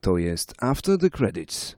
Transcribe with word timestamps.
To 0.00 0.18
jest 0.18 0.54
After 0.62 0.98
the 0.98 1.10
Credits. 1.10 1.74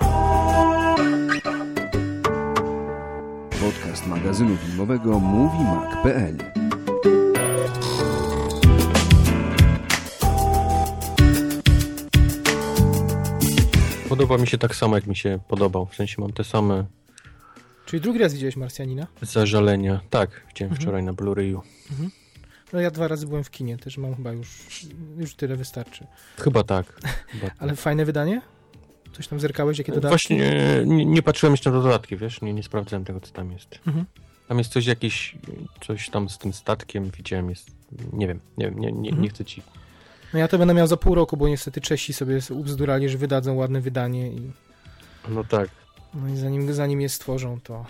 Podcast 3.60 4.06
magazynu 4.06 4.56
filmowego 4.56 5.20
MovieMag.pl 5.20 6.36
Podoba 14.08 14.38
mi 14.38 14.46
się 14.46 14.58
tak 14.58 14.74
samo, 14.76 14.96
jak 14.96 15.06
mi 15.06 15.16
się 15.16 15.38
podobał. 15.48 15.86
W 15.86 15.94
sensie 15.94 16.14
mam 16.18 16.32
te 16.32 16.44
same 16.44 16.84
Czyli 17.86 18.00
drugi 18.02 18.18
raz 18.18 18.32
widziałeś 18.34 18.56
Marsjanina? 18.56 19.06
zażalenia. 19.22 20.00
Tak, 20.10 20.30
widziałem 20.48 20.70
Mhm. 20.72 20.80
wczoraj 20.82 21.02
na 21.02 21.12
Blu-rayu. 21.12 21.60
No 22.72 22.80
ja 22.80 22.90
dwa 22.90 23.08
razy 23.08 23.26
byłem 23.26 23.44
w 23.44 23.50
kinie, 23.50 23.78
też 23.78 23.98
mam 23.98 24.14
chyba 24.14 24.32
już, 24.32 24.48
już 25.18 25.34
tyle 25.34 25.56
wystarczy. 25.56 26.06
Chyba 26.38 26.64
tak. 26.64 26.86
Chyba 27.28 27.46
tak. 27.50 27.56
Ale 27.58 27.76
fajne 27.76 28.04
wydanie? 28.04 28.42
Coś 29.12 29.28
tam 29.28 29.40
zerkałeś, 29.40 29.78
jakie 29.78 29.92
dodatki? 29.92 30.10
Właśnie 30.10 30.84
nie, 30.86 31.06
nie 31.06 31.22
patrzyłem 31.22 31.52
jeszcze 31.52 31.70
na 31.70 31.82
dodatki, 31.82 32.16
wiesz? 32.16 32.40
Nie, 32.42 32.52
nie 32.54 32.62
sprawdzałem 32.62 33.04
tego, 33.04 33.20
co 33.20 33.32
tam 33.32 33.52
jest. 33.52 33.78
Mhm. 33.86 34.04
Tam 34.48 34.58
jest 34.58 34.72
coś 34.72 34.86
jakiś, 34.86 35.36
coś 35.86 36.10
tam 36.10 36.28
z 36.28 36.38
tym 36.38 36.52
statkiem 36.52 37.10
widziałem, 37.16 37.50
jest, 37.50 37.70
nie 38.12 38.26
wiem, 38.28 38.40
nie 38.58 38.64
wiem, 38.66 38.78
nie, 38.78 38.92
nie, 38.92 39.08
Mhm. 39.08 39.22
nie 39.22 39.28
chcę 39.28 39.44
ci. 39.44 39.62
No 40.32 40.38
ja 40.38 40.48
to 40.48 40.58
będę 40.58 40.74
miał 40.74 40.86
za 40.86 40.96
pół 40.96 41.14
roku, 41.14 41.36
bo 41.36 41.48
niestety 41.48 41.80
Czesi 41.80 42.12
sobie 42.12 42.38
ubzdurali, 42.50 43.08
że 43.08 43.18
wydadzą 43.18 43.54
ładne 43.54 43.80
wydanie 43.80 44.32
i, 44.32 44.50
No 45.28 45.44
tak. 45.44 45.68
No 46.14 46.28
i 46.28 46.36
zanim, 46.36 46.72
zanim 46.72 47.00
je 47.00 47.08
stworzą, 47.08 47.60
to, 47.60 47.86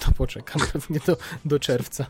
to 0.00 0.12
poczekam 0.12 0.62
pewnie 0.72 1.00
do, 1.06 1.16
do 1.44 1.58
czerwca. 1.58 2.06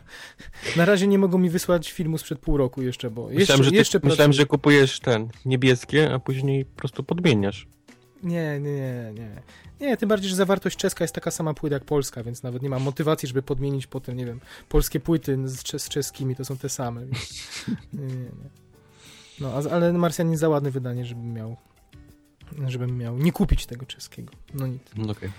Na 0.75 0.85
razie 0.85 1.07
nie 1.07 1.17
mogą 1.17 1.37
mi 1.37 1.49
wysłać 1.49 1.91
filmu 1.91 2.17
sprzed 2.17 2.39
pół 2.39 2.57
roku 2.57 2.81
jeszcze, 2.81 3.09
bo 3.09 3.21
jeszcze, 3.31 3.39
Myślałem, 3.39 3.63
że, 3.63 3.69
ty, 3.69 3.75
jeszcze 3.75 3.99
myślałem, 4.03 4.33
że 4.33 4.45
kupujesz 4.45 4.99
ten, 4.99 5.29
niebieskie, 5.45 6.13
a 6.13 6.19
później 6.19 6.65
po 6.65 6.79
prostu 6.79 7.03
podmieniasz. 7.03 7.67
Nie, 8.23 8.59
nie, 8.59 8.71
nie, 8.71 9.11
nie. 9.13 9.41
Nie, 9.79 9.97
tym 9.97 10.09
bardziej, 10.09 10.29
że 10.29 10.35
zawartość 10.35 10.77
czeska 10.77 11.03
jest 11.03 11.15
taka 11.15 11.31
sama 11.31 11.53
płyta 11.53 11.75
jak 11.75 11.85
polska, 11.85 12.23
więc 12.23 12.43
nawet 12.43 12.61
nie 12.61 12.69
mam 12.69 12.83
motywacji, 12.83 13.27
żeby 13.27 13.41
podmienić 13.41 13.87
potem, 13.87 14.17
nie 14.17 14.25
wiem, 14.25 14.39
polskie 14.69 14.99
płyty 14.99 15.37
z, 15.45 15.81
z 15.81 15.89
czeskimi, 15.89 16.35
to 16.35 16.45
są 16.45 16.57
te 16.57 16.69
same. 16.69 17.05
Więc... 17.05 17.43
Nie, 17.93 18.05
nie, 18.05 18.15
nie. 18.15 18.49
No, 19.39 19.53
ale 19.71 19.93
Marsjanin 19.93 20.37
za 20.37 20.49
ładne 20.49 20.71
wydanie, 20.71 21.05
żebym 21.05 21.33
miał 21.33 21.57
żebym 22.67 22.97
miał 22.97 23.17
nie 23.17 23.31
kupić 23.31 23.65
tego 23.65 23.85
czeskiego. 23.85 24.33
No 24.53 24.67
nic. 24.67 24.81
No 24.95 25.11
okej. 25.11 25.29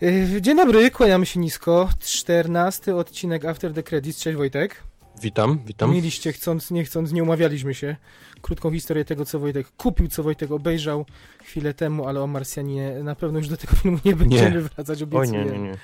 Yy, 0.00 0.42
Dzień 0.42 0.56
dobry, 0.56 0.90
kłaniamy 0.90 1.26
się 1.26 1.40
nisko. 1.40 1.88
14 2.00 2.96
odcinek 2.96 3.44
After 3.44 3.72
the 3.74 3.82
Credits. 3.82 4.20
Cześć 4.20 4.36
Wojtek. 4.36 4.82
Witam, 5.22 5.58
witam. 5.66 5.92
Mieliście, 5.92 6.32
chcąc, 6.32 6.70
nie 6.70 6.84
chcąc, 6.84 7.12
nie 7.12 7.22
umawialiśmy 7.22 7.74
się. 7.74 7.96
Krótką 8.42 8.72
historię 8.72 9.04
tego, 9.04 9.24
co 9.24 9.38
Wojtek 9.38 9.66
kupił, 9.76 10.08
co 10.08 10.22
Wojtek 10.22 10.50
obejrzał 10.50 11.06
chwilę 11.44 11.74
temu, 11.74 12.06
ale 12.08 12.20
o 12.22 12.26
Marsjaninie 12.26 12.94
na 13.04 13.14
pewno 13.14 13.38
już 13.38 13.48
do 13.48 13.56
tego 13.56 13.76
filmu 13.76 13.98
nie 14.04 14.16
będziemy 14.16 14.60
wracać, 14.62 14.98
Oj 15.02 15.04
obiecuję. 15.04 15.44
nie, 15.44 15.50
nie, 15.50 15.58
nie. 15.58 15.74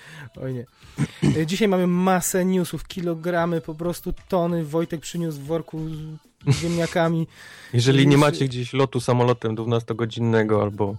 Oj 0.43 0.55
nie. 0.55 0.67
E, 1.41 1.47
Dzisiaj 1.47 1.69
mamy 1.69 1.87
masę 1.87 2.45
newsów, 2.45 2.85
kilogramy, 2.89 3.61
po 3.61 3.75
prostu 3.75 4.13
tony. 4.29 4.65
Wojtek 4.65 5.01
przyniósł 5.01 5.39
w 5.41 5.45
worku 5.45 5.81
ziemniakami. 6.49 7.27
Jeżeli 7.73 8.07
nie 8.07 8.19
macie 8.19 8.45
gdzieś 8.45 8.73
lotu 8.73 9.01
samolotem 9.01 9.57
12-godzinnego 9.57 10.63
albo 10.63 10.97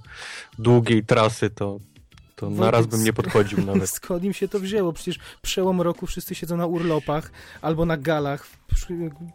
długiej 0.59 1.05
trasy, 1.05 1.49
to, 1.49 1.79
to 2.35 2.49
na 2.49 2.71
raz 2.71 2.87
bym 2.87 3.03
nie 3.03 3.13
podchodził 3.13 3.65
nawet. 3.65 3.89
Skąd 3.89 4.23
im 4.23 4.33
się 4.33 4.47
to 4.47 4.59
wzięło? 4.59 4.93
Przecież 4.93 5.19
przełom 5.41 5.81
roku 5.81 6.07
wszyscy 6.07 6.35
siedzą 6.35 6.57
na 6.57 6.65
urlopach 6.65 7.31
albo 7.61 7.85
na 7.85 7.97
galach 7.97 8.47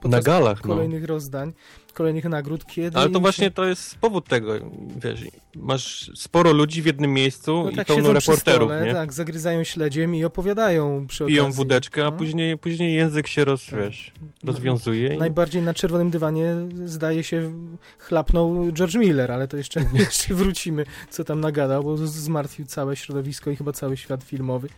Na 0.05 0.20
galach, 0.20 0.64
no. 0.64 0.74
kolejnych 0.74 1.05
rozdań, 1.05 1.52
kolejnych 1.95 2.25
nagród. 2.25 2.64
Kiedy 2.67 2.97
Ale 2.98 3.09
to 3.09 3.14
się... 3.14 3.20
właśnie 3.20 3.50
to 3.50 3.64
jest 3.64 3.98
powód 3.98 4.28
tego, 4.28 4.55
wiesz, 5.03 5.20
masz 5.56 6.11
sporo 6.14 6.53
ludzi 6.53 6.83
w 6.83 6.86
jednym 6.86 7.12
miejscu 7.12 7.62
No 7.64 7.70
i 7.70 7.77
tak 7.77 7.86
pełno 7.86 8.12
reporterów, 8.12 8.69
stole, 8.69 8.86
nie? 8.86 8.92
tak, 8.92 9.12
zagryzają 9.12 9.64
śledziem 9.64 10.14
i 10.14 10.25
opowiadają 10.25 11.06
przy 11.06 11.25
okazji. 11.25 11.34
Piją 11.36 11.53
wódeczkę, 11.53 12.03
a 12.06 12.11
No. 12.11 12.12
później, 12.12 12.59
później 12.59 12.95
język 12.95 13.27
się 13.27 13.45
roz, 13.45 13.67
Tak. 13.67 13.79
wiesz, 13.80 14.13
rozwiązuje 14.45 15.14
i 15.14 15.18
Najbardziej 15.18 15.63
na 15.63 15.74
czerwonym 15.74 16.11
dywanie 16.11 16.55
zdaje 16.85 17.23
się 17.23 17.52
chlapnął 17.98 18.73
George 18.73 18.95
Miller, 18.95 19.33
ale 19.33 19.48
to 19.48 19.57
jeszcze, 19.57 19.80
jeszcze 19.95 20.35
wrócimy, 20.35 20.85
co 21.11 21.24
tam 21.24 21.41
nagadał, 21.41 21.83
bo 21.85 21.97
zmartwił 21.97 22.67
całe 22.67 22.97
środowisko 22.97 23.51
i 23.51 23.57
chyba 23.57 23.73
cały 23.73 23.97
świat 23.97 24.23
filmowy. 24.24 24.68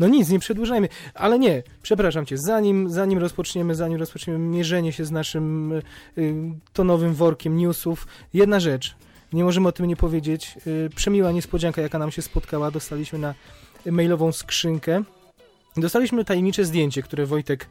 No 0.00 0.08
nic, 0.08 0.28
nie 0.28 0.38
przedłużajmy, 0.38 0.88
ale 1.14 1.38
nie, 1.38 1.62
przepraszam 1.82 2.26
cię, 2.26 2.38
zanim, 2.38 2.90
zanim 2.90 3.18
rozpoczniemy, 3.18 3.74
zanim 3.74 3.98
rozpoczniemy 3.98 4.38
mierzenie 4.38 4.92
się 4.92 5.04
z 5.04 5.10
naszym 5.10 5.72
y, 5.72 5.82
tonowym 6.72 7.14
workiem 7.14 7.56
newsów, 7.56 8.06
jedna 8.34 8.60
rzecz, 8.60 8.96
nie 9.32 9.44
możemy 9.44 9.68
o 9.68 9.72
tym 9.72 9.86
nie 9.86 9.96
powiedzieć, 9.96 10.58
y, 10.66 10.90
przemiła 10.96 11.32
niespodzianka, 11.32 11.82
jaka 11.82 11.98
nam 11.98 12.10
się 12.10 12.22
spotkała, 12.22 12.70
dostaliśmy 12.70 13.18
na 13.18 13.34
mailową 13.86 14.32
skrzynkę, 14.32 15.04
Dostaliśmy 15.80 16.24
tajemnicze 16.24 16.64
zdjęcie, 16.64 17.02
które 17.02 17.26
Wojtek, 17.26 17.66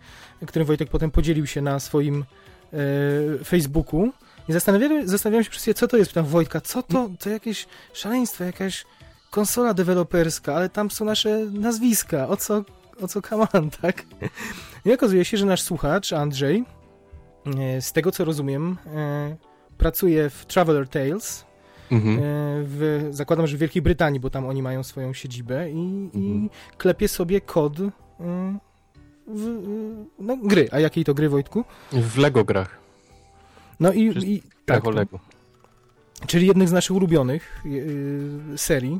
którym 0.47 0.65
Wojtek 0.65 0.89
potem 0.89 1.11
podzielił 1.11 1.47
się 1.47 1.61
na 1.61 1.79
swoim 1.79 2.25
e, 2.73 3.43
Facebooku. 3.43 4.11
I 4.49 4.53
zastanawiałem, 4.53 5.07
zastanawiałem 5.07 5.43
się 5.43 5.49
przez 5.49 5.75
co 5.75 5.87
to 5.87 5.97
jest. 5.97 6.09
Pytam 6.11 6.25
Wojtka, 6.25 6.61
co 6.61 6.83
to? 6.83 7.09
To 7.19 7.29
jakieś 7.29 7.65
szaleństwo, 7.93 8.43
jakaś 8.43 8.85
konsola 9.31 9.73
deweloperska, 9.73 10.55
ale 10.55 10.69
tam 10.69 10.91
są 10.91 11.05
nasze 11.05 11.45
nazwiska. 11.51 12.27
O 12.27 12.37
co, 12.37 12.63
o 13.01 13.07
co 13.07 13.21
kaman, 13.21 13.69
tak? 13.81 14.05
I 14.85 14.93
okazuje 14.93 15.25
się, 15.25 15.37
że 15.37 15.45
nasz 15.45 15.61
słuchacz, 15.61 16.13
Andrzej, 16.13 16.63
z 17.79 17.91
tego 17.93 18.11
co 18.11 18.25
rozumiem, 18.25 18.77
e, 18.95 19.35
pracuje 19.77 20.29
w 20.29 20.45
Traveler 20.45 20.87
Tales, 20.89 21.45
mhm. 21.91 22.15
e, 22.17 22.21
w, 22.63 23.07
zakładam, 23.11 23.47
że 23.47 23.57
w 23.57 23.59
Wielkiej 23.59 23.81
Brytanii, 23.81 24.19
bo 24.19 24.29
tam 24.29 24.45
oni 24.45 24.61
mają 24.61 24.83
swoją 24.83 25.13
siedzibę 25.13 25.71
i, 25.71 26.09
i 26.13 26.31
Mhm. 26.31 26.49
klepie 26.77 27.07
sobie 27.07 27.41
kod 27.41 27.79
e, 27.79 27.87
w, 29.27 29.47
e, 29.47 30.05
no, 30.19 30.37
gry. 30.37 30.67
A 30.71 30.79
jakiej 30.79 31.03
to 31.03 31.13
gry, 31.13 31.29
Wojtku? 31.29 31.63
w 31.91 32.17
Lego 32.17 32.43
grach, 32.45 32.77
No 33.79 33.93
i, 33.93 34.01
i 34.33 34.41
tak, 34.65 34.85
Lego. 34.85 35.19
czyli 36.27 36.47
jednych 36.47 36.69
z 36.69 36.71
naszych 36.71 36.95
ulubionych 36.95 37.63
e, 38.53 38.57
serii, 38.57 38.99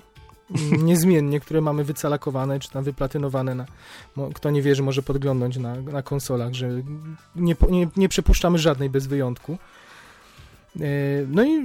niezmiennie, 0.84 1.40
które 1.40 1.62
mamy 1.62 1.84
wycalakowane, 1.84 2.60
czy 2.60 2.70
tam 2.70 2.84
wyplatynowane 2.84 3.56
na, 3.56 3.66
kto 4.34 4.52
nie 4.52 4.62
wierzy, 4.62 4.84
może 4.84 5.02
podglądać 5.04 5.58
na, 5.58 5.76
na 5.76 6.02
konsolach, 6.02 6.54
że 6.54 6.70
nie, 7.36 7.56
nie, 7.70 7.88
nie 7.98 8.10
przepuszczamy 8.10 8.58
żadnej 8.58 8.90
bez 8.90 9.08
wyjątku. 9.08 9.58
E, 10.76 10.80
No 11.28 11.44
i 11.44 11.64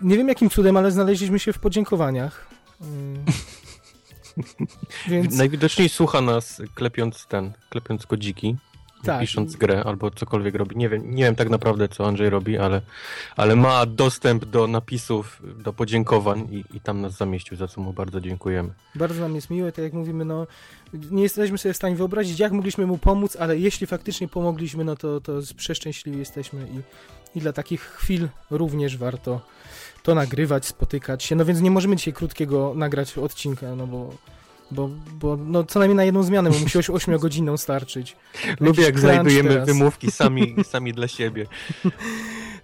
nie 0.00 0.16
wiem 0.16 0.28
jakim 0.28 0.50
cudem, 0.50 0.76
ale 0.76 0.90
znaleźliśmy 0.90 1.38
się 1.38 1.52
w 1.52 1.58
podziękowaniach. 1.58 2.46
E, 2.80 2.84
Więc 5.10 5.36
Najwidoczniej 5.36 5.88
słucha 5.88 6.20
nas 6.20 6.62
klepiąc 6.74 7.26
ten, 7.26 7.52
klepiąc 7.70 8.06
kodziki, 8.06 8.56
Tak. 9.06 9.20
pisząc 9.20 9.56
grę 9.56 9.82
albo 9.84 10.10
cokolwiek 10.10 10.54
robi. 10.54 10.76
Nie 10.76 10.88
wiem, 10.88 11.14
nie 11.14 11.24
wiem 11.24 11.34
tak 11.34 11.50
naprawdę, 11.50 11.88
co 11.88 12.06
Andrzej 12.06 12.30
robi, 12.30 12.58
ale, 12.58 12.82
ale 13.36 13.56
ma 13.56 13.86
dostęp 13.86 14.44
do 14.44 14.66
napisów, 14.66 15.42
do 15.58 15.72
podziękowań 15.72 16.48
i, 16.50 16.76
i 16.76 16.80
tam 16.80 17.00
nas 17.00 17.16
zamieścił, 17.16 17.56
za 17.56 17.68
co 17.68 17.80
mu 17.80 17.92
bardzo 17.92 18.20
dziękujemy. 18.20 18.72
bardzo 18.94 19.20
nam 19.20 19.34
jest 19.34 19.50
miłe, 19.50 19.72
tak 19.72 19.84
jak 19.84 19.92
mówimy, 19.92 20.24
no 20.24 20.46
nie 21.10 21.22
jesteśmy 21.22 21.58
sobie 21.58 21.72
w 21.72 21.76
stanie 21.76 21.96
wyobrazić, 21.96 22.38
jak 22.38 22.52
mogliśmy 22.52 22.86
mu 22.86 22.98
pomóc, 22.98 23.36
ale 23.36 23.58
jeśli 23.58 23.86
faktycznie 23.86 24.28
pomogliśmy, 24.28 24.84
no 24.84 24.96
to, 24.96 25.20
to 25.20 25.32
przeszczęśliwi 25.56 26.18
jesteśmy 26.18 26.66
i, 26.68 27.38
i 27.38 27.40
dla 27.40 27.52
takich 27.52 27.80
chwil 27.80 28.28
również 28.50 28.96
warto 28.96 29.40
to 30.02 30.14
nagrywać, 30.14 30.66
spotykać 30.66 31.24
się. 31.24 31.36
No 31.36 31.44
więc 31.44 31.60
nie 31.60 31.70
możemy 31.70 31.96
dzisiaj 31.96 32.14
krótkiego 32.14 32.72
nagrać 32.76 33.18
odcinka, 33.18 33.74
no 33.76 33.86
bo, 33.86 34.10
bo, 34.70 34.90
bo 35.20 35.36
no 35.36 35.64
co 35.64 35.78
najmniej 35.78 35.96
na 35.96 36.04
jedną 36.04 36.22
zmianę, 36.22 36.50
bo 36.50 36.58
musi 36.58 36.78
8 36.92 37.18
godzinną 37.24 37.56
starczyć. 37.56 38.16
Lubię, 38.60 38.82
jak 38.82 38.98
znajdujemy 39.00 39.48
teraz. 39.48 39.66
wymówki 39.68 40.10
sami, 40.10 40.54
sami 40.72 40.92
dla 40.92 41.08
siebie. 41.08 41.46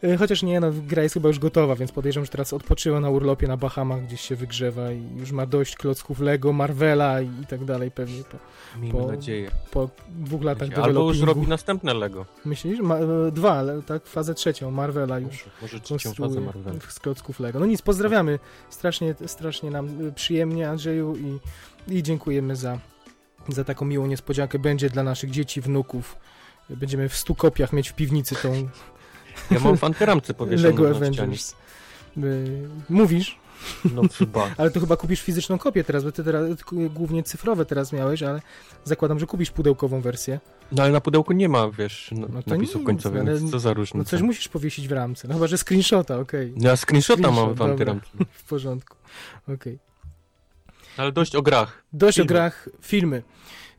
E, 0.05 0.17
Chociaż 0.17 0.43
nie, 0.43 0.61
no 0.61 0.71
gra 0.87 1.03
jest 1.03 1.13
chyba 1.15 1.29
już 1.29 1.39
gotowa, 1.39 1.77
więc 1.77 1.93
podejrzewam, 1.93 2.25
że 2.25 2.31
teraz 2.31 2.53
odpoczyła 2.53 3.01
na 3.01 3.11
urlopie 3.11 3.49
na 3.49 3.57
Bahamach, 3.57 4.03
gdzieś 4.07 4.21
się 4.21 4.37
wygrzewa 4.37 4.93
i 4.93 5.03
już 5.17 5.33
ma 5.33 5.47
dość 5.47 5.77
klocków 5.77 6.21
Lego, 6.21 6.53
Marvela 6.53 7.21
i, 7.21 7.27
i 7.43 7.47
tak 7.47 7.65
dalej 7.65 7.91
pewnie 7.91 8.23
po, 8.25 8.39
Miejmy 8.81 9.01
Po- 9.01 9.07
nadzieję. 9.07 9.51
po 9.71 9.89
dwóch 10.09 10.43
latach 10.43 10.69
Albo 10.83 11.09
już 11.09 11.21
robi 11.21 11.47
następne 11.47 11.95
Lego. 11.95 12.27
Myślisz? 12.45 12.81
Ma, 12.81 12.97
e, 12.99 13.07
dwa, 13.33 13.53
ale 13.53 13.83
tak, 13.83 14.07
fazę 14.07 14.35
trzecią, 14.35 14.71
Marvela 14.71 15.19
już 15.19 15.45
Może, 15.63 15.81
trzecią 15.81 16.15
fazę 16.15 16.41
Marvela. 16.41 16.81
z 16.89 16.99
klocków 16.99 17.41
Lego. 17.41 17.61
No 17.61 17.67
nic, 17.67 17.83
pozdrawiamy. 17.83 18.39
Strasznie, 18.71 19.15
strasznie 19.27 19.71
nam 19.71 19.89
e, 20.09 20.13
przyjemnie, 20.13 20.69
Andrzeju, 20.71 21.17
i, 21.17 21.39
i 21.89 22.03
dziękujemy 22.03 22.57
za, 22.57 22.79
za 23.49 23.65
taką 23.65 23.85
miłą 23.85 24.07
niespodziankę. 24.07 24.59
Będzie 24.59 24.91
dla 24.91 25.03
naszych 25.03 25.31
dzieci, 25.31 25.61
wnuków. 25.61 26.17
Będziemy 26.71 27.09
w 27.09 27.17
stu 27.17 27.35
kopiach 27.35 27.73
mieć 27.73 27.89
w 27.89 27.95
piwnicy 27.95 28.35
tą 28.35 28.69
Ja 29.51 29.61
mam 29.61 29.77
w 29.77 29.85
antyramce 29.85 30.35
powieszoną 30.35 30.69
Lego. 30.69 30.97
Avengers. 30.97 31.55
Y, 32.17 32.69
Mówisz? 32.89 33.39
No 33.95 34.03
chyba. 34.19 34.51
Ale 34.59 34.71
to 34.71 34.81
chyba 34.81 34.97
kupisz 34.97 35.21
fizyczną 35.23 35.59
kopię 35.59 35.85
teraz, 35.85 36.05
bo 36.05 36.13
ty 36.13 36.25
teraz 36.25 36.47
głównie 36.91 37.23
cyfrowe 37.23 37.65
teraz 37.67 37.93
miałeś, 37.93 38.23
ale 38.23 38.43
zakładam, 38.85 39.19
że 39.19 39.27
kupisz 39.27 39.51
pudełkową 39.51 40.01
wersję. 40.01 40.41
No 40.73 40.83
ale 40.83 40.93
na 40.93 41.01
pudełku 41.01 41.33
nie 41.33 41.49
ma, 41.49 41.71
wiesz, 41.71 42.11
no, 42.17 42.27
No 42.33 42.43
to 42.43 42.51
napisów 42.51 42.85
końcowych, 42.85 43.21
ale- 43.23 43.49
co 43.51 43.59
za 43.59 43.73
różnica. 43.73 43.99
No 43.99 44.05
coś 44.05 44.23
musisz 44.23 44.49
powiesić 44.49 44.89
w 44.89 44.93
ramce, 44.93 45.29
no 45.29 45.35
chyba, 45.35 45.47
że 45.47 45.59
screenshota, 45.59 46.19
okej. 46.19 46.53
Ja 46.57 46.77
screenshota 46.77 47.23
mam 47.23 47.33
Screenshot, 47.35 47.57
w 47.57 47.59
tamtej 47.59 47.79
dobra. 47.87 47.93
ramce. 47.93 48.09
W 48.43 48.45
porządku, 48.45 48.97
okej. 49.55 49.79
Ale 51.01 51.13
dość 51.13 51.37
o 51.37 51.43
grach. 51.43 51.85
Dość 51.93 52.17
Filmy. 52.17 52.27
o 52.27 52.29
grach, 52.29 52.69
filmy. 52.83 53.23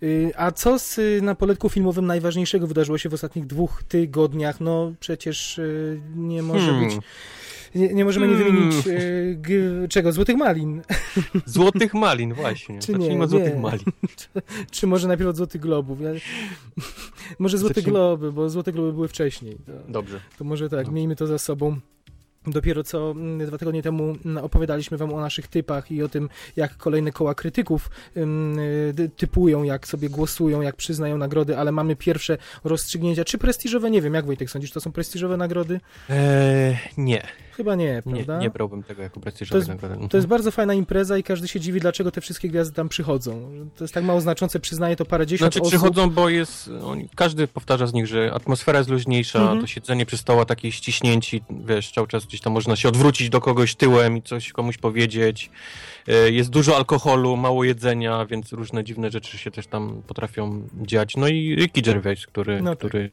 Y, 0.04 0.32
A 0.38 0.52
co 0.52 0.80
z 0.80 0.98
y, 1.00 1.20
na 1.22 1.36
poletku 1.36 1.70
filmowym 1.70 2.06
najważniejszego 2.06 2.68
wydarzyło 2.68 2.98
się 2.98 3.10
w 3.10 3.14
ostatnich 3.14 3.46
dwóch 3.48 3.84
tygodniach? 3.88 4.62
No 4.62 4.94
przecież 5.00 5.58
y, 5.60 6.02
nie 6.16 6.44
może 6.44 6.66
Hmm. 6.66 6.86
być. 6.90 6.98
Nie, 7.76 7.94
nie 7.94 8.06
możemy 8.06 8.28
nie 8.28 8.34
Hmm. 8.36 8.54
wymienić 8.54 8.88
y, 8.88 9.36
g, 9.40 9.54
czego? 9.90 10.12
Złotych 10.12 10.38
malin. 10.38 10.82
Złotych 11.46 11.94
malin, 11.94 12.34
właśnie. 12.34 12.80
Czy 12.80 12.94
nie? 12.94 13.22
od 13.24 13.30
Złotych 13.30 13.54
Nie. 13.54 13.60
malin. 13.60 13.86
Czy 14.72 14.88
może 14.88 15.08
najpierw 15.08 15.30
od 15.30 15.36
Złotych 15.38 15.62
Globów? 15.62 16.02
Ja... 16.02 16.10
może 17.40 17.58
Złote 17.58 17.74
Zacznijmy- 17.82 17.92
Globy, 17.92 18.32
bo 18.32 18.50
Złote 18.50 18.72
Globy 18.72 18.94
były 18.94 19.08
wcześniej. 19.08 19.58
To, 19.66 19.92
Dobrze. 19.92 20.20
to 20.38 20.44
może 20.44 20.70
tak, 20.70 20.86
No. 20.88 20.92
miejmy 20.94 21.16
to 21.16 21.28
za 21.28 21.38
sobą. 21.38 21.80
Dopiero 22.48 22.84
co 22.84 23.12
mm, 23.12 23.48
dwa 23.48 23.58
tygodnie 23.58 23.84
temu 23.84 24.16
mm, 24.26 24.44
opowiadaliśmy 24.44 24.98
wam 24.98 25.14
o 25.14 25.20
naszych 25.20 25.48
typach 25.48 25.92
i 25.92 26.04
o 26.04 26.10
tym, 26.10 26.30
jak 26.56 26.78
kolejne 26.78 27.12
koła 27.12 27.36
krytyków 27.36 27.90
ym, 28.18 28.60
y, 28.60 29.10
typują, 29.18 29.64
jak 29.64 29.88
sobie 29.88 30.10
głosują, 30.10 30.62
jak 30.62 30.76
przyznają 30.76 31.18
nagrody, 31.18 31.58
ale 31.58 31.72
mamy 31.72 31.96
pierwsze 31.96 32.38
rozstrzygnięcia. 32.64 33.24
Czy 33.24 33.38
prestiżowe? 33.38 33.92
Nie 33.92 34.02
wiem, 34.02 34.14
jak 34.14 34.26
Wojtek 34.26 34.50
sądzisz, 34.50 34.72
to 34.72 34.82
są 34.82 34.92
prestiżowe 34.92 35.38
nagrody? 35.38 35.80
Eee, 36.10 36.78
nie, 36.98 37.28
Chyba 37.52 37.76
nie, 37.76 38.02
nie, 38.06 38.14
prawda? 38.14 38.40
nie 38.40 38.50
brałbym 38.50 38.84
tego 38.84 39.02
jako 39.04 39.16
To 39.16 39.22
prestiżowej 39.22 39.60
jest- 39.60 39.70
nagrody. 39.82 40.08
To 40.10 40.18
jest 40.18 40.28
bardzo 40.28 40.52
fajna 40.52 40.74
impreza 40.74 41.18
i 41.18 41.24
każdy 41.24 41.48
się 41.48 41.60
dziwi, 41.60 41.80
dlaczego 41.80 42.12
te 42.12 42.22
wszystkie 42.22 42.50
gwiazdy 42.50 42.76
tam 42.76 42.90
przychodzą. 42.90 43.52
To 43.78 43.84
jest 43.84 43.94
tak 43.94 44.04
mało 44.04 44.22
znaczące, 44.22 44.60
przyznaję 44.60 44.96
to 44.96 45.06
parę 45.06 45.28
dziesiąt 45.28 45.54
Znaczy 45.54 45.60
osób. 45.62 45.72
przychodzą, 45.72 46.10
bo 46.10 46.30
jest, 46.30 46.70
oni, 46.84 47.10
każdy 47.16 47.48
powtarza 47.48 47.88
z 47.88 47.94
nich, 47.94 48.08
że 48.08 48.32
atmosfera 48.34 48.78
jest 48.80 48.90
luźniejsza, 48.90 49.40
Mhm. 49.40 49.62
to 49.62 49.68
siedzenie 49.68 50.06
przy 50.06 50.18
stoła 50.18 50.46
takie 50.46 50.72
ściśnięci, 50.72 51.42
wiesz, 51.66 51.92
cały 51.92 52.08
czas 52.08 52.26
gdzieś 52.26 52.42
tam 52.42 52.54
można 52.54 52.76
się 52.76 52.90
odwrócić 52.90 53.30
do 53.30 53.42
kogoś 53.42 53.76
tyłem 53.76 54.18
i 54.18 54.22
coś 54.22 54.52
komuś 54.52 54.78
powiedzieć. 54.78 55.50
E, 56.08 56.32
Jest 56.32 56.50
dużo 56.50 56.76
alkoholu, 56.78 57.38
mało 57.38 57.64
jedzenia, 57.64 58.26
więc 58.26 58.54
różne 58.54 58.84
dziwne 58.84 59.12
rzeczy 59.12 59.38
się 59.38 59.52
też 59.52 59.68
tam 59.68 60.02
potrafią 60.08 60.68
dziać. 60.82 61.18
No 61.18 61.28
i 61.28 61.56
Ricky 61.56 61.82
Gervais, 61.82 62.28
który, 62.28 62.62
No 62.62 62.70
tak. 62.72 62.80
który 62.80 63.12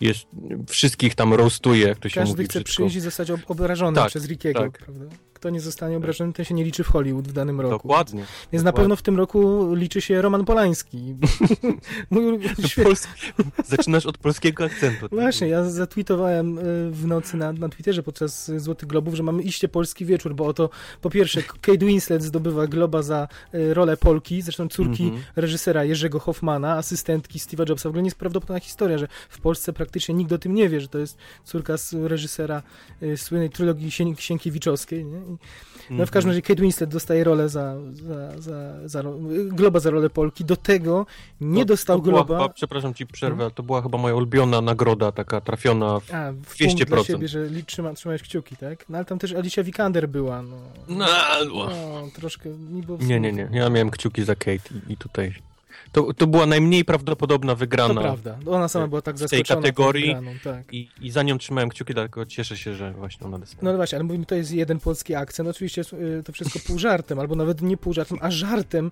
jest, 0.00 0.26
wszystkich 0.68 1.14
tam 1.14 1.34
roastuje, 1.34 1.88
jak 1.88 1.98
to 1.98 2.08
się 2.08 2.14
Każdy 2.20 2.32
mówi 2.32 2.44
chce 2.44 2.52
brzydko. 2.60 2.68
przyjść 2.72 2.96
i 2.96 3.00
zostać 3.00 3.30
ob- 3.30 3.50
obrażonym 3.50 3.94
Tak, 3.94 4.08
przez 4.08 4.26
Rickiego, 4.26 4.60
tak. 4.60 4.78
prawda? 4.78 5.04
Kto 5.40 5.50
nie 5.50 5.60
zostanie 5.60 5.96
obrażony, 5.96 6.32
ten 6.32 6.44
się 6.44 6.54
nie 6.54 6.64
liczy 6.64 6.84
w 6.84 6.86
Hollywood 6.88 7.28
w 7.28 7.32
danym 7.32 7.60
roku. 7.60 7.70
Dokładnie. 7.74 8.24
Więc 8.52 8.64
na 8.64 8.70
dokładnie. 8.70 8.72
pewno 8.84 8.96
w 8.96 9.02
tym 9.02 9.16
roku 9.16 9.68
liczy 9.74 10.00
się 10.00 10.22
Roman 10.22 10.44
Polański. 10.44 11.14
Mój. 12.10 12.38
Polski... 12.84 13.08
Zaczynasz 13.66 14.06
od 14.06 14.18
polskiego 14.18 14.64
akcentu. 14.64 15.06
Właśnie, 15.12 15.48
ja 15.48 15.64
zatweetowałem 15.70 16.58
y, 16.58 16.62
w 16.90 17.06
nocy 17.06 17.36
na, 17.36 17.52
na 17.52 17.68
Twitterze 17.68 18.02
podczas 18.02 18.50
Złotych 18.56 18.88
Globów, 18.88 19.14
że 19.14 19.22
mamy 19.22 19.42
iście 19.42 19.68
polski 19.68 20.04
wieczór, 20.06 20.34
bo 20.34 20.46
oto 20.46 20.70
po 21.00 21.10
pierwsze 21.10 21.42
Kate 21.42 21.86
Winslet 21.86 22.22
zdobywa 22.22 22.66
Globa 22.66 23.02
za 23.02 23.28
y, 23.54 23.74
rolę 23.74 23.96
Polki, 23.96 24.42
zresztą 24.42 24.68
córki 24.68 25.02
Mhm. 25.04 25.22
reżysera 25.36 25.84
Jerzego 25.84 26.20
Hoffmana, 26.20 26.72
asystentki 26.76 27.38
Steve'a 27.38 27.68
Jobsa. 27.68 27.88
W 27.88 27.90
ogóle 27.92 28.04
jest 28.04 28.16
prawdopodobna 28.16 28.60
historia, 28.60 28.98
że 28.98 29.08
w 29.28 29.40
Polsce 29.40 29.72
praktycznie 29.72 30.14
nikt 30.14 30.32
o 30.32 30.38
tym 30.38 30.54
nie 30.54 30.68
wie, 30.68 30.80
że 30.80 30.88
to 30.88 30.98
jest 30.98 31.18
córka 31.44 31.76
z 31.76 31.94
reżysera 31.94 32.62
y, 33.02 33.16
słynnej 33.16 33.50
trylogii 33.50 33.90
Sien- 33.90 34.14
Sienkiewiczowskiej. 34.18 35.04
Nie? 35.04 35.20
No 35.90 36.06
w 36.06 36.10
każdym 36.10 36.30
razie 36.30 36.42
Kate 36.42 36.62
Winslet 36.62 36.90
dostaje 36.90 37.24
rolę 37.24 37.48
za, 37.48 37.76
za, 37.92 38.40
za, 38.40 38.88
za 38.88 39.02
Globa 39.46 39.80
za 39.80 39.90
rolę 39.90 40.10
Polki. 40.10 40.44
Do 40.44 40.56
tego 40.56 41.06
nie 41.40 41.62
To- 41.62 41.68
dostał 41.68 41.98
to 41.98 42.02
była 42.02 42.24
Globa. 42.24 42.42
Chyba, 42.42 42.54
przepraszam 42.54 42.94
ci 42.94 43.06
przerwę, 43.06 43.42
ale 43.42 43.50
to 43.50 43.62
była 43.62 43.82
chyba 43.82 43.98
moja 43.98 44.14
ulubiona 44.14 44.60
nagroda, 44.60 45.12
taka 45.12 45.40
trafiona. 45.40 46.00
W... 46.00 46.14
A, 46.14 46.32
w 46.32 46.56
200%. 46.56 46.66
punkt 46.68 46.88
dla 46.88 47.04
siebie, 47.04 47.28
że 47.28 47.48
trzyma, 47.66 47.94
trzymałeś 47.94 48.22
kciuki, 48.22 48.56
tak? 48.56 48.88
No 48.88 48.98
ale 48.98 49.04
tam 49.04 49.18
też 49.18 49.32
Alicia 49.32 49.62
Vikander 49.62 50.08
była, 50.08 50.42
no. 50.42 50.56
No, 50.88 51.06
no 51.54 52.08
troszkę 52.14 52.48
mi 52.48 52.82
było 52.82 52.98
nie, 53.00 53.20
nie, 53.20 53.32
nie. 53.32 53.48
Ja 53.52 53.70
miałem 53.70 53.90
kciuki 53.90 54.24
za 54.24 54.34
Kate 54.34 54.74
i, 54.88 54.92
i 54.92 54.96
tutaj. 54.96 55.34
To, 55.92 56.14
to 56.14 56.26
była 56.26 56.46
najmniej 56.46 56.84
prawdopodobna 56.84 57.52
To 57.52 57.56
wygrana. 57.56 58.00
prawda. 58.00 58.38
Ona 58.46 58.68
sama 58.68 58.86
była 58.88 59.02
tak 59.02 59.16
w 59.16 59.18
tej 59.18 59.28
zaskoczona. 59.28 59.60
kategorii 59.60 60.06
wygraną, 60.14 60.30
tak. 60.44 60.74
I, 60.74 60.88
I 61.00 61.10
za 61.10 61.22
nią 61.22 61.38
trzymałem 61.38 61.68
kciuki, 61.70 61.94
dlatego 61.94 62.26
cieszę 62.26 62.56
się, 62.56 62.74
że 62.74 62.92
właśnie 62.92 63.26
ona 63.26 63.38
dostała. 63.38 63.70
No 63.72 63.76
właśnie, 63.76 63.96
ale 63.98 64.04
mówimy, 64.04 64.26
to 64.26 64.34
jest 64.34 64.52
jeden 64.52 64.80
polski 64.80 65.14
akcent. 65.14 65.48
Oczywiście 65.48 65.82
y, 65.92 66.22
to 66.22 66.32
wszystko 66.32 66.58
pół 66.66 66.78
żartem, 66.78 67.18
albo 67.18 67.34
nawet 67.34 67.62
nie 67.62 67.76
pół 67.76 67.92
żartem, 67.92 68.18
a 68.20 68.30
żartem. 68.30 68.90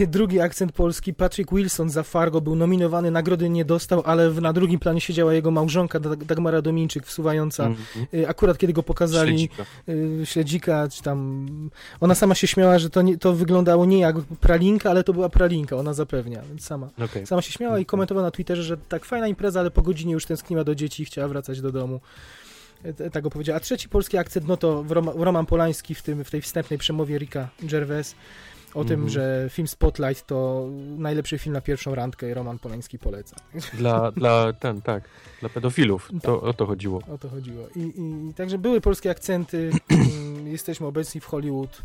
Y, 0.00 0.06
Drugi 0.06 0.40
akcent 0.40 0.72
polski, 0.72 1.14
Patrick 1.14 1.54
Wilson 1.54 1.90
za 1.90 2.02
Fargo 2.02 2.40
był 2.40 2.54
nominowany, 2.56 3.10
nagrody 3.10 3.48
nie 3.48 3.64
dostał, 3.64 4.02
ale 4.04 4.30
w, 4.30 4.40
na 4.40 4.52
drugim 4.52 4.78
planie 4.78 5.00
siedziała 5.00 5.34
jego 5.34 5.50
małżonka 5.50 6.00
Dag- 6.00 6.24
Dagmara 6.24 6.62
Domińczyk, 6.62 7.06
wsuwająca. 7.06 7.66
Mhm. 7.66 8.06
Y, 8.14 8.28
Akurat 8.28 8.58
kiedy 8.58 8.72
go 8.72 8.82
pokazali, 8.82 9.38
Śledzika. 9.38 9.64
śledzika, 10.24 10.88
czy 10.88 11.02
tam. 11.02 11.46
Ona 12.00 12.14
sama 12.14 12.34
się 12.34 12.46
śmiała, 12.46 12.78
że 12.78 12.90
to, 12.90 13.02
nie, 13.02 13.18
to 13.18 13.32
wyglądało 13.32 13.86
nie 13.86 13.98
jak 13.98 14.16
pralinka, 14.40 14.90
ale 14.90 15.04
to 15.04 15.12
była 15.12 15.28
pralinka, 15.28 15.76
ona 15.76 15.94
zapewnia, 15.94 16.35
więc 16.48 16.64
sama. 16.64 16.88
Okej. 17.04 17.26
Sama 17.26 17.42
się 17.42 17.52
śmiała 17.52 17.78
i 17.78 17.86
komentowała 17.86 18.26
na 18.26 18.30
Twitterze, 18.30 18.62
że 18.62 18.76
tak 18.76 19.04
fajna 19.04 19.28
impreza, 19.28 19.60
ale 19.60 19.70
po 19.70 19.82
godzinie 19.82 20.12
już 20.12 20.26
tęskniła 20.26 20.64
do 20.64 20.74
dzieci 20.74 21.02
i 21.02 21.06
chciała 21.06 21.28
wracać 21.28 21.60
do 21.60 21.72
domu. 21.72 22.00
E, 22.84 23.10
Tak 23.10 23.26
opowiedziała. 23.26 23.56
A 23.56 23.60
trzeci 23.60 23.88
polski 23.88 24.18
akcent, 24.18 24.48
no 24.48 24.56
to 24.56 24.84
Roman 25.14 25.46
Polański 25.46 25.94
w, 25.94 26.02
tym, 26.02 26.24
w 26.24 26.30
tej 26.30 26.42
wstępnej 26.42 26.78
przemowie 26.78 27.18
Rika 27.18 27.48
Gervais 27.62 28.14
o 28.74 28.84
tym, 28.84 28.92
Mhm. 28.94 29.08
że 29.10 29.46
film 29.50 29.68
Spotlight 29.68 30.26
to 30.26 30.68
najlepszy 30.98 31.38
film 31.38 31.52
na 31.52 31.60
pierwszą 31.60 31.94
randkę 31.94 32.30
i 32.30 32.34
Roman 32.34 32.58
Polański 32.58 32.98
poleca. 32.98 33.36
Dla, 33.74 34.12
dla 34.12 34.52
ten, 34.52 34.82
tak, 34.82 35.04
dla 35.40 35.48
pedofilów. 35.48 36.10
To 36.22 36.40
o 36.42 36.52
to 36.52 36.66
chodziło. 36.66 37.00
O 37.14 37.18
to 37.18 37.28
chodziło. 37.28 37.68
I, 37.76 37.80
i, 37.80 38.28
i 38.30 38.34
także 38.34 38.58
były 38.58 38.80
polskie 38.80 39.10
akcenty, 39.10 39.70
mm, 39.90 40.48
jesteśmy 40.48 40.86
obecni 40.86 41.20
w 41.20 41.24
Hollywood. 41.24 41.82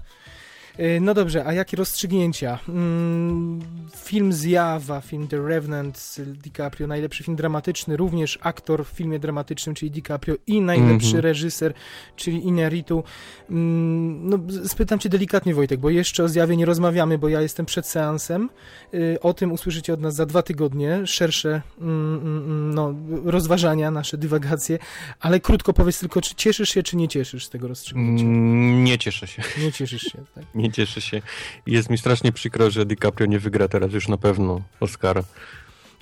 E, 0.77 0.99
No 0.99 1.13
dobrze, 1.13 1.45
a 1.45 1.53
jakie 1.53 1.77
rozstrzygnięcia? 1.77 2.59
Mm, 2.69 3.59
Film 3.95 4.33
Zjawa, 4.33 5.01
film 5.01 5.27
The 5.27 5.37
Revenant 5.47 5.97
z 5.97 6.19
DiCaprio, 6.37 6.87
najlepszy 6.87 7.23
film 7.23 7.37
dramatyczny, 7.37 7.97
również 7.97 8.39
aktor 8.41 8.85
w 8.85 8.89
filmie 8.89 9.19
dramatycznym, 9.19 9.75
czyli 9.75 9.91
DiCaprio 9.91 10.35
i 10.47 10.61
najlepszy 10.61 11.05
Mhm. 11.07 11.23
reżyser, 11.23 11.73
czyli 12.15 12.45
Inaritu. 12.47 13.03
Mm, 13.49 14.29
No, 14.29 14.39
spytam 14.67 14.99
cię 14.99 15.09
delikatnie 15.09 15.53
Wojtek, 15.55 15.79
bo 15.79 15.89
jeszcze 15.89 16.23
o 16.23 16.29
Zjawie 16.29 16.57
nie 16.57 16.65
rozmawiamy, 16.65 17.17
bo 17.17 17.29
ja 17.29 17.41
jestem 17.41 17.65
przed 17.65 17.87
seansem. 17.87 18.49
Y, 18.93 19.17
O 19.21 19.33
tym 19.33 19.51
usłyszycie 19.51 19.93
od 19.93 20.01
nas 20.01 20.15
za 20.15 20.25
dwa 20.25 20.41
tygodnie, 20.43 21.07
szersze 21.07 21.61
mm, 21.81 22.15
mm, 22.17 22.43
mm, 22.43 22.73
no, 22.73 22.93
rozważania, 23.31 23.91
nasze 23.91 24.17
dywagacje, 24.17 24.79
ale 25.19 25.39
krótko 25.39 25.73
powiedz 25.73 25.99
tylko, 25.99 26.21
czy 26.21 26.35
cieszysz 26.35 26.69
się, 26.69 26.83
czy 26.83 26.97
nie 26.97 27.07
cieszysz 27.07 27.45
z 27.45 27.49
tego 27.49 27.67
rozstrzygnięcia? 27.67 28.25
Mm, 28.25 28.83
Nie 28.83 28.97
cieszę 28.97 29.27
się. 29.27 29.43
Nie 29.63 29.71
cieszysz 29.71 30.01
się, 30.01 30.19
tak? 30.35 30.43
Nie 30.55 30.70
cieszę 30.71 31.01
się. 31.01 31.21
Jest 31.65 31.89
mi 31.89 31.97
strasznie 31.97 32.31
przykro, 32.31 32.71
że 32.71 32.85
DiCaprio 32.85 33.27
nie 33.27 33.39
wygra 33.39 33.67
teraz 33.67 33.93
już 33.93 34.07
na 34.07 34.17
pewno 34.17 34.61
Oscara. 34.79 35.23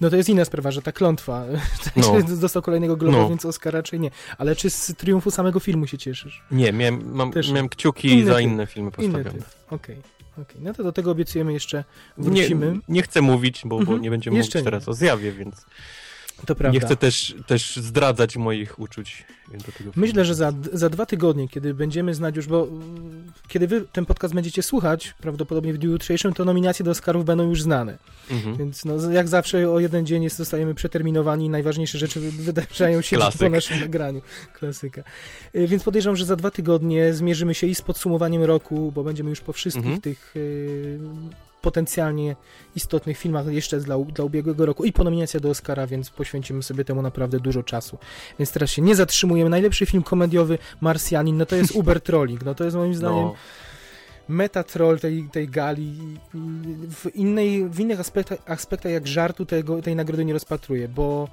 No 0.02 0.10
to 0.10 0.16
jest 0.16 0.30
inna 0.30 0.46
sprawa, 0.46 0.72
że 0.72 0.82
ta 0.82 0.92
klątwa, 0.92 1.46
No. 1.96 2.22
dostał 2.42 2.62
kolejnego 2.62 2.98
Globa, 2.98 3.18
No. 3.18 3.30
więc 3.30 3.46
Oscar 3.46 3.74
raczej 3.74 4.00
nie. 4.00 4.12
Ale 4.38 4.56
czy 4.56 4.70
z 4.70 4.94
triumfu 4.98 5.32
samego 5.32 5.60
filmu 5.60 5.88
się 5.88 5.98
cieszysz? 5.98 6.44
Nie, 6.52 6.74
miałem, 6.74 7.12
mam, 7.16 7.32
Też 7.32 7.52
miałem 7.52 7.70
kciuki 7.70 8.08
inny 8.08 8.26
za 8.26 8.34
typ. 8.36 8.44
inne 8.44 8.68
filmy 8.68 8.92
postawione. 8.92 9.30
Okej, 9.70 9.96
okej. 10.42 10.62
No 10.62 10.74
to 10.74 10.84
do 10.84 10.92
tego 10.92 11.12
obiecujemy 11.12 11.54
jeszcze 11.54 11.84
Nie, 12.18 12.24
wrócimy. 12.24 12.80
nie 12.88 13.02
chcę 13.02 13.22
mówić, 13.22 13.62
bo, 13.66 13.76
bo 13.76 13.82
Mhm. 13.82 14.02
nie 14.02 14.10
będziemy 14.10 14.38
Jeszcze 14.38 14.60
mówić 14.60 14.66
nie. 14.66 14.72
teraz 14.72 14.88
o 14.88 14.94
zjawie, 14.94 15.32
więc 15.32 15.66
To 16.46 16.56
prawda. 16.56 16.74
nie 16.74 16.80
chcę 16.86 16.96
też, 16.96 17.36
też 17.48 17.76
zdradzać 17.78 18.38
moich 18.38 18.80
uczuć. 18.80 19.26
Myślę, 19.96 20.26
że 20.26 20.36
za, 20.36 20.54
za 20.74 20.90
dwa 20.90 21.06
tygodnie, 21.06 21.48
kiedy 21.48 21.74
będziemy 21.74 22.14
znać 22.16 22.36
już, 22.36 22.48
bo 22.48 22.68
mm, 22.68 23.32
kiedy 23.48 23.68
wy 23.68 23.82
ten 23.92 24.06
podcast 24.06 24.34
będziecie 24.34 24.64
słuchać, 24.64 25.14
prawdopodobnie 25.22 25.74
w 25.74 25.78
dniu 25.78 25.92
jutrzejszym, 25.92 26.34
to 26.34 26.46
nominacje 26.46 26.86
do 26.86 26.92
Oscarów 26.92 27.26
będą 27.26 27.50
już 27.50 27.62
znane. 27.62 27.98
Mhm. 28.32 28.58
Więc 28.58 28.86
no, 28.86 29.12
jak 29.12 29.28
zawsze 29.28 29.70
o 29.72 29.80
jeden 29.80 30.06
dzień 30.06 30.24
jest, 30.24 30.38
zostajemy 30.38 30.76
przeterminowani 30.76 31.46
i 31.46 31.50
najważniejsze 31.50 31.98
rzeczy 31.98 32.20
wy- 32.20 32.32
wydarzają 32.32 33.02
się 33.02 33.16
Klasyk. 33.16 33.42
po 33.42 33.50
naszym 33.50 33.80
nagraniu. 33.80 34.22
Klasyka. 34.54 35.04
Y, 35.56 35.68
Więc 35.68 35.84
podejrzewam, 35.84 36.16
że 36.16 36.26
za 36.26 36.36
dwa 36.36 36.52
tygodnie 36.52 37.14
zmierzymy 37.14 37.54
się 37.54 37.68
i 37.68 37.76
z 37.76 37.82
podsumowaniem 37.82 38.44
roku, 38.44 38.92
bo 38.96 39.04
będziemy 39.04 39.30
już 39.30 39.42
po 39.42 39.54
wszystkich 39.54 39.86
Mhm. 39.86 40.02
tych 40.02 40.34
y, 40.36 41.00
potencjalnie 41.62 42.36
istotnych 42.76 43.18
filmach 43.18 43.48
jeszcze 43.48 43.80
dla, 43.80 43.98
dla 43.98 44.26
ubiegłego 44.26 44.66
roku 44.66 44.86
i 44.86 44.94
po 44.94 45.04
nominacja 45.04 45.40
do 45.40 45.50
Oscara, 45.50 45.88
więc 45.88 46.10
poświęcimy 46.10 46.64
sobie 46.64 46.86
temu 46.86 47.02
naprawdę 47.02 47.40
dużo 47.40 47.64
czasu. 47.64 47.98
Więc 48.40 48.52
teraz 48.52 48.70
się 48.70 48.82
nie 48.82 48.96
zatrzymujemy. 48.96 49.50
Najlepszy 49.50 49.86
film 49.86 50.04
komediowy 50.04 50.58
Marsjanin, 50.82 51.38
no 51.38 51.46
to 51.46 51.56
jest 51.56 51.76
Uber 51.80 52.02
Trolling. 52.02 52.46
No 52.46 52.56
to 52.56 52.64
jest 52.64 52.76
moim 52.76 52.96
zdaniem 52.96 53.26
No, 53.26 53.36
metatroll 54.30 55.00
tej, 55.00 55.30
tej 55.32 55.48
gali 55.48 56.18
w, 56.96 57.16
innej, 57.16 57.70
w 57.70 57.80
innych 57.80 58.00
aspektach, 58.00 58.40
aspektach 58.46 58.92
jak 58.92 59.08
żartu 59.08 59.46
tego, 59.46 59.82
tej 59.82 59.96
nagrody 59.96 60.26
nie 60.26 60.34
rozpatruję, 60.34 60.88
bo 60.88 61.28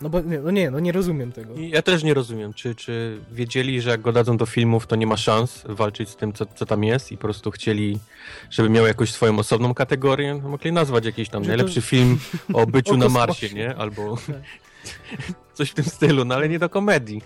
No 0.00 0.08
bo 0.10 0.20
nie, 0.20 0.38
no 0.38 0.50
nie, 0.50 0.70
no 0.70 0.80
nie 0.80 0.92
rozumiem 0.92 1.32
tego. 1.32 1.54
I 1.54 1.70
Ja 1.70 1.82
też 1.82 2.02
nie 2.04 2.14
rozumiem, 2.14 2.54
czy, 2.54 2.74
czy 2.74 3.18
wiedzieli, 3.32 3.80
że 3.80 3.90
jak 3.90 4.00
go 4.00 4.12
dadzą 4.12 4.36
do 4.36 4.46
filmów, 4.46 4.86
to 4.86 4.96
nie 4.96 5.06
ma 5.06 5.16
szans 5.16 5.62
walczyć 5.68 6.08
z 6.08 6.16
tym, 6.16 6.32
co, 6.32 6.46
co 6.46 6.66
tam 6.66 6.84
jest 6.84 7.12
i 7.12 7.16
po 7.16 7.22
prostu 7.22 7.50
chcieli, 7.50 7.98
żeby 8.50 8.70
miał 8.70 8.86
jakąś 8.86 9.12
swoją 9.12 9.38
osobną 9.38 9.74
kategorię, 9.74 10.40
no 10.42 10.48
mogli 10.48 10.72
nazwać 10.72 11.04
jakiś 11.04 11.28
tam 11.28 11.44
Że 11.44 11.50
to- 11.50 11.56
najlepszy 11.56 11.80
film 11.90 12.18
o 12.52 12.66
byciu 12.66 12.94
O 12.94 12.96
na. 12.96 13.08
Marsie, 13.08 13.48
nie? 13.54 13.76
Albo 13.76 14.16
Tak. 14.16 14.36
coś 15.54 15.70
w 15.70 15.74
tym 15.74 15.84
stylu, 15.84 16.24
no 16.24 16.34
ale 16.34 16.48
nie 16.48 16.58
do 16.58 16.68
komedii. 16.68 17.22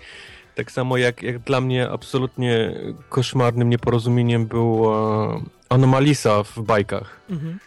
Tak 0.55 0.71
samo 0.71 0.97
jak, 0.97 1.23
jak 1.23 1.39
dla 1.39 1.61
mnie 1.61 1.89
absolutnie 1.89 2.73
koszmarnym 3.09 3.69
nieporozumieniem 3.69 4.45
był 4.45 4.85
e, 4.93 5.41
Anomalisa 5.69 6.43
w 6.43 6.59
bajkach. 6.59 7.19
Mhm. 7.29 7.59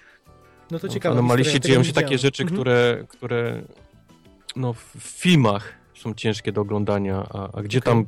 No 0.71 0.79
to 0.79 0.89
W 0.89 0.93
ciekawe. 0.93 1.13
Anomalisie 1.13 1.61
dzieją 1.61 1.83
się 1.85 1.93
takie 1.93 2.19
rzeczy, 2.19 2.43
Mhm. 2.43 2.61
które, 2.61 3.05
które 3.09 3.63
no, 4.57 4.73
w 4.73 4.95
filmach 5.01 5.73
są 5.95 6.15
ciężkie 6.15 6.53
do 6.53 6.61
oglądania, 6.61 7.27
a, 7.35 7.49
a 7.59 7.63
gdzie 7.63 7.79
Okej. 7.79 7.93
tam 7.93 8.07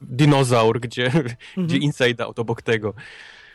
dinozaur, 0.00 0.80
gdzie, 0.80 1.06
Mhm. 1.12 1.36
gdzie 1.56 1.76
Inside 1.76 2.24
Out 2.24 2.38
obok 2.38 2.62
tego. 2.62 2.94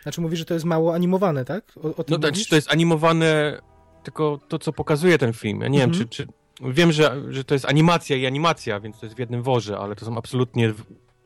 Znaczy 0.03 0.21
mówi, 0.21 0.37
że 0.37 0.45
to 0.45 0.53
jest 0.53 0.65
mało 0.65 0.93
animowane, 0.95 1.45
tak? 1.45 1.63
O, 1.77 1.81
o 1.95 2.03
No 2.09 2.19
tak, 2.19 2.31
mówisz? 2.31 2.47
to 2.47 2.55
jest 2.55 2.71
animowane 2.71 3.61
tylko 4.03 4.39
to, 4.47 4.59
co 4.59 4.73
pokazuje 4.73 5.17
ten 5.17 5.33
film. 5.33 5.61
Ja 5.61 5.67
nie 5.67 5.83
Mhm. 5.83 5.99
wiem, 5.99 6.09
czy, 6.09 6.25
czy... 6.25 6.33
Wiem, 6.71 6.91
że, 6.91 7.21
że 7.29 7.43
to 7.43 7.55
jest 7.55 7.65
animacja 7.65 8.15
i 8.15 8.25
animacja, 8.25 8.79
więc 8.79 8.99
to 8.99 9.05
jest 9.05 9.15
w 9.15 9.19
jednym 9.19 9.43
worze, 9.43 9.77
ale 9.77 9.95
to 9.95 10.05
są 10.05 10.17
absolutnie 10.17 10.73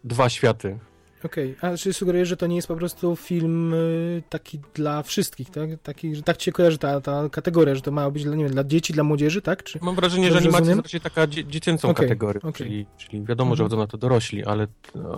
dwa 0.04 0.30
światy. 0.30 0.80
Okej, 1.24 1.56
a 1.62 1.78
czy 1.78 1.94
sugerujesz, 1.94 2.28
że 2.30 2.38
to 2.38 2.48
nie 2.48 2.56
jest 2.56 2.68
po 2.68 2.76
prostu 2.76 3.16
film 3.16 3.74
y, 3.74 4.24
taki 4.30 4.60
dla 4.74 5.04
wszystkich, 5.04 5.50
tak? 5.50 5.70
Taki, 5.84 6.16
że 6.16 6.22
tak 6.24 6.38
ci 6.38 6.46
się 6.46 6.52
kojarzy 6.52 6.78
ta, 6.78 7.02
ta 7.02 7.30
kategoria, 7.30 7.76
że 7.76 7.82
to 7.82 7.92
ma 7.92 8.12
być 8.12 8.24
dla, 8.24 8.36
nie 8.36 8.44
wiem, 8.44 8.54
dla 8.54 8.64
dzieci, 8.64 8.94
dla 8.94 9.04
młodzieży, 9.04 9.42
tak? 9.42 9.64
Czy... 9.64 9.80
Mam 9.82 9.96
wrażenie, 9.96 10.32
że 10.32 10.38
animacja 10.38 10.68
jest 10.70 10.82
raczej 10.82 11.02
taka 11.02 11.28
dzie- 11.28 11.46
dziecięcą 11.46 11.94
kategorią, 11.94 12.40
okej. 12.40 12.54
czyli, 12.54 12.86
czyli 12.98 13.24
wiadomo, 13.24 13.56
że 13.56 13.64
Mhm. 13.64 13.70
chodzą 13.70 13.82
na 13.84 13.88
to 13.88 13.98
dorośli, 13.98 14.46
ale 14.46 14.68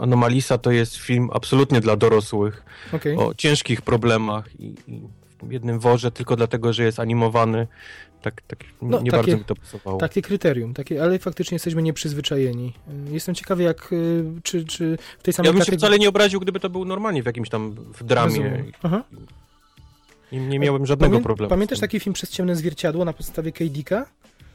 Anomalisa 0.01 0.57
to 0.57 0.71
jest 0.71 0.95
film 0.95 1.29
absolutnie 1.33 1.81
dla 1.81 1.95
dorosłych. 1.95 2.65
Okej. 2.93 3.17
o 3.17 3.33
ciężkich 3.33 3.81
problemach 3.81 4.59
i, 4.59 4.65
i 4.87 5.01
w 5.43 5.51
jednym 5.51 5.79
worze 5.79 6.11
tylko 6.11 6.35
dlatego, 6.35 6.73
że 6.73 6.83
jest 6.83 6.99
animowany. 6.99 7.67
Tak, 8.21 8.41
tak 8.41 8.59
nie, 8.81 8.89
No, 8.89 8.99
nie 9.01 9.11
takie- 9.11 9.23
bardzo 9.23 9.37
mi 9.37 9.43
to 9.43 9.55
pasowało. 9.55 9.97
Takie 9.99 10.21
kryterium, 10.21 10.73
takie, 10.73 11.03
ale 11.03 11.19
faktycznie 11.19 11.55
jesteśmy 11.55 11.81
nieprzyzwyczajeni. 11.83 12.73
Jestem 13.11 13.35
ciekawy, 13.35 13.63
jak, 13.63 13.93
y, 13.93 14.23
czy, 14.43 14.65
czy 14.65 14.97
w 15.19 15.23
tej 15.23 15.33
samej 15.33 15.47
ja 15.47 15.53
bym 15.53 15.59
się 15.61 15.65
kategorii... 15.65 15.79
wcale 15.79 15.99
nie 15.99 16.09
obraził, 16.09 16.39
gdyby 16.39 16.59
to 16.59 16.69
był 16.69 16.85
normalnie 16.85 17.23
w 17.23 17.25
jakimś 17.25 17.49
tam 17.49 17.75
w 17.93 18.03
dramie. 18.03 18.63
Nie, 20.31 20.59
miałem 20.59 20.85
żadnego 20.85 21.17
Pamię- 21.17 21.23
problemu. 21.23 21.49
Pamiętasz 21.49 21.79
taki 21.79 21.99
film 21.99 22.13
Przez 22.13 22.29
ciemne 22.29 22.55
zwierciadło 22.55 23.05
na 23.05 23.13
podstawie 23.13 23.51
K. 23.51 23.65
Dicka? 23.65 24.05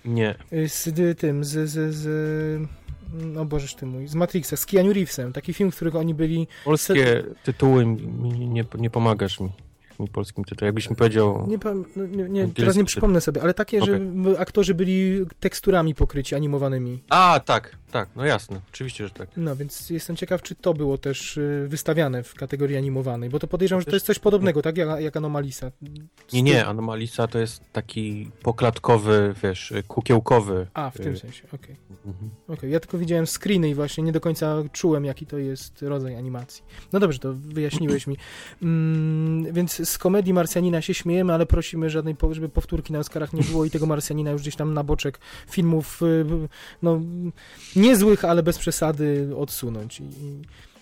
Nie. 0.04 0.34
Y, 0.52 0.68
Z 0.68 1.18
tym, 1.18 1.44
z, 1.44 1.70
z, 1.70 1.94
z... 1.94 2.68
No 3.12 3.44
bożeż 3.44 3.74
ty 3.74 3.86
mój, 3.86 4.08
z 4.08 4.14
Matrixa, 4.14 4.56
z 4.56 4.66
Keanu 4.66 4.92
Reevesem. 4.92 5.32
Taki 5.32 5.54
film, 5.54 5.70
w 5.72 5.76
którym 5.76 5.96
oni 5.96 6.14
byli... 6.14 6.46
Polskie 6.64 7.24
tytuły 7.44 7.86
mi 7.86 8.48
nie, 8.48 8.64
nie 8.78 8.90
pomagasz 8.90 9.40
mi. 9.40 9.50
Mi 10.00 10.08
polskim 10.08 10.44
tytułem. 10.44 10.66
Jakbyś 10.66 10.90
mi 10.90 10.96
powiedział. 10.96 11.46
Nie, 11.48 11.58
no, 11.96 12.06
nie, 12.06 12.28
nie, 12.28 12.48
teraz 12.48 12.76
nie 12.76 12.84
przypomnę 12.84 13.20
sobie, 13.20 13.42
ale 13.42 13.54
takie, 13.54 13.78
że 13.78 13.92
Okej. 13.92 13.96
m- 14.06 14.36
aktorzy 14.38 14.74
byli 14.74 15.26
teksturami 15.40 15.94
pokryci, 15.94 16.34
animowanymi. 16.34 17.02
A, 17.08 17.40
tak, 17.44 17.76
tak, 17.94 18.08
no 18.16 18.24
jasne. 18.24 18.60
Oczywiście, 18.68 19.04
że 19.04 19.10
tak. 19.10 19.28
No, 19.36 19.56
więc 19.56 19.90
jestem 19.90 20.16
ciekaw, 20.16 20.42
czy 20.42 20.54
to 20.54 20.74
było 20.74 20.98
też 20.98 21.36
y, 21.36 21.66
wystawiane 21.68 22.22
w 22.22 22.34
kategorii 22.34 22.76
animowanej, 22.76 23.30
bo 23.30 23.38
to 23.38 23.46
podejrzewam, 23.46 23.80
że 23.80 23.86
to 23.86 23.96
jest 23.96 24.06
coś 24.06 24.18
podobnego, 24.18 24.62
tak? 24.62 24.76
Jak, 24.76 25.00
jak 25.00 25.16
Anomalisa. 25.16 25.70
Nie, 26.32 26.42
nie, 26.42 26.66
Anomalisa 26.66 27.26
to 27.26 27.38
jest 27.38 27.62
taki 27.72 28.30
poklatkowy, 28.42 29.34
wiesz, 29.42 29.72
kukiełkowy. 29.88 30.66
A, 30.74 30.90
w 30.90 30.96
tym 30.96 31.12
y, 31.12 31.16
sensie, 31.16 31.42
okej. 31.52 31.76
mhm. 32.06 32.30
Okej, 32.48 32.70
ja 32.70 32.80
tylko 32.80 32.98
widziałem 32.98 33.26
screeny 33.26 33.68
i 33.68 33.74
właśnie 33.74 34.04
nie 34.04 34.12
do 34.12 34.20
końca 34.20 34.62
czułem, 34.72 35.04
jaki 35.04 35.26
to 35.26 35.38
jest 35.38 35.82
rodzaj 35.82 36.16
animacji. 36.16 36.64
No 36.92 37.00
dobrze, 37.00 37.18
to 37.18 37.34
wyjaśniłeś 37.34 38.06
mi. 38.06 38.16
Mm, 38.62 39.52
więc 39.52 39.88
z 39.88 39.98
komedii 39.98 40.32
Marsjanina 40.32 40.82
się 40.82 40.94
śmiejemy, 40.94 41.32
ale 41.32 41.46
prosimy 41.46 41.90
żadnej, 41.90 42.16
żeby 42.30 42.48
powtórki 42.48 42.92
na 42.92 42.98
Oscarach 42.98 43.32
nie 43.32 43.42
było 43.42 43.64
i 43.64 43.70
tego 43.70 43.86
Marsjanina 43.86 44.30
już 44.30 44.42
gdzieś 44.42 44.56
tam 44.56 44.74
na 44.74 44.84
boczek 44.84 45.20
filmów, 45.50 46.02
y, 46.02 46.26
no, 46.82 47.00
niezłych, 47.84 48.24
ale 48.24 48.42
bez 48.42 48.58
przesady 48.58 49.28
odsunąć 49.36 50.00
i, 50.00 50.04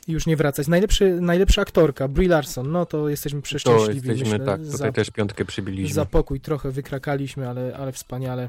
i 0.09 0.13
już 0.13 0.27
nie 0.27 0.37
wracać. 0.37 0.69
Najlepszy, 0.69 1.21
najlepsza 1.21 1.63
aktorka, 1.63 2.09
Brie 2.09 2.29
Larson, 2.29 2.73
no 2.73 2.87
to 2.87 3.09
jesteśmy 3.09 3.41
To 3.41 3.45
przeszczęśliwi, 3.45 4.09
jesteśmy, 4.09 4.33
myślę, 4.39 4.47
tak, 4.47 4.61
tutaj 4.61 4.77
za, 4.79 4.93
też 4.93 5.11
piątkę 5.11 5.45
przybiliśmy. 5.45 5.95
za 5.95 6.05
pokój 6.05 6.41
trochę 6.41 6.71
wykrakaliśmy, 6.71 7.49
ale, 7.49 7.77
ale 7.77 7.93
wspaniale. 7.93 8.49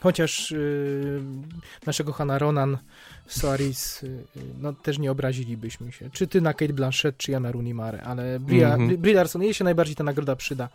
Chociaż 0.00 0.50
yy, 0.50 1.20
naszego 1.86 2.12
Hana 2.12 2.38
Ronan 2.38 2.78
Soaris, 3.26 4.02
yy, 4.02 4.10
no 4.60 4.72
też 4.72 4.98
nie 4.98 5.10
obrazilibyśmy 5.10 5.92
się. 5.92 6.10
Czy 6.10 6.26
ty 6.26 6.40
na 6.40 6.54
Kate 6.54 6.72
Blanchett, 6.72 7.16
czy 7.16 7.30
ja 7.32 7.40
na 7.40 7.52
Rooney 7.52 7.74
Mara, 7.74 7.98
ale 7.98 8.40
Bria, 8.40 8.68
Mhm. 8.72 8.88
Brie- 8.90 8.98
Brie 8.98 9.14
Larson, 9.14 9.42
jej 9.42 9.54
się 9.54 9.64
najbardziej 9.64 9.96
ta 9.96 10.04
nagroda 10.04 10.36
przyda. 10.36 10.68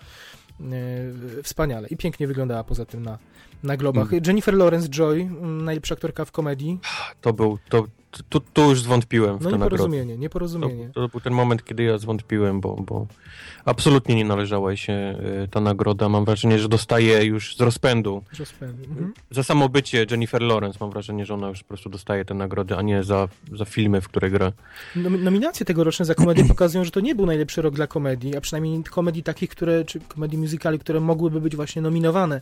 Yy, 0.60 1.44
wspaniale. 1.44 1.88
I 1.88 1.98
pięknie 1.98 2.27
wyglądała 2.27 2.63
poza 2.63 2.86
tym 2.86 3.03
na, 3.03 3.18
na 3.63 3.78
globach. 3.78 4.04
Mhm. 4.04 4.22
Jennifer 4.28 4.54
Lawrence 4.54 4.89
Joy, 4.89 5.22
mm, 5.22 5.66
najlepsza 5.66 5.94
aktorka 5.96 6.25
w 6.25 6.32
komedii. 6.32 6.80
To 7.22 7.34
był, 7.34 7.58
to, 7.70 7.88
tu, 8.30 8.39
tu 8.39 8.70
już 8.70 8.82
zwątpiłem 8.82 9.38
w 9.38 9.42
No 9.42 9.50
tę 9.51 9.58
nagrodę. 9.58 9.75
nieporozumienie, 9.75 10.13
To, 10.13 10.20
nieporozumienie. 10.20 10.89
to 10.94 11.08
był 11.08 11.20
ten 11.20 11.34
moment, 11.34 11.63
kiedy 11.66 11.84
ja 11.84 11.98
zwątpiłem, 11.98 12.62
bo, 12.62 12.75
bo 12.75 13.08
absolutnie 13.66 14.16
nie 14.16 14.25
należała 14.25 14.75
się 14.75 14.94
y, 15.44 15.48
ta 15.48 15.62
nagroda. 15.62 16.10
Mam 16.10 16.25
wrażenie, 16.25 16.60
że 16.60 16.70
dostaje 16.70 17.24
już 17.25 17.56
z 17.58 17.62
rozpędu. 17.62 18.24
Rozpędu. 18.39 18.84
Mhm. 18.89 19.13
Za 19.32 19.44
samo 19.44 19.70
bycie 19.70 20.06
Jennifer 20.12 20.42
Lawrence 20.42 20.78
mam 20.82 20.89
wrażenie, 20.92 21.25
że 21.25 21.34
ona 21.34 21.48
już 21.50 21.60
po 21.60 21.68
prostu 21.68 21.89
dostaje 21.89 22.25
tę 22.25 22.34
nagrodę, 22.34 22.78
a 22.78 22.82
nie 22.82 23.04
za, 23.04 23.28
za 23.54 23.66
filmy, 23.66 24.01
w 24.01 24.08
które 24.08 24.30
gra. 24.30 24.51
Nom- 24.96 25.24
Nominacje 25.24 25.66
tegoroczne 25.66 26.06
za 26.06 26.16
komedię 26.16 26.46
pokazują, 26.54 26.84
że 26.86 26.92
to 26.92 27.00
nie 27.00 27.16
był 27.16 27.25
najlepszy 27.25 27.62
rok 27.62 27.75
dla 27.75 27.88
komedii, 27.88 28.36
a 28.38 28.42
przynajmniej 28.42 28.84
komedii 28.84 29.24
takich, 29.24 29.50
które, 29.50 29.86
czy 29.86 30.00
komedii 30.00 30.38
musicali, 30.38 30.80
które 30.80 31.00
mogłyby 31.00 31.42
być 31.42 31.56
właśnie 31.56 31.82
nominowane 31.82 32.42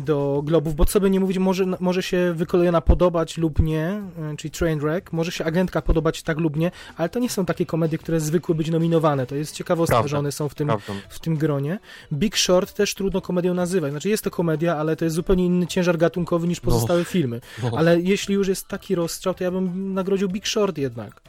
do 0.00 0.42
Globów, 0.44 0.74
bo 0.74 0.84
co 0.84 1.00
by 1.00 1.10
nie 1.10 1.20
mówić, 1.20 1.38
może, 1.38 1.64
może 1.80 2.02
się 2.02 2.32
wykolejona 2.36 2.80
podobać 2.80 3.38
lub 3.38 3.58
nie, 3.58 4.02
y, 4.32 4.36
czyli 4.36 4.50
Trainwreck, 4.50 5.12
może 5.12 5.32
się 5.32 5.44
agentka 5.44 5.82
podobać 5.82 6.22
tak 6.22 6.38
lub 6.38 6.56
nie, 6.56 6.70
ale 6.96 7.08
to 7.08 7.18
nie 7.18 7.30
są 7.30 7.44
takie 7.44 7.66
komedie, 7.66 7.98
które 7.98 8.20
zwykły 8.20 8.54
być 8.54 8.70
nominowane, 8.70 9.26
to 9.26 9.34
jest 9.34 9.54
ciekawostka, 9.54 9.94
Prawda. 9.94 10.08
że 10.08 10.18
one 10.18 10.32
są 10.32 10.48
w 10.48 10.54
tym, 10.54 10.72
w 11.08 11.20
tym 11.20 11.36
gronie. 11.36 11.78
Big 12.12 12.36
Short 12.36 12.74
też 12.74 12.94
trudno 12.94 13.20
komedią 13.20 13.54
nazywać, 13.54 13.90
znaczy 13.90 14.08
jest 14.08 14.24
to 14.24 14.30
komedia, 14.30 14.76
ale 14.76 14.96
to 14.96 15.04
jest 15.04 15.16
zupełnie 15.16 15.46
inny 15.46 15.66
ciężar 15.66 15.98
gatunkowy 15.98 16.48
niż 16.48 16.60
pozostałe 16.60 17.04
filmy. 17.04 17.40
No, 17.62 17.70
Ale 17.76 18.00
jeśli 18.00 18.34
już 18.34 18.48
jest 18.48 18.68
taki 18.68 18.94
rozstrzał, 18.94 19.34
to 19.34 19.44
ja 19.44 19.50
bym 19.50 19.94
nagrodził 19.94 20.28
Big 20.28 20.48
Short 20.48 20.78
jednak. 20.78 21.20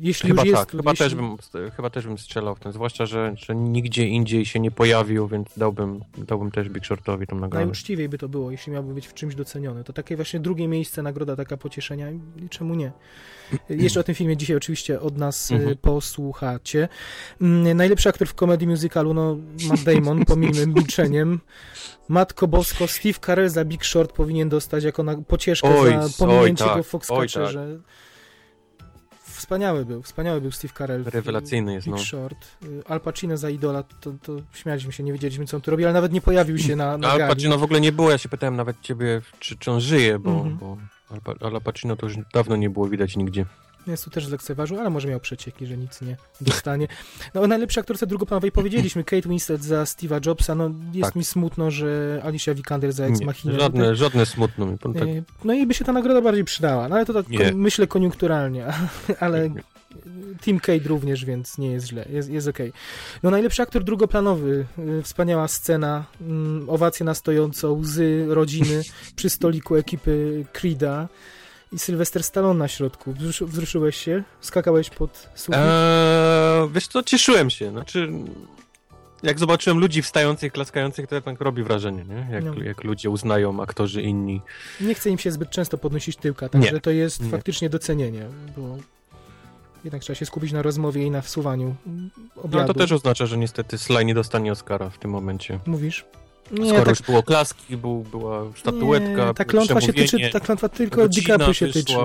Jeśli 0.00 0.28
chyba 0.28 0.42
już 0.42 0.50
jest, 0.50 0.62
tak, 0.62 0.70
chyba, 0.70 0.90
jeśli... 0.90 1.04
też 1.04 1.14
bym, 1.14 1.36
chyba 1.76 1.90
też 1.90 2.06
bym 2.06 2.18
strzelał 2.18 2.54
w 2.54 2.60
ten, 2.60 2.72
zwłaszcza, 2.72 3.06
że, 3.06 3.34
że 3.36 3.54
nigdzie 3.54 4.06
indziej 4.06 4.46
się 4.46 4.60
nie 4.60 4.70
pojawił, 4.70 5.28
więc 5.28 5.48
dałbym, 5.56 6.00
dałbym 6.18 6.50
też 6.50 6.68
Big 6.68 6.84
Shortowi 6.84 7.26
tą 7.26 7.36
nagrodę. 7.36 7.64
Najuczciwiej 7.64 8.08
by 8.08 8.18
to 8.18 8.28
było, 8.28 8.50
jeśli 8.50 8.72
miałby 8.72 8.94
być 8.94 9.06
w 9.06 9.14
czymś 9.14 9.34
doceniony. 9.34 9.84
To 9.84 9.92
takie 9.92 10.16
właśnie 10.16 10.40
drugie 10.40 10.68
miejsce, 10.68 11.02
nagroda 11.02 11.36
taka 11.36 11.56
pocieszenia 11.56 12.06
czemu 12.50 12.74
nie? 12.74 12.92
Jeszcze 13.68 14.00
o 14.00 14.02
tym 14.02 14.14
filmie 14.14 14.36
dzisiaj 14.36 14.56
oczywiście 14.56 15.00
od 15.00 15.18
nas 15.18 15.50
y, 15.50 15.54
Mhm. 15.54 15.76
posłuchacie. 15.76 16.88
Mm, 17.40 17.76
Najlepszy 17.76 18.08
aktor 18.08 18.28
w 18.28 18.34
komedii 18.34 18.68
musicalu, 18.68 19.14
no 19.14 19.36
Matt 19.68 19.82
Damon, 19.82 20.24
pomijmy 20.34 20.66
milczeniem. 20.66 21.40
Matko 22.08 22.48
Bosko, 22.48 22.88
Steve 22.88 23.18
Carell 23.26 23.48
za 23.48 23.64
Big 23.64 23.84
Short 23.84 24.12
powinien 24.12 24.48
dostać 24.48 24.84
jako 24.84 25.02
na, 25.02 25.16
pocieszkę 25.16 25.80
Oj, 25.80 25.90
za 25.90 26.04
oj, 26.04 26.10
pominięcie 26.18 26.64
tak, 26.64 26.76
go 26.76 26.82
w 26.82 26.86
oj, 26.86 26.90
Foxcatcherze. 26.90 27.78
Wspaniały 29.46 29.84
był, 29.84 30.02
wspaniały 30.02 30.40
był 30.40 30.50
Steve 30.50 30.74
Carell. 30.78 31.04
Rewelacyjny 31.04 31.72
jest, 31.74 31.86
Big 31.86 31.96
no. 31.96 32.02
Short. 32.02 32.46
Y, 32.64 32.82
Al 32.88 33.00
Pacino 33.00 33.36
za 33.36 33.50
Idola, 33.50 33.82
to, 34.00 34.12
to 34.22 34.32
śmialiśmy 34.54 34.92
się, 34.92 35.02
nie 35.02 35.12
wiedzieliśmy 35.12 35.46
co 35.46 35.56
on 35.56 35.60
tu 35.60 35.70
robi, 35.70 35.84
ale 35.84 35.92
nawet 35.92 36.12
nie 36.12 36.20
pojawił 36.20 36.58
się 36.58 36.76
na, 36.76 36.98
na 36.98 37.08
Al. 37.08 37.18
Pacino 37.28 37.58
w 37.58 37.62
ogóle 37.62 37.80
nie 37.80 37.92
było, 37.92 38.10
ja 38.10 38.18
się 38.18 38.28
pytałem 38.28 38.56
nawet 38.56 38.80
ciebie, 38.80 39.20
czy, 39.38 39.56
czy 39.56 39.70
on 39.70 39.80
żyje, 39.80 40.18
bo, 40.18 40.30
Mhm. 40.30 40.58
bo 40.58 40.76
Al, 41.10 41.20
Pa- 41.20 41.46
Al 41.46 41.60
Pacino 41.60 41.96
to 41.96 42.06
już 42.06 42.16
dawno 42.34 42.56
nie 42.56 42.70
było 42.70 42.88
widać 42.88 43.16
nigdzie. 43.16 43.46
Jest 43.86 44.04
tu 44.04 44.10
też 44.10 44.26
zlekceważył, 44.26 44.80
ale 44.80 44.90
może 44.90 45.08
miał 45.08 45.20
przecieki, 45.20 45.66
że 45.66 45.76
nic 45.76 46.00
nie 46.02 46.16
dostanie. 46.40 46.88
No 47.34 47.40
o 47.42 47.46
najlepszej 47.46 47.80
aktorce 47.80 48.06
drugoplanowej 48.06 48.52
powiedzieliśmy, 48.52 49.04
Kate 49.04 49.28
Winslet 49.28 49.64
za 49.64 49.82
Steve'a 49.84 50.26
Jobsa, 50.26 50.54
no 50.54 50.70
jest 50.92 51.08
Tak. 51.08 51.16
mi 51.16 51.24
smutno, 51.24 51.70
że 51.70 52.20
Alicia 52.24 52.54
Vikander 52.54 52.92
za 52.92 53.04
Ex 53.06 53.20
Machina. 53.20 53.58
żadne, 53.58 53.96
żadne 53.96 54.26
smutno 54.26 54.66
mi. 54.66 54.78
Tak, 54.78 54.96
E, 54.96 55.22
No 55.44 55.52
i 55.54 55.66
by 55.66 55.74
się 55.74 55.84
ta 55.84 55.92
nagroda 55.92 56.20
bardziej 56.20 56.44
przydała, 56.44 56.88
no 56.88 56.96
ale 56.96 57.06
to 57.06 57.12
tak 57.12 57.28
Nie. 57.28 57.52
myślę 57.54 57.86
koniunkturalnie, 57.86 58.66
ale 59.20 59.50
Team 60.44 60.60
Kate 60.60 60.88
również, 60.88 61.24
więc 61.24 61.58
nie 61.58 61.72
jest 61.72 61.86
źle, 61.88 62.04
jest, 62.10 62.30
jest 62.30 62.48
okej. 62.48 62.72
No 63.22 63.30
najlepszy 63.30 63.62
aktor 63.62 63.84
drugoplanowy, 63.84 64.66
y, 64.98 65.02
wspaniała 65.02 65.48
scena, 65.48 66.04
mm, 66.20 66.70
owacje 66.70 67.06
na 67.06 67.14
stojąco, 67.14 67.72
łzy 67.72 68.26
rodziny 68.28 68.82
przy 69.16 69.30
stoliku 69.30 69.76
ekipy 69.76 70.44
Creeda 70.52 71.08
i 71.72 71.78
Sylwester 71.78 72.22
Stallone 72.24 72.58
na 72.58 72.68
środku. 72.68 73.12
Wzruszy, 73.12 73.46
wzruszyłeś 73.46 73.96
się? 73.96 74.22
Skakałeś 74.40 74.90
pod 74.90 75.28
sufit? 75.34 75.54
Eee, 75.60 76.68
wiesz 76.72 76.86
co, 76.88 77.02
cieszyłem 77.02 77.50
się. 77.50 77.70
Znaczy, 77.70 78.08
jak 79.22 79.38
zobaczyłem 79.38 79.78
ludzi 79.78 80.02
wstających, 80.02 80.52
klaskających, 80.52 81.06
to 81.06 81.14
jednak 81.14 81.40
robi 81.40 81.62
wrażenie, 81.62 82.04
nie? 82.04 82.26
Jak, 82.34 82.44
No. 82.44 82.54
jak 82.62 82.84
ludzie 82.84 83.10
uznają 83.10 83.62
aktorzy 83.62 84.02
inni. 84.02 84.40
Nie 84.80 84.94
chce 84.94 85.10
im 85.10 85.18
się 85.18 85.30
zbyt 85.32 85.50
często 85.50 85.78
podnosić 85.78 86.16
tyłka, 86.16 86.48
także 86.48 86.80
to 86.80 86.90
jest 86.90 87.22
Nie. 87.22 87.30
faktycznie 87.30 87.70
docenienie, 87.70 88.26
bo 88.56 88.76
jednak 89.84 90.02
trzeba 90.02 90.14
się 90.14 90.26
skupić 90.26 90.52
na 90.52 90.62
rozmowie 90.62 91.02
i 91.06 91.10
na 91.10 91.20
wsuwaniu 91.22 91.74
No 91.86 92.42
obiadu. 92.42 92.58
ale 92.58 92.66
to 92.66 92.74
też 92.74 92.92
oznacza, 92.92 93.26
że 93.26 93.38
niestety 93.38 93.78
Sly 93.78 94.04
nie 94.04 94.14
dostanie 94.14 94.52
Oscara 94.52 94.90
w 94.90 94.98
tym 94.98 95.10
momencie. 95.10 95.58
Mówisz? 95.66 96.04
Skoro 96.46 96.84
tak, 96.84 96.88
już 96.88 97.02
było 97.02 97.22
klaski, 97.22 97.76
był, 97.76 98.04
była 98.10 98.44
statuetka, 98.56 99.26
nie, 99.26 99.34
ta 99.34 99.44
klątwa 99.44 99.80
się 99.80 99.92
tyczy, 99.92 100.30
ta 100.32 100.40
klątwa 100.40 100.68
tylko 100.68 101.08
DiCaprio 101.08 101.52
się 101.52 101.68
tyczy. 101.68 101.94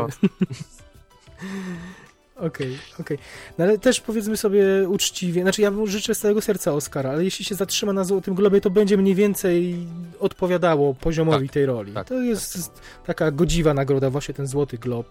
Okej, 2.40 2.78
okej. 3.00 3.18
No 3.58 3.66
ale 3.66 3.78
też 3.78 4.00
powiedzmy 4.02 4.38
sobie 4.38 4.64
uczciwie, 4.90 5.42
znaczy 5.42 5.62
ja 5.62 5.72
mu 5.72 5.88
życzę 5.88 6.16
z 6.16 6.20
całego 6.20 6.42
serca 6.42 6.74
Oscara, 6.74 7.10
ale 7.12 7.24
jeśli 7.24 7.46
się 7.46 7.56
zatrzyma 7.56 7.94
na 7.94 8.04
Złotym 8.04 8.36
Globie, 8.36 8.62
to 8.62 8.70
będzie 8.70 8.98
mniej 8.98 9.16
więcej 9.16 9.76
odpowiadało 10.20 10.94
poziomowi 10.94 11.48
Tak, 11.48 11.54
tej 11.54 11.66
roli. 11.66 11.94
tak, 11.94 12.08
to 12.08 12.22
jest 12.22 12.82
taka 13.06 13.32
godziwa 13.32 13.74
nagroda, 13.74 14.10
właśnie 14.10 14.34
ten 14.34 14.48
Złoty 14.48 14.78
Glob 14.78 15.08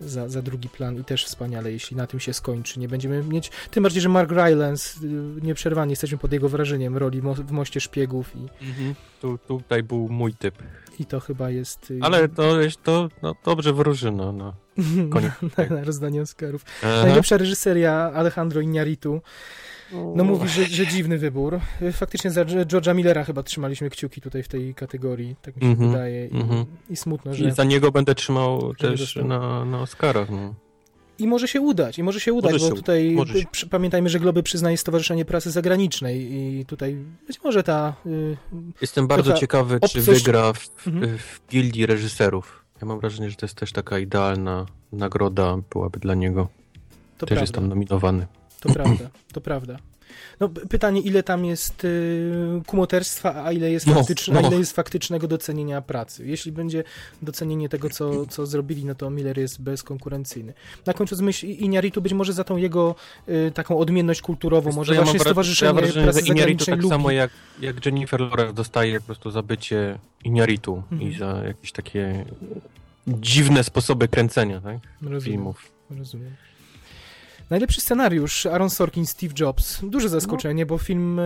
za, 0.00 0.28
za 0.28 0.42
drugi 0.42 0.68
plan 0.68 0.96
i 1.00 1.04
też 1.04 1.24
wspaniale, 1.26 1.72
jeśli 1.72 1.96
na 1.96 2.06
tym 2.06 2.20
się 2.20 2.32
skończy. 2.32 2.80
Nie 2.80 2.88
będziemy 2.88 3.22
mieć, 3.24 3.50
tym 3.70 3.82
bardziej, 3.82 4.02
że 4.02 4.08
Mark 4.08 4.30
Rylance, 4.30 5.00
y, 5.04 5.08
nieprzerwanie 5.42 5.92
jesteśmy 5.92 6.18
pod 6.18 6.32
jego 6.32 6.48
wrażeniem 6.48 6.96
roli 6.96 7.22
mo 7.22 7.34
w 7.34 7.50
Moście 7.50 7.80
Szpiegów 7.80 8.36
i, 8.36 8.38
Mhm. 8.68 8.94
Tu, 9.20 9.38
tutaj 9.48 9.82
był 9.82 10.08
mój 10.08 10.34
typ. 10.34 10.54
i 10.98 11.06
to 11.06 11.20
chyba 11.20 11.50
jest... 11.50 11.90
y, 11.90 11.98
Ale 12.02 12.28
to, 12.28 12.60
jest- 12.60 12.82
to 12.82 13.08
no, 13.22 13.34
dobrze 13.44 13.72
wróży, 13.72 14.10
no. 14.12 14.32
no. 14.32 14.54
koniec. 15.12 15.32
na, 15.58 15.76
na 15.76 15.84
rozdanie 15.84 16.22
Oscarów. 16.22 16.64
Aha. 16.82 17.02
Najlepsza 17.06 17.36
reżyseria 17.36 17.92
Alejandro 18.14 18.60
Iñárritu. 18.60 19.20
No 19.92 20.24
mówi, 20.24 20.48
że, 20.48 20.64
że 20.64 20.86
dziwny 20.86 21.18
wybór. 21.18 21.60
Faktycznie 21.92 22.30
za 22.30 22.44
George'a 22.44 22.94
Millera 22.94 23.24
chyba 23.24 23.42
trzymaliśmy 23.42 23.90
kciuki 23.90 24.20
tutaj 24.20 24.42
w 24.42 24.48
tej 24.48 24.74
kategorii, 24.74 25.36
tak 25.42 25.56
mi 25.56 25.62
się 25.62 25.68
Mhm, 25.68 25.90
wydaje. 25.90 26.26
I, 26.26 26.36
mhm. 26.36 26.64
I 26.90 26.96
smutno, 26.96 27.32
I 27.32 27.36
że... 27.36 27.52
za 27.52 27.64
niego 27.64 27.92
będę 27.92 28.14
trzymał 28.14 28.74
też 28.74 29.16
na, 29.16 29.64
na 29.64 29.80
Oscarach, 29.80 30.30
no. 30.30 30.54
I 31.18 31.26
może 31.26 31.48
się 31.48 31.60
udać, 31.60 31.98
i 31.98 32.02
może 32.02 32.20
się 32.20 32.32
udać, 32.32 32.52
Może 32.52 32.64
bo 32.64 32.70
się 32.70 32.76
tutaj 32.76 33.16
pamiętajmy, 33.70 34.08
że 34.08 34.20
Globy 34.20 34.42
przyznaje 34.42 34.76
Stowarzyszenie 34.76 35.24
Prasy 35.24 35.50
Zagranicznej 35.50 36.32
i 36.32 36.64
tutaj 36.66 36.96
być 37.26 37.42
może 37.44 37.62
ta... 37.62 37.94
Y, 38.06 38.36
Jestem 38.80 39.06
bardzo 39.06 39.32
ciekawy, 39.32 39.80
czy 39.90 40.00
wygra 40.00 40.52
w, 40.52 40.86
Mhm. 40.86 41.18
w 41.18 41.40
gildii 41.50 41.86
reżyserów. 41.86 42.64
Ja 42.80 42.86
mam 42.86 43.00
wrażenie, 43.00 43.30
że 43.30 43.36
to 43.36 43.46
jest 43.46 43.56
też 43.56 43.72
taka 43.72 43.98
idealna 43.98 44.66
nagroda 44.92 45.56
byłaby 45.72 45.98
dla 46.00 46.14
niego. 46.14 46.48
to 47.18 47.26
też 47.26 47.40
jest 47.40 47.52
prawda, 47.52 47.68
tam 47.68 47.78
nominowany. 47.78 48.26
To 48.60 48.68
prawda, 48.72 49.10
to 49.32 49.40
prawda. 49.40 49.76
No, 50.40 50.48
pytanie, 50.48 51.00
ile 51.00 51.22
tam 51.22 51.44
jest 51.44 51.84
y, 51.84 52.62
kumoterstwa, 52.66 53.44
a 53.44 53.52
ile 53.52 53.70
jest, 53.70 53.86
No, 53.86 53.94
faktyczne, 53.94 54.38
a 54.38 54.42
no. 54.42 54.48
ile 54.48 54.58
jest 54.58 54.72
faktycznego 54.76 55.28
docenienia 55.28 55.82
pracy. 55.82 56.26
Jeśli 56.26 56.52
będzie 56.52 56.84
docenienie 57.22 57.68
tego, 57.68 57.90
co, 57.90 58.26
co 58.26 58.46
zrobili, 58.46 58.84
no 58.84 58.94
to 58.94 59.10
Miller 59.10 59.38
jest 59.38 59.62
bezkonkurencyjny. 59.62 60.54
Na 60.86 60.92
końcu 60.94 61.16
z 61.16 61.20
myśl 61.20 61.46
Iñárritu 61.46 62.00
być 62.00 62.12
może 62.12 62.32
za 62.32 62.44
tą 62.44 62.56
jego 62.56 62.94
y, 63.28 63.52
taką 63.54 63.78
odmienność 63.78 64.22
kulturową, 64.22 64.72
może 64.72 64.94
ja 64.94 65.02
właśnie 65.02 65.20
Stowarzyszenie 65.20 65.66
ja 65.68 65.74
wrażenie, 65.74 66.12
że 66.12 66.20
Iñárritu 66.20 66.26
Zagranicznej 66.28 66.76
tak 66.76 66.82
lubi. 66.82 66.88
samo 66.94 67.10
jak, 67.10 67.30
jak 67.60 67.86
Jennifer 67.86 68.20
Lawrence 68.20 68.54
dostaje 68.54 69.00
po 69.00 69.06
prostu 69.06 69.30
za 69.30 69.42
bycie 69.42 69.98
Iñárritu 70.24 70.82
Mhm. 70.92 71.02
i 71.02 71.18
za 71.18 71.26
jakieś 71.46 71.72
takie 71.72 72.24
dziwne 73.08 73.64
sposoby 73.64 74.08
kręcenia 74.08 74.60
tak? 74.60 74.78
Rozumiem. 75.02 75.20
filmów. 75.22 75.70
Rozumiem. 75.98 76.30
Najlepszy 77.50 77.80
scenariusz 77.80 78.46
Aaron 78.46 78.70
Sorkin, 78.70 79.06
Steve 79.06 79.34
Jobs. 79.40 79.80
Duże 79.82 80.08
zaskoczenie, 80.08 80.66
bo 80.66 80.78
film 80.78 81.18
e, 81.18 81.22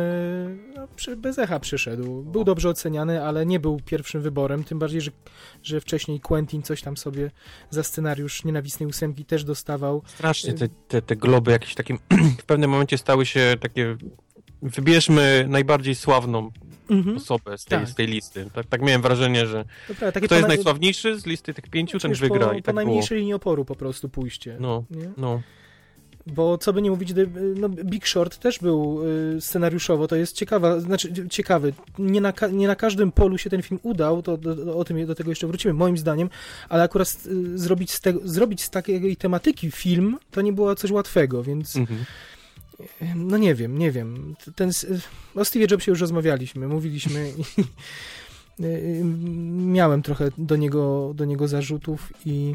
no, 0.76 1.16
bez 1.16 1.38
echa 1.38 1.60
przyszedł. 1.60 2.22
Był 2.22 2.44
dobrze 2.44 2.68
oceniany, 2.68 3.22
ale 3.24 3.46
nie 3.46 3.60
był 3.60 3.80
pierwszym 3.86 4.22
wyborem, 4.22 4.64
tym 4.64 4.78
bardziej, 4.78 5.00
że, 5.00 5.10
że 5.62 5.80
wcześniej 5.80 6.20
Quentin 6.20 6.62
coś 6.62 6.82
tam 6.82 6.96
sobie 6.96 7.30
za 7.70 7.82
scenariusz 7.82 8.44
Nienawistnej 8.44 8.86
Ósemki 8.88 9.24
też 9.24 9.44
dostawał. 9.44 10.02
Strasznie 10.06 10.52
te, 10.54 10.68
te, 10.88 11.02
te 11.02 11.16
globy 11.16 11.50
jakieś 11.50 11.74
takim 11.74 11.98
w 12.40 12.44
pewnym 12.44 12.70
momencie 12.70 12.98
stały 12.98 13.26
się 13.26 13.54
takie 13.60 13.96
wybierzmy 14.62 15.46
najbardziej 15.48 15.94
sławną 15.94 16.50
Mhm. 16.90 17.16
osobę 17.16 17.58
z 17.58 17.64
tej, 17.64 17.78
Tak. 17.78 17.88
z 17.88 17.94
tej 17.94 18.06
listy. 18.06 18.50
Tak, 18.54 18.66
tak 18.66 18.82
miałem 18.82 19.02
wrażenie, 19.02 19.46
że 19.46 19.64
takie 19.98 20.12
kto 20.12 20.20
jest 20.20 20.28
po, 20.28 20.40
na- 20.40 20.54
najsławniejszy 20.54 21.20
z 21.20 21.26
listy 21.26 21.54
tych 21.54 21.68
pięciu, 21.70 21.98
ten 21.98 22.10
wiesz, 22.10 22.20
wygra 22.20 22.46
po, 22.46 22.52
i 22.52 22.56
po 22.56 22.62
tak 22.66 22.74
było. 22.74 22.84
najmniejszej 22.84 23.18
linii 23.18 23.34
oporu 23.34 23.64
po 23.64 23.74
prostu 23.74 24.08
pójście. 24.08 24.56
No, 24.60 24.84
Nie? 24.90 25.10
no. 25.16 25.40
Bo 26.26 26.58
co 26.58 26.72
by 26.72 26.82
nie 26.82 26.90
mówić, 26.90 27.14
no 27.56 27.68
Big 27.68 28.06
Short 28.06 28.38
też 28.38 28.58
był 28.58 29.00
y, 29.36 29.40
scenariuszowo, 29.40 30.08
to 30.08 30.16
jest 30.16 30.36
ciekawa, 30.36 30.80
znaczy 30.80 31.28
ciekawy. 31.30 31.72
Nie 31.98 32.20
na, 32.20 32.32
nie 32.52 32.68
na 32.68 32.76
każdym 32.76 33.12
polu 33.12 33.38
się 33.38 33.50
ten 33.50 33.62
film 33.62 33.80
udał, 33.82 34.22
to 34.22 34.36
do, 34.36 34.76
o 34.76 34.84
tym 34.84 35.06
do 35.06 35.14
tego 35.14 35.30
jeszcze 35.30 35.46
wrócimy, 35.46 35.74
moim 35.74 35.98
zdaniem, 35.98 36.30
ale 36.68 36.82
akurat 36.82 37.18
y, 37.26 37.58
zrobić, 37.58 37.92
z 37.92 38.00
tego, 38.00 38.20
zrobić 38.24 38.62
z 38.62 38.70
takiej 38.70 39.16
tematyki 39.16 39.70
film, 39.70 40.18
to 40.30 40.40
nie 40.40 40.52
było 40.52 40.74
coś 40.74 40.90
łatwego, 40.90 41.42
więc 41.42 41.76
Mhm. 41.76 42.04
no 43.14 43.36
nie 43.38 43.54
wiem, 43.54 43.78
nie 43.78 43.92
wiem. 43.92 44.34
Ten, 44.56 44.70
o 45.34 45.40
Steve'ie 45.40 45.70
Jobsie 45.70 45.90
już 45.90 46.00
rozmawialiśmy, 46.00 46.68
mówiliśmy 46.68 47.32
i 47.38 47.62
y, 48.64 49.02
miałem 49.56 50.02
trochę 50.02 50.30
do 50.38 50.56
niego, 50.56 51.12
do 51.14 51.24
niego 51.24 51.48
zarzutów 51.48 52.12
i 52.26 52.54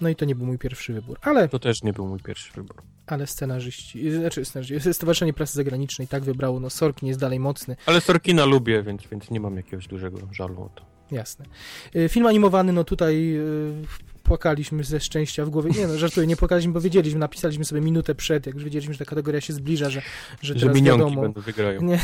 no 0.00 0.08
i 0.08 0.16
to 0.16 0.24
nie 0.24 0.34
był 0.34 0.46
mój 0.46 0.58
pierwszy 0.58 0.92
wybór, 0.92 1.18
ale 1.22 1.48
To 1.48 1.58
też 1.58 1.82
nie 1.82 1.92
był 1.92 2.06
mój 2.06 2.20
pierwszy 2.20 2.52
wybór. 2.52 2.76
ale 3.06 3.26
scenarzyści, 3.26 4.08
y, 4.08 4.20
znaczy 4.20 4.44
scenarzyści, 4.44 4.94
Stowarzyszenie 4.94 5.32
Prasy 5.32 5.54
Zagranicznej 5.54 6.08
tak 6.08 6.22
wybrało, 6.24 6.60
no 6.60 6.70
Sorkin 6.70 7.08
jest 7.08 7.20
dalej 7.20 7.40
mocny, 7.40 7.76
Ale 7.86 8.00
Sorkina 8.00 8.44
lubię, 8.44 8.82
więc, 8.82 9.02
więc 9.06 9.30
nie 9.30 9.40
mam 9.40 9.56
jakiegoś 9.56 9.86
dużego 9.88 10.18
żalu 10.32 10.62
o 10.62 10.68
to. 10.68 10.84
jasne. 11.10 11.44
Y, 11.96 12.08
Film 12.08 12.26
animowany, 12.26 12.72
no 12.72 12.84
tutaj 12.84 13.34
y, 13.36 13.72
płakaliśmy 14.30 14.84
ze 14.84 15.00
szczęścia 15.00 15.44
w 15.44 15.50
głowie, 15.50 15.70
nie 15.70 15.86
no, 15.86 15.98
żartuję, 15.98 16.26
nie 16.26 16.36
płakaliśmy, 16.36 16.72
bo 16.72 16.80
wiedzieliśmy, 16.80 17.20
napisaliśmy 17.20 17.64
sobie 17.64 17.80
minutę 17.80 18.14
przed, 18.14 18.46
jak 18.46 18.54
już 18.54 18.64
wiedzieliśmy, 18.64 18.94
że 18.94 18.98
ta 18.98 19.04
kategoria 19.04 19.40
się 19.40 19.52
zbliża, 19.52 19.90
że, 19.90 20.02
że 20.42 20.54
Że 20.54 20.60
teraz 20.60 20.76
minionki 20.76 21.04
wiadomo. 21.04 21.22
będą 21.22 21.40
wygrają. 21.40 21.82
Nie. 21.82 22.00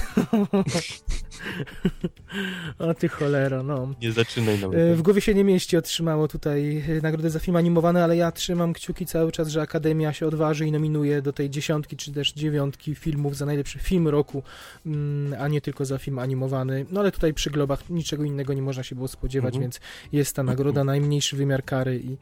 o 2.78 2.94
ty 2.94 3.08
cholero, 3.08 3.62
no. 3.62 3.94
Nie 4.02 4.12
zaczynaj 4.12 4.58
nawet. 4.58 4.96
W 4.96 5.02
głowie 5.02 5.20
się 5.20 5.34
nie 5.34 5.44
mieści 5.44 5.76
otrzymało 5.76 6.28
tutaj 6.28 6.82
e, 6.98 7.00
nagrodę 7.02 7.30
za 7.30 7.38
film 7.38 7.56
animowany, 7.56 8.04
ale 8.04 8.16
ja 8.16 8.32
trzymam 8.32 8.72
kciuki 8.72 9.06
cały 9.06 9.32
czas, 9.32 9.48
że 9.48 9.62
Akademia 9.62 10.12
się 10.12 10.26
odważy 10.26 10.66
i 10.66 10.72
nominuje 10.72 11.22
do 11.22 11.32
tej 11.32 11.50
dziesiątki 11.50 11.96
czy 11.96 12.12
też 12.12 12.32
dziewiątki 12.32 12.94
filmów 12.94 13.36
za 13.36 13.46
najlepszy 13.46 13.78
film 13.78 14.08
roku, 14.08 14.42
mm, 14.86 15.40
a 15.40 15.48
nie 15.48 15.60
tylko 15.60 15.84
za 15.84 15.98
film 15.98 16.18
animowany. 16.18 16.86
No 16.90 17.00
ale 17.00 17.12
tutaj 17.12 17.34
przy 17.34 17.50
Globach 17.50 17.90
niczego 17.90 18.24
innego 18.24 18.54
nie 18.54 18.62
można 18.62 18.82
się 18.82 18.94
było 18.94 19.08
spodziewać, 19.08 19.54
Mhm. 19.54 19.62
więc 19.62 19.80
jest 20.12 20.36
ta 20.36 20.42
nagroda, 20.42 20.84
najmniejszy 20.84 21.36
wymiar 21.36 21.64
kary 21.64 22.00
i 22.04 22.15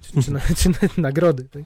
czy, 0.00 0.22
czy, 0.22 0.32
na, 0.32 0.40
czy 0.56 0.68
na, 0.68 0.74
nagrody. 0.96 1.44
tak. 1.50 1.62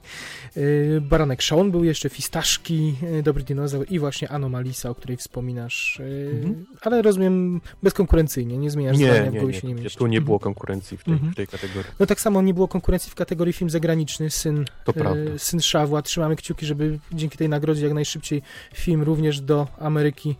E, 0.97 1.01
Baranek 1.01 1.43
Sean 1.43 1.71
był 1.71 1.83
jeszcze, 1.83 2.09
Fistaszki, 2.09 2.95
e, 3.19 3.23
Dobry 3.23 3.43
Dinozaur 3.43 3.85
i 3.89 3.99
właśnie 3.99 4.29
Anomalisa, 4.31 4.89
o 4.89 4.95
której 4.95 5.17
wspominasz, 5.17 5.99
e, 5.99 6.31
Mhm. 6.35 6.65
ale 6.81 7.01
rozumiem 7.01 7.61
bezkonkurencyjnie, 7.83 8.57
nie 8.57 8.71
zmieniasz 8.71 8.97
zdania, 8.97 9.13
Nie, 9.23 9.29
w 9.29 9.33
nie, 9.33 9.39
głowie 9.39 9.53
nie. 9.53 9.59
się 9.61 9.67
nie 9.67 9.75
mieści. 9.75 9.97
tu 9.97 10.07
nie 10.07 10.17
Mhm. 10.17 10.25
było 10.25 10.39
konkurencji 10.39 10.97
w 10.97 11.03
tej, 11.03 11.13
Mhm. 11.13 11.31
w 11.31 11.35
tej 11.35 11.47
kategorii. 11.47 11.91
No 11.99 12.05
tak 12.05 12.19
samo 12.21 12.41
nie 12.41 12.53
było 12.53 12.67
konkurencji 12.67 13.11
w 13.11 13.15
kategorii 13.15 13.53
film 13.53 13.69
zagraniczny, 13.69 14.29
Syn, 14.29 14.65
To 14.85 14.93
prawda. 14.93 15.21
Syn 15.37 15.61
Szawła. 15.61 16.01
Trzymamy 16.01 16.35
kciuki, 16.35 16.65
żeby 16.65 16.99
dzięki 17.11 17.37
tej 17.37 17.49
nagrodzie 17.49 17.83
jak 17.85 17.93
najszybciej 17.93 18.41
film 18.73 19.01
również 19.03 19.41
do 19.41 19.67
Ameryki, 19.79 20.35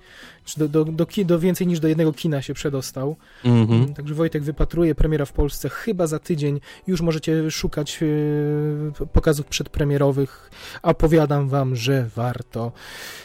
do, 0.57 0.67
do, 0.67 0.85
do, 0.85 1.07
do 1.25 1.39
więcej 1.39 1.67
niż 1.67 1.79
do 1.79 1.87
jednego 1.87 2.13
kina 2.13 2.41
się 2.41 2.53
przedostał. 2.53 3.15
Mhm. 3.45 3.93
Także 3.93 4.13
Wojtek 4.13 4.43
wypatruje 4.43 4.95
premiera 4.95 5.25
w 5.25 5.31
Polsce 5.33 5.69
chyba 5.69 6.07
za 6.07 6.19
tydzień. 6.19 6.59
Już 6.87 7.01
możecie 7.01 7.51
szukać 7.51 7.99
e, 9.01 9.05
pokazów 9.05 9.45
przedpremierowych. 9.45 10.51
A 10.81 10.93
powiadam 10.93 11.49
wam, 11.49 11.75
że 11.75 12.09
warto. 12.15 12.71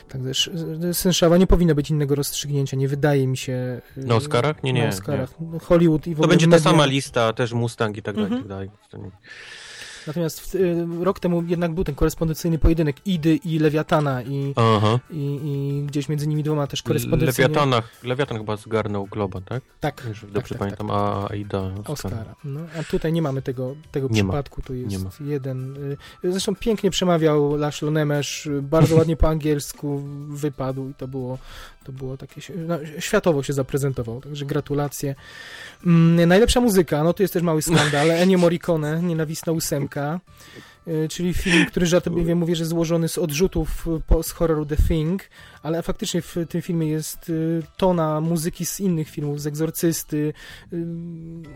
Także 0.09 0.51
Syn 0.93 1.13
Szawła 1.13 1.37
nie 1.39 1.47
powinno 1.47 1.75
być 1.75 1.91
innego 1.91 2.15
rozstrzygnięcia, 2.15 2.77
nie 2.77 2.89
wydaje 2.89 3.27
mi 3.27 3.37
się. 3.37 3.53
e, 3.97 4.01
Na 4.01 4.15
Oscarach? 4.15 4.63
Nie, 4.63 4.73
nie. 4.73 4.83
Na 4.83 4.89
Oscarach. 4.89 5.31
Hollywood 5.63 6.07
i 6.07 6.15
w 6.15 6.17
To 6.19 6.23
ogóle 6.23 6.29
będzie 6.29 6.47
ta 6.47 6.51
media. 6.51 6.71
sama 6.71 6.87
lista, 6.87 7.33
też 7.33 7.53
Mustang 7.53 7.97
i 7.97 8.03
tak 8.03 8.15
dalej, 8.17 8.33
Mhm. 8.33 8.41
i 8.41 8.49
tak 8.49 8.49
dalej. 8.49 8.71
Natomiast 10.07 10.41
w, 10.41 10.55
y, 10.55 10.87
rok 11.05 11.21
temu 11.21 11.43
jednak 11.47 11.75
był 11.75 11.85
ten 11.85 11.95
korespondencyjny 11.95 12.59
pojedynek 12.59 13.07
Idy 13.07 13.37
i 13.37 13.59
Lewiatana 13.59 14.23
i, 14.23 14.55
i, 15.11 15.41
i 15.45 15.83
gdzieś 15.87 16.09
między 16.09 16.27
nimi 16.27 16.43
dwoma 16.43 16.67
też 16.67 16.83
korespondencyjnie... 16.83 17.49
Lewiatanach, 17.49 18.05
Lewiatan 18.05 18.39
chyba 18.39 18.57
zgarnął 18.57 19.07
Globa, 19.07 19.41
tak? 19.41 19.63
Tak, 19.81 20.03
Jeżeli 20.09 20.27
tak, 20.27 20.33
dobrze 20.33 20.55
tak, 20.55 20.59
pamiętam, 20.59 20.91
a 20.91 21.31
Aida 21.31 21.71
tak. 21.77 21.91
Oscara. 21.91 22.35
No, 22.45 22.61
a 22.81 22.85
tutaj 22.85 23.13
nie 23.13 23.23
mamy 23.23 23.43
tego, 23.43 23.77
tego 23.93 24.09
Nie 24.11 24.25
ma. 24.25 24.33
przypadku, 24.33 24.63
tu 24.63 24.75
jest 24.75 25.05
ma. 25.05 25.11
jeden... 25.27 25.77
Y, 26.25 26.33
zresztą 26.33 26.55
pięknie 26.57 26.91
przemawiał 26.91 27.57
Laszlo 27.57 27.91
Nemesz, 27.91 28.49
bardzo 28.63 28.97
ładnie 29.01 29.17
po 29.17 29.29
angielsku 29.29 30.03
wypadł 30.29 30.89
i 30.89 30.95
to 30.95 31.09
było, 31.09 31.39
to 31.85 31.93
było 31.93 32.17
takie... 32.17 32.41
No, 32.57 32.79
światowo 32.99 33.43
się 33.43 33.53
zaprezentował, 33.53 34.21
także 34.21 34.45
gratulacje. 34.45 35.15
Mm, 35.87 36.29
najlepsza 36.29 36.61
muzyka, 36.61 37.05
no 37.05 37.13
to 37.13 37.23
jest 37.23 37.33
też 37.33 37.43
mały 37.43 37.63
skandal, 37.63 38.11
Ennio 38.23 38.39
Morricone, 38.39 39.03
Nienawistna 39.03 39.53
ósemka. 39.53 40.21
Y, 40.89 41.09
czyli 41.09 41.35
film, 41.35 41.67
który 41.67 41.87
żartobliwie 41.87 42.35
mówię, 42.35 42.57
że 42.57 42.67
złożony 42.67 43.09
z 43.09 43.19
odrzutów 43.19 43.87
y, 43.87 44.01
po, 44.07 44.23
z 44.23 44.31
horroru 44.31 44.67
The 44.67 44.77
Thing, 44.77 45.23
ale 45.63 45.83
faktycznie 45.83 46.23
w 46.23 46.37
tym 46.49 46.63
filmie 46.63 46.89
jest 46.89 47.29
y, 47.29 47.63
tona 47.77 48.21
muzyki 48.21 48.67
z 48.67 48.81
innych 48.81 49.09
filmów, 49.09 49.41
z 49.41 49.47
Egzorcysty. 49.47 50.33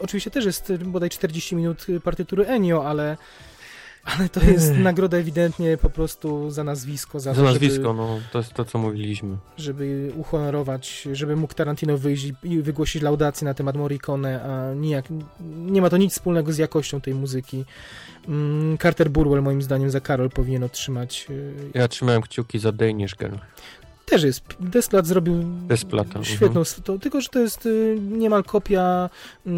Oczywiście 0.01 0.31
też 0.31 0.45
jest 0.45 0.73
bodaj 0.85 1.11
40 1.11 1.57
minut 1.57 1.87
partytury 2.05 2.47
Ennio, 2.47 2.87
ale, 2.87 3.17
ale 4.05 4.29
to 4.29 4.41
jest 4.45 4.73
nagroda 4.77 5.17
ewidentnie 5.19 5.77
po 5.77 5.91
prostu 5.91 6.51
za 6.51 6.65
nazwisko, 6.65 7.21
za, 7.21 7.35
Za 7.35 7.41
to, 7.41 7.47
nazwisko, 7.49 7.83
Żeby, 7.85 7.95
no, 7.95 8.19
to 8.33 8.39
jest 8.39 8.53
to, 8.55 8.65
co 8.65 8.79
mówiliśmy. 8.79 9.37
żeby 9.57 10.13
uhonorować, 10.17 11.09
żeby 11.13 11.37
mógł 11.37 11.55
Tarantino 11.55 11.99
wyjść 11.99 12.25
i- 12.25 12.35
i 12.53 12.63
wygłosić 12.63 13.03
laudację 13.03 13.45
na 13.45 13.55
temat 13.55 13.77
Morricone, 13.77 14.43
a 14.43 14.75
nijak, 14.75 15.05
nie 15.41 15.83
ma 15.83 15.91
to 15.91 15.97
nic 15.97 16.13
wspólnego 16.13 16.53
z 16.53 16.59
jakością 16.59 17.01
tej 17.01 17.15
muzyki. 17.15 17.65
Mm, 18.29 18.79
Carter 18.79 19.11
Burwell 19.11 19.43
moim 19.43 19.63
zdaniem 19.63 19.91
za 19.91 20.01
Karol 20.01 20.31
powinien 20.31 20.63
otrzymać. 20.65 21.27
y, 21.31 21.53
Ja 21.75 21.89
trzymałem 21.89 22.23
kciuki 22.23 22.59
za 22.59 22.73
Danish 22.73 23.17
Girl. 23.17 23.37
Też 24.07 24.23
jest. 24.23 24.43
Desplat 24.61 25.07
zrobił 25.07 25.35
Desplata, 25.67 26.25
świetną, 26.25 26.61
mhm. 26.61 26.83
to, 26.85 26.99
tylko 26.99 27.21
że 27.21 27.29
to 27.29 27.39
jest 27.39 27.67
y, 27.67 27.99
niemal 28.01 28.45
kopia 28.45 29.11
y, 29.47 29.51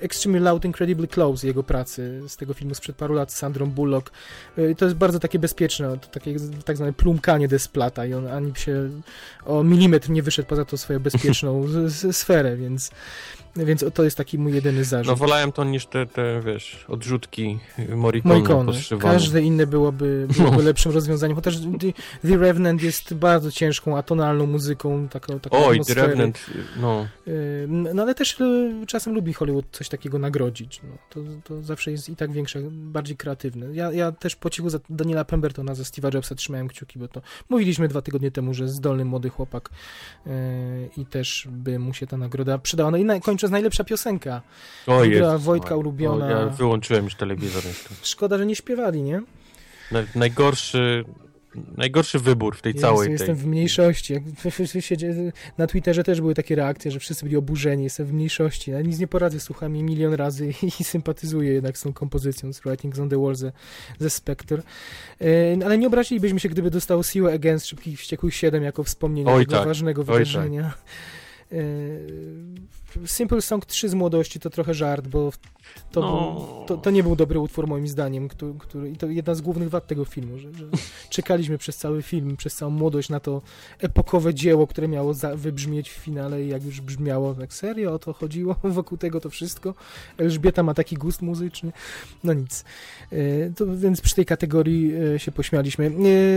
Extremely 0.00 0.44
Loud 0.44 0.64
Incredibly 0.64 1.08
Close 1.08 1.46
jego 1.46 1.62
pracy 1.62 2.22
z 2.28 2.36
tego 2.36 2.54
filmu 2.54 2.74
sprzed 2.74 2.96
paru 2.96 3.14
lat 3.14 3.32
z 3.32 3.36
Sandrą 3.36 3.66
Bullock. 3.66 4.10
Y, 4.58 4.74
to 4.78 4.84
jest 4.84 4.96
bardzo 4.96 5.18
takie 5.18 5.38
bezpieczne, 5.38 5.98
to 5.98 6.08
takie 6.08 6.36
tak 6.64 6.76
zwane 6.76 6.92
plumkanie 6.92 7.48
Desplata 7.48 8.06
i 8.06 8.14
on 8.14 8.26
ani 8.26 8.52
się 8.56 8.90
o 9.44 9.62
milimetr 9.62 10.10
nie 10.10 10.22
wyszedł 10.22 10.48
poza 10.48 10.64
tą 10.64 10.76
swoją 10.76 11.00
bezpieczną 11.00 11.66
sferę, 12.12 12.56
więc, 12.56 12.90
więc 13.64 13.84
to 13.94 14.04
jest 14.04 14.16
taki 14.16 14.38
mój 14.38 14.52
jedyny 14.54 14.84
zarzut. 14.84 15.06
No 15.06 15.16
wolałem 15.16 15.52
to 15.52 15.64
niż 15.64 15.86
te, 15.86 16.06
te 16.06 16.40
wiesz, 16.40 16.84
odrzutki 16.88 17.58
podszywane. 18.66 19.12
Każde 19.12 19.42
inne 19.42 19.66
byłoby, 19.66 20.26
byłoby 20.36 20.56
No. 20.56 20.62
lepszym 20.62 20.92
rozwiązaniem, 20.92 21.36
chociaż 21.36 21.56
The, 21.58 21.92
The 22.28 22.36
Revenant 22.36 22.82
jest 22.82 23.14
bardzo 23.14 23.50
ciężką, 23.50 23.96
atonalną 23.96 24.46
muzyką, 24.46 25.08
taką, 25.08 25.40
taką 25.40 25.66
Oj, 25.66 25.80
The. 25.80 25.94
Revenant, 25.94 26.46
no. 26.80 27.06
No 27.94 28.02
ale 28.02 28.14
też 28.14 28.40
y, 28.40 28.72
czasem 28.86 29.14
lubi 29.14 29.32
Hollywood 29.32 29.66
coś 29.70 29.88
takiego 29.88 30.18
nagrodzić. 30.18 30.80
No, 30.82 30.98
to, 31.10 31.20
to 31.44 31.62
zawsze 31.62 31.90
jest 31.90 32.08
i 32.08 32.16
tak 32.16 32.32
większe, 32.32 32.60
bardziej 32.70 33.16
kreatywne. 33.16 33.66
Ja, 33.74 33.92
ja 33.92 34.12
też 34.12 34.36
po 34.36 34.50
cichu 34.50 34.70
za 34.70 34.78
Daniela 34.90 35.24
Pembertona, 35.24 35.74
za 35.74 35.82
Steve'a 35.82 36.14
Jobsa 36.14 36.34
trzymałem 36.34 36.68
kciuki, 36.68 36.98
bo 36.98 37.08
to 37.08 37.22
mówiliśmy 37.48 37.88
dwa 37.88 38.02
tygodnie 38.02 38.30
temu, 38.30 38.54
że 38.54 38.68
zdolny 38.68 39.04
młody 39.04 39.28
chłopak 39.28 39.70
yy, 40.26 40.32
i 40.96 41.06
też 41.06 41.48
by 41.50 41.78
mu 41.78 41.94
się 41.94 42.06
ta 42.06 42.16
nagroda 42.16 42.58
przydała. 42.58 42.90
No 42.90 42.96
i 42.96 43.04
na, 43.04 43.20
kończę 43.20 43.45
z 43.46 43.50
najlepsza 43.50 43.84
piosenka. 43.84 44.42
O 44.86 45.04
jest. 45.04 45.42
Wojtka 45.44 45.76
ulubiona. 45.76 46.30
Ja 46.30 46.46
wyłączyłem 46.46 47.04
już 47.04 47.14
telewizor. 47.14 47.62
Szkoda, 48.02 48.38
że 48.38 48.46
nie 48.46 48.56
śpiewali, 48.56 49.02
nie? 49.02 49.22
Na- 49.92 50.02
Najgorszy, 50.14 51.04
najgorszy 51.76 52.18
wybór 52.18 52.56
w 52.56 52.62
tej 52.62 52.72
Jezu, 52.74 52.86
całej 52.86 53.10
Jestem 53.10 53.26
tej. 53.26 53.36
w 53.36 53.46
mniejszości. 53.46 54.14
Na 55.58 55.66
Twitterze 55.66 56.04
też 56.04 56.20
były 56.20 56.34
takie 56.34 56.54
reakcje, 56.56 56.90
że 56.90 56.98
wszyscy 57.00 57.24
byli 57.24 57.36
oburzeni. 57.36 57.84
Jestem 57.84 58.06
w 58.06 58.12
mniejszości. 58.12 58.70
Ja 58.70 58.80
nic 58.82 58.98
nie 58.98 59.06
poradzę, 59.06 59.40
słucham 59.40 59.74
jej 59.74 59.84
milion 59.84 60.14
razy 60.14 60.52
i 60.80 60.84
sympatyzuję 60.84 61.52
jednak 61.52 61.78
z 61.78 61.82
tą 61.82 61.92
kompozycją 61.92 62.52
z 62.52 62.60
Writings 62.60 62.98
on 62.98 63.08
the 63.08 63.22
Wall 63.22 63.34
ze, 63.34 63.52
ze 63.98 64.10
Spectre. 64.10 64.62
E, 65.20 65.64
Ale 65.64 65.78
nie 65.78 65.86
obrazilibyśmy 65.86 66.40
się, 66.40 66.48
gdyby 66.48 66.70
dostało 66.70 67.02
Siłę 67.02 67.32
Against 67.34 67.66
Szybkich 67.66 67.98
Wściekłych 67.98 68.34
7 68.34 68.62
jako 68.62 68.84
wspomnienie 68.84 69.30
Oj, 69.30 69.46
tego 69.46 69.58
tak. 69.58 69.68
ważnego 69.68 70.04
Oj, 70.08 70.24
tak. 70.24 70.78
E, 71.52 71.56
Simple 73.06 73.42
Song 73.42 73.66
3 73.66 73.88
z 73.88 73.94
młodości 73.94 74.40
to 74.40 74.50
trochę 74.50 74.74
żart, 74.74 75.08
bo 75.08 75.32
to, 75.92 76.00
No. 76.00 76.55
To, 76.66 76.76
to 76.76 76.90
nie 76.90 77.02
był 77.02 77.16
dobry 77.16 77.38
utwór 77.38 77.66
moim 77.66 77.88
zdaniem, 77.88 78.28
który, 78.28 78.54
który, 78.58 78.90
i 78.90 78.96
to 78.96 79.06
jedna 79.06 79.34
z 79.34 79.40
głównych 79.40 79.70
wad 79.70 79.86
tego 79.86 80.04
filmu, 80.04 80.38
że, 80.38 80.52
że 80.52 80.64
czekaliśmy 81.10 81.58
przez 81.58 81.76
cały 81.76 82.02
film, 82.02 82.36
przez 82.36 82.54
całą 82.54 82.70
młodość 82.70 83.08
na 83.08 83.20
to 83.20 83.42
epokowe 83.80 84.34
dzieło, 84.34 84.66
które 84.66 84.88
miało 84.88 85.14
za, 85.14 85.36
wybrzmieć 85.36 85.90
w 85.90 85.92
finale 85.92 86.44
i 86.44 86.48
jak 86.48 86.64
już 86.64 86.80
brzmiało, 86.80 87.34
tak 87.34 87.54
serio 87.54 87.92
o 87.94 87.98
to 87.98 88.12
chodziło, 88.12 88.56
wokół 88.78 88.98
tego 88.98 89.20
to 89.20 89.30
wszystko. 89.30 89.74
Elżbieta 90.18 90.62
ma 90.62 90.74
taki 90.74 90.96
gust 90.96 91.22
muzyczny, 91.22 91.72
no 92.24 92.32
nic. 92.32 92.64
E, 93.12 93.16
To, 93.50 93.76
więc 93.76 94.00
przy 94.00 94.14
tej 94.14 94.26
kategorii 94.26 94.92
e, 95.14 95.18
się 95.18 95.32
pośmialiśmy. 95.32 95.86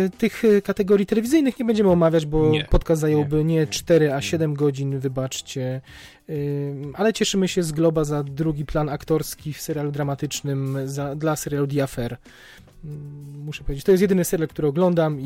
E, 0.06 0.10
Tych 0.18 0.44
kategorii 0.64 1.06
telewizyjnych 1.06 1.60
nie 1.60 1.66
będziemy 1.66 1.90
omawiać, 1.92 2.26
bo 2.26 2.50
Nie. 2.50 2.66
podcast 2.66 3.02
zająłby 3.02 3.44
nie, 3.44 3.56
Nie. 3.56 3.68
4, 3.68 4.14
a 4.14 4.16
Nie. 4.16 4.22
7 4.22 4.54
godzin, 4.54 5.00
wybaczcie. 5.00 5.82
Ale 6.94 7.14
cieszymy 7.14 7.48
się 7.48 7.64
z 7.64 7.72
Globa 7.72 8.04
za 8.04 8.24
drugi 8.24 8.66
plan 8.66 8.90
aktorski 8.90 9.54
w 9.54 9.62
serialu 9.62 9.92
dramatycznym 9.92 10.19
za, 10.86 11.16
dla 11.16 11.36
serialu 11.36 11.68
The 11.68 11.84
Affair. 11.84 12.18
Ym, 12.86 13.30
Muszę 13.46 13.64
powiedzieć, 13.64 13.86
to 13.86 13.92
jest 13.92 14.02
jedyny 14.02 14.26
serial, 14.26 14.48
który 14.48 14.68
oglądam 14.68 15.22
i, 15.22 15.26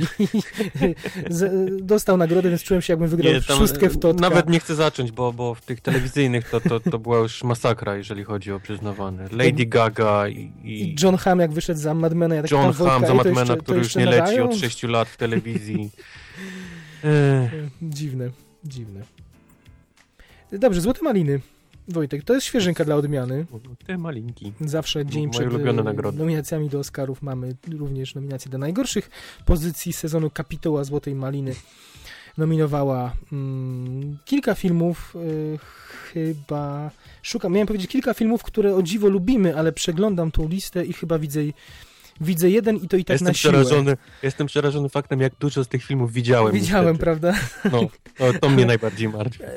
z, 1.30 1.70
dostał 1.86 2.18
nagrodę, 2.18 2.50
więc 2.50 2.64
czułem 2.64 2.82
się 2.82 2.94
jakbym 2.94 3.08
wygrał 3.10 3.34
tam, 3.48 3.58
szóstkę 3.58 3.90
w 3.90 4.00
totka. 4.00 4.22
Nawet 4.22 4.50
nie 4.50 4.60
chcę 4.60 4.76
zacząć, 4.76 5.12
bo, 5.12 5.34
bo 5.34 5.56
w 5.56 5.62
tych 5.62 5.82
telewizyjnych 5.82 6.50
to, 6.50 6.62
to, 6.62 6.80
to 6.80 7.00
była 7.00 7.18
już 7.18 7.44
masakra, 7.44 7.96
jeżeli 7.96 8.24
chodzi 8.24 8.52
o 8.52 8.60
przyznawane. 8.60 9.28
Lady 9.32 9.66
Gaga 9.66 10.28
i, 10.28 10.52
I 10.64 10.96
John 11.04 11.18
Hamm, 11.18 11.40
jak 11.40 11.52
wyszedł 11.52 11.80
za 11.80 11.94
Madmena, 11.94 12.36
ja 12.36 12.42
tak 12.42 12.52
John 12.52 12.74
Hamm 12.74 13.06
za 13.06 13.14
"Ej, 13.14 13.20
to 13.20 13.30
jeszcze- 13.30 13.56
to 13.56 13.64
który 13.64 13.80
już 13.80 13.96
nie 13.96 14.06
leci 14.06 14.20
nadają?" 14.20 14.50
od 14.50 14.56
6 14.56 14.84
lat 14.84 15.10
w 15.10 15.18
telewizji. 15.18 15.90
Dziwne, 17.82 18.30
dziwne. 18.64 19.02
Dobrze, 20.52 20.82
Złote 20.82 21.02
Maliny. 21.04 21.40
Wojtek, 21.88 22.24
to 22.24 22.34
jest 22.34 22.48
świeżynka 22.48 22.86
dla 22.86 22.96
odmiany. 22.96 23.46
Te 23.88 23.98
malinki. 23.98 24.54
Zawsze 24.62 25.06
dzień 25.06 25.30
przed 25.30 25.54
e, 25.54 25.74
nominacjami 26.14 26.70
do 26.70 26.80
Oscarów 26.80 27.22
mamy 27.22 27.56
również 27.80 28.16
nominacje 28.16 28.52
do 28.52 28.58
najgorszych 28.58 29.10
pozycji 29.46 29.94
sezonu 29.94 30.30
Kapituła 30.30 30.84
Złotej 30.84 31.16
Maliny. 31.16 31.56
Nominowała 32.38 33.14
mm, 33.32 34.18
kilka 34.26 34.56
filmów, 34.56 35.16
e, 35.16 35.58
chyba 36.14 36.92
szukam, 37.22 37.54
miałem 37.54 37.68
powiedzieć 37.68 37.92
kilka 37.92 38.14
filmów, 38.14 38.44
które 38.44 38.76
o 38.76 38.84
dziwo 38.84 39.10
lubimy, 39.10 39.58
ale 39.58 39.72
przeglądam 39.72 40.32
tą 40.32 40.48
listę 40.48 40.86
i 40.86 40.94
chyba 40.94 41.20
widzę, 41.20 41.42
widzę 42.22 42.50
jeden 42.50 42.76
i 42.78 42.88
to 42.88 42.98
i 42.98 43.06
tak 43.06 43.14
jestem 43.14 43.28
na 43.28 43.34
siłę. 43.34 43.54
przerażony, 43.54 43.98
jestem 44.24 44.48
przerażony 44.48 44.90
faktem, 44.90 45.22
jak 45.22 45.34
dużo 45.40 45.64
z 45.64 45.68
tych 45.68 45.84
filmów 45.84 46.14
widziałem. 46.14 46.54
Widziałem, 46.54 46.86
niestety. 46.86 47.04
prawda? 47.04 47.34
No, 47.72 47.88
to, 48.18 48.40
to 48.40 48.50
mnie 48.50 48.66
najbardziej 48.66 49.10
martwi. 49.10 49.44
E, 49.44 49.50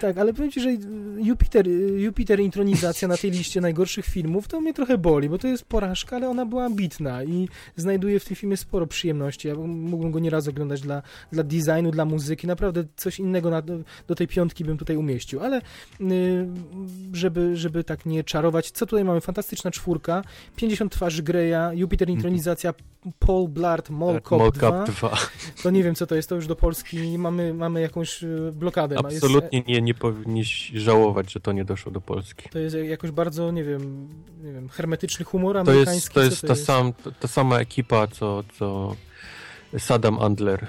Tak, 0.00 0.18
ale 0.18 0.34
powiem 0.34 0.50
ci, 0.50 0.60
że 0.60 0.70
Jupiter, 1.18 1.68
Jupiter 1.96 2.40
intronizacja 2.40 3.08
na 3.08 3.16
tej 3.16 3.30
liście 3.30 3.60
najgorszych 3.60 4.04
filmów 4.04 4.48
to 4.48 4.60
mnie 4.60 4.74
trochę 4.74 4.98
boli, 4.98 5.28
bo 5.28 5.38
to 5.38 5.48
jest 5.48 5.64
porażka, 5.64 6.16
ale 6.16 6.28
ona 6.28 6.46
była 6.46 6.64
ambitna 6.64 7.24
i 7.24 7.48
znajduję 7.76 8.20
w 8.20 8.24
tym 8.24 8.36
filmie 8.36 8.56
sporo 8.56 8.86
przyjemności. 8.86 9.48
Ja 9.48 9.54
mógłbym 9.54 10.12
go 10.12 10.18
nieraz 10.18 10.48
oglądać 10.48 10.80
dla, 10.80 11.02
dla 11.32 11.42
designu, 11.42 11.90
dla 11.90 12.04
muzyki, 12.04 12.46
naprawdę 12.46 12.84
coś 12.96 13.18
innego 13.18 13.50
na, 13.50 13.62
do 14.08 14.14
tej 14.14 14.28
piątki 14.28 14.64
bym 14.64 14.78
tutaj 14.78 14.96
umieścił, 14.96 15.40
ale 15.40 15.60
żeby, 17.12 17.56
żeby 17.56 17.84
tak 17.84 18.06
nie 18.06 18.24
czarować, 18.24 18.70
co 18.70 18.86
tutaj 18.86 19.04
mamy? 19.04 19.20
Fantastyczna 19.20 19.70
czwórka, 19.70 20.24
50 20.56 20.92
twarzy 20.92 21.22
Greya, 21.22 21.74
Jupiter 21.74 22.01
intronizacja, 22.08 22.74
Paul 23.18 23.48
Blart, 23.48 23.90
Mall 23.90 24.14
Tak, 24.14 24.28
Cop 24.28 24.38
Mall 24.38 24.52
2. 24.52 24.86
Cop 24.86 24.94
2. 24.96 25.18
To 25.62 25.70
nie 25.70 25.82
wiem, 25.82 25.94
co 25.94 26.06
to 26.06 26.14
jest, 26.14 26.28
to 26.28 26.34
już 26.34 26.46
do 26.46 26.56
Polski 26.56 27.18
mamy, 27.18 27.54
mamy 27.54 27.80
jakąś 27.80 28.22
y, 28.22 28.50
blokadę. 28.54 28.96
Jest- 29.10 29.24
Absolutnie 29.24 29.62
nie, 29.68 29.82
nie 29.82 29.94
powinniś 29.94 30.72
żałować, 30.74 31.32
że 31.32 31.40
to 31.40 31.52
nie 31.52 31.64
doszło 31.64 31.92
do 31.92 32.00
Polski. 32.00 32.48
To 32.48 32.58
jest 32.58 32.76
jakoś 32.76 33.10
bardzo, 33.10 33.50
nie 33.50 33.64
wiem, 33.64 34.08
nie 34.42 34.52
wiem 34.52 34.68
hermetyczny 34.68 35.24
humor 35.24 35.54
To 35.54 35.60
amerykański. 35.60 35.94
jest, 35.94 36.08
to 36.08 36.20
co 36.20 36.24
jest, 36.24 36.66
ta, 36.66 36.72
Sam, 36.72 36.92
ta, 37.20 37.28
sama 37.28 37.58
ekipa, 37.58 38.06
co, 38.06 38.44
co 38.58 38.96
Saddam 39.78 40.18
Andler. 40.18 40.66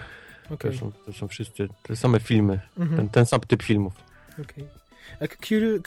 Okej, 0.49 0.71
To, 0.71 0.77
są, 0.77 0.91
to 1.05 1.13
są 1.13 1.27
wszyscy 1.27 1.67
te 1.83 1.95
same 1.95 2.19
filmy, 2.19 2.59
mhm, 2.77 2.97
ten, 2.97 3.09
ten 3.09 3.25
sam 3.25 3.39
typ 3.39 3.63
filmów. 3.63 3.93
okej. 4.41 4.67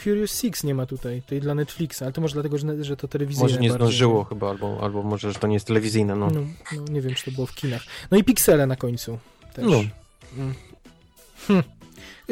Curious, 0.02 0.30
Six 0.30 0.64
nie 0.64 0.74
ma 0.74 0.86
tutaj, 0.86 1.22
tej 1.22 1.40
dla 1.40 1.54
Netflixa, 1.54 2.02
ale 2.02 2.12
to 2.12 2.20
może 2.20 2.34
dlatego, 2.34 2.58
że, 2.58 2.84
że 2.84 2.96
to 2.96 3.08
telewizyjne 3.08 3.48
Może 3.50 3.60
nie 3.60 3.70
zdążyło 3.70 4.24
chyba, 4.24 4.50
albo, 4.50 4.78
albo 4.82 5.02
może, 5.02 5.32
że 5.32 5.38
to 5.38 5.46
nie 5.46 5.54
jest 5.54 5.66
telewizyjne, 5.66 6.16
no. 6.16 6.30
No, 6.30 6.40
no, 6.76 6.82
nie 6.90 7.00
wiem, 7.00 7.14
czy 7.14 7.24
to 7.24 7.30
było 7.30 7.46
w 7.46 7.54
kinach. 7.54 7.82
No 8.10 8.18
i 8.18 8.24
Pixele 8.24 8.66
na 8.66 8.76
końcu 8.76 9.18
też. 9.54 9.64
No, 9.68 9.82
Mm. 10.38 10.54
Hm. 11.46 11.62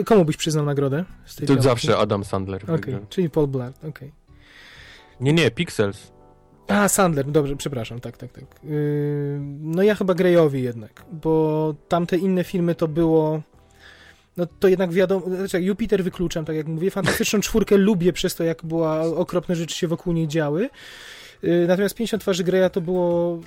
Komu 0.05 0.25
byś 0.25 0.37
przyznał 0.37 0.65
nagrodę? 0.65 1.05
Z 1.27 1.37
tej 1.37 1.47
tu 1.47 1.53
piątki? 1.53 1.69
zawsze 1.69 1.99
Adam 1.99 2.25
Sandler 2.25 2.67
wygra. 2.67 3.01
czyli 3.09 3.31
Paul 3.31 3.47
Blart, 3.47 3.85
okej. 3.85 4.13
Nie, 5.21 5.33
nie, 5.33 5.51
Pixels. 5.51 6.13
A, 6.69 6.89
Sandler, 6.89 7.31
dobrze, 7.31 7.57
przepraszam, 7.57 8.01
tak, 8.01 8.17
tak, 8.17 8.33
tak. 8.33 8.45
Yy, 8.65 9.39
no 9.61 9.83
ja 9.83 9.95
chyba 9.95 10.15
Greyowi 10.15 10.63
jednak, 10.63 11.05
bo 11.13 11.75
tamte 11.89 12.17
inne 12.17 12.45
filmy 12.45 12.75
to 12.75 12.89
było... 12.89 13.43
No 14.37 14.47
to 14.61 14.69
jednak 14.69 14.93
wiadomo, 14.93 15.27
znaczy 15.37 15.63
Jupiter 15.63 16.05
wykluczam, 16.05 16.45
tak 16.45 16.57
jak 16.57 16.67
mówię, 16.67 16.91
Fantastyczną 16.91 17.41
Czwórkę 17.41 17.77
lubię 17.77 18.13
przez 18.13 18.35
to, 18.35 18.45
jak 18.45 18.65
była 18.65 19.01
okropne 19.01 19.57
rzeczy 19.57 19.77
się 19.77 19.89
wokół 19.89 20.13
niej 20.13 20.29
działy. 20.29 20.71
Yy, 21.43 21.65
natomiast 21.69 21.95
50 21.95 22.23
twarzy 22.23 22.45
Greya 22.45 22.71
to 22.73 22.81
było 22.81 23.41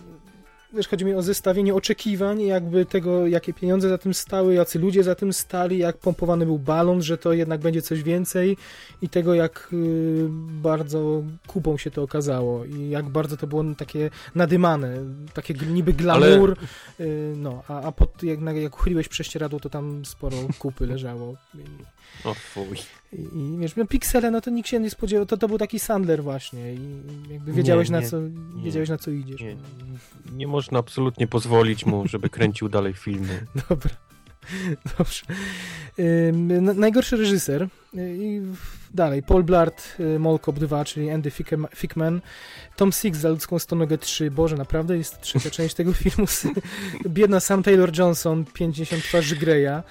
wiesz, 0.78 0.88
chodzi 0.88 1.06
mi 1.06 1.14
o 1.14 1.22
zestawienie 1.22 1.76
oczekiwań, 1.76 2.42
jakby 2.42 2.86
tego, 2.86 3.28
jakie 3.28 3.54
pieniądze 3.54 3.90
za 3.90 3.98
tym 3.98 4.14
stały, 4.14 4.54
jacy 4.54 4.80
ludzie 4.80 5.04
za 5.04 5.16
tym 5.16 5.34
stali, 5.34 5.78
jak 5.78 5.98
pompowany 5.98 6.46
był 6.46 6.60
balon, 6.60 7.02
że 7.02 7.18
to 7.18 7.34
jednak 7.34 7.62
będzie 7.62 7.82
coś 7.82 8.04
więcej 8.04 8.58
i 9.02 9.10
tego, 9.10 9.34
jak 9.34 9.70
y, 9.74 10.28
bardzo 10.62 11.24
kupą 11.48 11.78
się 11.78 11.92
to 11.92 12.04
okazało 12.04 12.66
i 12.66 12.90
jak 12.90 13.10
bardzo 13.10 13.38
to 13.38 13.48
było 13.48 13.64
takie 13.78 14.10
nadymane, 14.36 14.98
takie 15.34 15.54
niby 15.54 15.94
glamour, 15.94 16.58
y, 17.00 17.34
no, 17.38 17.64
a, 17.68 17.82
a 17.82 17.92
pod, 17.92 18.24
jak, 18.24 18.40
jak 18.56 18.80
uchyliłeś 18.80 19.08
prześcieradło, 19.08 19.60
to 19.60 19.70
tam 19.70 20.06
sporo 20.06 20.38
kupy 20.60 20.86
leżało. 20.86 21.36
O 22.24 22.34
fuj. 22.34 22.78
i, 23.14 23.22
i 23.22 23.58
wiesz, 23.58 23.76
no 23.76 23.86
piksele, 23.86 24.32
no 24.32 24.42
to 24.42 24.50
nikt 24.50 24.70
się 24.70 24.80
nie 24.80 24.90
spodziewał, 24.90 25.26
to, 25.26 25.38
to 25.38 25.48
był 25.48 25.58
taki 25.58 25.80
Sandler 25.80 26.24
właśnie 26.24 26.74
i 26.74 26.80
jakby 27.32 27.54
wiedziałeś, 27.54 27.90
Nie, 27.90 27.94
na, 27.94 28.00
nie, 28.00 28.08
co, 28.10 28.18
wiedziałeś 28.64 28.90
na 28.90 28.98
co 28.98 29.12
idziesz. 29.12 29.42
Nie, 29.42 29.58
nie 30.34 30.48
można 30.48 30.80
absolutnie 30.80 31.28
pozwolić 31.28 31.86
mu, 31.86 32.04
żeby 32.08 32.30
kręcił 32.30 32.70
dalej 32.70 32.94
filmy. 32.94 33.46
Dobra. 33.70 33.92
Dobrze. 34.98 35.26
Na- 36.62 36.74
najgorszy 36.74 37.18
reżyser 37.18 37.68
y, 37.98 38.42
dalej 38.98 39.24
Paul 39.24 39.44
Blart, 39.44 39.84
y, 40.00 40.20
Mall 40.20 40.40
Cop 40.40 40.60
2, 40.60 40.86
czyli 40.86 41.10
Andy 41.10 41.32
Fickman, 41.76 42.22
Tom 42.76 42.92
Six 42.92 43.20
za 43.20 43.30
Ludzką 43.30 43.60
Stonogę 43.60 43.98
3, 43.98 44.32
Boże, 44.32 44.56
naprawdę 44.58 44.98
jest 44.98 45.22
trzecia 45.22 45.50
część 45.50 45.76
tego 45.76 45.94
filmu, 45.94 46.28
biedna 47.18 47.40
Sam 47.40 47.64
Taylor 47.64 47.98
Johnson, 47.98 48.46
50 48.54 49.04
twarzy 49.04 49.36
Greya, 49.36 49.84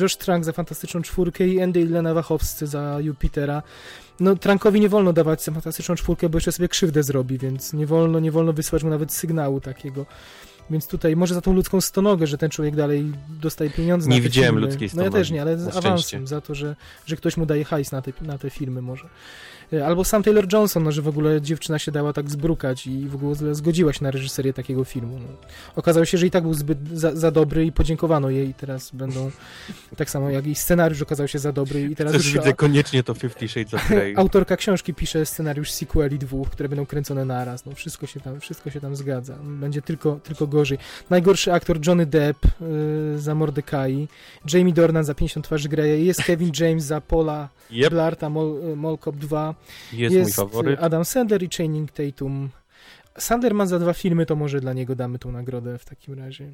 Josh 0.00 0.16
Trank 0.16 0.44
za 0.44 0.52
Fantastyczną 0.52 1.02
Czwórkę 1.02 1.48
i 1.48 1.62
Andy 1.62 1.80
i 1.80 1.84
Lena 1.84 2.14
Wachowscy 2.14 2.66
za 2.66 2.98
Jupitera. 3.00 3.62
No, 4.20 4.36
Trankowi 4.36 4.80
nie 4.80 4.88
wolno 4.88 5.12
dawać 5.12 5.44
za 5.44 5.52
Fantastyczną 5.52 5.94
Czwórkę, 5.94 6.28
bo 6.28 6.36
jeszcze 6.36 6.52
sobie 6.52 6.68
krzywdę 6.68 7.02
zrobi, 7.02 7.38
więc 7.38 7.72
nie 7.72 7.86
wolno, 7.86 8.20
nie 8.20 8.32
wolno 8.32 8.52
wysłać 8.52 8.82
mu 8.82 8.90
nawet 8.90 9.12
sygnału 9.12 9.60
takiego. 9.60 10.06
Więc 10.70 10.86
tutaj 10.86 11.16
może 11.16 11.34
za 11.34 11.40
tą 11.40 11.52
ludzką 11.52 11.80
stonogę, 11.80 12.26
że 12.26 12.38
ten 12.38 12.50
człowiek 12.50 12.76
dalej 12.76 13.12
dostaje 13.28 13.70
pieniądze 13.70 14.08
Nie 14.08 14.16
na 14.16 14.22
te 14.22 14.28
widziałem 14.28 14.50
filmy. 14.54 14.66
ludzkiej 14.66 14.88
No 14.94 15.02
ja 15.02 15.08
stonogi, 15.08 15.14
też 15.14 15.30
nie, 15.30 15.42
ale 15.42 15.58
z 15.58 15.76
awansem, 15.76 16.26
za 16.26 16.40
to, 16.40 16.54
że, 16.54 16.76
że 17.06 17.16
ktoś 17.16 17.36
mu 17.36 17.46
daje 17.46 17.64
hajs 17.64 17.92
na 17.92 18.02
te, 18.02 18.12
na 18.20 18.38
te 18.38 18.50
filmy 18.50 18.82
może. 18.82 19.08
E, 19.78 19.86
Albo 19.86 20.04
sam 20.04 20.22
Taylor 20.22 20.52
Johnson, 20.52 20.82
no, 20.82 20.92
że 20.92 21.02
w 21.02 21.08
ogóle 21.08 21.40
dziewczyna 21.40 21.78
się 21.78 21.92
dała 21.92 22.12
tak 22.12 22.30
zbrukać 22.30 22.86
i 22.86 23.08
w 23.08 23.14
ogóle 23.14 23.54
zgodziła 23.54 23.92
się 23.92 24.04
na 24.04 24.10
reżyserię 24.10 24.52
takiego 24.52 24.84
filmu. 24.84 25.18
No. 25.18 25.48
Okazało 25.76 26.06
się, 26.06 26.18
że 26.18 26.26
i 26.26 26.30
tak 26.30 26.42
był 26.42 26.54
zbyt 26.54 26.78
za, 26.92 27.16
za 27.16 27.30
dobry 27.30 27.66
i 27.66 27.72
podziękowano 27.72 28.30
jej 28.30 28.48
i 28.48 28.54
teraz 28.54 28.90
będą 28.90 29.30
tak 29.96 30.10
samo 30.10 30.30
jak 30.30 30.46
i 30.46 30.54
scenariusz 30.54 31.02
okazał 31.02 31.28
się 31.28 31.38
za 31.38 31.52
dobry 31.52 31.82
i 31.82 31.96
teraz 31.96 32.12
Też 32.12 32.24
już 32.24 32.34
widzę 32.34 32.52
koniecznie 32.52 33.02
to 33.02 33.14
Fifty 33.14 33.48
Shades 33.48 33.74
of 33.74 33.88
Grey. 33.88 34.14
Autorka 34.24 34.56
książki 34.56 34.94
pisze 34.94 35.26
scenariusz 35.26 35.70
sequeli 35.70 36.18
dwóch, 36.18 36.50
które 36.50 36.68
będą 36.68 36.86
kręcone 36.86 37.24
naraz. 37.24 37.66
No 37.66 37.72
wszystko 37.74 38.06
się 38.06 38.20
tam, 38.20 38.40
wszystko 38.40 38.70
się 38.70 38.80
tam 38.80 38.96
zgadza. 38.96 39.36
Będzie 39.42 39.82
tylko, 39.82 40.20
tylko 40.22 40.46
gorzej. 40.46 40.78
Najgorszy 41.10 41.52
aktor 41.52 41.86
Johnny 41.86 42.06
Depp 42.06 42.46
y, 42.46 43.18
za 43.18 43.34
Mordecai, 43.34 44.08
Jamie 44.52 44.72
Dornan 44.72 45.04
za 45.04 45.14
50 45.14 45.46
twarzy 45.46 45.68
Greya, 45.68 46.06
jest 46.06 46.22
Kevin 46.22 46.52
James 46.60 46.84
za 46.84 47.00
Paula 47.00 47.48
Yep, 47.70 47.90
Blarta, 47.90 48.30
Mol, 48.30 48.94
y, 48.94 48.98
Cop 48.98 49.16
2, 49.16 49.54
jest, 49.92 50.16
mój 50.16 50.32
faworyt. 50.32 50.80
y, 50.80 50.82
Adam 50.82 51.04
Sandler 51.04 51.42
i 51.42 51.48
Channing 51.58 51.90
Tatum. 51.92 52.50
Sandler 53.18 53.66
za 53.66 53.78
dwa 53.78 53.92
filmy, 53.92 54.26
to 54.26 54.36
może 54.36 54.60
dla 54.60 54.72
niego 54.72 54.94
damy 54.94 55.18
tą 55.18 55.32
nagrodę 55.32 55.78
w 55.78 55.84
takim 55.84 56.14
razie. 56.14 56.50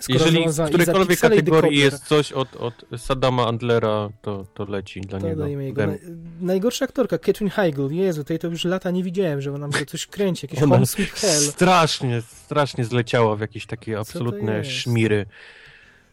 Skoro 0.00 0.18
Jeżeli 0.18 0.44
w 0.48 0.66
którejkolwiek 0.68 1.20
kategorii 1.20 1.78
jest 1.78 2.04
coś 2.04 2.32
od, 2.32 2.56
od 2.56 2.84
Saddama 2.96 3.46
Andlera, 3.48 4.08
to, 4.22 4.46
to 4.54 4.64
leci 4.64 5.00
dla 5.00 5.20
To 5.20 5.28
niego. 5.28 5.42
dajemy 5.42 5.64
jego. 5.64 5.86
Na, 5.86 5.92
najgorsza 6.40 6.84
aktorka, 6.84 7.18
Catherine 7.18 7.50
Heigl. 7.50 7.90
Jezu, 7.90 8.24
tej 8.24 8.38
to 8.38 8.48
już 8.48 8.64
lata 8.64 8.90
nie 8.90 9.02
widziałem, 9.02 9.40
że 9.40 9.52
ona 9.54 9.66
może 9.66 9.86
coś 9.86 10.06
kręci, 10.06 10.46
jakieś 10.46 10.60
Home 10.60 10.86
Sweet 10.86 11.10
Hell. 11.10 11.40
Strasznie, 11.40 12.22
strasznie 12.22 12.84
zleciała 12.84 13.36
w 13.36 13.40
jakieś 13.40 13.66
takie 13.66 13.98
absolutne 13.98 14.56
jest? 14.58 14.70
szmiry. 14.70 15.26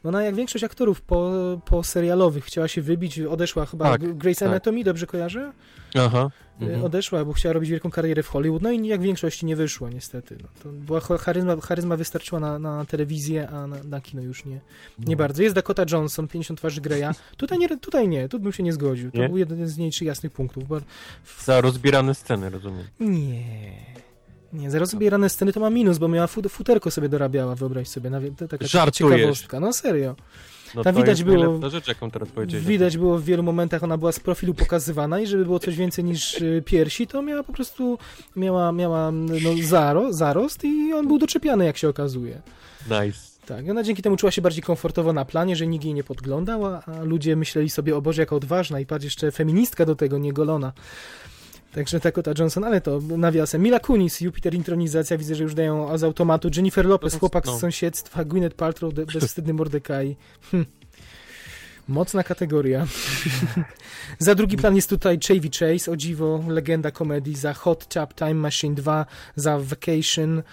Ona 0.04 0.24
jak 0.24 0.36
większość 0.36 0.64
aktorów 0.64 1.02
po, 1.02 1.32
po 1.66 1.84
serialowych 1.84 2.46
chciała 2.46 2.68
się 2.68 2.82
wybić, 2.82 3.20
odeszła 3.20 3.66
chyba 3.66 3.86
Tak, 3.92 4.02
Grey's 4.02 4.40
tak. 4.40 4.48
Anatomy, 4.50 4.84
dobrze 4.84 5.08
kojarzę? 5.08 5.52
Aha. 5.96 6.30
Y, 6.62 6.66
Mhm. 6.66 6.84
Odeszła, 6.84 7.26
bo 7.26 7.34
chciała 7.34 7.54
robić 7.54 7.70
wielką 7.70 7.90
karierę 7.92 8.24
w 8.24 8.28
Hollywood, 8.28 8.62
no 8.62 8.72
i 8.72 8.88
jak 8.88 9.00
w 9.00 9.04
większości 9.04 9.46
nie 9.46 9.56
wyszło 9.56 9.90
niestety. 9.90 10.38
No, 10.44 10.48
to 10.64 10.70
była 10.70 11.00
charyzma, 11.00 11.56
charyzma 11.62 11.98
wystarczyła 11.98 12.40
na, 12.42 12.60
na 12.60 12.86
telewizję, 12.86 13.50
a 13.50 13.68
na, 13.68 13.84
na 13.84 14.02
kino 14.02 14.22
już 14.22 14.46
nie, 14.46 14.62
nie 15.00 15.16
No. 15.16 15.16
bardzo. 15.16 15.44
Jest 15.44 15.56
Dakota 15.56 15.86
Johnson, 15.92 16.28
50 16.28 16.60
twarzy 16.60 16.82
Greya. 16.82 17.10
Tutaj 17.38 17.58
nie, 17.60 17.78
tutaj 17.78 18.08
nie, 18.08 18.30
tu 18.30 18.40
bym 18.40 18.54
się 18.54 18.64
nie 18.64 18.74
zgodził. 18.74 19.12
To 19.12 19.18
Nie? 19.18 19.28
był 19.30 19.38
jeden 19.38 19.68
z 19.68 19.78
mniejszych 19.78 20.08
jasnych 20.08 20.32
punktów. 20.32 20.68
Bo... 20.68 20.82
Za 21.44 21.62
rozbierane 21.62 22.16
sceny, 22.16 22.50
rozumiem. 22.50 22.84
Nie. 23.00 23.44
Nie, 24.54 24.72
za 24.72 24.80
rozbierane 24.80 25.30
sceny 25.30 25.54
to 25.54 25.60
ma 25.60 25.70
minus, 25.70 25.98
bo 25.98 26.08
miała 26.08 26.28
fut, 26.28 26.48
futerko 26.52 26.92
sobie 26.92 27.10
dorabiała, 27.10 27.56
wyobraź 27.56 27.88
sobie. 27.88 28.10
Na, 28.10 28.20
taka 28.50 28.68
Żartujesz. 28.68 29.18
ciekawostka. 29.20 29.60
No 29.60 29.74
serio. 29.74 30.16
No 30.76 30.84
Tam 30.84 30.94
to 30.96 31.02
widać 31.02 31.24
było- 31.24 31.70
rzecz, 31.70 31.88
jaką 31.88 32.12
teraz 32.12 32.30
powiedziałeś. 32.30 32.66
Widać 32.66 32.98
było 32.98 33.18
w 33.18 33.24
wielu 33.24 33.44
momentach, 33.44 33.84
ona 33.84 33.98
była 33.98 34.12
z 34.12 34.20
profilu 34.20 34.54
pokazywana 34.54 35.20
i 35.20 35.28
żeby 35.28 35.46
było 35.46 35.60
coś 35.60 35.76
więcej 35.76 36.04
niż 36.04 36.42
y, 36.42 36.64
piersi, 36.66 37.08
to 37.08 37.22
miała 37.22 37.44
po 37.44 37.54
prostu, 37.54 37.98
miała, 38.36 38.72
miała 38.72 39.12
no, 39.12 39.50
zaro, 39.64 40.14
zarost 40.14 40.64
i 40.64 40.94
on 40.94 41.08
był 41.08 41.18
doczepiany, 41.18 41.66
jak 41.66 41.78
się 41.78 41.90
okazuje. 41.90 42.42
Nice. 42.86 43.20
Tak, 43.46 43.70
ona 43.70 43.84
dzięki 43.84 44.02
temu 44.02 44.18
czuła 44.18 44.32
się 44.32 44.42
bardziej 44.42 44.64
komfortowo 44.64 45.14
na 45.14 45.26
planie, 45.26 45.56
że 45.56 45.68
nikt 45.68 45.86
jej 45.86 45.94
nie 45.94 46.04
podglądał, 46.04 46.66
a, 46.66 46.82
a 46.86 47.04
ludzie 47.04 47.36
myśleli 47.36 47.70
sobie, 47.70 47.96
o 47.96 48.02
Boże, 48.02 48.22
jaka 48.22 48.36
odważna 48.36 48.80
i 48.80 48.86
patrz, 48.86 49.06
jeszcze 49.06 49.32
feministka 49.32 49.86
do 49.86 49.96
tego, 49.96 50.18
nie 50.18 50.34
golona. 50.34 50.74
Także 51.74 52.00
Dakota 52.00 52.32
Johnson, 52.40 52.64
ale 52.64 52.82
to 52.82 53.00
nawiasem. 53.18 53.62
Mila 53.62 53.80
Kunis, 53.80 54.22
Jupiter 54.22 54.54
Intronizacja, 54.54 55.18
widzę, 55.18 55.36
że 55.36 55.44
już 55.44 55.54
dają 55.54 55.98
z 55.98 56.04
automatu. 56.04 56.50
Jennifer 56.56 56.86
Lopez, 56.86 57.14
No, 57.14 57.20
chłopak 57.20 57.46
no. 57.46 57.58
z 57.58 57.60
sąsiedztwa, 57.60 58.26
Gwyneth 58.26 58.56
Paltrow, 58.56 58.94
bezwstydny 58.94 59.54
Mordecai. 59.54 60.16
Hm. 60.52 60.66
Mocna 61.88 62.24
kategoria. 62.24 62.88
za 64.20 64.36
drugi 64.36 64.58
plan 64.58 64.76
jest 64.76 64.90
tutaj 64.90 65.20
Chevy 65.28 65.50
Chase, 65.50 65.92
o 65.92 65.96
dziwo, 65.96 66.44
legenda 66.48 66.92
komedii, 66.92 67.36
za 67.36 67.54
Hot 67.54 67.88
Tub 67.88 68.14
Time 68.14 68.34
Machine 68.34 68.76
2, 68.76 69.06
za 69.36 69.60
Vacation, 69.60 70.44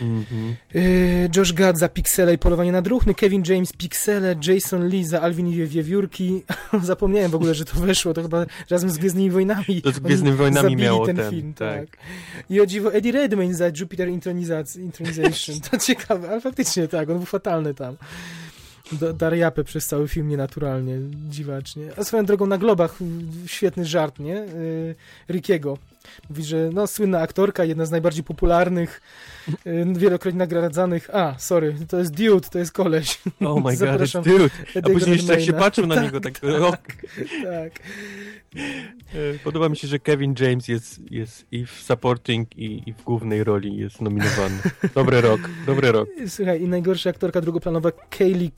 Mhm. 0.00 0.56
Yy, 0.74 1.28
Josh 1.36 1.52
Gad 1.52 1.78
za 1.78 1.88
Pixele 1.88 2.34
i 2.34 2.38
Polowanie 2.38 2.72
na 2.72 2.82
Druchny, 2.82 3.14
Kevin 3.14 3.42
James 3.48 3.72
Pixele, 3.72 4.36
Jason 4.46 4.88
Lee 4.88 5.04
za 5.04 5.20
Alvin 5.20 5.48
i 5.48 5.66
Wiewiórki. 5.66 6.42
Zapomniałem 6.82 7.30
w 7.30 7.34
ogóle, 7.34 7.54
że 7.54 7.64
to 7.64 7.80
weszło, 7.80 8.14
to 8.14 8.22
chyba 8.22 8.46
razem 8.70 8.90
z 8.90 8.98
Gwiezdnymi 8.98 9.30
Wojnami. 9.30 9.82
To 9.82 9.92
z 9.92 9.98
Gwiezdnymi 9.98 10.36
Wojnami 10.36 10.76
miało 10.76 11.06
ten, 11.06 11.16
ten, 11.16 11.30
film, 11.30 11.54
tak. 11.54 11.90
tak. 11.90 11.98
I 12.50 12.60
o 12.60 12.66
dziwo 12.66 12.92
Eddie 12.92 13.12
Redmayne 13.12 13.54
za 13.54 13.70
Jupiter 13.80 14.08
Intronization. 14.08 15.60
To 15.70 15.78
ciekawe, 15.78 16.30
ale 16.30 16.40
faktycznie 16.40 16.88
tak, 16.88 17.10
on 17.10 17.16
był 17.16 17.26
fatalny 17.26 17.74
tam. 17.74 17.96
Da- 18.92 19.12
Dariapę 19.12 19.64
przez 19.64 19.86
cały 19.86 20.08
film 20.08 20.28
nienaturalnie, 20.28 20.98
dziwacznie. 21.28 21.86
A 21.96 22.04
swoją 22.04 22.24
drogą 22.24 22.46
na 22.46 22.58
globach 22.58 22.98
y, 23.02 23.48
świetny 23.48 23.84
żart, 23.84 24.18
nie? 24.18 24.34
Yy, 24.34 24.94
Rickiego. 25.28 25.78
Mówi, 26.30 26.44
że 26.44 26.70
no, 26.72 26.86
słynna 26.86 27.20
aktorka, 27.20 27.64
jedna 27.64 27.86
z 27.86 27.90
najbardziej 27.90 28.24
popularnych, 28.24 29.00
y, 29.66 29.84
wielokrotnie 29.96 30.38
nagradzanych. 30.38 31.14
A, 31.14 31.34
sorry, 31.38 31.74
to 31.88 31.98
jest 31.98 32.14
dude, 32.14 32.48
to 32.50 32.58
jest 32.58 32.72
koleś. 32.72 33.18
Oh 33.40 33.60
my 33.70 33.76
god, 33.76 34.00
it's 34.00 34.22
dude. 34.24 34.50
A 34.74 34.88
później 34.92 35.16
jeszcze 35.16 35.32
jak 35.32 35.42
się 35.42 35.52
patrzył 35.52 35.86
na 35.86 36.02
niego, 36.02 36.20
tak 36.20 36.42
rok. 36.42 36.76
Tak. 37.44 37.72
E, 39.14 39.38
Podoba 39.44 39.68
mi 39.68 39.76
się, 39.76 39.88
że 39.88 39.98
Kevin 39.98 40.34
James 40.40 40.68
jest, 40.68 41.10
jest 41.10 41.46
i 41.52 41.66
w 41.66 41.70
supporting, 41.70 42.56
i, 42.58 42.82
i 42.86 42.92
w 42.92 43.02
głównej 43.02 43.44
roli 43.44 43.76
jest 43.76 44.00
nominowany. 44.00 44.58
Dobry 44.94 45.20
rok, 45.20 45.40
dobry 45.66 45.92
rok. 45.92 46.08
Słuchaj, 46.28 46.62
i 46.62 46.68
najgorsza 46.68 47.10
aktorka 47.10 47.40
drugoplanowa 47.40 47.90
Kaylee 48.10 48.50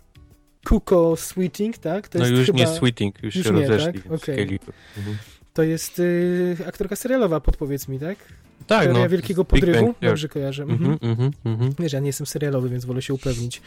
Kuko 0.68 1.16
Sweeting, 1.16 1.78
tak? 1.78 2.08
To 2.08 2.18
No 2.18 2.24
jest 2.26 2.36
już 2.38 2.46
chyba, 2.46 2.58
nie 2.58 2.66
Sweeting, 2.66 3.22
już, 3.22 3.34
już 3.36 3.46
się 3.46 3.52
nie, 3.52 3.68
rozeszli. 3.68 4.02
tak? 4.02 4.20
Kelly- 4.20 4.58
Mhm. 4.96 5.16
To 5.54 5.62
jest 5.62 5.98
y, 5.98 6.56
aktorka 6.66 6.96
serialowa, 6.96 7.40
podpowiedz 7.40 7.88
mi, 7.88 7.98
tak? 7.98 8.18
Tak, 8.66 8.84
Teoria 8.84 9.02
no. 9.02 9.08
Wielkiego 9.08 9.44
Podrywu? 9.44 9.94
Dobrze 10.02 10.28
kojarzę. 10.28 10.62
Mhm. 10.62 10.98
Mhm, 11.02 11.30
mhm. 11.44 11.72
Wiesz, 11.78 11.92
ja 11.92 12.00
nie 12.00 12.06
jestem 12.06 12.26
serialowy, 12.26 12.68
więc 12.68 12.84
wolę 12.84 13.02
się 13.02 13.14
upewnić. 13.14 13.62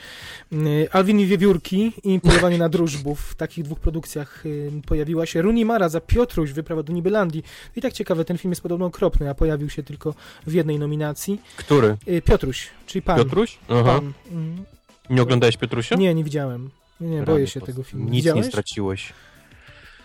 Y, 0.54 0.88
Alvin 0.92 1.20
i 1.20 1.26
Wiewiórki 1.26 1.94
i 2.04 2.20
Polowanie 2.20 2.58
na 2.58 2.70
Drużbów. 2.70 3.20
W 3.22 3.36
takich 3.36 3.64
dwóch 3.64 3.80
produkcjach 3.80 4.46
y, 4.46 4.72
pojawiła 4.86 5.26
się 5.26 5.42
Rooney 5.42 5.66
Mara 5.66 5.90
za 5.90 6.02
Piotruś, 6.02 6.52
Wyprawa 6.52 6.84
do 6.84 6.94
Nibelandii. 6.94 7.44
I 7.76 7.82
tak 7.82 7.94
ciekawe, 7.94 8.26
ten 8.26 8.38
film 8.38 8.52
jest 8.52 8.62
podobno 8.62 8.86
okropny, 8.86 9.30
a 9.30 9.34
pojawił 9.34 9.70
się 9.70 9.84
tylko 9.84 10.14
w 10.48 10.54
jednej 10.54 10.80
nominacji. 10.80 11.42
Który? 11.58 11.98
Y, 12.08 12.22
Piotruś, 12.22 12.68
czyli 12.88 13.02
pan. 13.02 13.18
Piotruś? 13.18 13.58
Aha. 13.70 13.84
pan. 13.84 14.14
Mhm. 14.32 14.66
Nie 15.10 15.22
oglądałeś 15.22 15.58
Piotrusia? 15.58 15.96
Nie, 15.96 16.14
nie 16.16 16.24
widziałem. 16.24 16.70
Nie, 17.00 17.10
nie 17.10 17.24
boję 17.24 17.48
się 17.48 17.62
tego 17.62 17.84
filmu. 17.84 18.06
Nic 18.06 18.14
nie 18.14 18.18
Widziałeś? 18.20 18.46
straciłeś. 18.46 19.14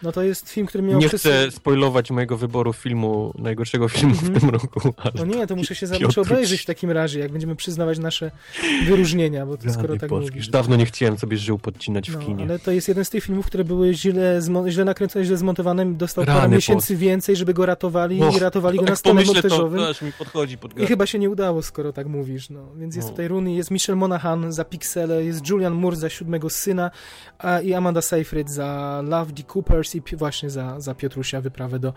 No 0.04 0.12
to 0.12 0.22
jest 0.22 0.50
film, 0.50 0.66
który 0.66 0.84
miał... 0.84 1.00
Nie 1.00 1.08
przez- 1.08 1.20
chcę 1.20 1.50
spoilować 1.50 2.10
mojego 2.10 2.36
wyboru 2.36 2.72
filmu, 2.72 3.32
najgorszego 3.38 3.88
filmu 3.88 4.14
Mhm. 4.14 4.34
w 4.34 4.40
tym 4.40 4.50
roku. 4.50 4.80
Ale... 4.98 5.12
No 5.14 5.24
nie, 5.24 5.46
to 5.46 5.56
muszę 5.56 5.74
się 5.74 5.86
za- 5.86 5.94
Piotruś. 5.98 6.16
muszę 6.16 6.32
obejrzeć 6.34 6.60
w 6.60 6.66
takim 6.66 6.90
razie, 6.90 7.20
jak 7.20 7.32
będziemy 7.32 7.56
przyznawać 7.56 7.98
nasze 7.98 8.30
wyróżnienia, 8.86 9.46
bo 9.46 9.56
to 9.56 9.72
skoro 9.72 9.96
tak 9.96 10.10
boskie. 10.10 10.14
mówisz. 10.24 10.36
Już 10.36 10.48
dawno 10.48 10.76
nie 10.76 10.86
chciałem 10.86 11.18
sobie 11.18 11.36
żył 11.36 11.58
podcinać 11.58 12.10
w 12.10 12.14
No, 12.14 12.20
kinie. 12.20 12.44
ale 12.44 12.58
to 12.58 12.70
jest 12.70 12.88
jeden 12.88 13.04
z 13.04 13.10
tych 13.10 13.24
filmów, 13.24 13.46
które 13.46 13.64
były 13.64 13.94
źle, 13.94 14.40
zmo- 14.42 14.68
źle 14.70 14.84
nakręcone, 14.84 15.24
źle 15.24 15.36
zmontowane. 15.36 15.94
Dostał 15.94 16.24
parę 16.24 16.48
miesięcy 16.48 16.96
więcej, 16.96 17.36
żeby 17.36 17.54
go 17.54 17.66
ratowali 17.66 18.22
Och, 18.22 18.36
i 18.36 18.38
ratowali 18.38 18.78
go 18.78 18.84
na 18.84 18.90
Jak 18.90 18.98
stole 18.98 19.24
to, 19.24 19.32
montażowym. 19.32 19.78
to 19.80 19.88
aż 19.88 20.02
mi 20.02 20.12
podchodzi 20.12 20.58
pod 20.58 20.78
I 20.80 20.86
chyba 20.86 21.06
się 21.06 21.18
nie 21.18 21.30
udało, 21.30 21.62
skoro 21.62 21.92
tak 21.92 22.06
mówisz. 22.06 22.50
No. 22.50 22.60
Więc 22.76 22.96
jest 22.96 23.08
No. 23.08 23.12
tutaj 23.12 23.28
Rooney, 23.28 23.56
jest 23.56 23.70
Michel 23.70 23.96
Monaghan 23.96 24.52
za 24.52 24.64
Pixele, 24.64 25.24
jest 25.24 25.48
Julian 25.50 25.72
Moore 25.74 25.96
za 25.96 26.08
Siódmego 26.10 26.50
Syna 26.50 26.90
a, 27.38 27.60
i 27.60 27.74
Amanda 27.74 28.02
Seyfried 28.02 28.50
za 28.50 29.02
Love 29.08 29.32
the 29.32 29.42
Coopers 29.42 29.93
i 29.94 30.02
pi- 30.02 30.16
właśnie 30.16 30.50
za, 30.50 30.80
za 30.80 30.94
Piotrusia 30.94 31.40
Wyprawę 31.40 31.78
do 31.78 31.92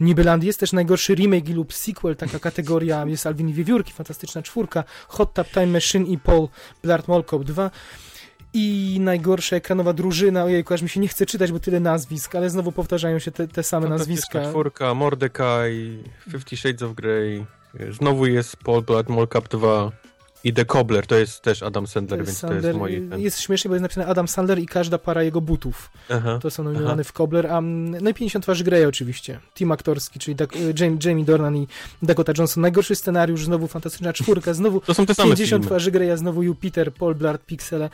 Nibeland. 0.00 0.44
Jest 0.44 0.60
też 0.60 0.72
najgorszy 0.72 1.14
remake 1.14 1.48
lub 1.48 1.74
sequel, 1.74 2.16
taka 2.16 2.38
kategoria 2.38 3.04
jest 3.06 3.26
Alvin 3.26 3.48
i 3.48 3.52
Wiewiórki, 3.54 3.92
Fantastyczna 3.92 4.42
Czwórka, 4.42 4.84
Hot 5.08 5.34
Tub 5.34 5.48
Time 5.48 5.66
Machine 5.66 6.06
i 6.06 6.18
Paul 6.18 6.48
Blart 6.82 7.08
Mall 7.08 7.24
Cop 7.24 7.44
2. 7.44 7.70
I 8.54 8.96
najgorsza 9.00 9.56
ekranowa 9.56 9.92
drużyna, 9.92 10.44
ojejku, 10.44 10.74
aż 10.74 10.82
mi 10.82 10.88
się 10.88 11.00
nie 11.00 11.08
chce 11.08 11.26
czytać, 11.26 11.52
bo 11.52 11.60
tyle 11.60 11.80
nazwisk, 11.80 12.34
ale 12.34 12.50
znowu 12.50 12.72
powtarzają 12.72 13.18
się 13.18 13.30
te, 13.30 13.48
te 13.48 13.62
same 13.62 13.88
nazwiska. 13.88 14.50
Czwórka, 14.50 14.94
Mordecai, 14.94 16.02
Fifty 16.30 16.56
Shades 16.56 16.82
of 16.82 16.94
Grey. 16.94 17.46
Znowu 17.90 18.26
jest 18.26 18.56
Paul 18.56 18.82
Blart 18.82 19.08
Mall 19.08 19.28
Cup 19.28 19.48
2 19.48 19.92
i 20.44 20.52
The 20.52 20.64
Cobbler, 20.64 21.06
to 21.06 21.16
jest 21.16 21.40
też 21.42 21.62
Adam 21.62 21.86
Sandler, 21.86 22.18
więc 22.24 22.40
to 22.40 22.46
jest 22.46 22.54
Sandler, 22.54 22.74
moje... 22.74 23.00
Ten... 23.08 23.20
jest 23.20 23.40
śmiesznie, 23.40 23.68
bo 23.68 23.74
jest 23.74 23.82
napisane 23.82 24.06
Adam 24.06 24.28
Sandler 24.28 24.58
i 24.58 24.66
każda 24.66 24.98
para 24.98 25.22
jego 25.22 25.40
butów. 25.40 25.90
Aha. 26.10 26.38
To 26.42 26.50
są 26.50 26.62
nominowane 26.64 27.04
w 27.04 27.12
Cobbler. 27.12 27.46
A, 27.46 27.58
mm, 27.58 28.02
no 28.04 28.10
i 28.10 28.14
50 28.14 28.44
twarzy 28.44 28.64
Grey 28.64 28.84
oczywiście. 28.86 29.40
Team 29.54 29.72
aktorski, 29.72 30.18
czyli 30.18 30.36
Dak- 30.36 30.56
e, 30.56 30.84
Jamie, 30.84 30.98
Jamie 31.04 31.24
Dornan 31.24 31.56
i 31.56 31.66
Dakota 32.02 32.32
Johnson. 32.38 32.60
Najgorszy 32.60 32.96
scenariusz, 32.96 33.44
znowu 33.44 33.66
Fantastyczna 33.66 34.12
Czwórka, 34.12 34.54
znowu 34.54 34.80
To 34.80 34.94
są 34.94 35.06
te 35.06 35.14
same 35.14 35.28
50 35.28 35.48
filmy. 35.48 35.66
twarzy 35.66 35.90
Greya, 35.90 36.16
znowu 36.16 36.42
Jupiter, 36.42 36.92
Paul 36.92 37.14
Blart, 37.14 37.46
Pixele. 37.46 37.90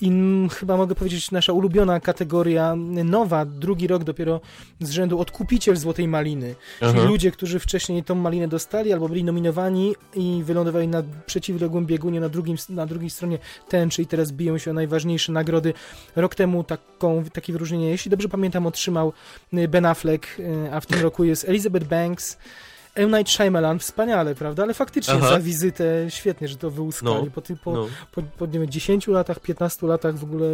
I 0.00 0.08
mm, 0.08 0.48
chyba 0.48 0.76
mogę 0.76 0.94
powiedzieć, 0.94 1.30
nasza 1.30 1.52
ulubiona 1.52 2.00
kategoria, 2.00 2.74
nowa, 3.04 3.44
drugi 3.44 3.86
rok 3.86 4.04
dopiero 4.04 4.40
z 4.80 4.90
rzędu 4.90 5.20
Odkupiciel 5.20 5.76
Złotej 5.76 6.08
Maliny. 6.08 6.54
Czyli 6.78 6.92
Aha. 6.98 7.08
ludzie, 7.08 7.30
którzy 7.30 7.58
wcześniej 7.58 8.04
tą 8.04 8.14
malinę 8.14 8.48
dostali 8.48 8.92
albo 8.92 9.08
byli 9.08 9.24
nominowani 9.24 9.94
i 10.14 10.42
wylądowali 10.44 10.88
na 10.88 11.02
przeciwległym 11.26 11.86
biegunie 11.86 12.20
na, 12.20 12.28
drugim, 12.28 12.56
na 12.68 12.86
drugiej 12.86 13.10
stronie 13.10 13.38
tęczy 13.68 14.02
i 14.02 14.06
teraz 14.06 14.32
biją 14.32 14.58
się 14.58 14.70
o 14.70 14.74
najważniejsze 14.74 15.32
nagrody. 15.32 15.74
Rok 16.16 16.34
temu 16.34 16.64
taką, 16.64 17.24
takie 17.32 17.52
wyróżnienie, 17.52 17.90
jeśli 17.90 18.10
dobrze 18.10 18.28
pamiętam, 18.28 18.66
otrzymał 18.66 19.12
y, 19.54 19.68
Ben 19.68 19.86
Affleck, 19.86 20.38
y, 20.38 20.72
a 20.72 20.80
w 20.80 20.86
tym 20.86 21.02
roku 21.02 21.24
jest 21.24 21.48
Elizabeth 21.48 21.86
Banks, 21.86 22.38
M. 22.94 23.10
Night 23.10 23.30
Shyamalan, 23.30 23.78
wspaniale, 23.78 24.34
prawda? 24.34 24.62
Ale 24.62 24.74
faktycznie 24.74 25.14
Aha. 25.14 25.28
za 25.28 25.40
wizytę 25.40 25.84
świetnie, 26.08 26.48
że 26.48 26.56
to 26.56 26.70
wyłuskali. 26.70 27.24
No, 27.24 27.30
Po, 27.30 27.40
ty, 27.42 27.56
po, 27.56 27.72
No. 27.72 27.86
po, 28.12 28.22
po 28.22 28.46
nie 28.46 28.58
wiem, 28.58 28.70
10 28.70 29.06
latach, 29.06 29.40
15 29.40 29.86
latach 29.86 30.16
w 30.18 30.24
ogóle 30.24 30.46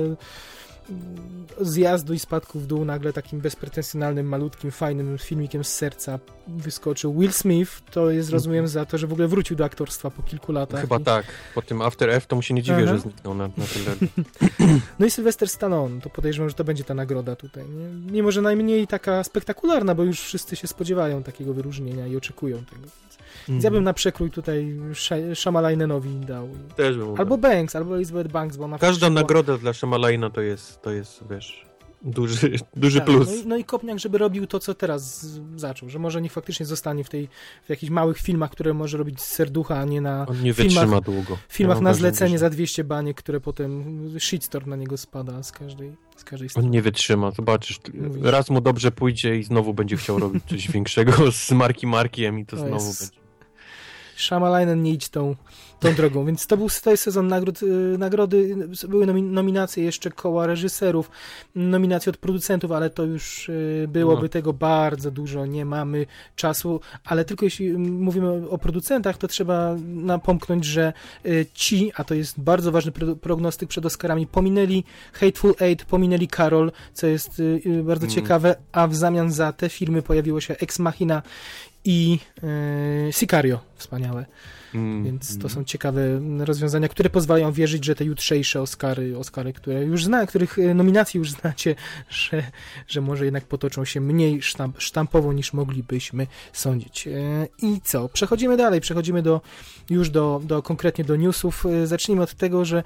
zjazdu 1.60 2.14
i 2.14 2.18
spadku 2.18 2.60
w 2.60 2.66
dół 2.66 2.84
nagle 2.84 3.12
takim 3.12 3.40
bezpretensjonalnym, 3.40 4.26
malutkim, 4.26 4.70
fajnym 4.70 5.18
filmikiem 5.18 5.64
z 5.64 5.68
serca 5.68 6.18
wyskoczył. 6.48 7.14
Will 7.20 7.32
Smith 7.32 7.80
to 7.90 8.10
jest, 8.10 8.30
rozumiem, 8.30 8.68
za 8.68 8.84
to, 8.84 8.98
że 8.98 9.06
w 9.06 9.12
ogóle 9.12 9.28
wrócił 9.28 9.56
do 9.56 9.64
aktorstwa 9.64 10.10
po 10.10 10.22
kilku 10.22 10.52
latach. 10.52 10.80
Chyba 10.80 10.98
I- 10.98 11.04
tak. 11.04 11.26
Po 11.54 11.62
tym 11.62 11.82
After 11.82 12.10
F 12.10 12.26
to 12.26 12.36
mu 12.36 12.42
się 12.42 12.54
nie 12.54 12.62
dziwię, 12.62 12.82
Aha. 12.84 12.94
że 12.94 12.98
zniknął 12.98 13.34
na, 13.34 13.44
na 13.46 13.64
tyle. 13.74 13.96
No 14.98 15.06
i 15.06 15.10
Sylvester 15.10 15.48
Stallone, 15.48 16.00
to 16.00 16.10
podejrzewam, 16.10 16.48
że 16.48 16.54
to 16.54 16.64
będzie 16.64 16.84
ta 16.84 16.94
nagroda 16.94 17.36
tutaj. 17.36 17.64
Nie? 17.68 18.12
Mimo, 18.12 18.30
że 18.30 18.42
najmniej 18.42 18.86
taka 18.86 19.24
spektakularna, 19.24 19.94
bo 19.94 20.02
już 20.02 20.20
wszyscy 20.20 20.56
się 20.56 20.66
spodziewają 20.68 21.22
takiego 21.22 21.54
wyróżnienia 21.54 22.06
i 22.06 22.16
oczekują 22.16 22.56
tego. 22.64 22.82
Więc 23.48 23.64
ja 23.64 23.70
bym 23.70 23.84
na 23.84 23.92
przekrój 23.92 24.30
tutaj 24.30 24.76
Sh- 24.92 25.34
Shamalainenowi 25.34 26.10
dał. 26.20 26.48
Też 26.76 26.96
bym 26.96 27.14
Albo 27.20 27.38
Banks, 27.38 27.76
albo 27.76 27.96
Elizabeth 27.96 28.30
Banks, 28.30 28.56
bo 28.56 28.78
Każda 28.78 29.10
nagroda 29.10 29.58
dla 29.58 29.72
Shyamalayna 29.74 30.30
to 30.30 30.40
jest, 30.40 30.82
to 30.82 30.90
jest, 30.90 31.24
wiesz, 31.30 31.64
duży, 32.02 32.50
duży 32.76 32.98
Tak, 32.98 33.06
plus. 33.06 33.28
No 33.28 33.34
i, 33.34 33.46
no 33.46 33.56
i 33.56 33.64
Kopniak, 33.64 33.98
żeby 33.98 34.18
robił 34.18 34.46
to, 34.46 34.58
co 34.60 34.74
teraz 34.74 35.26
zaczął, 35.56 35.88
że 35.88 35.98
może 35.98 36.22
niech 36.22 36.32
faktycznie 36.32 36.66
zostanie 36.66 37.04
w 37.04 37.08
tej, 37.08 37.28
w 37.66 37.70
jakichś 37.70 37.90
małych 37.90 38.18
filmach, 38.18 38.50
które 38.50 38.74
może 38.74 38.98
robić 38.98 39.20
z 39.20 39.24
serducha, 39.26 39.78
a 39.78 39.84
nie 39.84 40.00
na 40.00 40.26
On 40.28 40.42
nie 40.42 40.54
filmach- 40.54 40.56
wytrzyma 40.84 41.00
długo. 41.00 41.38
filmach 41.48 41.76
Ja 41.76 41.82
na 41.82 41.94
zlecenie 41.94 42.38
za 42.38 42.50
200 42.50 42.84
baniek, 42.84 43.16
które 43.16 43.40
potem 43.40 43.84
shitstorm 44.18 44.70
na 44.70 44.76
niego 44.76 44.96
spada 44.96 45.42
z 45.42 45.52
każdej, 45.52 45.92
z 46.16 46.24
każdej 46.24 46.48
strony. 46.48 46.66
On 46.68 46.72
nie 46.72 46.82
wytrzyma, 46.82 47.30
zobaczysz. 47.30 47.80
Mówisz. 47.94 48.22
Raz 48.24 48.50
mu 48.50 48.60
dobrze 48.60 48.90
pójdzie 48.92 49.36
i 49.36 49.44
znowu 49.44 49.74
będzie 49.74 49.96
chciał 49.96 50.18
robić 50.18 50.44
coś 50.44 50.70
większego 50.70 51.12
z 51.32 51.50
Marki 51.50 51.86
Markiem 51.86 52.38
i 52.38 52.46
to, 52.46 52.56
To 52.56 52.62
znowu 52.66 52.86
jest- 52.86 53.00
będzie. 53.12 53.19
Shamalainen 54.22 54.82
nie 54.82 54.92
idź 54.92 55.08
tą, 55.08 55.36
tą 55.80 55.94
drogą, 55.94 56.24
więc 56.24 56.46
to 56.46 56.56
był 56.56 56.68
jest 56.86 57.02
sezon 57.02 57.28
nagród, 57.28 57.62
y, 57.62 57.66
nagrody, 57.98 58.56
były 58.88 59.06
nomi- 59.06 59.22
nominacje 59.22 59.84
jeszcze 59.84 60.10
koła 60.10 60.46
reżyserów, 60.46 61.10
nominacje 61.54 62.10
od 62.10 62.16
producentów, 62.16 62.72
ale 62.72 62.90
to 62.90 63.04
już 63.04 63.48
y, 63.48 63.86
byłoby 63.88 64.22
No. 64.22 64.28
tego 64.28 64.52
bardzo 64.52 65.10
dużo, 65.10 65.46
nie 65.46 65.64
mamy 65.64 66.06
czasu, 66.36 66.80
ale 67.04 67.24
tylko 67.24 67.44
jeśli 67.44 67.72
mówimy 67.78 68.50
o 68.50 68.58
producentach, 68.58 69.18
to 69.18 69.28
trzeba 69.28 69.76
napomknąć, 69.86 70.64
że 70.64 70.92
y, 71.26 71.46
ci, 71.54 71.92
a 71.96 72.04
to 72.04 72.14
jest 72.14 72.40
bardzo 72.40 72.72
ważny 72.72 72.92
pro, 72.92 73.16
prognostyk 73.16 73.68
przed 73.68 73.86
Oscarami, 73.86 74.26
pominęli 74.26 74.84
Hateful 75.12 75.54
Eight, 75.60 75.84
pominęli 75.84 76.28
Carol, 76.28 76.72
co 76.94 77.06
jest 77.06 77.42
bardzo 77.82 78.06
Mm. 78.06 78.14
ciekawe, 78.14 78.54
a 78.72 78.86
w 78.86 78.94
zamian 78.94 79.32
za 79.32 79.52
te 79.52 79.68
filmy 79.68 80.02
pojawiło 80.02 80.40
się 80.40 80.56
Ex 80.60 80.78
Machina 80.78 81.22
i 81.84 82.18
Sicario, 83.10 83.60
wspaniałe. 83.80 84.26
Mm, 84.74 85.04
Więc 85.04 85.28
to 85.28 85.40
mm. 85.40 85.50
są 85.50 85.64
ciekawe 85.64 86.00
rozwiązania, 86.38 86.88
które 86.88 87.10
pozwalają 87.10 87.52
wierzyć, 87.52 87.84
że 87.84 87.94
te 87.94 88.04
jutrzejsze 88.04 88.60
Oscary, 88.60 89.18
Oscary, 89.18 89.52
które 89.52 89.84
już 89.84 90.04
zna, 90.04 90.26
których 90.26 90.58
e, 90.58 90.74
nominacji 90.74 91.18
już 91.18 91.30
znacie, 91.30 91.74
że, 92.10 92.42
że 92.88 93.00
może 93.00 93.24
jednak 93.24 93.44
potoczą 93.44 93.84
się 93.84 94.00
mniej 94.00 94.42
sztamp, 94.42 94.80
sztampowo 94.80 95.32
niż 95.32 95.52
moglibyśmy 95.52 96.26
sądzić. 96.52 97.06
E, 97.06 97.10
I 97.62 97.80
co? 97.84 98.08
Przechodzimy 98.08 98.56
dalej, 98.56 98.80
przechodzimy 98.80 99.22
do, 99.22 99.40
już 99.90 100.10
do, 100.10 100.40
do 100.44 100.62
konkretnie 100.62 101.04
do 101.04 101.16
newsów. 101.16 101.66
E, 101.66 101.86
Zacznijmy 101.86 102.22
od 102.22 102.34
tego, 102.34 102.64
że 102.64 102.82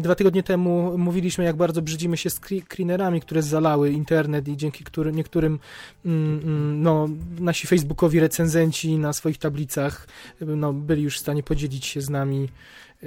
dwa 0.00 0.14
tygodnie 0.14 0.42
temu 0.42 0.98
mówiliśmy, 0.98 1.44
jak 1.44 1.56
bardzo 1.56 1.82
brzydzimy 1.82 2.16
się 2.16 2.30
screenerami, 2.30 3.20
które 3.20 3.42
zalały 3.42 3.90
internet 3.90 4.48
i 4.48 4.56
dzięki 4.56 4.84
którym 4.84 5.16
niektórym 5.16 5.58
mm, 6.04 6.40
mm, 6.44 6.82
no, 6.82 7.08
nasi 7.40 7.66
facebookowi 7.66 8.20
recenzenci 8.20 8.98
na 8.98 9.12
swoich 9.12 9.38
tablicach 9.38 10.06
no, 10.40 10.72
byli 10.72 11.02
już 11.02 11.16
w 11.16 11.20
stanie 11.20 11.42
podzielić 11.42 11.86
się 11.86 12.00
z 12.00 12.10
nami 12.10 12.48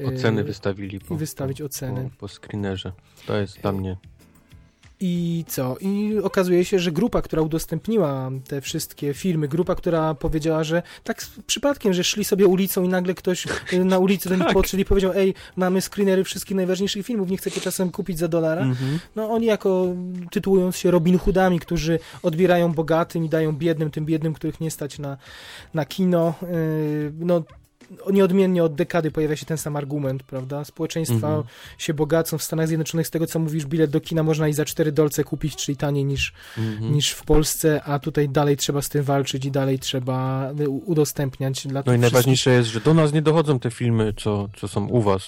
Oceny 0.06 0.44
wystawili 0.44 1.00
po, 1.00 1.16
i 1.16 1.18
wystawić 1.18 1.62
oceny. 1.62 2.10
po, 2.10 2.18
po 2.18 2.28
screenerze. 2.28 2.92
To 3.28 3.38
jest 3.38 3.62
dla 3.62 3.72
mnie. 3.72 3.98
I 5.00 5.46
co? 5.48 5.78
I 5.82 6.18
okazuje 6.24 6.66
się, 6.66 6.80
że 6.80 6.92
grupa, 6.92 7.22
która 7.22 7.42
udostępniła 7.42 8.32
te 8.48 8.62
wszystkie 8.62 9.14
filmy, 9.14 9.48
grupa, 9.48 9.76
która 9.76 10.14
powiedziała, 10.14 10.64
że 10.64 10.84
tak 11.04 11.26
przypadkiem, 11.48 11.94
że 11.94 12.04
szli 12.04 12.26
sobie 12.26 12.48
ulicą 12.48 12.84
i 12.84 12.88
nagle 12.88 13.14
ktoś 13.14 13.48
y, 13.74 13.86
na 13.86 14.00
ulicy 14.00 14.30
do 14.30 14.36
nich 14.36 14.44
Tak. 14.44 14.54
podszedł 14.54 14.82
i 14.82 14.86
powiedział, 14.86 15.12
ej, 15.16 15.34
mamy 15.56 15.82
screenery 15.82 16.24
wszystkich 16.24 16.58
najważniejszych 16.58 17.06
filmów, 17.06 17.30
nie 17.30 17.38
chcecie 17.38 17.62
czasem 17.62 17.92
kupić 17.92 18.20
za 18.20 18.28
dolara? 18.28 18.62
Mhm. 18.62 19.00
No 19.16 19.30
oni 19.32 19.46
jako 19.46 19.88
tytułując 20.32 20.78
się 20.78 20.92
Robin 20.92 21.18
Hoodami, 21.18 21.60
którzy 21.60 22.00
odbierają 22.24 22.74
bogatym 22.74 23.26
i 23.26 23.30
dają 23.30 23.54
biednym, 23.58 23.92
tym 23.92 24.06
biednym, 24.06 24.34
których 24.34 24.60
nie 24.60 24.72
stać 24.72 25.00
na, 25.00 25.18
na 25.74 25.86
kino, 25.86 26.34
yy, 26.42 27.14
no 27.20 27.44
nieodmiennie 28.12 28.64
od 28.64 28.76
dekady 28.76 29.12
pojawia 29.12 29.36
się 29.36 29.46
ten 29.46 29.58
sam 29.58 29.76
argument, 29.76 30.24
prawda? 30.24 30.64
Społeczeństwa 30.66 31.16
Mhm. 31.28 31.44
się 31.78 31.94
bogacą 31.94 32.38
w 32.38 32.44
Stanach 32.44 32.68
Zjednoczonych, 32.68 33.08
z 33.08 33.10
tego 33.10 33.28
co 33.28 33.40
mówisz, 33.40 33.66
bilet 33.66 33.92
do 33.92 34.02
kina 34.02 34.24
można 34.24 34.48
i 34.48 34.54
za 34.54 34.66
4 34.66 34.92
dolce 34.92 35.24
kupić, 35.24 35.56
czyli 35.56 35.78
taniej 35.78 36.06
niż, 36.06 36.34
Mhm. 36.58 36.94
niż 36.94 37.10
w 37.12 37.24
Polsce, 37.24 37.84
a 37.84 38.00
tutaj 38.00 38.30
dalej 38.30 38.58
trzeba 38.58 38.82
z 38.82 38.90
tym 38.90 39.04
walczyć 39.04 39.46
i 39.46 39.52
dalej 39.52 39.80
trzeba 39.80 40.50
y, 40.60 40.70
udostępniać 40.70 41.68
dla 41.68 41.74
No 41.74 41.80
i 41.80 41.84
wszystkich- 41.84 42.02
najważniejsze 42.02 42.52
jest, 42.52 42.70
że 42.70 42.82
do 42.82 42.94
nas 42.94 43.14
nie 43.14 43.22
dochodzą 43.22 43.60
te 43.60 43.72
filmy, 43.72 44.14
co, 44.18 44.50
co 44.58 44.68
są 44.68 44.88
u 44.88 45.02
was. 45.02 45.24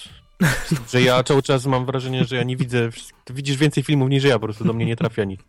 Że 0.90 1.02
ja 1.02 1.22
cały 1.22 1.42
czas 1.42 1.66
mam 1.66 1.86
wrażenie, 1.86 2.24
że 2.24 2.36
ja 2.36 2.42
nie 2.42 2.56
widzę. 2.56 2.88
widzisz 3.30 3.56
więcej 3.56 3.82
filmów 3.82 4.10
niż 4.10 4.24
ja, 4.24 4.38
po 4.38 4.46
prostu 4.46 4.64
do 4.64 4.72
mnie 4.72 4.86
nie 4.86 4.96
trafia 4.96 5.24
nic. 5.24 5.40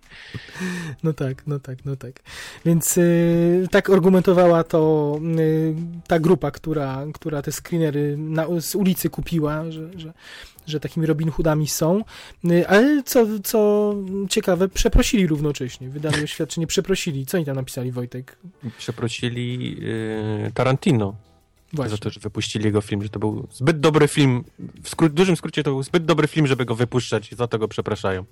No 1.03 1.13
tak, 1.13 1.47
no 1.47 1.59
tak, 1.59 1.85
no 1.85 1.95
tak. 1.95 2.19
Więc 2.65 2.97
y, 2.97 3.67
tak 3.71 3.89
argumentowała 3.89 4.63
to 4.63 5.19
y, 5.39 5.75
ta 6.07 6.19
grupa, 6.19 6.51
która, 6.51 7.05
która 7.13 7.41
te 7.41 7.51
screenery 7.51 8.15
na, 8.17 8.45
z 8.59 8.75
ulicy 8.75 9.09
kupiła, 9.09 9.71
że, 9.71 9.99
że, 9.99 10.13
że 10.67 10.79
takimi 10.79 11.05
Robin 11.05 11.31
Hoodami 11.31 11.67
są. 11.67 12.03
Y, 12.45 12.67
ale 12.67 13.03
co, 13.03 13.25
co 13.43 13.93
ciekawe, 14.29 14.69
przeprosili 14.69 15.27
równocześnie. 15.27 15.89
Wydali 15.89 16.23
oświadczenie, 16.23 16.67
przeprosili. 16.67 17.25
Co 17.25 17.37
oni 17.37 17.45
tam 17.45 17.55
napisali, 17.55 17.91
Wojtek? 17.91 18.37
Przeprosili 18.77 19.77
Tarantino 20.53 21.15
Właśnie. 21.73 21.91
za 21.91 21.97
to, 21.97 22.09
że 22.09 22.19
wypuścili 22.19 22.65
jego 22.65 22.81
film, 22.81 23.03
że 23.03 23.09
to 23.09 23.19
był 23.19 23.47
zbyt 23.51 23.79
dobry 23.79 24.07
film. 24.07 24.43
W 24.83 24.89
skró- 24.89 25.09
dużym 25.09 25.35
skrócie 25.35 25.63
to 25.63 25.71
był 25.71 25.83
zbyt 25.83 26.05
dobry 26.05 26.27
film, 26.27 26.47
żeby 26.47 26.65
go 26.65 26.75
wypuszczać 26.75 27.31
i 27.31 27.35
za 27.35 27.47
to 27.47 27.59
go 27.59 27.67
przepraszają. 27.67 28.25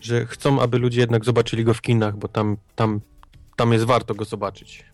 że 0.00 0.26
chcą, 0.26 0.60
aby 0.60 0.78
ludzie 0.78 1.00
jednak 1.00 1.24
zobaczyli 1.24 1.64
go 1.64 1.74
w 1.74 1.80
kinach, 1.80 2.16
bo 2.16 2.28
tam, 2.28 2.56
tam, 2.76 3.00
tam 3.56 3.72
jest 3.72 3.84
warto 3.84 4.14
go 4.14 4.24
zobaczyć. 4.24 4.84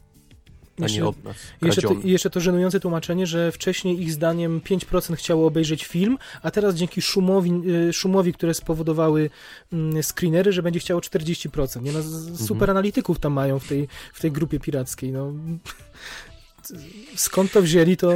A 0.78 0.82
Jeszcze- 0.82 0.98
nie 0.98 1.06
od 1.06 1.24
nas. 1.24 1.36
Jeszcze 1.62 1.82
to, 1.82 1.94
jeszcze 2.04 2.30
to 2.30 2.40
żenujące 2.40 2.80
tłumaczenie, 2.80 3.26
że 3.26 3.52
wcześniej 3.52 4.02
ich 4.02 4.12
zdaniem 4.12 4.60
5% 4.60 5.16
chciało 5.16 5.46
obejrzeć 5.46 5.84
film, 5.84 6.18
a 6.42 6.50
teraz 6.50 6.74
dzięki 6.74 7.02
szumowi, 7.02 7.52
y, 7.88 7.92
szumowi 7.92 8.32
które 8.32 8.54
spowodowały 8.54 9.30
mm, 9.72 10.02
screenery, 10.02 10.52
że 10.52 10.62
będzie 10.62 10.80
chciało 10.80 11.00
40%. 11.00 11.82
Nie? 11.82 11.92
No, 11.92 11.98
super 12.36 12.70
analityków 12.70 13.18
tam 13.18 13.32
mają 13.32 13.58
w 13.58 13.68
tej, 13.68 13.88
w 14.12 14.20
tej 14.20 14.32
grupie 14.32 14.60
pirackiej. 14.60 15.12
No. 15.12 15.32
Skąd 17.16 17.52
to 17.52 17.62
wzięli, 17.62 17.96
to 17.96 18.12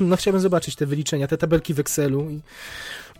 no, 0.00 0.16
chciałbym 0.16 0.40
zobaczyć 0.40 0.76
te 0.76 0.86
wyliczenia, 0.86 1.28
te 1.28 1.38
tabelki 1.38 1.74
w 1.74 1.80
Excelu. 1.80 2.30
I, 2.30 2.40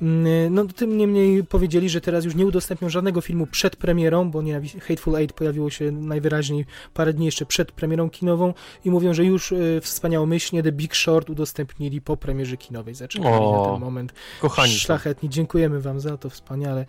mm, 0.02 0.54
no, 0.54 0.64
tym 0.64 0.96
niemniej 0.96 1.44
powiedzieli, 1.44 1.88
że 1.88 2.00
teraz 2.00 2.24
już 2.24 2.34
nie 2.34 2.46
udostępnią 2.46 2.88
żadnego 2.88 3.20
filmu 3.20 3.46
przed 3.46 3.76
premierą, 3.76 4.30
bo 4.30 4.42
nie, 4.42 4.60
Hateful 4.80 5.16
Eight 5.16 5.36
pojawiło 5.36 5.70
się 5.70 5.92
najwyraźniej 5.92 6.66
parę 6.94 7.12
dni 7.12 7.26
jeszcze 7.26 7.46
przed 7.46 7.72
premierą 7.72 8.10
kinową 8.10 8.54
i 8.84 8.90
mówią, 8.90 9.14
że 9.14 9.24
już 9.24 9.52
y, 9.52 9.80
wspaniałomyślnie 9.82 10.62
The 10.62 10.72
Big 10.72 10.96
Short 10.96 11.30
udostępnili 11.30 12.00
po 12.00 12.16
premierze 12.16 12.56
kinowej. 12.56 12.94
Zaczekali 12.94 13.34
O, 13.34 13.62
na 13.66 13.72
ten 13.72 13.80
moment. 13.80 14.12
Kochani. 14.40 14.72
Szlachetni, 14.72 15.28
dziękujemy 15.28 15.80
wam 15.80 16.00
za 16.00 16.16
to, 16.16 16.30
wspaniale. 16.30 16.86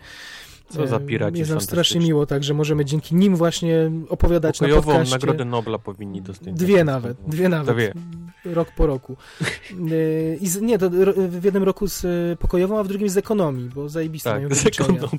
Co 0.70 0.86
za 0.86 1.00
piraci 1.00 1.38
Jest 1.38 1.50
nam 1.50 1.60
strasznie 1.60 2.00
miło, 2.00 2.26
tak, 2.26 2.44
że 2.44 2.54
możemy 2.54 2.84
dzięki 2.84 3.14
nim 3.14 3.36
właśnie 3.36 3.90
opowiadać 4.08 4.60
na 4.60 4.68
podcaście. 4.68 5.14
Nagrodę 5.14 5.44
Nobla 5.44 5.78
powinni 5.78 6.22
dostać. 6.22 6.54
Dwie 6.54 6.84
nawet, 6.84 7.18
dwie 7.26 7.48
nawet. 7.48 7.76
Dwie. 7.76 7.92
Rok 8.44 8.70
po 8.76 8.86
roku. 8.86 9.16
Yy, 9.70 10.38
I 10.40 10.48
z, 10.48 10.60
nie, 10.60 10.78
to 10.78 10.90
w 11.28 11.44
jednym 11.44 11.62
roku 11.62 11.88
z 11.88 12.04
y, 12.04 12.36
pokojową, 12.40 12.78
a 12.78 12.84
w 12.84 12.88
drugim 12.88 13.08
z 13.08 13.16
ekonomii, 13.16 13.70
bo 13.74 13.88
zajebiste 13.88 14.30
mają 14.30 14.48
Tak, 14.48 14.58
z 14.58 14.62
wyliczenia. 14.62 14.88
ekonomią. 14.98 15.18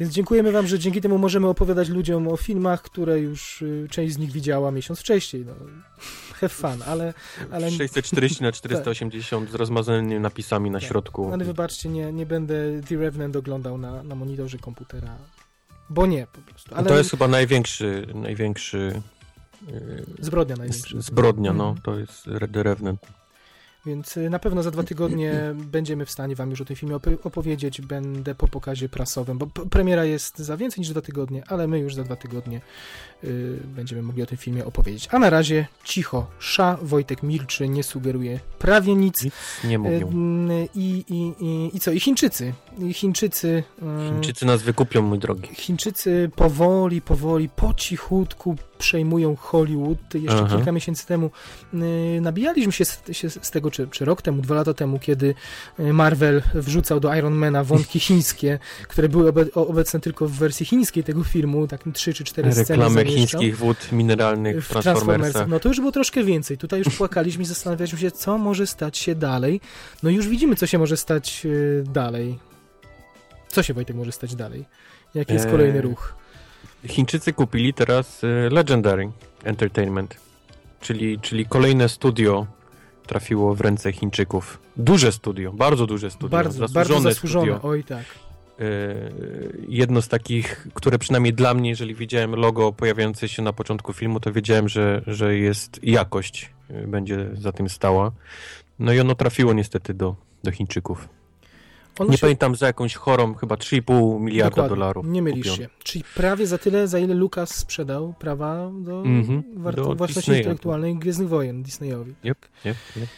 Więc 0.00 0.12
dziękujemy 0.12 0.52
wam, 0.52 0.66
że 0.66 0.78
dzięki 0.78 1.00
temu 1.00 1.18
możemy 1.18 1.48
opowiadać 1.48 1.88
ludziom 1.88 2.28
o 2.28 2.36
filmach, 2.36 2.82
które 2.82 3.20
już 3.20 3.62
y, 3.62 3.86
część 3.90 4.14
z 4.14 4.18
nich 4.18 4.32
widziała 4.32 4.70
miesiąc 4.70 5.00
wcześniej. 5.00 5.44
No. 5.46 5.52
Have 6.40 6.48
fun, 6.48 6.82
ale, 6.86 7.14
ale, 7.52 7.70
640 7.70 8.42
na 8.42 8.52
480 8.62 9.50
z 9.50 9.54
rozmazanymi 9.54 10.20
napisami 10.20 10.70
na 10.70 10.78
Tak. 10.80 10.88
środku. 10.88 11.32
ale 11.32 11.44
wybaczcie, 11.44 11.88
nie, 11.88 12.12
nie 12.12 12.26
będę 12.26 12.54
The 12.88 12.96
Revenant 12.96 13.36
oglądał 13.36 13.78
na, 13.78 14.02
na 14.02 14.14
monitorze 14.14 14.58
komputera, 14.58 15.16
bo 15.90 16.06
nie 16.06 16.26
po 16.26 16.40
prostu. 16.40 16.74
Ale 16.74 16.88
To 16.88 16.98
jest 16.98 17.10
chyba 17.10 17.28
największy, 17.28 18.06
największy 18.14 19.02
yy, 19.68 20.04
zbrodnia 20.20 20.56
największa. 20.56 21.00
zbrodnia, 21.00 21.52
no. 21.52 21.68
Mhm. 21.68 21.82
To 21.82 21.98
jest 21.98 22.30
Dead 22.30 22.56
Revenant. 22.56 23.00
Więc 23.86 24.16
y, 24.16 24.30
na 24.30 24.38
pewno 24.38 24.62
za 24.62 24.70
dwa 24.70 24.82
tygodnie 24.82 25.34
będziemy 25.54 26.06
w 26.06 26.10
stanie 26.10 26.34
wam 26.36 26.50
już 26.50 26.60
o 26.60 26.64
tym 26.64 26.76
filmie 26.76 26.94
opo- 26.96 27.16
opowiedzieć. 27.24 27.80
Będę 27.80 28.34
po 28.34 28.48
pokazie 28.48 28.88
prasowym, 28.88 29.38
bo 29.38 29.46
premiera 29.46 30.04
jest 30.04 30.38
za 30.38 30.56
więcej 30.56 30.80
niż 30.80 30.88
dwa 30.90 31.00
tygodnie, 31.00 31.42
ale 31.48 31.66
my 31.66 31.78
już 31.78 31.94
za 31.94 32.04
dwa 32.04 32.16
tygodnie 32.16 32.60
y, 33.24 33.58
będziemy 33.64 34.02
mogli 34.02 34.22
o 34.22 34.26
tym 34.26 34.38
filmie 34.38 34.64
opowiedzieć. 34.64 35.08
A 35.10 35.18
na 35.18 35.30
razie 35.30 35.66
cicho. 35.84 36.26
Sza, 36.38 36.78
Wojtek 36.82 37.22
milczy, 37.22 37.68
nie 37.68 37.82
sugeruje 37.82 38.40
prawie 38.58 38.94
nic. 38.94 39.22
Nic 39.24 39.34
nie 39.64 39.78
mówią. 39.78 40.08
Y, 40.50 40.68
I, 40.74 41.04
i, 41.08 41.44
i, 41.44 41.76
I 41.76 41.80
co? 41.80 41.92
I 41.92 42.00
Chińczycy. 42.00 42.52
I 42.78 42.92
Chińczycy. 42.94 43.62
y, 43.82 44.08
Chińczycy 44.12 44.46
nas 44.46 44.62
wykupią, 44.62 45.02
mój 45.02 45.18
drogi. 45.18 45.48
Chińczycy 45.54 46.30
powoli, 46.36 47.02
powoli, 47.02 47.48
po 47.48 47.74
cichutku 47.74 48.56
przejmują 48.78 49.36
Hollywood. 49.36 50.14
Jeszcze 50.14 50.42
Aha. 50.44 50.56
kilka 50.56 50.72
miesięcy 50.72 51.06
temu 51.06 51.30
y, 51.74 52.20
nabijaliśmy 52.20 52.72
się 52.72 52.84
z, 52.84 53.02
się 53.12 53.30
z 53.30 53.50
tego, 53.50 53.70
czy, 53.70 53.88
czy 53.88 54.04
rok 54.04 54.22
temu, 54.22 54.42
dwa 54.42 54.54
lata 54.54 54.74
temu, 54.74 54.98
kiedy 54.98 55.34
y, 55.80 55.92
Marvel 55.92 56.42
wrzucał 56.54 57.00
do 57.00 57.14
Ironmana 57.14 57.64
wątki 57.64 58.00
chińskie, 58.00 58.58
które 58.88 59.08
były 59.08 59.28
obe, 59.28 59.44
obecne 59.54 60.00
tylko 60.00 60.28
w 60.28 60.32
wersji 60.32 60.66
chińskiej 60.66 61.04
tego 61.04 61.24
filmu, 61.24 61.66
takim 61.66 61.92
trzy 61.92 62.14
czy 62.14 62.24
cztery 62.24 62.52
sceny 62.52 62.68
Reklamy 62.68 63.04
chińskich 63.04 63.56
wód 63.58 63.92
mineralnych 63.92 64.66
w 64.66 64.68
Transformersach. 64.68 65.48
No 65.48 65.60
to 65.60 65.68
już 65.68 65.78
było 65.80 65.92
troszkę 65.92 66.24
więcej. 66.24 66.58
Tutaj 66.58 66.78
już 66.78 66.96
płakaliśmy 66.96 67.42
i 67.42 67.46
zastanawialiśmy 67.46 67.98
się, 67.98 68.10
co 68.10 68.38
może 68.38 68.66
stać 68.66 68.98
się 68.98 69.14
dalej. 69.14 69.60
No 70.02 70.10
już 70.10 70.28
widzimy, 70.28 70.56
co 70.56 70.66
się 70.66 70.78
może 70.78 70.96
stać 70.96 71.42
y, 71.44 71.84
dalej. 71.86 72.38
Co 73.48 73.62
się, 73.62 73.74
Wojtek, 73.74 73.96
może 73.96 74.12
stać 74.12 74.34
dalej? 74.34 74.64
Jaki 75.14 75.32
jest 75.32 75.44
Eee, 75.44 75.50
kolejny 75.50 75.80
ruch? 75.80 76.14
Chińczycy 76.86 77.32
kupili 77.32 77.74
teraz 77.74 78.24
y, 78.24 78.48
Legendary 78.50 79.10
Entertainment, 79.44 80.16
czyli, 80.80 81.20
czyli 81.20 81.46
kolejne 81.46 81.88
studio 81.88 82.46
trafiło 83.06 83.54
w 83.54 83.60
ręce 83.60 83.92
Chińczyków. 83.92 84.58
Duże 84.76 85.12
studio, 85.12 85.52
bardzo 85.52 85.86
duże 85.86 86.10
studio. 86.10 86.28
Bardzo, 86.28 86.58
zasłużone 86.58 86.74
bardzo 86.74 87.00
zasłużone. 87.00 87.52
Studio. 87.52 87.70
Oj 87.70 87.84
tak. 87.84 88.04
Y, 88.60 89.66
Jedno 89.68 90.02
z 90.02 90.08
takich, 90.08 90.68
które 90.74 90.98
przynajmniej 90.98 91.34
dla 91.34 91.54
mnie, 91.54 91.70
jeżeli 91.70 91.94
widziałem 91.94 92.34
logo 92.34 92.72
pojawiające 92.72 93.28
się 93.28 93.42
na 93.42 93.52
początku 93.52 93.92
filmu, 93.92 94.20
to 94.20 94.32
wiedziałem, 94.32 94.68
że, 94.68 95.02
że 95.06 95.36
jest 95.36 95.80
jakość 95.82 96.50
y, 96.70 96.86
będzie 96.86 97.26
za 97.34 97.52
tym 97.52 97.68
stała. 97.68 98.12
No 98.78 98.92
i 98.92 99.00
ono 99.00 99.14
trafiło 99.14 99.52
niestety 99.52 99.94
do, 99.94 100.16
do 100.44 100.50
Chińczyków. 100.50 101.08
Ono 101.98 102.10
Nie 102.10 102.16
się- 102.16 102.20
pamiętam 102.20 102.54
za 102.56 102.66
jakąś 102.66 102.94
chorą, 102.94 103.34
chyba 103.34 103.56
3,5 103.56 104.20
miliarda 104.20 104.50
Dokładnie, 104.50 104.76
dolarów. 104.76 105.06
Nie 105.06 105.22
mylisz 105.22 105.56
się. 105.56 105.68
Czyli 105.84 106.04
prawie 106.14 106.46
za 106.46 106.58
tyle, 106.58 106.88
za 106.88 106.98
ile 106.98 107.14
Lucas 107.14 107.54
sprzedał 107.54 108.14
prawa 108.18 108.70
do, 108.80 109.02
Mhm, 109.02 109.42
warto, 109.56 109.82
do 109.84 109.94
własności 109.94 110.20
Disneya. 110.30 110.38
intelektualnej 110.38 110.96
Gwiezdnych 110.96 111.28
Wojen 111.28 111.62
Disneyowi. 111.62 112.14
Yep, 112.24 112.38
yep, 112.66 112.76
yep. 112.96 113.08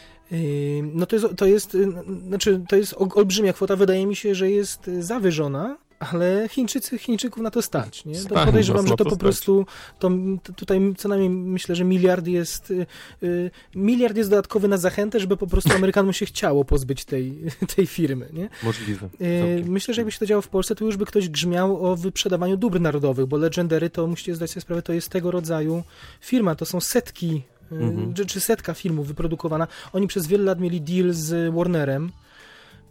No 0.93 1.05
to 1.05 1.15
jest, 1.15 1.27
to 1.37 1.45
jest, 1.45 1.73
yy, 1.73 1.93
znaczy, 2.27 2.61
to 2.69 2.75
jest 2.75 2.93
ol- 2.97 3.09
olbrzymia 3.15 3.53
kwota. 3.53 3.75
Wydaje 3.75 4.05
mi 4.05 4.15
się, 4.15 4.35
że 4.35 4.51
jest 4.51 4.87
yy, 4.87 5.03
zawyżona, 5.03 5.77
ale 6.01 6.49
Chińczycy, 6.49 6.97
Chińczyków 6.97 7.43
na 7.43 7.51
to 7.51 7.61
stać. 7.61 8.05
Nie? 8.05 8.15
To 8.15 8.45
podejrzewam, 8.45 8.87
że 8.87 8.95
to 8.95 9.05
po 9.05 9.17
prostu 9.17 9.65
to, 9.99 10.11
tutaj 10.55 10.93
co 10.97 11.09
najmniej 11.09 11.29
myślę, 11.29 11.75
że 11.75 11.83
miliard 11.83 12.27
jest 12.27 12.69
yy, 12.69 12.85
yy, 13.21 13.51
miliard 13.75 14.17
jest 14.17 14.29
dodatkowy 14.29 14.67
na 14.67 14.77
zachętę, 14.77 15.19
żeby 15.19 15.37
po 15.37 15.47
prostu 15.47 15.73
Amerykanom 15.73 16.13
się 16.13 16.25
chciało 16.25 16.65
pozbyć 16.65 17.05
tej, 17.05 17.37
tej 17.75 17.87
firmy. 17.87 18.29
Nie? 18.33 18.49
Możliwe. 18.63 19.09
Yy, 19.19 19.39
całkiem. 19.39 19.73
Myślę, 19.73 19.93
że 19.93 20.01
jakby 20.01 20.11
się 20.11 20.19
to 20.19 20.25
działo 20.25 20.41
w 20.41 20.47
Polsce, 20.47 20.75
to 20.75 20.85
już 20.85 20.97
by 20.97 21.05
ktoś 21.05 21.29
grzmiał 21.29 21.85
o 21.85 21.95
wyprzedawaniu 21.95 22.57
dóbr 22.57 22.81
narodowych, 22.81 23.25
bo 23.25 23.37
Legendary 23.37 23.89
to 23.89 24.07
musicie 24.07 24.35
zdać 24.35 24.49
sobie 24.49 24.61
sprawę, 24.61 24.81
to 24.81 24.93
jest 24.93 25.09
tego 25.09 25.31
rodzaju 25.31 25.83
firma, 26.21 26.55
to 26.55 26.65
są 26.65 26.79
setki, 26.79 27.43
Mhm. 27.71 28.13
czy, 28.13 28.25
czy 28.25 28.39
setka 28.39 28.73
filmów 28.73 29.07
wyprodukowana. 29.07 29.67
Oni 29.93 30.07
przez 30.07 30.27
wiele 30.27 30.43
lat 30.43 30.59
mieli 30.59 30.81
deal 30.81 31.13
z 31.13 31.53
Warnerem. 31.55 32.11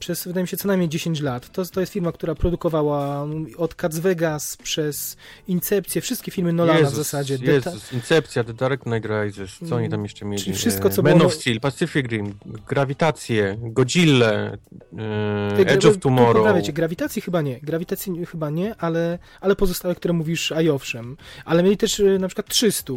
Przez, 0.01 0.25
wydaje 0.27 0.45
mi 0.45 0.49
się, 0.49 0.57
co 0.57 0.69
najmniej 0.69 0.89
10 0.89 1.21
lat. 1.21 1.53
To, 1.53 1.65
to 1.65 1.81
jest 1.81 1.93
firma, 1.93 2.13
która 2.13 2.35
produkowała 2.35 3.23
mm, 3.23 3.47
od 3.57 3.75
Cats 3.75 3.99
Vegas 3.99 4.57
przez 4.57 5.17
Incepcję, 5.49 6.01
wszystkie 6.01 6.31
filmy 6.31 6.53
Nolana 6.53 6.79
Jezus, 6.79 6.95
w 6.95 6.97
zasadzie. 6.97 7.39
Jezus, 7.43 7.93
Incepcja, 7.93 8.45
The 8.45 8.55
Dark 8.55 8.83
Knight 8.83 9.11
Rises, 9.11 9.69
co 9.69 9.77
oni 9.77 9.89
tam 9.89 10.03
jeszcze 10.03 10.25
mieli? 10.25 10.43
Czyli 10.43 10.57
wszystko, 10.57 10.91
co 10.91 11.03
Man 11.03 11.19
było- 11.19 11.27
of 11.27 11.35
Steel, 11.35 11.61
Pacific 11.61 12.07
Rim, 12.07 12.35
Grawitację, 12.69 13.57
Godzilla, 13.61 14.33
e, 14.33 15.57
Edge 15.67 15.85
of 15.85 15.99
Tomorrow. 15.99 16.37
Poprawię 16.37 16.63
cię, 16.63 16.73
grawitacji 16.73 17.23
chyba 17.23 17.43
nie. 17.43 17.61
Grawitacji 17.61 18.27
chyba 18.27 18.51
nie, 18.51 18.75
ale, 18.79 19.19
ale 19.41 19.57
pozostałe, 19.57 19.95
które 19.95 20.15
mówisz, 20.15 20.53
a 20.53 20.63
i 20.63 20.69
owszem. 20.69 21.17
Ale 21.45 21.63
mieli 21.63 21.77
też 21.77 22.01
y, 22.01 22.19
na 22.19 22.29
przykład 22.29 22.49
300. 22.49 22.93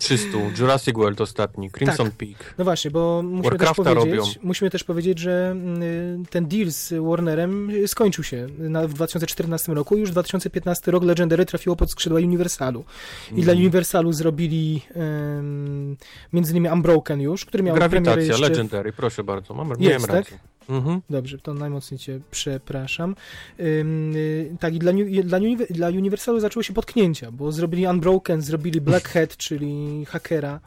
300, 0.00 0.38
Jurassic 0.58 0.94
World 0.94 1.20
ostatni, 1.20 1.70
Crimson 1.70 2.10
Peak. 2.10 2.54
No 2.58 2.64
właśnie, 2.64 2.90
bo 2.90 3.22
musimy 3.22 3.58
też, 3.58 3.72
powiedzieć, 3.72 3.96
robią. 3.96 4.24
musimy 4.42 4.70
też 4.70 4.84
powiedzieć, 4.84 5.18
że 5.18 5.56
y, 5.82 6.01
ten 6.30 6.46
deal 6.46 6.70
z 6.70 6.94
Warnerem 7.06 7.70
skończył 7.86 8.24
się 8.24 8.46
w 8.86 8.92
2014 8.94 9.74
roku. 9.74 9.96
Już 9.96 10.10
2015 10.10 10.90
rok 10.90 11.04
Legendary 11.04 11.46
trafiło 11.46 11.76
pod 11.76 11.90
skrzydła 11.90 12.20
Universalu. 12.20 12.80
I 12.80 13.28
Mhm. 13.28 13.42
dla 13.44 13.52
Universalu 13.54 14.12
zrobili 14.12 14.82
um, 14.94 15.96
między 16.32 16.52
innymi 16.52 16.68
Unbroken 16.68 17.20
już, 17.20 17.44
który 17.44 17.62
miał 17.62 17.76
premierę 17.76 18.02
Grawitacja, 18.02 18.32
jeszcze... 18.32 18.48
Legendary, 18.48 18.92
proszę 18.92 19.24
bardzo, 19.24 19.54
mam, 19.54 19.72
Jest, 19.78 20.06
tak? 20.06 20.16
rację. 20.16 20.38
Mhm. 20.68 21.00
Dobrze, 21.10 21.38
to 21.38 21.54
najmocniej 21.54 21.98
cię 21.98 22.20
przepraszam. 22.30 23.16
Ym, 23.60 24.16
y, 24.16 24.56
tak, 24.60 24.74
i 24.74 24.78
dla, 24.78 24.92
dla, 25.24 25.38
dla 25.70 25.88
Universalu 25.88 26.40
zaczęły 26.40 26.64
się 26.64 26.72
potknięcia, 26.72 27.30
bo 27.30 27.52
zrobili 27.52 27.86
Unbroken, 27.86 28.42
zrobili 28.42 28.80
Black 28.80 29.08
Hat, 29.08 29.36
czyli 29.44 30.04
hakera, 30.04 30.60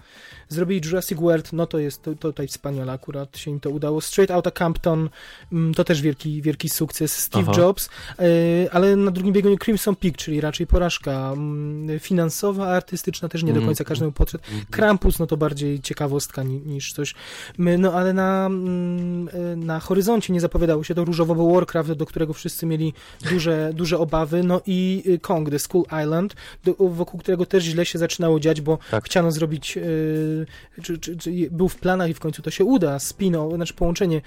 zrobili 0.50 0.82
Jurassic 0.86 1.20
World, 1.20 1.54
no 1.54 1.68
to 1.68 1.80
jest 1.80 2.02
to, 2.02 2.12
to 2.12 2.16
tutaj 2.16 2.48
wspaniale, 2.48 2.92
akurat 2.92 3.38
się 3.38 3.52
im 3.52 3.60
to 3.60 3.70
udało. 3.70 4.02
Straight 4.02 4.36
Outta 4.36 4.52
Compton, 4.52 5.10
mm, 5.52 5.74
to 5.74 5.84
też 5.84 6.02
wielki, 6.02 6.42
wielki 6.42 6.70
sukces. 6.70 7.18
Steve 7.18 7.52
Aha. 7.52 7.62
Jobs, 7.62 7.90
y, 8.22 8.68
ale 8.72 8.96
na 8.96 9.12
drugim 9.12 9.34
biegunie 9.34 9.58
Crimson 9.58 9.96
Peak, 9.96 10.18
czyli 10.18 10.42
raczej 10.42 10.68
porażka 10.68 11.32
mm, 11.34 12.00
finansowa, 12.00 12.68
artystyczna 12.68 13.30
też 13.30 13.44
nie 13.44 13.54
do 13.54 13.56
Mhm. 13.60 13.66
końca 13.68 13.84
każdemu 13.84 14.12
podszedł. 14.12 14.44
Krampus, 14.72 15.20
no 15.20 15.28
to 15.28 15.38
bardziej 15.38 15.80
ciekawostka 15.82 16.44
ni, 16.44 16.60
niż 16.60 16.94
coś. 16.94 17.16
My, 17.58 17.78
No 17.78 17.94
ale 17.94 18.14
na, 18.14 18.46
mm, 18.46 19.28
y, 19.28 19.56
na 19.56 19.80
horyzoncie 19.86 20.34
nie 20.34 20.42
zapowiadało 20.42 20.84
się. 20.84 20.96
To 20.96 21.06
różowo, 21.06 21.36
bo 21.36 21.54
Warcraft, 21.54 21.92
do 21.92 22.06
którego 22.06 22.34
wszyscy 22.34 22.66
mieli 22.66 22.94
duże, 23.30 23.72
duże 23.74 23.98
obawy, 23.98 24.44
no 24.44 24.62
i 24.66 25.04
y, 25.08 25.20
Kong, 25.20 25.50
The 25.50 25.60
School 25.60 25.86
Island, 26.04 26.36
do, 26.64 26.74
wokół 26.80 27.20
którego 27.20 27.46
też 27.46 27.64
źle 27.64 27.86
się 27.86 28.00
zaczynało 28.00 28.40
dziać, 28.40 28.62
bo 28.62 28.78
Tak. 28.92 29.06
chciano 29.06 29.32
zrobić, 29.32 29.78
y, 29.78 30.46
czy, 30.84 30.98
czy, 30.98 31.18
czy 31.18 31.32
był 31.52 31.70
w 31.70 31.76
planach 31.76 32.10
i 32.10 32.14
w 32.14 32.20
końcu 32.20 32.42
to 32.42 32.52
się 32.52 32.66
uda, 32.66 33.00
spin 33.00 33.36
znaczy 33.56 33.74
połączenie 33.74 34.22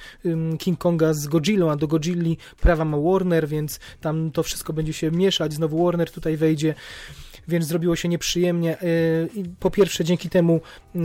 King 0.59 0.79
Konga 0.79 1.15
z 1.15 1.27
Godzillą, 1.27 1.71
a 1.71 1.77
do 1.77 1.89
Godzilli 1.89 2.37
prawa 2.61 2.85
ma 2.85 2.99
Warner, 2.99 3.49
więc 3.49 3.81
tam 4.01 4.31
to 4.31 4.43
wszystko 4.43 4.73
będzie 4.73 4.93
się 4.93 5.11
mieszać, 5.11 5.53
znowu 5.53 5.85
Warner 5.85 6.11
tutaj 6.11 6.37
wejdzie 6.37 6.75
więc 7.49 7.67
zrobiło 7.67 7.97
się 7.97 8.09
nieprzyjemnie. 8.09 8.77
i 9.35 9.45
Po 9.61 9.71
pierwsze, 9.71 10.05
dzięki 10.05 10.29
temu 10.29 10.61
y, 10.97 10.99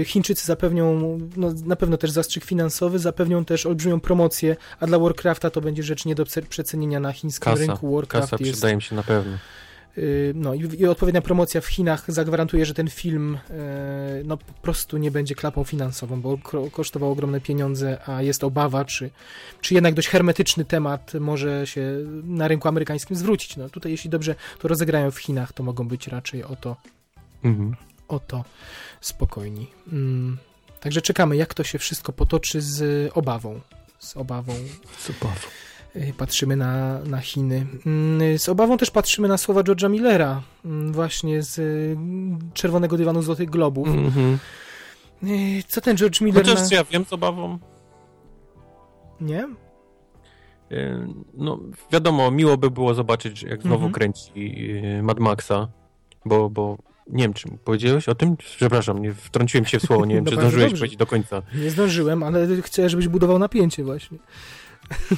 y, 0.00 0.04
Chińczycy 0.04 0.46
zapewnią 0.46 1.18
no, 1.36 1.52
na 1.64 1.76
pewno 1.76 1.96
też 1.96 2.10
zastrzyk 2.10 2.44
finansowy, 2.44 2.98
zapewnią 2.98 3.44
też 3.44 3.66
olbrzymią 3.66 4.00
promocję, 4.00 4.56
a 4.80 4.86
dla 4.86 4.98
Warcrafta 4.98 5.50
to 5.50 5.60
będzie 5.60 5.82
rzecz 5.82 6.04
nie 6.04 6.14
do 6.14 6.24
prze- 6.24 6.42
przecenienia 6.46 7.00
na 7.00 7.12
chińskim 7.12 7.44
Kasa, 7.44 7.58
rynku. 7.66 7.94
Warcraft 7.94 8.30
Kasa 8.30 8.36
jest 8.44 8.52
przydaje 8.52 8.76
mi 8.76 8.82
się 8.82 8.96
na 8.96 9.02
pewno. 9.02 9.38
Y, 10.00 10.32
No 10.34 10.54
i, 10.54 10.60
i 10.78 10.86
odpowiednia 10.86 11.22
promocja 11.22 11.60
w 11.60 11.66
Chinach 11.66 12.04
zagwarantuje, 12.12 12.66
że 12.66 12.74
ten 12.74 12.90
film 12.90 13.38
e, 13.50 14.22
no, 14.24 14.36
po 14.36 14.52
prostu 14.52 14.96
nie 14.96 15.10
będzie 15.10 15.34
klapą 15.34 15.64
finansową, 15.64 16.20
bo 16.20 16.38
kosztował 16.72 17.10
ogromne 17.12 17.40
pieniądze, 17.40 17.98
a 18.08 18.22
jest 18.22 18.44
obawa, 18.44 18.84
czy, 18.84 19.10
czy 19.60 19.74
jednak 19.74 19.94
dość 19.94 20.08
hermetyczny 20.08 20.64
temat 20.64 21.12
może 21.20 21.66
się 21.66 21.82
na 22.24 22.48
rynku 22.48 22.68
amerykańskim 22.68 23.16
zwrócić. 23.16 23.56
No 23.56 23.68
tutaj 23.68 23.92
jeśli 23.92 24.10
dobrze 24.10 24.34
to 24.58 24.68
rozegrają 24.68 25.10
w 25.10 25.18
Chinach, 25.18 25.52
to 25.52 25.62
mogą 25.62 25.88
być 25.88 26.06
raczej 26.08 26.44
o 26.44 26.56
to, 26.56 26.76
Mhm. 27.44 27.76
o 28.08 28.18
to 28.20 28.44
spokojni. 29.00 29.66
Mm. 29.92 30.38
Także 30.80 31.02
czekamy, 31.02 31.36
jak 31.36 31.54
to 31.54 31.64
się 31.64 31.78
wszystko 31.78 32.12
potoczy 32.12 32.60
z 32.60 33.10
obawą. 33.14 33.60
Z 33.98 34.16
obawą 34.16 34.54
Super. 34.98 35.30
Y, 35.30 35.69
patrzymy 36.16 36.56
na, 36.56 36.98
na 36.98 37.20
Chiny. 37.20 37.66
Mm, 37.86 38.38
Z 38.38 38.48
obawą 38.48 38.76
też 38.78 38.90
patrzymy 38.90 39.28
na 39.28 39.38
słowa 39.38 39.60
George'a 39.62 39.90
Millera, 39.90 40.42
mm, 40.64 40.92
właśnie 40.92 41.42
z 41.42 41.58
y, 41.58 41.96
Czerwonego 42.54 42.96
Dywanu 42.96 43.22
Złotych 43.22 43.50
Globów. 43.50 43.88
Mhm. 43.88 44.38
Y, 45.22 45.62
Co 45.68 45.80
ten 45.80 45.96
George 45.96 46.20
Miller 46.20 46.46
Chociaż 46.46 46.70
ja 46.70 46.84
wiem 46.84 47.04
z 47.04 47.12
obawą. 47.12 47.58
Nie? 49.20 49.44
y, 50.72 51.06
No, 51.34 51.58
wiadomo, 51.92 52.30
miło 52.30 52.56
by 52.56 52.70
było 52.70 52.94
zobaczyć, 52.94 53.42
jak 53.42 53.62
znowu 53.62 53.74
Mhm. 53.86 53.92
kręci 53.92 54.30
y, 54.98 55.02
Mad 55.02 55.20
Maxa, 55.20 55.68
bo, 56.24 56.50
bo 56.50 56.78
nie 57.06 57.24
wiem, 57.24 57.32
czy 57.32 57.48
powiedziałeś 57.64 58.08
o 58.08 58.14
tym? 58.14 58.36
Przepraszam, 58.36 59.02
nie 59.02 59.14
wtrąciłem 59.14 59.64
się 59.64 59.78
w 59.78 59.82
słowo, 59.82 60.06
nie 60.06 60.14
wiem, 60.14 60.24
No 60.26 60.30
czy 60.30 60.36
zdążyłeś 60.36 60.64
dobrze. 60.64 60.80
powiedzieć 60.80 60.96
do 60.98 61.06
końca. 61.06 61.42
Nie 61.54 61.70
zdążyłem, 61.70 62.22
ale 62.22 62.46
chcę, 62.62 62.88
żebyś 62.88 63.08
budował 63.08 63.38
napięcie 63.38 63.84
właśnie. 63.84 64.18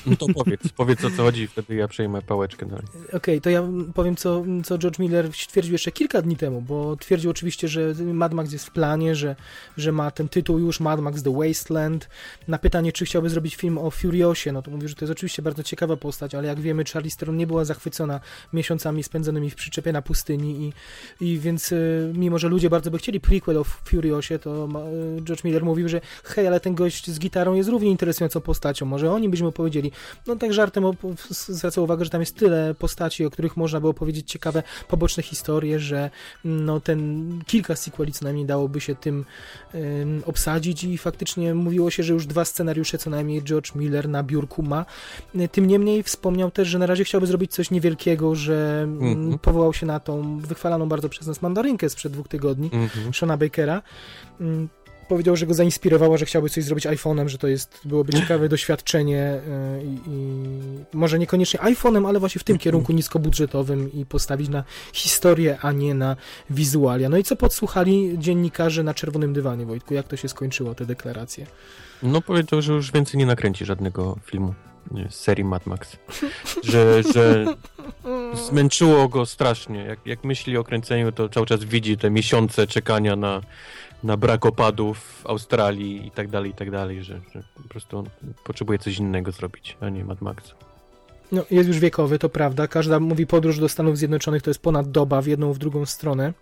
No 0.06 0.16
to 0.16 0.26
powiedz, 0.34 0.68
powiedz 0.76 1.04
o 1.04 1.10
co 1.10 1.22
chodzi, 1.22 1.46
wtedy 1.46 1.74
ja 1.74 1.88
przejmę 1.88 2.22
pałeczkę 2.22 2.66
dalej. 2.66 2.84
Okej, 3.12 3.40
to 3.40 3.50
ja 3.50 3.62
powiem, 3.94 4.16
co, 4.16 4.44
co 4.64 4.78
George 4.78 4.98
Miller 4.98 5.32
stwierdził 5.32 5.72
jeszcze 5.72 5.92
kilka 5.92 6.22
dni 6.22 6.36
temu, 6.36 6.62
bo 6.62 6.96
twierdził 6.96 7.30
oczywiście, 7.30 7.68
że 7.68 7.94
Mad 7.94 8.34
Max 8.34 8.52
jest 8.52 8.66
w 8.66 8.70
planie, 8.70 9.14
że, 9.14 9.36
że 9.76 9.92
ma 9.92 10.10
ten 10.10 10.28
tytuł 10.28 10.58
już, 10.58 10.80
Mad 10.80 11.00
Max 11.00 11.22
The 11.22 11.34
Wasteland. 11.36 12.08
Na 12.48 12.58
pytanie, 12.58 12.92
czy 12.92 13.04
chciałby 13.04 13.30
zrobić 13.30 13.56
film 13.56 13.78
o 13.78 13.90
Furiosie, 13.90 14.52
no 14.52 14.62
to 14.62 14.70
mówił, 14.70 14.88
że 14.88 14.94
to 14.94 15.04
jest 15.04 15.12
oczywiście 15.12 15.42
bardzo 15.42 15.62
ciekawa 15.62 15.96
postać, 15.96 16.34
ale 16.34 16.48
jak 16.48 16.60
wiemy, 16.60 16.84
Charlize 16.92 17.16
Theron 17.16 17.36
nie 17.36 17.46
była 17.46 17.64
zachwycona 17.64 18.20
miesiącami 18.52 19.02
spędzonymi 19.02 19.50
w 19.50 19.54
przyczepie 19.54 19.92
na 19.92 20.02
pustyni 20.02 20.72
i, 21.20 21.24
i 21.24 21.38
więc 21.38 21.72
y, 21.72 22.12
mimo, 22.14 22.38
że 22.38 22.48
ludzie 22.48 22.70
bardzo 22.70 22.90
by 22.90 22.98
chcieli 22.98 23.20
prequel 23.20 23.58
o 23.58 23.64
Furiosie, 23.64 24.38
to 24.38 24.68
y, 25.18 25.22
George 25.22 25.44
Miller 25.44 25.64
mówił, 25.64 25.88
że 25.88 26.00
hej, 26.24 26.46
ale 26.46 26.60
ten 26.60 26.74
gość 26.74 27.10
z 27.10 27.18
gitarą 27.18 27.54
jest 27.54 27.68
równie 27.68 27.90
interesującą 27.90 28.40
postacią, 28.40 28.86
może 28.86 29.12
oni 29.12 29.28
byśmy 29.28 29.52
powiedzieli, 29.62 29.92
no 30.26 30.36
tak 30.36 30.52
żartem 30.52 30.84
zwracał 31.30 31.84
uwagę, 31.84 32.04
że 32.04 32.10
tam 32.10 32.20
jest 32.20 32.36
tyle 32.36 32.74
postaci, 32.74 33.24
o 33.24 33.30
których 33.30 33.56
można 33.56 33.80
by 33.80 33.88
opowiedzieć 33.88 34.30
ciekawe, 34.30 34.62
poboczne 34.88 35.22
historie, 35.22 35.78
że 35.80 36.10
no 36.44 36.80
ten 36.80 37.22
kilka 37.46 37.76
sequeli 37.76 38.12
co 38.12 38.24
najmniej 38.24 38.46
dałoby 38.46 38.80
się 38.80 38.94
tym 38.94 39.24
ym, 39.74 40.22
obsadzić 40.26 40.84
i 40.84 40.98
faktycznie 40.98 41.54
mówiło 41.54 41.90
się, 41.90 42.02
że 42.02 42.12
już 42.12 42.26
dwa 42.26 42.44
scenariusze 42.44 42.98
co 42.98 43.10
najmniej 43.10 43.42
George 43.42 43.74
Miller 43.74 44.08
na 44.08 44.22
biurku 44.22 44.62
ma. 44.62 44.84
Tym 45.52 45.66
niemniej 45.66 46.02
wspomniał 46.02 46.50
też, 46.50 46.68
że 46.68 46.78
na 46.78 46.86
razie 46.86 47.04
chciałby 47.04 47.26
zrobić 47.26 47.52
coś 47.52 47.70
niewielkiego, 47.70 48.34
że 48.34 48.80
mm, 48.84 49.02
Mhm. 49.12 49.38
powołał 49.38 49.72
się 49.72 49.86
na 49.86 50.00
tą 50.00 50.38
wychwalaną 50.38 50.88
bardzo 50.88 51.08
przez 51.08 51.26
nas 51.26 51.42
mandarynkę 51.42 51.88
sprzed 51.90 52.12
dwóch 52.12 52.28
tygodni, 52.28 52.70
Mhm. 52.72 53.12
Shona 53.14 53.36
Bakera. 53.36 53.82
Mm, 54.40 54.68
Powiedział, 55.12 55.36
że 55.36 55.46
go 55.46 55.54
zainspirowało, 55.54 56.18
że 56.18 56.26
chciałby 56.26 56.50
coś 56.50 56.64
zrobić 56.64 56.86
iPhone'em, 56.86 57.28
że 57.28 57.38
to 57.38 57.48
jest, 57.48 57.80
byłoby 57.84 58.12
ciekawe 58.12 58.48
doświadczenie 58.56 59.40
y, 59.80 59.84
i, 59.84 60.10
i 60.10 60.96
może 60.96 61.18
niekoniecznie 61.18 61.60
iPhone'em, 61.60 62.08
ale 62.08 62.20
właśnie 62.20 62.38
w 62.38 62.44
tym 62.44 62.58
kierunku 62.58 62.92
niskobudżetowym 62.92 63.92
i 63.92 64.06
postawić 64.06 64.48
na 64.48 64.64
historię, 64.92 65.58
a 65.62 65.72
nie 65.72 65.94
na 65.94 66.16
wizualia. 66.50 67.08
No 67.08 67.16
i 67.16 67.24
co 67.24 67.36
podsłuchali 67.36 68.18
dziennikarze 68.18 68.82
na 68.82 68.94
czerwonym 68.94 69.32
dywanie, 69.32 69.66
Wojtku? 69.66 69.94
Jak 69.94 70.08
to 70.08 70.16
się 70.16 70.28
skończyło, 70.28 70.74
te 70.74 70.86
deklaracje? 70.86 71.46
No 72.02 72.20
powiedział, 72.20 72.62
że 72.62 72.72
już 72.72 72.92
więcej 72.92 73.18
nie 73.18 73.26
nakręci 73.26 73.64
żadnego 73.64 74.16
filmu 74.24 74.54
z 75.10 75.14
serii 75.14 75.44
Mad 75.44 75.66
Max. 75.66 75.96
Że, 76.70 77.02
że 77.14 77.44
zmęczyło 78.48 79.08
go 79.08 79.26
strasznie. 79.26 79.84
Jak, 79.84 80.06
jak 80.06 80.24
myśli 80.24 80.56
o 80.56 80.64
kręceniu, 80.64 81.12
to 81.12 81.28
cały 81.28 81.46
czas 81.46 81.64
widzi 81.64 81.96
te 81.96 82.10
miesiące 82.10 82.66
czekania 82.66 83.16
na, 83.16 83.40
na 84.04 84.16
brak 84.16 84.46
opadów 84.46 84.98
w 84.98 85.26
Australii 85.26 86.06
i 86.06 86.10
tak 86.10 86.28
dalej, 86.28 86.50
i 86.50 86.54
tak 86.54 86.70
dalej, 86.70 87.04
że, 87.04 87.20
że 87.34 87.42
po 87.62 87.68
prostu 87.68 87.98
on 87.98 88.06
potrzebuje 88.44 88.78
coś 88.78 88.98
innego 88.98 89.32
zrobić, 89.32 89.76
a 89.80 89.88
nie 89.88 90.04
Mad 90.04 90.20
Max. 90.20 90.54
No, 91.32 91.44
jest 91.50 91.68
już 91.68 91.78
wiekowy, 91.78 92.18
to 92.18 92.28
prawda. 92.28 92.66
Każda, 92.68 93.00
mówi, 93.00 93.26
podróż 93.26 93.58
do 93.58 93.68
Stanów 93.68 93.98
Zjednoczonych 93.98 94.42
to 94.42 94.50
jest 94.50 94.60
ponad 94.60 94.90
doba 94.90 95.22
w 95.22 95.26
jedną, 95.26 95.52
w 95.52 95.58
drugą 95.58 95.86
stronę. 95.86 96.32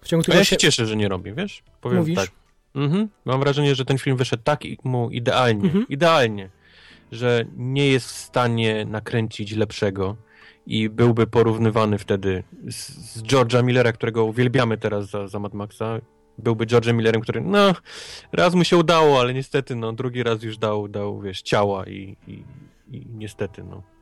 W 0.00 0.08
ciągu 0.08 0.22
A 0.22 0.24
tego 0.26 0.38
ja 0.38 0.44
się 0.44 0.56
cieszę, 0.56 0.86
że 0.86 0.96
nie 0.96 1.08
robi, 1.08 1.32
wiesz? 1.32 1.62
Powiem 1.80 1.98
Mówisz? 1.98 2.16
tak. 2.16 2.30
Mhm. 2.74 3.08
Mam 3.24 3.40
wrażenie, 3.40 3.74
że 3.74 3.84
ten 3.84 3.98
film 3.98 4.16
wyszedł 4.16 4.42
tak 4.42 4.60
mu 4.84 5.10
idealnie, 5.10 5.64
Mhm. 5.64 5.86
idealnie, 5.88 6.50
że 7.12 7.44
nie 7.56 7.88
jest 7.88 8.06
w 8.06 8.10
stanie 8.16 8.84
nakręcić 8.84 9.52
lepszego 9.52 10.16
i 10.66 10.88
byłby 10.88 11.26
porównywany 11.26 11.98
wtedy 11.98 12.42
z, 12.70 12.88
z 12.88 13.22
George'a 13.22 13.64
Millera, 13.64 13.92
którego 13.92 14.24
uwielbiamy 14.24 14.78
teraz 14.78 15.10
za, 15.10 15.28
za 15.28 15.38
Mad 15.38 15.54
Maxa. 15.54 16.00
Byłby 16.38 16.66
George'em 16.66 16.94
Millerem, 16.94 17.22
który, 17.22 17.40
no, 17.40 17.74
raz 18.32 18.54
mu 18.54 18.64
się 18.64 18.76
udało, 18.76 19.20
ale 19.20 19.34
niestety, 19.34 19.76
no, 19.76 19.92
drugi 19.92 20.22
raz 20.22 20.42
już 20.42 20.58
dał, 20.58 20.88
dał 20.88 21.20
wiesz, 21.20 21.42
ciała 21.42 21.86
i, 21.86 22.16
i, 22.26 22.42
i 22.90 23.06
niestety, 23.14 23.64
no. 23.64 23.93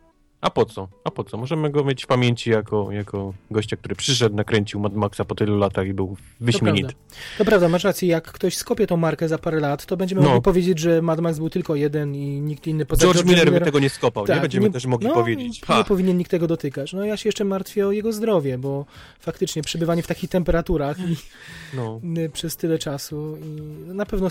A 0.43 0.51
po 0.51 0.65
co? 0.65 0.89
A 1.05 1.11
po 1.11 1.25
co? 1.25 1.37
Możemy 1.37 1.71
go 1.71 1.85
mieć 1.85 2.05
w 2.05 2.07
pamięci 2.07 2.51
jako, 2.51 2.93
jako 2.93 3.35
gościa, 3.51 3.77
który 3.77 3.95
przyszedł, 3.95 4.37
nakręcił 4.37 4.81
Mad 4.81 4.95
Maxa 4.95 5.25
po 5.25 5.35
tylu 5.35 5.59
latach 5.59 5.87
i 5.87 5.95
był 5.95 6.17
wyśmienity. 6.41 6.89
prawda. 6.95 7.17
To 7.39 7.45
prawda, 7.45 7.69
masz 7.69 7.85
rację, 7.85 8.09
jak 8.09 8.33
ktoś 8.33 8.57
skopie 8.57 8.87
tą 8.87 8.97
markę 8.97 9.29
za 9.29 9.39
parę 9.39 9.61
lat, 9.61 9.87
to 9.87 9.97
będziemy 9.97 10.21
No. 10.21 10.27
mogli 10.29 10.43
powiedzieć, 10.43 10.79
że 10.79 11.03
Mad 11.03 11.21
Max 11.21 11.39
był 11.39 11.51
tylko 11.51 11.75
jeden 11.77 12.15
i 12.15 12.41
nikt 12.41 12.67
inny 12.67 12.87
poza 12.87 13.03
George 13.03 13.21
George'em 13.21 13.27
Miller 13.29 13.45
by 13.45 13.51
Millerem- 13.61 13.65
tego 13.65 13.79
nie 13.79 13.91
skopał, 13.91 14.27
Tak, 14.27 14.37
nie? 14.37 14.43
Będziemy 14.43 14.67
nie- 14.67 14.73
też 14.73 14.87
mogli 14.87 15.09
no, 15.09 15.15
powiedzieć. 15.15 15.61
Nie 15.63 15.67
Ha, 15.67 15.85
powinien 15.85 16.19
nikt 16.19 16.31
tego 16.31 16.47
dotykać. 16.47 16.93
No 16.93 17.05
ja 17.05 17.17
się 17.17 17.29
jeszcze 17.29 17.45
martwię 17.45 17.87
o 17.87 17.93
jego 17.93 18.13
zdrowie, 18.13 18.59
bo 18.59 18.87
faktycznie 19.21 19.63
przebywanie 19.63 20.03
w 20.03 20.07
takich 20.07 20.31
temperaturach 20.31 20.99
i, 21.01 21.17
no. 21.77 22.01
przez 22.33 22.57
tyle 22.57 22.79
czasu 22.79 23.37
i 23.37 23.61
na 23.95 24.07
pewno 24.07 24.29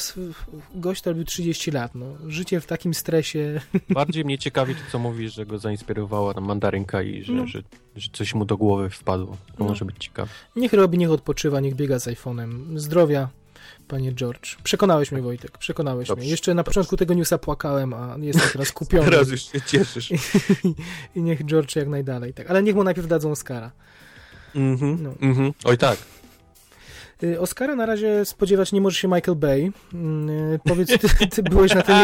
gość 0.76 1.02
to 1.02 1.10
robił 1.10 1.26
30 1.26 1.72
lat. 1.72 1.96
No. 1.96 2.06
Życie 2.28 2.60
w 2.62 2.66
takim 2.66 2.94
stresie. 2.94 3.62
Bardziej 3.90 4.26
mnie 4.26 4.38
ciekawi 4.38 4.76
to, 4.76 4.82
co 4.92 5.00
mówisz, 5.00 5.34
że 5.34 5.46
go 5.46 5.60
zainspirowała 6.02 6.34
ta 6.34 6.42
mandarynka 6.42 7.02
i 7.02 7.24
że, 7.24 7.34
No. 7.34 7.48
że, 7.48 7.62
że 7.96 8.10
coś 8.14 8.34
mu 8.34 8.46
do 8.46 8.58
głowy 8.58 8.90
wpadło. 8.90 9.38
To 9.58 9.64
No. 9.64 9.66
może 9.66 9.86
być 9.86 9.96
ciekawe. 10.00 10.30
Niech 10.56 10.74
robi, 10.74 10.98
niech 10.98 11.12
odpoczywa, 11.12 11.60
niech 11.60 11.76
biega 11.76 12.00
z 12.00 12.08
iPhone'em. 12.08 12.78
Zdrowia, 12.80 13.30
panie 13.88 14.14
George. 14.14 14.56
Przekonałeś 14.64 15.12
mnie, 15.12 15.22
Wojtek, 15.22 15.58
przekonałeś 15.58 16.08
Dobrze, 16.08 16.22
mnie. 16.22 16.30
Jeszcze 16.32 16.52
na 16.54 16.56
dobrze. 16.64 16.70
początku 16.70 16.98
tego 16.98 17.14
newsa 17.14 17.38
płakałem, 17.38 17.94
a 17.94 18.16
jestem 18.20 18.50
teraz 18.54 18.72
kupiony. 18.82 19.06
Teraz 19.06 19.30
już 19.30 19.42
się 19.52 19.62
cieszysz. 19.62 20.12
I 21.16 21.22
niech 21.22 21.46
George 21.46 21.76
jak 21.76 21.88
najdalej. 21.88 22.34
Tak. 22.34 22.50
Ale 22.50 22.64
niech 22.64 22.76
mu 22.76 22.84
najpierw 22.84 23.08
dadzą 23.08 23.32
Oscara. 23.32 23.72
Mhm, 24.56 25.04
No. 25.04 25.14
mhm. 25.22 25.54
Oj 25.64 25.78
tak. 25.78 25.98
Y, 27.24 27.40
Oscara 27.40 27.76
na 27.76 27.86
razie 27.86 28.26
spodziewać 28.26 28.72
nie 28.72 28.82
może 28.82 28.98
się 28.98 29.08
Michael 29.08 29.38
Bay. 29.38 29.72
Mm, 29.94 30.30
y, 30.30 30.60
Powiedz, 30.64 30.90
ty, 30.90 31.28
ty 31.28 31.44
byłeś, 31.44 31.76
na 31.76 31.82
tym, 31.82 31.96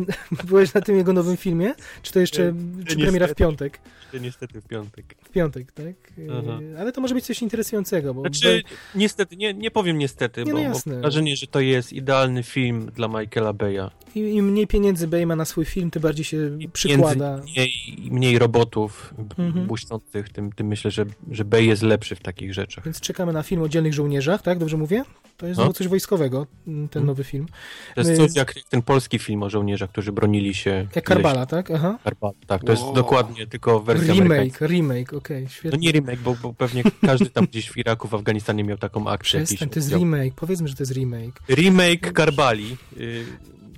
byłeś 0.48 0.74
na 0.74 0.80
tym 0.80 0.96
jego 0.96 1.12
nowym 1.12 1.36
filmie? 1.36 1.74
Czy 2.02 2.12
to 2.12 2.20
jeszcze, 2.20 2.54
czy 2.86 2.96
premiera 2.96 3.26
w 3.26 3.34
piątek? 3.34 3.78
To 4.12 4.18
niestety 4.18 4.60
w 4.60 4.66
piątek. 4.66 5.14
W 5.24 5.28
piątek, 5.30 5.72
tak? 5.72 5.86
Y, 6.18 6.28
Aha. 6.42 6.58
Ale 6.78 6.92
to 6.92 7.00
może 7.00 7.14
być 7.14 7.24
coś 7.24 7.42
interesującego, 7.42 8.14
bo 8.14 8.20
Znaczy, 8.20 8.62
niestety, 8.94 9.36
nie, 9.36 9.54
nie 9.54 9.70
powiem 9.70 9.98
niestety, 9.98 10.40
Nie, 10.44 10.52
bo 10.52 10.58
no 10.58 10.64
mam 10.64 10.72
jasne. 10.72 11.00
wrażenie, 11.00 11.36
że 11.36 11.46
to 11.46 11.60
jest 11.60 11.92
idealny 11.92 12.42
film 12.42 12.90
dla 12.94 13.08
Michaela 13.08 13.52
Beya. 13.52 13.90
im, 14.14 14.28
im 14.28 14.50
mniej 14.50 14.66
pieniędzy 14.66 15.08
Bay 15.08 15.26
ma 15.26 15.36
na 15.36 15.44
swój 15.44 15.64
film, 15.64 15.90
tym 15.90 16.02
bardziej 16.02 16.24
się 16.24 16.58
przykłada. 16.72 17.40
Mniej, 17.54 17.72
mniej 18.10 18.38
robotów 18.38 19.14
Mhm. 19.38 19.66
błyszczących, 19.66 20.28
tym, 20.28 20.52
tym 20.52 20.66
myślę, 20.66 20.90
że, 20.90 21.04
że 21.30 21.44
Bay 21.44 21.64
jest 21.64 21.82
lepszy 21.82 22.14
w 22.16 22.20
takich 22.20 22.54
rzeczach. 22.54 22.84
Więc 22.84 23.00
czekamy 23.00 23.32
na 23.32 23.42
film 23.42 23.62
o 23.62 23.68
dzielnych 23.68 23.94
żołnierzach, 23.94 24.42
tak? 24.42 24.51
Tak? 24.52 24.58
Dobrze 24.58 24.76
mówię? 24.76 25.04
To 25.36 25.46
jest 25.46 25.58
No. 25.58 25.64
znowu 25.64 25.72
coś 25.78 25.88
wojskowego, 25.88 26.46
mm, 26.66 26.88
ten 26.88 27.00
Mhm. 27.02 27.06
nowy 27.06 27.24
film. 27.24 27.46
To 27.94 28.00
jest 28.00 28.10
My- 28.10 28.16
coś 28.16 28.36
jak 28.36 28.54
ten 28.70 28.82
polski 28.82 29.18
film 29.18 29.42
o 29.42 29.50
żołnierzach, 29.50 29.90
którzy 29.90 30.12
bronili 30.12 30.54
się. 30.54 30.70
Jak 30.70 30.88
ileś- 30.90 31.02
Karbala, 31.02 31.46
tak? 31.46 31.70
Aha. 31.70 31.98
Karbala, 32.04 32.32
tak. 32.46 32.64
To 32.64 32.72
jest 32.72 32.82
Wow. 32.82 32.94
dokładnie 32.94 33.46
tylko 33.46 33.80
wersja. 33.80 34.14
Remake, 34.14 34.60
remake, 34.60 35.12
okej, 35.14 35.42
No 35.42 35.48
świetnie. 35.48 35.78
nie 35.78 35.92
remake, 35.92 36.20
bo, 36.20 36.36
bo 36.42 36.52
pewnie 36.54 36.82
każdy 37.06 37.30
tam 37.30 37.46
gdzieś 37.46 37.70
w 37.70 37.76
Iraku, 37.76 38.08
w 38.08 38.14
Afganistanie 38.14 38.64
miał 38.64 38.78
taką 38.78 39.08
akcję. 39.08 39.40
jakiś 39.40 39.48
Przestań, 39.50 39.68
to 39.68 39.78
jest 39.78 39.88
oddział. 39.88 40.00
remake, 40.00 40.34
powiedzmy, 40.34 40.68
że 40.68 40.74
to 40.74 40.82
jest 40.82 40.92
remake. 40.92 41.40
Remake 41.48 42.12
Karbali. 42.12 42.76
Yy, 42.96 43.24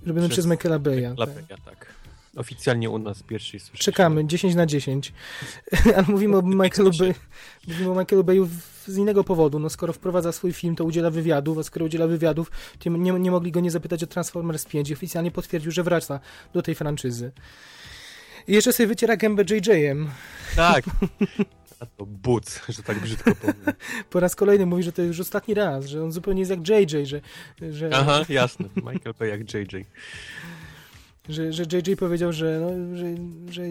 Robiony 0.06 0.28
przez 0.28 0.46
Michaela 0.46 0.78
Beya. 0.78 1.02
Tak. 1.08 1.18
Lapeja, 1.18 1.56
tak. 1.64 1.94
Oficjalnie 2.36 2.90
u 2.90 2.98
nas 2.98 3.22
pierwszy 3.22 3.60
słyszę. 3.60 3.84
Czekamy, 3.84 4.26
10 4.26 4.54
na 4.54 4.66
10. 4.66 5.12
Ale 5.96 6.04
mówimy 6.08 6.36
o 6.36 6.42
Michaelu 6.42 6.90
Bay, 6.98 7.14
mówimy 7.68 7.90
o 7.90 8.00
Michaelu 8.00 8.24
Bayu 8.24 8.46
w- 8.46 8.73
z 8.86 8.96
innego 8.96 9.24
powodu. 9.24 9.58
No 9.58 9.70
skoro 9.70 9.92
wprowadza 9.92 10.32
swój 10.32 10.52
film, 10.52 10.76
to 10.76 10.84
udziela 10.84 11.10
wywiadów, 11.10 11.58
a 11.58 11.62
skoro 11.62 11.86
udziela 11.86 12.06
wywiadów, 12.06 12.50
to 12.78 12.90
nie, 12.90 13.12
nie 13.12 13.30
mogli 13.30 13.52
go 13.52 13.60
nie 13.60 13.70
zapytać 13.70 14.02
o 14.02 14.06
Transformers 14.06 14.64
5 14.64 14.90
i 14.90 14.92
oficjalnie 14.92 15.30
potwierdził, 15.30 15.72
że 15.72 15.82
wraca 15.82 16.20
do 16.52 16.62
tej 16.62 16.74
franczyzy. 16.74 17.32
I 18.48 18.52
jeszcze 18.52 18.72
sobie 18.72 18.86
wyciera 18.86 19.16
gębę 19.16 19.44
JJ-em. 19.50 20.10
Tak. 20.56 20.84
A 21.80 21.86
to 21.86 22.06
but, 22.06 22.62
że 22.68 22.82
tak 22.82 23.00
brzydko 23.00 23.34
powiem. 23.34 23.54
Po 24.10 24.20
raz 24.20 24.36
kolejny 24.36 24.66
mówi, 24.66 24.82
że 24.82 24.92
to 24.92 25.02
już 25.02 25.20
ostatni 25.20 25.54
raz, 25.54 25.86
że 25.86 26.04
on 26.04 26.12
zupełnie 26.12 26.40
jest 26.40 26.50
jak 26.50 26.68
JJ, 26.68 27.06
że, 27.06 27.20
że, 27.70 27.90
Aha, 27.92 28.24
jasne. 28.28 28.68
Michael 28.76 29.14
Bay 29.18 29.28
jak 29.28 29.54
JJ. 29.54 29.84
że, 31.28 31.52
że 31.52 31.62
JJ 31.62 31.96
powiedział, 31.96 32.32
że, 32.32 32.60
no, 32.60 32.96
że, 32.96 33.06
że 33.50 33.62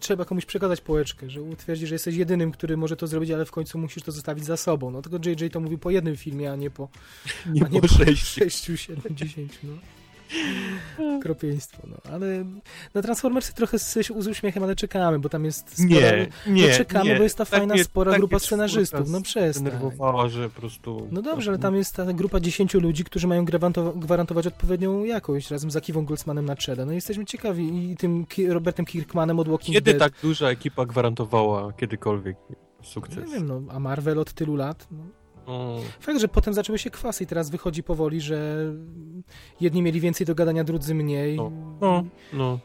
trzeba 0.00 0.24
komuś 0.24 0.44
przekazać 0.44 0.80
pałeczkę, 0.80 1.30
że 1.30 1.42
utwierdzi, 1.42 1.86
że 1.86 1.94
jesteś 1.94 2.14
jedynym, 2.16 2.52
który 2.52 2.76
może 2.76 2.96
to 2.96 3.06
zrobić, 3.06 3.30
ale 3.30 3.44
w 3.44 3.50
końcu 3.50 3.78
musisz 3.78 4.02
to 4.02 4.12
zostawić 4.12 4.44
za 4.44 4.56
sobą. 4.56 4.90
No 4.90 5.02
tylko 5.02 5.28
JJ 5.28 5.50
to 5.50 5.60
mówił 5.60 5.78
po 5.78 5.90
jednym 5.90 6.16
filmie, 6.16 6.52
a 6.52 6.56
nie 6.56 6.70
po, 6.70 6.88
Nie 7.46 7.64
a 7.64 7.68
nie 7.68 7.80
po 7.80 7.88
po 7.88 7.94
sześciu. 7.94 8.40
6, 8.40 8.70
7, 8.76 9.16
10, 9.16 9.52
no. 9.62 9.72
Kropieństwo, 11.22 11.82
no. 11.90 11.96
Ale 12.12 12.44
na 12.94 13.02
Transformersy 13.02 13.54
trochę 13.54 13.78
z, 13.78 13.92
z 14.18 14.26
uśmiechem, 14.26 14.62
ale 14.62 14.76
czekamy, 14.76 15.18
bo 15.18 15.28
tam 15.28 15.44
jest 15.44 15.70
spora... 15.72 15.86
Nie, 15.88 16.26
nie, 16.46 16.68
no 16.68 16.74
czekamy, 16.76 17.10
nie. 17.10 17.16
bo 17.16 17.22
jest 17.22 17.38
ta 17.38 17.44
Tak 17.44 17.58
fajna, 17.58 17.74
mnie- 17.74 17.84
spora 17.84 18.10
tak 18.12 18.20
grupa 18.20 18.38
scenarzystów. 18.38 19.10
No 19.10 19.20
przestań. 19.20 19.64
Denerwowała, 19.64 20.28
że 20.28 20.50
po 20.50 20.60
prostu... 20.60 21.08
No 21.10 21.22
dobrze, 21.22 21.50
ale 21.50 21.58
tam 21.58 21.74
jest 21.76 21.96
ta 21.96 22.12
grupa 22.12 22.40
10 22.40 22.74
ludzi, 22.74 23.04
którzy 23.04 23.26
mają 23.26 23.44
gwarantowa- 23.44 23.98
gwarantować 23.98 24.46
odpowiednią 24.46 25.04
jakość 25.04 25.50
razem 25.50 25.70
z 25.70 25.76
Akiwą 25.76 26.04
Goldsmanem 26.04 26.44
na 26.44 26.56
czele. 26.56 26.86
No 26.86 26.92
jesteśmy 26.92 27.24
ciekawi 27.24 27.90
i 27.90 27.96
tym 27.96 28.26
Ki- 28.26 28.46
Robertem 28.48 28.86
Kirkmanem 28.86 29.38
od 29.38 29.48
Walking 29.48 29.74
Kiedy 29.76 29.90
Dead. 29.94 29.98
tak 30.12 30.22
duża 30.22 30.48
ekipa 30.48 30.86
gwarantowała 30.86 31.72
kiedykolwiek 31.72 32.36
sukces? 32.82 33.28
Nie 33.28 33.34
wiem, 33.34 33.46
no, 33.46 33.62
a 33.68 33.80
Marvel 33.80 34.18
od 34.18 34.32
tylu 34.32 34.56
lat. 34.56 34.86
No. 34.90 35.04
No, 35.46 35.76
Fakt, 36.00 36.20
że 36.20 36.28
potem 36.28 36.54
zaczęły 36.54 36.78
się 36.78 36.90
kwasy 36.90 37.24
i 37.24 37.26
teraz 37.26 37.50
wychodzi 37.50 37.82
powoli, 37.82 38.20
że 38.20 38.56
jedni 39.60 39.82
mieli 39.82 40.00
więcej 40.00 40.26
do 40.26 40.34
gadania, 40.34 40.64
drudzy 40.64 40.94
mniej. 40.94 41.36
No, 41.36 41.52
no, 41.80 42.04
no. 42.32 42.58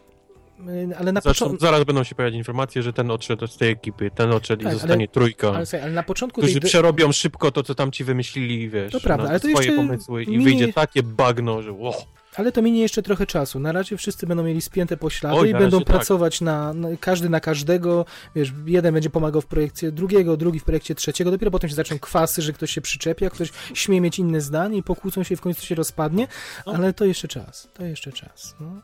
Y, 0.70 0.98
Ale 0.98 1.12
na 1.12 1.22
początku... 1.22 1.58
zaraz 1.60 1.84
będą 1.84 2.04
się 2.04 2.16
pojawiać 2.16 2.36
informacje, 2.38 2.84
że 2.84 2.94
ten 2.94 3.12
odszedł 3.12 3.48
z 3.48 3.58
tej 3.58 3.72
ekipy, 3.72 4.12
ten 4.16 4.32
odszedł 4.32 4.64
Tak, 4.64 4.72
i 4.72 4.76
zostanie 4.76 4.96
ale- 5.06 5.08
trójka. 5.08 5.48
Ale, 5.50 5.66
ale 5.84 5.92
na 5.92 6.04
początku 6.04 6.42
tej... 6.42 6.50
którzy 6.50 6.60
de- 6.60 6.68
przerobią 6.68 7.12
szybko 7.12 7.52
to, 7.52 7.64
co 7.64 7.76
tam 7.76 7.92
ci 7.92 8.04
wymyślili, 8.04 8.70
wiesz, 8.70 8.92
To 8.92 9.00
prawda, 9.00 9.30
ale 9.30 9.40
to 9.40 9.48
swoje 9.48 9.72
pomysły 9.72 10.24
i 10.24 10.28
mini- 10.38 10.44
wyjdzie 10.44 10.74
takie 10.74 11.04
bagno, 11.04 11.62
że 11.62 11.72
wow. 11.72 11.94
Ale 12.40 12.52
to 12.52 12.62
minie 12.62 12.82
jeszcze 12.82 13.04
trochę 13.04 13.26
czasu. 13.26 13.60
Na 13.60 13.72
razie 13.72 13.98
wszyscy 13.98 14.28
będą 14.28 14.44
mieli 14.44 14.62
spięte 14.62 14.98
poślady 14.98 15.36
Oj, 15.36 15.50
i 15.50 15.54
będą 15.54 15.80
tak. 15.80 15.88
pracować 15.88 16.42
na, 16.42 16.74
na 16.74 16.88
każdy 17.00 17.30
na 17.30 17.40
każdego. 17.40 18.06
Wiesz, 18.36 18.54
jeden 18.66 18.94
będzie 18.94 19.10
pomagał 19.10 19.42
w 19.42 19.46
projekcie 19.46 19.92
drugiego, 19.92 20.38
drugi 20.38 20.60
w 20.60 20.64
projekcie 20.64 20.96
trzeciego. 20.96 21.32
Dopiero 21.32 21.52
potem 21.52 21.70
się 21.70 21.76
zaczną 21.76 22.00
kwasy, 22.00 22.42
że 22.42 22.54
ktoś 22.54 22.72
się 22.72 22.82
przyczepia, 22.82 23.30
ktoś 23.30 23.52
śmie 23.74 24.02
mieć 24.02 24.20
inne 24.20 24.42
zdanie 24.42 24.78
i 24.78 24.84
pokłócą 24.84 25.24
się 25.24 25.34
i 25.34 25.38
w 25.38 25.42
końcu 25.42 25.66
się 25.66 25.76
rozpadnie. 25.76 26.28
No. 26.66 26.74
Ale 26.74 26.94
to 26.94 27.06
jeszcze 27.06 27.28
czas. 27.28 27.68
To 27.74 27.84
jeszcze 27.86 28.12
czas. 28.12 28.56
No. 28.60 28.82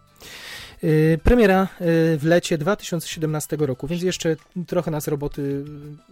Yy, 0.83 1.19
premiera 1.23 1.67
yy, 1.79 2.17
w 2.17 2.23
lecie 2.23 2.57
2017 2.57 3.57
roku, 3.59 3.87
więc 3.87 4.01
jeszcze 4.03 4.35
trochę 4.67 4.91
nas 4.91 5.07
roboty, 5.07 5.63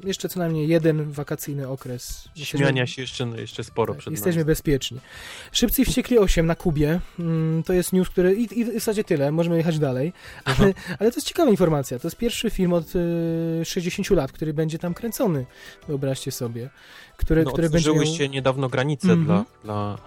jeszcze 0.03 0.29
co 0.29 0.39
najmniej 0.39 0.67
jeden 0.67 1.11
wakacyjny 1.11 1.67
okres. 1.67 2.29
Śmiania 2.35 2.87
się 2.87 3.01
jeszcze, 3.01 3.23
jeszcze 3.37 3.63
sporo 3.63 3.93
tak, 3.93 3.99
przed 3.99 4.11
Jesteśmy 4.11 4.39
nami. 4.41 4.45
bezpieczni. 4.45 4.99
Szybcy 5.51 5.81
i 5.81 5.85
wściekli 5.85 6.17
8 6.19 6.45
na 6.45 6.55
Kubie. 6.55 6.99
Mm, 7.19 7.63
To 7.63 7.73
jest 7.73 7.93
news, 7.93 8.09
który. 8.09 8.35
I, 8.35 8.59
I 8.59 8.65
w 8.65 8.73
zasadzie 8.73 9.03
tyle, 9.03 9.31
możemy 9.31 9.57
jechać 9.57 9.79
dalej. 9.79 10.13
Ale, 10.45 10.73
ale 10.99 11.11
to 11.11 11.17
jest 11.17 11.27
ciekawa 11.27 11.51
informacja. 11.51 11.99
To 11.99 12.07
jest 12.07 12.17
pierwszy 12.17 12.49
film 12.49 12.73
od 12.73 12.85
y, 12.95 13.65
60 13.65 14.09
lat, 14.09 14.31
który 14.31 14.53
będzie 14.53 14.79
tam 14.79 14.93
kręcony. 14.93 15.45
Wyobraźcie 15.87 16.31
sobie. 16.31 16.69
Który, 17.17 17.43
No, 17.43 17.51
który 17.51 17.69
będzie. 17.69 18.05
się 18.17 18.29
niedawno 18.29 18.69
granice 18.69 19.11
Mhm. 19.11 19.25
dla, 19.25 19.45
dla 19.63 19.97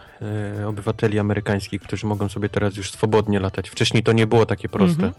e, 0.60 0.68
obywateli 0.68 1.18
amerykańskich, 1.18 1.82
którzy 1.82 2.06
mogą 2.06 2.28
sobie 2.28 2.48
teraz 2.48 2.76
już 2.76 2.90
swobodnie 2.90 3.40
latać. 3.40 3.68
Wcześniej 3.70 4.02
to 4.02 4.12
nie 4.12 4.26
było 4.26 4.46
takie 4.46 4.68
proste. 4.68 5.06
Mhm. 5.06 5.12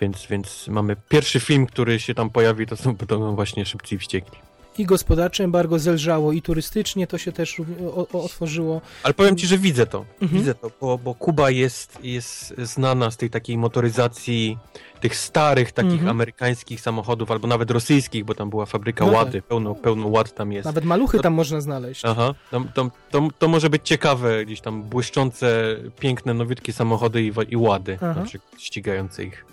Więc, 0.00 0.26
więc 0.26 0.68
mamy 0.68 0.96
pierwszy 1.08 1.40
film, 1.40 1.66
który 1.66 2.00
się 2.00 2.14
tam 2.14 2.30
pojawi, 2.30 2.66
to 2.66 2.76
są 2.76 2.96
to 2.96 3.32
właśnie 3.32 3.66
Szybcy 3.66 3.94
i 3.94 3.98
Wściekli. 3.98 4.38
I 4.78 4.84
gospodarcze 4.86 5.44
embargo 5.44 5.78
zelżało, 5.78 6.32
i 6.32 6.42
turystycznie 6.42 7.06
to 7.06 7.18
się 7.18 7.32
też 7.32 7.58
równie- 7.58 7.88
o, 7.88 8.06
o, 8.12 8.24
otworzyło. 8.24 8.80
Ale 9.02 9.14
powiem 9.14 9.36
ci, 9.36 9.46
że 9.46 9.58
widzę 9.58 9.86
to. 9.86 10.04
Mhm. 10.22 10.40
Widzę 10.40 10.54
to, 10.54 10.70
bo, 10.80 10.98
bo 10.98 11.14
Kuba 11.14 11.50
jest, 11.50 11.98
jest 12.02 12.54
znana 12.58 13.10
z 13.10 13.16
tej 13.16 13.30
takiej 13.30 13.58
motoryzacji 13.58 14.58
tych 15.00 15.16
starych, 15.16 15.72
takich 15.72 15.92
Mhm. 15.92 16.08
amerykańskich 16.10 16.80
samochodów, 16.80 17.30
albo 17.30 17.48
nawet 17.48 17.70
rosyjskich, 17.70 18.24
bo 18.24 18.34
tam 18.34 18.50
była 18.50 18.66
fabryka 18.66 19.06
No 19.06 19.12
Łady, 19.12 19.42
pełno, 19.42 19.74
pełno 19.74 20.06
Ład 20.08 20.34
tam 20.34 20.52
jest. 20.52 20.64
Nawet 20.64 20.84
maluchy 20.84 21.16
No- 21.16 21.22
tam 21.22 21.32
można 21.32 21.60
znaleźć. 21.60 22.04
Aha, 22.04 22.34
to, 22.50 22.62
to, 22.74 22.90
to, 23.10 23.28
to 23.38 23.48
może 23.48 23.70
być 23.70 23.82
ciekawe, 23.88 24.44
gdzieś 24.44 24.60
tam 24.60 24.82
błyszczące, 24.82 25.76
piękne, 26.00 26.34
nowiutkie 26.34 26.72
samochody 26.72 27.22
i, 27.22 27.32
i 27.48 27.56
Łady, 27.56 27.98
Aha. 28.02 28.14
na 28.20 28.26
przykład 28.26 28.60
ścigające 28.60 29.24
ich. 29.24 29.44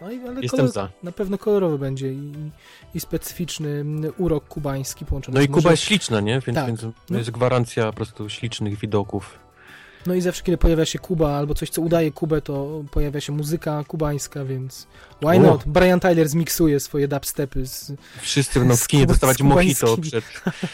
No 0.00 0.10
i, 0.10 0.20
ale 0.28 0.40
Jestem 0.40 0.58
kolor, 0.58 0.72
za. 0.72 0.88
na 1.02 1.12
pewno 1.12 1.38
kolorowy 1.38 1.78
będzie 1.78 2.12
i, 2.12 2.32
i 2.94 3.00
specyficzny 3.00 3.68
mm, 3.68 4.12
urok 4.18 4.48
kubański 4.48 5.04
połączony 5.04 5.34
No 5.38 5.40
i 5.44 5.48
Kuba 5.48 5.70
jest 5.70 5.82
śliczna, 5.82 6.20
nie? 6.20 6.40
Więc, 6.46 6.54
Tak. 6.54 6.66
więc 6.66 6.82
No. 7.10 7.18
jest 7.18 7.30
gwarancja 7.30 7.86
po 7.86 7.92
prostu 7.92 8.28
ślicznych 8.28 8.78
widoków. 8.78 9.38
No 10.06 10.14
i 10.14 10.20
zawsze, 10.20 10.42
kiedy 10.42 10.58
pojawia 10.58 10.84
się 10.84 10.98
Kuba 10.98 11.36
albo 11.36 11.54
coś, 11.54 11.70
co 11.70 11.82
udaje 11.82 12.12
Kubę, 12.12 12.42
to 12.42 12.82
pojawia 12.90 13.20
się 13.20 13.32
muzyka 13.32 13.84
kubańska, 13.88 14.44
więc 14.44 14.86
why 15.22 15.36
O. 15.38 15.40
not? 15.42 15.62
Brian 15.66 16.00
Tyler 16.00 16.28
zmiksuje 16.28 16.80
swoje 16.80 17.08
dubstepy 17.08 17.66
z... 17.66 17.92
Wszyscy 18.20 18.58
będą 18.58 18.76
w 18.76 18.86
kinie 18.88 19.06
dostawać 19.06 19.42
mojito 19.42 19.96
przed, 19.96 20.24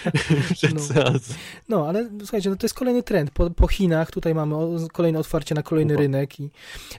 przed 0.55 0.75
No. 0.75 0.81
seansem. 0.81 1.37
No, 1.69 1.89
ale 1.89 2.09
słuchajcie, 2.19 2.51
no 2.51 2.57
to 2.57 2.65
jest 2.67 2.75
kolejny 2.75 3.03
trend. 3.03 3.31
Po, 3.31 3.51
po 3.51 3.69
Chinach 3.69 4.11
tutaj 4.11 4.35
mamy 4.35 4.57
kolejne 4.93 5.19
otwarcie 5.19 5.55
na 5.55 5.63
kolejny 5.63 5.95
Kuba. 5.95 6.03
rynek 6.03 6.41
i 6.41 6.51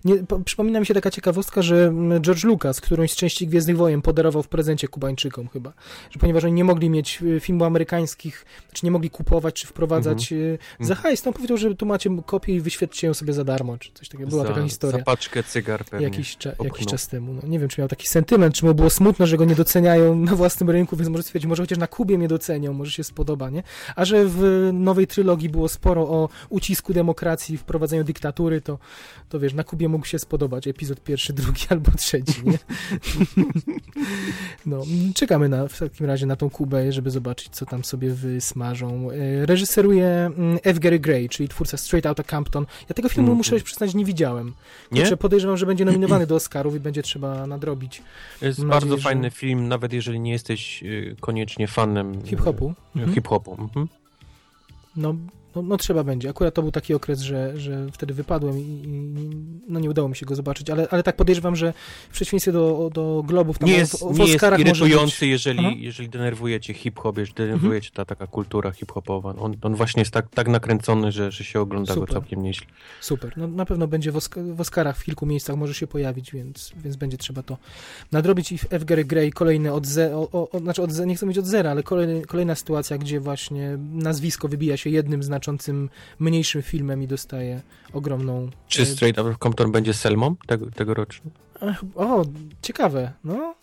nie, 0.05 0.15
po, 0.15 0.39
przypomina 0.39 0.79
mi 0.79 0.85
się 0.85 0.93
taka 0.93 1.11
ciekawostka, 1.11 1.61
że 1.61 1.85
mm, 1.85 2.21
George 2.21 2.43
Lucas 2.43 2.81
którąś 2.81 3.11
z 3.11 3.15
części 3.15 3.47
Gwiezdnych 3.47 3.77
Wojen 3.77 4.01
podarował 4.01 4.43
w 4.43 4.47
prezencie 4.47 4.87
Kubańczykom 4.87 5.47
chyba, 5.47 5.73
że 6.11 6.19
ponieważ 6.19 6.43
oni 6.43 6.53
nie 6.53 6.63
mogli 6.63 6.89
mieć 6.89 7.19
y, 7.21 7.39
filmów 7.39 7.67
amerykańskich, 7.67 8.45
czy 8.73 8.85
nie 8.85 8.91
mogli 8.91 9.09
kupować, 9.09 9.55
czy 9.55 9.67
wprowadzać 9.67 10.31
y, 10.31 10.57
za 10.79 10.93
Mhm. 10.93 10.99
hajs, 11.01 11.21
to 11.21 11.29
on 11.29 11.33
powiedział, 11.33 11.57
że 11.57 11.75
tu 11.75 11.85
macie 11.85 12.09
kopię 12.25 12.55
i 12.55 12.61
wyświetlcie 12.61 13.07
ją 13.07 13.13
sobie 13.13 13.33
za 13.33 13.43
darmo, 13.43 13.77
czy 13.77 13.91
coś 13.93 14.09
takiego. 14.09 14.29
Była 14.29 14.43
za, 14.43 14.49
taka 14.49 14.63
historia. 14.63 14.97
Za 14.97 15.03
paczkę 15.03 15.43
cygar 15.43 15.85
pewnie. 15.85 16.03
jakiś, 16.05 16.37
cza, 16.37 16.51
jakiś 16.63 16.85
czas 16.85 17.07
temu. 17.07 17.36
No, 17.43 17.47
nie 17.49 17.59
wiem, 17.59 17.69
czy 17.69 17.81
miał 17.81 17.87
taki 17.87 18.07
sentyment, 18.07 18.55
czy 18.55 18.65
mu 18.65 18.73
było 18.73 18.89
smutno, 18.89 19.27
że 19.27 19.37
go 19.37 19.45
nie 19.45 19.55
doceniają 19.55 20.15
na 20.15 20.35
własnym 20.35 20.69
rynku, 20.69 20.95
więc 20.95 21.09
może 21.09 21.23
stwierdzić, 21.23 21.49
może 21.49 21.63
chociaż 21.63 21.77
na 21.77 21.87
Kubie 21.87 22.17
mnie 22.17 22.27
docenią, 22.27 22.73
może 22.73 22.91
się 22.91 23.03
spodoba, 23.03 23.49
nie? 23.49 23.63
A 23.95 24.05
że 24.05 24.25
w 24.25 24.69
nowej 24.73 25.07
trylogii 25.07 25.49
było 25.49 25.67
sporo 25.69 26.01
o 26.01 26.29
ucisku 26.49 26.93
demokracji, 26.93 27.57
wprowadzeniu 27.57 28.03
dyktatury, 28.03 28.61
to, 28.61 28.79
to 29.29 29.39
wiesz, 29.39 29.53
na 29.53 29.63
Kubie 29.63 29.87
mógł 29.89 30.05
się 30.05 30.19
spodobać 30.19 30.67
epizod 30.67 31.03
pierwszy, 31.03 31.33
drugi 31.33 31.61
albo 31.69 31.91
trzeci, 31.91 32.41
nie? 32.45 32.57
No, 34.65 34.83
czekamy 35.15 35.49
na, 35.49 35.67
w 35.67 35.79
takim 35.79 36.05
razie 36.05 36.25
na 36.25 36.35
tą 36.35 36.49
Kubę, 36.49 36.91
żeby 36.91 37.11
zobaczyć, 37.11 37.49
co 37.49 37.65
tam 37.65 37.83
sobie 37.83 38.09
wysmażą. 38.09 39.11
E, 39.11 39.45
Reżyseruje 39.45 40.07
mm, 40.07 40.59
F. 40.63 40.79
Gary 40.79 40.99
Gray, 40.99 41.29
czyli 41.29 41.49
twórca 41.49 41.77
Straight 41.77 42.05
Outta 42.05 42.23
Compton. 42.23 42.65
Ja 42.89 42.95
tego 42.95 43.09
filmu, 43.09 43.27
Mhm. 43.27 43.37
muszę 43.37 43.59
przyznać, 43.59 43.93
nie 43.95 44.05
widziałem. 44.05 44.53
Nie? 44.91 45.01
Kurczę, 45.01 45.17
podejrzewam, 45.17 45.57
że 45.57 45.65
będzie 45.65 45.85
nominowany 45.85 46.27
do 46.27 46.35
Oscarów 46.35 46.75
i 46.75 46.79
będzie 46.79 47.03
trzeba 47.03 47.26
nadrobić 47.47 48.01
Jest 48.41 48.59
mam 48.59 48.69
bardzo 48.69 48.85
nadzieję, 48.85 49.01
że- 49.01 49.03
fajny 49.03 49.31
film, 49.31 49.67
nawet 49.67 49.93
jeżeli 49.93 50.19
nie 50.19 50.31
jesteś 50.31 50.83
y, 50.83 51.15
koniecznie 51.19 51.67
fanem 51.67 52.13
y, 52.13 52.27
hip-hopu. 52.27 52.73
Mhm. 52.95 53.13
hip-hopu. 53.13 53.51
Mhm. 53.59 53.87
No, 54.95 55.15
no, 55.57 55.69
no 55.69 55.77
trzeba 55.77 56.03
będzie. 56.03 56.29
Akurat 56.29 56.53
to 56.53 56.61
był 56.61 56.71
taki 56.71 56.93
okres, 56.93 57.21
że, 57.21 57.59
że 57.59 57.87
wtedy 57.91 58.13
wypadłem 58.13 58.59
i, 58.59 58.61
i 58.61 58.89
no 59.67 59.79
nie 59.79 59.89
udało 59.89 60.09
mi 60.09 60.15
się 60.15 60.25
go 60.25 60.35
zobaczyć, 60.35 60.69
ale, 60.69 60.87
ale 60.91 61.03
tak 61.03 61.15
podejrzewam, 61.15 61.55
że 61.55 61.73
w 62.09 62.13
przeciwieństwie 62.13 62.51
do, 62.51 62.89
do 62.93 63.23
Globów, 63.27 63.59
tam 63.59 63.69
Nie 63.69 63.77
jest, 63.77 63.93
w, 63.93 64.13
w 64.13 64.19
nie 64.19 64.27
jest 64.27 64.45
irytujący, 64.57 65.27
jeżeli, 65.27 65.59
Aha. 65.59 65.75
jeżeli 65.77 66.09
denerwujecie 66.09 66.73
hip-hop, 66.73 67.17
jeżeli 67.17 67.35
denerwujecie 67.35 67.89
ta 67.93 68.05
taka 68.05 68.27
kultura 68.27 68.71
hip-hopowa. 68.71 69.35
On, 69.39 69.55
on 69.61 69.75
właśnie 69.75 70.01
jest 70.01 70.11
tak, 70.11 70.29
tak 70.29 70.47
nakręcony, 70.47 71.11
że, 71.11 71.31
że 71.31 71.43
się 71.43 71.61
ogląda 71.61 71.93
Super. 71.93 72.09
go 72.09 72.13
całkiem 72.13 72.43
nieźle. 72.43 72.67
Super. 73.01 73.33
No, 73.37 73.47
na 73.47 73.65
pewno 73.65 73.87
będzie 73.87 74.11
w, 74.11 74.19
w 74.53 74.61
Oscarach 74.61 74.97
w 74.97 75.03
kilku 75.03 75.25
miejscach 75.25 75.55
może 75.55 75.73
się 75.73 75.87
pojawić, 75.87 76.31
więc, 76.31 76.71
więc 76.83 76.95
będzie 76.95 77.17
trzeba 77.17 77.43
to 77.43 77.57
nadrobić. 78.11 78.51
I 78.51 78.57
w 78.57 78.73
F. 78.73 78.85
Gary 78.85 79.05
Gray 79.05 79.31
kolejny 79.31 79.73
od 79.73 79.85
zera, 79.85 80.15
znaczy 80.61 80.81
od, 80.81 81.05
nie 81.05 81.15
chcę 81.15 81.25
mówić 81.25 81.37
od 81.37 81.45
zera, 81.45 81.71
ale 81.71 81.83
kolejny, 81.83 82.21
kolejna 82.21 82.55
sytuacja, 82.55 82.97
gdzie 82.97 83.19
właśnie 83.19 83.77
nazwisko 83.91 84.47
wybija 84.47 84.77
się 84.77 84.89
jednym 84.89 85.23
znaczącym, 85.47 85.89
mniejszym 86.19 86.61
filmem 86.61 87.03
i 87.03 87.07
dostaje 87.07 87.61
ogromną... 87.93 88.49
Czy 88.67 88.81
e, 88.81 88.85
Straight 88.85 89.19
Outta 89.19 89.37
Compton 89.43 89.71
będzie 89.71 89.93
Selmą 89.93 90.35
tego, 90.47 90.71
tegorocznym? 90.71 91.31
O, 91.95 92.25
ciekawe, 92.61 93.11
no. 93.23 93.55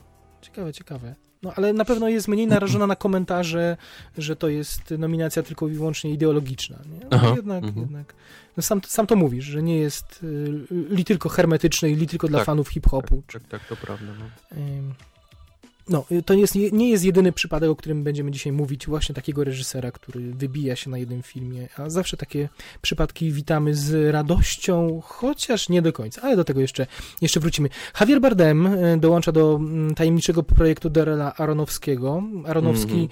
Ciekawe, 0.42 0.72
ciekawe. 0.72 1.14
No, 1.42 1.52
ale 1.56 1.72
na 1.72 1.84
pewno 1.84 2.08
jest 2.08 2.28
mniej 2.28 2.46
narażona 2.46 2.86
na 2.86 2.96
komentarze, 2.96 3.76
że 4.18 4.36
to 4.36 4.48
jest 4.48 4.90
nominacja 4.98 5.42
tylko 5.42 5.68
i 5.68 5.72
wyłącznie 5.72 6.10
ideologiczna. 6.10 6.76
Nie? 6.92 7.00
No, 7.00 7.08
Aha, 7.10 7.32
jednak, 7.36 7.64
mhm. 7.64 7.80
jednak. 7.80 8.14
No, 8.56 8.62
sam, 8.62 8.80
sam 8.86 9.06
to 9.06 9.16
mówisz, 9.16 9.44
że 9.44 9.62
nie 9.62 9.78
jest 9.78 10.20
y, 10.22 10.64
li 10.70 11.04
tylko 11.04 11.28
hermetyczny 11.28 11.90
i 11.90 11.94
li 11.94 12.06
tylko 12.06 12.28
dla 12.28 12.38
Tak, 12.38 12.46
fanów 12.46 12.68
hip-hopu. 12.68 13.22
Tak, 13.26 13.42
tak, 13.42 13.48
tak, 13.48 13.68
to 13.68 13.76
prawda. 13.76 14.12
No. 14.18 14.56
No, 15.88 16.04
y, 16.12 16.22
to 16.22 16.34
jest, 16.34 16.54
nie 16.72 16.90
jest 16.90 17.04
jedyny 17.04 17.32
przypadek, 17.32 17.70
o 17.70 17.76
którym 17.76 18.04
będziemy 18.04 18.30
dzisiaj 18.30 18.52
mówić, 18.52 18.86
właśnie 18.86 19.14
takiego 19.14 19.44
reżysera, 19.44 19.92
który 19.92 20.20
wybija 20.32 20.76
się 20.76 20.90
na 20.90 20.98
jednym 20.98 21.22
filmie, 21.22 21.68
a 21.76 21.90
zawsze 21.90 22.16
takie 22.16 22.48
przypadki 22.82 23.32
witamy 23.32 23.74
z 23.74 24.12
radością, 24.12 25.00
chociaż 25.04 25.68
nie 25.68 25.82
do 25.82 25.92
końca, 25.92 26.22
ale 26.22 26.36
do 26.36 26.44
tego 26.44 26.60
jeszcze, 26.60 26.86
jeszcze 27.22 27.40
wrócimy. 27.40 27.68
Javier 28.00 28.20
Bardem 28.20 28.66
y, 28.66 28.98
dołącza 29.00 29.32
do 29.32 29.54
mm, 29.56 29.94
tajemniczego 29.94 30.42
projektu 30.42 30.90
Darela 30.90 31.34
Aronowskiego. 31.36 32.22
Aronowski 32.46 32.92
Mhm. 32.92 33.08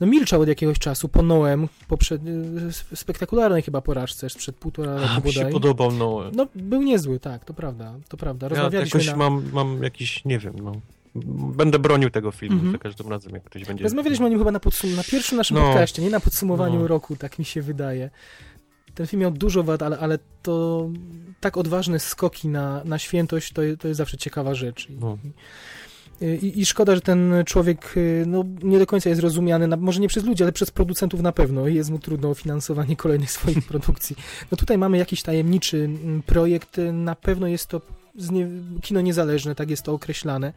no, 0.00 0.06
milczał 0.06 0.40
od 0.40 0.48
jakiegoś 0.48 0.78
czasu 0.78 1.08
po 1.08 1.22
Noem, 1.22 1.68
po 1.88 1.96
przed, 1.96 2.22
y, 2.92 2.96
spektakularnej 2.96 3.62
chyba 3.62 3.80
porażce 3.80 4.30
sprzed 4.30 4.56
półtora 4.56 4.94
roku 4.94 5.06
A, 5.16 5.20
mi 5.20 5.32
się 5.32 5.38
bodaj. 5.40 5.52
podobał, 5.52 5.92
no. 5.92 6.20
No, 6.34 6.46
był 6.54 6.82
niezły, 6.82 7.20
tak, 7.20 7.44
to 7.44 7.54
prawda, 7.54 7.94
to 8.08 8.16
prawda. 8.16 8.46
Ja 8.46 8.48
Rozmawialiśmy 8.48 9.00
jakoś 9.00 9.10
na... 9.10 9.16
mam, 9.16 9.42
mam 9.52 9.82
jakiś, 9.82 10.24
nie 10.24 10.38
wiem, 10.38 10.54
no. 10.62 10.72
Będę 11.56 11.78
bronił 11.78 12.10
tego 12.10 12.30
filmu 12.30 12.54
Mhm. 12.54 12.72
za 12.72 12.78
każdym 12.78 13.08
razem, 13.08 13.32
jak 13.34 13.44
ktoś 13.44 13.64
będzie... 13.64 13.84
Rozmawialiśmy 13.84 14.26
o 14.26 14.28
nim 14.28 14.38
chyba 14.38 14.50
na, 14.50 14.58
podsum- 14.58 14.96
na 14.96 15.04
pierwszym 15.04 15.38
naszym 15.38 15.56
No. 15.56 15.62
podcaście, 15.62 16.02
nie 16.02 16.10
na 16.10 16.20
podsumowaniu 16.20 16.80
No. 16.80 16.86
roku, 16.86 17.16
tak 17.16 17.38
mi 17.38 17.44
się 17.44 17.62
wydaje. 17.62 18.10
Ten 18.94 19.06
film 19.06 19.20
miał 19.22 19.30
dużo 19.30 19.62
wad, 19.62 19.82
ale, 19.82 19.98
ale 19.98 20.18
to 20.42 20.88
tak 21.40 21.56
odważne 21.56 21.98
skoki 22.00 22.48
na, 22.48 22.82
na 22.84 22.98
świętość 22.98 23.52
to, 23.52 23.62
to 23.78 23.88
jest 23.88 23.98
zawsze 23.98 24.16
ciekawa 24.18 24.54
rzecz. 24.54 24.90
I, 24.90 24.92
No. 25.00 25.18
i, 26.42 26.60
I 26.60 26.66
szkoda, 26.66 26.94
że 26.94 27.00
ten 27.00 27.34
człowiek 27.46 27.96
y, 27.96 28.24
no, 28.26 28.44
nie 28.62 28.78
do 28.78 28.86
końca 28.86 29.08
jest 29.08 29.22
rozumiany, 29.22 29.66
na, 29.68 29.76
może 29.76 30.00
nie 30.00 30.08
przez 30.08 30.24
ludzi, 30.24 30.42
ale 30.42 30.52
przez 30.52 30.70
producentów 30.70 31.20
na 31.20 31.32
pewno. 31.32 31.68
I 31.68 31.74
jest 31.74 31.90
mu 31.90 31.98
trudno 31.98 32.30
o 32.30 32.34
finansowanie 32.34 32.96
kolejnych 33.06 33.30
swoich 33.30 33.66
produkcji. 33.66 34.16
No 34.50 34.56
tutaj 34.56 34.78
mamy 34.78 34.98
jakiś 34.98 35.22
tajemniczy 35.22 35.84
mm, 35.84 36.22
projekt. 36.22 36.76
Na 36.92 37.14
pewno 37.14 37.46
jest 37.46 37.66
to 37.66 37.80
nie, 38.30 38.48
kino 38.82 39.00
niezależne, 39.00 39.54
tak 39.54 39.70
jest 39.70 39.82
to 39.82 39.92
określane. 39.92 40.52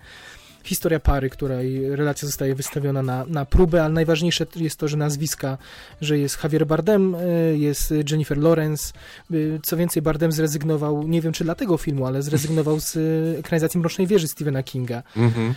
Historia 0.66 1.00
pary, 1.00 1.30
której 1.30 1.96
relacja 1.96 2.26
zostaje 2.26 2.56
wystawiona 2.56 3.02
na, 3.04 3.26
na 3.26 3.46
próbę, 3.46 3.84
ale 3.84 3.94
najważniejsze 3.94 4.46
jest 4.56 4.80
to, 4.80 4.88
że 4.88 4.98
nazwiska, 4.98 5.58
że 6.02 6.18
jest 6.18 6.44
Javier 6.44 6.68
Bardem, 6.68 7.16
y, 7.16 7.58
jest 7.58 7.94
Jennifer 8.12 8.38
Lawrence. 8.38 8.94
Y, 9.34 9.60
Co 9.64 9.78
więcej, 9.78 10.02
Bardem 10.02 10.32
zrezygnował, 10.32 11.08
nie 11.08 11.22
wiem 11.22 11.34
czy 11.34 11.44
dla 11.44 11.56
tego 11.56 11.78
filmu, 11.78 12.06
ale 12.06 12.22
zrezygnował 12.22 12.80
z 12.80 12.96
y, 12.96 13.36
ekranizacji 13.40 13.80
Mrocznej 13.80 14.08
Wieży 14.08 14.28
Stephena 14.28 14.64
Kinga. 14.64 15.04
Mhm. 15.18 15.54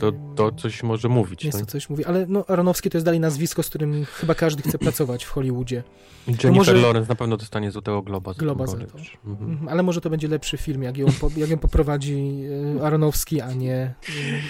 To, 0.00 0.12
to 0.36 0.52
coś 0.52 0.82
może 0.82 1.08
mówić. 1.08 1.44
Jest 1.44 1.58
tak? 1.58 1.66
to 1.66 1.72
coś 1.72 1.90
mówi, 1.90 2.04
ale 2.04 2.26
no, 2.28 2.44
Aronowski 2.48 2.90
to 2.90 2.98
jest 2.98 3.04
dalej 3.04 3.20
nazwisko, 3.20 3.62
z 3.62 3.68
którym 3.68 4.04
chyba 4.04 4.34
każdy 4.34 4.62
chce 4.62 4.78
pracować 4.78 5.24
w 5.24 5.30
Hollywoodzie. 5.30 5.82
Jennifer 6.26 6.52
może- 6.52 6.74
Lawrence 6.74 7.08
na 7.08 7.14
pewno 7.14 7.36
dostanie 7.36 7.70
Złotego 7.70 8.02
Globa 8.02 8.34
Globa 8.34 8.66
za 8.66 8.76
to. 8.76 8.98
Mhm, 9.26 9.68
Ale 9.68 9.82
może 9.82 10.00
to 10.00 10.10
będzie 10.10 10.28
lepszy 10.28 10.56
film, 10.56 10.82
jak 10.82 10.96
ją, 10.96 11.06
po, 11.20 11.30
jak 11.36 11.50
ją 11.50 11.58
poprowadzi 11.58 12.42
Aronowski, 12.82 13.40
a 13.40 13.52
nie 13.52 13.94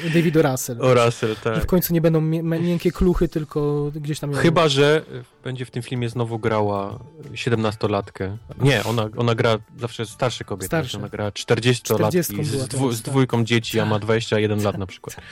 y, 0.05 0.11
David 0.11 0.37
Russell. 0.37 0.83
O 0.83 0.95
Russell, 0.95 1.29
Że 1.35 1.37
tak. 1.37 1.63
w 1.63 1.67
końcu 1.67 1.93
nie 1.95 2.01
będą 2.01 2.21
miękkie 2.21 2.93
kluchy, 2.93 3.29
tylko 3.29 3.91
gdzieś 3.95 4.21
tam... 4.21 4.33
ją- 4.33 4.37
Chyba, 4.39 4.69
że 4.69 5.03
y, 5.13 5.25
będzie 5.45 5.65
w 5.65 5.71
tym 5.71 5.83
filmie 5.83 6.09
znowu 6.09 6.39
grała 6.39 6.99
17-latkę. 7.33 8.37
Nie, 8.61 8.85
ona, 8.85 9.09
ona 9.17 9.35
gra 9.35 9.59
zawsze 9.81 10.07
starsze 10.07 10.45
kobiety. 10.45 10.67
Starsze. 10.67 10.99
Ona 10.99 11.09
gra 11.09 11.29
40-latki 11.31 12.23
40 12.23 12.45
z, 12.45 12.69
dwu, 12.69 12.93
z 12.93 13.03
tak. 13.03 13.11
dwójką 13.13 13.45
dzieci, 13.45 13.81
a 13.81 13.85
ma 13.87 13.99
21 13.99 14.63
lat 14.63 14.79
na 14.79 14.87
przykład. 14.87 15.17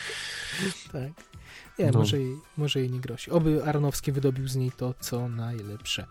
Tak. 0.92 1.02
Nie, 1.78 1.90
No. 1.90 1.98
może, 1.98 2.18
jej, 2.20 2.36
może 2.56 2.80
jej 2.80 2.90
nie 2.90 3.00
grozi. 3.00 3.30
Oby 3.30 3.64
Aronowski 3.64 4.12
wydobił 4.12 4.48
z 4.48 4.56
niej 4.56 4.72
to, 4.76 4.94
co 5.00 5.28
najlepsze. 5.28 6.06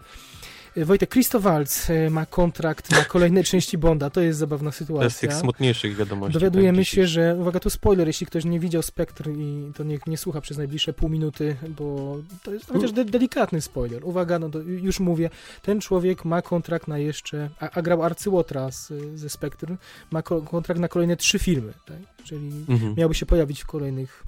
Y, 0.77 0.85
Wojtek, 0.85 1.09
Christoph 1.09 1.43
Waltz 1.43 1.89
y, 1.89 2.09
ma 2.09 2.25
kontrakt 2.25 2.91
na 2.91 3.05
kolejne 3.05 3.43
części 3.53 3.77
Bonda. 3.77 4.09
To 4.09 4.21
jest 4.21 4.39
zabawna 4.39 4.71
To 4.71 4.73
jest 4.73 4.77
z 4.77 4.87
sytuacja. 4.87 5.29
tych 5.29 5.33
smutniejszych 5.37 5.95
wiadomości. 5.95 6.33
Dowiadujemy 6.33 6.77
tak, 6.77 6.87
się, 6.87 7.07
że, 7.07 7.35
uwaga, 7.39 7.59
to 7.59 7.69
spoiler, 7.69 8.07
jeśli 8.07 8.27
ktoś 8.27 8.45
nie 8.45 8.59
widział 8.59 8.81
Spectre 8.81 9.31
i 9.31 9.71
to 9.75 9.83
niech 9.83 10.07
nie 10.07 10.17
słucha 10.17 10.41
przez 10.41 10.57
najbliższe 10.57 10.93
pół 10.93 11.09
minuty, 11.09 11.55
bo 11.77 12.17
to 12.43 12.53
jest 12.53 12.65
chociaż 12.71 12.91
de 12.91 13.05
delikatny 13.05 13.61
spoiler. 13.61 14.05
Uwaga, 14.05 14.39
no 14.39 14.49
to 14.49 14.59
już 14.59 14.99
mówię, 14.99 15.29
ten 15.61 15.81
człowiek 15.81 16.25
ma 16.25 16.41
kontrakt 16.41 16.87
na 16.87 16.97
jeszcze, 16.97 17.49
a, 17.59 17.69
a 17.71 17.81
grał 17.81 18.03
Arcyłotra 18.03 18.71
z, 18.71 18.91
ze 19.15 19.29
Spectre, 19.29 19.77
ma 20.11 20.21
ko 20.21 20.41
kontrakt 20.41 20.81
na 20.81 20.87
kolejne 20.87 21.17
trzy 21.17 21.39
filmy, 21.39 21.73
tak? 21.85 21.97
czyli 22.23 22.65
Mhm. 22.69 22.95
miałby 22.97 23.15
się 23.15 23.25
pojawić 23.25 23.61
w 23.63 23.65
kolejnych 23.67 24.23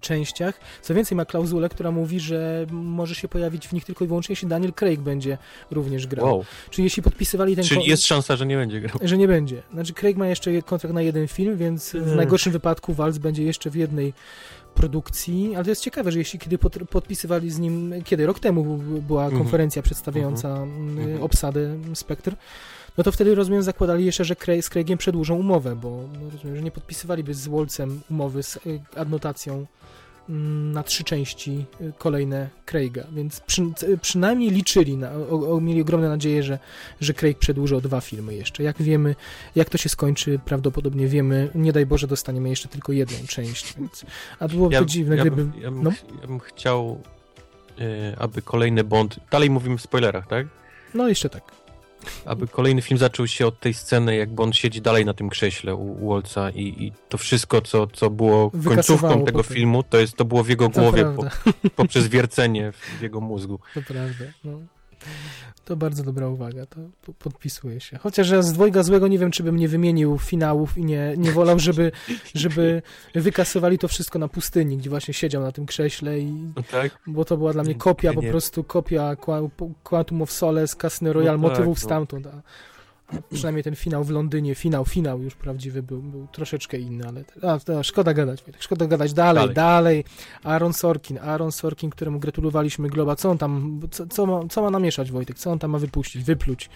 częściach. 0.00 0.60
Co 0.82 0.94
więcej, 0.94 1.16
ma 1.16 1.24
klauzulę, 1.24 1.68
która 1.68 1.90
mówi, 1.90 2.20
że 2.20 2.66
może 2.70 3.14
się 3.14 3.28
pojawić 3.28 3.68
w 3.68 3.72
nich 3.72 3.84
tylko 3.84 4.04
i 4.04 4.08
wyłącznie, 4.08 4.32
jeśli 4.32 4.48
Daniel 4.48 4.72
Craig 4.72 5.00
będzie 5.00 5.38
również 5.70 6.06
grał. 6.06 6.26
Wow. 6.26 6.44
Czyli 6.70 6.84
jeśli 6.84 7.02
podpisywali 7.02 7.56
ten 7.56 7.64
Czyli 7.64 7.80
kon- 7.80 7.88
jest 7.90 8.06
szansa, 8.06 8.36
że 8.36 8.46
nie 8.46 8.56
będzie 8.56 8.80
grał. 8.80 8.98
że 9.02 9.18
nie 9.18 9.28
będzie. 9.28 9.62
Znaczy 9.72 9.92
Craig 9.94 10.16
ma 10.16 10.26
jeszcze 10.28 10.62
kontrakt 10.62 10.94
na 10.94 11.02
jeden 11.02 11.28
film, 11.28 11.56
więc 11.56 11.90
w 11.90 11.94
Mm. 11.94 12.16
najgorszym 12.16 12.52
wypadku 12.52 12.94
Waltz 12.94 13.18
będzie 13.18 13.42
jeszcze 13.44 13.70
w 13.70 13.74
jednej 13.74 14.12
produkcji, 14.74 15.52
ale 15.54 15.64
to 15.64 15.70
jest 15.70 15.82
ciekawe, 15.82 16.12
że 16.12 16.18
jeśli 16.18 16.38
kiedy 16.38 16.58
pod, 16.58 16.76
podpisywali 16.90 17.50
z 17.50 17.58
nim, 17.58 17.94
kiedy 18.04 18.26
rok 18.26 18.40
temu 18.40 18.64
była 19.02 19.24
Mhm. 19.24 19.42
konferencja 19.42 19.82
przedstawiająca 19.82 20.48
mm, 20.56 20.98
Mhm. 20.98 21.22
obsadę 21.22 21.76
Spectre, 21.94 22.36
no 22.98 23.04
to 23.04 23.12
wtedy 23.12 23.34
rozumiem 23.34 23.62
zakładali 23.62 24.04
jeszcze, 24.04 24.24
że 24.24 24.36
Craig, 24.36 24.64
z 24.64 24.68
Craigiem 24.68 24.98
przedłużą 24.98 25.34
umowę, 25.34 25.76
bo 25.76 26.04
no, 26.12 26.30
rozumiem, 26.30 26.56
że 26.56 26.62
nie 26.62 26.70
podpisywaliby 26.70 27.34
z 27.34 27.48
Wolcem 27.48 28.00
umowy 28.10 28.42
z 28.42 28.56
y, 28.56 28.80
adnotacją 28.96 29.66
mm, 30.28 30.72
na 30.72 30.82
trzy 30.82 31.04
części 31.04 31.64
y, 31.80 31.92
kolejne 31.98 32.48
Craiga, 32.66 33.04
więc 33.12 33.40
przy, 33.40 33.62
przynajmniej 34.00 34.50
liczyli, 34.50 34.96
na, 34.96 35.12
o, 35.12 35.52
o, 35.52 35.60
mieli 35.60 35.82
ogromne 35.82 36.08
nadzieje, 36.08 36.42
że, 36.42 36.58
że 37.00 37.14
Craig 37.14 37.38
przedłuży 37.38 37.76
o 37.76 37.80
dwa 37.80 38.00
filmy 38.00 38.34
jeszcze. 38.34 38.62
Jak 38.62 38.82
wiemy, 38.82 39.14
jak 39.56 39.70
to 39.70 39.78
się 39.78 39.88
skończy, 39.88 40.40
prawdopodobnie 40.44 41.08
wiemy, 41.08 41.50
nie 41.54 41.72
daj 41.72 41.86
Boże 41.86 42.06
dostaniemy 42.06 42.48
jeszcze 42.48 42.68
tylko 42.68 42.92
jedną 42.92 43.18
część, 43.26 43.74
więc, 43.78 44.04
a 44.38 44.48
byłoby 44.48 44.76
to 44.76 44.84
dziwne, 44.84 45.16
ja, 45.16 45.24
gdyby... 45.24 45.60
ja, 45.60 45.70
bym, 45.70 45.82
no. 45.82 45.92
ja 46.20 46.26
bym 46.26 46.40
chciał, 46.40 47.02
e, 47.78 48.16
aby 48.18 48.42
kolejny 48.42 48.84
Bond, 48.84 49.16
dalej 49.30 49.50
mówimy 49.50 49.78
w 49.78 49.82
spoilerach, 49.82 50.26
tak? 50.26 50.46
No 50.94 51.08
jeszcze 51.08 51.28
tak. 51.28 51.57
Aby 52.24 52.48
kolejny 52.48 52.82
film 52.82 52.98
zaczął 52.98 53.26
się 53.26 53.46
od 53.46 53.60
tej 53.60 53.74
sceny, 53.74 54.16
jak 54.16 54.30
Bond 54.30 54.56
siedzi 54.56 54.80
dalej 54.82 55.04
na 55.04 55.14
tym 55.14 55.28
krześle 55.28 55.74
u, 55.74 56.04
u 56.04 56.08
Waltza 56.08 56.50
i, 56.50 56.62
i 56.62 56.92
to 57.08 57.18
wszystko, 57.18 57.60
co, 57.62 57.86
co 57.86 58.10
było 58.10 58.50
końcówką 58.64 59.24
tego 59.24 59.38
potem. 59.38 59.56
filmu, 59.56 59.82
to 59.82 59.98
jest 59.98 60.16
to 60.16 60.24
było 60.24 60.42
w 60.44 60.48
jego 60.48 60.68
To 60.68 60.80
głowie 60.80 61.04
po, 61.16 61.24
poprzez 61.76 62.08
wiercenie 62.08 62.72
w 62.98 63.02
jego 63.02 63.20
mózgu. 63.20 63.58
to 63.74 63.82
prawda. 63.82 64.24
No. 64.44 64.58
To 65.68 65.76
bardzo 65.76 66.02
dobra 66.02 66.28
uwaga, 66.28 66.66
to 66.66 66.76
po- 67.02 67.12
podpisuję 67.12 67.80
się. 67.80 67.98
Chociaż 67.98 68.30
ja 68.30 68.42
z 68.42 68.52
dwojga 68.52 68.82
złego 68.82 69.08
nie 69.08 69.18
wiem, 69.18 69.30
czy 69.30 69.42
bym 69.42 69.56
nie 69.56 69.68
wymienił 69.68 70.18
finałów 70.18 70.78
i 70.78 70.84
nie, 70.84 71.14
nie 71.16 71.32
wolał, 71.32 71.58
żeby, 71.58 71.92
żeby 72.34 72.82
wykasowali 73.14 73.78
to 73.78 73.88
wszystko 73.88 74.18
na 74.18 74.28
pustyni, 74.28 74.76
gdzie 74.76 74.90
właśnie 74.90 75.14
siedział 75.14 75.42
na 75.42 75.52
tym 75.52 75.66
krześle 75.66 76.18
i 76.20 76.32
No 76.56 76.62
tak? 76.70 76.98
bo 77.06 77.24
to 77.24 77.36
była 77.36 77.52
dla 77.52 77.62
mnie 77.62 77.74
kopia, 77.74 78.12
po 78.12 78.22
Nie. 78.22 78.30
prostu 78.30 78.64
kopia 78.64 79.16
Qua- 79.16 79.48
Quantum 79.82 80.22
of 80.22 80.32
Solace, 80.32 80.76
Casino 80.76 81.12
Royale, 81.12 81.38
No 81.38 81.48
tak, 81.48 81.50
motywów 81.58 81.78
no. 81.78 81.84
stamtąd, 81.84 82.26
a 82.26 82.42
przynajmniej 83.32 83.64
ten 83.64 83.76
finał 83.76 84.04
w 84.04 84.10
Londynie, 84.10 84.54
finał, 84.54 84.84
finał 84.84 85.22
już 85.22 85.34
prawdziwy 85.34 85.82
był, 85.82 86.02
był 86.02 86.26
troszeczkę 86.32 86.78
inny, 86.78 87.08
ale 87.08 87.24
a, 87.52 87.58
to, 87.58 87.82
szkoda 87.82 88.14
gadać, 88.14 88.44
szkoda 88.58 88.86
gadać 88.86 89.12
dalej, 89.12 89.42
dalej, 89.42 89.54
Dalej. 89.54 90.04
Aaron 90.44 90.72
Sorkin, 90.72 91.18
Aaron 91.18 91.52
Sorkin, 91.52 91.90
któremu 91.90 92.18
gratulowaliśmy 92.20 92.88
Globa, 92.88 93.16
co 93.16 93.30
on 93.30 93.38
tam, 93.38 93.80
co, 93.90 94.06
co, 94.06 94.26
ma, 94.26 94.40
co 94.48 94.62
ma 94.62 94.70
namieszać 94.70 95.10
Wojtek, 95.10 95.38
co 95.38 95.50
on 95.50 95.58
tam 95.58 95.70
ma 95.70 95.78
wypuścić, 95.78 96.24
wypluć, 96.24 96.70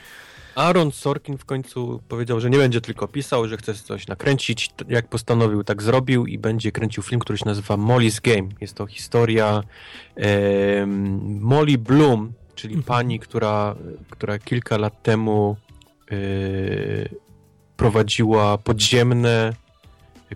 Aaron 0.55 0.93
Sorkin 0.93 1.39
w 1.39 1.45
końcu 1.45 2.01
powiedział, 2.09 2.41
że 2.41 2.51
nie 2.51 2.59
będzie 2.59 2.81
tylko 2.81 3.09
pisał, 3.09 3.49
że 3.49 3.57
chce 3.57 3.75
coś 3.75 4.07
nakręcić. 4.07 4.71
Jak 4.89 5.09
postanowił, 5.09 5.65
tak 5.65 5.83
zrobił 5.83 6.27
i 6.27 6.39
będzie 6.39 6.73
kręcił 6.73 7.03
film, 7.03 7.21
który 7.21 7.39
się 7.39 7.45
nazywa 7.47 7.75
Molly's 7.75 8.21
Game. 8.21 8.49
Jest 8.61 8.75
to 8.75 8.87
historia 8.87 9.63
em, 10.17 11.41
Molly 11.41 11.79
Bloom, 11.79 12.33
czyli 12.55 12.75
Mhm. 12.75 12.85
pani, 12.85 13.19
która, 13.21 13.75
która 14.11 14.39
kilka 14.39 14.77
lat 14.79 15.03
temu 15.03 15.57
prowadziła 17.77 18.59
podziemne 18.59 19.53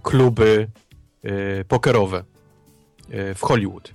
kluby 0.03 0.69
yy, 1.23 1.65
pokerowe 1.69 2.25
yy, 3.09 3.35
w 3.35 3.41
Hollywood. 3.41 3.93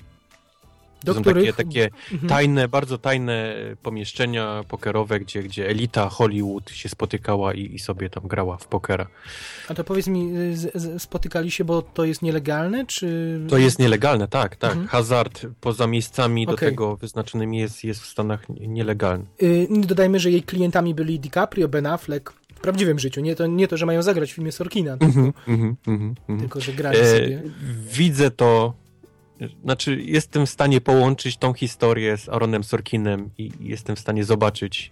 Do 1.04 1.12
To 1.14 1.14
są 1.14 1.22
których... 1.22 1.56
takie, 1.56 1.64
takie 1.88 1.90
Mhm. 2.12 2.30
tajne, 2.30 2.68
bardzo 2.68 2.98
tajne 2.98 3.56
pomieszczenia 3.82 4.64
pokerowe, 4.68 5.20
gdzie, 5.20 5.44
gdzie 5.44 5.70
elita 5.70 6.10
Hollywood 6.10 6.70
się 6.72 6.90
spotykała 6.90 7.54
i, 7.54 7.76
i 7.76 7.80
sobie 7.80 8.10
tam 8.10 8.28
grała 8.28 8.58
w 8.58 8.68
pokera. 8.68 9.08
A 9.70 9.74
to 9.74 9.84
powiedz 9.84 10.08
mi, 10.08 10.38
y, 10.38 10.58
z, 10.58 10.72
z, 10.76 11.02
spotykali 11.02 11.52
się, 11.52 11.64
bo 11.66 11.82
to 11.82 12.06
jest 12.06 12.22
nielegalne, 12.22 12.86
czy... 12.86 13.40
To 13.50 13.58
jest 13.58 13.80
nielegalne, 13.80 14.28
tak, 14.28 14.56
tak. 14.56 14.72
Mhm. 14.72 14.88
Hazard 14.88 15.46
poza 15.62 15.88
miejscami 15.88 16.46
do 16.46 16.54
Okej. 16.54 16.70
tego 16.70 16.96
wyznaczonymi 16.96 17.58
jest, 17.58 17.84
jest 17.84 18.02
w 18.02 18.06
Stanach 18.06 18.50
nielegalny. 18.50 19.26
Y, 19.44 19.68
Dodajmy, 19.72 20.20
że 20.20 20.32
jej 20.32 20.44
klientami 20.44 20.96
byli 20.96 21.20
DiCaprio, 21.20 21.68
Ben 21.68 21.86
Affleck, 21.86 22.34
w 22.56 22.60
prawdziwym 22.62 23.00
życiu, 23.00 23.22
nie 23.22 23.36
to, 23.36 23.48
nie 23.48 23.68
to 23.68 23.78
że 23.78 23.86
mają 23.86 24.02
zagrać 24.02 24.32
w 24.32 24.36
filmie 24.36 24.52
Sorkina, 24.52 24.98
Mhm, 25.00 25.34
mhm, 25.48 25.76
mhm. 25.88 26.40
tylko 26.40 26.62
że 26.62 26.74
grali 26.74 26.98
E, 27.00 27.06
sobie. 27.06 27.42
widzę 27.94 28.32
to, 28.32 28.74
znaczy 29.64 30.02
jestem 30.06 30.46
w 30.46 30.50
stanie 30.50 30.82
połączyć 30.82 31.38
tą 31.38 31.54
historię 31.54 32.18
z 32.18 32.30
Aaronem 32.30 32.64
Sorkinem 32.64 33.30
i 33.38 33.52
jestem 33.60 33.96
w 33.96 34.00
stanie 34.00 34.24
zobaczyć 34.24 34.92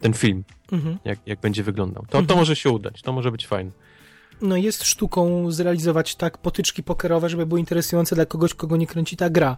ten 0.00 0.12
film, 0.12 0.44
Mhm. 0.72 0.98
jak, 1.04 1.18
jak 1.26 1.40
będzie 1.40 1.62
wyglądał. 1.62 2.02
To, 2.02 2.12
to 2.12 2.18
Mhm. 2.18 2.38
może 2.38 2.56
się 2.56 2.70
udać, 2.70 3.02
to 3.02 3.12
może 3.12 3.30
być 3.32 3.46
fajne. 3.46 3.70
No 4.42 4.56
jest 4.56 4.84
sztuką 4.84 5.50
zrealizować 5.50 6.14
tak 6.16 6.38
potyczki 6.38 6.82
pokerowe, 6.82 7.28
żeby 7.28 7.46
były 7.46 7.60
interesujące 7.60 8.14
dla 8.14 8.26
kogoś, 8.26 8.54
kogo 8.54 8.76
nie 8.76 8.86
kręci 8.86 9.16
ta 9.16 9.30
gra. 9.30 9.56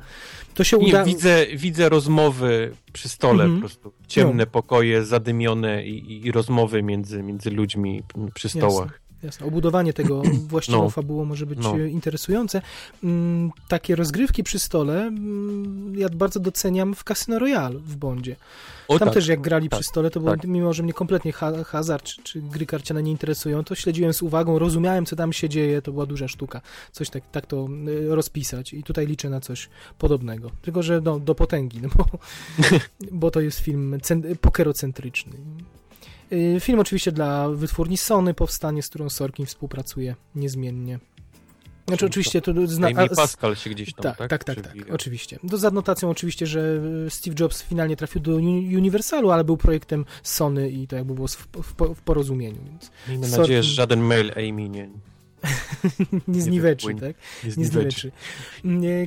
To 0.54 0.64
się 0.64 0.76
uda... 0.78 0.98
Nie, 0.98 1.04
widzę, 1.04 1.46
widzę 1.46 1.88
rozmowy 1.88 2.72
przy 2.92 3.08
stole 3.08 3.44
Mhm. 3.44 3.54
po 3.54 3.60
prostu. 3.68 3.92
Ciemne 4.08 4.46
pokoje, 4.46 5.04
zadymione 5.04 5.86
i, 5.86 6.26
i, 6.26 6.32
rozmowy 6.32 6.82
między, 6.82 7.22
między 7.22 7.50
ludźmi 7.50 8.02
przy 8.34 8.48
stołach. 8.48 8.86
Jasne, 8.86 9.05
obudowanie 9.46 9.92
tego 9.92 10.22
właściwą 10.48 10.82
No. 10.82 10.90
fabułą 10.90 11.24
może 11.24 11.46
być 11.46 11.58
No. 11.62 11.76
e, 11.78 11.88
interesujące. 11.88 12.62
Mm, 13.04 13.50
takie 13.68 13.96
rozgrywki 13.96 14.42
przy 14.42 14.58
stole 14.58 15.02
mm, 15.02 15.98
ja 15.98 16.08
bardzo 16.08 16.40
doceniam 16.40 16.94
w 16.94 17.04
Casino 17.04 17.38
Royale 17.38 17.78
w 17.78 17.96
Bondzie. 17.96 18.36
O, 18.88 18.98
Tam 18.98 19.08
tak. 19.08 19.14
też 19.14 19.28
jak 19.28 19.40
grali 19.40 19.68
tak, 19.68 19.80
przy 19.80 19.88
stole, 19.88 20.10
to 20.10 20.20
było, 20.20 20.36
tak. 20.36 20.44
mimo 20.44 20.72
że 20.72 20.82
mnie 20.82 20.92
kompletnie 20.92 21.32
ha 21.32 21.64
hazard 21.64 22.04
czy, 22.04 22.22
czy 22.22 22.40
gry 22.42 22.66
karciane 22.66 23.02
nie 23.02 23.10
interesują, 23.10 23.64
to 23.64 23.74
śledziłem 23.74 24.12
z 24.12 24.22
uwagą, 24.22 24.58
rozumiałem 24.58 25.06
co 25.06 25.16
tam 25.16 25.32
się 25.32 25.48
dzieje, 25.48 25.82
to 25.82 25.92
była 25.92 26.06
duża 26.06 26.28
sztuka. 26.28 26.60
Coś 26.92 27.10
tak, 27.10 27.30
tak 27.30 27.46
to 27.46 27.68
y, 27.88 28.14
rozpisać 28.14 28.72
i 28.74 28.82
tutaj 28.82 29.06
liczę 29.06 29.30
na 29.30 29.40
coś 29.40 29.68
podobnego. 29.98 30.50
Tylko, 30.62 30.82
że 30.82 31.00
no, 31.00 31.20
do 31.20 31.34
potęgi, 31.34 31.80
no 31.82 31.88
bo, 31.96 32.06
bo 33.20 33.30
to 33.30 33.40
jest 33.40 33.58
film 33.58 33.98
cen- 34.02 34.36
pokerocentryczny. 34.36 35.32
Y, 36.32 36.60
Film 36.60 36.80
oczywiście 36.80 37.12
dla 37.12 37.48
wytwórni 37.48 37.96
Sony 37.96 38.34
powstanie, 38.34 38.82
z 38.82 38.88
którą 38.88 39.08
Sorkin 39.10 39.46
współpracuje 39.46 40.14
niezmiennie. 40.34 40.98
Znaczy 41.88 42.00
To- 42.00 42.06
oczywiście 42.06 42.40
to 42.40 42.52
zna, 42.66 42.86
Amy 42.88 43.08
Pascal 43.08 43.56
się 43.56 43.70
gdzieś 43.70 43.92
tam, 43.94 44.02
tak, 44.02 44.16
tak? 44.18 44.44
tak, 44.44 44.44
tak, 44.44 44.64
tak, 44.64 44.94
oczywiście. 44.94 45.38
To 45.50 45.58
z 45.58 45.64
adnotacją 45.64 46.10
oczywiście, 46.10 46.46
że 46.46 46.80
e, 47.06 47.10
Steve 47.10 47.36
Jobs 47.40 47.62
finalnie 47.62 47.96
trafił 47.96 48.20
do 48.22 48.30
Uni- 48.36 48.76
Universalu, 48.76 49.30
ale 49.30 49.44
był 49.44 49.56
projektem 49.56 50.04
Sony 50.22 50.70
i 50.70 50.86
to 50.86 50.96
jakby 50.96 51.14
było 51.14 51.28
w, 51.28 51.36
w, 51.62 51.94
w 51.94 52.02
porozumieniu, 52.02 52.58
więc 52.70 52.90
Miejmy 53.08 53.26
Sorkin- 53.26 53.38
nadzieję, 53.38 53.62
że 53.62 53.74
żaden 53.74 54.00
mail 54.00 54.32
Amy 54.36 54.68
nie, 54.68 54.88
nie 56.28 56.42
zniweczy, 56.42 56.86
wypłynie. 56.86 57.14
tak? 57.14 57.22
nie 57.44 57.48
Nie 57.56 57.66
zniweczy. 57.66 58.12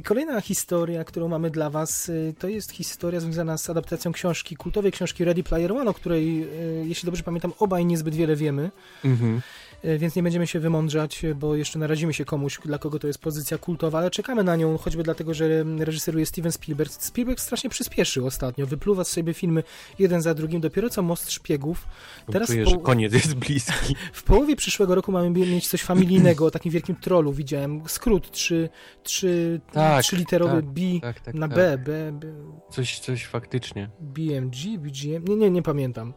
Kolejna 0.04 0.42
historia, 0.42 1.04
którą 1.04 1.28
mamy 1.28 1.50
dla 1.50 1.70
was, 1.70 2.10
e, 2.10 2.34
to 2.34 2.48
jest 2.48 2.72
historia 2.72 3.20
związana 3.20 3.58
z 3.58 3.70
adaptacją 3.70 4.12
książki, 4.12 4.56
kultowej 4.56 4.92
książki 4.92 5.26
Ready 5.26 5.44
Player 5.44 5.72
One, 5.72 5.90
o 5.90 5.94
której, 5.94 6.44
e, 6.44 6.46
jeśli 6.86 7.06
dobrze 7.06 7.24
pamiętam, 7.24 7.54
obaj 7.60 7.86
niezbyt 7.86 8.16
wiele 8.16 8.36
wiemy. 8.36 8.72
Mhm. 9.06 9.42
E, 9.84 9.98
Więc 9.98 10.16
nie 10.16 10.24
będziemy 10.24 10.48
się 10.48 10.60
wymądrzać, 10.60 11.26
e, 11.26 11.36
bo 11.36 11.56
jeszcze 11.56 11.80
narazimy 11.80 12.14
się 12.14 12.26
komuś, 12.26 12.60
dla 12.66 12.78
kogo 12.78 13.00
to 13.00 13.08
jest 13.08 13.20
pozycja 13.20 13.58
kultowa, 13.58 14.00
ale 14.00 14.12
czekamy 14.12 14.44
na 14.44 14.56
nią, 14.56 14.78
choćby 14.78 15.04
dlatego, 15.04 15.34
że 15.34 15.46
mm, 15.46 15.82
reżyseruje 15.82 16.26
Steven 16.26 16.52
Spielberg. 16.52 16.92
Spielberg 16.92 17.40
strasznie 17.40 17.70
przyspieszył 17.70 18.28
ostatnio, 18.28 18.68
wypluwa 18.68 19.04
z 19.04 19.16
siebie 19.16 19.34
filmy 19.34 19.64
jeden 20.00 20.22
za 20.22 20.34
drugim, 20.34 20.62
dopiero 20.62 20.90
co 20.90 21.02
Most 21.02 21.32
Szpiegów. 21.32 21.88
Teraz 22.32 22.48
Czuję, 22.50 22.64
po- 22.64 22.70
że 22.70 22.78
koniec 22.78 23.14
jest 23.14 23.36
bliski. 23.36 23.96
W 24.14 24.24
połowie 24.24 24.56
przyszłego 24.56 24.96
roku 24.96 25.12
mamy 25.12 25.30
mieć 25.30 25.68
coś 25.68 25.82
familijnego, 25.84 26.46
o 26.46 26.52
takim 26.52 26.72
wielkim 26.72 26.96
trollu 26.96 27.34
widziałem, 27.34 27.82
skrót, 27.88 28.32
trzy, 28.32 28.70
trzy, 29.04 29.62
Tak, 29.72 30.04
trzyliterowy 30.04 30.56
tak, 30.56 30.66
B 30.66 30.82
Tak, 31.02 31.20
tak, 31.20 31.36
na 31.36 31.48
tak. 31.48 31.58
B, 31.58 31.78
B, 31.78 32.12
B, 32.12 32.28
Coś, 32.72 33.00
coś 33.00 33.26
faktycznie. 33.26 33.90
BMG, 34.00 34.78
BGM, 34.78 35.26
nie, 35.28 35.36
nie, 35.36 35.50
nie 35.52 35.62
pamiętam. 35.62 36.14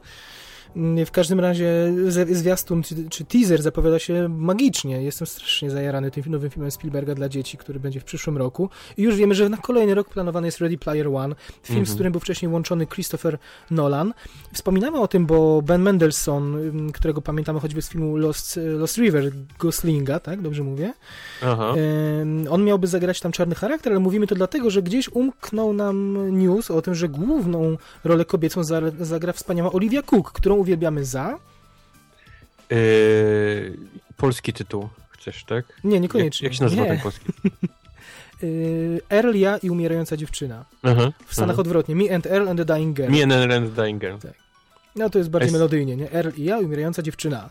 Mm, 0.77 1.07
W 1.07 1.11
każdym 1.11 1.41
razie 1.41 1.93
zwiastun 2.31 2.83
czy, 2.83 2.95
czy 3.11 3.25
teaser 3.25 3.63
zapowiada 3.63 3.99
się 3.99 4.29
magicznie. 4.29 5.03
Jestem 5.03 5.27
strasznie 5.27 5.71
zajarany 5.71 6.11
tym 6.11 6.23
nowym 6.27 6.51
filmem 6.51 6.71
Spielberga 6.71 7.15
dla 7.15 7.29
dzieci, 7.29 7.57
który 7.59 7.81
będzie 7.81 8.01
w 8.01 8.05
przyszłym 8.05 8.37
roku. 8.37 8.71
I 8.97 9.03
już 9.03 9.17
wiemy, 9.17 9.35
że 9.35 9.49
na 9.49 9.57
kolejny 9.57 9.95
rok 9.95 10.09
planowany 10.09 10.47
jest 10.49 10.59
Ready 10.61 10.79
Player 10.79 11.09
One, 11.09 11.35
film, 11.63 11.77
z 11.77 11.81
Mhm. 11.81 11.95
którym 11.95 12.13
był 12.13 12.21
wcześniej 12.21 12.53
łączony 12.53 12.87
Christopher 12.87 13.39
Nolan. 13.71 14.15
Wspominamy 14.53 15.01
o 15.01 15.09
tym, 15.09 15.27
bo 15.27 15.63
Ben 15.63 15.83
Mendelsohn, 15.83 16.55
ym, 16.57 16.93
którego 16.93 17.23
pamiętamy 17.23 17.61
choćby 17.61 17.83
z 17.83 17.89
filmu 17.89 18.17
Lost, 18.17 18.61
Lost 18.79 18.99
River, 18.99 19.33
Goslinga, 19.59 20.21
tak? 20.21 20.43
Dobrze 20.43 20.63
mówię? 20.63 20.93
Aha. 21.43 21.75
On 22.51 22.65
miałby 22.65 22.87
zagrać 22.87 23.21
tam 23.21 23.33
czarny 23.33 23.55
charakter, 23.55 23.93
ale 23.93 24.01
mówimy 24.01 24.27
to 24.27 24.35
dlatego, 24.35 24.71
że 24.71 24.83
gdzieś 24.83 25.09
umknął 25.13 25.73
nam 25.73 26.19
news 26.39 26.71
o 26.71 26.83
tym, 26.83 26.95
że 26.95 27.09
główną 27.09 27.77
rolę 28.05 28.25
kobiecą 28.25 28.65
za, 28.65 28.81
zagra 29.01 29.33
wspaniała 29.33 29.73
Olivia 29.73 30.03
Cook, 30.03 30.33
którą 30.33 30.62
uwielbiamy 30.63 31.05
za. 31.05 31.39
Yy, 32.71 33.77
polski 34.17 34.53
tytuł 34.53 34.89
chcesz, 35.11 35.45
tak? 35.45 35.65
Nie, 35.85 36.01
niekoniecznie. 36.01 36.45
Jak, 36.47 36.53
jak 36.53 36.59
się 36.59 36.65
nazywa 36.65 36.83
Nie. 36.83 36.89
ten 36.89 36.99
polski? 37.01 37.25
Earl, 39.11 39.35
ja 39.37 39.57
i 39.59 39.71
umierająca 39.71 40.17
dziewczyna. 40.17 40.65
Aha. 40.83 41.13
W 41.27 41.35
Stanach 41.35 41.59
odwrotnie. 41.59 41.97
Me 41.97 42.15
and 42.15 42.27
Earl 42.27 42.49
and 42.49 42.59
the 42.59 42.65
Dying 42.75 42.97
Girl. 42.97 43.11
Me 43.13 43.23
and 43.23 43.53
and 43.53 43.73
Dying 43.75 44.01
Girl. 44.01 44.17
No 44.97 45.11
to 45.11 45.19
jest 45.19 45.31
bardziej 45.31 45.47
Jest- 45.47 45.53
melodyjnie, 45.53 45.97
nie? 45.97 46.13
Earl 46.13 46.29
i 46.37 46.45
ja 46.45 46.61
i 46.61 46.65
umierająca 46.65 47.03
dziewczyna. 47.03 47.51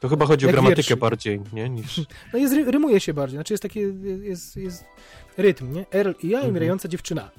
To 0.00 0.08
chyba 0.08 0.26
chodzi 0.26 0.46
o 0.46 0.48
Jak 0.48 0.54
gramatykę 0.54 0.76
wierszyk. 0.76 0.98
bardziej, 0.98 1.40
nie? 1.52 1.68
Niż... 1.68 2.00
No 2.32 2.38
jest, 2.38 2.54
ry- 2.54 2.70
rymuje 2.70 3.00
się 3.00 3.14
bardziej. 3.14 3.36
Znaczy 3.36 3.52
jest 3.54 3.62
taki, 3.62 3.80
jest, 4.22 4.56
jest 4.56 4.84
rytm, 5.36 5.72
nie? 5.72 5.86
Earl 5.94 6.10
i 6.22 6.28
ja 6.28 6.32
i 6.32 6.34
Mhm. 6.34 6.50
umierająca 6.50 6.88
dziewczyna. 6.88 7.30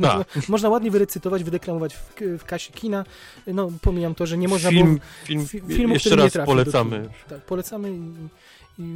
Da. 0.00 0.16
Można, 0.16 0.24
można 0.48 0.68
ładnie 0.68 0.90
wyrecytować, 0.90 1.44
wydeklamować 1.44 1.94
w, 1.94 2.14
w 2.38 2.44
kasie 2.44 2.72
kina. 2.72 3.04
No 3.46 3.70
pomijam 3.82 4.14
to, 4.14 4.26
że 4.26 4.38
nie 4.38 4.48
można 4.48 4.70
było 4.72 4.84
Film, 4.84 5.00
film, 5.24 5.46
fi- 5.46 5.74
filmu, 5.76 5.94
jeszcze 5.94 6.16
raz 6.16 6.32
polecamy. 6.46 7.08
Tak, 7.28 7.40
polecamy 7.44 7.92
i, 7.92 8.02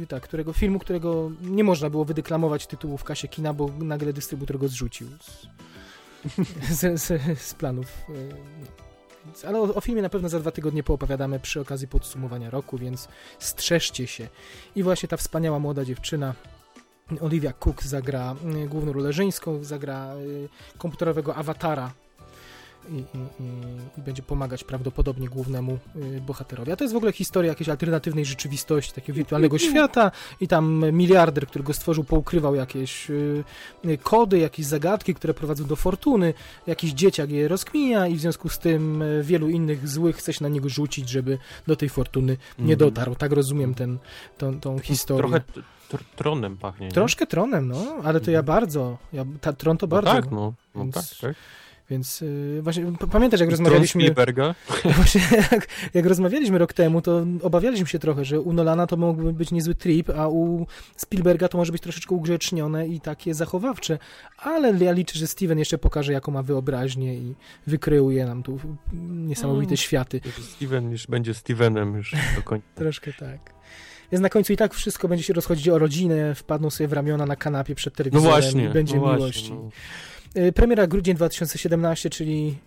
i 0.03 0.07
tak, 0.07 0.23
którego 0.23 0.53
filmu, 0.53 0.79
którego 0.79 1.31
nie 1.41 1.63
można 1.63 1.89
było 1.89 2.05
wydeklamować 2.05 2.67
tytułu 2.67 2.97
w 2.97 3.03
kasie 3.03 3.27
kina, 3.27 3.53
bo 3.53 3.69
nagle 3.79 4.13
dystrybutor 4.13 4.57
go 4.59 4.67
zrzucił 4.67 5.07
z, 5.21 5.47
z, 6.79 7.01
z, 7.01 7.39
z 7.41 7.53
planów. 7.53 7.87
e, 8.09 8.13
No. 8.61 9.47
Ale 9.49 9.59
o, 9.59 9.75
o 9.75 9.81
filmie 9.81 10.01
na 10.01 10.09
pewno 10.09 10.29
za 10.29 10.39
dwa 10.39 10.51
tygodnie 10.51 10.83
poopowiadamy 10.83 11.39
przy 11.39 11.61
okazji 11.61 11.87
podsumowania 11.87 12.49
roku, 12.49 12.77
więc 12.77 13.07
strzeżcie 13.39 14.07
się. 14.07 14.27
I 14.75 14.83
właśnie 14.83 15.09
ta 15.09 15.17
wspaniała 15.17 15.59
młoda 15.59 15.85
dziewczyna 15.85 16.33
Olivia 17.21 17.53
Cook 17.53 17.83
zagra 17.83 18.35
y, 18.63 18.67
główną 18.67 18.93
rolę 18.93 19.13
żeńską, 19.13 19.63
zagra 19.63 20.15
y, 20.15 20.49
komputerowego 20.77 21.35
awatara 21.35 21.91
i, 22.89 22.95
i, 22.95 23.03
i, 23.97 24.01
będzie 24.01 24.21
pomagać 24.23 24.63
prawdopodobnie 24.63 25.29
głównemu 25.29 25.77
y, 25.95 26.21
bohaterowi. 26.21 26.71
A 26.71 26.75
to 26.75 26.83
jest 26.83 26.93
w 26.93 26.97
ogóle 26.97 27.11
historia 27.11 27.49
jakiejś 27.49 27.69
alternatywnej 27.69 28.25
rzeczywistości, 28.25 28.93
takiego 28.93 29.17
wirtualnego 29.17 29.57
świata 29.57 30.11
i 30.41 30.47
tam 30.47 30.85
miliarder, 30.91 31.47
który 31.47 31.63
go 31.63 31.73
stworzył, 31.73 32.03
poukrywał 32.03 32.55
jakieś 32.55 33.09
y, 33.09 33.43
y, 33.85 33.97
kody, 33.97 34.37
jakieś 34.39 34.65
zagadki, 34.65 35.13
które 35.15 35.33
prowadzą 35.33 35.65
do 35.65 35.75
fortuny, 35.75 36.33
jakiś 36.67 36.91
dzieciak 36.93 37.31
je 37.31 37.47
rozkmija 37.47 38.07
i 38.07 38.15
w 38.15 38.19
związku 38.19 38.49
z 38.49 38.59
tym 38.59 39.03
wielu 39.21 39.49
innych 39.49 39.87
złych 39.89 40.15
chce 40.17 40.33
się 40.33 40.43
na 40.43 40.49
niego 40.49 40.69
rzucić, 40.69 41.09
żeby 41.09 41.37
do 41.67 41.75
tej 41.75 41.89
fortuny 41.89 42.37
nie 42.59 42.73
Mhm. 42.73 42.79
dotarł. 42.79 43.15
Tak 43.15 43.31
rozumiem 43.31 43.73
ten, 43.73 43.97
tą, 44.37 44.59
tą 44.59 44.79
historię. 44.79 45.41
Trochę 45.89 46.05
tronem 46.15 46.57
pachnie. 46.57 46.85
nie? 46.87 46.91
Troszkę 46.93 47.27
tronem, 47.27 47.67
no, 47.67 47.85
ale 48.03 48.19
to 48.21 48.31
ja 48.31 48.39
Mhm. 48.39 48.45
bardzo, 48.55 48.97
ja, 49.13 49.25
ta, 49.41 49.53
tron 49.53 49.77
to 49.77 49.85
No 49.85 49.89
bardzo. 49.89 50.11
tak, 50.11 50.31
no. 50.31 50.53
no 50.75 50.81
Więc 50.83 50.95
tak, 50.95 51.03
tak. 51.21 51.35
Więc 51.89 52.21
yy, 52.21 52.61
właśnie 52.61 52.85
pamiętasz, 53.11 53.39
jak 53.39 53.49
rozmawialiśmy, 53.49 54.01
Spielberga? 54.01 54.55
właśnie 54.95 55.21
jak, 55.51 55.67
jak 55.93 56.05
rozmawialiśmy 56.05 56.57
rok 56.57 56.73
temu, 56.73 57.01
to 57.01 57.25
obawialiśmy 57.41 57.87
się 57.87 57.99
trochę, 57.99 58.25
że 58.25 58.41
u 58.41 58.53
Nolana 58.53 58.87
to 58.87 58.97
mógłby 58.97 59.33
być 59.33 59.51
niezły 59.51 59.75
trip, 59.75 60.09
a 60.09 60.27
u 60.27 60.67
Spielberga 60.97 61.47
to 61.47 61.57
może 61.57 61.71
być 61.71 61.81
troszeczkę 61.81 62.15
ugrzecznione 62.15 62.87
i 62.87 62.99
takie 63.01 63.33
zachowawcze, 63.33 63.99
ale 64.37 64.83
ja 64.85 64.91
liczę, 64.91 65.19
że 65.19 65.27
Steven 65.27 65.59
jeszcze 65.59 65.77
pokaże, 65.77 66.13
jaką 66.13 66.31
ma 66.31 66.43
wyobraźnię 66.43 67.15
i 67.15 67.35
wykreuje 67.67 68.25
nam 68.25 68.43
tu 68.43 68.59
niesamowite 69.09 69.69
Mm. 69.69 69.77
światy. 69.77 70.21
Steven 70.41 70.91
już 70.91 71.07
będzie 71.07 71.33
Stevenem 71.33 71.95
już 71.95 72.15
do 72.35 72.41
końca. 72.43 72.67
Troszkę 72.75 73.13
tak. 73.13 73.53
Więc 74.11 74.21
na 74.21 74.29
końcu 74.29 74.53
i 74.53 74.57
tak 74.57 74.73
wszystko 74.73 75.07
będzie 75.07 75.23
się 75.23 75.33
rozchodzić 75.33 75.69
o 75.69 75.79
rodzinę, 75.79 76.35
wpadną 76.35 76.69
sobie 76.69 76.87
w 76.87 76.93
ramiona 76.93 77.25
na 77.25 77.35
kanapie 77.35 77.75
przed 77.75 77.93
No 77.93 77.97
telewizorem 77.97 78.29
właśnie, 78.41 78.65
i 78.65 78.69
będzie 78.69 78.95
no 78.95 79.01
miłość. 79.01 79.19
właśnie. 79.19 79.55
No. 79.55 79.69
Y, 80.37 80.51
Premiera 80.51 80.87
grudzień 80.87 81.15
2017, 81.15 82.09
czyli, 82.09 82.57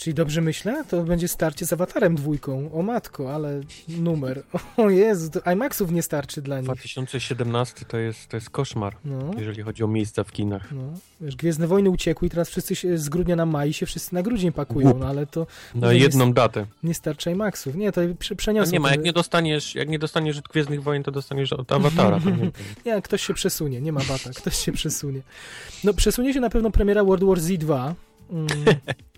czyli 0.00 0.14
dobrze 0.14 0.40
myślę, 0.40 0.84
to 0.88 1.02
będzie 1.02 1.28
starcie 1.28 1.66
z 1.66 1.72
Awatarem 1.72 2.14
dwójką. 2.16 2.72
O 2.72 2.82
matko, 2.82 3.34
ale 3.34 3.60
numer. 3.88 4.42
O 4.76 4.90
Jezu, 4.90 5.30
IMAXów 5.52 5.92
nie 5.92 6.02
starczy 6.02 6.42
dla 6.42 6.56
nich. 6.56 6.64
2017 6.64 7.84
to 7.84 7.96
jest, 7.96 8.28
to 8.28 8.36
jest 8.36 8.50
koszmar, 8.50 8.96
No, 9.04 9.30
jeżeli 9.38 9.62
chodzi 9.62 9.84
o 9.84 9.86
miejsca 9.88 10.24
w 10.24 10.32
kinach. 10.32 10.72
no. 10.72 10.82
Wiesz, 11.20 11.36
Gwiezdne 11.36 11.66
Wojny 11.66 11.90
uciekły 11.90 12.28
i 12.28 12.30
teraz 12.30 12.48
wszyscy 12.48 12.76
się 12.76 12.98
z 12.98 13.08
grudnia 13.08 13.36
na 13.36 13.46
maj 13.46 13.72
się 13.72 13.86
wszyscy 13.86 14.14
na 14.14 14.22
grudzień 14.22 14.52
pakują, 14.52 14.98
no 14.98 15.06
ale 15.08 15.26
to 15.26 15.46
Na 15.74 15.92
jedną 15.92 16.32
datę. 16.32 16.66
nie 16.82 16.94
starczy 16.94 17.30
IMAXów. 17.30 17.74
Nie, 17.74 17.92
to 17.92 18.00
przeniosą. 18.36 18.72
nie 18.72 18.80
ma, 18.80 18.90
jak 18.90 19.02
nie 19.02 19.12
dostaniesz, 19.12 19.74
jak 19.74 19.88
nie 19.88 19.98
dostaniesz 19.98 20.38
od 20.38 20.44
Gwiezdnych 20.48 20.82
Wojen, 20.82 21.02
to 21.02 21.10
dostaniesz 21.10 21.52
od 21.52 21.72
Awatara. 21.72 22.18
Nie, 22.18 22.50
Nie, 22.94 23.02
ktoś 23.02 23.26
się 23.26 23.34
przesunie, 23.34 23.80
nie 23.80 23.92
ma 23.92 24.00
bata, 24.08 24.30
ktoś 24.36 24.56
się 24.56 24.72
przesunie. 24.72 25.20
No, 25.84 25.94
przesunie 25.94 26.34
się 26.34 26.40
na 26.40 26.50
pewno 26.50 26.70
premiera 26.70 27.04
World 27.04 27.24
War 27.24 27.40
Z 27.40 27.58
2, 27.58 27.94
mm, 28.30 28.46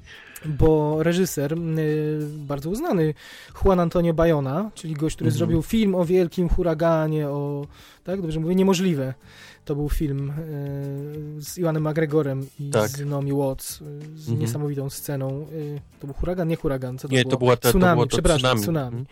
bo 0.46 1.02
reżyser, 1.02 1.52
y, 1.52 2.18
bardzo 2.38 2.70
uznany, 2.70 3.14
Juan 3.64 3.80
Antonio 3.80 4.14
Bayona, 4.14 4.70
czyli 4.74 4.94
gość, 4.94 5.16
który 5.16 5.28
Mhm. 5.28 5.38
zrobił 5.38 5.62
film 5.62 5.94
o 5.94 6.04
wielkim 6.04 6.48
huraganie, 6.48 7.28
o, 7.28 7.66
tak, 8.04 8.22
dobrze 8.22 8.40
mówię, 8.40 8.54
niemożliwe. 8.54 9.14
To 9.64 9.74
był 9.74 9.88
film 9.88 10.30
y, 10.30 11.42
z 11.42 11.58
Iwanem 11.58 11.88
McGregorem 11.88 12.46
i 12.60 12.70
Tak. 12.70 12.88
z 12.90 13.00
Naomi 13.06 13.32
Watts, 13.32 13.80
y, 13.80 13.84
z 14.16 14.20
Mhm. 14.28 14.38
niesamowitą 14.38 14.90
sceną. 14.90 15.46
To 16.00 16.06
był 16.06 16.14
huragan, 16.14 16.48
nie 16.48 16.56
huragan, 16.56 16.98
co 16.98 17.08
to 17.08 17.14
nie 17.14 17.20
było? 17.22 17.30
to 17.30 17.38
była 17.38 17.56
ta, 17.56 17.62
to 17.62 17.68
tsunami, 17.68 17.94
było 17.96 18.06
to 18.06 18.16
przepraszam, 18.16 18.58
tsunami. 18.58 18.62
tsunami. 18.62 19.04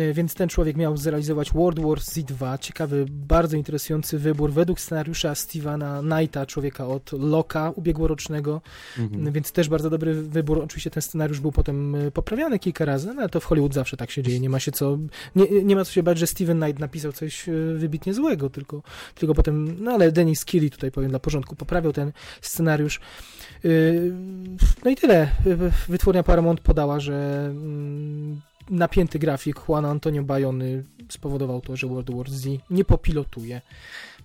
Y, 0.00 0.14
Więc 0.14 0.34
ten 0.34 0.48
człowiek 0.48 0.76
miał 0.76 0.96
zrealizować 0.96 1.52
World 1.52 1.80
War 1.80 1.98
Z2. 1.98 2.58
Ciekawy, 2.58 3.06
bardzo 3.10 3.56
interesujący 3.56 4.18
wybór 4.18 4.52
według 4.52 4.80
scenariusza 4.80 5.34
Stevena 5.34 6.00
Knighta, 6.00 6.46
człowieka 6.46 6.86
od 6.86 7.12
Loka 7.12 7.70
ubiegłorocznego. 7.70 8.60
Mhm. 8.98 9.32
Więc 9.32 9.52
też 9.52 9.68
bardzo 9.68 9.90
dobry 9.90 10.14
wybór. 10.14 10.62
Oczywiście 10.62 10.90
ten 10.90 11.02
scenariusz 11.02 11.40
był 11.40 11.52
potem 11.52 11.94
y, 11.94 12.10
poprawiany 12.10 12.58
kilka 12.58 12.84
razy, 12.84 13.14
no 13.14 13.20
ale 13.20 13.28
to 13.28 13.40
w 13.40 13.44
Hollywood 13.44 13.74
zawsze 13.74 13.96
tak 13.96 14.10
się 14.10 14.22
dzieje. 14.22 14.40
Nie 14.40 14.50
ma 14.50 14.60
się 14.60 14.72
co, 14.72 14.98
nie, 15.36 15.64
nie 15.64 15.76
ma 15.76 15.84
co 15.84 15.92
się 15.92 16.02
bać, 16.02 16.18
że 16.18 16.26
Steven 16.26 16.60
Knight 16.60 16.80
napisał 16.80 17.12
coś 17.12 17.46
wybitnie 17.76 18.14
złego, 18.14 18.50
tylko, 18.50 18.82
tylko 19.14 19.34
potem, 19.34 19.84
no 19.84 19.90
ale 19.92 20.12
Dennis 20.12 20.44
Keely 20.44 20.70
tutaj 20.70 20.90
powiem 20.90 21.10
dla 21.10 21.18
porządku, 21.18 21.56
poprawiał 21.56 21.92
ten 21.92 22.12
scenariusz. 22.40 23.00
No 24.84 24.90
i 24.90 24.96
tyle. 24.96 25.28
Wytwórnia 25.88 26.22
Paramount 26.22 26.60
podała, 26.60 27.00
że 27.00 27.46
mm, 27.50 28.40
napięty 28.70 29.18
grafik 29.18 29.60
Juana 29.68 29.90
Antonio 29.90 30.22
Bayony 30.22 30.84
spowodował 31.08 31.60
to, 31.60 31.76
że 31.76 31.86
World 31.86 32.14
War 32.16 32.30
Z 32.30 32.46
nie 32.70 32.84
popilotuje. 32.84 33.60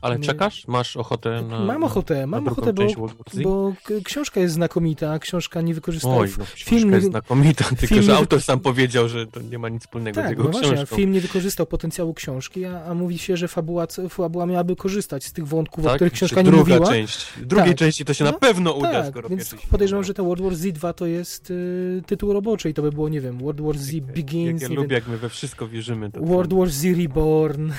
Ale 0.01 0.19
nie- 0.19 0.25
czekasz? 0.25 0.67
Masz 0.67 0.97
ochotę 0.97 1.41
na. 1.49 1.59
Mam 1.59 1.83
ochotę, 1.83 2.27
mam 2.27 2.47
ochotę, 2.47 2.73
bo, 2.73 2.87
Z? 3.33 3.41
bo 3.43 3.73
książka 4.03 4.39
jest 4.39 4.53
znakomita, 4.53 5.19
książka 5.19 5.61
nie 5.61 5.73
wykorzystała 5.73 6.17
Oj, 6.17 6.27
no, 6.37 6.45
książka 6.45 6.69
film- 6.69 6.91
jest 6.93 7.07
znakomita, 7.07 7.63
tylko 7.63 7.87
film 7.87 8.01
że 8.01 8.15
autor 8.17 8.41
sam 8.41 8.59
powiedział, 8.59 9.09
że 9.09 9.27
to 9.27 9.41
nie 9.41 9.59
ma 9.59 9.69
nic 9.69 9.81
wspólnego 9.81 10.15
z 10.21 10.23
Tak, 10.23 10.29
jego 10.29 10.43
no 10.43 10.49
właśnie, 10.49 10.71
książką. 10.73 10.95
film 10.95 11.11
nie 11.11 11.21
wykorzystał 11.21 11.65
potencjału 11.65 12.13
książki, 12.13 12.65
a, 12.65 12.83
a 12.85 12.93
mówi 12.93 13.17
się, 13.17 13.37
że 13.37 13.47
fabuła, 13.47 13.87
fabuła 14.09 14.45
miałaby 14.45 14.75
korzystać 14.75 15.23
z 15.23 15.33
tych 15.33 15.47
wątków, 15.47 15.85
o 15.85 15.87
tak? 15.87 15.95
których 15.95 16.13
Czy 16.13 16.17
książka 16.17 16.41
nie 16.41 16.51
druga 16.51 16.73
mówiła. 16.73 16.87
część. 16.87 17.27
Drugiej 17.45 17.67
Tak. 17.69 17.77
części 17.77 18.05
to 18.05 18.13
się 18.13 18.23
No, 18.23 18.31
na 18.31 18.37
pewno 18.39 18.71
uda, 18.73 18.91
tak, 18.91 19.07
skoro 19.11 19.29
więc 19.29 19.55
podejrzewam, 19.71 20.03
że 20.03 20.13
ten 20.13 20.25
World 20.25 20.43
War 20.43 20.53
Z2 20.53 20.93
to 20.93 21.05
jest 21.05 21.51
y, 21.51 22.01
tytuł 22.05 22.33
roboczy 22.33 22.69
i 22.69 22.73
to 22.73 22.81
by 22.81 22.91
było, 22.91 23.09
nie 23.09 23.21
wiem, 23.21 23.37
World 23.37 23.61
War 23.61 23.77
Z 23.77 23.93
Jak 23.93 24.03
Begins, 24.05 24.61
ja 24.61 24.67
nie 24.67 24.75
lubię, 24.75 24.87
wiem, 24.87 24.95
jak 24.95 25.07
my 25.07 25.17
we 25.17 25.29
wszystko 25.29 25.67
wierzymy. 25.67 26.09
World? 26.13 26.53
War 26.53 26.69
Z 26.69 26.85
Reborn. 26.97 27.71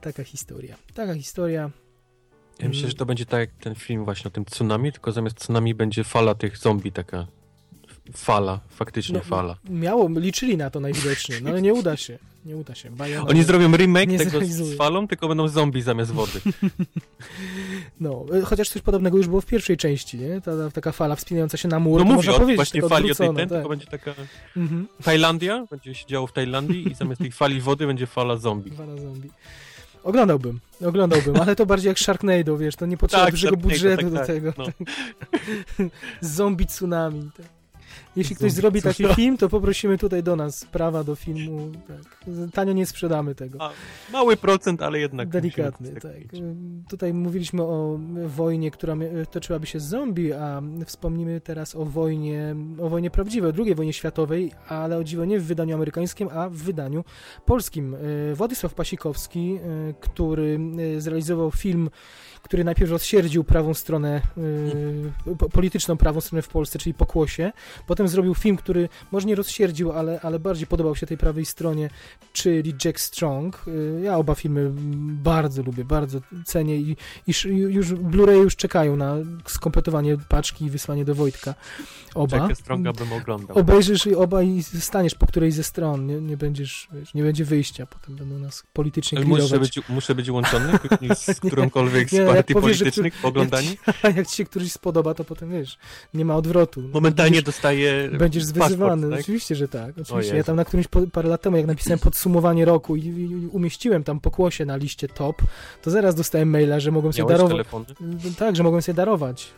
Taka 0.00 0.24
historia. 0.24 0.76
Taka 0.94 1.14
historia. 1.14 1.70
Ja 2.58 2.68
myślę, 2.68 2.88
że 2.88 2.94
to 2.94 3.06
będzie 3.06 3.26
tak 3.26 3.40
jak 3.40 3.50
ten 3.50 3.74
film 3.74 4.04
właśnie 4.04 4.28
o 4.28 4.30
tym 4.30 4.44
tsunami, 4.44 4.92
tylko 4.92 5.12
zamiast 5.12 5.36
tsunami 5.36 5.74
będzie 5.74 6.04
fala 6.04 6.34
tych 6.34 6.56
zombie, 6.56 6.92
taka 6.92 7.26
fala, 8.14 8.60
faktycznie 8.68 9.18
No, 9.18 9.24
fala. 9.24 9.56
Miało, 9.70 10.08
liczyli 10.08 10.56
na 10.56 10.70
to 10.70 10.80
najwidoczniej, 10.80 11.42
no 11.42 11.50
ale 11.50 11.62
nie 11.62 11.74
uda 11.74 11.96
się. 11.96 12.18
Nie 12.44 12.56
uda 12.56 12.74
się. 12.74 12.90
Oni 13.28 13.42
zrobią 13.42 13.76
remake 13.76 14.08
nie 14.08 14.18
tego 14.18 14.40
z 14.44 14.76
falą, 14.76 15.08
tylko 15.08 15.28
będą 15.28 15.48
zombie 15.48 15.82
zamiast 15.82 16.10
wody. 16.12 16.40
No, 18.00 18.24
y, 18.34 18.42
chociaż 18.42 18.68
coś 18.68 18.82
podobnego 18.82 19.16
już 19.16 19.28
było 19.28 19.40
w 19.40 19.46
pierwszej 19.46 19.76
części, 19.76 20.18
nie? 20.18 20.40
Ta, 20.40 20.56
ta, 20.56 20.70
taka 20.70 20.92
fala 20.92 21.16
wspinająca 21.16 21.56
się 21.56 21.68
na 21.68 21.78
mur, 21.78 22.04
No 22.04 22.12
mówię 22.12 22.30
o 22.30 22.34
powiedzieć, 22.34 22.56
właśnie 22.56 22.82
fali 22.82 23.12
o 23.12 23.14
tej 23.14 23.26
ten, 23.28 23.36
tak. 23.36 23.48
tylko 23.48 23.68
będzie 23.68 23.86
taka 23.86 24.14
Mhm. 24.56 24.88
Tajlandia, 25.04 25.66
będzie 25.70 25.94
się 25.94 26.06
działo 26.06 26.26
w 26.26 26.32
Tajlandii 26.32 26.88
i 26.92 26.94
zamiast 26.94 27.20
tej 27.20 27.32
fali 27.32 27.60
wody 27.60 27.86
będzie 27.86 28.06
fala 28.06 28.36
zombie. 28.36 28.70
Fala 28.70 28.96
zombie. 28.96 29.30
Oglądałbym, 30.02 30.60
oglądałbym, 30.86 31.36
ale 31.36 31.56
to 31.56 31.66
bardziej 31.66 31.88
jak 31.88 31.98
Sharknado, 31.98 32.58
wiesz, 32.58 32.76
to 32.76 32.86
nie 32.86 32.96
potrzeba 32.96 33.24
Tak, 33.24 33.34
dużego 33.34 33.56
budżetu 33.56 34.02
tak, 34.02 34.10
do 34.10 34.16
tak, 34.16 34.26
tego. 34.26 34.52
no. 34.58 34.66
Zombie 36.20 36.66
tsunami. 36.66 37.30
Tak. 37.36 37.46
Jeśli 38.16 38.36
ktoś 38.36 38.52
zrobi 38.52 38.82
taki 38.82 38.94
tsunami. 38.94 39.14
film, 39.14 39.36
to 39.36 39.48
poprosimy 39.48 39.98
tutaj 39.98 40.22
do 40.22 40.36
nas 40.36 40.64
prawa 40.64 41.04
do 41.04 41.14
filmu. 41.14 41.72
Tak. 41.88 42.24
Tanio 42.52 42.72
nie 42.72 42.86
sprzedamy 42.86 43.34
tego. 43.34 43.58
A, 43.62 43.70
mały 44.12 44.36
procent, 44.36 44.82
ale 44.82 44.98
jednak. 44.98 45.28
Delikatny, 45.28 45.92
tak. 45.92 46.12
Tutaj 46.88 47.14
mówiliśmy 47.14 47.62
o 47.62 47.98
wojnie, 48.26 48.70
która 48.70 48.96
toczyłaby 49.30 49.66
się 49.66 49.80
z 49.80 49.84
zombie, 49.84 50.32
a 50.32 50.62
wspomnimy 50.86 51.40
teraz 51.40 51.76
o 51.76 51.84
wojnie, 51.84 52.56
o 52.80 52.88
wojnie 52.88 53.10
prawdziwej, 53.10 53.50
o 53.50 53.64
II 53.64 53.74
wojnie 53.74 53.92
światowej, 53.92 54.52
ale 54.68 54.96
o 54.96 55.04
dziwo 55.04 55.24
nie 55.24 55.40
w 55.40 55.44
wydaniu 55.44 55.74
amerykańskim, 55.74 56.28
a 56.32 56.48
w 56.48 56.54
wydaniu 56.54 57.04
polskim. 57.46 57.94
Y, 57.94 58.34
Władysław 58.34 58.74
Pasikowski, 58.74 59.58
y, 59.90 59.94
który 60.00 60.60
y, 60.96 61.00
zrealizował 61.00 61.50
film, 61.50 61.90
który 62.42 62.64
najpierw 62.64 62.90
rozsierdził 62.90 63.44
prawą 63.44 63.74
stronę, 63.74 64.22
y, 65.26 65.34
po- 65.38 65.48
polityczną 65.48 65.96
prawą 65.96 66.20
stronę 66.20 66.42
w 66.42 66.48
Polsce, 66.48 66.78
czyli 66.78 66.94
Pokłosie. 66.94 67.52
Potem 67.86 68.08
zrobił 68.08 68.34
film, 68.34 68.56
który 68.56 68.88
może 69.12 69.26
nie 69.26 69.34
rozsierdził, 69.34 69.92
ale, 69.92 70.20
ale 70.20 70.38
bardziej 70.38 70.66
podobał 70.66 70.96
się 70.96 71.06
tej 71.06 71.16
prawej 71.18 71.44
stronie, 71.46 71.90
czyli 72.32 72.74
Jack 72.84 73.00
Strong. 73.00 73.64
Y, 73.68 74.00
Ja 74.04 74.16
oba 74.16 74.34
filmy 74.34 74.70
bardzo 75.22 75.62
lubię, 75.62 75.84
bardzo 75.84 76.20
cenię 76.44 76.76
i, 76.76 76.96
i 77.26 77.32
już 77.48 77.92
Blu-ray 77.94 78.42
już 78.42 78.56
czekają 78.56 78.96
na 78.96 79.16
skompletowanie 79.46 80.16
paczki 80.28 80.64
i 80.64 80.70
wysłanie 80.70 81.04
do 81.04 81.14
Wojtka. 81.14 81.54
Oba. 82.14 82.36
Jacka 82.36 82.54
Stronga 82.54 82.92
bym 82.92 83.12
oglądał. 83.12 83.58
Obejrzysz 83.58 84.06
i 84.06 84.14
oba 84.14 84.42
i 84.42 84.62
staniesz 84.62 85.14
po 85.14 85.26
której 85.26 85.52
ze 85.52 85.62
stron. 85.62 86.06
Nie, 86.06 86.20
nie 86.20 86.36
będziesz, 86.36 86.88
wiesz, 86.92 87.14
nie 87.14 87.22
będzie 87.22 87.44
wyjścia. 87.44 87.86
Potem 87.86 88.16
będą 88.16 88.38
nas 88.38 88.62
politycznie 88.72 89.18
Ale 89.18 89.26
muszę 89.26 89.42
grillować. 89.42 89.74
być, 89.74 89.88
muszę 89.88 90.14
być 90.14 90.30
łączony 90.30 90.72
z 91.16 91.40
którąkolwiek 91.40 92.12
Nie, 92.12 92.24
partii 92.34 92.54
politycznych 92.54 93.14
po 93.22 93.28
oglądaniu? 93.28 93.70
A 94.02 94.08
jak 94.08 94.26
ci 94.26 94.36
się 94.36 94.44
któryś 94.44 94.72
spodoba, 94.72 95.14
to 95.14 95.24
potem 95.24 95.50
wiesz, 95.52 95.78
nie 96.14 96.24
ma 96.24 96.36
odwrotu. 96.36 96.80
Momentalnie 96.80 97.30
Będziesz, 97.30 97.44
dostaję 97.44 98.10
będziesz 98.18 98.44
zwyzywany. 98.44 98.86
paszport, 98.86 99.10
tak? 99.12 99.20
Oczywiście, 99.20 99.54
że 99.54 99.68
tak. 99.68 99.94
Oczywiście. 100.02 100.36
Ja 100.36 100.44
tam 100.44 100.56
na 100.56 100.64
którymś 100.64 100.88
po, 100.88 101.00
parę 101.12 101.28
lat 101.28 101.42
temu, 101.42 101.56
jak 101.56 101.66
napisałem 101.66 101.98
podsumowanie 101.98 102.64
roku 102.64 102.96
i, 102.96 103.06
i, 103.06 103.46
umieściłem 103.46 104.04
tam 104.04 104.20
pokłosie 104.20 104.64
na 104.64 104.76
liście 104.76 105.08
top, 105.08 105.42
to 105.82 105.90
zaraz 105.90 106.14
dostałem 106.14 106.50
maila, 106.50 106.80
że 106.80 106.90
mogłem 106.90 107.12
sobie 107.12 107.28
darować. 107.28 107.50
telefony? 107.50 107.86
Tak, 108.38 108.56
że 108.56 108.62
mogłem 108.62 108.82
sobie 108.82 108.96
darować. 108.96 109.50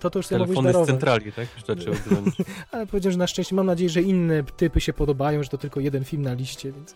To, 0.00 0.10
to 0.10 0.18
już 0.18 0.26
sobie 0.26 0.44
Telefony 0.44 0.68
z 0.68 0.72
darować. 0.72 0.88
centrali, 0.88 1.32
tak? 1.32 1.46
Zaczęły 1.66 1.96
dzwonić. 1.96 2.34
Ale 2.72 2.86
powiedziałem, 2.86 3.12
że 3.12 3.18
na 3.18 3.26
szczęście 3.26 3.54
mam 3.54 3.66
nadzieję, 3.66 3.90
że 3.90 4.02
inne 4.02 4.42
typy 4.56 4.80
się 4.80 4.92
podobają, 4.92 5.42
że 5.42 5.48
to 5.48 5.58
tylko 5.58 5.80
jeden 5.80 6.04
film 6.04 6.22
na 6.22 6.32
liście, 6.32 6.72
więc. 6.72 6.94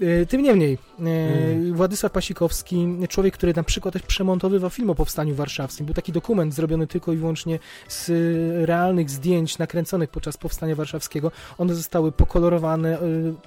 E, 0.00 0.26
Tym 0.26 0.42
niemniej, 0.42 0.78
e, 1.00 1.04
Mm. 1.04 1.74
Władysław 1.74 2.12
Pasikowski, 2.12 2.86
człowiek, 3.08 3.34
który 3.34 3.54
na 3.54 3.62
przykład 3.62 3.92
też 3.92 4.02
przemontowywał 4.02 4.70
film 4.70 4.90
o 4.90 4.94
powstaniu 4.94 5.34
warszawskim. 5.34 5.86
Był 5.86 5.94
taki 5.94 6.12
dokument 6.12 6.54
zrobiony 6.54 6.86
tylko 6.86 7.12
i 7.12 7.16
wyłącznie 7.16 7.58
z 7.88 8.10
realnych 8.66 9.10
zdjęć 9.10 9.58
nakręconych 9.58 10.10
podczas 10.10 10.36
powstania 10.36 10.74
warszawskiego. 10.74 11.30
One 11.58 11.74
zostały 11.74 12.12
pokolorowane, 12.12 12.98
e, 12.98 13.00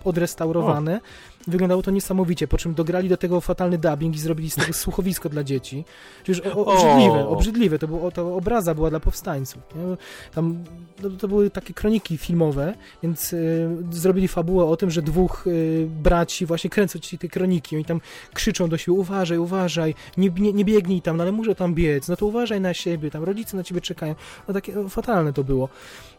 odrestaurowane. 0.04 1.00
Wyglądało 1.48 1.82
to 1.82 1.92
niesamowicie, 1.92 2.48
po 2.48 2.58
czym 2.58 2.74
dograli 2.74 3.10
do 3.10 3.18
tego 3.18 3.42
fatalny 3.42 3.78
dubbing 3.78 4.16
i 4.16 4.20
zrobili 4.20 4.50
z 4.50 4.56
tego 4.56 4.74
słuchowisko 4.84 5.30
dla 5.30 5.44
dzieci. 5.44 5.86
Już 6.28 6.40
o, 6.40 6.66
obrzydliwe, 6.66 7.28
obrzydliwe. 7.28 7.80
To, 7.80 7.88
było, 7.88 8.12
to 8.12 8.36
obraza 8.36 8.76
była 8.76 8.90
dla 8.90 9.00
powstańców. 9.00 9.62
Nie? 9.76 9.98
Tam 10.34 10.64
no, 11.04 11.10
to 11.10 11.28
były 11.28 11.50
takie 11.50 11.74
kroniki 11.74 12.18
filmowe, 12.18 12.74
więc 13.04 13.34
y, 13.34 13.70
zrobili 13.92 14.28
fabułę 14.28 14.66
o 14.66 14.78
tym, 14.78 14.92
że 14.92 15.02
dwóch 15.02 15.48
y, 15.48 15.88
braci 16.04 16.46
właśnie 16.46 16.70
kręcą 16.70 17.00
ci 17.00 17.18
te 17.18 17.28
kroniki, 17.28 17.76
oni 17.76 17.86
tam 17.86 18.02
krzyczą 18.34 18.70
do 18.70 18.78
siebie, 18.78 18.98
uważaj, 18.98 19.38
uważaj, 19.38 19.96
nie, 20.18 20.30
nie, 20.30 20.54
nie 20.54 20.66
biegnij 20.66 21.02
tam, 21.02 21.18
no 21.18 21.24
ale 21.24 21.32
muszę 21.32 21.56
tam 21.56 21.76
biec, 21.76 22.08
no 22.08 22.16
to 22.16 22.26
uważaj 22.26 22.62
na 22.62 22.74
siebie, 22.74 23.12
tam 23.12 23.24
rodzice 23.24 23.58
na 23.58 23.64
ciebie 23.64 23.82
czekają. 23.82 24.16
No 24.48 24.54
takie 24.54 24.76
no, 24.76 24.90
fatalne 24.90 25.34
to 25.34 25.44
było. 25.44 25.70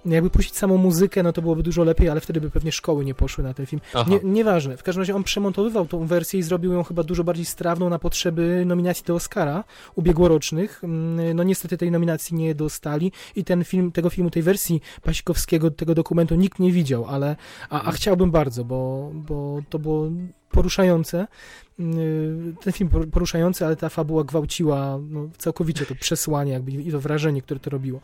Jakby 0.07 0.31
puścić 0.31 0.57
samą 0.57 0.76
muzykę, 0.76 1.22
no 1.22 1.33
to 1.33 1.43
byłoby 1.43 1.62
dużo 1.62 1.85
lepiej, 1.85 2.09
ale 2.09 2.20
wtedy 2.20 2.41
by 2.41 2.51
pewnie 2.51 2.72
szkoły 2.72 3.05
nie 3.05 3.14
poszły 3.14 3.45
na 3.45 3.55
ten 3.55 3.66
film. 3.66 3.81
Nie, 4.07 4.20
nieważne, 4.22 4.76
w 4.76 4.83
każdym 4.83 5.03
razie 5.03 5.14
on 5.19 5.25
przemontowywał 5.25 5.87
tą 5.87 6.07
wersję 6.07 6.41
i 6.41 6.43
zrobił 6.43 6.73
ją 6.73 6.83
chyba 6.85 7.03
dużo 7.03 7.25
bardziej 7.25 7.45
strawną 7.45 7.89
na 7.91 7.99
potrzeby 7.99 8.62
nominacji 8.66 9.05
do 9.05 9.14
Oscara 9.14 9.64
ubiegłorocznych. 9.95 10.85
Mm, 10.85 11.37
No 11.37 11.43
niestety 11.43 11.77
tej 11.79 11.91
nominacji 11.91 12.37
nie 12.37 12.55
dostali 12.55 13.12
i 13.37 13.45
ten 13.45 13.64
film, 13.64 13.93
tego 13.93 14.11
filmu, 14.11 14.31
tej 14.31 14.43
wersji 14.43 14.81
Pasikowskiego, 15.03 15.71
tego 15.71 15.95
dokumentu 15.95 16.35
nikt 16.35 16.59
nie 16.59 16.73
widział, 16.73 17.05
ale 17.07 17.37
a, 17.71 17.83
a 17.83 17.93
chciałbym 17.93 18.31
bardzo, 18.31 18.64
bo, 18.64 19.11
bo 19.14 19.61
to 19.71 19.79
było 19.79 20.11
poruszające. 20.51 21.27
Yy, 21.79 22.55
Ten 22.61 22.73
film 22.73 22.91
por- 22.91 23.09
poruszający, 23.11 23.66
ale 23.66 23.77
ta 23.77 23.89
fabuła 23.89 24.25
gwałciła 24.25 24.99
no, 25.11 25.29
całkowicie 25.39 25.87
to 25.87 25.95
przesłanie 25.95 26.53
jakby 26.53 26.71
i 26.73 26.91
to 26.93 27.01
wrażenie, 27.01 27.43
które 27.43 27.61
to 27.61 27.71
robiło. 27.71 28.01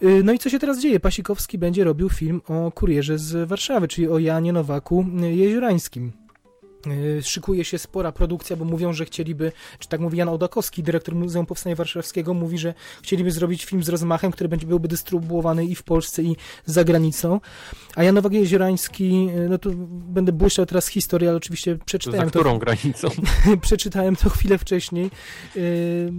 Yy, 0.00 0.24
No 0.24 0.32
i 0.32 0.38
co 0.38 0.50
się 0.50 0.58
teraz 0.58 0.80
dzieje? 0.80 1.00
Pasikowski 1.00 1.58
będzie 1.58 1.84
robił 1.84 2.08
film 2.08 2.40
o 2.48 2.72
kurierze 2.72 3.18
z 3.18 3.48
Warszawy, 3.48 3.88
czyli 3.88 4.08
o 4.08 4.18
Janie 4.18 4.52
Nowaku 4.52 5.06
yy, 5.20 5.34
Jeziorańskim. 5.34 6.12
Yy, 6.86 7.22
Szykuje 7.22 7.64
się 7.64 7.78
spora 7.78 8.12
produkcja, 8.12 8.56
bo 8.56 8.64
mówią, 8.64 8.92
że 8.92 9.04
chcieliby, 9.04 9.52
czy 9.78 9.88
tak 9.88 10.00
mówi 10.00 10.18
Jan 10.18 10.28
Ołdakowski, 10.28 10.82
dyrektor 10.82 11.14
Muzeum 11.14 11.46
Powstania 11.46 11.76
Warszawskiego, 11.76 12.34
mówi, 12.34 12.58
że 12.58 12.74
chcieliby 13.02 13.30
zrobić 13.30 13.64
film 13.64 13.82
z 13.82 13.88
rozmachem, 13.88 14.32
który 14.32 14.48
będzie, 14.48 14.66
byłby 14.66 14.88
dystrybuowany 14.88 15.66
i 15.66 15.74
w 15.74 15.82
Polsce, 15.82 16.22
i 16.22 16.36
za 16.66 16.84
granicą. 16.84 17.40
A 17.96 18.02
Jan 18.02 18.14
Nowak 18.14 18.32
Jeziorański, 18.32 19.26
yy, 19.26 19.48
no 19.48 19.58
to 19.58 19.70
będę 19.90 20.32
błyszczał 20.32 20.66
teraz 20.66 20.86
historię, 20.88 21.28
ale 21.28 21.36
oczywiście 21.36 21.74
za 21.74 21.84
przeczytałem 21.84 22.30
to, 22.30 22.40
którą 22.40 22.58
granicą? 22.58 23.08
przeczytałem 23.60 24.16
to 24.16 24.30
chwilę 24.30 24.58
wcześniej, 24.58 25.10
yy, 25.54 26.12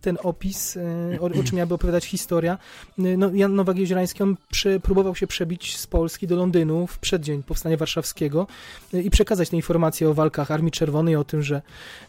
ten 0.00 0.18
opis, 0.22 0.78
o, 1.20 1.24
o 1.24 1.42
czym 1.44 1.56
miałaby 1.56 1.74
opowiadać 1.74 2.04
historia. 2.04 2.58
No, 2.98 3.30
Jan 3.34 3.54
Nowak 3.54 3.78
Jeziorański, 3.78 4.22
on 4.22 4.36
próbował 4.82 5.14
się 5.14 5.26
przebić 5.26 5.76
z 5.76 5.86
Polski 5.86 6.26
do 6.26 6.36
Londynu 6.36 6.86
w 6.86 6.98
przeddzień 6.98 7.42
Powstania 7.42 7.76
Warszawskiego 7.76 8.46
i 8.92 9.10
przekazać 9.10 9.51
te 9.52 9.56
informacje 9.56 10.08
o 10.08 10.14
walkach 10.14 10.50
Armii 10.50 10.72
Czerwonej, 10.72 11.16
o 11.16 11.24
tym, 11.24 11.42
że, 11.42 11.62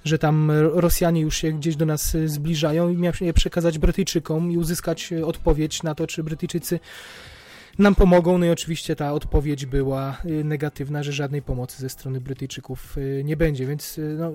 że 0.06 0.20
tam 0.20 0.52
Rosjanie 0.74 1.22
już 1.22 1.38
się 1.38 1.52
gdzieś 1.52 1.76
do 1.76 1.86
nas 1.86 2.14
yy, 2.14 2.30
zbliżają 2.30 2.90
i 2.90 2.98
miał 2.98 3.14
je 3.22 3.34
przekazać 3.34 3.80
Brytyjczykom 3.80 4.52
i 4.52 4.58
uzyskać 4.58 5.12
yy, 5.12 5.26
odpowiedź 5.26 5.84
na 5.84 5.96
to, 5.96 6.08
czy 6.08 6.24
Brytyjczycy 6.24 6.80
nam 7.80 7.96
pomogą. 7.96 8.38
No 8.38 8.46
i 8.46 8.50
oczywiście 8.50 8.96
ta 8.96 9.14
odpowiedź 9.14 9.66
była 9.66 10.18
y, 10.26 10.44
negatywna, 10.44 11.04
że 11.04 11.12
żadnej 11.12 11.42
pomocy 11.42 11.82
ze 11.82 11.90
strony 11.90 12.22
Brytyjczyków 12.22 12.98
y, 12.98 13.22
nie 13.26 13.38
będzie, 13.38 13.66
więc 13.66 13.98
y, 13.98 14.16
no, 14.20 14.32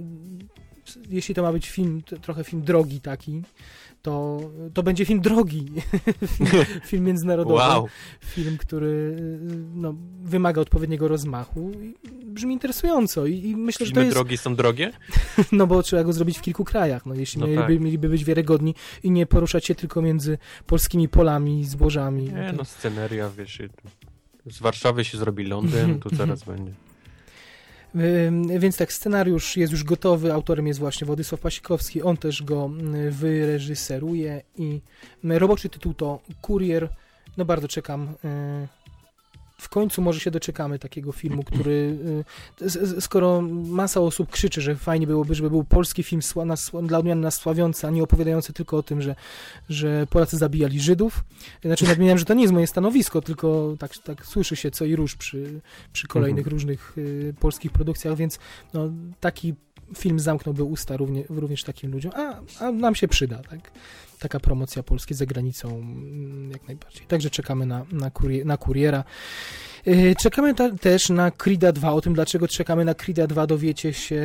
jeśli 1.10 1.34
to 1.34 1.42
ma 1.42 1.52
być 1.52 1.70
film, 1.70 2.02
trochę 2.22 2.44
film 2.44 2.62
drogi 2.62 3.00
taki, 3.00 3.42
to, 4.02 4.40
to 4.74 4.82
będzie 4.82 5.04
film 5.04 5.20
drogi. 5.20 5.66
film, 6.26 6.50
film 6.88 7.04
międzynarodowy. 7.04 7.54
Wow. 7.54 7.88
Film, 8.20 8.58
który 8.58 9.16
no, 9.74 9.94
wymaga 10.22 10.60
odpowiedniego 10.60 11.08
rozmachu. 11.08 11.70
I 11.82 11.94
brzmi 12.24 12.54
interesująco 12.54 13.26
i, 13.26 13.38
i 13.38 13.56
myślę, 13.56 13.86
że 13.86 13.92
to 13.92 13.94
Filmy 13.94 14.06
jest... 14.06 14.16
drogie 14.16 14.38
są 14.38 14.54
drogie? 14.54 14.92
No 15.52 15.66
bo 15.66 15.82
trzeba 15.82 16.04
go 16.04 16.12
zrobić 16.12 16.38
w 16.38 16.42
kilku 16.42 16.64
krajach, 16.64 17.06
no 17.06 17.14
jeśli 17.14 17.40
No 17.40 17.46
mieliby, 17.46 17.74
tak. 17.74 17.80
mieliby 17.80 18.08
być 18.08 18.24
wiarygodni 18.24 18.74
i 19.02 19.10
nie 19.10 19.26
poruszać 19.26 19.66
się 19.66 19.74
tylko 19.74 20.02
między 20.02 20.38
polskimi 20.66 21.08
polami, 21.08 21.64
zbożami. 21.64 22.24
Nie, 22.24 22.50
to- 22.50 22.56
no 22.56 22.64
sceneria, 22.64 23.30
wiesz, 23.38 23.62
z 24.50 24.58
Warszawy 24.60 25.04
się 25.04 25.18
zrobi 25.18 25.44
Londyn, 25.44 26.00
tu 26.00 26.08
zaraz 26.16 26.44
będzie. 26.44 26.72
Więc 28.58 28.76
tak, 28.76 28.92
scenariusz 28.92 29.56
jest 29.56 29.72
już 29.72 29.84
gotowy, 29.84 30.32
autorem 30.32 30.66
jest 30.66 30.80
właśnie 30.80 31.06
Władysław 31.06 31.40
Pasikowski, 31.40 32.02
on 32.02 32.16
też 32.16 32.42
go 32.42 32.64
mm, 32.64 33.10
wyreżyseruje 33.10 34.42
i 34.56 34.80
mm, 35.24 35.38
roboczy 35.38 35.68
tytuł 35.68 35.94
to 35.94 36.20
Kurier, 36.40 36.88
no 37.36 37.44
bardzo 37.44 37.68
czekam. 37.68 38.14
W 39.60 39.68
końcu 39.68 40.02
może 40.02 40.20
się 40.20 40.30
doczekamy 40.30 40.78
takiego 40.78 41.12
filmu, 41.12 41.42
który, 41.42 41.98
y, 42.60 43.00
skoro 43.00 43.40
masa 43.52 44.00
osób 44.00 44.30
krzyczy, 44.30 44.60
że 44.60 44.76
fajnie 44.76 45.06
byłoby, 45.06 45.34
żeby 45.34 45.50
był 45.50 45.64
polski 45.64 46.02
film 46.02 46.22
dla 46.82 46.98
odmiany 46.98 47.20
nasławiący, 47.20 47.86
a 47.86 47.90
nie 47.90 48.02
opowiadający 48.02 48.52
tylko 48.52 48.76
o 48.76 48.82
tym, 48.82 49.02
że, 49.02 49.14
że 49.68 50.06
Polacy 50.10 50.36
zabijali 50.36 50.80
Żydów. 50.80 51.24
Znaczy 51.64 51.84
nadmieniam, 51.84 52.18
że 52.18 52.24
to 52.24 52.34
nie 52.34 52.42
jest 52.42 52.54
moje 52.54 52.66
stanowisko, 52.66 53.22
tylko 53.22 53.74
tak, 53.78 53.98
tak 53.98 54.26
słyszy 54.26 54.56
się 54.56 54.70
co 54.70 54.84
i 54.84 54.96
róż 54.96 55.16
przy, 55.16 55.60
przy 55.92 56.06
kolejnych 56.06 56.46
różnych 56.46 56.98
y, 56.98 57.34
polskich 57.40 57.72
produkcjach, 57.72 58.16
więc 58.16 58.38
no, 58.74 58.90
taki 59.20 59.54
film 59.96 60.20
zamknąłby 60.20 60.64
usta 60.64 60.96
równie, 60.96 61.24
również 61.28 61.64
takim 61.64 61.92
ludziom, 61.92 62.12
a, 62.16 62.40
a 62.60 62.72
nam 62.72 62.94
się 62.94 63.08
przyda, 63.08 63.42
tak? 63.50 63.70
Taka 64.18 64.40
promocja 64.40 64.82
Polski 64.82 65.14
za 65.14 65.26
granicą 65.26 65.68
mm, 65.68 66.50
jak 66.50 66.68
najbardziej. 66.68 67.06
Także 67.06 67.30
czekamy 67.30 67.66
na, 67.66 67.86
na, 67.92 68.10
kurie, 68.10 68.44
na 68.44 68.56
kuriera. 68.56 69.04
Y, 69.88 70.14
Czekamy 70.18 70.54
też 70.80 71.10
na 71.10 71.30
Krida 71.30 71.72
2. 71.72 71.92
O 71.92 72.00
tym, 72.00 72.14
dlaczego 72.14 72.48
czekamy 72.48 72.84
na 72.84 72.94
Krida 72.94 73.26
2, 73.26 73.46
dowiecie 73.46 73.92
się 73.92 74.20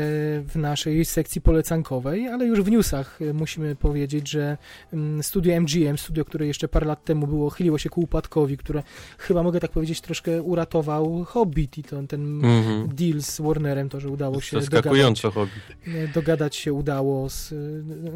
w 0.47 0.55
naszej 0.55 1.05
sekcji 1.05 1.41
polecankowej, 1.41 2.27
ale 2.27 2.45
już 2.45 2.61
w 2.61 2.71
newsach 2.71 3.21
y, 3.21 3.33
musimy 3.33 3.75
powiedzieć, 3.75 4.29
że 4.29 4.57
mm, 4.93 5.23
studio 5.23 5.61
MGM, 5.61 5.97
studio, 5.97 6.25
które 6.25 6.47
jeszcze 6.47 6.67
parę 6.67 6.85
lat 6.87 7.03
temu 7.05 7.27
było, 7.27 7.49
chyliło 7.49 7.77
się 7.77 7.89
ku 7.89 8.01
upadkowi, 8.01 8.57
które 8.57 8.83
chyba 9.17 9.43
mogę 9.43 9.59
tak 9.59 9.71
powiedzieć 9.71 10.01
troszkę 10.01 10.41
uratował 10.41 11.23
Hobbit 11.23 11.77
i 11.77 11.83
to, 11.83 12.03
ten 12.07 12.45
Mhm. 12.45 12.87
deal 12.95 13.21
z 13.21 13.41
Warnerem, 13.41 13.89
to, 13.89 13.99
że 13.99 14.09
udało 14.09 14.41
się 14.41 14.57
dogadać, 14.57 14.73
Zaskakująco 14.73 15.31
hobby. 15.31 15.51
dogadać 16.13 16.55
się 16.55 16.73
udało 16.73 17.29
z, 17.29 17.53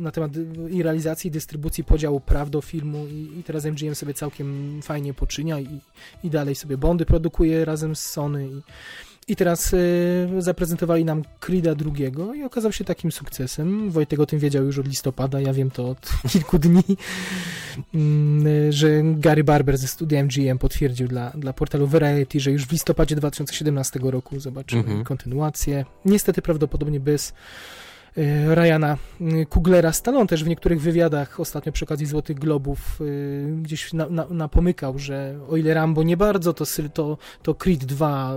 na 0.01 0.11
temat 0.11 0.31
i 0.69 0.83
realizacji, 0.83 1.27
i 1.27 1.31
dystrybucji 1.31 1.83
podziału 1.83 2.19
praw 2.19 2.49
do 2.49 2.61
filmu 2.61 3.05
i, 3.07 3.39
i 3.39 3.43
teraz 3.43 3.65
MGM 3.65 3.95
sobie 3.95 4.13
całkiem 4.13 4.79
fajnie 4.83 5.13
poczynia 5.13 5.59
i, 5.59 5.79
i 6.23 6.29
dalej 6.29 6.55
sobie 6.55 6.77
Bondy 6.77 7.05
produkuje 7.05 7.36
razem 7.65 7.95
z 7.95 8.01
Sony 8.01 8.47
i, 8.47 8.61
i 9.31 9.35
teraz 9.35 9.73
y, 9.73 10.27
zaprezentowali 10.39 11.05
nam 11.05 11.23
Creed'a 11.41 11.75
drugiego 11.75 12.33
i 12.33 12.43
okazał 12.43 12.71
się 12.71 12.83
takim 12.83 13.11
sukcesem. 13.11 13.91
Wojtek 13.91 14.19
o 14.19 14.25
tym 14.25 14.39
wiedział 14.39 14.65
już 14.65 14.79
od 14.79 14.87
listopada, 14.87 15.41
ja 15.41 15.53
wiem 15.53 15.71
to 15.71 15.89
od 15.89 16.09
kilku 16.31 16.59
dni, 16.59 16.83
Mm, 17.93 18.47
y, 18.47 18.73
że 18.73 18.87
Gary 19.03 19.43
Barber 19.43 19.77
ze 19.77 19.87
studia 19.87 20.23
MGM 20.23 20.57
potwierdził 20.57 21.07
dla, 21.07 21.29
dla 21.29 21.53
portalu 21.53 21.87
Variety, 21.87 22.39
że 22.39 22.51
już 22.51 22.65
w 22.65 22.71
listopadzie 22.71 23.15
2017 23.15 23.99
roku 24.03 24.39
zobaczymy 24.39 24.81
Mhm. 24.81 25.03
kontynuację. 25.03 25.85
Niestety 26.05 26.41
prawdopodobnie 26.41 26.99
bez 26.99 27.33
Ryana 28.55 28.97
y, 29.21 29.45
Kuglera 29.45 29.91
Stallone 29.93 30.27
też 30.27 30.43
w 30.43 30.47
niektórych 30.47 30.81
wywiadach 30.81 31.39
ostatnio 31.39 31.71
przy 31.71 31.85
okazji 31.85 32.05
Złotych 32.05 32.39
Globów 32.39 33.01
y, 33.01 33.55
gdzieś 33.61 33.93
na, 33.93 34.09
na, 34.09 34.25
napomykał, 34.29 34.99
że 34.99 35.39
o 35.49 35.57
ile 35.57 35.73
Rambo 35.73 36.03
nie 36.03 36.17
bardzo, 36.17 36.53
to, 36.53 36.65
to, 36.93 37.17
to 37.43 37.55
Creed 37.55 37.85
2 37.85 38.33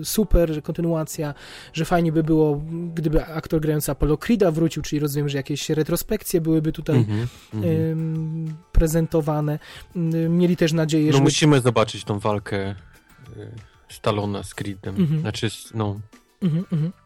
y, 0.00 0.04
super, 0.04 0.62
kontynuacja, 0.62 1.34
że 1.72 1.84
fajnie 1.84 2.12
by 2.12 2.22
było, 2.22 2.62
gdyby 2.94 3.24
aktor 3.26 3.60
grający 3.60 3.92
Apollo 3.92 4.16
Creeda 4.18 4.50
wrócił, 4.50 4.82
czyli 4.82 5.00
rozumiem, 5.00 5.28
że 5.28 5.36
jakieś 5.38 5.70
retrospekcje 5.70 6.40
byłyby 6.40 6.72
tutaj 6.72 6.96
Mhm. 6.96 7.26
Mhm. 7.54 7.74
ym, 7.74 8.54
prezentowane. 8.72 9.58
Ym, 9.96 10.38
Mieli 10.38 10.56
też 10.56 10.72
nadzieję, 10.72 11.10
No 11.10 11.16
że... 11.18 11.22
musimy 11.22 11.60
zobaczyć 11.60 12.04
tą 12.04 12.18
walkę 12.18 12.70
y, 12.70 12.74
Stallona 13.88 14.42
z 14.42 14.54
Creedem. 14.54 14.96
Mhm. 14.96 15.20
Znaczy, 15.20 15.46
s- 15.46 15.70
no, 15.74 16.00
Mhm, 16.42 16.64
mhm. 16.72 16.88
Y, 16.88 17.03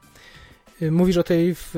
Mówisz 0.90 1.16
o 1.16 1.22
tej, 1.22 1.54
w, 1.54 1.74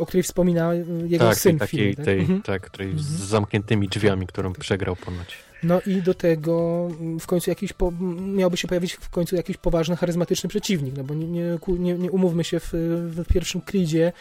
o 0.00 0.06
której 0.06 0.22
wspomina 0.22 0.74
y, 0.74 0.84
jego 1.06 1.24
tak, 1.24 1.36
syn 1.36 1.58
filmie, 1.58 1.60
takiej, 1.60 1.96
tak? 1.96 2.04
tej, 2.04 2.20
Mhm. 2.20 2.42
tak, 2.42 2.62
której 2.62 2.88
Mhm. 2.88 3.06
z 3.06 3.10
zamkniętymi 3.10 3.88
drzwiami, 3.88 4.26
którą 4.26 4.52
przegrał 4.52 4.96
ponoć. 4.96 5.36
No 5.62 5.80
i 5.86 6.02
do 6.02 6.14
tego 6.14 6.88
mm, 7.00 7.20
w 7.20 7.26
końcu 7.26 7.50
jakiś 7.50 7.72
po, 7.72 7.92
miałby 8.20 8.56
się 8.56 8.68
pojawić 8.68 8.92
w 8.92 9.08
końcu 9.08 9.36
jakiś 9.36 9.56
poważny, 9.56 9.96
charyzmatyczny 9.96 10.48
przeciwnik, 10.48 10.96
no 10.96 11.04
bo 11.04 11.14
nie, 11.14 11.26
nie, 11.26 11.58
nie, 11.68 11.94
nie 11.94 12.10
umówmy 12.10 12.44
się 12.44 12.60
w, 12.60 12.68
w 12.72 13.24
pierwszym 13.32 13.60
Creedzie. 13.60 14.12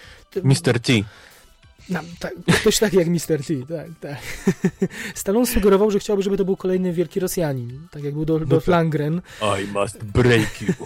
Mr. 0.44 0.80
T. 0.80 0.94
No, 1.90 2.00
tak, 2.20 2.34
ktoś 2.62 2.80
taki 2.80 2.98
jak 2.98 3.08
Mr. 3.08 3.20
T, 3.48 3.54
tak, 3.78 3.88
tak. 4.00 4.18
Stallone 5.16 5.46
sugerował, 5.46 5.92
że 5.92 6.00
chciałby, 6.00 6.24
żeby 6.24 6.38
to 6.38 6.46
był 6.46 6.58
kolejny 6.58 6.94
wielki 6.94 7.20
Rosjanin, 7.20 7.88
tak 7.92 8.04
jak 8.04 8.14
był 8.14 8.24
Dol- 8.26 8.46
Dolph 8.46 8.66
tak. 8.66 8.76
Lundgren. 8.82 9.22
I 9.64 9.68
must 9.74 10.04
break 10.04 10.62
you. 10.62 10.74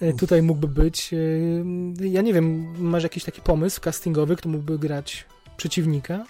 E, 0.00 0.12
Tutaj 0.12 0.42
mógłby 0.42 0.68
być. 0.68 1.10
e, 1.14 2.06
Ja 2.08 2.22
nie 2.22 2.34
wiem, 2.34 2.74
masz 2.90 3.02
jakiś 3.02 3.24
taki 3.24 3.40
pomysł 3.40 3.80
castingowy, 3.80 4.36
kto 4.36 4.48
mógłby 4.48 4.78
grać 4.78 5.24
przeciwnika? 5.56 6.24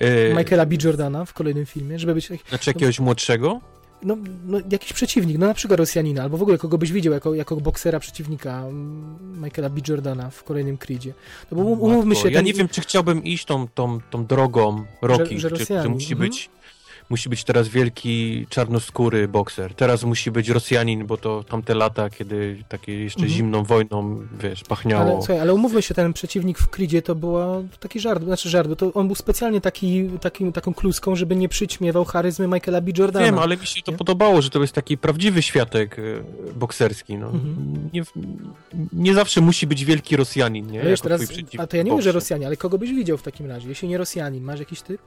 E, 0.00 0.34
Michaela 0.34 0.66
B. 0.66 0.76
Jordana 0.84 1.24
w 1.24 1.32
kolejnym 1.32 1.66
filmie, 1.66 1.98
żeby 1.98 2.14
być 2.14 2.28
taki, 2.28 2.48
Znaczy 2.48 2.70
jakiegoś 2.70 3.00
młodszego? 3.00 3.60
No, 4.04 4.16
no, 4.46 4.58
jakiś 4.70 4.92
przeciwnik, 4.92 5.38
no 5.38 5.46
na 5.46 5.54
przykład 5.54 5.80
Rosjanina, 5.80 6.22
albo 6.22 6.36
w 6.36 6.42
ogóle 6.42 6.58
kogo 6.58 6.78
byś 6.78 6.92
widział 6.92 7.12
jako, 7.12 7.34
jako 7.34 7.56
boksera 7.56 8.00
przeciwnika 8.00 8.60
mm, 8.60 9.42
Michaela 9.42 9.70
B. 9.70 9.80
Jordana 9.88 10.30
w 10.30 10.44
kolejnym 10.44 10.76
Creedzie. 10.78 11.14
No 11.52 11.56
bo 11.56 11.64
um- 11.64 11.80
umówmy 11.80 12.16
się, 12.16 12.28
Ja 12.28 12.38
ten- 12.38 12.44
nie 12.44 12.52
wiem, 12.52 12.68
czy 12.68 12.80
chciałbym 12.80 13.24
iść 13.24 13.44
tą, 13.44 13.68
tą, 13.68 14.00
tą 14.10 14.26
drogą 14.26 14.84
Rocky, 15.02 15.40
że 15.40 15.50
czy, 15.50 15.56
czy 15.56 15.60
Rosjanin, 15.60 15.92
musi 15.92 16.12
mhm. 16.12 16.30
być 16.30 16.50
musi 17.10 17.28
być 17.28 17.44
teraz 17.44 17.68
wielki 17.68 18.46
czarnoskóry 18.50 19.28
bokser, 19.28 19.74
teraz 19.74 20.04
musi 20.04 20.30
być 20.30 20.48
Rosjanin, 20.48 21.06
bo 21.06 21.16
to 21.16 21.44
tamte 21.44 21.74
lata, 21.74 22.10
kiedy 22.10 22.64
takie 22.68 23.00
jeszcze 23.04 23.20
Mhm. 23.20 23.36
zimną 23.36 23.64
wojną, 23.64 24.20
wiesz, 24.40 24.64
pachniało. 24.64 25.02
Ale, 25.10 25.16
słuchaj, 25.16 25.40
ale 25.40 25.54
umówmy 25.54 25.82
się, 25.82 25.94
ten 25.94 26.12
przeciwnik 26.12 26.58
w 26.58 26.68
Creedzie 26.68 27.02
to 27.02 27.14
była 27.14 27.62
taki 27.80 28.00
żart, 28.00 28.24
znaczy 28.24 28.48
żart, 28.48 28.68
bo 28.68 28.76
to 28.76 28.92
on 28.92 29.06
był 29.06 29.14
specjalnie 29.14 29.60
taki, 29.60 30.08
takim, 30.20 30.52
taką 30.52 30.74
kluską, 30.74 31.16
żeby 31.16 31.36
nie 31.36 31.48
przyćmiewał 31.48 32.04
charyzmy 32.04 32.48
Michaela 32.48 32.80
B. 32.80 32.90
Jordana. 32.98 33.26
Wiem, 33.26 33.38
ale 33.38 33.56
mi 33.56 33.66
się 33.66 33.82
to 33.82 33.92
Nie? 33.92 33.98
podobało, 33.98 34.42
że 34.42 34.50
to 34.50 34.60
jest 34.60 34.72
taki 34.72 34.98
prawdziwy 34.98 35.42
światek 35.42 35.98
e, 35.98 36.02
bokserski. 36.54 37.16
No. 37.16 37.26
Mhm. 37.26 37.90
Nie, 37.92 38.02
nie 38.92 39.14
zawsze 39.14 39.40
musi 39.40 39.66
być 39.66 39.84
wielki 39.84 40.16
Rosjanin, 40.16 40.66
nie? 40.70 40.82
Wiesz, 40.82 41.00
teraz, 41.00 41.22
a 41.58 41.66
to 41.66 41.76
ja 41.76 41.82
nie 41.82 41.90
mówię, 41.90 42.02
że. 42.02 42.12
Rosjanie, 42.12 42.46
ale 42.46 42.56
kogo 42.56 42.78
byś 42.78 42.90
widział 42.90 43.18
w 43.18 43.22
takim 43.22 43.46
razie? 43.46 43.68
Jeśli 43.68 43.88
nie 43.88 43.98
Rosjanin, 43.98 44.44
masz 44.44 44.60
jakiś 44.60 44.82
typ? 44.82 45.00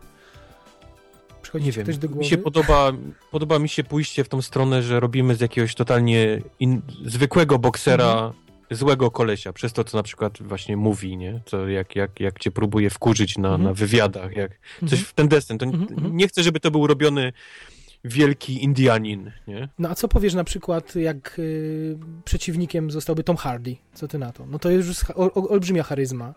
Nie 1.61 1.71
wiem, 1.71 1.87
mi 2.17 2.25
się 2.25 2.37
podoba, 2.37 2.91
podoba 3.31 3.59
mi 3.59 3.69
się 3.69 3.83
pójście 3.83 4.23
w 4.23 4.29
tą 4.29 4.41
stronę, 4.41 4.83
że 4.83 4.99
robimy 4.99 5.35
z 5.35 5.41
jakiegoś 5.41 5.75
totalnie 5.75 6.41
in, 6.59 6.81
zwykłego 7.05 7.59
boksera 7.59 8.13
Mhm. 8.13 8.33
złego 8.71 9.11
kolesia, 9.11 9.53
przez 9.53 9.73
to, 9.73 9.83
co 9.83 9.97
na 9.97 10.03
przykład 10.03 10.41
właśnie 10.41 10.77
mówi, 10.77 11.17
nie? 11.17 11.41
Co, 11.45 11.67
jak, 11.67 11.95
jak, 11.95 12.19
jak 12.19 12.39
cię 12.39 12.51
próbuje 12.51 12.89
wkurzyć 12.89 13.37
na, 13.37 13.47
Mhm. 13.47 13.63
na 13.63 13.73
wywiadach, 13.73 14.35
jak 14.35 14.51
coś 14.79 14.83
Mhm. 14.93 15.05
w 15.05 15.13
ten 15.13 15.27
deseń. 15.27 15.57
To 15.57 15.65
Mhm, 15.65 15.83
mhm. 15.93 16.17
nie 16.17 16.27
chcę, 16.27 16.43
żeby 16.43 16.59
to 16.59 16.71
był 16.71 16.87
robiony 16.87 17.33
wielki 18.03 18.63
Indianin, 18.63 19.31
nie? 19.47 19.69
No 19.79 19.89
a 19.89 19.95
co 19.95 20.07
powiesz 20.07 20.33
na 20.33 20.43
przykład, 20.43 20.95
jak 20.95 21.39
y, 21.39 21.97
przeciwnikiem 22.25 22.91
zostałby 22.91 23.23
Tom 23.23 23.35
Hardy? 23.37 23.75
Co 23.93 24.07
ty 24.07 24.17
na 24.19 24.31
to? 24.31 24.45
No 24.45 24.59
to 24.59 24.69
jest 24.69 24.87
już 24.87 24.97
ol, 25.15 25.29
olbrzymia 25.33 25.83
charyzma. 25.83 26.33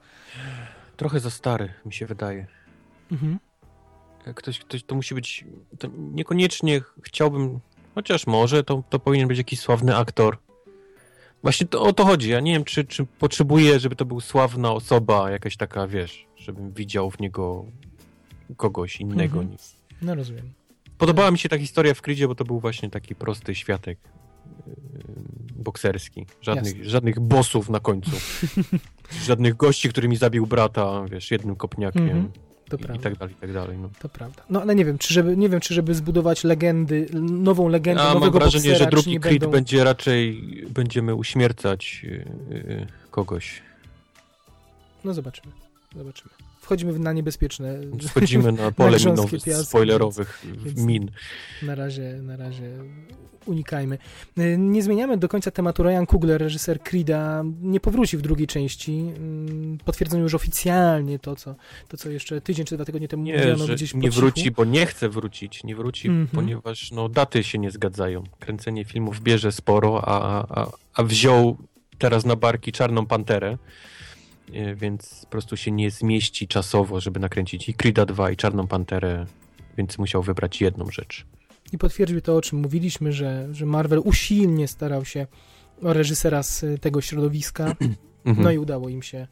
Trochę 0.97 1.21
za 1.21 1.31
stary, 1.31 1.69
mi 1.87 1.93
się 1.93 2.07
wydaje. 2.07 2.47
Mhm. 3.13 3.39
Ktoś, 4.35 4.59
ktoś 4.59 4.83
to 4.83 4.95
musi 4.95 5.15
być. 5.15 5.45
To 5.79 5.89
niekoniecznie 5.99 6.81
chciałbym, 7.03 7.61
chociaż 7.95 8.27
może, 8.27 8.65
to, 8.65 8.83
to 8.91 8.99
powinien 8.99 9.29
być 9.29 9.39
jakiś 9.39 9.61
sławny 9.61 9.97
aktor. 9.97 10.39
Właśnie 11.43 11.67
to, 11.67 11.83
o 11.83 11.93
to 11.93 12.05
chodzi. 12.05 12.31
Ja 12.31 12.41
nie 12.41 12.53
wiem, 12.53 12.65
czy, 12.65 12.85
czy 12.85 13.07
potrzebuję, 13.19 13.81
żeby 13.81 13.97
to 13.97 14.05
był 14.05 14.21
sławna 14.21 14.73
osoba, 14.73 15.31
jakaś 15.31 15.57
taka, 15.57 15.87
wiesz, 15.87 16.27
żebym 16.37 16.73
widział 16.73 17.11
w 17.11 17.21
niego 17.21 17.65
kogoś 18.57 19.01
innego. 19.01 19.41
Mhm. 19.41 19.59
No 20.03 20.15
rozumiem. 20.15 20.53
Podobała 20.99 21.31
mi 21.31 21.39
się 21.39 21.49
ta 21.49 21.59
historia 21.59 21.95
w 21.95 22.03
Creedzie, 22.03 22.29
bo 22.29 22.35
to 22.35 22.45
był 22.45 22.61
właśnie 22.61 22.91
taki 22.91 23.15
prosty 23.15 23.55
światek 23.55 23.99
yy, 24.67 24.75
bokserski. 25.57 26.27
Żadnych, 26.41 26.85
żadnych 26.85 27.21
bossów 27.21 27.69
na 27.69 27.81
końcu. 27.81 28.11
Żadnych 29.29 29.57
gości, 29.57 29.89
którymi 29.89 30.17
zabił 30.17 30.47
brata, 30.47 31.05
wiesz, 31.11 31.31
jednym 31.31 31.57
kopniakiem. 31.57 32.03
Mhm. 32.03 32.50
To 32.71 32.77
I, 32.77 32.97
I 32.97 32.99
tak 32.99 33.19
dalej, 33.19 33.35
i 33.35 33.41
tak 33.41 33.53
dalej. 33.53 33.79
No. 33.79 33.91
To 33.99 34.09
prawda. 34.09 34.43
No 34.51 34.63
ale 34.63 34.75
nie 34.75 34.85
wiem, 34.85 34.99
czy 34.99 35.15
żeby, 35.15 35.37
nie 35.37 35.49
wiem, 35.49 35.61
czy 35.61 35.75
żeby 35.75 35.95
zbudować 35.95 36.45
legendy, 36.45 37.07
nową 37.13 37.69
legendę, 37.69 38.03
mam 38.05 38.15
nowego 38.15 38.39
wrażenie, 38.39 38.71
boksera, 38.71 38.85
że 38.85 38.91
drugi 38.91 39.21
Creed 39.21 39.41
będą... 39.41 39.53
będzie 39.53 39.85
raczej, 39.85 40.43
będziemy 40.71 41.15
uśmiercać 41.15 42.03
yy, 42.03 42.87
kogoś. 43.11 43.63
No 45.05 45.15
zobaczymy. 45.15 45.53
Zobaczymy. 45.97 46.31
Wchodzimy 46.71 46.99
na 46.99 47.13
niebezpieczne. 47.13 47.79
Schodzimy 48.09 48.53
na 48.53 48.73
pole 48.73 48.91
grząskie 48.97 49.11
minowe 49.27 49.39
piaski, 49.45 49.67
spoilerowych 49.67 50.45
więc- 50.65 50.81
min. 50.81 51.11
Na 51.63 51.75
razie, 51.75 52.19
na 52.23 52.37
razie 52.37 52.71
unikajmy. 53.47 53.99
Y, 54.39 54.57
Nie 54.59 54.83
zmieniamy 54.83 55.17
do 55.17 55.29
końca 55.29 55.51
tematu. 55.51 55.83
Ryan 55.83 56.07
Coogler, 56.07 56.41
reżyser 56.41 56.81
Creeda, 56.83 57.45
nie 57.63 57.81
powróci 57.81 58.17
w 58.17 58.23
drugiej 58.23 58.47
części. 58.47 58.93
Mm, 59.17 59.79
Potwierdzono 59.85 60.23
już 60.23 60.35
oficjalnie 60.35 61.19
to, 61.19 61.37
co, 61.37 61.55
to, 61.89 61.97
co 61.97 62.11
jeszcze 62.11 62.41
tydzień 62.41 62.67
czy 62.67 62.75
dwa 62.75 62.85
tygodnie 62.85 63.09
temu 63.09 63.23
Nie, 63.23 63.37
mówiono 63.39 63.67
że 63.67 63.75
gdzieś 63.75 63.95
nie 63.95 64.11
wróci, 64.11 64.51
bo 64.51 64.65
nie 64.65 64.87
chce 64.87 65.09
wrócić. 65.09 65.65
Nie 65.65 65.77
wróci, 65.77 66.09
Mhm. 66.09 66.29
ponieważ 66.29 66.91
no, 66.93 67.09
daty 67.09 67.45
się 67.45 67.59
nie 67.59 67.71
zgadzają. 67.71 68.25
Kręcenie 68.41 68.85
filmów 68.85 69.21
bierze 69.21 69.53
sporo, 69.53 70.03
a, 70.09 70.47
a, 70.63 70.71
a 70.95 71.03
wziął 71.03 71.57
teraz 71.99 72.25
na 72.27 72.37
barki 72.37 72.73
Czarną 72.73 73.07
Panterę, 73.07 73.59
więc 74.77 75.21
po 75.25 75.31
prostu 75.31 75.57
się 75.57 75.71
nie 75.71 75.91
zmieści 75.91 76.49
czasowo, 76.49 77.01
żeby 77.01 77.21
nakręcić 77.21 77.69
i 77.69 77.75
Creeda 77.75 78.07
2 78.07 78.31
i 78.31 78.37
Czarną 78.37 78.67
Panterę, 78.67 79.27
więc 79.79 79.99
musiał 79.99 80.23
wybrać 80.23 80.61
jedną 80.61 80.91
rzecz. 80.91 81.27
I 81.73 81.79
potwierdził 81.79 82.21
to, 82.21 82.37
o 82.37 82.41
czym 82.43 82.59
mówiliśmy, 82.59 83.13
że, 83.13 83.49
że 83.53 83.67
Marvel 83.67 84.01
usilnie 84.05 84.69
starał 84.69 85.05
się 85.05 85.27
o 85.83 85.93
reżysera 85.93 86.43
z 86.43 86.63
y, 86.63 86.79
tego 86.79 87.01
środowiska. 87.01 87.75
Mhm. 88.25 88.45
No 88.45 88.51
i 88.51 88.59
udało 88.59 88.89
im 88.89 89.03
się. 89.03 89.27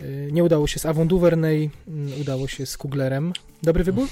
y, 0.00 0.28
Nie 0.32 0.44
udało 0.44 0.66
się 0.66 0.78
z 0.78 0.86
Avon 0.86 1.08
Duvernay, 1.08 1.70
mm, 1.88 2.20
udało 2.20 2.48
się 2.48 2.66
z 2.66 2.76
Kuglerem. 2.78 3.32
Dobry 3.62 3.84
wybór? 3.84 4.08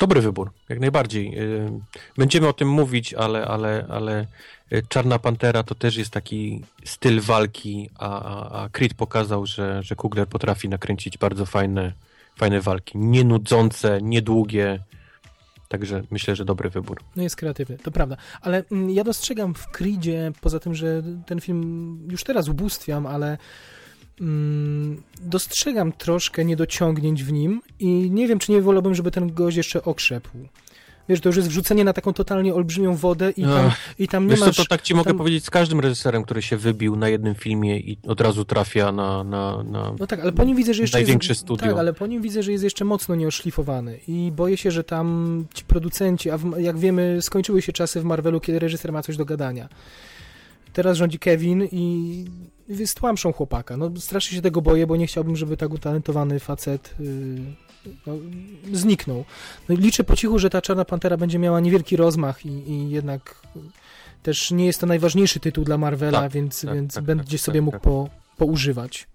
Dobry 0.00 0.20
wybór, 0.20 0.50
jak 0.68 0.80
najbardziej. 0.80 1.30
Yy, 1.30 1.70
Będziemy 2.16 2.48
o 2.48 2.52
tym 2.52 2.68
mówić, 2.68 3.14
ale, 3.14 3.44
ale, 3.44 3.86
ale 3.88 4.26
yy, 4.70 4.82
Czarna 4.88 5.18
Pantera 5.18 5.62
to 5.62 5.74
też 5.74 5.96
jest 5.96 6.10
taki 6.10 6.64
styl 6.84 7.20
walki, 7.20 7.90
a, 7.98 8.62
a, 8.62 8.68
Creed 8.68 8.94
pokazał, 8.94 9.46
że, 9.46 9.82
że 9.82 9.96
Kugler 9.96 10.26
potrafi 10.28 10.68
nakręcić 10.68 11.18
bardzo 11.18 11.46
fajne, 11.46 11.92
fajne 12.36 12.60
walki. 12.60 12.98
Nienudzące, 12.98 13.98
niedługie. 14.02 14.80
Także 15.68 16.02
myślę, 16.10 16.36
że 16.36 16.44
dobry 16.44 16.70
wybór. 16.70 17.00
No 17.16 17.22
jest 17.22 17.36
kreatywny, 17.36 17.78
to 17.78 17.90
prawda. 17.90 18.16
Ale 18.40 18.64
mm, 18.72 18.90
ja 18.90 19.04
dostrzegam 19.04 19.54
w 19.54 19.66
Creedzie, 19.68 20.32
poza 20.40 20.58
tym, 20.60 20.74
że 20.74 21.02
ten 21.26 21.40
film 21.40 21.98
już 22.10 22.24
teraz 22.24 22.48
ubóstwiam, 22.48 23.06
ale 23.06 23.38
mm, 24.20 25.02
dostrzegam 25.20 25.92
troszkę 25.92 26.44
niedociągnięć 26.44 27.24
w 27.24 27.32
nim 27.32 27.62
i 27.80 28.10
nie 28.10 28.28
wiem, 28.28 28.38
czy 28.38 28.52
nie 28.52 28.62
wolałbym, 28.62 28.94
żeby 28.94 29.10
ten 29.10 29.34
gość 29.34 29.56
jeszcze 29.56 29.84
okrzepł. 29.84 30.30
Wiesz, 31.10 31.20
to 31.20 31.28
już 31.28 31.36
jest 31.36 31.48
wrzucenie 31.48 31.84
na 31.84 31.92
taką 31.92 32.12
totalnie 32.12 32.54
olbrzymią 32.54 32.96
wodę 32.96 33.30
i 33.30 33.42
tam, 33.42 33.70
i 33.98 34.08
tam 34.08 34.24
nie 34.24 34.30
Wiesz 34.30 34.40
masz... 34.40 34.56
co, 34.56 34.62
to 34.62 34.68
tak 34.68 34.82
ci 34.82 34.94
mogę 34.94 35.10
tam- 35.10 35.18
powiedzieć 35.18 35.44
z 35.44 35.50
każdym 35.50 35.80
reżyserem, 35.80 36.22
który 36.22 36.42
się 36.42 36.56
wybił 36.56 36.96
na 36.96 37.08
jednym 37.08 37.34
filmie 37.34 37.78
i 37.78 37.98
od 38.06 38.20
razu 38.20 38.44
trafia 38.44 38.92
na... 38.92 39.24
na, 39.24 39.62
na... 39.62 39.92
No 39.98 40.06
tak, 40.06 40.20
ale 40.20 40.32
po 40.32 40.44
nim 40.44 40.56
widzę, 40.56 40.74
że 40.74 40.82
jeszcze 40.82 40.98
Największe 40.98 41.30
jest, 41.30 41.40
studio. 41.40 41.68
Tak, 41.68 41.78
ale 41.78 41.92
po 41.92 42.06
nim 42.06 42.22
widzę, 42.22 42.42
że 42.42 42.52
jest 42.52 42.64
jeszcze 42.64 42.84
mocno 42.84 43.14
nieoszlifowany 43.14 44.00
i 44.08 44.32
boję 44.36 44.56
się, 44.56 44.70
że 44.70 44.84
tam 44.84 45.44
ci 45.54 45.64
producenci, 45.64 46.30
a 46.30 46.38
w, 46.38 46.58
jak 46.58 46.78
wiemy, 46.78 47.18
skończyły 47.20 47.62
się 47.62 47.72
czasy 47.72 48.00
w 48.00 48.04
Marvelu, 48.04 48.40
kiedy 48.40 48.58
reżyser 48.58 48.92
ma 48.92 49.02
coś 49.02 49.16
do 49.16 49.24
gadania. 49.24 49.68
Teraz 50.72 50.96
rządzi 50.96 51.18
Kevin 51.18 51.68
i 51.72 52.24
stłamszą 52.86 53.32
chłopaka. 53.32 53.76
No 53.76 53.90
strasznie 53.96 54.36
się 54.36 54.42
tego 54.42 54.62
boję, 54.62 54.86
bo 54.86 54.96
nie 54.96 55.06
chciałbym, 55.06 55.36
żeby 55.36 55.56
tak 55.56 55.70
utalentowany 55.72 56.40
facet 56.40 56.94
yy, 57.00 57.90
no, 58.06 58.14
zniknął. 58.72 59.24
No, 59.68 59.74
liczę 59.74 60.04
po 60.04 60.16
cichu, 60.16 60.38
że 60.38 60.50
ta 60.50 60.62
Czarna 60.62 60.84
Pantera 60.84 61.16
będzie 61.16 61.38
miała 61.38 61.60
niewielki 61.60 61.96
rozmach 61.96 62.46
i, 62.46 62.70
i 62.70 62.90
jednak 62.90 63.42
też 64.22 64.50
nie 64.50 64.66
jest 64.66 64.80
to 64.80 64.86
najważniejszy 64.86 65.40
tytuł 65.40 65.64
dla 65.64 65.78
Marvela, 65.78 66.20
Tak, 66.20 66.32
więc, 66.32 66.60
tak, 66.60 66.74
więc 66.74 66.94
tak, 66.94 67.04
będzie 67.04 67.38
tak, 67.38 67.44
sobie 67.44 67.60
tak, 67.60 67.64
mógł 67.64 67.76
tak. 67.76 67.82
po, 67.82 68.08
poużywać. 68.36 69.06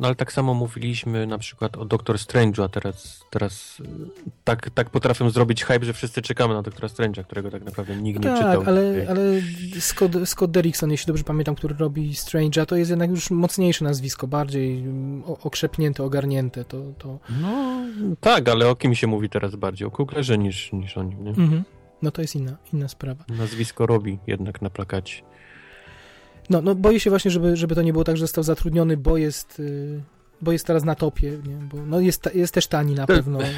No 0.00 0.06
ale 0.06 0.14
tak 0.14 0.32
samo 0.32 0.54
mówiliśmy 0.54 1.26
na 1.26 1.38
przykład 1.38 1.76
o 1.76 1.84
Doctor 1.84 2.16
Strange'u, 2.16 2.64
a 2.64 2.68
teraz, 2.68 3.24
teraz 3.30 3.80
y, 3.80 3.84
tak, 4.44 4.70
tak 4.70 4.90
potrafią 4.90 5.30
zrobić 5.30 5.64
hype, 5.64 5.84
że 5.84 5.92
wszyscy 5.92 6.22
czekamy 6.22 6.54
na 6.54 6.62
Doktora 6.62 6.88
Strange'a, 6.88 7.24
którego 7.24 7.50
tak 7.50 7.64
naprawdę 7.64 7.96
nikt 7.96 8.24
nie 8.24 8.30
tak, 8.30 8.36
czytał. 8.36 8.62
ale, 8.66 9.06
ale 9.08 9.20
Scott, 9.80 10.12
Scott 10.24 10.50
Derrickson, 10.50 10.90
jeśli 10.90 11.06
dobrze 11.06 11.24
pamiętam, 11.24 11.54
który 11.54 11.74
robi 11.74 12.12
Strange'a, 12.12 12.66
to 12.66 12.76
jest 12.76 12.90
jednak 12.90 13.10
już 13.10 13.30
mocniejsze 13.30 13.84
nazwisko, 13.84 14.26
bardziej 14.26 14.78
mm, 14.78 15.22
okrzepnięte, 15.24 16.04
ogarnięte. 16.04 16.64
To, 16.64 16.82
to... 16.98 17.18
No 17.42 17.80
tak, 18.20 18.48
ale 18.48 18.68
o 18.68 18.76
kim 18.76 18.94
się 18.94 19.06
mówi 19.06 19.28
teraz 19.28 19.56
bardziej? 19.56 19.88
O 19.88 19.90
Kuglerze 19.90 20.38
niż, 20.38 20.72
niż 20.72 20.96
o 20.96 21.02
nim, 21.02 21.24
nie? 21.24 21.30
Mhm. 21.30 21.62
No 22.02 22.10
to 22.10 22.22
jest 22.22 22.36
inna, 22.36 22.56
inna 22.72 22.88
sprawa. 22.88 23.24
Nazwisko 23.28 23.86
robi 23.86 24.18
jednak 24.26 24.62
na 24.62 24.70
plakacie. 24.70 25.29
No, 26.50 26.62
no 26.62 26.74
boję 26.74 27.00
się 27.00 27.10
właśnie, 27.10 27.30
żeby, 27.30 27.56
żeby 27.56 27.74
to 27.74 27.82
nie 27.82 27.92
było 27.92 28.04
tak, 28.04 28.16
że 28.16 28.20
został 28.20 28.44
zatrudniony, 28.44 28.96
bo 28.96 29.16
jest, 29.16 29.60
y, 29.60 30.00
bo 30.40 30.52
jest 30.52 30.66
teraz 30.66 30.84
na 30.84 30.94
topie, 30.94 31.30
nie? 31.30 31.54
Bo, 31.54 31.76
no 31.86 32.00
jest, 32.00 32.30
jest 32.34 32.54
też 32.54 32.66
tani 32.66 32.94
na 32.94 33.06
Tak. 33.06 33.16
pewno. 33.16 33.38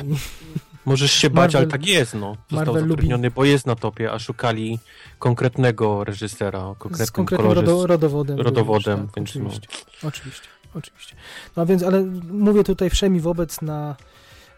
Możesz 0.85 1.13
się 1.13 1.31
bać, 1.31 1.53
Marvel- 1.53 1.57
ale 1.57 1.67
tak 1.67 1.87
jest, 1.87 2.15
no. 2.15 2.37
Został 2.51 2.75
Marvel 2.75 2.89
zatrudniony, 2.89 3.31
bo 3.31 3.45
jest 3.45 3.67
na 3.67 3.75
topie, 3.75 4.13
a 4.13 4.19
szukali 4.19 4.79
konkretnego 5.19 6.05
reżysera 6.05 6.61
konkretnym 6.79 7.07
z 7.07 7.11
konkretnym 7.11 7.49
kolorze. 7.49 7.67
rodo, 7.73 7.87
rodowodem. 7.87 8.41
rodowodem, 8.41 9.01
również, 9.01 9.13
tak, 9.15 9.17
więc 9.17 9.35
no. 9.35 9.43
oczywiście, 9.47 9.85
oczywiście, 10.05 10.49
oczywiście. 10.75 11.17
No 11.57 11.67
więc, 11.67 11.83
ale 11.83 12.03
mówię 12.31 12.65
tutaj 12.65 12.91
wszemi 12.91 13.21
wobec 13.21 13.63
na, 13.63 13.97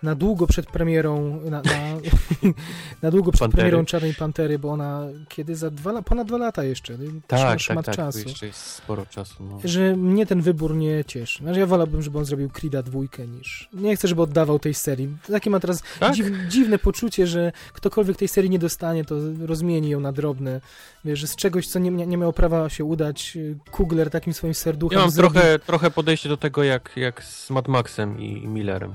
na 0.04 0.14
długo 0.14 0.46
przed 0.46 0.66
premierą, 0.66 1.40
na, 1.44 1.50
na, 1.50 1.62
na 3.02 3.10
długo 3.10 3.32
przed 3.32 3.40
Pantery. 3.40 3.62
premierą 3.62 3.84
Czarnej 3.84 4.14
Pantery, 4.14 4.58
bo 4.58 4.70
ona 4.72 5.02
kiedy 5.28 5.56
za 5.56 5.70
dwa, 5.70 6.02
ponad 6.02 6.26
dwa 6.28 6.38
lata 6.38 6.64
jeszcze, 6.64 6.98
Tak, 7.26 7.58
tak, 7.68 7.84
tak, 7.84 7.96
czasu. 7.96 8.18
jeszcze 8.28 8.46
jest 8.46 8.58
sporo 8.60 9.06
czasu. 9.06 9.34
No. 9.40 9.58
Że 9.64 9.96
mnie 9.96 10.26
ten 10.26 10.40
wybór 10.40 10.74
nie 10.76 11.04
cieszy. 11.04 11.38
Znaczy 11.38 11.60
ja 11.60 11.66
wolałbym, 11.66 12.02
żeby 12.02 12.18
on 12.18 12.24
zrobił 12.24 12.48
Creed'a 12.48 12.82
dwójkę 12.82 13.26
niż... 13.26 13.68
Nie 13.72 13.96
chcę, 13.96 14.08
żeby 14.08 14.22
oddawał 14.22 14.58
tej 14.58 14.74
serii. 14.74 15.08
Takie 15.32 15.50
mam 15.50 15.60
teraz 15.60 15.82
Tak? 16.00 16.14
dziw, 16.14 16.26
dziwne 16.48 16.78
poczucie, 16.78 17.26
że 17.26 17.52
ktokolwiek 17.72 18.16
tej 18.16 18.28
serii 18.28 18.50
nie 18.50 18.58
dostanie, 18.58 19.04
to 19.04 19.14
rozmieni 19.46 19.88
ją 19.90 20.00
na 20.00 20.12
drobne. 20.12 20.60
Wiesz, 21.04 21.18
że 21.18 21.26
z 21.26 21.36
czegoś, 21.36 21.66
co 21.68 21.78
nie, 21.78 21.90
nie 21.90 22.16
miało 22.16 22.32
prawa 22.32 22.68
się 22.68 22.84
udać, 22.84 23.38
Kugler 23.70 24.10
takim 24.10 24.32
swoim 24.34 24.54
serduchem 24.54 24.98
Ja 24.98 25.02
mam 25.04 25.10
zrobił- 25.10 25.32
trochę, 25.40 25.58
trochę 25.58 25.90
podejście 25.90 26.28
do 26.28 26.36
tego 26.36 26.64
jak, 26.64 26.92
jak 26.96 27.24
z 27.24 27.50
Mad 27.50 27.68
Maxem 27.68 28.20
i, 28.20 28.42
i 28.44 28.48
Millerem. 28.48 28.94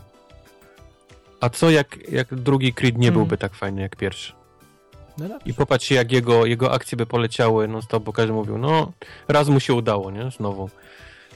A 1.39 1.49
co 1.49 1.69
jak, 1.69 2.11
jak 2.11 2.35
drugi 2.35 2.73
Creed 2.73 2.97
nie 2.97 3.11
byłby 3.11 3.37
tak 3.37 3.53
fajny 3.55 3.81
jak 3.81 3.95
pierwszy? 3.95 4.33
No. 5.17 5.39
I 5.45 5.53
popatrzcie, 5.53 5.95
jak 5.95 6.11
jego, 6.11 6.45
jego 6.45 6.71
akcje 6.71 6.97
by 6.97 7.05
poleciały 7.05 7.67
non 7.67 7.81
stop, 7.81 8.03
bo 8.03 8.13
każdy 8.13 8.33
mówił, 8.33 8.57
no 8.57 8.91
raz 9.27 9.49
mu 9.49 9.59
się 9.59 9.73
udało, 9.73 10.11
nie? 10.11 10.31
Znowu. 10.31 10.69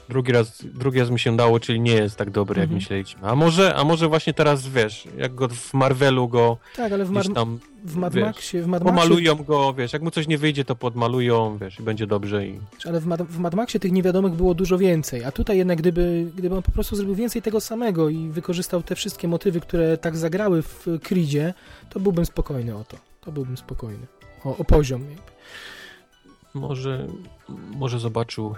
Drugi 0.08 0.32
raz, 0.32 0.62
drugi 0.64 1.00
raz 1.00 1.10
mu 1.10 1.18
się 1.18 1.32
udało, 1.32 1.60
czyli 1.60 1.80
nie 1.80 1.92
jest 1.94 2.16
tak 2.16 2.30
dobry, 2.30 2.60
jak 2.60 2.64
Mhm. 2.64 2.80
myśleliśmy. 2.80 3.28
A 3.28 3.34
może, 3.34 3.74
a 3.74 3.84
może 3.84 4.08
właśnie 4.08 4.34
teraz, 4.34 4.68
wiesz, 4.68 5.08
jak 5.18 5.34
go 5.34 5.48
w 5.48 5.74
Marvelu 5.74 6.28
go 6.28 6.56
Tak, 6.76 6.92
ale 6.92 7.04
w, 7.04 7.10
Mar- 7.10 7.32
tam 7.34 7.58
w 7.84 7.96
Mad 7.96 8.14
wiesz, 8.14 8.24
Maxie, 8.24 8.62
w 8.62 8.66
Mad 8.66 8.84
Maxie 8.84 9.00
pomalują 9.02 9.36
go, 9.36 9.74
wiesz, 9.74 9.92
jak 9.92 10.02
mu 10.02 10.10
coś 10.10 10.28
nie 10.28 10.38
wyjdzie, 10.38 10.64
to 10.64 10.76
podmalują, 10.76 11.58
wiesz, 11.58 11.80
i 11.80 11.82
będzie 11.82 12.06
dobrze 12.06 12.46
i... 12.46 12.60
Ale 12.84 13.00
w 13.00 13.06
Mad, 13.06 13.22
w 13.22 13.38
Mad 13.38 13.54
Maxie 13.54 13.80
tych 13.80 13.92
niewiadomych 13.92 14.32
było 14.32 14.54
dużo 14.54 14.78
więcej, 14.78 15.24
a 15.24 15.32
tutaj 15.32 15.58
jednak 15.58 15.78
gdyby, 15.78 16.26
gdyby 16.36 16.56
on 16.56 16.62
po 16.62 16.72
prostu 16.72 16.96
zrobił 16.96 17.14
więcej 17.14 17.42
tego 17.42 17.60
samego 17.60 18.08
i 18.08 18.28
wykorzystał 18.28 18.82
te 18.82 18.94
wszystkie 18.94 19.28
motywy, 19.28 19.60
które 19.60 19.98
tak 19.98 20.16
zagrały 20.16 20.62
w 20.62 20.86
Creedzie, 21.02 21.54
to 21.90 22.00
byłbym 22.00 22.26
spokojny 22.26 22.76
o 22.76 22.84
to. 22.84 22.96
To 23.20 23.32
byłbym 23.32 23.56
spokojny. 23.56 24.06
O, 24.44 24.56
o 24.56 24.64
poziom. 24.64 25.00
jakby. 25.10 25.33
Może, 26.54 27.06
może 27.76 27.98
zobaczył 27.98 28.54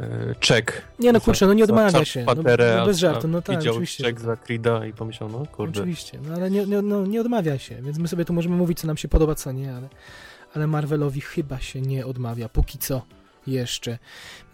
e, 0.00 0.04
e, 0.04 0.34
czek. 0.40 0.82
Nie 0.98 1.12
no 1.12 1.20
kurczę, 1.20 1.46
no 1.46 1.54
nie 1.54 1.64
odmawia 1.64 2.04
się. 2.04 2.20
No, 2.20 2.26
Paterę, 2.36 2.76
no 2.78 2.86
bez 2.86 2.96
a- 2.96 3.00
żartu, 3.00 3.28
no 3.28 3.42
tak, 3.42 3.56
Widział 3.58 3.72
oczywiście. 3.72 4.04
czek 4.04 4.20
za 4.20 4.36
Creeda 4.36 4.86
i 4.86 4.92
pomyślał, 4.92 5.28
no 5.28 5.46
kurde. 5.46 5.80
Oczywiście, 5.80 6.18
no 6.28 6.34
ale 6.34 6.50
nie, 6.50 6.66
nie, 6.66 6.82
no, 6.82 7.06
nie 7.06 7.20
odmawia 7.20 7.58
się, 7.58 7.82
więc 7.82 7.98
my 7.98 8.08
sobie 8.08 8.24
tu 8.24 8.32
możemy 8.32 8.56
mówić, 8.56 8.80
co 8.80 8.86
nam 8.86 8.96
się 8.96 9.08
podoba, 9.08 9.34
co 9.34 9.52
nie, 9.52 9.74
ale, 9.74 9.88
ale 10.54 10.66
Marvelowi 10.66 11.20
chyba 11.20 11.60
się 11.60 11.80
nie 11.80 12.06
odmawia, 12.06 12.48
póki 12.48 12.78
co 12.78 13.02
jeszcze. 13.50 13.98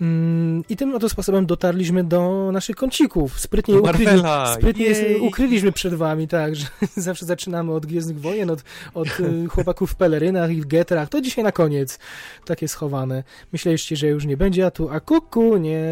Mm, 0.01 0.62
I 0.69 0.77
tym 0.77 0.95
oto 0.95 1.09
sposobem 1.09 1.47
dotarliśmy 1.47 2.05
do 2.05 2.51
naszych 2.53 2.77
kącików. 2.77 3.41
Sprytnie, 3.41 3.81
ukryli, 3.81 4.23
sprytnie 4.55 4.87
jej. 4.87 5.21
ukryliśmy 5.21 5.73
przed 5.73 5.95
wami, 5.95 6.29
tak, 6.29 6.57
że 6.57 6.66
zawsze 6.97 7.27
zaczynamy 7.27 7.73
od 7.73 7.87
Gwiezdnych 7.87 8.21
Wojen, 8.21 8.51
od, 8.51 8.65
od 8.95 9.21
y, 9.21 9.47
chłopaków 9.53 9.91
w 9.91 9.95
pelerynach 9.95 10.51
i 10.51 10.61
w 10.61 10.66
getrach. 10.66 11.09
To 11.09 11.21
dzisiaj 11.21 11.45
na 11.45 11.53
koniec 11.53 11.99
takie 12.45 12.69
schowane. 12.69 13.25
Myśleliście, 13.53 13.97
że 13.97 14.07
już 14.07 14.27
nie 14.27 14.37
będzie, 14.37 14.66
a 14.66 14.71
tu 14.71 14.89
a 14.91 15.01
kuku, 15.01 15.57
nie, 15.57 15.85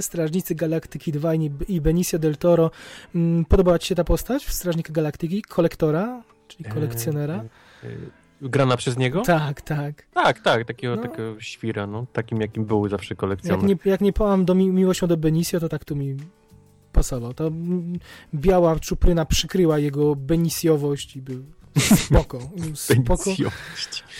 Strażnicy 0.00 0.54
Galaktyki 0.54 1.12
2 1.12 1.34
i 1.34 1.50
i 1.68 1.80
Benicio 1.80 2.18
del 2.18 2.36
Toro. 2.36 2.70
Mm, 3.14 3.44
Podobała 3.44 3.78
ci 3.78 3.88
się 3.88 3.94
ta 3.94 4.04
postać 4.04 4.44
w 4.44 4.52
Strażnika 4.52 4.92
Galaktyki? 4.92 5.42
Kolektora? 5.42 6.22
Czyli 6.48 6.64
kolekcjonera? 6.64 7.34
E, 7.34 7.86
e, 7.86 8.19
grana 8.42 8.76
przez 8.76 8.96
niego? 8.96 9.22
Tak, 9.22 9.60
tak. 9.60 10.06
Tak, 10.14 10.40
tak, 10.40 10.64
takiego, 10.64 10.96
No. 10.96 11.02
takiego 11.02 11.40
świra, 11.40 11.86
no, 11.86 12.06
takim 12.12 12.40
jakim 12.40 12.64
był 12.64 12.88
zawsze 12.88 13.14
Jak 13.14 13.18
kolekcjoner. 13.18 13.64
nie, 13.64 13.76
jak 13.84 14.00
nie 14.00 14.12
połam 14.12 14.44
do 14.44 14.54
mi, 14.54 14.68
miłością 14.70 15.06
do 15.06 15.16
Benicio, 15.16 15.60
to 15.60 15.68
tak 15.68 15.84
tu 15.84 15.96
mi 15.96 16.16
pasował. 16.92 17.34
To 17.34 17.46
mm, 17.46 17.98
biała 18.34 18.80
czupryna 18.80 19.24
przykryła 19.24 19.78
jego 19.78 20.16
benicjowość 20.16 21.16
i 21.16 21.22
był 21.22 21.44
spoko. 21.78 22.38
Spoko. 22.74 23.30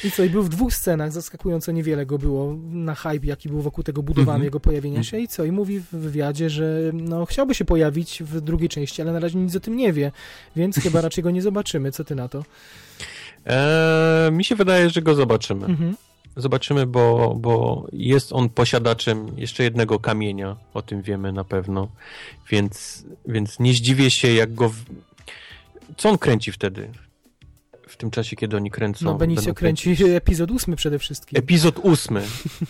I 0.05 0.11
co, 0.11 0.25
i 0.25 0.31
był 0.31 0.43
w 0.43 0.49
dwóch 0.49 0.75
scenach, 0.75 1.13
zaskakująco 1.13 1.73
niewiele 1.73 2.07
go 2.07 2.19
było 2.19 2.57
na 2.71 2.95
hype, 2.95 3.27
jaki 3.27 3.49
był 3.49 3.61
wokół 3.63 3.85
tego 3.85 4.03
budowany, 4.03 4.31
Mhm. 4.31 4.45
jego 4.45 4.61
pojawienia 4.61 5.03
się. 5.03 5.19
I 5.19 5.29
co, 5.29 5.45
i 5.45 5.53
mówi 5.53 5.81
w 5.81 5.87
wywiadzie, 5.91 6.51
że 6.51 6.81
no, 6.93 7.27
chciałby 7.27 7.55
się 7.55 7.65
pojawić 7.65 8.23
w 8.23 8.41
drugiej 8.41 8.69
części, 8.69 9.03
ale 9.03 9.13
na 9.13 9.19
razie 9.21 9.39
nic 9.39 9.57
o 9.57 9.61
tym 9.61 9.77
nie 9.77 9.93
wie, 9.93 10.13
więc 10.57 10.77
chyba 10.77 11.01
raczej 11.07 11.25
go 11.25 11.31
nie 11.31 11.43
zobaczymy. 11.43 11.93
Co 11.93 12.05
ty 12.05 12.15
na 12.15 12.29
to? 12.29 12.45
E, 13.47 14.29
mi 14.33 14.45
się 14.45 14.55
wydaje, 14.55 14.91
że 14.91 15.03
go 15.03 15.15
zobaczymy. 15.15 15.67
Mhm. 15.67 15.97
Zobaczymy, 16.37 16.87
bo, 16.87 17.35
bo 17.39 17.87
jest 17.93 18.33
on 18.33 18.49
posiadaczem 18.49 19.33
jeszcze 19.37 19.62
jednego 19.62 19.99
kamienia, 19.99 20.57
o 20.75 20.83
tym 20.83 21.03
wiemy 21.03 21.33
na 21.33 21.45
pewno, 21.45 21.89
więc, 22.51 23.05
więc 23.27 23.59
nie 23.59 23.75
zdziwię 23.75 24.11
się, 24.11 24.33
jak 24.33 24.55
go... 24.55 24.69
W... 24.69 24.77
Co 25.97 26.09
on 26.09 26.19
kręci 26.19 26.53
wtedy? 26.53 26.91
W 27.89 27.97
tym 27.97 28.11
czasie, 28.11 28.37
kiedy 28.37 28.57
oni 28.57 28.71
kręcą. 28.71 29.05
No, 29.05 29.15
Benicio 29.15 29.55
kręci 29.55 29.97
epizod 30.15 30.51
ósmy 30.51 30.77
przede 30.77 30.99
wszystkim. 30.99 31.39
Epizod 31.39 31.79
ósmy. 31.79 32.23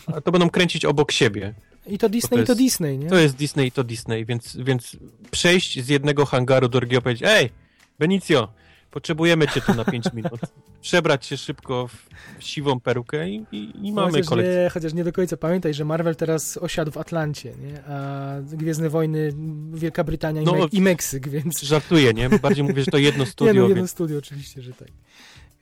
A 0.07 0.21
to 0.21 0.33
będą 0.33 0.51
kręcić 0.51 0.85
obok 0.85 1.13
siebie. 1.13 1.55
I 1.87 1.99
to 1.99 2.09
Disney, 2.09 2.39
to 2.39 2.43
i 2.43 2.47
to 2.47 2.53
jest- 2.53 2.63
Disney, 2.63 2.99
nie? 2.99 3.09
To 3.09 3.19
jest 3.19 3.37
Disney 3.37 3.67
i 3.67 3.73
to 3.73 3.85
Disney, 3.85 4.25
więc, 4.25 4.57
więc 4.57 4.97
przejść 5.31 5.85
z 5.85 5.89
jednego 5.89 6.27
hangaru 6.27 6.69
do 6.69 6.81
drugiego 6.81 7.03
powiedzieć, 7.03 7.29
ej, 7.29 7.51
Benicio, 7.99 8.49
potrzebujemy 8.91 9.49
cię 9.49 9.61
tu 9.61 9.75
na 9.75 9.85
5 9.85 10.05
minut. 10.15 10.41
Przebrać 10.81 11.27
się 11.27 11.37
szybko 11.37 11.89
w 11.89 12.09
siwą 12.45 12.81
perukę 12.81 13.29
i, 13.31 13.47
i, 13.53 13.87
i 13.89 13.93
mamy 13.93 14.11
chociaż 14.13 14.27
kolekcję. 14.27 14.63
nie, 14.63 14.71
chociaż 14.71 14.93
nie 14.95 15.05
do 15.05 15.13
końca 15.13 15.37
pamiętaj, 15.37 15.75
że 15.75 15.85
Marvel 15.85 16.17
teraz 16.17 16.57
osiadł 16.57 16.91
w 16.91 16.99
Atlancie, 16.99 17.53
nie? 17.63 17.85
a 17.85 18.35
Gwiezdne 18.43 18.91
Wojny 18.91 19.33
Wielka 19.73 20.05
Brytania 20.05 20.43
i, 20.43 20.45
No, 20.45 20.53
Me- 20.53 20.67
i 20.73 20.81
Meksyk, 20.83 21.29
więc... 21.29 21.61
Żartuję, 21.63 22.15
nie? 22.15 22.29
Bardziej 22.29 22.65
mówię, 22.65 22.83
że 22.83 22.91
to 22.91 22.99
jedno 22.99 23.25
nie, 23.25 23.31
studio, 23.31 23.55
no, 23.55 23.61
jedno 23.61 23.75
więc 23.77 23.91
studio 23.91 24.19
oczywiście, 24.19 24.63
że 24.63 24.73
tak. 24.73 24.89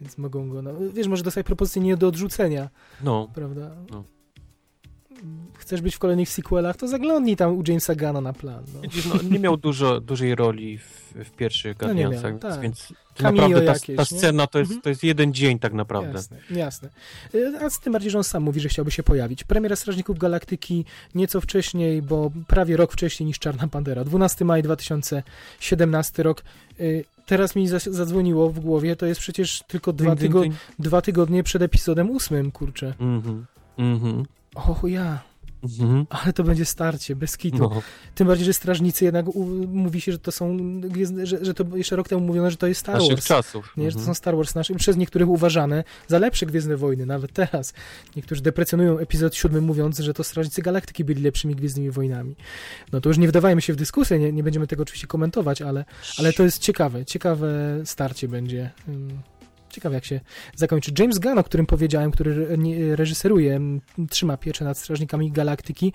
Więc 0.01 0.19
mogą 0.19 0.49
go, 0.49 0.63
no, 0.63 0.71
wiesz, 0.95 1.07
może 1.07 1.23
dostać 1.23 1.47
propozycję 1.47 1.83
nie 1.83 1.97
do 1.97 2.09
odrzucenia, 2.09 2.69
no. 3.03 3.29
prawda? 3.35 3.71
No. 3.91 4.05
Chcesz 5.55 5.81
być 5.81 5.95
w 5.97 5.99
kolejnych 5.99 6.29
sequelach, 6.29 6.77
to 6.77 6.89
zaglądnij 6.89 7.37
tam 7.37 7.59
u 7.59 7.63
Jamesa 7.69 7.95
Gana 7.95 8.21
na 8.21 8.33
plan. 8.33 8.65
No. 8.75 8.81
Widzisz, 8.81 9.07
no, 9.07 9.15
nie 9.31 9.39
miał 9.39 9.57
dużo, 9.57 10.01
dużej 10.01 10.35
roli 10.35 10.79
w, 10.79 11.13
w 11.15 11.31
pierwszych 11.31 11.77
No 11.81 11.93
nie 11.93 12.03
Guardiansach, 12.03 12.31
miał, 12.33 12.41
tak. 12.41 12.61
więc 12.61 12.93
naprawdę 13.21 13.57
ta, 13.61 13.73
jakieś, 13.73 13.97
ta 13.97 14.05
scena 14.05 14.47
to 14.47 14.59
jest, 14.59 14.71
Mhm. 14.71 14.83
to 14.83 14.89
jest 14.89 15.05
jeden 15.05 15.35
dzień 15.35 15.59
tak 15.59 15.73
naprawdę. 15.73 16.13
Jasne, 16.13 16.37
jasne. 16.51 16.89
Y, 17.35 17.59
A 17.61 17.71
z 17.71 17.81
tym 17.81 17.93
bardziej, 17.93 18.11
że 18.11 18.19
on 18.19 18.25
sam 18.25 18.43
mówi, 18.43 18.61
że 18.61 18.69
chciałby 18.69 18.91
się 18.91 19.03
pojawić. 19.03 19.45
Premiera 19.45 19.77
Strażników 19.77 20.19
Galaktyki 20.19 20.85
nieco 21.15 21.41
wcześniej, 21.41 22.03
bo 22.03 22.31
prawie 22.47 22.77
rok 22.77 22.93
wcześniej 22.93 23.27
niż 23.27 23.39
Czarna 23.39 23.69
Pantera. 23.69 24.05
12 24.05 24.45
maj 24.45 24.63
2017 24.63 26.23
rok. 26.23 26.43
Y, 26.81 27.05
Teraz 27.27 27.57
mi 27.57 27.69
zadzwoniło 27.69 28.51
w 28.51 28.61
głowie, 28.61 28.97
to 28.97 29.07
jest 29.07 29.21
przecież 29.21 29.63
tylko 29.69 29.93
dwa, 29.93 30.15
tygo- 30.15 30.53
dwa 30.79 31.03
tygodnie 31.03 31.43
przed 31.43 31.63
epizodem 31.63 32.11
ósmym, 32.11 32.51
kurczę. 32.51 32.95
Mhm. 33.01 33.47
Mhm. 33.79 34.25
Och 34.67 34.91
ja, 34.91 35.29
Mhm. 35.65 36.07
ale 36.11 36.33
to 36.33 36.45
będzie 36.45 36.65
starcie, 36.65 37.17
bez 37.17 37.37
kitu. 37.37 37.59
No. 37.59 37.83
Tym 38.15 38.27
bardziej, 38.27 38.47
że 38.47 38.53
strażnicy 38.53 39.05
jednak 39.05 39.29
u, 39.29 39.45
mówi 39.67 40.01
się, 40.01 40.13
że 40.13 40.19
to 40.19 40.33
są, 40.33 40.57
że, 41.25 41.45
że 41.45 41.55
to 41.55 41.77
jeszcze 41.77 41.97
rok 41.97 42.09
temu 42.09 42.21
mówiono, 42.27 42.51
że 42.51 42.57
to 42.57 42.67
jest 42.67 42.81
Star 42.81 42.95
Naszych 42.95 43.11
Wars. 43.11 43.25
czasów. 43.27 43.73
Nie, 43.77 43.85
że 43.91 43.95
to 43.95 43.99
Mhm. 44.01 44.07
są 44.07 44.15
Star 44.19 44.37
Wars 44.37 44.55
nasze, 44.55 44.75
przez 44.75 44.97
niektórych 44.97 45.29
uważane 45.29 45.85
za 46.09 46.19
lepsze 46.19 46.47
Gwiezdne 46.47 46.77
Wojny, 46.77 47.07
nawet 47.07 47.33
teraz. 47.33 47.73
Niektórzy 48.17 48.43
deprecjonują 48.43 48.99
epizod 48.99 49.35
siódmy, 49.37 49.61
mówiąc, 49.61 49.99
że 49.99 50.15
to 50.15 50.25
Strażnicy 50.25 50.63
Galaktyki 50.63 51.05
byli 51.05 51.23
lepszymi 51.23 51.55
Gwiezdnymi 51.55 51.91
Wojnami. 51.91 52.37
No 52.93 53.01
to 53.01 53.09
już 53.09 53.19
nie 53.19 53.29
wdawajmy 53.29 53.63
się 53.63 53.73
w 53.73 53.77
dyskusję, 53.77 54.19
nie, 54.19 54.33
nie 54.33 54.43
będziemy 54.43 54.67
tego 54.67 54.83
oczywiście 54.83 55.07
komentować, 55.07 55.63
ale, 55.63 55.85
ale 56.19 56.33
to 56.33 56.43
jest 56.43 56.59
ciekawe, 56.59 57.05
ciekawe 57.05 57.49
starcie 57.85 58.29
będzie. 58.29 58.71
Ciekawe, 59.71 59.95
jak 59.95 60.05
się 60.05 60.21
zakończy. 60.57 60.93
James 60.99 61.19
Gunn, 61.19 61.39
o 61.39 61.45
którym 61.45 61.67
powiedziałem, 61.67 62.11
który 62.11 62.57
reżyseruje, 62.97 63.61
trzyma 64.11 64.37
pieczę 64.37 64.65
nad 64.65 64.79
Strażnikami 64.79 65.33
Galaktyki, 65.33 65.93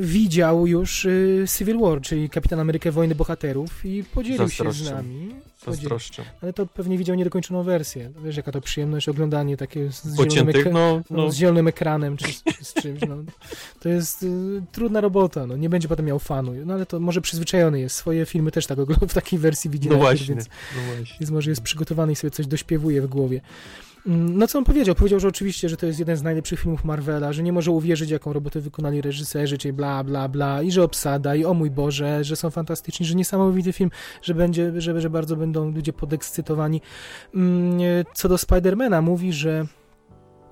widział 0.00 0.66
już 0.66 1.06
e, 1.06 1.10
Civil 1.58 1.78
War, 1.80 2.00
czyli 2.00 2.30
Kapitan 2.30 2.60
Amerykę 2.60 2.92
Wojny 2.92 3.14
Bohaterów 3.14 3.84
i 3.84 4.04
podzielił 4.14 4.48
się 4.48 4.72
z 4.72 4.90
nami. 4.90 5.34
Zazdroszczę. 5.66 6.22
ale 6.42 6.52
to 6.52 6.66
pewnie 6.66 6.98
widział 6.98 7.16
niedokończoną 7.16 7.62
wersję. 7.62 8.10
Wiesz, 8.24 8.36
jaka 8.36 8.52
to 8.52 8.60
przyjemność 8.60 9.08
oglądanie 9.08 9.56
takie 9.56 9.92
z 9.92 10.16
zielonym, 10.16 10.46
ekra- 10.54 10.72
no, 10.72 11.02
no, 11.10 11.16
no. 11.16 11.30
z 11.30 11.36
zielonym 11.36 11.68
ekranem 11.68 12.16
czy, 12.16 12.32
z- 12.32 12.42
czy 12.42 12.64
z 12.64 12.74
czymś. 12.74 13.00
No. 13.08 13.16
To 13.80 13.88
jest 13.88 14.22
y, 14.22 14.62
trudna 14.72 15.00
robota. 15.00 15.46
No. 15.46 15.56
Nie 15.56 15.68
będzie 15.68 15.88
potem 15.88 16.06
miał 16.06 16.18
fanu. 16.18 16.52
No 16.64 16.74
ale 16.74 16.86
to 16.86 17.00
może 17.00 17.20
przyzwyczajony 17.20 17.80
jest. 17.80 17.96
Swoje 17.96 18.26
filmy 18.26 18.50
też 18.50 18.66
tak 18.66 18.78
ogląda, 18.78 19.06
w 19.06 19.14
takiej 19.14 19.38
wersji 19.38 19.70
widzi 19.70 19.88
No 19.88 19.96
najpierw, 19.96 20.18
właśnie, 20.18 20.34
więc, 20.34 20.48
no 20.76 20.82
właśnie. 20.96 21.16
więc 21.20 21.30
może 21.30 21.50
jest 21.50 21.62
przygotowany 21.62 22.12
i 22.12 22.16
sobie 22.16 22.30
coś 22.30 22.46
dośpiewuje 22.46 23.02
w 23.02 23.06
głowie. 23.06 23.40
No 24.06 24.46
co 24.46 24.58
on 24.58 24.64
powiedział? 24.64 24.94
Powiedział, 24.94 25.20
że 25.20 25.28
oczywiście, 25.28 25.68
że 25.68 25.76
to 25.76 25.86
jest 25.86 25.98
jeden 25.98 26.16
z 26.16 26.22
najlepszych 26.22 26.60
filmów 26.60 26.84
Marvela, 26.84 27.32
że 27.32 27.42
nie 27.42 27.52
może 27.52 27.70
uwierzyć, 27.70 28.10
jaką 28.10 28.32
robotę 28.32 28.60
wykonali 28.60 29.00
reżyserzy, 29.00 29.58
czyli 29.58 29.72
bla, 29.72 30.04
bla, 30.04 30.28
bla, 30.28 30.62
i 30.62 30.70
że 30.70 30.82
obsada, 30.82 31.34
i 31.34 31.44
o 31.44 31.54
mój 31.54 31.70
Boże, 31.70 32.24
że 32.24 32.36
są 32.36 32.50
fantastyczni, 32.50 33.06
że 33.06 33.14
niesamowity 33.14 33.72
film, 33.72 33.90
że 34.22 34.34
będzie, 34.34 34.80
że, 34.80 35.00
że 35.00 35.10
bardzo 35.10 35.36
będą 35.36 35.70
ludzie 35.70 35.92
podekscytowani. 35.92 36.80
Mm, 37.34 37.78
Co 38.14 38.28
do 38.28 38.38
Spidermana, 38.38 39.02
mówi, 39.02 39.32
że 39.32 39.66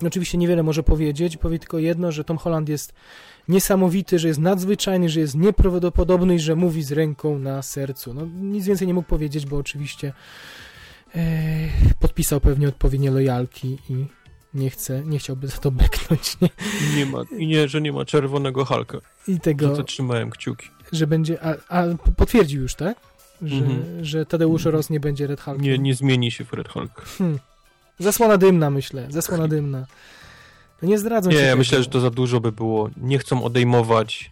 oczywiście 0.07 0.37
niewiele 0.37 0.63
może 0.63 0.83
powiedzieć, 0.83 1.37
powie 1.37 1.59
tylko 1.59 1.79
jedno, 1.79 2.11
że 2.11 2.23
Tom 2.23 2.37
Holland 2.37 2.69
jest 2.69 2.93
niesamowity, 3.47 4.19
że 4.19 4.27
jest 4.27 4.39
nadzwyczajny, 4.39 5.09
że 5.09 5.19
jest 5.19 5.35
nieprawdopodobny 5.35 6.35
i 6.35 6.39
że 6.39 6.55
mówi 6.55 6.83
z 6.83 6.91
ręką 6.91 7.39
na 7.39 7.61
sercu. 7.61 8.13
No, 8.13 8.25
nic 8.25 8.65
więcej 8.65 8.87
nie 8.87 8.93
mógł 8.93 9.09
powiedzieć, 9.09 9.45
bo 9.45 9.57
oczywiście 9.57 10.13
podpisał 11.99 12.39
pewnie 12.41 12.67
odpowiednie 12.67 13.11
lojalki 13.11 13.77
i 13.89 14.05
nie 14.53 14.69
chce, 14.69 15.01
nie 15.05 15.19
chciałby 15.19 15.47
za 15.47 15.57
to 15.57 15.71
beknąć, 15.71 16.37
nie? 16.41 16.49
I 16.93 16.97
nie 16.97 17.05
ma, 17.05 17.21
I 17.37 17.47
nie, 17.47 17.67
że 17.67 17.81
nie 17.81 17.91
ma 17.93 18.05
czerwonego 18.05 18.65
Halka. 18.65 18.97
I 19.27 19.33
Za 19.33 19.39
tego, 19.39 19.75
to 19.75 19.83
trzymałem 19.83 20.29
kciuki. 20.29 20.67
że 20.91 21.07
będzie, 21.07 21.37
a, 21.43 21.55
a 21.69 21.83
potwierdził 22.17 22.61
już, 22.61 22.75
tak? 22.75 22.97
Że, 23.41 23.55
Mhm. 23.55 24.05
że 24.05 24.25
Tadeusz 24.25 24.65
Ross 24.65 24.89
nie 24.89 24.99
będzie 24.99 25.27
Red 25.27 25.41
Hulkiem. 25.41 25.63
Nie, 25.63 25.77
nie 25.77 25.95
zmieni 25.95 26.31
się 26.31 26.45
w 26.45 26.53
Red 26.53 26.69
Hulk. 26.69 27.01
Hmm. 27.17 27.39
Zasłona 27.99 28.37
dymna, 28.37 28.69
myślę. 28.69 29.07
Zasłona 29.09 29.47
dymna. 29.47 29.85
No 30.81 30.87
nie 30.89 30.99
zdradzą 30.99 31.29
ci 31.31 31.35
Nie, 31.37 31.43
ja 31.43 31.55
myślę, 31.55 31.83
że 31.83 31.89
to 31.89 31.99
za 31.99 32.09
dużo 32.09 32.39
by 32.39 32.51
było. 32.51 32.89
Nie 32.97 33.19
chcą 33.19 33.43
odejmować 33.43 34.31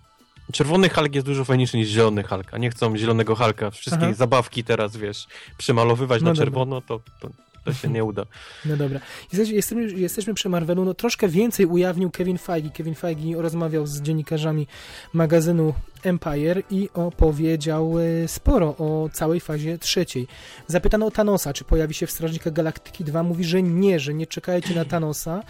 Czerwony 0.52 0.90
Hulk 0.90 1.16
jest 1.16 1.28
dużo 1.28 1.46
fajniejszy 1.46 1.78
niż 1.78 1.88
zielony 1.90 2.24
Hulk, 2.24 2.54
a 2.54 2.58
nie 2.58 2.70
chcą 2.70 2.98
zielonego 2.98 3.36
Hulka. 3.36 3.72
Wszystkie 3.72 4.06
Aha. 4.06 4.14
zabawki 4.14 4.64
teraz, 4.64 4.98
wiesz, 4.98 5.28
przemalowywać 5.58 6.22
No 6.22 6.26
na 6.26 6.34
dobra. 6.34 6.46
czerwono, 6.46 6.82
to, 6.82 7.00
to, 7.20 7.30
to 7.66 7.74
się 7.74 7.88
nie 7.90 8.04
uda. 8.04 8.26
No 8.66 8.78
dobra. 8.78 9.00
Jesteśmy, 9.34 9.92
jesteśmy, 9.92 10.34
przy 10.34 10.50
Marvelu. 10.50 10.86
No 10.86 10.94
troszkę 10.94 11.28
więcej 11.28 11.66
ujawnił 11.66 12.12
Kevin 12.12 12.38
Feige. 12.38 12.70
Kevin 12.70 12.96
Feige 12.96 13.42
rozmawiał 13.42 13.88
z 13.88 14.02
dziennikarzami 14.02 14.68
magazynu 15.14 15.74
Empire 16.04 16.64
i 16.72 16.90
opowiedział 16.94 17.94
e, 18.00 18.28
sporo 18.28 18.68
o 18.78 19.10
całej 19.14 19.40
fazie 19.40 19.78
trzeciej. 19.78 20.28
Zapytano 20.68 21.06
o 21.06 21.12
Thanosa, 21.12 21.54
czy 21.54 21.64
pojawi 21.64 21.94
się 21.94 22.08
w 22.08 22.12
Strażnikach 22.12 22.54
Galaktyki 22.54 23.04
2. 23.04 23.24
Mówi, 23.24 23.44
że 23.44 23.64
nie, 23.64 24.00
że 24.00 24.14
nie 24.14 24.28
czekajcie 24.28 24.76
na 24.76 24.86
Thanosa. 24.86 25.44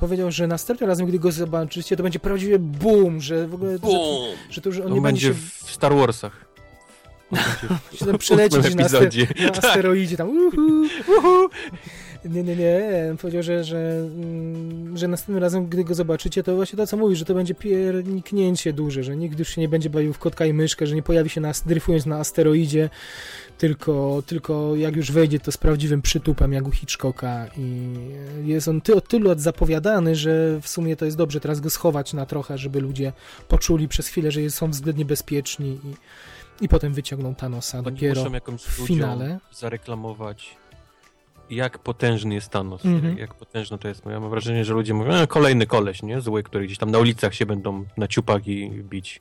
Powiedział, 0.00 0.30
że 0.30 0.46
następnym 0.46 0.88
razem, 0.88 1.06
gdy 1.06 1.18
go 1.18 1.32
zobaczycie, 1.32 1.96
to 1.96 2.02
będzie 2.02 2.18
prawdziwie 2.18 2.58
boom, 2.58 3.20
że 3.20 3.48
w 3.48 3.54
ogóle... 3.54 3.72
Że, 3.72 3.88
że 4.50 4.60
to 4.60 4.68
już 4.68 4.78
on 4.78 4.86
On 4.86 4.94
nie 4.94 5.00
będzie 5.00 5.28
będzie 5.28 5.40
w 5.64 5.70
Star 5.70 5.94
Warsach. 5.94 6.50
Się 7.98 8.06
tam 8.06 8.18
przelecieć 8.18 8.74
na, 8.74 8.84
aster, 8.84 9.10
na 9.40 9.50
Tak. 9.50 9.64
asteroidzie 9.64 10.16
tam. 10.16 10.28
Uhu, 10.28 10.86
uhu. 11.18 11.48
Nie, 12.24 12.42
nie, 12.42 12.56
nie. 12.56 12.80
On 13.10 13.16
powiedział, 13.16 13.42
że, 13.42 13.64
że, 13.64 13.78
mm, 13.78 14.96
że 14.96 15.08
następnym 15.08 15.38
razem, 15.38 15.66
gdy 15.66 15.84
go 15.84 15.94
zobaczycie, 15.94 16.42
to 16.42 16.56
właśnie 16.56 16.76
to, 16.76 16.86
co 16.86 16.96
mówisz, 16.96 17.18
że 17.18 17.24
to 17.24 17.34
będzie 17.34 17.54
pierniknięcie 17.54 18.72
duże, 18.72 19.02
że 19.02 19.16
nikt 19.16 19.38
już 19.38 19.48
się 19.48 19.60
nie 19.60 19.68
będzie 19.68 19.90
bawił 19.90 20.12
w 20.12 20.18
kotka 20.18 20.46
i 20.46 20.52
myszkę, 20.52 20.86
że 20.86 20.94
nie 20.94 21.02
pojawi 21.02 21.30
się 21.30 21.40
na, 21.40 21.52
dryfując 21.66 22.06
na 22.06 22.18
asteroidzie, 22.18 22.90
tylko, 23.60 24.22
tylko 24.26 24.76
jak 24.76 24.96
już 24.96 25.12
wejdzie, 25.12 25.40
to 25.40 25.52
z 25.52 25.56
prawdziwym 25.56 26.02
przytupem, 26.02 26.52
jak 26.52 26.68
u 26.68 26.70
Hitchcocka 26.70 27.46
i 27.56 27.94
jest 28.44 28.68
on 28.68 28.80
ty, 28.80 28.94
od 28.96 29.08
tylu 29.08 29.28
lat 29.28 29.40
zapowiadany, 29.40 30.16
że 30.16 30.60
w 30.60 30.68
sumie 30.68 30.96
to 30.96 31.04
jest 31.04 31.16
dobrze 31.16 31.40
teraz 31.40 31.60
go 31.60 31.70
schować 31.70 32.12
na 32.12 32.26
trochę, 32.26 32.58
żeby 32.58 32.80
ludzie 32.80 33.12
poczuli 33.48 33.88
przez 33.88 34.08
chwilę, 34.08 34.30
że 34.30 34.50
są 34.50 34.70
względnie 34.70 35.04
bezpieczni 35.04 35.78
i, 35.84 36.64
i 36.64 36.68
potem 36.68 36.94
wyciągną 36.94 37.34
Thanosa 37.34 37.78
Oni 37.78 37.84
dopiero 37.84 38.20
muszą 38.22 38.34
jakąś 38.34 38.60
w 38.62 38.86
finale. 38.86 39.38
zareklamować, 39.52 40.56
jak 41.50 41.78
potężny 41.78 42.34
jest 42.34 42.48
Thanos, 42.48 42.84
Mhm. 42.84 43.18
jak 43.18 43.34
potężny 43.34 43.78
to 43.78 43.88
jest. 43.88 44.06
Ja 44.06 44.20
mam 44.20 44.30
wrażenie, 44.30 44.64
że 44.64 44.74
ludzie 44.74 44.94
mówią, 44.94 45.12
e, 45.12 45.26
kolejny 45.26 45.66
koleś, 45.66 46.02
nie? 46.02 46.20
Zły, 46.20 46.42
który 46.42 46.66
gdzieś 46.66 46.78
tam 46.78 46.90
na 46.90 46.98
ulicach 46.98 47.34
się 47.34 47.46
będą 47.46 47.84
na 47.96 48.08
ciupach 48.08 48.46
i 48.48 48.70
bić. 48.70 49.20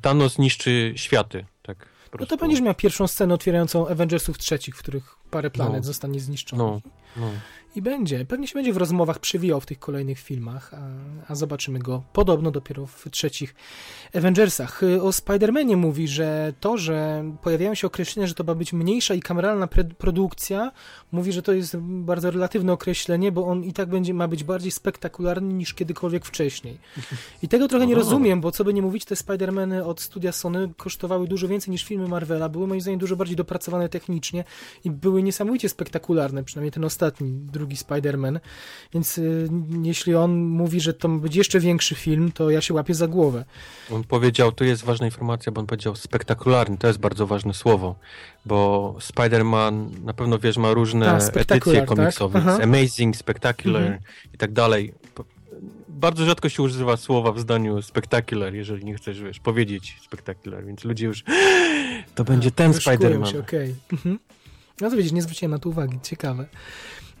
Thanos 0.00 0.38
niszczy 0.38 0.92
światy, 0.96 1.44
tak 1.62 1.86
No 2.20 2.26
to 2.26 2.36
będziesz 2.36 2.60
miał 2.60 2.74
pierwszą 2.74 3.06
scenę 3.06 3.34
otwierającą 3.34 3.88
Avengersów 3.88 4.38
trzecich, 4.38 4.76
w 4.76 4.78
których 4.78 5.19
parę 5.30 5.50
planet 5.50 5.76
No. 5.76 5.82
zostanie 5.82 6.20
zniszczonych. 6.20 6.66
No, 6.66 6.80
no. 7.16 7.30
I 7.76 7.82
będzie. 7.82 8.24
Pewnie 8.24 8.46
się 8.46 8.54
będzie 8.54 8.72
w 8.72 8.76
rozmowach 8.76 9.18
przewijał 9.18 9.60
w 9.60 9.66
tych 9.66 9.78
kolejnych 9.78 10.18
filmach, 10.18 10.74
a, 10.74 10.78
a 11.32 11.34
zobaczymy 11.34 11.78
go 11.78 12.02
podobno 12.12 12.50
dopiero 12.50 12.86
w 12.86 13.10
trzecich 13.10 13.54
Avengersach. 14.14 14.82
Y, 14.82 15.02
O 15.02 15.08
Spider-Manie 15.10 15.76
mówi, 15.76 16.08
że 16.08 16.52
to, 16.60 16.78
że 16.78 17.24
pojawiają 17.42 17.74
się 17.74 17.86
określenia, 17.86 18.26
że 18.26 18.34
to 18.34 18.44
ma 18.44 18.54
być 18.54 18.72
mniejsza 18.72 19.14
i 19.14 19.20
kameralna 19.20 19.68
produkcja, 19.98 20.72
mówi, 21.12 21.32
że 21.32 21.42
to 21.42 21.52
jest 21.52 21.76
bardzo 21.78 22.30
relatywne 22.30 22.72
określenie, 22.72 23.32
bo 23.32 23.46
on 23.46 23.64
i 23.64 23.72
tak 23.72 23.88
będzie 23.88 24.14
ma 24.14 24.28
być 24.28 24.44
bardziej 24.44 24.70
spektakularny 24.70 25.54
niż 25.54 25.74
kiedykolwiek 25.74 26.24
wcześniej. 26.26 26.78
I 27.42 27.48
tego 27.48 27.68
trochę 27.68 27.86
nie 27.86 27.94
O. 27.94 27.98
rozumiem, 27.98 28.40
bo 28.40 28.52
co 28.52 28.64
by 28.64 28.74
nie 28.74 28.82
mówić, 28.82 29.04
te 29.04 29.14
Spider-Many 29.14 29.82
od 29.84 30.00
studia 30.00 30.32
Sony 30.32 30.70
kosztowały 30.76 31.26
dużo 31.28 31.48
więcej 31.48 31.70
niż 31.72 31.84
filmy 31.84 32.08
Marvela, 32.08 32.48
były 32.48 32.66
moim 32.66 32.80
zdaniem 32.80 33.00
dużo 33.00 33.16
bardziej 33.16 33.36
dopracowane 33.36 33.88
technicznie 33.88 34.44
i 34.84 34.90
były 34.90 35.19
niesamowicie 35.22 35.68
spektakularne, 35.68 36.44
przynajmniej 36.44 36.72
ten 36.72 36.84
ostatni, 36.84 37.30
drugi 37.32 37.76
Spider-Man. 37.76 38.40
Więc 38.94 39.18
y, 39.18 39.48
jeśli 39.82 40.14
on 40.14 40.44
mówi, 40.44 40.80
że 40.80 40.94
to 40.94 41.08
ma 41.08 41.18
być 41.18 41.36
jeszcze 41.36 41.60
większy 41.60 41.94
film, 41.94 42.32
to 42.32 42.50
ja 42.50 42.60
się 42.60 42.74
łapię 42.74 42.94
za 42.94 43.08
głowę. 43.08 43.44
On 43.92 44.04
powiedział, 44.04 44.52
tu 44.52 44.64
jest 44.64 44.84
ważna 44.84 45.06
informacja, 45.06 45.52
bo 45.52 45.60
on 45.60 45.66
powiedział 45.66 45.96
spektakularny, 45.96 46.78
to 46.78 46.86
jest 46.86 46.98
bardzo 46.98 47.26
ważne 47.26 47.54
słowo, 47.54 47.94
bo 48.46 48.94
Spider-Man 49.00 49.86
na 50.04 50.14
pewno 50.14 50.38
wiesz, 50.38 50.56
ma 50.56 50.72
różne 50.72 51.06
Tak, 51.06 51.14
edycje 51.14 51.30
spektakular, 51.32 51.78
tak? 51.80 51.88
komiksowe, 51.88 52.42
jest 52.46 52.60
amazing, 52.62 53.16
spectacular 53.16 53.82
Mhm. 53.82 54.00
i 54.34 54.38
tak 54.38 54.52
dalej. 54.52 54.94
Bardzo 55.88 56.24
rzadko 56.26 56.48
się 56.48 56.62
używa 56.62 56.96
słowa 56.96 57.32
w 57.32 57.40
zdaniu 57.40 57.82
spectacular, 57.82 58.54
jeżeli 58.54 58.84
nie 58.84 58.94
chcesz, 58.94 59.20
wiesz, 59.22 59.40
powiedzieć 59.40 59.96
spectacular, 60.04 60.64
więc 60.66 60.84
ludzie 60.84 61.06
już 61.06 61.24
to 62.14 62.24
będzie 62.24 62.50
ten 62.50 62.72
Wyszukują 62.72 62.98
Spider-Man. 62.98 63.40
okej. 63.40 63.74
Mhm. 63.92 64.18
No 64.80 64.90
to 64.90 64.96
widzisz, 64.96 65.12
nie 65.12 65.22
zwróciłem 65.22 65.50
na 65.52 65.58
to 65.58 65.68
uwagi, 65.68 65.98
ciekawe. 66.02 66.46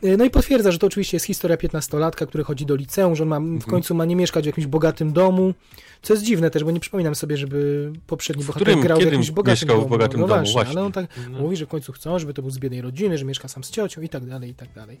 Y, 0.04 0.16
No 0.16 0.24
i 0.24 0.30
potwierdza, 0.30 0.72
że 0.72 0.78
to 0.78 0.86
oczywiście 0.86 1.16
jest 1.16 1.26
historia 1.26 1.56
15-latka, 1.56 2.26
który 2.26 2.44
chodzi 2.44 2.66
do 2.66 2.74
liceum, 2.74 3.16
że 3.16 3.22
on 3.22 3.28
ma, 3.28 3.36
w 3.40 3.42
Mhm. 3.42 3.60
końcu 3.70 3.94
ma 3.94 4.04
nie 4.04 4.16
mieszkać 4.16 4.44
w 4.44 4.46
jakimś 4.46 4.66
bogatym 4.66 5.12
domu, 5.12 5.54
co 6.02 6.14
jest 6.14 6.24
dziwne 6.24 6.50
też, 6.50 6.64
bo 6.64 6.70
nie 6.70 6.80
przypominam 6.80 7.14
sobie, 7.14 7.36
żeby 7.36 7.92
poprzedni 8.06 8.42
W 8.42 8.46
bohater 8.46 8.66
którym- 8.68 8.80
grał 8.84 8.98
w 8.98 9.02
jakimś 9.04 9.30
bogatym 9.30 9.52
mieszkał 9.52 9.76
w 9.76 9.78
domu. 9.80 9.88
bogatym 9.90 10.20
no, 10.20 10.26
domu, 10.26 10.38
właśnie, 10.38 10.52
właśnie. 10.52 10.72
ale 10.72 10.82
on 10.86 10.92
tak 10.92 11.06
No. 11.30 11.38
mówi, 11.38 11.56
że 11.56 11.66
w 11.66 11.68
końcu 11.68 11.92
chcą, 11.92 12.18
żeby 12.18 12.34
to 12.34 12.42
był 12.42 12.50
z 12.50 12.58
biednej 12.58 12.80
rodziny, 12.80 13.18
że 13.18 13.24
mieszka 13.24 13.48
sam 13.48 13.64
z 13.64 13.70
ciocią 13.70 14.00
i 14.02 14.08
tak 14.08 14.24
dalej, 14.26 14.50
i 14.50 14.54
tak 14.54 14.72
dalej. 14.72 15.00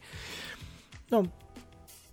No, 1.10 1.22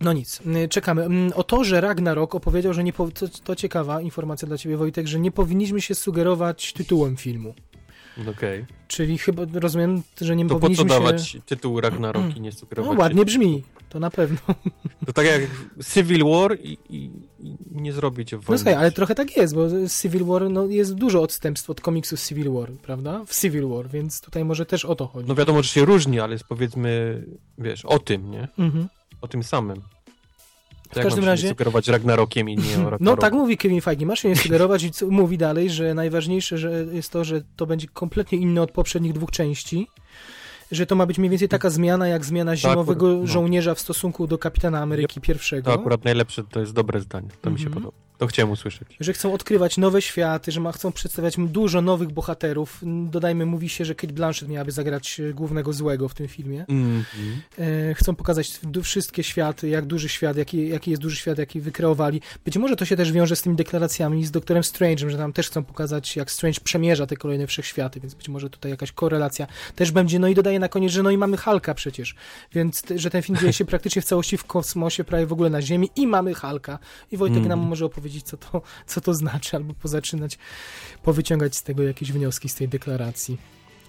no 0.01 0.13
nic, 0.13 0.41
y, 0.65 0.67
czekamy. 0.69 1.03
Mm, 1.03 1.31
O 1.35 1.43
to, 1.43 1.63
że 1.63 1.81
Ragnarok 1.81 2.35
opowiedział, 2.35 2.73
że 2.73 2.83
nie 2.83 2.93
po... 2.93 3.11
to, 3.11 3.27
to 3.43 3.55
ciekawa 3.55 4.01
informacja 4.01 4.47
dla 4.47 4.57
ciebie, 4.57 4.77
Wojtek, 4.77 5.07
że 5.07 5.19
nie 5.19 5.31
powinniśmy 5.31 5.81
się 5.81 5.95
sugerować 5.95 6.73
tytułem 6.73 7.17
filmu. 7.17 7.53
Okej. 8.29 8.65
Czyli 8.87 9.17
chyba 9.17 9.43
rozumiem, 9.53 10.03
że 10.21 10.35
nie 10.35 10.43
To 10.43 10.49
po 10.49 10.55
co 10.55 10.59
powinniśmy 10.61 10.85
dawać 10.89 11.27
się... 11.27 11.41
tytuł 11.41 11.81
Ragnarok 11.81 12.35
i 12.37 12.41
nie 12.41 12.49
No 12.49 12.55
sugerować? 12.55 12.97
ładnie 12.97 13.25
brzmi, 13.25 13.63
to 13.89 13.99
na 13.99 14.09
pewno. 14.09 14.37
To 15.05 15.13
tak 15.13 15.25
jak 15.25 15.41
Civil 15.93 16.23
War 16.25 16.57
i, 16.59 16.77
i, 16.89 17.11
i 17.39 17.55
nie 17.71 17.93
zrobić 17.93 18.31
No 18.31 18.39
wojny. 18.39 18.57
słuchaj, 18.57 18.73
ale 18.73 18.91
trochę 18.91 19.15
tak 19.15 19.37
jest, 19.37 19.55
bo 19.55 19.67
Civil 20.01 20.25
War, 20.25 20.49
no 20.49 20.65
jest 20.65 20.93
dużo 20.95 21.21
odstępstw 21.21 21.69
od 21.69 21.81
komiksu 21.81 22.17
Civil 22.17 22.51
War, 22.51 22.71
prawda? 22.71 23.25
W 23.25 23.41
Civil 23.41 23.67
War, 23.67 23.89
więc 23.89 24.21
tutaj 24.21 24.45
może 24.45 24.65
też 24.65 24.85
o 24.85 24.95
to 24.95 25.07
chodzi. 25.07 25.27
No 25.29 25.35
wiadomo, 25.35 25.63
że 25.63 25.69
się 25.69 25.85
różni, 25.85 26.19
ale 26.19 26.33
jest 26.33 26.45
powiedzmy, 26.49 27.23
wiesz, 27.57 27.85
o 27.85 27.99
tym, 27.99 28.31
nie? 28.31 28.47
Mhm. 28.59 28.87
O 29.21 29.27
tym 29.27 29.43
samym. 29.43 29.81
W 30.91 31.03
każdym 31.03 31.23
razie- 31.25 31.49
sugerować 31.49 31.87
Ragnarokiem 31.87 32.49
i 32.49 32.55
nie 32.57 32.63
o 32.63 32.89
Ragnaroku. 32.89 33.03
No 33.03 33.17
tak 33.17 33.33
mówi 33.33 33.57
Kevin 33.57 33.81
Feige, 33.81 34.05
masz 34.05 34.19
się 34.19 34.29
nie 34.29 34.35
sugerować 34.35 34.83
i 34.83 34.91
mówi 35.09 35.37
dalej, 35.37 35.69
że 35.69 35.93
najważniejsze 35.93 36.57
że 36.57 36.85
jest 36.91 37.11
to, 37.11 37.23
że 37.23 37.41
to 37.55 37.65
będzie 37.65 37.87
kompletnie 37.87 38.37
inne 38.37 38.61
od 38.61 38.71
poprzednich 38.71 39.13
dwóch 39.13 39.31
części, 39.31 39.87
że 40.71 40.85
to 40.85 40.95
ma 40.95 41.05
być 41.05 41.17
mniej 41.17 41.29
więcej 41.29 41.49
taka 41.49 41.69
zmiana 41.69 42.07
jak 42.07 42.25
zmiana 42.25 42.55
zimowego 42.55 43.05
akurat, 43.07 43.21
no. 43.21 43.27
żołnierza 43.27 43.75
w 43.75 43.79
stosunku 43.79 44.27
do 44.27 44.37
kapitana 44.37 44.79
Ameryki 44.79 45.21
pierwszego. 45.21 45.71
To 45.73 45.79
akurat 45.79 46.05
najlepsze, 46.05 46.43
to 46.43 46.59
jest 46.59 46.73
dobre 46.73 46.99
zdanie. 47.01 47.27
To 47.41 47.49
mi 47.51 47.59
się 47.59 47.65
Mhm. 47.65 47.83
podoba. 47.83 47.97
To 48.17 48.27
chciałem 48.27 48.51
usłyszeć. 48.51 48.87
że 48.99 49.13
chcą 49.13 49.33
odkrywać 49.33 49.77
nowe 49.77 50.01
światy, 50.01 50.51
że 50.51 50.59
ma, 50.59 50.71
chcą 50.71 50.91
przedstawiać 50.91 51.35
dużo 51.37 51.81
nowych 51.81 52.11
bohaterów. 52.11 52.81
Dodajmy, 53.09 53.45
mówi 53.45 53.69
się, 53.69 53.85
że 53.85 53.95
Kate 53.95 54.13
Blanchett 54.13 54.49
miałaby 54.49 54.71
zagrać 54.71 55.19
e, 55.19 55.33
głównego 55.33 55.73
złego 55.73 56.09
w 56.09 56.13
tym 56.13 56.27
filmie. 56.27 56.65
Mhm. 56.69 57.05
E, 57.59 57.93
chcą 57.93 58.15
pokazać 58.15 58.59
wszystkie 58.83 59.23
światy, 59.23 59.69
jak 59.69 59.85
duży 59.85 60.09
świat, 60.09 60.37
jaki, 60.37 60.67
jaki 60.69 60.91
jest 60.91 61.01
duży 61.03 61.17
świat, 61.17 61.37
jaki 61.37 61.61
wykreowali. 61.61 62.21
Być 62.45 62.57
może 62.57 62.75
to 62.75 62.85
się 62.85 62.95
też 62.95 63.11
wiąże 63.11 63.35
z 63.35 63.41
tymi 63.41 63.55
deklaracjami 63.55 64.25
z 64.25 64.31
doktorem 64.31 64.63
Strange'em, 64.63 65.09
że 65.09 65.17
tam 65.17 65.33
też 65.33 65.47
chcą 65.49 65.63
pokazać, 65.63 66.15
jak 66.15 66.31
Strange 66.31 66.59
przemierza 66.63 67.07
te 67.07 67.17
kolejne 67.17 67.47
wszechświaty, 67.47 67.99
więc 67.99 68.13
być 68.13 68.29
może 68.29 68.49
tutaj 68.49 68.71
jakaś 68.71 68.91
korelacja 68.91 69.47
też 69.75 69.91
będzie. 69.91 70.19
No 70.19 70.27
i 70.27 70.35
dodaje 70.35 70.59
na 70.59 70.69
koniec, 70.69 70.91
że 70.91 71.03
no 71.03 71.11
i 71.11 71.17
mamy 71.17 71.37
Halka 71.37 71.73
przecież, 71.73 72.15
więc 72.53 72.83
że 72.95 73.09
ten 73.09 73.21
film 73.21 73.37
dzieje 73.39 73.53
się 73.53 73.65
praktycznie 73.73 74.01
w 74.01 74.05
całości 74.05 74.37
w 74.37 74.43
kosmosie, 74.43 75.03
prawie 75.03 75.25
w 75.25 75.33
ogóle 75.33 75.49
na 75.49 75.61
Ziemi 75.61 75.89
i 75.95 76.07
mamy 76.07 76.33
Halka. 76.33 76.79
I 77.11 77.17
Wojtek 77.17 77.37
Mhm. 77.37 77.59
nam 77.59 77.69
może 77.69 77.85
opowiedzieć, 77.85 78.06
co 78.09 78.37
to, 78.37 78.61
co 78.85 79.01
to 79.01 79.13
znaczy, 79.13 79.55
albo 79.57 79.73
pozaczynać, 79.73 80.37
powyciągać 81.03 81.55
z 81.55 81.63
tego 81.63 81.83
jakieś 81.83 82.11
wnioski 82.11 82.49
z 82.49 82.55
tej 82.55 82.67
deklaracji. 82.67 83.37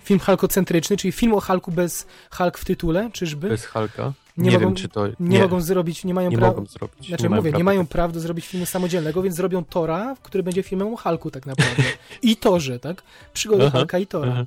Film 0.05 0.21
halkocentryczny, 0.21 0.97
czyli 0.97 1.13
film 1.13 1.35
o 1.35 1.41
Halku 1.41 1.73
bez 1.73 2.07
Hulk 2.31 2.59
w 2.59 2.65
tytule, 2.65 3.11
czyżby? 3.13 3.49
Bez 3.49 3.65
Halka. 3.65 4.13
Nie 4.37 4.45
Nie, 4.45 4.51
mogą- 4.59 4.67
wiem, 4.67 4.75
czy 4.75 4.89
to... 4.89 5.07
nie, 5.21 5.41
mogą 5.43 5.61
zrobić, 5.61 6.05
nie 6.05 6.15
mają 6.15 6.31
nie 6.31 6.37
prawa. 6.39 6.63
Znaczy 7.09 7.29
mają 7.29 7.43
mówię, 7.43 7.53
nie 7.53 7.65
mają 7.65 7.87
praw 7.87 8.13
do 8.13 8.21
zrobić 8.21 8.47
filmu 8.47 8.67
samodzielnego, 8.67 9.23
więc 9.23 9.37
zrobią 9.37 9.65
Tora, 9.65 10.17
który 10.23 10.43
będzie 10.43 10.63
filmem 10.63 10.95
o 10.95 10.97
Hulku 10.97 11.31
tak 11.31 11.47
naprawdę. 11.47 11.83
I 12.23 12.37
Torze, 12.37 12.79
tak? 12.79 13.03
Przygoda 13.33 13.65
Aha, 13.67 13.79
Hulka 13.79 13.99
i 13.99 14.07
Tora. 14.07 14.33
Aha, 14.33 14.45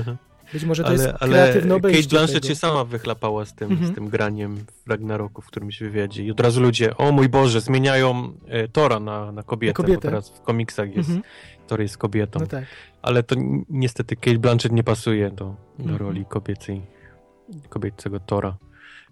aha. 0.00 0.16
Być 0.52 0.64
może 0.64 0.82
to 0.82 0.88
Ale, 0.88 0.96
jest 1.02 1.14
ale 1.20 1.32
kreatywne 1.32 1.74
obejście 1.74 2.02
Kate 2.02 2.10
Blanchett 2.10 2.34
tego. 2.42 2.48
się 2.48 2.54
sama 2.54 2.84
wychlapała 2.84 3.44
z 3.44 3.54
tym, 3.54 3.70
Mhm. 3.72 3.92
z 3.92 3.94
tym 3.94 4.08
graniem 4.08 4.56
w 4.86 4.90
Ragnaroku 4.90 5.42
w 5.42 5.46
którymś 5.46 5.80
wywiadzie. 5.80 6.24
I 6.24 6.30
od 6.30 6.40
razu 6.40 6.60
ludzie, 6.60 6.96
o 6.96 7.12
mój 7.12 7.28
Boże, 7.28 7.60
zmieniają 7.60 8.32
e, 8.48 8.68
Tora 8.68 9.00
na, 9.00 9.32
na 9.32 9.42
kobietę, 9.42 9.70
Na 9.82 9.86
kobietę. 9.86 9.96
bo 9.96 10.02
teraz 10.02 10.30
w 10.30 10.40
komiksach 10.40 10.96
jest, 10.96 11.08
Mhm. 11.08 11.22
Thor 11.66 11.80
jest 11.80 11.98
kobietą. 11.98 12.40
No 12.40 12.46
tak. 12.46 12.64
Ale 13.02 13.22
to 13.22 13.34
ni- 13.34 13.64
niestety 13.68 14.16
Kate 14.16 14.38
Blanchett 14.38 14.72
nie 14.72 14.84
pasuje 14.84 15.30
do, 15.30 15.44
do 15.78 15.82
Mhm. 15.84 15.96
roli 15.96 16.24
kobiecej, 16.28 16.82
kobiecego 17.68 18.20
Tora, 18.20 18.56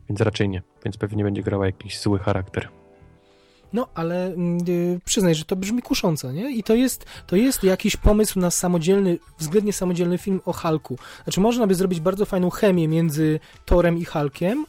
więc 0.09 0.20
raczej 0.20 0.48
nie. 0.48 0.62
Więc 0.85 0.97
pewnie 0.97 1.24
będzie 1.24 1.43
grała 1.43 1.66
jakiś 1.66 2.01
zły 2.01 2.19
charakter. 2.19 2.69
No, 3.74 3.88
ale 3.94 4.26
mm, 4.26 4.59
y, 4.68 5.01
przyznaj, 5.05 5.34
że 5.34 5.44
to 5.44 5.56
brzmi 5.56 5.82
kusząco, 5.82 6.32
nie? 6.32 6.51
I 6.56 6.62
to 6.62 6.74
jest, 6.74 7.06
to 7.26 7.36
jest 7.36 7.64
jakiś 7.64 7.96
pomysł 7.96 8.38
na 8.38 8.51
samodzielny, 8.51 9.18
względnie 9.38 9.72
samodzielny 9.72 10.18
film 10.18 10.40
o 10.44 10.52
Hulku. 10.52 10.98
Znaczy, 11.24 11.40
można 11.40 11.66
by 11.66 11.74
zrobić 11.74 12.01
bardzo 12.01 12.26
fajną 12.26 12.51
chemię 12.51 12.88
między 12.88 13.40
Torem 13.64 13.98
i 13.98 14.05
Hulkiem 14.05 14.66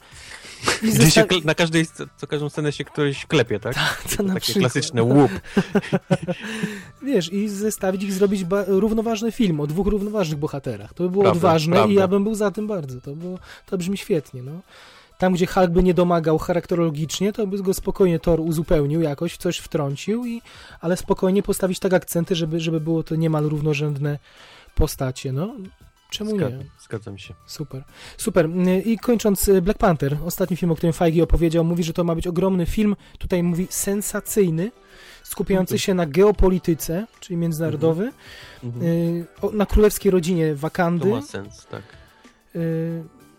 I 0.83 0.91
Gdzie 0.91 1.11
się, 1.11 1.25
na 1.43 1.55
każdej, 1.55 1.85
co 2.17 2.27
każdą 2.27 2.49
scenę 2.49 2.71
się 2.71 2.83
ktoś 2.83 3.25
klepie, 3.25 3.59
tak? 3.59 3.75
to 4.17 4.23
na 4.23 4.33
Takie 4.33 4.41
przykład. 4.43 4.61
klasyczne 4.61 5.03
łup. 5.03 5.31
Wiesz, 7.05 7.33
i 7.33 7.49
zestawić 7.49 8.03
ich, 8.03 8.13
zrobić 8.13 8.45
równoważny 8.67 9.31
film 9.31 9.59
o 9.59 9.67
dwóch 9.67 9.87
równoważnych 9.87 10.39
bohaterach. 10.39 10.93
To 10.93 11.03
by 11.03 11.09
było 11.09 11.23
Prawda, 11.23 11.37
odważne 11.37 11.75
i 11.75 11.79
prawda. 11.79 12.01
ja 12.01 12.07
bym 12.07 12.23
był 12.23 12.35
za 12.35 12.51
tym 12.51 12.67
bardzo. 12.67 13.01
To, 13.01 13.15
było, 13.15 13.39
to 13.65 13.77
brzmi 13.77 13.97
świetnie, 13.97 14.43
no. 14.43 14.51
Tam, 15.17 15.33
gdzie 15.33 15.45
Hulk 15.47 15.71
by 15.71 15.83
nie 15.83 15.93
domagał 15.93 16.37
charakterologicznie, 16.37 17.33
to 17.33 17.47
by 17.47 17.63
go 17.63 17.73
spokojnie 17.73 18.19
Thor 18.19 18.39
uzupełnił 18.39 19.01
jakoś, 19.01 19.33
w 19.33 19.37
coś 19.37 19.57
wtrącił, 19.57 20.25
i, 20.25 20.41
ale 20.81 20.97
spokojnie 20.97 21.43
postawić 21.43 21.79
tak 21.79 21.93
akcenty, 21.93 22.35
żeby, 22.35 22.59
żeby 22.59 22.79
było 22.79 23.03
to 23.03 23.15
niemal 23.15 23.43
równorzędne 23.43 24.19
postacie, 24.75 25.31
no. 25.31 25.55
Czemu 26.09 26.31
nie? 26.31 26.37
Zgadzam, 26.37 26.59
zgadzam 26.79 27.17
się. 27.17 27.33
Super. 27.47 27.83
Super. 28.17 28.49
I 28.85 28.97
kończąc, 28.97 29.47
y, 29.47 29.61
Black 29.61 29.79
Panther, 29.79 30.17
ostatni 30.25 30.57
film, 30.57 30.71
o 30.71 30.75
którym 30.75 30.93
Feige 30.93 31.23
opowiedział, 31.23 31.63
mówi, 31.63 31.83
że 31.83 31.93
to 31.93 32.03
ma 32.03 32.15
być 32.15 32.27
ogromny 32.27 32.65
film, 32.65 32.95
tutaj 33.19 33.43
mówi 33.43 33.67
sensacyjny, 33.69 34.71
skupiający 35.23 35.73
Mhm. 35.73 35.79
się 35.79 35.93
na 35.93 36.05
geopolityce, 36.05 37.07
czyli 37.19 37.37
międzynarodowy, 37.37 38.11
Mhm. 38.63 38.85
y, 38.85 39.25
o, 39.41 39.51
na 39.51 39.65
królewskiej 39.65 40.11
rodzinie 40.11 40.49
To 40.51 40.57
Wakandy 40.57 41.09
ma 41.09 41.21
sens, 41.21 41.65
tak. 41.71 41.81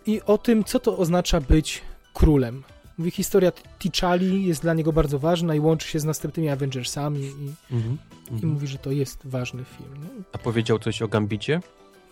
I 0.06 0.20
o 0.26 0.38
tym, 0.38 0.64
co 0.64 0.80
to 0.80 0.98
oznacza 0.98 1.40
być 1.40 1.82
królem. 2.14 2.62
Mówi, 2.98 3.10
historia 3.10 3.52
T'Challi 3.78 4.46
jest 4.46 4.62
dla 4.62 4.74
niego 4.74 4.92
bardzo 4.92 5.18
ważna 5.18 5.54
i 5.54 5.60
łączy 5.60 5.88
się 5.88 6.00
z 6.00 6.04
następnymi 6.04 6.48
Avengersami 6.48 7.20
i, 7.20 7.74
Mhm. 7.74 7.98
i 8.30 8.32
Mhm. 8.32 8.52
mówi, 8.52 8.66
że 8.66 8.78
to 8.78 8.90
jest 8.90 9.18
ważny 9.24 9.64
film. 9.64 9.90
No, 10.02 10.22
A 10.32 10.38
powiedział 10.38 10.78
coś 10.78 11.02
o 11.02 11.08
Gambicie? 11.08 11.60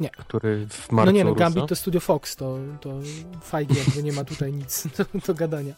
Nie. 0.01 0.09
Który 0.11 0.66
w 0.71 0.93
marcu 0.93 1.07
no 1.07 1.12
nie, 1.12 1.25
no 1.25 1.31
rusza? 1.31 1.45
Gambit 1.45 1.66
to 1.69 1.77
Studio 1.77 2.01
Fox, 2.01 2.37
to, 2.37 2.59
to 2.81 2.99
Feige 3.45 3.75
jakby 3.79 4.03
nie 4.03 4.12
ma 4.12 4.25
tutaj 4.25 4.53
nic 4.53 4.87
do, 4.97 5.05
do 5.27 5.35
gadania. 5.35 5.75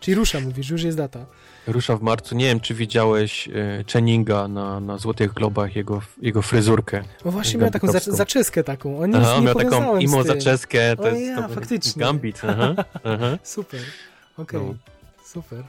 Czyli 0.00 0.14
rusza, 0.14 0.40
mówisz, 0.40 0.70
już 0.70 0.82
jest 0.82 0.96
data. 0.98 1.26
Rusza 1.66 1.96
w 1.96 2.02
marcu. 2.02 2.34
Nie 2.34 2.44
wiem, 2.44 2.60
czy 2.60 2.74
widziałeś 2.74 3.48
e, 3.48 3.52
Channinga 3.92 4.48
na, 4.48 4.80
na 4.80 4.98
Złotych 4.98 5.32
Globach, 5.32 5.76
jego, 5.76 6.02
jego 6.22 6.42
fryzurkę. 6.42 7.02
No 7.24 7.30
właśnie 7.30 7.60
miał 7.60 7.70
taką 7.70 7.92
za, 7.92 7.98
zaczeskę 7.98 8.64
taką. 8.64 8.98
O, 8.98 9.06
nie, 9.06 9.16
Aha, 9.16 9.34
nie 9.38 9.46
miał 9.46 9.54
taką 9.54 9.98
imo 9.98 10.22
zaczeskę. 10.22 10.96
To 10.96 11.02
O 11.02 11.08
jest, 11.08 11.22
ja, 11.22 11.48
to 11.48 11.54
faktycznie. 11.54 12.00
Gambit, 12.00 12.40
aha, 12.48 12.74
aha. 13.04 13.38
Super, 13.42 13.80
okej, 14.38 14.60
No. 14.60 14.74
super. 15.24 15.64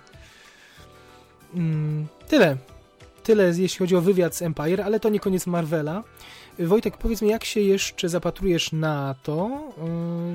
Mm, 1.55 2.07
tyle. 2.27 2.57
Tyle, 3.23 3.53
jeśli 3.57 3.79
chodzi 3.79 3.95
o 3.95 4.01
wywiad 4.01 4.35
z 4.35 4.41
Empire, 4.41 4.81
ale 4.81 4.99
to 4.99 5.09
nie 5.09 5.19
koniec 5.19 5.47
Marvela. 5.47 6.03
Wojtek, 6.67 6.97
powiedz 6.97 7.21
mi, 7.21 7.29
jak 7.29 7.43
się 7.45 7.59
jeszcze 7.59 8.09
zapatrujesz 8.09 8.71
na 8.71 9.15
to, 9.23 9.49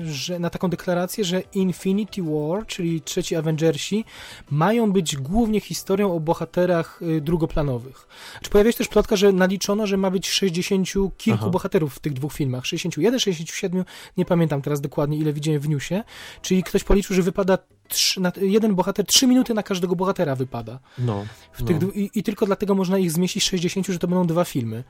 y, 0.03 0.13
że 0.13 0.39
na 0.39 0.49
taką 0.49 0.69
deklarację, 0.69 1.23
że 1.25 1.41
Infinity 1.53 2.21
War, 2.23 2.65
czyli 2.65 3.01
trzeci 3.01 3.35
Avengersi, 3.35 4.05
mają 4.51 4.91
być 4.91 5.15
głównie 5.17 5.59
historią 5.59 6.15
o 6.15 6.19
bohaterach 6.19 7.01
y, 7.01 7.21
drugoplanowych. 7.21 8.07
Czy 8.41 8.49
pojawia 8.49 8.71
się 8.71 8.77
też 8.77 8.87
plotka, 8.87 9.15
że 9.15 9.31
naliczono, 9.33 9.87
że 9.87 9.97
ma 9.97 10.11
być 10.11 10.29
60 10.29 10.87
kilku 11.17 11.39
Aha. 11.41 11.49
bohaterów 11.49 11.95
w 11.95 11.99
tych 11.99 12.13
dwóch 12.13 12.33
filmach? 12.33 12.65
61, 12.65 13.19
67, 13.19 13.85
nie 14.17 14.25
pamiętam 14.25 14.61
teraz 14.61 14.81
dokładnie, 14.81 15.17
ile 15.17 15.33
widziałem 15.33 15.61
w 15.61 15.69
newsie. 15.69 16.03
Czyli 16.41 16.63
ktoś 16.63 16.83
policzył, 16.83 17.15
że 17.15 17.21
wypada 17.21 17.57
trzy, 17.87 18.21
na, 18.21 18.31
jeden 18.41 18.75
bohater, 18.75 19.05
3 19.05 19.27
minuty 19.27 19.53
na 19.53 19.63
każdego 19.63 19.95
bohatera 19.95 20.35
wypada. 20.35 20.79
No, 20.97 21.25
W 21.53 21.63
tych, 21.63 21.81
no. 21.81 21.87
dwu- 21.87 21.91
i, 21.91 22.09
I 22.13 22.23
tylko 22.23 22.45
dlatego 22.45 22.75
można 22.75 22.97
ich 22.97 23.11
zmieścić 23.11 23.43
60, 23.43 23.87
że 23.87 23.99
to 23.99 24.07
będą 24.07 24.27
dwa 24.27 24.43
filmy. 24.45 24.83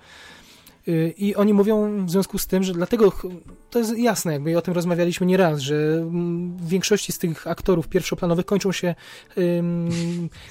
Y, 0.88 1.14
I 1.18 1.36
oni 1.36 1.54
mówią 1.54 2.06
w 2.06 2.12
związku 2.12 2.38
z 2.38 2.48
tym, 2.48 2.64
że 2.64 2.74
dlatego 2.74 3.14
to 3.70 3.80
jest 3.80 3.98
jasne, 3.98 4.34
jakby 4.34 4.58
o 4.58 4.62
tym 4.62 4.74
rozmawialiśmy 4.74 5.28
nieraz, 5.28 5.60
że 5.60 5.76
mm, 5.76 6.58
w 6.58 6.68
większości 6.68 7.12
z 7.12 7.20
tych 7.20 7.48
aktorów 7.48 7.88
pierwszoplanowych 7.88 8.46
kończą 8.46 8.72
się 8.72 8.96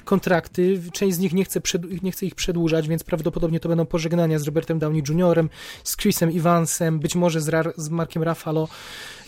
kontrakty, 0.04 0.82
część 0.92 1.16
z 1.16 1.18
nich 1.18 1.32
nie 1.32 1.44
chce, 1.44 1.60
przed, 1.60 2.02
nie 2.02 2.12
chce 2.12 2.26
ich 2.26 2.34
przedłużać, 2.34 2.88
więc 2.88 3.04
prawdopodobnie 3.04 3.60
to 3.60 3.68
będą 3.68 3.86
pożegnania 3.86 4.38
z 4.38 4.44
Robertem 4.44 4.78
Downey 4.78 5.02
Jr., 5.08 5.48
z 5.84 5.96
Chrisem 5.96 6.30
Evansem, 6.36 6.98
być 6.98 7.14
może 7.14 7.40
z, 7.40 7.74
z 7.76 7.88
Markiem 7.88 8.22
Ruffalo. 8.22 8.68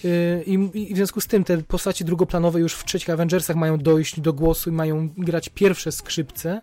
Y, 0.04 0.42
I, 0.46 0.52
I 0.90 0.94
w 0.94 0.96
związku 0.96 1.20
z 1.20 1.26
tym 1.26 1.44
te 1.44 1.62
postaci 1.62 2.04
drugoplanowe 2.04 2.60
już 2.60 2.74
w 2.74 2.84
trzecich 2.84 3.10
Avengersach 3.10 3.56
mają 3.56 3.78
dojść 3.78 4.20
do 4.20 4.32
głosu 4.32 4.70
i 4.70 4.72
mają 4.72 5.08
grać 5.16 5.48
pierwsze 5.48 5.92
skrzypce. 5.92 6.60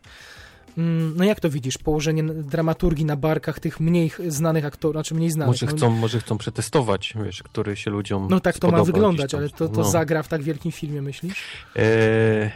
Mm, 0.78 1.14
No 1.18 1.24
jak 1.24 1.40
to 1.40 1.50
widzisz? 1.50 1.78
Położenie 1.78 2.24
dramaturgii 2.24 3.06
na 3.06 3.16
barkach 3.16 3.60
tych 3.60 3.80
mniej 3.80 4.12
znanych 4.28 4.66
aktorów, 4.66 4.94
znaczy 4.96 5.16
mniej 5.16 5.32
znanych. 5.32 5.48
Może 5.62 5.66
no, 5.66 5.72
chcą, 5.78 5.90
może 5.90 6.20
chcą 6.20 6.38
przetestować, 6.38 7.14
wiesz, 7.26 7.44
który 7.44 7.76
się 7.76 7.92
ludziom 7.92 8.28
no 8.30 8.40
tak 8.40 8.60
to 8.60 8.72
ma 8.72 8.84
wyglądać, 8.84 9.32
tam. 9.32 9.40
ale 9.40 9.50
to, 9.50 9.70
to 9.70 9.82
No. 9.82 9.90
zagra 9.92 10.24
w 10.24 10.28
tak 10.28 10.44
wielkim 10.44 10.72
filmie, 10.72 11.02
myślisz? 11.02 11.44
Eee, 11.76 12.52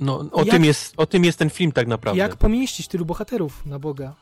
no, 0.00 0.24
o, 0.32 0.38
Jak- 0.40 0.50
tym 0.50 0.64
jest, 0.64 0.94
o 0.96 1.06
tym 1.06 1.24
jest 1.24 1.38
ten 1.38 1.50
film 1.50 1.72
tak 1.72 1.86
naprawdę. 1.86 2.18
Jak 2.18 2.36
pomieścić 2.36 2.88
tylu 2.88 3.04
bohaterów 3.04 3.66
na 3.66 3.78
Boga? 3.78 4.14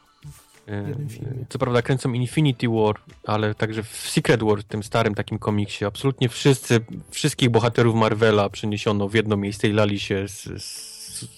Filmie? 1.09 1.45
Co 1.49 1.59
prawda 1.59 1.83
kręcą 1.83 2.13
Infinity 2.13 2.69
War, 2.69 2.95
ale 3.25 3.55
także 3.55 3.83
w 3.83 3.89
Secret 3.97 4.43
War, 4.43 4.65
tym 4.65 4.83
starym 4.83 5.15
takim 5.15 5.39
komiksie, 5.39 5.85
absolutnie 5.85 6.29
wszyscy, 6.29 6.81
wszystkich 7.11 7.51
bohaterów 7.51 7.95
Marvela 7.95 8.49
przeniesiono 8.51 9.09
w 9.09 9.15
jedno 9.15 9.37
miejsce 9.37 9.69
i 9.69 9.73
lali 9.73 10.01
się 10.01 10.29
z, 10.29 10.63
z, 10.63 10.88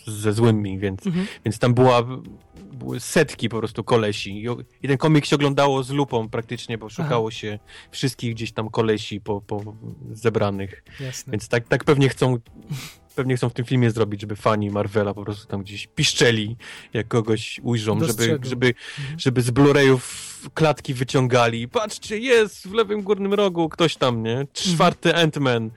ze 0.07 0.32
złymi, 0.32 0.78
więc, 0.78 1.07
Mhm. 1.07 1.27
więc 1.44 1.59
tam 1.59 1.74
była, 1.74 2.02
były 2.73 3.01
setki 3.01 3.48
po 3.48 3.59
prostu 3.59 3.85
kolesi 3.85 4.44
I, 4.82 4.89
ten 4.89 4.98
komik 4.98 5.27
się 5.27 5.36
oglądało 5.36 5.82
z 5.82 5.90
lupą 5.90 6.28
praktycznie, 6.28 6.78
bo 6.78 6.89
szukało 6.89 7.31
się 7.31 7.59
wszystkich 7.90 8.35
gdzieś 8.35 8.52
tam 8.52 8.70
kolesi 8.70 9.20
po, 9.20 9.40
po 9.40 9.74
zebranych. 10.12 10.85
Jasne. 11.01 11.31
Więc 11.31 11.48
tak, 11.48 11.69
tak 11.69 11.85
pewnie 11.85 12.09
chcą 12.09 12.39
pewnie 13.16 13.37
chcą 13.37 13.49
w 13.49 13.53
tym 13.53 13.65
filmie 13.65 13.91
zrobić, 13.91 14.20
żeby 14.20 14.37
fani 14.37 14.70
Marvela 14.70 15.15
po 15.15 15.24
prostu 15.24 15.47
tam 15.47 15.62
gdzieś 15.62 15.87
piszczeli, 15.87 16.57
jak 16.93 17.09
kogoś 17.09 17.61
ujrzą, 17.62 18.05
żeby, 18.05 18.39
żeby, 18.43 18.66
Mhm. 18.99 19.19
żeby 19.19 19.43
z 19.43 19.51
Blu-rayów 19.51 20.01
klatki 20.55 20.95
wyciągali. 20.95 21.69
Patrzcie, 21.69 22.19
jest 22.19 22.69
w 22.69 22.73
lewym 22.73 23.03
górnym 23.03 23.35
rogu 23.35 23.69
ktoś 23.69 23.97
tam, 23.97 24.23
nie? 24.23 24.47
Czwarty 24.53 25.12
Ant-Man. 25.12 25.70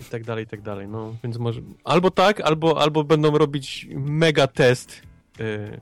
I 0.00 0.04
tak 0.10 0.24
dalej, 0.24 0.44
i 0.44 0.46
tak 0.46 0.62
dalej. 0.62 0.88
No, 0.88 1.14
więc 1.24 1.36
może 1.36 1.60
albo 1.84 2.10
tak, 2.10 2.40
albo, 2.40 2.80
albo 2.80 3.04
będą 3.04 3.38
robić 3.38 3.86
mega 3.90 4.46
test, 4.46 5.02
y, 5.40 5.80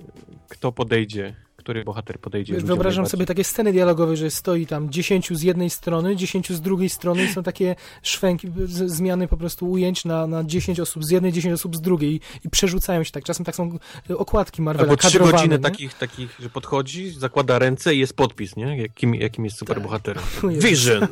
kto 0.49 0.73
podejdzie, 0.73 1.35
który 1.67 1.85
bohater 1.85 2.19
podejdzie. 2.19 2.55
Wiesz, 2.55 2.65
wyobrażam 2.65 3.07
sobie 3.07 3.27
takie 3.27 3.45
sceny 3.45 3.73
dialogowe, 3.73 4.17
że 4.17 4.31
stoi 4.31 4.67
tam 4.67 4.91
10 4.91 5.29
z 5.33 5.43
jednej 5.43 5.71
strony, 5.71 6.17
10 6.17 6.53
z 6.53 6.61
drugiej 6.61 6.89
strony 6.89 7.25
i 7.25 7.29
są 7.29 7.43
takie 7.43 7.77
szwęki, 8.03 8.49
zmiany 8.87 9.29
po 9.29 9.37
prostu 9.37 9.71
ujęć 9.71 10.05
na, 10.05 10.27
na 10.27 10.45
10 10.45 10.81
osób 10.81 11.05
z 11.05 11.11
jednej, 11.11 11.33
10 11.33 11.55
osób 11.55 11.77
z 11.77 11.81
drugiej 11.81 12.21
i, 12.45 12.51
przerzucają 12.51 13.05
się 13.05 13.11
tak. 13.11 13.25
Czasem 13.25 13.47
tak 13.47 13.57
są 13.57 13.79
e, 14.11 14.17
okładki 14.17 14.63
Marvela 14.63 14.91
Albo 14.91 14.97
trzy 14.97 15.19
godziny 15.19 15.57
nie? 15.57 15.59
takich, 15.59 15.95
takich, 15.95 16.37
że 16.41 16.51
podchodzi, 16.51 17.11
zakłada 17.11 17.59
ręce 17.59 17.95
i 17.95 17.99
jest 17.99 18.17
podpis, 18.17 18.57
nie? 18.57 18.79
Jakim, 18.83 19.15
jakim 19.15 19.45
jest 19.45 19.59
superbohaterem. 19.59 20.23
O 20.43 20.51
Jezu. 20.51 20.69
Vision! 20.69 21.07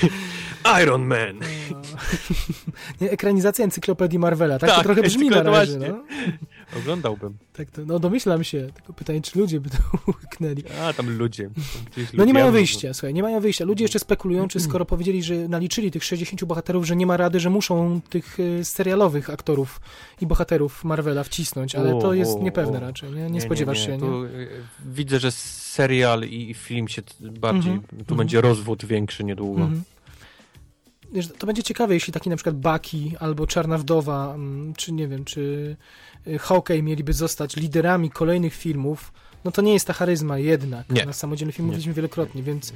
Iron 0.82 1.06
Man! 1.06 1.38
Nie, 3.00 3.10
ekranizacja 3.10 3.64
encyklopedii 3.64 4.18
Marvela, 4.18 4.58
tak, 4.58 4.70
to 4.70 4.76
Tak, 4.76 4.84
trochę 4.84 5.02
brzmi 5.02 5.28
na 5.28 5.42
razie, 5.42 5.78
no. 5.78 6.04
Oglądałbym. 6.78 7.36
Tak 7.52 7.70
to, 7.70 7.82
no 7.86 7.98
domyślam 7.98 8.44
się, 8.44 8.68
tylko 8.74 8.92
pytanie, 8.92 9.22
czy 9.22 9.38
ludzie 9.38 9.60
by 9.60 9.70
to 9.70 9.76
łyknęli. 10.22 10.62
A, 10.82 10.92
tam 10.92 11.18
ludzie. 11.18 11.50
Gdzieś 11.92 12.12
No 12.12 12.24
nie 12.24 12.32
mają 12.34 12.52
wyjścia, 12.52 12.94
słuchaj, 12.94 13.14
nie 13.14 13.22
mają 13.22 13.40
wyjścia. 13.40 13.64
Ludzie 13.64 13.84
jeszcze 13.84 13.98
spekulują, 13.98 14.48
czy 14.48 14.60
skoro 14.60 14.84
powiedzieli, 14.84 15.22
że 15.22 15.48
naliczyli 15.48 15.90
tych 15.90 16.04
60 16.04 16.44
bohaterów, 16.44 16.86
że 16.86 16.96
nie 16.96 17.06
ma 17.06 17.16
rady, 17.16 17.40
że 17.40 17.50
muszą 17.50 18.00
tych 18.10 18.40
y, 18.40 18.64
serialowych 18.64 19.30
aktorów 19.30 19.80
i 20.20 20.26
bohaterów 20.26 20.84
Marvela 20.84 21.24
wcisnąć, 21.24 21.74
ale 21.74 21.90
to 21.90 22.08
O, 22.08 22.14
jest 22.14 22.36
o, 22.36 22.42
niepewne 22.42 22.78
o. 22.78 22.80
raczej, 22.80 23.10
nie? 23.10 23.30
Nie, 23.30 23.40
spodziewasz 23.40 23.86
się, 23.86 23.92
nie? 23.92 23.98
Tu, 23.98 24.24
y, 24.24 24.48
widzę, 24.86 25.20
że 25.20 25.32
serial 25.32 26.22
i 26.22 26.54
film 26.54 26.88
się 26.88 27.02
bardziej, 27.40 27.72
Mhm, 27.72 27.88
tu 27.90 27.96
mhm. 27.98 28.18
będzie 28.18 28.40
rozwód 28.40 28.84
większy 28.84 29.24
niedługo. 29.24 29.60
Mhm. 29.60 29.82
Wiesz, 29.82 29.95
to 31.38 31.46
będzie 31.46 31.62
ciekawe, 31.62 31.94
jeśli 31.94 32.12
taki 32.12 32.30
na 32.30 32.36
przykład 32.36 32.56
Bucky 32.56 33.18
albo 33.18 33.46
Czarna 33.46 33.78
Wdowa, 33.78 34.34
mm, 34.34 34.74
czy 34.74 34.92
nie 34.92 35.08
wiem, 35.08 35.24
czy 35.24 35.76
y, 36.26 36.38
Hawkeye 36.38 36.82
mieliby 36.82 37.12
zostać 37.12 37.56
liderami 37.56 38.10
kolejnych 38.10 38.54
filmów, 38.54 39.12
no 39.44 39.52
to 39.52 39.62
nie 39.62 39.72
jest 39.72 39.86
ta 39.86 39.92
charyzma 39.92 40.38
jednak. 40.38 40.90
Nie. 40.90 41.06
Na 41.06 41.12
samodzielny 41.12 41.52
film 41.52 41.66
Nie. 41.66 41.70
mówiliśmy 41.70 41.94
wielokrotnie, 41.94 42.42
więc, 42.42 42.72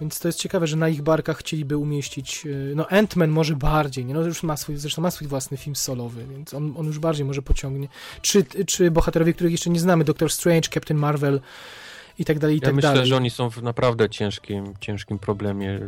więc 0.00 0.18
to 0.18 0.28
jest 0.28 0.38
ciekawe, 0.38 0.66
że 0.66 0.76
na 0.76 0.88
ich 0.88 1.02
barkach 1.02 1.38
chcieliby 1.38 1.76
umieścić, 1.76 2.46
y, 2.46 2.72
no 2.76 2.84
Ant-Man 2.84 3.28
może 3.28 3.56
bardziej, 3.56 4.04
nie? 4.04 4.14
No 4.14 4.20
już 4.20 4.42
ma 4.42 4.56
swój, 4.56 4.76
zresztą 4.76 5.02
ma 5.02 5.10
swój 5.10 5.28
własny 5.28 5.56
film 5.56 5.76
solowy, 5.76 6.26
więc 6.26 6.54
on, 6.54 6.74
on 6.76 6.86
już 6.86 6.98
bardziej 6.98 7.26
może 7.26 7.42
pociągnie. 7.42 7.88
Czy, 8.22 8.44
czy 8.66 8.90
bohaterowie, 8.90 9.32
których 9.32 9.52
jeszcze 9.52 9.70
nie 9.70 9.80
znamy, 9.80 10.04
Doctor 10.04 10.30
Strange, 10.32 10.68
Captain 10.68 11.00
Marvel 11.00 11.40
i 12.18 12.24
tak 12.24 12.38
dalej, 12.38 12.56
i 12.56 12.60
Ja 12.60 12.66
tak 12.66 12.74
myślę, 12.74 12.90
dalej. 12.90 13.06
że 13.06 13.16
oni 13.16 13.30
są 13.30 13.50
w 13.50 13.62
naprawdę 13.62 14.10
ciężkim, 14.10 14.74
ciężkim 14.80 15.18
problemie. 15.18 15.80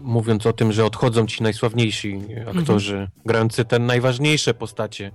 Mówiąc 0.00 0.46
o 0.46 0.52
tym, 0.52 0.72
że 0.72 0.84
odchodzą 0.84 1.26
ci 1.26 1.42
najsławniejsi 1.42 2.20
aktorzy, 2.58 2.92
Mhm. 2.92 3.10
grający 3.26 3.64
te 3.64 3.78
najważniejsze 3.78 4.54
postacie 4.54 5.10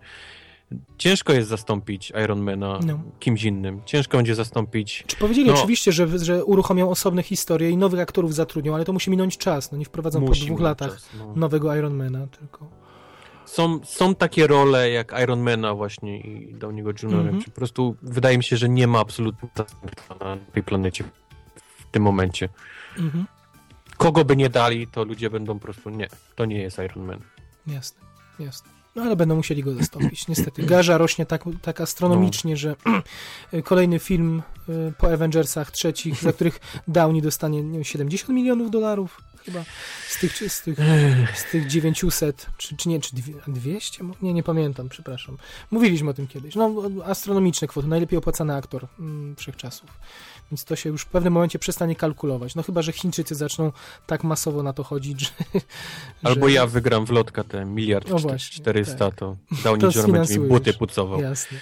ciężko 0.97 1.33
jest 1.33 1.49
zastąpić 1.49 2.13
Ironmana 2.23 2.79
No. 2.85 2.99
kimś 3.19 3.43
innym. 3.43 3.81
Ciężko 3.85 4.17
będzie 4.17 4.35
zastąpić. 4.35 5.03
Czy 5.07 5.15
powiedzieli 5.15 5.47
No. 5.47 5.53
oczywiście, 5.53 5.91
że, 5.91 6.19
że 6.19 6.45
uruchomią 6.45 6.89
osobne 6.89 7.23
historie 7.23 7.69
i 7.69 7.77
nowych 7.77 7.99
aktorów 7.99 8.33
zatrudnią, 8.35 8.75
ale 8.75 8.85
to 8.85 8.93
musi 8.93 9.11
minąć 9.11 9.37
czas. 9.37 9.71
No 9.71 9.77
nie 9.77 9.85
wprowadzą 9.85 10.19
po 10.19 10.25
musi 10.25 10.45
dwóch 10.45 10.49
minąć 10.59 10.63
latach 10.63 10.91
czas, 10.93 11.09
no. 11.19 11.33
nowego 11.35 11.75
Ironmana, 11.75 12.27
tylko. 12.39 12.69
Są, 13.45 13.79
są 13.83 14.15
takie 14.15 14.47
role 14.47 14.89
jak 14.89 15.13
Ironmana 15.23 15.73
właśnie 15.73 16.19
i 16.19 16.55
Downiego 16.55 16.91
Juniora. 17.03 17.21
Mhm. 17.21 17.43
Po 17.43 17.51
prostu 17.51 17.95
wydaje 18.01 18.37
mi 18.37 18.43
się, 18.43 18.57
że 18.57 18.69
nie 18.69 18.87
ma 18.87 18.99
absolutnie 18.99 19.49
na 20.19 20.37
tej 20.53 20.63
planecie 20.63 21.03
w 21.55 21.91
tym 21.91 22.03
momencie. 22.03 22.49
Mhm. 22.97 23.25
Kogo 23.97 24.25
by 24.25 24.35
nie 24.35 24.49
dali, 24.49 24.87
to 24.87 25.03
ludzie 25.03 25.29
będą 25.29 25.59
po 25.59 25.65
prostu 25.65 25.89
nie, 25.89 26.07
to 26.35 26.45
nie 26.45 26.57
jest 26.57 26.77
Iron 26.77 27.05
Man. 27.05 27.19
Jasne, 27.67 28.01
jasne. 28.39 28.82
No 28.95 29.03
ale 29.03 29.15
będą 29.15 29.35
musieli 29.35 29.63
go 29.63 29.73
zastąpić. 29.73 30.27
Niestety. 30.27 30.63
Garza 30.63 30.97
rośnie 30.97 31.25
tak, 31.25 31.43
tak 31.61 31.81
astronomicznie, 31.81 32.57
że 32.57 32.75
kolejny 33.63 33.99
film 33.99 34.43
y, 34.69 34.93
po 34.97 35.13
Avengersach 35.13 35.71
trzecich, 35.71 36.21
za 36.21 36.33
których 36.33 36.59
Downey 36.87 37.21
dostanie 37.21 37.63
nie 37.63 37.73
wiem, 37.73 37.83
70 37.83 38.29
milionów 38.29 38.71
dolarów 38.71 39.21
chyba 39.45 39.63
z 40.09 40.19
tych, 40.19 40.51
z 40.51 40.61
tych, 40.61 40.77
z 41.35 41.51
tych 41.51 41.67
900, 41.67 42.49
czy, 42.57 42.77
czy 42.77 42.89
nie, 42.89 42.99
czy 42.99 43.15
dwie- 43.15 43.41
200? 43.47 44.03
Nie, 44.21 44.33
nie 44.33 44.43
pamiętam, 44.43 44.89
przepraszam. 44.89 45.37
Mówiliśmy 45.71 46.09
o 46.09 46.13
tym 46.13 46.27
kiedyś. 46.27 46.55
No, 46.55 46.73
astronomiczne 47.05 47.67
kwoty, 47.67 47.87
najlepiej 47.87 48.19
opłacany 48.19 48.55
aktor 48.55 48.87
mm, 48.99 49.35
wszechczasów. 49.35 49.89
Więc 50.51 50.65
to 50.65 50.75
się 50.75 50.89
już 50.89 51.01
w 51.01 51.05
pewnym 51.05 51.33
momencie 51.33 51.59
przestanie 51.59 51.95
kalkulować. 51.95 52.55
No 52.55 52.63
chyba, 52.63 52.81
że 52.81 52.91
Chińczycy 52.91 53.35
zaczną 53.35 53.71
tak 54.07 54.23
masowo 54.23 54.63
na 54.63 54.73
to 54.73 54.83
chodzić, 54.83 55.21
że... 55.21 55.29
Albo 56.23 56.47
że... 56.47 56.53
ja 56.53 56.67
wygram 56.67 57.05
w 57.05 57.09
lotka 57.09 57.43
te 57.43 57.65
miliard 57.65 58.09
No 58.09 58.17
właśnie, 58.17 58.61
400, 58.61 58.97
tak. 58.97 59.15
to 59.15 59.35
Downey 59.63 60.11
będzie 60.11 60.39
mi 60.39 60.47
buty 60.47 60.73
pucował. 60.73 61.21
Jasne. 61.21 61.57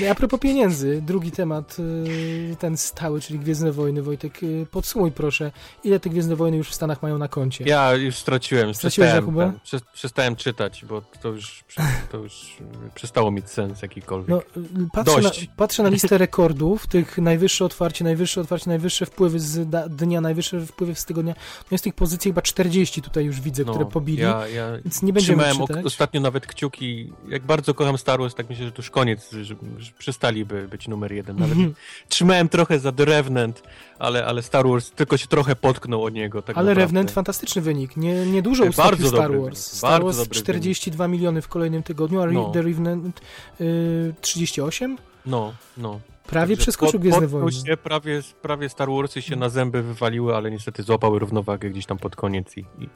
No, 0.00 0.10
a 0.10 0.14
propos 0.14 0.40
pieniędzy, 0.40 1.02
drugi 1.02 1.30
temat, 1.30 1.76
y, 1.78 2.56
ten 2.58 2.76
stały, 2.76 3.20
czyli 3.20 3.38
Gwiezdne 3.38 3.72
Wojny. 3.72 4.02
Wojtek, 4.02 4.42
y, 4.42 4.66
podsumuj 4.70 5.12
proszę, 5.12 5.52
ile 5.84 6.00
te 6.00 6.10
Gwiezdne 6.10 6.36
Wojny 6.36 6.56
już 6.56 6.70
w 6.70 6.74
Stanach 6.74 7.02
mają 7.02 7.18
na 7.18 7.28
koncie? 7.28 7.64
Ja 7.64 7.94
już 7.94 8.14
straciłem, 8.16 8.74
Straciłeś, 8.74 9.10
przestałem, 9.10 9.36
ten, 9.36 9.60
prze, 9.60 9.80
przestałem 9.92 10.36
czytać, 10.36 10.84
bo 10.84 11.02
to 11.22 11.28
już, 11.28 11.64
to 12.12 12.18
już 12.18 12.56
przestało 12.94 13.30
mieć 13.30 13.50
sens 13.50 13.82
jakikolwiek. 13.82 14.28
No, 14.28 14.62
y, 14.62 14.88
patrzę, 14.92 15.16
na, 15.16 15.22
Dość. 15.22 15.48
patrzę 15.56 15.82
na 15.82 15.88
listę 15.88 16.18
rekordów, 16.18 16.86
tych 16.86 17.18
najwyższe 17.18 17.64
otwarcie, 17.64 18.04
najwyższe 18.14 18.40
otwarcie, 18.40 18.70
najwyższe 18.70 19.06
wpływy 19.06 19.40
z 19.40 19.68
dnia, 19.96 20.20
najwyższe 20.20 20.66
wpływy 20.66 20.94
z 20.94 21.04
tygodnia. 21.04 21.32
No 21.60 21.68
jest 21.74 21.84
tych 21.84 21.94
pozycji 21.94 22.30
chyba 22.30 22.42
40 22.42 23.02
tutaj 23.02 23.24
już 23.24 23.40
widzę, 23.40 23.64
które 23.64 23.86
pobili, 23.86 24.22
No, 24.22 24.28
Ja, 24.28 24.48
ja 24.48 24.72
więc 24.84 25.02
nie 25.02 25.12
będziemy 25.12 25.42
trzymałem 25.44 25.84
ostatnio 25.84 26.20
nawet 26.20 26.46
kciuki, 26.46 27.12
jak 27.28 27.42
bardzo 27.42 27.74
kocham 27.74 27.98
Star 27.98 28.20
Wars, 28.20 28.34
tak 28.34 28.48
myślę, 28.50 28.64
że 28.64 28.72
to 28.72 28.78
już 28.82 28.90
koniec, 28.90 29.32
że, 29.32 29.44
że 29.44 29.92
przestaliby 29.98 30.68
być 30.68 30.88
numer 30.88 31.12
jeden. 31.12 31.36
Nawet 31.36 31.56
Mhm. 31.56 31.74
trzymałem 32.08 32.48
trochę 32.48 32.78
za 32.78 32.92
The 32.92 33.04
Revenant, 33.04 33.62
ale, 33.98 34.24
ale 34.26 34.42
Star 34.42 34.68
Wars 34.68 34.90
tylko 34.90 35.16
się 35.16 35.26
trochę 35.26 35.56
potknął 35.56 36.04
od 36.04 36.14
niego. 36.14 36.42
Tak 36.42 36.56
Ale 36.56 36.64
naprawdę. 36.66 36.80
Revenant 36.80 37.10
fantastyczny 37.10 37.62
wynik, 37.62 37.96
nie, 37.96 38.26
nie 38.26 38.42
dużo 38.42 38.64
bardzo 38.76 39.08
Star 39.08 39.20
dobry 39.22 39.40
Wars. 39.40 39.70
wynik, 39.70 39.78
Star 39.78 39.90
bardzo 39.90 40.04
Wars 40.04 40.16
dobry 40.16 40.34
42 40.40 41.08
miliony 41.08 41.42
w 41.42 41.48
kolejnym 41.48 41.82
tygodniu, 41.82 42.20
a 42.20 42.26
No. 42.26 42.50
The 42.50 42.62
Revenant 42.62 43.20
y, 43.60 44.14
38? 44.20 44.98
No, 45.26 45.52
no. 45.76 46.00
Prawie 46.26 46.56
przeskoczył 46.56 47.00
Gwiezdne 47.00 47.26
Wojny. 47.26 47.52
Się, 47.52 47.76
prawie, 47.76 48.20
prawie 48.42 48.68
Star 48.68 48.88
Warsy 48.90 49.22
się 49.22 49.36
na 49.36 49.48
zęby 49.48 49.82
wywaliły, 49.82 50.36
ale 50.36 50.50
niestety 50.50 50.82
złapały 50.82 51.18
równowagę 51.18 51.70
gdzieś 51.70 51.86
tam 51.86 51.98
pod 51.98 52.16
koniec 52.16 52.56
i, 52.56 52.60
i, 52.60 52.64
i 52.84 52.88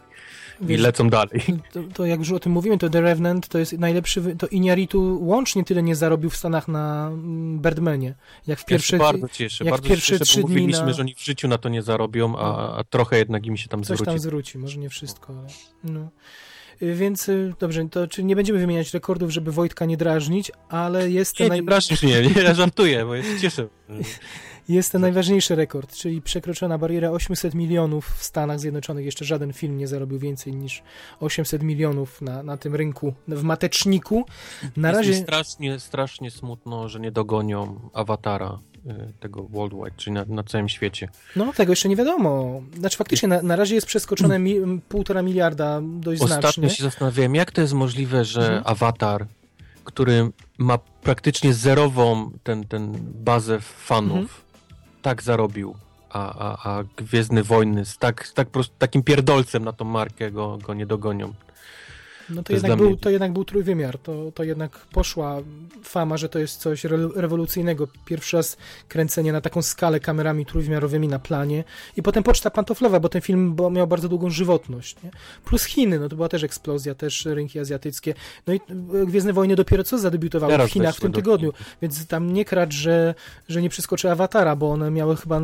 Wiesz, 0.60 0.80
lecą 0.80 1.10
dalej. 1.10 1.40
to, 1.72 1.80
to 1.94 2.06
jak 2.06 2.18
już 2.18 2.32
o 2.32 2.38
tym 2.40 2.52
mówimy, 2.52 2.78
to 2.78 2.90
The 2.90 3.00
Revenant 3.00 3.48
to 3.48 3.58
jest 3.58 3.78
najlepszy, 3.78 4.36
to 4.36 4.46
Iñárritu 4.46 5.16
łącznie 5.20 5.64
tyle 5.64 5.82
nie 5.82 5.96
zarobił 5.96 6.30
w 6.30 6.36
Stanach 6.36 6.68
na 6.68 7.08
mm, 7.12 7.60
Birdmanie, 7.60 8.14
jak 8.46 8.58
w 8.58 8.62
Ja 8.62 8.66
pierwsze, 8.68 8.90
się 8.90 8.98
bardzo 8.98 9.28
cieszę. 9.28 9.64
jak 9.64 9.70
bardzo 9.74 9.88
pierwsze 9.88 10.18
cieszę, 10.18 10.40
bo 10.42 10.48
mówiliśmy, 10.48 10.86
na- 10.86 10.92
że 10.92 11.02
oni 11.02 11.14
w 11.14 11.24
życiu 11.24 11.48
na 11.48 11.58
to 11.58 11.68
nie 11.68 11.82
zarobią, 11.82 12.36
a, 12.36 12.76
a 12.78 12.84
trochę 12.84 13.18
jednak 13.18 13.46
im 13.46 13.56
się 13.56 13.68
tam 13.68 13.82
coś 13.82 13.96
zwróci. 13.98 14.04
tam 14.10 14.18
zwróci, 14.18 14.58
może 14.58 14.78
nie 14.78 14.88
wszystko, 14.90 15.32
ale 15.38 15.46
no. 15.84 16.08
Y, 16.82 16.94
Więc 16.94 17.28
y, 17.28 17.54
dobrze, 17.58 17.88
to 17.88 18.06
czy 18.06 18.24
nie 18.24 18.36
będziemy 18.36 18.58
wymieniać 18.58 18.94
rekordów, 18.94 19.30
żeby 19.30 19.52
Wojtka 19.52 19.84
nie 19.84 19.96
drażnić, 19.96 20.52
ale 20.68 21.10
jest 21.10 21.36
ten, 21.36 21.44
Nie, 21.44 21.48
naj... 21.48 21.60
nie 21.60 21.66
drażnisz 21.66 22.02
mnie, 22.02 22.22
nie, 22.22 22.42
ja 22.42 22.54
żartuję, 22.54 23.04
bo 23.04 23.22
się 23.22 23.40
cieszę. 23.40 23.68
jest 24.68 24.92
ten 24.92 25.00
najważniejszy 25.00 25.54
rekord, 25.54 25.94
czyli 25.94 26.22
przekroczona 26.22 26.78
bariera 26.78 27.10
800 27.10 27.54
milionów 27.54 28.06
w 28.06 28.24
Stanach 28.24 28.60
Zjednoczonych. 28.60 29.04
Jeszcze 29.04 29.24
żaden 29.24 29.52
film 29.52 29.76
nie 29.76 29.88
zarobił 29.88 30.18
więcej 30.18 30.54
niż 30.54 30.82
800 31.20 31.62
milionów 31.62 32.22
na, 32.22 32.42
na 32.42 32.56
tym 32.56 32.74
rynku, 32.74 33.14
w 33.28 33.42
mateczniku. 33.42 34.24
Na 34.76 34.88
Jest 34.88 35.00
mi 35.00 35.06
razie... 35.06 35.22
strasznie, 35.22 35.80
strasznie 35.80 36.30
smutno, 36.30 36.88
że 36.88 37.00
nie 37.00 37.12
dogonią 37.12 37.90
awatara 37.92 38.58
tego 39.20 39.42
worldwide, 39.42 39.90
czyli 39.96 40.14
na, 40.14 40.24
na 40.28 40.42
całym 40.42 40.68
świecie. 40.68 41.08
No, 41.36 41.52
tego 41.52 41.72
jeszcze 41.72 41.88
nie 41.88 41.96
wiadomo. 41.96 42.62
Znaczy 42.78 42.96
faktycznie 42.96 43.28
na, 43.28 43.42
na 43.42 43.56
razie 43.56 43.74
jest 43.74 43.86
przeskoczone 43.86 44.38
mi, 44.38 44.80
półtora 44.88 45.22
miliarda 45.22 45.80
dość 45.82 46.22
Ostatnio 46.22 46.42
znacznie. 46.42 46.70
się 46.70 46.82
zastanawiałem, 46.84 47.34
jak 47.34 47.52
to 47.52 47.60
jest 47.60 47.72
możliwe, 47.74 48.24
że 48.24 48.40
Mhm. 48.40 48.62
awatar, 48.66 49.26
który 49.84 50.30
ma 50.58 50.78
praktycznie 50.78 51.54
zerową 51.54 52.30
ten, 52.42 52.64
ten 52.64 52.92
bazę 53.24 53.60
fanów, 53.60 54.18
Mhm. 54.18 54.28
tak 55.02 55.22
zarobił, 55.22 55.74
a, 56.10 56.34
a, 56.38 56.70
a 56.78 56.84
Gwiezdny 56.96 57.42
Wojny 57.42 57.84
z 57.84 57.98
tak, 57.98 58.28
tak 58.28 58.48
po 58.48 58.52
prostu, 58.52 58.74
takim 58.78 59.02
pierdolcem 59.02 59.64
na 59.64 59.72
tą 59.72 59.84
markę 59.84 60.30
go, 60.30 60.58
go 60.58 60.74
nie 60.74 60.86
dogonią. 60.86 61.32
No 62.30 62.42
to, 62.42 62.42
to 62.42 62.52
jednak 62.52 62.76
był, 62.76 62.88
mnie- 62.88 62.98
to 62.98 63.10
jednak 63.10 63.32
był 63.32 63.44
trójwymiar. 63.44 63.98
To, 63.98 64.32
to 64.34 64.44
jednak 64.44 64.78
poszła 64.78 65.38
fama, 65.82 66.16
że 66.16 66.28
to 66.28 66.38
jest 66.38 66.60
coś 66.60 66.84
re, 66.84 67.08
rewolucyjnego. 67.14 67.88
Pierwszy 68.04 68.36
raz 68.36 68.56
kręcenie 68.88 69.32
na 69.32 69.40
taką 69.40 69.62
skalę 69.62 70.00
kamerami 70.00 70.46
trójwymiarowymi 70.46 71.08
na 71.08 71.18
planie 71.18 71.64
i 71.96 72.02
potem 72.02 72.22
poczta 72.22 72.50
pantoflowa, 72.50 73.00
bo 73.00 73.08
ten 73.08 73.22
film 73.22 73.56
miał 73.70 73.86
bardzo 73.86 74.08
długą 74.08 74.30
żywotność. 74.30 74.96
Nie? 75.02 75.10
Plus 75.44 75.64
Chiny, 75.64 75.98
no 75.98 76.08
to 76.08 76.16
była 76.16 76.28
też 76.28 76.44
eksplozja, 76.44 76.94
też 76.94 77.24
rynki 77.24 77.58
azjatyckie. 77.58 78.14
No 78.46 78.54
i 78.54 78.56
e, 79.02 79.06
Gwiezdne 79.06 79.32
Wojny 79.32 79.56
dopiero 79.56 79.84
co 79.84 79.98
zadebiutowały 79.98 80.52
Teraz 80.52 80.70
w 80.70 80.72
Chinach 80.72 80.96
w 80.96 81.00
tym 81.00 81.12
tygodniu. 81.12 81.52
Więc 81.82 82.06
tam 82.06 82.32
nie 82.32 82.44
kracz, 82.44 82.74
że, 82.74 83.14
że 83.48 83.62
nie 83.62 83.68
przeskoczy 83.70 84.10
Awatara, 84.10 84.56
bo 84.56 84.70
one 84.70 84.90
miały 84.90 85.16
chyba 85.16 85.40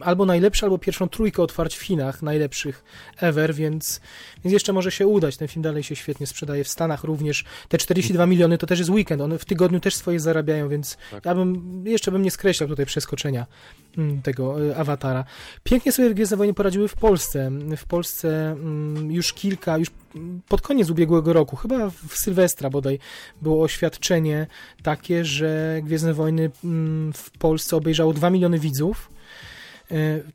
albo 0.00 0.26
najlepsze, 0.26 0.66
albo 0.66 0.78
pierwszą 0.78 1.08
trójkę 1.08 1.42
otwarć 1.42 1.76
w 1.76 1.82
Chinach, 1.82 2.22
najlepszych 2.22 2.84
ever, 3.16 3.54
więc, 3.54 4.00
więc 4.44 4.52
jeszcze 4.52 4.72
może 4.72 4.90
się 4.90 5.06
udać. 5.06 5.36
Ten 5.36 5.48
film 5.48 5.62
dalej 5.62 5.82
się 5.82 5.96
świetnie 5.96 6.26
sprzedaje 6.26 6.64
w 6.64 6.68
Stanach 6.68 7.04
również. 7.04 7.44
Te 7.68 7.78
42 7.78 8.26
miliony 8.26 8.58
to 8.58 8.66
też 8.66 8.78
jest 8.78 8.90
weekend, 8.90 9.22
one 9.22 9.38
w 9.38 9.44
tygodniu 9.44 9.80
też 9.80 9.94
swoje 9.94 10.20
zarabiają, 10.20 10.68
więc 10.68 10.96
Tak. 11.10 11.24
ja 11.24 11.34
bym, 11.34 11.82
jeszcze 11.86 12.12
bym 12.12 12.22
nie 12.22 12.30
skreślał 12.30 12.68
tutaj 12.68 12.86
przeskoczenia 12.86 13.46
mm, 13.98 14.22
tego 14.22 14.64
y, 14.64 14.76
Awatara. 14.76 15.24
Pięknie 15.64 15.92
sobie 15.92 16.14
Gwiezdne 16.14 16.36
Wojny 16.36 16.54
poradziły 16.54 16.88
w 16.88 16.94
Polsce. 16.94 17.50
W 17.76 17.84
Polsce 17.84 18.50
mm, 18.50 19.12
już 19.12 19.32
kilka, 19.32 19.78
już 19.78 19.88
pod 20.48 20.60
koniec 20.60 20.90
ubiegłego 20.90 21.32
roku, 21.32 21.56
chyba 21.56 21.90
w 21.90 22.16
Sylwestra 22.16 22.70
bodaj, 22.70 22.98
było 23.42 23.62
oświadczenie 23.64 24.46
takie, 24.82 25.24
że 25.24 25.80
Gwiezdne 25.82 26.14
Wojny 26.14 26.50
mm, 26.64 27.12
w 27.12 27.30
Polsce 27.30 27.76
obejrzało 27.76 28.12
2 28.12 28.30
miliony 28.30 28.58
widzów, 28.58 29.10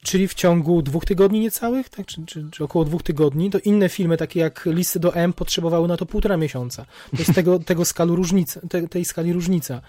czyli 0.01 0.27
w 0.27 0.33
ciągu 0.33 0.81
dwóch 0.81 1.05
tygodni 1.05 1.39
niecałych, 1.39 1.89
tak, 1.89 2.05
czy, 2.05 2.25
czy, 2.25 2.47
czy 2.51 2.63
około 2.63 2.85
dwóch 2.85 3.03
tygodni, 3.03 3.49
to 3.49 3.59
inne 3.59 3.89
filmy, 3.89 4.17
takie 4.17 4.39
jak 4.39 4.65
Listy 4.65 4.99
do 4.99 5.15
M, 5.15 5.33
potrzebowały 5.33 5.87
na 5.87 5.97
to 5.97 6.05
półtora 6.05 6.37
miesiąca. 6.37 6.85
To 7.11 7.17
jest 7.17 7.33
tego, 7.33 7.59
tego 7.59 7.85
skalu 7.85 8.15
różnica, 8.15 8.59
te, 8.69 8.87
tej 8.87 9.05
skali 9.05 9.33
różnica. 9.33 9.81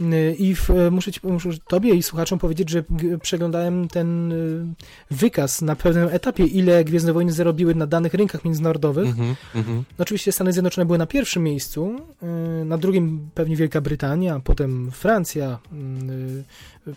E, 0.00 0.32
I 0.32 0.54
w, 0.54 0.70
e, 0.70 0.90
muszę, 0.90 1.12
ci, 1.12 1.20
muszę 1.22 1.50
tobie 1.68 1.94
i 1.94 2.02
słuchaczom 2.02 2.38
powiedzieć, 2.38 2.70
że 2.70 2.84
przeglądałem 3.22 3.88
ten 3.88 4.32
e, 4.32 4.36
wykaz 5.10 5.62
na 5.62 5.76
pewnym 5.76 6.08
etapie, 6.08 6.44
ile 6.44 6.84
Gwiezdne 6.84 7.12
Wojny 7.12 7.32
zarobiły 7.32 7.74
na 7.74 7.86
danych 7.86 8.14
rynkach 8.14 8.44
międzynarodowych. 8.44 9.08
Mhm. 9.08 9.36
No 9.98 10.02
Oczywiście 10.02 10.32
Stany 10.32 10.52
Zjednoczone 10.52 10.84
były 10.84 10.98
na 10.98 11.06
pierwszym 11.06 11.42
miejscu, 11.42 12.00
na 12.64 12.78
drugim 12.78 13.30
pewnie 13.34 13.56
Wielka 13.56 13.80
Brytania, 13.80 14.40
potem 14.44 14.90
Francja, 14.90 15.58
yy, 15.72 16.44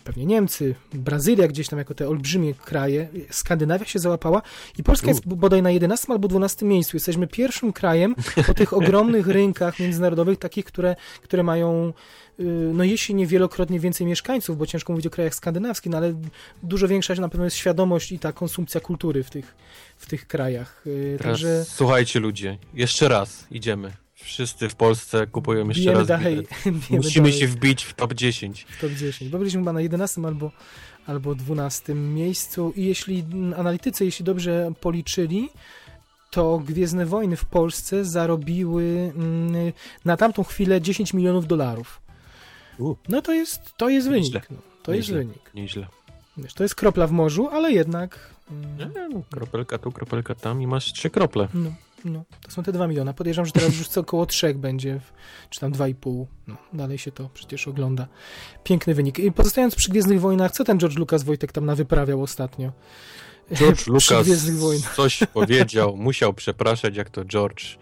pewnie 0.04 0.26
Niemcy, 0.26 0.74
Brazylia 0.92 1.48
gdzieś 1.48 1.68
tam 1.68 1.78
jako 1.78 1.94
te 1.94 2.08
olbrzymie 2.08 2.54
kraje. 2.54 3.08
Skandynawia 3.30 3.84
się 3.84 3.98
załapała 3.98 4.42
i 4.78 4.82
Polska 4.82 5.08
jest 5.08 5.26
bodaj 5.26 5.62
na 5.62 5.70
11 5.70 6.12
albo 6.12 6.28
12 6.28 6.66
miejscu. 6.66 6.96
Jesteśmy 6.96 7.26
pierwszym 7.26 7.72
krajem 7.72 8.14
po 8.46 8.54
tych 8.54 8.72
ogromnych 8.82 9.26
rynkach 9.26 9.80
międzynarodowych, 9.80 10.38
takich, 10.38 10.64
które, 10.64 10.96
które 11.22 11.42
mają 11.42 11.92
yy, 12.38 12.44
no 12.74 12.84
jeśli 12.84 13.14
nie 13.14 13.26
wielokrotnie 13.26 13.80
więcej 13.80 14.06
mieszkańców, 14.06 14.58
bo 14.58 14.66
ciężko 14.66 14.92
mówić 14.92 15.06
o 15.06 15.10
krajach 15.10 15.34
skandynawskich, 15.34 15.92
no 15.92 15.98
ale 15.98 16.14
dużo 16.62 16.88
większa 16.88 17.14
na 17.14 17.28
pewno 17.28 17.44
jest 17.44 17.56
świadomość 17.56 18.12
i 18.12 18.18
ta 18.18 18.32
konsumpcja 18.32 18.80
kultury 18.80 19.22
w 19.22 19.30
tych, 19.30 19.54
w 19.96 20.06
tych 20.06 20.26
krajach. 20.26 20.82
Yy, 20.86 21.16
Teraz 21.18 21.32
Także 21.32 21.64
słuchajcie 21.64 22.20
ludzie, 22.20 22.58
jeszcze 22.74 23.08
raz 23.08 23.46
idziemy. 23.50 24.03
Wszyscy 24.24 24.68
w 24.68 24.74
Polsce 24.74 25.26
kupują 25.26 25.68
jeszcze 25.68 25.80
bijemy 25.80 25.98
raz 25.98 26.08
dalej. 26.08 26.36
Musimy 26.90 27.28
dalej. 27.28 27.40
się 27.40 27.46
wbić 27.46 27.84
w 27.84 27.94
top 27.94 28.14
10. 28.14 28.66
w 28.68 28.80
top 28.80 28.90
10, 28.92 29.30
bo 29.30 29.38
byliśmy 29.38 29.60
chyba 29.60 29.72
na 29.72 29.80
11 29.80 30.22
albo, 30.26 30.50
albo 31.06 31.34
12 31.34 31.94
miejscu 31.94 32.72
i 32.76 32.84
jeśli 32.84 33.24
analitycy, 33.56 34.04
jeśli 34.04 34.24
dobrze 34.24 34.72
policzyli, 34.80 35.48
to 36.30 36.58
Gwiezdne 36.58 37.06
Wojny 37.06 37.36
w 37.36 37.44
Polsce 37.44 38.04
zarobiły 38.04 39.12
mm, 39.16 39.72
na 40.04 40.16
tamtą 40.16 40.44
chwilę 40.44 40.80
10 40.80 41.14
milionów 41.14 41.46
dolarów. 41.46 42.00
U. 42.78 42.94
No 43.08 43.22
to 43.22 43.32
jest, 43.32 43.60
to 43.76 43.88
jest 43.88 44.08
wynik. 44.08 44.50
No, 44.50 44.56
to 44.82 44.94
jest 44.94 45.08
Nieźle. 45.08 45.24
wynik. 45.24 45.50
Nieźle. 45.54 45.86
Wiesz, 46.36 46.54
to 46.54 46.62
jest 46.62 46.74
kropla 46.74 47.06
w 47.06 47.12
morzu, 47.12 47.48
ale 47.48 47.72
jednak... 47.72 48.34
Nie, 48.78 48.84
mm, 48.84 49.12
no, 49.12 49.22
kropelka 49.30 49.78
tu, 49.78 49.92
kropelka 49.92 50.34
tam 50.34 50.62
i 50.62 50.66
masz 50.66 50.92
trzy 50.92 51.10
krople. 51.10 51.48
No, 51.54 51.72
no, 52.04 52.24
to 52.42 52.50
są 52.50 52.62
te 52.62 52.72
2 52.72 52.86
miliona. 52.86 53.12
Podejrzewam, 53.12 53.46
że 53.46 53.52
teraz 53.52 53.78
już 53.78 53.88
co 53.88 54.00
około 54.00 54.26
3 54.26 54.54
będzie, 54.54 55.00
czy 55.50 55.60
tam 55.60 55.72
2,5. 55.72 56.26
No, 56.46 56.56
dalej 56.72 56.98
się 56.98 57.12
to 57.12 57.30
przecież 57.34 57.68
ogląda. 57.68 58.08
Piękny 58.64 58.94
wynik. 58.94 59.18
I 59.18 59.32
pozostając 59.32 59.74
przy 59.74 59.90
Gwiezdnych 59.90 60.20
Wojnach, 60.20 60.52
co 60.52 60.64
ten 60.64 60.78
George 60.78 60.96
Lucas 60.96 61.22
Wojtek 61.22 61.52
tam 61.52 61.64
nawyprawiał 61.66 62.22
ostatnio? 62.22 62.72
George 63.58 63.86
Lucas 63.86 64.26
coś 64.96 65.20
powiedział, 65.32 65.96
musiał 66.08 66.34
przepraszać, 66.34 66.96
jak 66.96 67.10
to 67.10 67.24
George. 67.24 67.78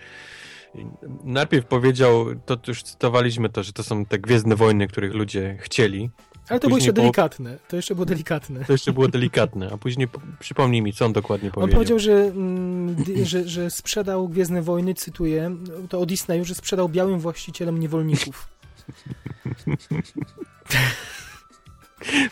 Najpierw 1.25 1.67
powiedział, 1.67 2.27
to 2.47 2.57
już 2.67 2.83
cytowaliśmy 2.83 3.49
to, 3.49 3.63
że 3.63 3.73
to 3.73 3.83
są 3.83 4.07
te 4.07 4.19
Gwiezdne 4.19 4.57
Wojny, 4.57 4.89
których 4.89 5.15
ludzie 5.15 5.59
chcieli. 5.61 6.11
Ale 6.49 6.61
to 6.61 6.69
było 6.69 6.79
jeszcze 6.79 6.93
delikatne. 6.93 7.59
To 7.69 7.77
jeszcze 7.77 7.95
było 7.95 8.07
delikatne. 8.07 8.65
To 8.65 8.73
jeszcze 8.73 8.93
było 8.93 9.09
delikatne, 9.09 9.71
a 9.73 9.79
później 9.79 10.09
po- 10.09 10.21
przypomnij 10.41 10.83
mi, 10.83 10.93
co 10.93 11.05
on 11.07 11.13
dokładnie 11.13 11.49
On 11.49 11.53
powiedział. 11.53 11.75
powiedział, 11.75 11.99
że, 11.99 12.13
mm, 12.13 12.97
że, 13.25 13.49
że 13.49 13.71
sprzedał 13.71 14.29
Gwiezdne 14.29 14.63
Wojny, 14.63 14.95
cytuję, 14.95 15.57
to 15.89 16.01
o 16.01 16.07
Disneyu, 16.07 16.45
że 16.45 16.55
sprzedał 16.55 16.89
białym 16.89 17.21
właścicielom 17.21 17.79
niewolników. 17.81 18.49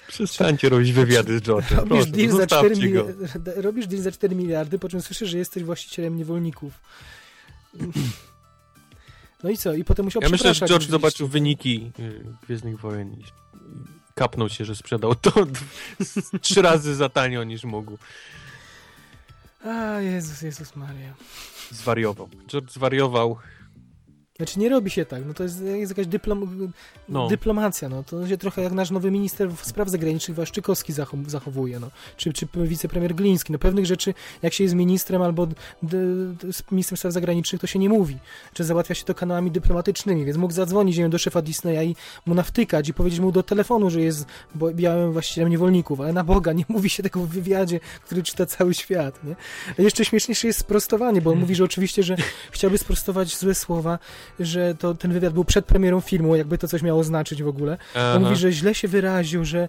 Przestańcie 0.08 0.68
robić 0.68 0.92
wywiady 0.92 1.38
z 1.38 1.42
George'em, 1.42 1.76
Robisz 1.88 2.06
deal, 2.06 2.30
za 2.30 2.46
4 2.46 2.74
zostawcie 2.74 2.92
go. 2.92 3.04
mili- 3.04 3.60
robisz 3.62 3.86
deal 3.86 4.02
za 4.02 4.12
4 4.12 4.36
miliardy, 4.36 4.78
po 4.78 4.88
czym 4.88 5.02
słyszysz, 5.02 5.30
że 5.30 5.38
jesteś 5.38 5.62
właścicielem 5.64 6.16
niewolników. 6.16 6.72
No 9.44 9.50
i 9.50 9.56
co? 9.56 9.74
I 9.74 9.84
potem 9.84 10.04
musiał 10.04 10.22
Ja 10.22 10.28
myślę, 10.28 10.54
że 10.54 10.58
George 10.60 10.70
oczywiście. 10.72 10.90
zobaczył 10.90 11.28
wyniki 11.28 11.92
y, 11.98 12.24
Gwiezdnych 12.46 12.80
Wojen 12.80 13.16
kapnął 14.20 14.48
się, 14.48 14.64
że 14.64 14.76
sprzedał 14.76 15.14
to 15.14 15.32
trzy 16.42 16.62
razy 16.62 16.94
za 16.94 17.08
tanio 17.08 17.44
niż 17.44 17.64
mógł. 17.64 17.98
A, 19.64 20.00
Jezus, 20.00 20.42
Jezus 20.42 20.76
Maria. 20.76 21.14
Zwariował. 21.70 22.28
George 22.48 22.70
zwariował. 22.70 23.36
Znaczy 24.40 24.58
nie 24.60 24.68
robi 24.68 24.90
się 24.90 25.04
tak, 25.04 25.22
no 25.26 25.34
to 25.34 25.42
jest, 25.42 25.60
jest 25.62 25.90
jakaś 25.92 26.06
dyplom, 26.06 26.72
No. 27.08 27.28
dyplomacja, 27.28 27.88
no 27.88 28.02
to 28.02 28.28
się 28.28 28.36
trochę 28.38 28.62
jak 28.62 28.72
nasz 28.72 28.90
nowy 28.90 29.10
minister 29.10 29.50
spraw 29.62 29.88
zagranicznych 29.88 30.36
Waszczykowski 30.36 30.92
zachow- 30.92 31.28
zachowuje, 31.28 31.80
no, 31.80 31.90
czy, 32.16 32.32
czy 32.32 32.48
wicepremier 32.54 33.14
Gliński, 33.14 33.52
no 33.52 33.58
pewnych 33.58 33.86
rzeczy, 33.86 34.14
jak 34.42 34.52
się 34.52 34.64
jest 34.64 34.74
ministrem 34.74 35.22
albo 35.22 35.48
ministrem 36.72 36.96
spraw 36.96 37.12
zagranicznych, 37.12 37.60
to 37.60 37.66
się 37.66 37.78
nie 37.78 37.88
mówi, 37.88 38.18
czy 38.52 38.64
załatwia 38.64 38.94
się 38.94 39.04
to 39.04 39.14
kanałami 39.14 39.50
dyplomatycznymi, 39.50 40.24
więc 40.24 40.36
mógł 40.38 40.52
zadzwonić 40.54 40.96
wiem, 40.96 41.10
do 41.10 41.18
szefa 41.18 41.42
Disneya 41.42 41.84
i 41.90 41.96
mu 42.26 42.34
nawtykać 42.34 42.88
i 42.88 42.94
powiedzieć 42.94 43.20
mu 43.20 43.32
do 43.32 43.42
telefonu, 43.42 43.90
że 43.90 44.00
jest 44.00 44.26
białym 44.74 45.12
właścicielem 45.12 45.50
niewolników, 45.50 46.00
ale 46.00 46.12
na 46.12 46.24
Boga, 46.24 46.52
nie 46.52 46.64
mówi 46.74 46.90
się 46.90 47.02
tego 47.02 47.20
w 47.20 47.28
wywiadzie, 47.28 47.80
który 48.04 48.22
czyta 48.22 48.46
cały 48.46 48.74
świat, 48.74 49.24
nie? 49.24 49.36
A 49.78 49.82
jeszcze 49.82 50.04
śmieszniejsze 50.04 50.46
jest 50.46 50.58
sprostowanie, 50.60 51.20
bo 51.22 51.30
on 51.30 51.38
mówi, 51.38 51.54
że 51.54 51.64
oczywiście, 51.64 52.02
że 52.02 52.16
chciałby 52.50 52.78
sprostować 52.78 53.36
złe 53.36 53.54
słowa, 53.54 53.98
że 54.40 54.74
to 54.74 54.94
ten 54.94 55.12
wywiad 55.12 55.32
był 55.34 55.44
przed 55.44 55.64
premierą 55.64 56.00
filmu, 56.00 56.36
jakby 56.36 56.58
to 56.58 56.68
coś 56.68 56.82
miało 56.82 57.04
znaczyć 57.04 57.42
w 57.42 57.48
ogóle. 57.48 57.78
Aha. 57.94 58.12
On 58.16 58.22
mówi, 58.22 58.36
że 58.36 58.52
źle 58.52 58.74
się 58.74 58.88
wyraził, 58.88 59.44
że 59.44 59.68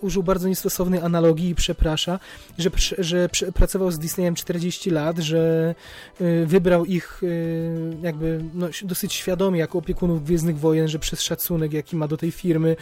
użył 0.00 0.22
bardzo 0.22 0.48
niestosownej 0.48 1.00
analogii 1.00 1.48
i 1.48 1.54
przeprasza, 1.54 2.18
że, 2.58 2.70
że 2.98 3.28
pracował 3.54 3.90
z 3.90 3.98
Disneyem 3.98 4.34
40 4.34 4.90
lat, 4.90 5.18
że 5.18 5.74
y, 6.20 6.46
wybrał 6.46 6.84
ich 6.84 7.22
y, 7.22 7.96
jakby 8.02 8.44
no, 8.54 8.68
dosyć 8.82 9.12
świadomie 9.12 9.60
jako 9.60 9.78
opiekunów 9.78 10.24
Gwiezdnych 10.24 10.58
Wojen, 10.58 10.88
że 10.88 10.98
przez 10.98 11.22
szacunek, 11.22 11.72
jaki 11.72 11.96
ma 11.96 12.08
do 12.08 12.16
tej 12.16 12.30
firmy 12.30 12.76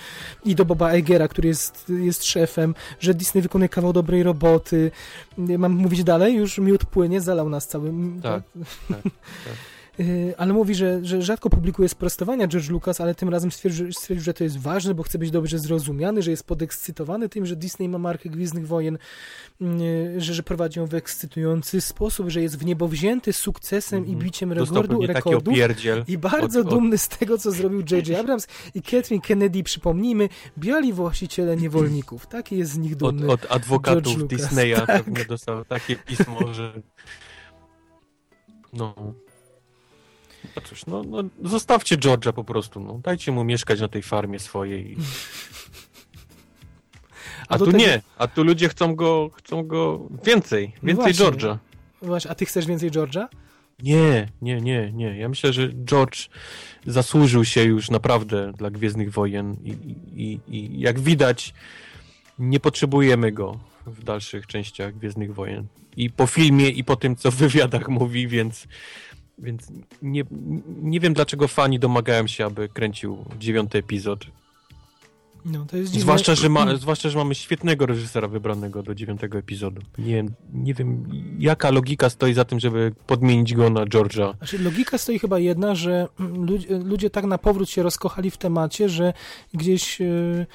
i 0.44 0.54
do 0.54 0.64
Boba 0.64 0.90
Eigera, 0.90 1.28
który 1.28 1.48
jest, 1.48 1.88
jest 1.88 2.24
szefem, 2.24 2.74
że 3.00 3.14
Disney 3.14 3.42
wykonuje 3.42 3.68
kawał 3.68 3.92
dobrej 3.92 4.22
roboty. 4.22 4.90
Y, 5.50 5.58
Mam 5.58 5.72
mówić 5.72 6.04
dalej? 6.04 6.34
Już 6.34 6.58
miód 6.58 6.84
płynie, 6.84 7.20
zalał 7.20 7.48
nas 7.48 7.68
całym... 7.68 8.20
Tak, 8.22 8.42
tak, 8.88 9.02
Y, 9.06 9.10
ale 10.38 10.52
mówi, 10.52 10.74
że, 10.74 11.04
że 11.04 11.22
rzadko 11.22 11.50
publikuje 11.50 11.88
sprostowania 11.88 12.48
George 12.48 12.70
Lucas, 12.70 13.00
ale 13.00 13.14
tym 13.14 13.28
razem 13.28 13.52
stwierdził, 13.52 13.92
stwierdził, 13.92 14.24
że 14.24 14.34
to 14.34 14.44
jest 14.44 14.58
ważne, 14.58 14.94
bo 14.94 15.02
chce 15.02 15.18
być 15.18 15.30
dobrze 15.30 15.58
zrozumiany, 15.58 16.22
że 16.22 16.30
jest 16.30 16.46
podekscytowany 16.46 17.28
tym, 17.28 17.46
że 17.46 17.56
Disney 17.56 17.88
ma 17.88 17.98
markę 17.98 18.28
Gwiezdnych 18.28 18.66
Wojen, 18.66 18.98
y, 19.62 20.20
że, 20.20 20.34
że 20.34 20.42
prowadzi 20.42 20.78
ją 20.78 20.86
w 20.86 20.94
ekscytujący 20.94 21.80
sposób, 21.80 22.28
że 22.30 22.42
jest 22.42 22.58
w 22.58 22.64
niebo 22.64 22.88
wzięty 22.88 23.32
sukcesem 23.32 23.98
i 24.06 24.08
Mhm. 24.08 24.18
biciem 24.24 24.52
rekordu, 24.52 25.06
rekordów. 25.06 25.54
I 26.08 26.18
bardzo 26.18 26.60
od- 26.60 26.66
od- 26.66 26.72
dumny 26.72 26.98
z 26.98 27.08
tego, 27.08 27.38
co 27.38 27.52
zrobił 27.52 27.80
J.J. 27.90 28.20
Abrams 28.20 28.46
i 28.74 28.82
Kathleen 28.82 29.20
Kennedy, 29.20 29.62
przypomnijmy, 29.62 30.28
biali 30.58 30.92
właściciele 30.92 31.56
niewolników. 31.56 32.26
Taki 32.26 32.58
jest 32.58 32.72
z 32.72 32.78
nich 32.78 32.92
Od, 32.92 32.98
dumny. 32.98 33.32
od 33.32 33.46
adwokatów 33.52 34.02
George 34.04 34.18
Lucas, 34.32 34.40
Disneya 34.48 34.74
tak. 34.86 35.04
pewnie 35.04 35.24
dostał 35.24 35.64
takie 35.64 35.96
pismo, 35.96 36.54
że 36.54 36.82
no 38.72 38.94
cóż, 40.60 40.86
no, 40.86 41.02
no 41.02 41.22
zostawcie 41.44 41.96
George'a 41.96 42.32
po 42.32 42.44
prostu, 42.44 42.80
no. 42.80 43.00
Dajcie 43.02 43.32
mu 43.32 43.44
mieszkać 43.44 43.80
na 43.80 43.88
tej 43.88 44.02
farmie 44.02 44.38
swojej. 44.38 44.96
A, 47.48 47.58
do 47.58 47.64
tu 47.64 47.72
tego- 47.72 47.84
nie, 47.84 48.02
a 48.18 48.26
tu 48.28 48.44
ludzie 48.44 48.68
chcą 48.68 48.94
go, 48.94 49.30
chcą 49.34 49.62
go 49.62 50.08
więcej, 50.26 50.72
No 50.82 50.86
więcej 50.88 51.12
właśnie. 51.12 51.26
George'a. 51.26 51.56
Właśnie, 52.02 52.30
a 52.30 52.34
ty 52.34 52.46
chcesz 52.46 52.66
więcej 52.66 52.90
George'a? 52.90 53.26
Nie, 53.82 54.28
nie, 54.42 54.60
nie, 54.60 54.92
nie. 54.92 55.18
Ja 55.18 55.28
myślę, 55.28 55.52
że 55.52 55.68
George 55.84 56.28
zasłużył 56.86 57.44
się 57.44 57.62
już 57.62 57.90
naprawdę 57.90 58.52
dla 58.52 58.70
Gwiezdnych 58.70 59.12
Wojen 59.12 59.56
i, 59.64 59.70
i, 60.22 60.40
i 60.48 60.80
jak 60.80 61.00
widać, 61.00 61.54
nie 62.38 62.60
potrzebujemy 62.60 63.32
go 63.32 63.58
w 63.86 64.04
dalszych 64.04 64.46
częściach 64.46 64.98
Gwiezdnych 64.98 65.34
Wojen. 65.34 65.66
I 65.96 66.10
po 66.10 66.26
filmie, 66.26 66.68
i 66.68 66.84
po 66.84 66.96
tym, 66.96 67.16
co 67.16 67.30
w 67.30 67.34
wywiadach 67.34 67.88
mówi, 67.98 68.28
więc, 68.28 68.66
więc 69.38 69.72
nie, 70.02 70.24
nie 70.82 71.00
wiem, 71.00 71.14
dlaczego 71.14 71.48
fani 71.48 71.78
domagają 71.78 72.26
się, 72.26 72.46
aby 72.46 72.68
kręcił 72.68 73.24
dziewiąty 73.38 73.78
epizod. 73.78 74.26
No, 75.44 75.66
to 75.66 75.76
jest 75.76 75.92
dziwne. 75.92 76.02
Zwłaszcza 76.02 76.34
że, 76.34 76.48
ma, 76.48 76.76
zwłaszcza, 76.76 77.08
że 77.08 77.18
mamy 77.18 77.34
świetnego 77.34 77.86
reżysera 77.86 78.28
wybranego 78.28 78.82
do 78.82 78.94
dziewiątego 78.94 79.38
epizodu. 79.38 79.82
Nie, 79.98 80.24
nie 80.52 80.74
wiem, 80.74 81.10
jaka 81.38 81.70
logika 81.70 82.10
stoi 82.10 82.34
za 82.34 82.44
tym, 82.44 82.60
żeby 82.60 82.92
podmienić 83.06 83.54
go 83.54 83.70
na 83.70 83.84
George'a. 83.84 84.36
Znaczy, 84.36 84.58
logika 84.58 84.98
stoi 84.98 85.18
chyba 85.18 85.38
jedna, 85.38 85.74
że 85.74 86.08
ludzie, 86.18 86.78
ludzie 86.78 87.10
tak 87.10 87.24
na 87.24 87.38
powrót 87.38 87.70
się 87.70 87.82
rozkochali 87.82 88.30
w 88.30 88.36
temacie, 88.36 88.88
że 88.88 89.12
gdzieś, 89.54 90.00
yy, 90.00 90.46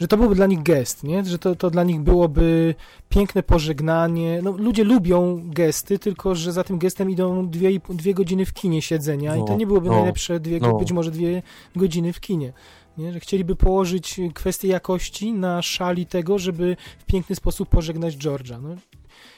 że 0.00 0.08
to 0.08 0.16
byłby 0.16 0.34
dla 0.34 0.46
nich 0.46 0.62
gest, 0.62 1.04
nie? 1.04 1.24
Że 1.24 1.38
to, 1.38 1.56
to 1.56 1.70
dla 1.70 1.84
nich 1.84 2.00
byłoby 2.00 2.74
piękne 3.08 3.42
pożegnanie. 3.42 4.40
No, 4.42 4.50
ludzie 4.50 4.84
lubią 4.84 5.42
gesty, 5.44 5.98
tylko 5.98 6.34
że 6.34 6.52
za 6.52 6.64
tym 6.64 6.78
gestem 6.78 7.10
idą 7.10 7.48
dwie, 7.48 7.80
dwie 7.88 8.14
godziny 8.14 8.46
w 8.46 8.52
kinie 8.52 8.82
siedzenia 8.82 9.36
i 9.36 9.38
to 9.40 9.46
No, 9.52 9.56
nie 9.56 9.66
byłoby 9.66 9.88
no, 9.88 9.94
najlepsze 9.94 10.40
dwie, 10.40 10.60
no. 10.60 10.74
być 10.74 10.92
może 10.92 11.10
dwie 11.10 11.42
godziny 11.76 12.12
w 12.12 12.20
kinie. 12.20 12.52
Nie? 12.98 13.12
Że 13.12 13.20
chcieliby 13.20 13.56
położyć 13.56 14.20
kwestię 14.34 14.68
jakości 14.68 15.32
na 15.32 15.62
szali 15.62 16.06
tego, 16.06 16.38
żeby 16.38 16.76
w 16.98 17.04
piękny 17.04 17.36
sposób 17.36 17.68
pożegnać 17.68 18.16
George'a. 18.16 18.62
No, 18.62 18.68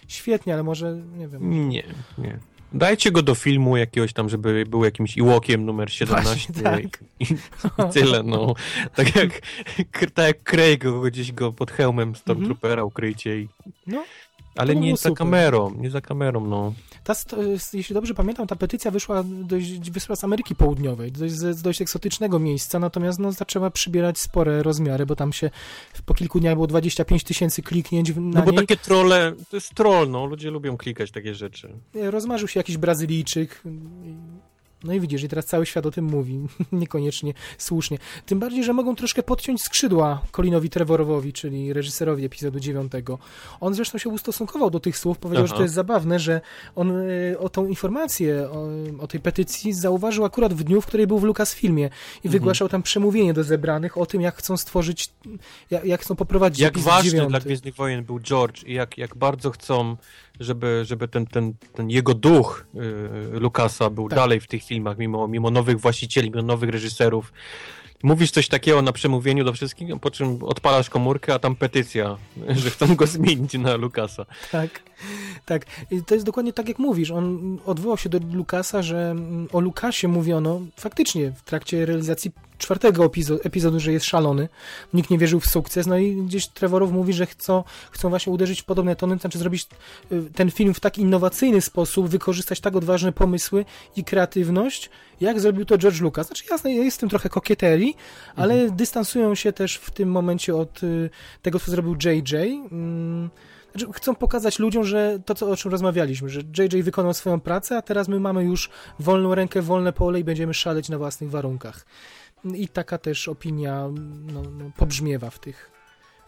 świetnie, 0.09 0.55
ale 0.55 0.62
może, 0.62 1.03
nie 1.19 1.28
wiem. 1.28 1.69
Nie, 1.69 1.85
nie. 2.19 2.39
Dajcie 2.72 3.10
go 3.10 3.22
do 3.22 3.34
filmu 3.34 3.76
jakiegoś 3.76 4.12
tam, 4.12 4.28
żeby 4.28 4.64
był 4.66 4.84
jakimś 4.84 5.16
Iłokiem 5.16 5.64
numer 5.64 5.92
17 5.92 6.52
Właśnie, 6.52 6.62
tak. 6.62 6.82
i, 7.20 7.24
i 7.24 7.36
tyle, 7.92 8.22
no. 8.22 8.55
Tak 8.94 9.16
jak, 9.16 9.40
tak 10.14 10.26
jak 10.26 10.42
Craig, 10.42 10.82
go 10.82 11.01
gdzieś 11.01 11.32
go 11.32 11.52
pod 11.52 11.70
hełmem 11.70 12.16
Stormtroopera 12.16 12.84
ukryjcie 12.84 13.40
i... 13.40 13.48
No, 13.86 14.05
Ale 14.56 14.74
by 14.74 14.81
nie 14.81 14.90
za 14.90 14.97
super. 14.97 15.14
kamerą, 15.14 15.74
nie 15.78 15.90
za 15.90 16.01
kamerą, 16.01 16.47
no. 16.47 16.72
Ta, 17.05 17.14
jeśli 17.72 17.94
dobrze 17.94 18.14
pamiętam, 18.14 18.47
ta 18.47 18.56
petycja 18.56 18.90
wyszła 18.90 19.24
dość, 19.27 19.90
wyszła 19.90 20.16
z 20.16 20.24
Ameryki 20.24 20.55
Południowej, 20.55 21.12
dość, 21.12 21.35
z 21.35 21.62
dość 21.62 21.82
egzotycznego 21.82 22.39
miejsca, 22.39 22.78
natomiast 22.78 23.18
no, 23.18 23.32
zaczęła 23.32 23.70
przybierać 23.70 24.18
spore 24.18 24.62
rozmiary, 24.62 25.06
bo 25.06 25.16
tam 25.16 25.32
się 25.32 25.51
po 26.06 26.14
kilku 26.14 26.40
dniach 26.40 26.55
było 26.55 26.66
25 26.66 27.24
tysięcy 27.24 27.62
kliknięć 27.62 28.09
na 28.16 28.20
No 28.20 28.43
bo 28.43 28.51
niej. 28.51 28.60
takie 28.60 28.77
trolle, 28.77 29.32
to 29.51 29.56
jest 29.56 29.74
troll, 29.74 30.10
no. 30.10 30.27
Ludzie 30.27 30.51
lubią 30.51 30.77
klikać 30.77 31.10
takie 31.10 31.35
rzeczy. 31.35 31.72
Rozmarzył 31.94 32.48
się 32.48 32.60
jakiś 32.60 32.77
Brazylijczyk. 32.77 33.62
No 34.85 34.93
i 34.93 35.01
widzisz, 35.01 35.23
i 35.23 35.28
teraz 35.28 35.47
cały 35.47 35.66
świat 35.66 35.86
o 35.86 35.90
tym 35.90 36.05
mówi. 36.05 36.40
Niekoniecznie 36.73 37.35
słusznie. 37.59 37.98
Tym 38.27 38.39
bardziej, 38.39 38.65
że 38.65 38.73
mogą 38.73 38.97
troszkę 38.97 39.23
podciąć 39.23 39.62
skrzydła 39.62 40.23
Colinowi 40.32 40.70
Trevorowi, 40.70 41.32
czyli 41.32 41.73
reżyserowi 41.73 42.24
epizodu 42.24 42.61
9. 42.61 42.93
On 43.61 43.74
zresztą 43.74 43.98
się 43.98 44.09
ustosunkował 44.09 44.70
do 44.70 44.81
tych 44.81 44.98
słów, 44.98 45.19
powiedział, 45.19 45.44
Aha. 45.44 45.55
że 45.55 45.57
to 45.57 45.62
jest 45.62 45.74
zabawne, 45.74 46.19
że 46.19 46.40
on 46.74 46.90
y, 46.90 47.36
o 47.39 47.48
tą 47.48 47.66
informację, 47.66 48.48
o, 48.51 48.69
o 49.02 49.07
tej 49.07 49.20
petycji 49.20 49.73
zauważył 49.73 50.24
akurat 50.24 50.55
w 50.55 50.65
dniu, 50.65 50.81
w 50.81 50.86
której 50.86 51.07
był 51.07 51.19
w 51.19 51.23
Lucasfilmie 51.24 51.85
i 51.85 51.86
Mhm. 51.86 52.32
wygłaszał 52.32 52.69
tam 52.69 52.82
przemówienie 52.82 53.35
do 53.35 53.44
zebranych 53.44 53.98
o 53.98 54.07
tym, 54.07 54.20
jak 54.20 54.36
chcą 54.36 54.57
stworzyć, 54.57 55.11
jak, 55.70 55.85
jak 55.85 56.01
chcą 56.01 56.16
poprowadzić 56.16 56.61
Jak 56.61 56.78
ważny 56.78 57.11
9. 57.11 57.31
dla 57.31 57.40
Gwiezdnych 57.40 57.74
Wojen 57.74 58.05
był 58.05 58.20
George 58.20 58.65
i 58.65 58.74
jak, 58.74 58.98
jak 58.98 59.16
bardzo 59.16 59.51
chcą 59.51 59.97
żeby, 60.41 60.83
żeby 60.85 61.09
ten, 61.09 61.27
ten, 61.27 61.55
ten 61.73 61.91
jego 61.91 62.15
duch 62.15 62.67
yy, 62.75 63.41
Lukasa 63.41 63.91
był 63.91 64.09
Tak. 64.09 64.19
dalej 64.19 64.41
w 64.41 64.47
tych 64.47 64.65
filmach, 64.65 64.99
mimo, 64.99 65.29
mimo 65.29 65.51
nowych 65.51 65.81
właścicieli, 65.81 66.31
mimo 66.31 66.43
nowych 66.43 66.71
reżyserów. 66.71 67.33
Mówisz 68.03 68.31
coś 68.31 68.49
takiego 68.49 68.83
na 68.83 68.93
przemówieniu 68.93 69.45
do 69.45 69.53
wszystkich, 69.53 70.01
po 70.01 70.11
czym 70.11 70.43
odpalasz 70.43 70.91
komórkę, 70.91 71.35
a 71.35 71.39
tam 71.39 71.57
petycja, 71.57 72.17
że 72.62 72.71
chcą 72.71 72.95
go 72.97 73.07
zmienić 73.07 73.55
na 73.55 73.77
Lukasa. 73.77 74.27
Tak, 74.53 74.83
tak. 75.47 75.67
I 75.91 76.03
to 76.03 76.15
jest 76.15 76.27
dokładnie 76.27 76.53
tak, 76.53 76.69
jak 76.69 76.79
mówisz. 76.79 77.11
On 77.11 77.59
odwołał 77.67 77.99
się 77.99 78.09
do 78.09 78.19
Lukasa, 78.33 78.83
że 78.83 79.11
mm, 79.11 79.49
o 79.53 79.61
Lukasie 79.61 80.09
mówiono 80.09 80.61
faktycznie 80.77 81.33
w 81.33 81.43
trakcie 81.43 81.87
realizacji 81.87 82.31
czwartego 82.61 83.05
epizodu, 83.05 83.41
epizodu, 83.45 83.81
że 83.81 83.93
jest 83.93 84.07
szalony. 84.07 84.49
Nikt 84.95 85.11
nie 85.11 85.19
wierzył 85.19 85.41
w 85.41 85.47
sukces. 85.47 85.87
No 85.87 85.99
i 85.99 86.16
gdzieś 86.16 86.47
Trevorow 86.47 86.93
mówi, 86.93 87.12
że 87.12 87.27
chcą, 87.27 87.65
chcą 87.91 88.09
właśnie 88.09 88.32
uderzyć 88.32 88.62
w 88.62 88.65
podobne 88.65 88.97
tony, 88.97 89.16
to 89.16 89.20
znaczy 89.20 89.39
zrobić 89.39 89.69
y, 90.12 90.23
ten 90.35 90.51
film 90.51 90.74
w 90.74 90.81
tak 90.81 90.99
innowacyjny 90.99 91.61
sposób, 91.61 92.09
wykorzystać 92.09 92.61
tak 92.61 92.77
odważne 92.77 93.12
pomysły 93.12 93.65
i 93.97 94.05
kreatywność, 94.05 94.91
jak 95.20 95.41
zrobił 95.41 95.65
to 95.65 95.78
George 95.78 96.01
Lucas. 96.01 96.27
Znaczy 96.27 96.45
jasne, 96.51 96.73
jest 96.73 96.97
w 96.97 97.01
tym 97.01 97.09
trochę 97.09 97.28
kokieterii, 97.28 97.97
ale 98.37 98.70
dystansują 98.70 99.35
się 99.35 99.53
też 99.53 99.77
w 99.77 99.91
tym 99.91 100.11
momencie 100.11 100.57
od 100.57 100.82
y, 100.82 101.11
tego, 101.43 101.61
co 101.61 101.70
zrobił 101.70 101.97
JJ. 102.05 102.35
Mm, 102.73 103.31
znaczy, 103.73 103.93
chcą 103.93 104.15
pokazać 104.15 104.59
ludziom, 104.59 104.85
że 104.85 105.19
to, 105.27 105.35
co, 105.35 105.51
o 105.51 105.57
czym 105.57 105.70
rozmawialiśmy, 105.70 106.28
że 106.28 106.41
JJ 106.41 106.82
wykonał 106.82 107.15
swoją 107.15 107.41
pracę, 107.41 107.77
a 107.77 107.82
teraz 107.82 108.09
my 108.09 108.20
mamy 108.20 108.45
już 108.45 108.70
wolną 108.99 109.35
rękę, 109.35 109.62
wolne 109.62 109.93
pole 109.93 110.20
i 110.20 110.24
będziemy 110.24 110.55
szaleć 110.55 110.89
na 110.89 110.99
własnych 110.99 111.31
warunkach. 111.31 111.87
I 112.45 112.69
taka 112.69 112.99
też 112.99 113.29
opinia 113.29 113.89
no, 114.33 114.43
no, 114.43 114.71
pobrzmiewa 114.77 115.31
w 115.31 115.39
tych, 115.39 115.71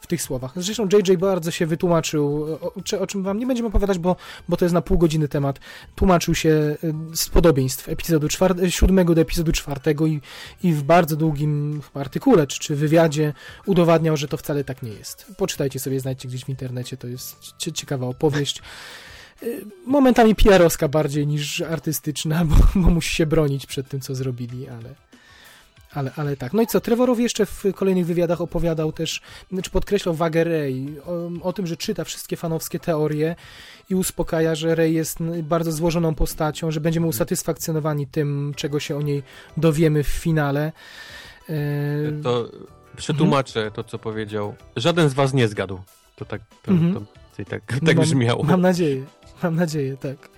w 0.01 0.07
tych 0.07 0.23
słowach. 0.23 0.53
Zresztą 0.57 0.89
JJ 0.93 1.17
bardzo 1.17 1.51
się 1.51 1.67
wytłumaczył, 1.67 2.45
o, 2.61 2.73
o, 3.01 3.07
czym 3.07 3.23
wam 3.23 3.39
nie 3.39 3.47
będziemy 3.47 3.69
opowiadać, 3.69 3.99
bo, 3.99 4.17
bo 4.49 4.57
to 4.57 4.65
jest 4.65 4.75
na 4.75 4.83
pół 4.83 4.99
godziny 4.99 5.29
temat. 5.29 5.61
Tłumaczył 5.95 6.35
się 6.35 6.49
y, 6.49 6.77
z 7.17 7.29
podobieństw 7.29 7.89
epizodu 7.89 8.29
czwarte, 8.29 8.71
siódmego 8.71 9.15
do 9.15 9.21
epizodu 9.21 9.53
czwartego 9.53 10.07
i, 10.07 10.21
i 10.63 10.73
w 10.73 10.83
bardzo 10.83 11.17
długim 11.17 11.81
artykule 11.95 12.47
czy, 12.47 12.59
czy 12.61 12.77
wywiadzie 12.77 13.33
udowadniał, 13.67 14.17
że 14.17 14.29
to 14.29 14.37
wcale 14.37 14.65
tak 14.65 14.83
nie 14.83 14.93
jest. 14.93 15.27
Poczytajcie 15.37 15.81
sobie, 15.81 16.01
znajdźcie 16.01 16.29
gdzieś 16.29 16.45
w 16.45 16.49
internecie, 16.49 16.97
to 16.97 17.07
jest 17.07 17.37
cie- 17.59 17.73
ciekawa 17.73 18.07
opowieść. 18.07 18.63
Y, 19.43 19.65
Momentami 19.87 20.35
PR-owska 20.35 20.89
bardziej 20.89 21.27
niż 21.27 21.61
artystyczna, 21.61 22.45
bo, 22.45 22.57
bo 22.75 22.91
musi 22.91 23.15
się 23.15 23.27
bronić 23.27 23.67
przed 23.67 23.89
tym, 23.89 24.01
co 24.01 24.15
zrobili, 24.15 24.69
ale, 24.69 24.95
ale, 25.95 26.11
ale 26.17 26.37
tak. 26.37 26.53
No 26.53 26.63
i 26.63 26.67
co, 26.67 26.81
Trevorow 26.81 27.21
jeszcze 27.21 27.47
w 27.47 27.65
kolejnych 27.75 28.07
wywiadach 28.07 28.41
opowiadał 28.41 28.93
też, 28.93 29.21
czy 29.63 29.71
podkreślał 29.71 30.15
wagę 30.15 30.45
Rey, 30.45 30.87
o, 31.07 31.31
o 31.49 31.53
tym, 31.53 31.67
że 31.67 31.77
czyta 31.77 32.05
wszystkie 32.05 32.37
fanowskie 32.37 32.79
teorie 32.81 33.37
i 33.91 33.95
uspokaja, 33.95 34.55
że 34.55 34.75
Rey 34.75 34.95
jest 34.95 35.19
bardzo 35.43 35.73
złożoną 35.73 36.15
postacią, 36.15 36.71
że 36.71 36.81
będziemy 36.81 37.07
usatysfakcjonowani 37.07 38.07
tym, 38.07 38.53
czego 38.57 38.81
się 38.81 38.97
o 38.97 39.03
niej 39.03 39.23
dowiemy 39.57 40.03
w 40.03 40.09
finale. 40.09 40.73
E, 41.49 41.53
To 42.23 42.49
przetłumaczę 42.97 43.71
to, 43.71 43.85
co 43.85 43.99
powiedział. 43.99 44.55
Żaden 44.77 45.09
z 45.09 45.15
was 45.15 45.35
nie 45.35 45.49
zgadł. 45.49 45.81
To 46.17 46.25
tak, 46.25 46.41
to, 46.63 46.71
Mhm. 46.71 46.95
to, 46.95 47.01
to, 47.45 47.51
tak, 47.51 47.63
tak 47.87 47.97
mam, 47.97 48.05
brzmiało. 48.05 48.43
Mam 48.43 48.61
nadzieję, 48.61 49.05
mam 49.43 49.57
nadzieję, 49.57 49.97
tak. 49.97 50.29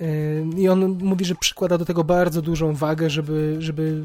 Yy, 0.00 0.46
I 0.56 0.68
on 0.68 0.98
mówi, 1.02 1.24
że 1.24 1.34
przykłada 1.34 1.78
do 1.78 1.84
tego 1.84 2.04
bardzo 2.04 2.42
dużą 2.42 2.74
wagę, 2.74 3.10
żeby, 3.10 3.56
żeby 3.58 4.02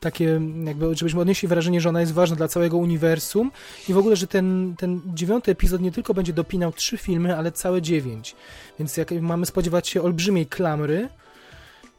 takie, 0.00 0.40
jakby, 0.64 0.94
żebyśmy 0.94 1.20
odnieśli 1.20 1.48
wrażenie, 1.48 1.80
że 1.80 1.88
ona 1.88 2.00
jest 2.00 2.12
ważna 2.12 2.36
dla 2.36 2.48
całego 2.48 2.76
uniwersum 2.76 3.50
i 3.88 3.92
w 3.92 3.98
ogóle, 3.98 4.16
że 4.16 4.26
ten, 4.26 4.74
ten 4.78 5.00
dziewiąty 5.06 5.50
epizod 5.50 5.80
nie 5.80 5.92
tylko 5.92 6.14
będzie 6.14 6.32
dopinał 6.32 6.72
trzy 6.72 6.98
filmy, 6.98 7.36
ale 7.36 7.52
całe 7.52 7.82
dziewięć. 7.82 8.36
Więc 8.78 8.96
jak 8.96 9.10
mamy 9.10 9.46
spodziewać 9.46 9.88
się 9.88 10.02
olbrzymiej 10.02 10.46
klamry, 10.46 11.08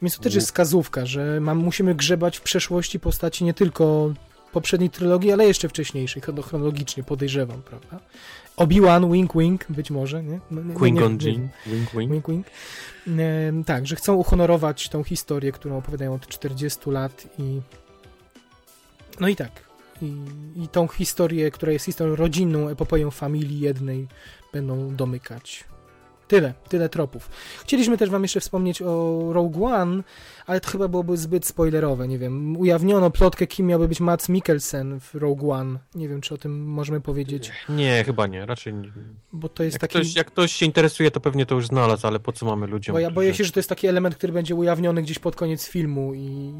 więc 0.01 0.17
to 0.17 0.23
też 0.23 0.35
jest 0.35 0.47
wskazówka, 0.47 1.05
że 1.05 1.39
mam, 1.39 1.57
musimy 1.57 1.95
grzebać 1.95 2.37
w 2.37 2.41
przeszłości 2.41 2.99
postaci 2.99 3.43
nie 3.43 3.53
tylko 3.53 4.13
poprzedniej 4.51 4.89
trylogii, 4.89 5.31
ale 5.31 5.45
jeszcze 5.47 5.69
wcześniejszej, 5.69 6.21
chron- 6.21 6.43
chronologicznie 6.43 7.03
podejrzewam, 7.03 7.61
prawda? 7.61 7.99
Obi-Wan, 8.57 9.11
wink 9.11 9.33
wink, 9.37 9.65
być 9.69 9.91
może, 9.91 10.23
nie? 10.23 10.39
No, 10.51 10.63
nie- 10.63 10.73
Qui-Gon 10.75 11.17
nie- 11.25 11.31
Jinn, 11.31 11.49
wink, 11.65 11.91
wink. 11.95 12.11
Wink, 12.11 12.27
wink. 12.29 12.47
Em, 13.07 13.63
tak, 13.63 13.87
że 13.87 13.95
chcą 13.95 14.15
uhonorować 14.15 14.89
tą 14.89 15.03
historię, 15.03 15.51
którą 15.51 15.77
opowiadają 15.77 16.13
od 16.13 16.27
40 16.27 16.91
lat 16.91 17.27
i 17.39 17.61
no 19.19 19.27
i 19.27 19.35
tak. 19.35 19.51
I, 20.01 20.13
I 20.63 20.67
tą 20.67 20.87
historię, 20.87 21.51
która 21.51 21.71
jest 21.71 21.85
historią 21.85 22.15
rodzinną, 22.15 22.67
epopeją 22.69 23.11
familii 23.11 23.59
jednej, 23.59 24.07
będą 24.53 24.95
domykać. 24.95 25.63
Tyle, 26.27 26.53
tyle 26.69 26.89
tropów. 26.89 27.29
Chcieliśmy 27.61 27.97
też 27.97 28.09
wam 28.09 28.21
jeszcze 28.23 28.39
wspomnieć 28.39 28.81
o 28.81 29.19
Rogue 29.33 29.65
One, 29.65 30.03
ale 30.45 30.61
to 30.61 30.69
chyba 30.69 30.87
byłoby 30.87 31.17
zbyt 31.17 31.45
spoilerowe, 31.45 32.07
nie 32.07 32.17
wiem. 32.17 32.57
Ujawniono 32.57 33.11
plotkę, 33.11 33.47
kim 33.47 33.67
miałby 33.67 33.87
być 33.87 33.99
Matt 33.99 34.29
Mikkelsen 34.29 34.99
w 34.99 35.15
Rogue 35.15 35.51
One. 35.51 35.79
Nie 35.95 36.09
wiem, 36.09 36.21
czy 36.21 36.33
o 36.33 36.37
tym 36.37 36.65
możemy 36.65 37.01
powiedzieć, 37.01 37.51
Nie, 37.69 38.03
chyba 38.05 38.27
nie, 38.27 38.45
raczej 38.45 38.73
nie. 38.73 38.91
bo 39.33 39.49
to 39.49 39.63
jest 39.63 39.73
Jak, 39.73 39.81
taki... 39.81 39.91
ktoś, 39.93 40.15
jak 40.15 40.27
ktoś 40.27 40.51
się 40.51 40.65
interesuje, 40.65 41.11
to 41.11 41.19
pewnie 41.19 41.45
to 41.45 41.55
już 41.55 41.67
znalazł, 41.67 42.07
ale 42.07 42.19
po 42.19 42.31
co 42.33 42.45
mamy 42.45 42.67
ludziom? 42.67 42.93
Bo 42.93 42.99
ja 42.99 43.11
boję 43.11 43.33
się, 43.33 43.43
że 43.43 43.51
to 43.51 43.59
jest 43.59 43.69
taki 43.69 43.87
element, 43.87 44.15
który 44.15 44.33
będzie 44.33 44.55
ujawniony 44.55 45.01
gdzieś 45.01 45.19
pod 45.19 45.35
koniec 45.35 45.67
filmu 45.67 46.13
i... 46.13 46.53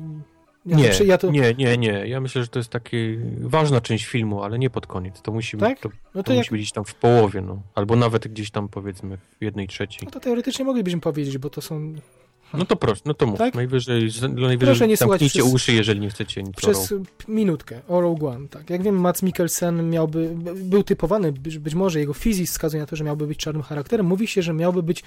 Ja 0.68 0.78
Nie, 0.78 0.90
przy- 0.90 1.06
ja 1.06 1.18
to... 1.18 1.32
nie, 1.32 1.54
nie, 1.54 1.78
nie. 1.78 2.08
Ja 2.08 2.22
myślę, 2.22 2.42
że 2.42 2.48
to 2.48 2.60
jest 2.60 2.70
taka 2.70 2.98
ważna 3.40 3.82
część 3.82 4.06
filmu, 4.06 4.44
ale 4.44 4.60
nie 4.60 4.70
pod 4.70 4.88
koniec. 4.88 5.22
To 5.22 5.32
musi, 5.32 5.58
Tak? 5.58 5.80
to, 5.80 5.90
No 6.16 6.24
to 6.24 6.28
to, 6.28 6.34
jak... 6.34 6.40
musi 6.40 6.52
być 6.52 6.62
gdzieś 6.62 6.72
tam 6.72 6.86
w 6.86 6.96
połowie, 6.96 7.42
no. 7.42 7.62
Albo 7.76 7.96
nawet 7.96 8.28
gdzieś 8.28 8.52
tam 8.52 8.68
powiedzmy 8.70 9.18
w 9.18 9.44
jednej 9.44 9.68
trzeciej. 9.68 10.00
no 10.06 10.12
to 10.12 10.20
teoretycznie 10.20 10.66
moglibyśmy 10.66 11.02
powiedzieć, 11.02 11.38
bo 11.38 11.50
to 11.50 11.62
są... 11.62 11.94
No 12.54 12.66
to 12.66 12.76
proszę, 12.76 13.02
no 13.06 13.14
to 13.14 13.26
mów. 13.28 13.38
Tak? 13.40 13.56
Najwyżej, 13.56 14.10
najwyżej 14.22 14.58
Proszę 14.58 14.88
nie 14.88 14.98
słuchać 14.98 15.24
przez- 15.30 15.54
uszy, 15.54 15.74
jeżeli 15.74 16.00
nie 16.00 16.10
chcecie 16.10 16.44
nic 16.44 16.56
Przez 16.56 16.94
minutkę 17.28 17.82
o 17.88 18.02
Rogue 18.02 18.28
One, 18.28 18.48
tak. 18.48 18.70
Jak 18.70 18.84
wiem, 18.84 18.96
Mats 19.00 19.24
Mikkelsen 19.24 19.90
miałby, 19.90 20.36
był 20.56 20.84
typowany, 20.84 21.32
być, 21.32 21.76
może 21.76 22.00
jego 22.00 22.14
fizis 22.14 22.52
wskazuje 22.52 22.82
na 22.84 22.88
to, 22.88 22.96
że 22.96 23.04
miałby 23.04 23.28
być 23.28 23.38
czarnym 23.38 23.64
charakterem. 23.64 24.06
Mówi 24.06 24.28
się, 24.28 24.42
że 24.42 24.54
miałby 24.54 24.84
być 24.84 25.04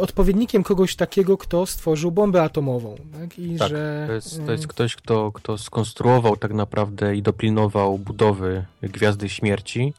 odpowiednikiem 0.00 0.62
kogoś 0.62 0.96
takiego, 0.96 1.38
kto 1.38 1.66
stworzył 1.66 2.10
bombę 2.10 2.42
atomową. 2.42 2.96
Tak? 3.20 3.38
I 3.38 3.56
Tak, 3.56 3.68
że, 3.68 4.04
To 4.06 4.12
jest, 4.12 4.36
to 4.46 4.48
y, 4.48 4.52
jest 4.52 4.66
ktoś, 4.66 4.96
kto, 4.96 5.32
kto 5.32 5.58
skonstruował 5.58 6.36
tak 6.36 6.52
naprawdę 6.54 7.16
i 7.16 7.22
dopilnował 7.22 7.98
budowy 7.98 8.64
Gwiazdy 8.82 9.28
Śmierci 9.28 9.94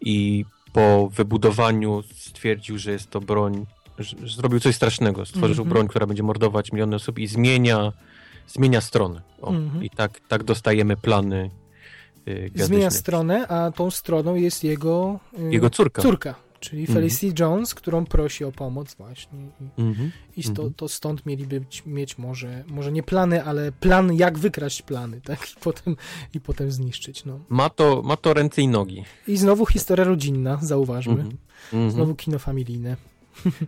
i 0.00 0.44
po 0.72 1.08
wybudowaniu 1.12 2.02
stwierdził, 2.16 2.78
że 2.78 2.90
jest 2.92 3.10
to 3.10 3.20
broń, 3.20 3.66
zrobił 4.26 4.60
coś 4.60 4.74
strasznego. 4.76 5.26
Stworzył 5.26 5.50
Mhm. 5.64 5.68
broń, 5.68 5.88
która 5.88 6.06
będzie 6.06 6.22
mordować 6.22 6.72
miliony 6.72 6.96
osób 6.96 7.18
i 7.18 7.26
zmienia, 7.26 7.92
zmienia 8.48 8.80
stronę. 8.80 9.20
O, 9.42 9.48
Mhm. 9.50 9.84
I 9.84 9.90
tak, 9.90 10.20
tak 10.28 10.42
dostajemy 10.44 10.96
plany 10.96 11.50
y, 12.28 12.50
zmienia 12.54 12.90
stronę, 12.90 13.48
a 13.48 13.70
tą 13.70 13.90
stroną 13.90 14.34
jest 14.34 14.64
jego, 14.64 15.18
y, 15.38 15.52
Jego 15.52 15.70
córka. 15.70 16.02
córka, 16.02 16.34
czyli. 16.60 16.86
Felicity 16.86 17.42
Jones, 17.42 17.74
którą 17.74 18.04
prosi 18.04 18.44
o 18.44 18.52
pomoc 18.52 18.94
właśnie. 18.94 19.38
I, 19.78 19.82
Mhm. 19.82 20.10
i 20.36 20.42
sto, 20.42 20.62
Mhm. 20.62 20.74
to 20.74 20.88
stąd 20.88 21.26
mieliby 21.26 21.64
mieć 21.86 22.18
może, 22.18 22.64
może 22.66 22.92
nie 22.92 23.02
plany, 23.02 23.44
ale 23.44 23.72
plan 23.72 24.12
jak 24.14 24.38
wykraść 24.38 24.82
plany, 24.82 25.20
tak? 25.28 25.50
I 25.50 25.54
potem, 25.60 25.96
i 26.34 26.40
potem 26.40 26.70
zniszczyć, 26.70 27.24
no. 27.24 27.40
Ma, 27.48 27.70
to, 27.70 28.02
ma 28.02 28.16
to 28.16 28.34
ręce 28.34 28.62
i 28.62 28.68
nogi. 28.68 29.04
I 29.28 29.36
znowu 29.36 29.66
historia 29.66 30.04
rodzinna, 30.04 30.58
zauważmy. 30.62 31.12
Mhm. 31.12 31.36
Mhm. 31.72 31.90
Znowu 31.90 32.14
kino 32.14 32.38
familijne. 32.38 32.96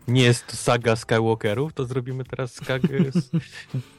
Nie 0.08 0.22
jest 0.22 0.46
to 0.46 0.56
saga 0.56 0.96
Skywalkerów, 0.96 1.72
to 1.72 1.84
zrobimy 1.84 2.24
teraz 2.24 2.54
skagę 2.54 2.88
z 3.12 3.30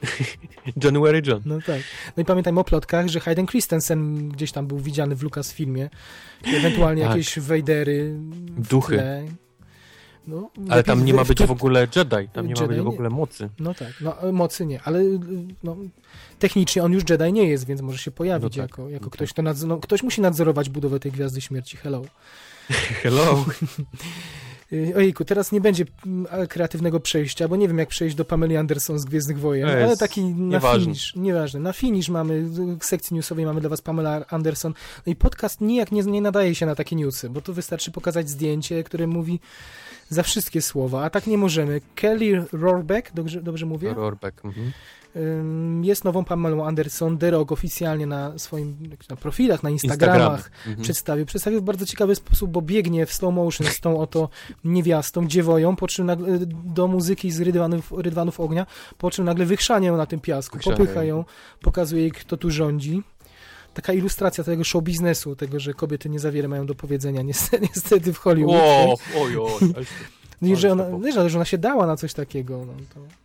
January 0.83 1.21
John. 1.25 1.41
No 1.45 1.57
tak. 1.65 1.81
No 2.17 2.23
i 2.23 2.25
pamiętajmy 2.25 2.59
o 2.59 2.63
plotkach, 2.63 3.07
że 3.07 3.19
Hayden 3.19 3.45
Christensen 3.47 4.29
gdzieś 4.29 4.51
tam 4.51 4.67
był 4.67 4.79
widziany 4.79 5.15
w 5.15 5.23
Lucasfilmie. 5.23 5.89
Ewentualnie 6.45 7.01
Tak. 7.03 7.11
jakieś 7.11 7.39
Wejdery. 7.39 8.15
Duchy. 8.69 8.95
tle. 8.95 9.25
No, 10.27 10.49
Ale 10.69 10.83
tam 10.83 11.05
nie 11.05 11.13
ma 11.13 11.25
być 11.25 11.43
w 11.43 11.51
ogóle 11.51 11.87
Jedi, 11.95 12.29
tam 12.33 12.47
nie 12.47 12.53
ma 12.55 12.61
Jedi 12.61 12.67
być 12.67 12.79
w 12.81 12.83
nie. 12.85 12.89
ogóle 12.89 13.09
mocy. 13.09 13.49
No 13.59 13.73
tak, 13.73 13.93
no 14.01 14.31
mocy 14.31 14.65
nie, 14.65 14.81
ale 14.81 14.99
no, 15.63 15.77
technicznie 16.39 16.83
on 16.83 16.91
już 16.93 17.03
Jedi 17.09 17.33
nie 17.33 17.43
jest, 17.47 17.65
więc 17.67 17.81
może 17.81 17.97
się 17.97 18.11
pojawić 18.11 18.57
No 18.57 18.63
tak, 18.63 18.71
jako, 18.71 18.89
jako 18.89 19.05
no 19.05 19.11
ktoś, 19.11 19.33
kto 19.33 19.41
nadz- 19.41 19.67
no, 19.67 19.77
ktoś 19.77 20.03
musi 20.03 20.21
nadzorować 20.21 20.69
budowę 20.69 20.99
tej 20.99 21.11
Gwiazdy 21.11 21.41
Śmierci. 21.41 21.77
Hello. 21.77 22.01
Hello. 23.03 23.45
Y, 24.73 24.93
Ojejku, 24.97 25.25
teraz 25.25 25.51
nie 25.51 25.61
będzie 25.61 25.85
mm, 26.05 26.47
kreatywnego 26.47 26.99
przejścia, 26.99 27.47
bo 27.47 27.55
nie 27.55 27.67
wiem 27.67 27.77
jak 27.77 27.89
przejść 27.89 28.15
do 28.15 28.25
Pameli 28.25 28.57
Anderson 28.57 28.99
z 28.99 29.05
Gwiezdnych 29.05 29.39
Wojen, 29.39 29.67
To 29.67 29.73
ale 29.73 29.97
taki 29.97 30.23
na 30.23 30.45
nieważne. 30.45 30.83
finish, 30.85 31.15
nieważne, 31.15 31.59
na 31.59 31.73
finish 31.73 32.09
mamy, 32.09 32.41
w 32.79 32.85
sekcji 32.85 33.15
newsowej 33.15 33.45
mamy 33.45 33.61
dla 33.61 33.69
was 33.69 33.81
Pamela 33.81 34.25
Anderson, 34.29 34.73
no 35.07 35.11
i 35.11 35.15
podcast 35.15 35.61
nijak 35.61 35.91
nie, 35.91 36.03
nie 36.03 36.21
nadaje 36.21 36.55
się 36.55 36.65
na 36.65 36.75
takie 36.75 36.95
newsy, 36.95 37.29
bo 37.29 37.41
tu 37.41 37.53
wystarczy 37.53 37.91
pokazać 37.91 38.29
zdjęcie, 38.29 38.83
które 38.83 39.07
mówi 39.07 39.39
za 40.09 40.23
wszystkie 40.23 40.61
słowa, 40.61 41.03
a 41.03 41.09
tak 41.09 41.27
nie 41.27 41.37
możemy. 41.37 41.81
Kelly 41.95 42.45
Rohrbeck, 42.51 43.13
dobrze, 43.13 43.41
dobrze 43.41 43.65
mówię? 43.65 43.93
Rorbeck. 43.93 44.45
Mhm. 44.45 44.71
Jest 45.81 46.03
nową 46.03 46.23
Pamelą 46.25 46.65
Anderson. 46.65 47.17
Rock 47.21 47.51
oficjalnie 47.51 48.05
na 48.07 48.39
swoim 48.39 48.77
na 49.09 49.15
profilach, 49.15 49.63
na 49.63 49.69
Instagramach 49.69 50.51
Mhm. 50.67 50.83
przedstawił. 50.83 51.25
Przedstawił 51.25 51.59
w 51.59 51.63
bardzo 51.63 51.85
ciekawy 51.85 52.15
sposób, 52.15 52.51
bo 52.51 52.61
biegnie 52.61 53.05
w 53.05 53.13
slow 53.13 53.33
motion 53.33 53.67
z 53.67 53.79
tą 53.79 53.99
oto 53.99 54.29
niewiastą, 54.63 55.27
dziewoją, 55.27 55.75
po 55.75 55.87
czym 55.87 56.05
nagle, 56.05 56.39
do 56.63 56.87
muzyki 56.87 57.31
z 57.31 57.41
rydwanów, 57.41 57.91
rydwanów 57.97 58.39
ognia, 58.39 58.65
po 58.97 59.11
czym 59.11 59.25
nagle 59.25 59.45
wychrzania 59.45 59.87
ją 59.87 59.97
na 59.97 60.05
tym 60.05 60.19
piasku, 60.19 60.57
Wychrzania 60.57 60.77
popycha 60.77 61.03
ją. 61.03 61.25
pokazuje 61.61 62.01
jej, 62.01 62.11
kto 62.11 62.37
tu 62.37 62.51
rządzi. 62.51 63.03
Taka 63.73 63.93
ilustracja 63.93 64.43
tego 64.43 64.63
show 64.63 64.83
biznesu, 64.83 65.35
tego, 65.35 65.59
że 65.59 65.73
kobiety 65.73 66.09
nie 66.09 66.19
za 66.19 66.31
wiele 66.31 66.47
mają 66.47 66.65
do 66.65 66.75
powiedzenia, 66.75 67.21
niestety, 67.21 67.67
niestety 67.75 68.13
w 68.13 68.17
Hollywood. 68.17 68.55
O, 68.61 68.97
oj, 69.21 69.37
oj. 69.37 69.73
to- 69.73 69.81
I 70.47 70.55
że 70.55 70.71
ona, 70.71 70.85
że 71.29 71.37
ona 71.37 71.45
się 71.45 71.57
dała 71.57 71.87
na 71.87 71.97
coś 71.97 72.13
takiego. 72.13 72.65
No, 72.65 72.73
to... 72.93 73.20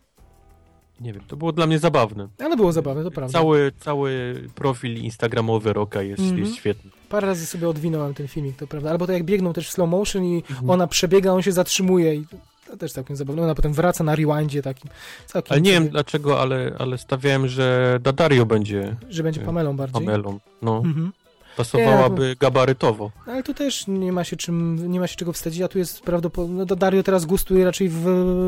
Nie 1.01 1.13
wiem, 1.13 1.23
to 1.27 1.35
było 1.35 1.51
dla 1.51 1.67
mnie 1.67 1.79
zabawne. 1.79 2.27
Ale 2.39 2.55
było 2.55 2.71
zabawne, 2.71 3.03
to 3.03 3.11
prawda. 3.11 3.39
Cały, 3.39 3.71
cały 3.79 4.41
profil 4.55 4.97
instagramowy 5.03 5.73
Roka 5.73 6.01
jest, 6.01 6.21
Mhm. 6.21 6.39
jest 6.39 6.55
świetny. 6.55 6.91
Parę 7.09 7.27
razy 7.27 7.45
sobie 7.45 7.69
odwinąłem 7.69 8.13
ten 8.13 8.27
filmik, 8.27 8.57
to 8.57 8.67
prawda. 8.67 8.89
Albo 8.91 9.07
to 9.07 9.13
jak 9.13 9.23
biegną 9.23 9.53
też 9.53 9.67
w 9.69 9.71
slow 9.71 9.89
motion 9.89 10.23
i 10.23 10.43
Mhm. 10.49 10.69
ona 10.69 10.87
przebiega, 10.87 11.31
on 11.33 11.41
się 11.41 11.51
zatrzymuje 11.51 12.15
i 12.15 12.25
to 12.67 12.77
też 12.77 12.91
całkiem 12.91 13.15
zabawne. 13.15 13.41
Ona 13.43 13.55
potem 13.55 13.73
wraca 13.73 14.03
na 14.03 14.15
rewindzie 14.15 14.61
takim. 14.61 14.91
Całkiem 15.25 15.51
Ale 15.53 15.61
nie 15.61 15.71
wiem 15.71 15.89
dlaczego, 15.89 16.41
ale, 16.41 16.75
ale 16.79 16.97
stawiałem, 16.97 17.47
że 17.47 17.99
Dadario 18.01 18.45
będzie 18.45 18.95
że 19.09 19.23
będzie 19.23 19.41
Pamelą 19.41 19.77
bardziej. 19.77 19.93
Pamelą. 20.05 20.39
No, 20.61 20.77
Mhm. 20.77 21.11
Pasowałaby 21.57 22.35
gabarytowo. 22.39 23.11
No, 23.27 23.33
Ale 23.33 23.43
tu 23.43 23.53
też 23.53 23.87
nie 23.87 24.11
ma 24.11 24.23
się 24.23 24.35
czym, 24.35 24.91
nie 24.91 24.99
ma 24.99 25.07
się 25.07 25.15
czego 25.15 25.33
wstydzić, 25.33 25.61
a 25.61 25.67
tu 25.67 25.77
jest 25.77 26.01
prawdopodobnie, 26.01 26.55
no 26.57 26.75
Dario 26.75 27.03
teraz 27.03 27.25
gustuje 27.25 27.65
raczej 27.65 27.89
w, 27.89 27.95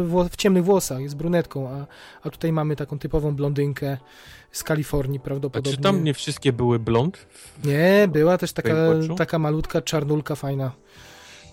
w, 0.05 0.29
w 0.31 0.35
ciemnych 0.35 0.63
włosach, 0.63 1.01
jest 1.01 1.15
brunetką, 1.15 1.69
a, 1.69 1.85
a 2.27 2.29
tutaj 2.29 2.51
mamy 2.51 2.75
taką 2.75 2.99
typową 2.99 3.35
blondynkę 3.35 3.97
z 4.51 4.63
Kalifornii 4.63 5.19
A 5.19 5.21
prawdopodobnie. 5.25 5.71
czy 5.77 5.83
tam 5.83 6.03
nie 6.03 6.13
wszystkie 6.13 6.53
były 6.53 6.79
blond? 6.79 7.27
Nie, 7.63 8.07
była 8.11 8.37
też 8.37 8.53
taka, 8.53 8.75
taka 9.17 9.39
malutka 9.39 9.81
czarnulka 9.81 10.35
fajna. 10.35 10.71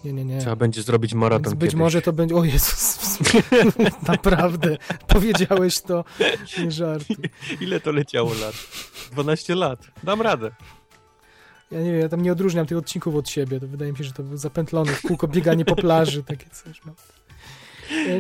Nie, 0.04 0.12
nie, 0.12 0.24
nie. 0.24 0.40
Trzeba 0.40 0.56
będzie 0.56 0.82
zrobić 0.82 1.14
maraton 1.14 1.42
Więc 1.44 1.54
być 1.54 1.70
kiedyś. 1.70 1.80
może 1.80 2.02
to 2.02 2.12
będzie. 2.12 2.34
O 2.34 2.44
Jezus, 2.44 2.98
naprawdę. 4.08 4.76
Powiedziałeś 5.06 5.80
to. 5.80 6.04
Nie 6.58 6.70
żartuj. 6.70 7.16
Ile 7.60 7.80
to 7.80 7.92
leciało 7.92 8.30
lat? 8.34 8.54
12 9.12 9.54
lat. 9.54 9.80
Dam 10.04 10.22
radę. 10.22 10.50
Ja 11.70 11.80
nie 11.80 11.92
wiem, 11.92 12.00
ja 12.00 12.08
tam 12.08 12.22
nie 12.22 12.32
odróżniam 12.32 12.66
tych 12.66 12.78
odcinków 12.78 13.14
od 13.14 13.28
siebie. 13.28 13.60
To 13.60 13.66
wydaje 13.68 13.92
mi 13.92 13.98
się, 13.98 14.04
że 14.04 14.12
to 14.12 14.22
był 14.22 14.36
zapętlony 14.36 14.92
w 14.92 15.02
kółko 15.02 15.28
bieganie 15.28 15.64
po 15.64 15.76
plaży, 15.76 16.22
takie 16.22 16.50
coś. 16.50 16.80
No. 16.86 16.92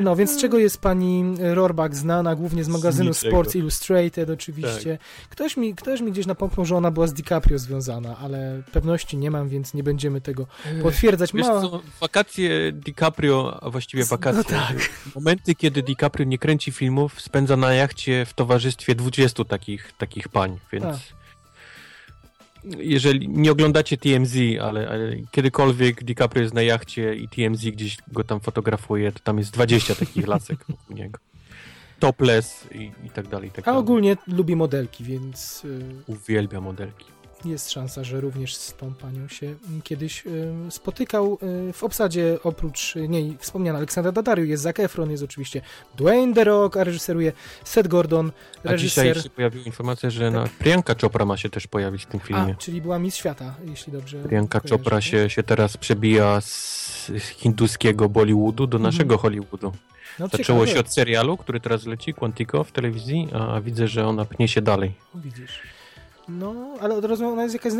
No, 0.02 0.16
więc 0.16 0.30
z 0.30 0.40
czego 0.40 0.58
jest 0.58 0.78
pani 0.80 1.24
Rohrbach 1.38 1.96
znana? 1.96 2.34
Głównie 2.34 2.64
z 2.64 2.68
magazynu 2.68 3.08
niczego. 3.10 3.30
Sports 3.36 3.56
Illustrated 3.56 4.30
oczywiście. 4.30 4.98
Ktoś, 5.30 5.56
mi, 5.56 5.74
ktoś 5.74 6.00
mi 6.00 6.12
gdzieś 6.12 6.26
napomknął, 6.26 6.66
że 6.66 6.76
ona 6.76 6.90
była 6.90 7.06
z 7.06 7.14
DiCaprio 7.14 7.58
związana, 7.58 8.16
ale 8.18 8.62
pewności 8.72 9.16
nie 9.16 9.30
mam, 9.30 9.48
więc 9.48 9.74
nie 9.74 9.82
będziemy 9.82 10.20
tego 10.20 10.46
potwierdzać. 10.82 11.32
Wiesz 11.32 11.46
co, 11.46 11.80
wakacje 12.00 12.72
DiCaprio, 12.72 13.58
a 13.62 13.70
właściwie 13.70 14.04
Z- 14.04 14.08
wakacje, 14.08 14.42
no 14.56 14.58
tak. 14.66 14.76
momenty, 15.14 15.54
kiedy 15.54 15.82
DiCaprio 15.82 16.24
nie 16.26 16.38
kręci 16.38 16.72
filmów, 16.72 17.20
spędza 17.20 17.56
na 17.56 17.74
jachcie 17.74 18.24
w 18.26 18.34
towarzystwie 18.34 18.94
20 18.94 19.44
takich, 19.44 19.92
takich 19.98 20.28
pań, 20.28 20.58
więc 20.72 20.84
Tak. 20.84 20.96
Jeżeli 22.78 23.28
nie 23.28 23.52
oglądacie 23.52 23.96
TMZ, 23.96 24.36
ale, 24.62 24.88
ale 24.88 25.16
kiedykolwiek 25.30 26.04
DiCaprio 26.04 26.42
jest 26.42 26.54
na 26.54 26.62
jachcie 26.62 27.14
i 27.14 27.28
TMZ 27.28 27.64
gdzieś 27.64 27.96
go 28.12 28.24
tam 28.24 28.40
fotografuje, 28.40 29.12
to 29.12 29.18
tam 29.18 29.38
jest 29.38 29.50
20 29.52 29.94
takich 29.94 30.26
lasek 30.26 30.58
wokół 30.68 30.96
niego. 30.96 31.18
Topless 31.98 32.68
i, 32.74 32.90
i 33.06 33.10
tak 33.10 33.28
dalej, 33.28 33.48
i 33.48 33.52
tak 33.52 33.64
A 33.64 33.66
dalej. 33.66 33.80
ogólnie 33.80 34.16
lubi 34.26 34.56
modelki, 34.56 35.04
więc 35.04 35.64
y, 35.64 35.80
Uwielbia 36.06 36.60
modelki. 36.60 37.04
Jest 37.50 37.70
szansa, 37.72 38.04
że 38.04 38.20
również 38.20 38.54
z 38.56 38.74
tą 38.74 38.94
panią 38.94 39.28
się 39.28 39.46
mm, 39.68 39.82
kiedyś 39.82 40.26
y, 40.26 40.52
spotykał. 40.70 41.38
Y, 41.68 41.72
w 41.72 41.84
obsadzie 41.84 42.38
oprócz 42.44 42.96
y, 42.96 43.08
niej 43.08 43.36
wspomniana 43.40 43.78
Aleksandra 43.78 44.12
Daddario 44.12 44.44
jest 44.44 44.62
Zac 44.62 44.80
Efron, 44.80 45.10
jest 45.10 45.22
oczywiście 45.22 45.60
Dwayne 45.96 46.34
The 46.34 46.44
Rock, 46.44 46.76
a 46.76 46.84
reżyseruje 46.84 47.32
Seth 47.64 47.88
Gordon, 47.88 48.32
A 48.64 48.70
reżyser... 48.72 49.04
dzisiaj 49.06 49.22
się 49.22 49.30
pojawiła 49.30 49.64
informacja, 49.64 50.10
że 50.10 50.30
na 50.30 50.48
Priyanka 50.58 50.94
Chopra 51.00 51.24
ma 51.24 51.36
się 51.36 51.50
też 51.50 51.66
pojawić 51.66 52.02
w 52.02 52.06
tym 52.06 52.20
A, 52.24 52.26
filmie. 52.26 52.54
czyli 52.58 52.80
była 52.82 52.98
Miss 52.98 53.16
Świata, 53.16 53.54
jeśli 53.64 53.92
dobrze 53.92 54.18
Priyanka 54.22 54.60
kojarzę. 54.60 54.78
Chopra 54.78 55.00
się, 55.00 55.30
się 55.30 55.42
teraz 55.42 55.76
przebija 55.76 56.40
z 56.40 57.10
hinduskiego 57.36 58.08
Bollywoodu 58.08 58.66
do 58.66 58.76
Mhm. 58.76 58.82
naszego 58.94 59.18
Hollywoodu. 59.18 59.72
No, 60.18 60.28
Zaczęło 60.28 60.60
ciekawe. 60.60 60.66
się 60.66 60.80
od 60.80 60.94
serialu, 60.94 61.36
który 61.36 61.60
teraz 61.60 61.86
leci, 61.86 62.14
Quantico 62.14 62.64
w 62.64 62.72
telewizji, 62.72 63.28
a 63.32 63.60
widzę, 63.60 63.88
że 63.88 64.06
ona 64.06 64.24
pnie 64.24 64.48
się 64.48 64.62
dalej. 64.62 64.92
Widzisz. 65.14 65.60
No, 66.28 66.54
ale 66.80 67.00
rozumiem, 67.00 67.32
ona 67.32 67.42
jest 67.42 67.54
jakaś 67.54 67.72
y, 67.72 67.76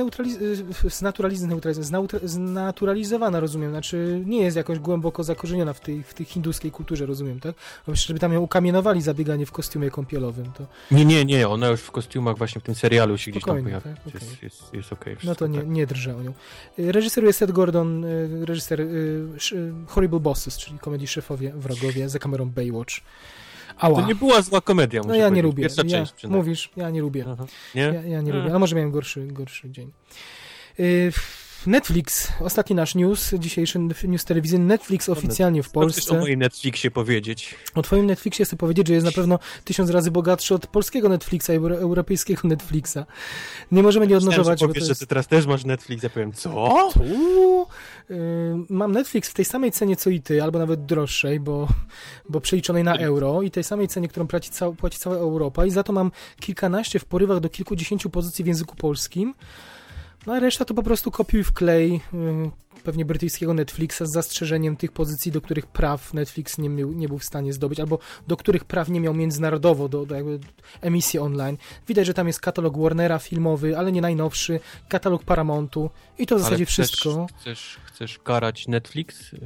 znaturaliz- 0.89 1.81
znautra- 1.83 2.27
znaturalizowana, 2.29 3.41
rozumiem. 3.41 3.71
Znaczy, 3.71 4.23
nie 4.27 4.43
jest 4.43 4.57
jakoś 4.57 4.79
głęboko 4.79 5.25
zakorzeniona 5.25 5.73
w 5.73 5.81
tej, 5.81 6.03
w 6.03 6.15
tej 6.15 6.27
hinduskiej 6.27 6.71
kulturze, 6.71 7.07
rozumiem, 7.07 7.41
tak? 7.41 7.55
Bo 7.87 7.93
przecież, 7.93 8.07
żeby 8.07 8.21
tam 8.21 8.33
ją 8.33 8.41
ukamienowali 8.41 9.03
za 9.03 9.15
bieganie 9.15 9.47
w 9.47 9.53
kostiumie 9.53 9.91
kąpielowym, 9.91 10.53
to 10.53 10.67
Nie, 10.91 11.05
nie, 11.05 11.25
nie, 11.25 11.49
ona 11.49 11.69
już 11.69 11.81
w 11.81 11.91
kostiumach 11.91 12.39
właśnie 12.39 12.61
w 12.61 12.65
tym 12.65 12.75
serialu 12.75 13.19
się 13.19 13.31
gdzieś 13.31 13.43
tam 13.45 13.57
Spokojnie, 13.57 13.81
pojawia. 13.81 14.01
tak? 14.05 14.15
Jest, 14.15 14.27
Okej. 14.27 14.39
jest, 14.43 14.75
jest 14.75 14.93
okej. 14.93 15.13
no 15.15 15.19
wszystko, 15.19 15.35
to 15.39 15.47
nie, 15.47 15.59
tak. 15.59 15.69
nie 15.69 15.87
drżę 15.87 16.17
o 16.17 16.23
nią. 16.23 16.33
Y, 16.79 16.93
Reżyseruje 16.93 17.33
Seth 17.33 17.53
Gordon, 17.53 18.05
y, 18.05 18.29
reżyser 18.47 18.81
y, 18.81 19.25
Horrible 19.87 20.21
Bosses, 20.21 20.59
czyli 20.59 20.79
komedii 20.79 21.07
Szefowie, 21.07 21.53
Wrogowie, 21.57 22.09
za 22.09 22.19
kamerą 22.19 22.51
Baywatch. 22.51 22.95
Ała. 23.79 24.01
To 24.03 24.09
nie 24.09 24.15
była 24.15 24.43
zła 24.43 24.61
komedia, 24.61 25.01
no 25.07 25.15
ja 25.15 25.19
nie 25.19 25.23
powiedzieć. 25.25 25.43
lubię. 25.45 25.63
Pierwsza 25.63 25.83
ja, 25.87 25.91
część 25.99 26.13
przynajmniej. 26.13 26.39
mówisz, 26.43 26.71
ja 26.77 26.91
nie 26.91 27.01
lubię. 27.01 27.25
Aha. 27.33 27.47
Nie? 27.75 27.83
Ja, 27.83 27.93
ja 27.93 28.03
nie 28.03 28.31
Mm. 28.31 28.37
lubię, 28.43 28.55
a 28.55 28.59
może 28.59 28.77
miałem 28.77 28.91
gorszy, 28.91 29.27
gorszy 29.27 29.71
dzień. 29.71 29.91
Y, 30.81 31.13
Netflix, 31.67 32.29
ostatni 32.41 32.77
nasz 32.77 32.95
news, 32.95 33.35
dzisiejszy 33.39 33.79
news 34.05 34.25
telewizyjny. 34.25 34.65
Netflix 34.65 35.09
oficjalnie 35.09 35.63
w 35.63 35.67
Co 35.67 35.71
chcesz 35.71 36.05
o 36.05 36.09
Polsce. 36.09 36.19
moim 36.19 36.39
Netflixie 36.39 36.91
powiedzieć? 36.91 37.55
O 37.75 37.83
twoim 37.83 38.07
Netflixie 38.07 38.45
chcę 38.45 38.57
powiedzieć, 38.57 38.89
że 38.89 38.95
jest 38.95 39.07
na 39.07 39.13
pewno 39.13 39.39
tysiąc 39.65 39.91
razy 39.91 40.11
bogatszy 40.11 40.55
od 40.55 40.67
polskiego 40.67 41.09
Netflixa 41.09 41.51
i 41.51 41.57
euro- 41.57 41.79
europejskiego 41.79 42.49
Netflixa. 42.49 42.99
Nie 43.73 43.83
możemy 43.83 44.07
nie 44.07 44.21
że 44.21 44.45
to 44.45 44.69
powiesz, 44.69 44.83
że 44.83 44.89
jest... 44.89 45.01
ty 45.01 45.07
teraz 45.07 45.27
też 45.27 45.47
masz 45.47 45.65
Netflix, 45.65 46.03
ja 46.03 46.11
powiem, 46.11 46.33
co? 46.33 46.51
Uuu, 46.97 47.67
y, 48.11 48.15
mam 48.69 48.93
Netflix 48.93 49.29
w 49.31 49.35
tej 49.35 49.45
samej 49.45 49.73
cenie 49.73 49.97
co 49.97 50.11
i 50.11 50.21
ty, 50.21 50.43
albo 50.43 50.59
nawet 50.59 50.87
droższej, 50.87 51.41
bo, 51.41 51.69
bo 52.29 52.41
przeliczonej 52.41 52.85
na 52.85 52.97
euro 52.97 53.43
i 53.43 53.51
tej 53.51 53.65
samej 53.65 53.89
cenie, 53.89 54.09
którą 54.09 54.27
płaci, 54.27 54.51
cał, 54.51 54.75
płaci 54.75 54.99
cała 54.99 55.17
Europa 55.17 55.67
i 55.67 55.71
za 55.71 55.83
to 55.83 55.93
mam 55.93 56.11
kilkanaście 56.41 56.99
w 56.99 57.05
porywach 57.05 57.41
do 57.41 57.49
kilkudziesięciu 57.49 58.11
pozycji 58.11 58.45
w 58.45 58.47
języku 58.47 58.77
polskim. 58.77 59.35
No 60.27 60.35
a 60.35 60.41
reszta 60.41 60.65
to 60.65 60.75
po 60.75 60.83
prostu 60.83 61.11
kopiuj 61.11 61.45
wklej 61.45 62.01
y, 62.15 62.81
pewnie 62.85 63.05
brytyjskiego 63.05 63.55
Netflixa 63.55 64.03
z 64.05 64.11
zastrzeżeniem 64.11 64.77
tych 64.77 64.93
pozycji, 64.93 65.33
do 65.33 65.41
których 65.41 65.67
praw 65.67 66.15
Netflix 66.15 66.59
nie, 66.59 66.69
miał, 66.69 66.93
nie 66.93 67.09
był 67.09 67.19
w 67.19 67.25
stanie 67.25 67.53
zdobyć, 67.53 67.81
albo 67.81 67.99
do 68.27 68.37
których 68.37 68.65
praw 68.65 68.89
nie 68.89 69.01
miał 69.01 69.15
międzynarodowo 69.15 69.89
do, 69.89 70.07
do 70.07 70.15
jakby 70.15 70.39
emisji 70.81 71.19
online. 71.19 71.57
Widać, 71.89 72.07
że 72.07 72.15
tam 72.15 72.27
jest 72.27 72.41
katalog 72.41 72.79
Warnera 72.79 73.19
filmowy, 73.19 73.79
ale 73.79 73.93
nie 73.93 74.01
najnowszy, 74.01 74.61
katalog 74.89 75.25
Paramountu 75.25 75.91
i 76.19 76.27
to 76.27 76.37
w 76.37 76.41
zasadzie 76.41 76.65
chcesz, 76.65 76.75
wszystko. 76.75 77.27
Chcesz, 77.41 77.77
chcesz 77.85 78.19
karać 78.19 78.69
Netflix 78.69 79.33
y, 79.33 79.39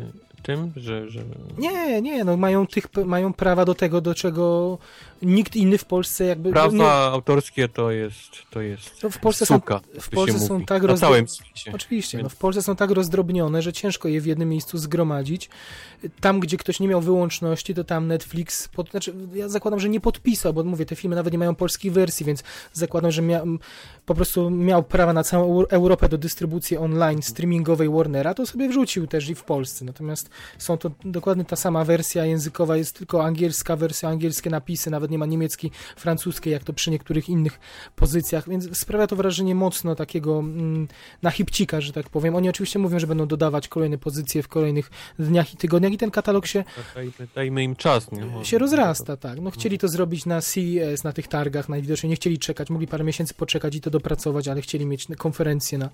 tym, 0.42 0.72
że... 0.76 1.08
że... 1.08 1.24
Nie, 1.58 2.02
nie, 2.02 2.24
no 2.24 2.36
mają, 2.36 2.66
tych, 2.66 2.84
mają 3.06 3.32
prawa 3.32 3.64
do 3.64 3.74
tego, 3.74 4.00
do 4.00 4.14
czego 4.14 4.78
nikt 5.22 5.56
inny 5.56 5.78
w 5.78 5.84
Polsce 5.84 6.24
jakby... 6.24 6.50
Prawa 6.50 6.76
nie, 6.76 6.84
autorskie 6.84 7.68
to 7.68 7.90
jest, 7.90 8.30
to 8.50 8.60
jest 8.60 9.02
no 9.02 9.10
w 9.10 9.18
Polsce 9.18 9.46
są, 9.46 9.54
suka, 9.54 9.80
w 10.00 10.08
to 10.08 10.16
Polsce 10.16 10.38
są 10.38 10.54
mówi. 10.54 10.66
tak. 11.64 11.74
Oczywiście, 11.74 12.22
no 12.22 12.28
w 12.28 12.36
Polsce 12.36 12.62
są 12.62 12.76
tak 12.76 12.90
rozdrobnione, 12.90 13.62
że 13.62 13.72
ciężko 13.72 14.08
je 14.08 14.20
w 14.20 14.26
jednym 14.26 14.48
miejscu 14.48 14.78
zgromadzić. 14.78 15.50
Tam, 16.20 16.40
gdzie 16.40 16.56
ktoś 16.56 16.80
nie 16.80 16.88
miał 16.88 17.00
wyłączności, 17.00 17.74
to 17.74 17.84
tam 17.84 18.06
Netflix, 18.06 18.68
pod, 18.68 18.90
znaczy 18.90 19.14
ja 19.34 19.48
zakładam, 19.48 19.80
że 19.80 19.88
nie 19.88 20.00
podpisał, 20.00 20.52
bo 20.52 20.64
mówię, 20.64 20.86
te 20.86 20.96
filmy 20.96 21.16
nawet 21.16 21.32
nie 21.32 21.38
mają 21.38 21.54
polskiej 21.54 21.90
wersji, 21.90 22.26
więc 22.26 22.42
zakładam, 22.72 23.10
że 23.10 23.22
mia, 23.22 23.42
po 24.06 24.14
prostu 24.14 24.50
miał 24.50 24.82
prawa 24.82 25.12
na 25.12 25.24
całą 25.24 25.60
Eu- 25.60 25.66
Europę 25.70 26.08
do 26.08 26.18
dystrybucji 26.18 26.76
online 26.76 27.22
streamingowej 27.22 27.88
Warnera, 27.88 28.34
to 28.34 28.46
sobie 28.46 28.68
wrzucił 28.68 29.06
też 29.06 29.28
i 29.28 29.34
w 29.34 29.44
Polsce. 29.44 29.84
Natomiast 29.84 30.30
są 30.58 30.78
to 30.78 30.90
dokładnie 31.04 31.44
ta 31.44 31.56
sama 31.56 31.84
wersja 31.84 32.24
językowa, 32.24 32.76
jest 32.76 32.98
tylko 32.98 33.24
angielska 33.24 33.76
wersja, 33.76 34.08
angielskie 34.08 34.50
napisy, 34.50 34.90
nawet 34.90 35.09
nie 35.10 35.18
ma 35.18 35.26
niemieckiej, 35.26 35.70
francuskiej, 35.96 36.52
jak 36.52 36.64
to 36.64 36.72
przy 36.72 36.90
niektórych 36.90 37.28
innych 37.28 37.60
pozycjach, 37.96 38.48
więc 38.48 38.78
sprawia 38.78 39.06
to 39.06 39.16
wrażenie 39.16 39.54
mocno 39.54 39.94
takiego 39.94 40.38
mm, 40.38 40.88
na 41.22 41.30
chipcika, 41.30 41.80
że 41.80 41.92
tak 41.92 42.08
powiem. 42.08 42.36
Oni 42.36 42.48
oczywiście 42.48 42.78
mówią, 42.78 42.98
że 42.98 43.06
będą 43.06 43.26
dodawać 43.26 43.68
kolejne 43.68 43.98
pozycje 43.98 44.42
w 44.42 44.48
kolejnych 44.48 44.90
dniach 45.18 45.54
i 45.54 45.56
tygodniach 45.56 45.92
i 45.92 45.98
ten 45.98 46.10
katalog 46.10 46.46
się, 46.46 46.64
Dajmy, 46.94 47.12
dajmy 47.34 47.64
im 47.64 47.76
czas, 47.76 48.12
nie? 48.12 48.44
Się 48.44 48.58
rozrasta, 48.58 49.16
tak. 49.16 49.40
No 49.40 49.50
chcieli 49.50 49.78
to 49.78 49.88
zrobić 49.88 50.26
na 50.26 50.40
CES, 50.40 51.04
na 51.04 51.12
tych 51.12 51.28
targach, 51.28 51.68
najwidoczniej 51.68 52.10
nie 52.10 52.16
chcieli 52.16 52.38
czekać, 52.38 52.70
mogli 52.70 52.86
parę 52.86 53.04
miesięcy 53.04 53.34
poczekać 53.34 53.74
i 53.74 53.80
to 53.80 53.90
dopracować, 53.90 54.48
ale 54.48 54.60
chcieli 54.60 54.86
mieć 54.86 55.06
konferencje 55.18 55.78
na, 55.78 55.90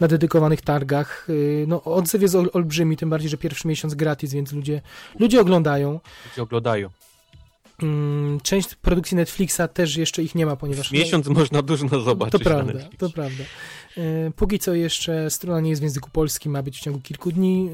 na 0.00 0.08
dedykowanych 0.08 0.60
targach. 0.60 1.26
Yy, 1.28 1.64
No 1.68 1.84
odzew 1.84 2.22
jest 2.22 2.34
ol, 2.34 2.50
olbrzymi, 2.52 2.96
tym 2.96 3.10
bardziej, 3.10 3.30
że 3.30 3.36
pierwszy 3.36 3.68
miesiąc 3.68 3.94
gratis, 3.94 4.32
więc 4.32 4.52
ludzie, 4.52 4.82
ludzie 5.18 5.40
oglądają. 5.40 6.00
Ludzie 6.30 6.42
oglądają. 6.42 6.90
Mm, 7.82 8.40
Część 8.40 8.74
produkcji 8.74 9.16
Netflixa 9.16 9.60
też 9.74 9.96
jeszcze 9.96 10.22
ich 10.22 10.34
nie 10.34 10.46
ma, 10.46 10.56
ponieważ... 10.56 10.90
Miesiąc 10.92 11.26
można 11.26 11.62
dużo 11.62 12.00
zobaczyć 12.00 12.32
To 12.32 12.50
prawda, 12.50 12.80
to 12.98 13.10
prawda. 13.10 13.44
E, 14.26 14.30
Póki 14.36 14.58
co 14.58 14.74
jeszcze 14.74 15.30
strona 15.30 15.60
nie 15.60 15.70
jest 15.70 15.82
w 15.82 15.84
języku 15.84 16.10
polskim, 16.12 16.52
ma 16.52 16.62
być 16.62 16.78
w 16.78 16.80
ciągu 16.80 17.00
kilku 17.00 17.32
dni 17.32 17.70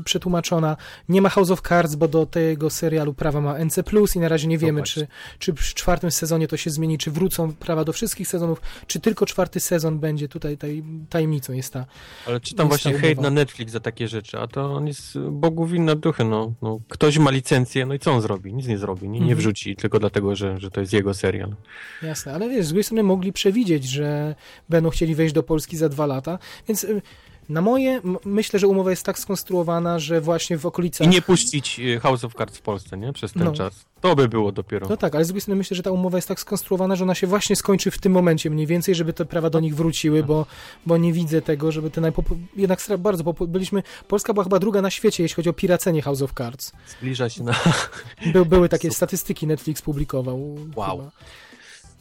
y, 0.00 0.04
przetłumaczona. 0.04 0.76
Nie 1.08 1.22
ma 1.22 1.28
House 1.28 1.50
of 1.50 1.62
Cards, 1.62 1.94
bo 1.94 2.08
do 2.08 2.26
tego 2.26 2.70
serialu 2.70 3.14
prawa 3.14 3.40
ma 3.40 3.58
NC+, 3.64 3.82
i 4.16 4.18
na 4.18 4.28
razie 4.28 4.48
nie 4.48 4.58
wiemy, 4.58 4.78
Zobacz. 4.78 4.92
czy, 4.94 5.06
czy 5.38 5.52
w 5.52 5.60
czwartym 5.74 6.10
sezonie 6.10 6.48
to 6.48 6.56
się 6.56 6.70
zmieni, 6.70 6.98
czy 6.98 7.10
wrócą 7.10 7.52
prawa 7.52 7.84
do 7.84 7.92
wszystkich 7.92 8.28
sezonów, 8.28 8.60
czy 8.86 9.00
tylko 9.00 9.26
czwarty 9.26 9.60
sezon 9.60 9.98
będzie 9.98 10.28
tutaj 10.28 10.56
taj, 10.58 10.82
tajemnicą 11.10 11.52
jest 11.52 11.72
ta. 11.72 11.86
Ale 12.26 12.40
czytam 12.40 12.68
właśnie 12.68 12.92
ta 12.92 12.98
hejt 12.98 13.20
na 13.20 13.30
Netflix 13.30 13.72
za 13.72 13.80
takie 13.80 14.08
rzeczy, 14.08 14.38
a 14.38 14.46
to 14.46 14.72
on 14.74 14.86
jest 14.86 15.18
Bogu 15.18 15.66
winne 15.66 15.96
duchy, 15.96 16.24
no. 16.24 16.52
no. 16.62 16.80
Ktoś 16.88 17.18
ma 17.18 17.30
licencję, 17.30 17.86
no 17.86 17.94
i 17.94 17.98
co 17.98 18.12
on 18.12 18.20
zrobi? 18.20 18.54
Nic 18.54 18.66
nie 18.66 18.78
zrobi, 18.78 19.02
nie, 19.08 19.12
nie 19.12 19.18
Mhm. 19.18 19.38
wrzuci, 19.38 19.76
tylko 19.76 19.98
dlatego, 19.98 20.36
że, 20.36 20.60
że 20.60 20.70
to 20.70 20.80
jest 20.80 20.92
jego 20.92 21.14
serial. 21.14 21.54
Jasne, 22.02 22.34
ale 22.34 22.48
wiesz, 22.48 22.64
z 22.66 22.68
drugiej 22.68 22.84
strony 22.84 23.02
mogli 23.02 23.32
przewidzieć, 23.32 23.84
że 23.84 24.34
będą 24.68 24.90
chcieli 24.90 25.14
wejść 25.14 25.34
do 25.34 25.42
Polski 25.54 25.76
za 25.76 25.88
dwa 25.88 26.06
lata, 26.06 26.38
więc 26.68 26.84
y, 26.84 27.02
na 27.48 27.60
moje, 27.60 28.00
myślę, 28.24 28.58
że 28.58 28.68
umowa 28.68 28.90
jest 28.90 29.06
tak 29.06 29.18
skonstruowana, 29.18 29.98
że 29.98 30.20
właśnie 30.20 30.58
w 30.58 30.66
okolicach... 30.66 31.06
I 31.06 31.10
nie 31.10 31.22
puścić 31.22 31.80
y, 31.80 32.00
House 32.00 32.24
of 32.24 32.34
Cards 32.34 32.58
w 32.58 32.62
Polsce, 32.62 32.96
nie? 32.96 33.12
Przez 33.12 33.32
ten 33.32 33.44
No. 33.44 33.52
czas. 33.52 33.84
To 34.00 34.16
by 34.16 34.28
było 34.28 34.52
dopiero. 34.52 34.86
No 34.90 34.96
tak, 34.96 35.14
ale 35.14 35.24
z 35.24 35.28
drugiej 35.28 35.40
strony 35.40 35.58
myślę, 35.58 35.76
że 35.76 35.82
ta 35.82 35.90
umowa 35.90 36.18
jest 36.18 36.28
tak 36.28 36.40
skonstruowana, 36.40 36.96
że 36.96 37.04
ona 37.04 37.14
się 37.14 37.26
właśnie 37.26 37.56
skończy 37.56 37.90
w 37.90 37.98
tym 37.98 38.12
momencie 38.12 38.50
mniej 38.50 38.66
więcej, 38.66 38.94
żeby 38.94 39.12
te 39.12 39.24
prawa 39.24 39.50
do 39.50 39.60
nich 39.60 39.76
wróciły, 39.76 40.22
bo, 40.22 40.46
bo 40.86 40.96
nie 40.96 41.12
widzę 41.12 41.42
tego, 41.42 41.72
żeby 41.72 41.90
te 41.90 42.00
najpopu... 42.00 42.36
jednak 42.56 42.80
bardzo 42.98 43.24
popu... 43.24 43.48
byliśmy, 43.48 43.82
Polska 44.08 44.32
była 44.32 44.44
chyba 44.44 44.58
druga 44.58 44.82
na 44.82 44.90
świecie, 44.90 45.22
jeśli 45.22 45.36
chodzi 45.36 45.48
o 45.48 45.52
piracenie 45.52 46.02
House 46.02 46.22
of 46.22 46.32
Cards. 46.34 46.72
Zbliża 46.98 47.28
się 47.30 47.44
na... 47.44 47.54
By, 48.32 48.44
były 48.44 48.68
takie 48.68 48.88
Super. 48.88 48.96
statystyki, 48.96 49.46
Netflix 49.46 49.82
publikował. 49.82 50.56
Wow. 50.76 50.98
Chyba. 50.98 51.10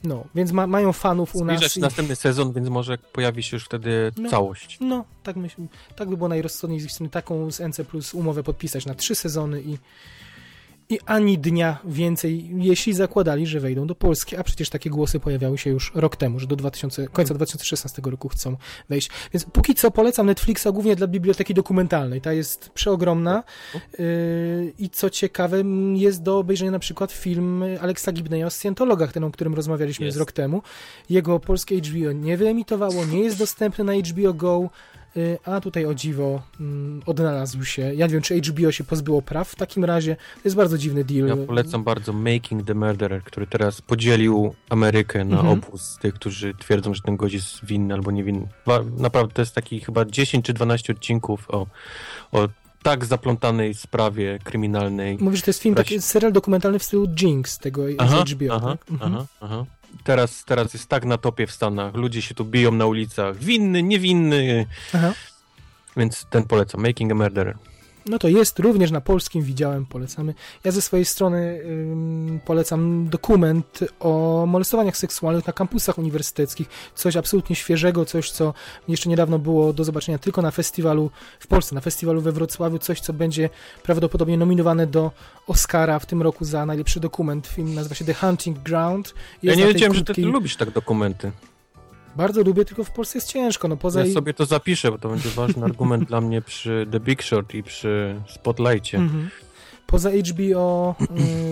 No, 0.03 0.23
więc 0.35 0.51
ma, 0.51 0.67
mają 0.67 0.93
fanów 0.93 1.35
u 1.35 1.39
Zbliża 1.39 1.61
nas. 1.61 1.73
się 1.73 1.79
i- 1.79 1.83
następny 1.83 2.15
sezon, 2.15 2.53
więc 2.53 2.69
może 2.69 2.97
pojawi 2.97 3.43
się 3.43 3.55
już 3.55 3.65
wtedy 3.65 4.11
No. 4.17 4.29
całość. 4.29 4.77
No, 4.81 5.05
tak 5.23 5.35
myślę. 5.35 5.65
Tak 5.95 6.09
by 6.09 6.17
było 6.17 6.29
najrozsądniej 6.29 6.79
z 6.81 6.85
ich 6.85 6.91
strony 6.91 7.09
taką 7.09 7.51
z 7.51 7.61
NC 7.61 7.85
Plus 7.85 8.13
umowę 8.13 8.43
podpisać 8.43 8.85
na 8.85 8.95
trzy 8.95 9.15
sezony 9.15 9.61
i 9.61 9.77
ani 11.05 11.37
dnia 11.37 11.77
więcej, 11.85 12.49
jeśli 12.57 12.93
zakładali, 12.93 13.47
że 13.47 13.59
wejdą 13.59 13.87
do 13.87 13.95
Polski, 13.95 14.35
a 14.35 14.43
przecież 14.43 14.69
takie 14.69 14.89
głosy 14.89 15.19
pojawiały 15.19 15.57
się 15.57 15.69
już 15.69 15.91
rok 15.95 16.15
temu, 16.15 16.39
że 16.39 16.47
do 16.47 16.55
2000, 16.55 17.07
końca 17.07 17.33
2016 17.33 18.01
roku 18.05 18.29
chcą 18.29 18.57
wejść. 18.89 19.09
Więc 19.33 19.45
póki 19.45 19.75
co 19.75 19.91
polecam 19.91 20.25
Netflixa 20.25 20.67
głównie 20.73 20.95
dla 20.95 21.07
biblioteki 21.07 21.53
dokumentalnej. 21.53 22.21
Ta 22.21 22.33
jest 22.33 22.69
przeogromna 22.69 23.43
yy, 23.73 24.73
i 24.79 24.89
co 24.89 25.09
ciekawe 25.09 25.63
jest 25.93 26.23
do 26.23 26.37
obejrzenia 26.37 26.71
na 26.71 26.79
przykład 26.79 27.11
film 27.11 27.63
Alexa 27.81 28.11
Gibneya 28.11 28.43
o 28.43 28.49
Scientologach, 28.49 29.11
ten 29.13 29.23
o 29.23 29.31
którym 29.31 29.53
rozmawialiśmy 29.53 30.05
Jest. 30.05 30.17
z 30.17 30.19
rok 30.19 30.31
temu. 30.31 30.61
Jego 31.09 31.39
polskie 31.39 31.77
HBO 31.77 32.11
nie 32.11 32.37
wyemitowało, 32.37 33.05
nie 33.05 33.19
jest 33.19 33.37
dostępny 33.37 33.83
na 33.83 33.93
HBO 33.93 34.33
Go, 34.33 34.69
a 35.45 35.61
tutaj 35.61 35.85
o 35.85 35.93
dziwo 35.93 36.41
mm, 36.59 37.01
odnalazł 37.05 37.65
się. 37.65 37.81
Ja 37.81 38.05
nie 38.07 38.13
wiem, 38.13 38.21
czy 38.21 38.41
HBO 38.41 38.71
się 38.71 38.83
pozbyło 38.83 39.21
praw 39.21 39.49
w 39.49 39.55
takim 39.55 39.85
razie. 39.85 40.15
To 40.15 40.41
jest 40.43 40.55
bardzo 40.55 40.77
dziwny 40.77 41.03
deal. 41.03 41.27
Ja 41.27 41.35
polecam 41.47 41.83
bardzo 41.83 42.13
Making 42.13 42.63
the 42.67 42.73
Murderer, 42.73 43.23
który 43.23 43.47
teraz 43.47 43.81
podzielił 43.81 44.55
Amerykę 44.69 45.25
na 45.25 45.37
Mhm. 45.39 45.59
obóz 45.59 45.97
tych, 46.01 46.13
którzy 46.13 46.53
twierdzą, 46.53 46.93
że 46.93 47.01
ten 47.01 47.17
gość 47.17 47.33
jest 47.33 47.65
winny 47.65 47.93
albo 47.93 48.11
niewinny. 48.11 48.47
Naprawdę 48.97 49.33
to 49.33 49.41
jest 49.41 49.55
taki 49.55 49.79
chyba 49.79 50.05
10 50.05 50.45
czy 50.45 50.53
12 50.53 50.93
odcinków 50.93 51.45
o, 51.49 51.67
o 52.31 52.47
tak 52.83 53.05
zaplątanej 53.05 53.73
sprawie 53.73 54.39
kryminalnej. 54.43 55.17
Mówisz, 55.21 55.39
że 55.39 55.45
to 55.45 55.49
jest 55.49 55.61
film, 55.61 55.75
taki 55.75 56.01
serial 56.01 56.31
dokumentalny 56.33 56.79
w 56.79 56.83
stylu 56.83 57.07
Jinx, 57.21 57.57
tego 57.59 57.81
z 57.87 58.29
HBO, 58.31 58.55
aha, 58.55 58.77
tak? 58.77 58.91
Mhm. 58.91 59.13
aha, 59.15 59.25
aha. 59.41 59.65
Teraz, 60.03 60.45
teraz 60.45 60.73
jest 60.73 60.89
tak 60.89 61.05
na 61.05 61.17
topie 61.17 61.47
w 61.47 61.51
Stanach. 61.51 61.95
Ludzie 61.95 62.21
się 62.21 62.35
tu 62.35 62.45
biją 62.45 62.71
na 62.71 62.85
ulicach. 62.85 63.37
Winny, 63.37 63.83
niewinny. 63.83 64.65
Aha. 64.93 65.13
Więc 65.97 66.25
ten 66.29 66.43
polecam. 66.43 66.81
Making 66.81 67.11
a 67.11 67.15
Murderer. 67.15 67.57
No 68.05 68.19
to 68.19 68.27
jest 68.27 68.59
również 68.59 68.91
na 68.91 69.01
polskim, 69.01 69.43
widziałem, 69.43 69.85
polecamy. 69.85 70.33
Ja 70.63 70.71
ze 70.71 70.81
swojej 70.81 71.05
strony 71.05 71.59
ym, 71.65 72.39
polecam 72.45 73.09
dokument 73.09 73.79
o 73.99 74.43
molestowaniach 74.47 74.97
seksualnych 74.97 75.47
na 75.47 75.53
kampusach 75.53 75.97
uniwersyteckich. 75.97 76.67
Coś 76.95 77.15
absolutnie 77.17 77.55
świeżego, 77.55 78.05
coś, 78.05 78.31
co 78.31 78.53
jeszcze 78.87 79.09
niedawno 79.09 79.39
było 79.39 79.73
do 79.73 79.83
zobaczenia 79.83 80.17
tylko 80.17 80.41
na 80.41 80.51
festiwalu 80.51 81.11
w 81.39 81.47
Polsce, 81.47 81.75
na 81.75 81.81
festiwalu 81.81 82.21
we 82.21 82.31
Wrocławiu, 82.31 82.79
coś, 82.79 82.99
co 82.99 83.13
będzie 83.13 83.49
prawdopodobnie 83.83 84.37
nominowane 84.37 84.87
do 84.87 85.11
Oscara 85.47 85.99
w 85.99 86.05
tym 86.05 86.21
roku 86.21 86.45
za 86.45 86.65
najlepszy 86.65 86.99
dokument. 86.99 87.47
Film 87.47 87.73
nazywa 87.73 87.95
się 87.95 88.05
The 88.05 88.13
Hunting 88.13 88.59
Ground. 88.59 89.13
Ja 89.43 89.51
Jest 89.51 89.57
nie 89.57 89.63
na 89.65 89.67
tej 89.67 89.73
wiedziałem, 89.73 89.93
że 89.93 90.03
ty 90.03 90.13
krótkiej- 90.13 90.31
lubisz 90.31 90.55
tak 90.55 90.71
dokumenty. 90.71 91.31
Bardzo 92.15 92.41
lubię, 92.43 92.65
tylko 92.65 92.83
w 92.83 92.91
Polsce 92.91 93.17
jest 93.17 93.27
ciężko. 93.27 93.67
No 93.67 93.77
poza 93.77 94.05
Ja 94.05 94.13
sobie 94.13 94.33
to 94.33 94.45
zapiszę, 94.45 94.91
bo 94.91 94.97
to 94.97 95.09
będzie 95.09 95.29
ważny 95.29 95.65
argument 95.65 96.07
dla 96.07 96.21
mnie 96.21 96.41
przy 96.41 96.87
The 96.91 96.99
Big 96.99 97.23
Short 97.23 97.53
i 97.53 97.63
przy 97.63 98.21
Spotlightie. 98.29 98.97
Mhm. 98.97 99.29
Poza 99.87 100.09
HBO 100.11 100.95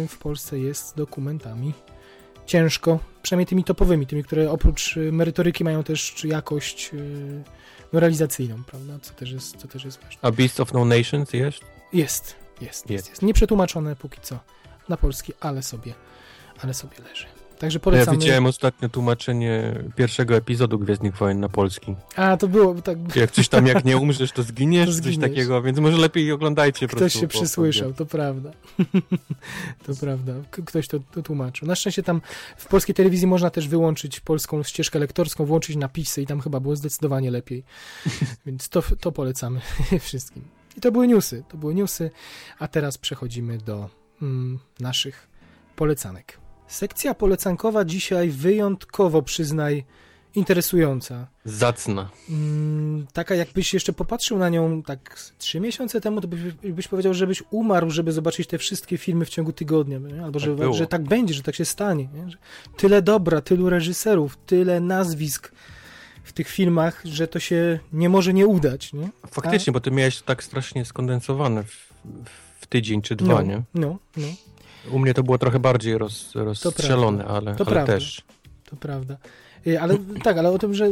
y, 0.04 0.08
w 0.08 0.18
Polsce 0.18 0.60
jest 0.60 0.88
z 0.88 0.94
dokumentami 0.94 1.74
ciężko, 2.46 3.00
przynajmniej 3.22 3.46
tymi 3.46 3.64
topowymi, 3.64 4.08
tymi, 4.08 4.24
które 4.24 4.52
oprócz 4.52 4.98
y, 4.98 5.12
merytoryki 5.12 5.64
mają 5.64 5.84
też 5.84 6.24
jakość 6.24 6.92
y, 6.94 7.44
no, 7.94 8.00
realizacyjną, 8.00 8.64
prawda, 8.64 9.00
co 9.02 9.14
też 9.14 9.32
jest, 9.32 9.58
co 9.58 9.68
też 9.68 9.86
jest 9.86 10.02
ważne. 10.04 10.20
A 10.22 10.32
Beast 10.32 10.60
of 10.60 10.74
No 10.74 10.86
Nations 10.86 11.34
jest? 11.34 11.34
Jest, 11.34 11.66
jest, 11.94 12.36
jest, 12.62 12.90
Jest. 12.90 13.10
jest. 13.10 13.22
Nieprzetłumaczone 13.22 13.96
póki 13.96 14.18
co 14.22 14.40
na 14.90 14.98
polski, 14.98 15.34
ale 15.40 15.64
sobie, 15.64 15.94
ale 16.62 16.74
sobie 16.74 16.96
leży. 17.10 17.26
Także 17.62 17.76
Ja 17.78 17.84
polecamy. 17.84 18.18
widziałem 18.18 18.46
ostatnio 18.46 18.90
tłumaczenie 18.90 19.84
pierwszego 19.96 20.36
epizodu 20.36 20.80
Gwiezdnych 20.80 21.16
Wojen 21.18 21.40
na 21.40 21.50
polski. 21.50 21.96
A, 22.16 22.38
to 22.38 22.48
było 22.48 22.82
tak... 22.82 23.16
Jak 23.16 23.32
coś 23.32 23.50
tam, 23.50 23.68
jak 23.68 23.86
nie 23.86 23.98
umrzesz, 23.98 24.32
to 24.32 24.44
zginiesz, 24.52 24.86
To 24.90 24.92
coś 24.96 25.02
zginiesz. 25.04 25.30
takiego, 25.30 25.62
więc 25.62 25.80
może 25.80 25.98
lepiej 25.98 26.32
oglądajcie 26.32 26.88
Ktoś 26.88 27.00
prostu. 27.00 27.20
się 27.20 27.28
po- 27.28 27.32
przysłyszał, 27.34 27.94
to 27.94 28.06
prawda. 28.06 28.52
to 29.86 29.94
prawda. 30.00 30.34
Ktoś 30.66 30.88
to, 30.88 31.00
to 31.00 31.22
tłumaczył. 31.22 31.68
Na 31.68 31.76
szczęście 31.76 32.04
tam 32.04 32.22
w 32.58 32.66
polskiej 32.68 32.96
telewizji 32.96 33.28
można 33.28 33.50
też 33.50 33.68
wyłączyć 33.68 34.20
polską 34.20 34.64
ścieżkę 34.64 35.00
lektorską, 35.00 35.46
włączyć 35.46 35.76
napisy 35.76 36.22
i 36.22 36.26
tam 36.26 36.42
chyba 36.42 36.60
było 36.60 36.76
zdecydowanie 36.76 37.32
lepiej. 37.32 37.64
Więc 38.46 38.70
to, 38.70 38.82
to 39.00 39.12
polecamy 39.12 39.62
wszystkim. 40.00 40.44
I 40.78 40.82
to 40.82 40.92
były 40.92 41.08
newsy. 41.08 41.44
To 41.50 41.58
były 41.58 41.76
newsy, 41.76 42.12
a 42.60 42.68
teraz 42.68 42.98
przechodzimy 42.98 43.58
do 43.58 43.90
mm, 44.22 44.60
naszych 44.80 45.28
polecanek. 45.76 46.41
Sekcja 46.72 47.14
polecankowa 47.14 47.86
dzisiaj 47.86 48.30
wyjątkowo, 48.30 49.22
przyznaj, 49.22 49.86
interesująca. 50.36 51.28
Zacna. 51.46 52.10
Mm, 52.30 53.08
taka 53.14 53.36
jakbyś 53.36 53.74
jeszcze 53.74 53.94
popatrzył 53.94 54.38
na 54.38 54.50
nią 54.50 54.84
tak 54.84 55.20
trzy 55.38 55.60
miesiące 55.60 56.02
temu, 56.02 56.22
to 56.22 56.28
byś, 56.28 56.40
byś 56.64 56.88
powiedział, 56.88 57.14
żebyś 57.14 57.44
umarł, 57.50 57.90
żeby 57.90 58.12
zobaczyć 58.12 58.48
te 58.48 58.58
wszystkie 58.58 58.98
filmy 58.98 59.26
w 59.26 59.30
ciągu 59.30 59.54
tygodnia, 59.54 59.98
nie? 59.98 60.24
albo 60.24 60.40
Tak 60.40 60.50
że, 60.50 60.56
było. 60.56 60.74
że 60.74 60.88
tak 60.88 61.04
będzie, 61.04 61.34
że 61.34 61.44
tak 61.44 61.56
się 61.56 61.66
stanie. 61.66 62.10
Tyle 62.78 63.02
dobra, 63.02 63.42
tylu 63.42 63.70
reżyserów, 63.70 64.38
tyle 64.46 64.80
nazwisk 64.80 65.52
w 66.24 66.34
tych 66.34 66.48
filmach, 66.48 67.02
że 67.06 67.28
to 67.28 67.40
się 67.40 67.80
nie 67.94 68.10
może 68.10 68.34
nie 68.34 68.48
udać. 68.48 68.94
Nie? 68.94 69.10
Faktycznie, 69.32 69.74
bo 69.74 69.80
ty 69.80 69.92
miałeś 69.92 70.18
to 70.20 70.26
tak 70.26 70.44
strasznie 70.44 70.86
skondensowane 70.86 71.64
w, 71.64 71.94
w 72.62 72.68
tydzień 72.68 73.02
czy 73.02 73.16
dwa, 73.16 73.34
no, 73.34 73.42
nie? 73.42 73.62
No, 73.74 74.00
no, 74.18 74.28
U 74.92 75.00
mnie 75.00 75.14
to 75.14 75.24
było 75.24 75.38
trochę 75.38 75.60
bardziej 75.60 75.98
roz, 75.98 76.32
rozstrzelone, 76.36 77.26
ale, 77.26 77.56
To 77.56 77.64
ale 77.66 77.72
prawda. 77.72 77.94
też. 77.94 78.22
to 78.70 78.76
prawda. 78.76 79.18
Y, 79.68 79.82
Ale 79.82 79.98
tak, 80.24 80.38
ale 80.38 80.52
o 80.52 80.60
tym, 80.60 80.74
że 80.74 80.88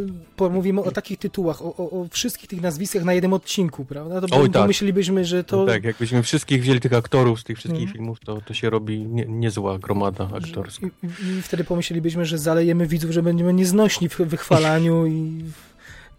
mówimy 0.51 0.81
o 0.83 0.91
takich 0.91 1.19
tytułach, 1.19 1.61
o, 1.61 1.75
o, 1.75 1.89
o 2.01 2.07
wszystkich 2.11 2.49
tych 2.49 2.61
nazwiskach 2.61 3.03
na 3.03 3.13
jednym 3.13 3.33
odcinku, 3.33 3.85
prawda? 3.85 4.21
To 4.21 4.35
Oj, 4.41 4.49
tak. 4.49 4.61
pomyślelibyśmy, 4.61 5.25
że 5.25 5.43
to... 5.43 5.57
No 5.57 5.65
tak, 5.65 5.83
jakbyśmy 5.83 6.23
wszystkich 6.23 6.61
wzięli 6.61 6.79
tych 6.79 6.93
aktorów 6.93 7.39
z 7.39 7.43
tych 7.43 7.57
wszystkich 7.57 7.81
Mhm. 7.83 7.97
filmów, 7.97 8.19
to, 8.19 8.41
to 8.41 8.53
się 8.53 8.69
robi 8.69 8.99
nie, 8.99 9.25
niezła 9.25 9.79
gromada 9.79 10.29
aktorska. 10.37 10.87
I, 10.87 11.05
i, 11.05 11.37
I 11.37 11.41
wtedy 11.41 11.63
pomyślelibyśmy, 11.63 12.25
że 12.25 12.37
zalejemy 12.37 12.87
widzów, 12.87 13.11
że 13.11 13.23
będziemy 13.23 13.53
nieznośni 13.53 14.09
w 14.09 14.17
wychwalaniu 14.17 15.05
i 15.05 15.43
w 15.43 15.68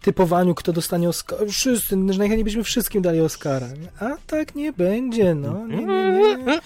typowaniu, 0.01 0.55
kto 0.55 0.73
dostanie 0.73 1.09
Oscara. 1.09 1.45
Wszyscy, 1.45 1.89
że 1.89 2.19
najchętniej 2.19 2.43
byśmy 2.43 2.63
wszystkim 2.63 3.01
dali 3.01 3.21
Oscara. 3.21 3.67
A 3.99 4.17
tak 4.27 4.55
nie 4.55 4.73
będzie, 4.73 5.35
no. 5.35 5.67
Nie, 5.67 5.85
nie, 5.85 6.37
nie. 6.37 6.59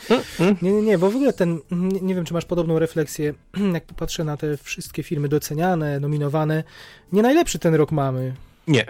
Nie, 0.61 0.71
nie, 0.71 0.81
nie, 0.81 0.97
bo 0.97 1.11
w 1.11 1.15
ogóle 1.15 1.33
ten, 1.33 1.59
nie, 1.71 2.01
nie 2.01 2.15
wiem, 2.15 2.25
czy 2.25 2.33
masz 2.33 2.45
podobną 2.45 2.79
refleksję, 2.79 3.33
jak 3.73 3.85
popatrzę 3.85 4.23
na 4.23 4.37
te 4.37 4.57
wszystkie 4.57 5.03
filmy 5.03 5.29
doceniane, 5.29 5.99
nominowane. 5.99 6.63
Nie 7.11 7.21
najlepszy 7.21 7.59
ten 7.59 7.75
rok 7.75 7.91
mamy. 7.91 8.33
Nie. 8.67 8.85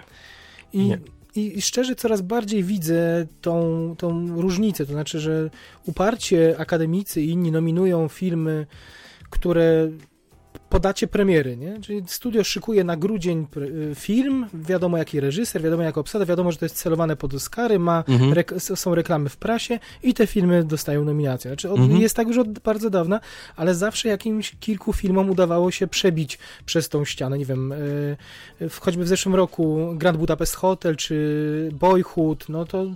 I, 0.72 0.88
Nie. 0.88 0.98
I 1.36 1.62
szczerze 1.62 1.94
coraz 1.94 2.20
bardziej 2.20 2.64
widzę 2.64 3.26
tą, 3.40 3.94
tą 3.98 4.40
różnicę, 4.40 4.86
to 4.86 4.92
znaczy, 4.92 5.20
że 5.20 5.50
uparcie 5.86 6.54
akademicy 6.58 7.22
i 7.22 7.30
inni 7.30 7.52
nominują 7.52 8.08
filmy, 8.08 8.66
które 9.30 9.90
podacie 10.68 11.06
premiery, 11.06 11.56
nie? 11.56 11.80
Czyli 11.80 12.02
studio 12.06 12.44
szykuje 12.44 12.84
na 12.84 12.96
grudzień 12.96 13.46
y, 13.56 13.94
film, 13.94 14.46
wiadomo 14.54 14.98
jaki 14.98 15.20
reżyser, 15.20 15.62
wiadomo 15.62 15.82
jaka 15.82 16.00
obsada, 16.00 16.24
wiadomo, 16.26 16.52
że 16.52 16.58
to 16.58 16.64
jest 16.64 16.76
celowane 16.76 17.16
pod 17.16 17.34
Oscary, 17.34 17.78
ma, 17.78 18.04
Mhm. 18.08 18.30
rek- 18.34 18.76
są 18.76 18.94
reklamy 18.94 19.28
w 19.28 19.36
prasie 19.36 19.78
i 20.02 20.14
te 20.14 20.26
filmy 20.26 20.64
dostają 20.64 21.04
nominacje. 21.04 21.50
Znaczy, 21.50 21.70
od, 21.70 21.80
Mhm. 21.80 22.00
jest 22.00 22.16
tak 22.16 22.28
już 22.28 22.38
od 22.38 22.58
bardzo 22.58 22.90
dawna, 22.90 23.20
ale 23.56 23.74
zawsze 23.74 24.08
jakimś 24.08 24.56
kilku 24.60 24.92
filmom 24.92 25.30
udawało 25.30 25.70
się 25.70 25.86
przebić 25.86 26.38
przez 26.66 26.88
tą 26.88 27.04
ścianę. 27.04 27.38
Nie 27.38 27.44
wiem, 27.46 27.72
y, 27.72 28.16
y, 28.62 28.68
w- 28.68 28.78
choćby 28.80 29.04
w 29.04 29.08
zeszłym 29.08 29.34
roku 29.34 29.92
Grand 29.94 30.18
Budapest 30.18 30.54
Hotel 30.54 30.96
czy 30.96 31.68
Boyhood, 31.72 32.48
no 32.48 32.64
to 32.64 32.86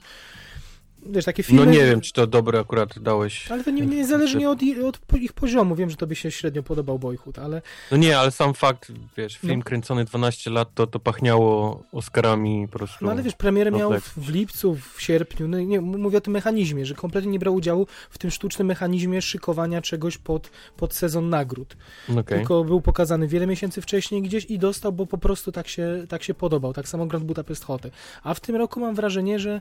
wiesz, 1.07 1.25
takie 1.25 1.43
filmy... 1.43 1.67
No 1.67 1.73
nie 1.73 1.79
wiem, 1.87 2.01
czy 2.01 2.13
to 2.13 2.27
dobre 2.27 2.61
akurat 2.61 2.99
dałeś. 2.99 3.51
Ale 3.51 3.65
to 3.65 3.71
nie, 3.71 3.87
niezależnie 3.87 4.51
od, 4.51 4.63
i- 4.63 4.83
od 4.83 4.99
po- 4.99 5.17
ich 5.17 5.33
poziomu. 5.33 5.75
Wiem, 5.77 5.91
że 5.91 5.97
tobie 5.97 6.17
się 6.17 6.31
średnio 6.31 6.63
podobał 6.63 6.99
Boyhood, 6.99 7.39
ale 7.39 7.63
No 7.91 7.97
nie, 7.97 8.19
ale 8.19 8.31
sam 8.31 8.55
fakt, 8.55 8.93
wiesz, 9.17 9.37
film 9.39 9.59
No. 9.59 9.65
kręcony 9.65 10.05
12 10.05 10.51
lat, 10.51 10.75
to, 10.75 10.87
to 10.87 10.99
pachniało 11.01 11.83
Oscarami 11.93 12.69
po 12.69 12.79
prostu. 12.79 13.05
No 13.05 13.11
ale 13.11 13.23
wiesz, 13.23 13.35
premierę 13.35 13.71
no 13.71 13.79
miał 13.79 13.93
w, 14.01 14.13
w 14.17 14.29
lipcu, 14.29 14.77
w 14.95 15.03
sierpniu. 15.03 15.49
No, 15.49 15.61
nie, 15.61 15.81
mówię 15.81 16.19
o 16.19 16.21
tym 16.21 16.33
mechanizmie, 16.33 16.87
że 16.87 16.95
kompletnie 16.95 17.31
nie 17.31 17.39
brał 17.39 17.55
udziału 17.55 17.87
w 18.11 18.19
tym 18.19 18.31
sztucznym 18.31 18.69
mechanizmie 18.69 19.23
szykowania 19.23 19.83
czegoś 19.83 20.19
pod, 20.19 20.51
pod 20.77 20.95
sezon 20.95 21.29
nagród. 21.29 21.77
Okej. 22.11 22.25
Tylko 22.25 22.65
był 22.65 22.81
pokazany 22.81 23.29
wiele 23.29 23.47
miesięcy 23.47 23.81
wcześniej 23.83 24.23
gdzieś 24.23 24.45
i 24.45 24.59
dostał, 24.59 24.93
bo 24.93 25.07
po 25.07 25.19
prostu 25.19 25.53
tak 25.53 25.69
się, 25.69 26.05
tak 26.09 26.23
się 26.23 26.35
podobał. 26.35 26.73
Tak 26.73 26.89
samo 26.89 27.07
Grand 27.07 27.25
Budapest 27.25 27.65
Hotel. 27.65 27.91
A 28.23 28.35
w 28.35 28.41
tym 28.41 28.57
roku 28.57 28.81
mam 28.81 28.95
wrażenie, 28.95 29.39
że 29.39 29.61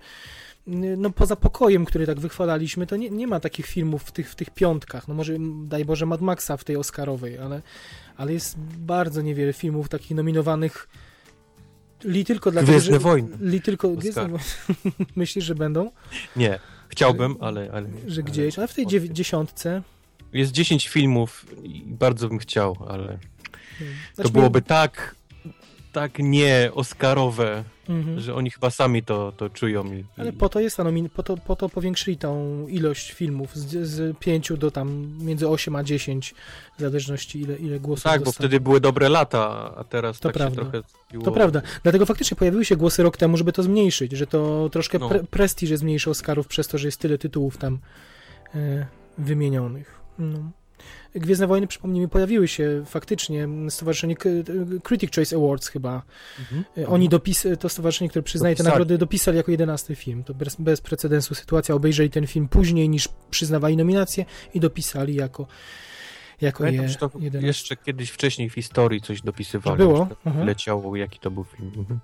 no 0.68 1.10
poza 1.10 1.36
pokojem, 1.36 1.86
który 1.86 2.06
tak 2.06 2.19
wychwalaliśmy, 2.19 2.88
to 2.88 2.95
nie, 2.95 3.10
nie 3.10 3.27
ma 3.27 3.40
takich 3.40 3.65
filmów 3.65 4.03
w 4.03 4.11
tych, 4.11 4.31
w 4.31 4.36
tych 4.36 4.49
piątkach. 4.49 5.07
No 5.07 5.14
może, 5.14 5.34
daj 5.64 5.86
Boże, 5.86 6.06
Mad 6.06 6.22
Maxa 6.22 6.57
w 6.57 6.64
tej 6.64 6.76
Oscarowej, 6.76 7.38
ale, 7.38 7.61
ale 8.18 8.34
jest 8.34 8.60
bardzo 8.77 9.22
niewiele 9.22 9.53
filmów 9.53 9.90
takich 9.90 10.18
nominowanych 10.18 10.88
li 12.03 12.26
tylko 12.26 12.52
dlatego, 12.52 12.72
Gwiezdne 12.72 12.94
że... 12.94 12.99
Wojny. 12.99 13.38
Li 13.41 13.61
tylko... 13.61 13.90
Gwiezdne. 13.90 14.30
Myślisz, 15.15 15.45
że 15.45 15.56
będą? 15.56 15.91
Nie, 16.36 16.60
chciałbym, 16.90 17.36
ale... 17.40 17.72
ale 17.73 17.90
Że 18.07 18.23
gdzieś? 18.23 18.57
Ale 18.57 18.68
w 18.68 18.73
tej 18.73 18.86
dziew- 18.88 19.11
dziesiątce... 19.11 19.81
Jest 20.34 20.52
10 20.52 20.88
filmów 20.88 21.45
i 21.64 21.84
bardzo 21.86 22.27
bym 22.27 22.38
chciał, 22.38 22.77
ale 22.90 23.07
to 23.07 23.86
Znaczy, 24.15 24.31
byłoby 24.31 24.61
tak, 24.61 25.15
tak 25.91 26.19
nie 26.19 26.69
Oscarowe, 26.73 27.64
Mhm. 27.89 28.19
że 28.19 28.35
oni 28.35 28.51
chyba 28.51 28.69
sami 28.69 29.03
to, 29.03 29.31
to 29.31 29.49
czują. 29.49 29.85
I, 29.93 30.05
Ale 30.17 30.33
po 30.33 30.49
to 30.49 30.59
jest 30.59 30.77
ta 30.77 30.83
nomin- 30.83 31.09
po 31.09 31.23
to, 31.23 31.37
po 31.37 31.55
to 31.55 31.69
powiększyli 31.69 32.17
tą 32.17 32.65
ilość 32.67 33.11
filmów 33.11 33.55
z, 33.55 33.87
z 33.87 34.17
5 34.17 34.51
do 34.57 34.71
tam 34.71 35.17
między 35.21 35.47
8 35.49 35.75
a 35.75 35.83
10, 35.83 36.35
w 36.77 36.81
zależności 36.81 37.41
ile, 37.41 37.55
ile 37.55 37.79
głosów 37.79 38.03
Tak, 38.03 38.19
bo 38.21 38.25
dostaną. 38.25 38.47
wtedy 38.47 38.59
były 38.59 38.79
dobre 38.81 39.09
lata, 39.09 39.73
a 39.77 39.83
teraz 39.83 40.19
To 40.19 40.29
tak 40.29 40.33
prawda. 40.37 40.55
się 40.55 40.69
trochę 40.71 40.87
zrobiło. 41.09 41.25
To 41.25 41.31
prawda. 41.31 41.61
Dlatego 41.83 42.05
faktycznie 42.05 42.37
pojawiły 42.37 42.65
się 42.65 42.75
głosy 42.75 43.03
rok 43.03 43.17
temu, 43.17 43.37
żeby 43.37 43.53
to 43.53 43.63
zmniejszyć, 43.63 44.11
że 44.11 44.27
to 44.27 44.69
troszkę 44.71 44.99
No. 44.99 45.09
pre- 45.09 45.23
prestiż 45.27 45.69
jest 45.69 45.83
mniejszy 45.83 46.09
Oscarów 46.09 46.47
przez 46.47 46.67
to, 46.67 46.77
że 46.77 46.87
jest 46.87 46.99
tyle 46.99 47.17
tytułów 47.17 47.57
tam 47.57 47.79
e, 48.55 48.85
wymienionych. 49.17 49.99
No. 50.19 50.39
Gwiezdne 51.15 51.48
Wojny, 51.48 51.68
przypomnij 51.68 52.02
mi, 52.02 52.07
pojawiły 52.07 52.48
się 52.48 52.84
faktycznie, 52.86 53.48
stowarzyszenie 53.69 54.15
Critic 54.84 55.15
Choice 55.15 55.36
Awards 55.36 55.68
chyba. 55.68 56.02
Mhm. 56.40 56.64
E, 56.77 56.88
Oni 56.88 57.10
dopis, 57.10 57.48
to 57.60 57.69
stowarzyszenie, 57.69 58.10
które 58.10 58.23
przyznaje 58.23 58.56
te 58.56 58.64
Dopisali. 58.64 58.73
nagrody, 58.73 58.98
dopisali 58.98 59.38
jako 59.38 59.52
jedenasty 59.52 59.95
film. 59.95 60.23
To 60.23 60.34
bez, 60.34 60.56
bez 60.56 60.81
precedensu 60.81 61.36
sytuacja. 61.36 61.76
Obejrzeli 61.76 62.10
ten 62.10 62.27
film 62.27 62.48
później 62.48 62.90
niż 62.90 63.10
przyznawali 63.30 63.77
nominacje 63.77 64.26
i 64.53 64.60
dopisali 64.60 65.15
jako, 65.15 65.48
jako 66.41 66.64
Pamiętam, 66.64 66.88
je, 66.90 66.95
to 66.95 67.11
jedenasty. 67.19 67.48
jeszcze 67.48 67.76
kiedyś 67.76 68.10
wcześniej 68.10 68.49
w 68.49 68.53
historii 68.53 69.02
coś 69.02 69.22
dopisywali. 69.22 69.77
Było? 69.77 69.98
że 70.10 70.15
Aha. 70.26 70.44
Leciało, 70.44 70.95
jaki 70.95 71.19
to 71.19 71.31
był 71.31 71.44
film. 71.44 71.72
Mhm. 71.77 71.99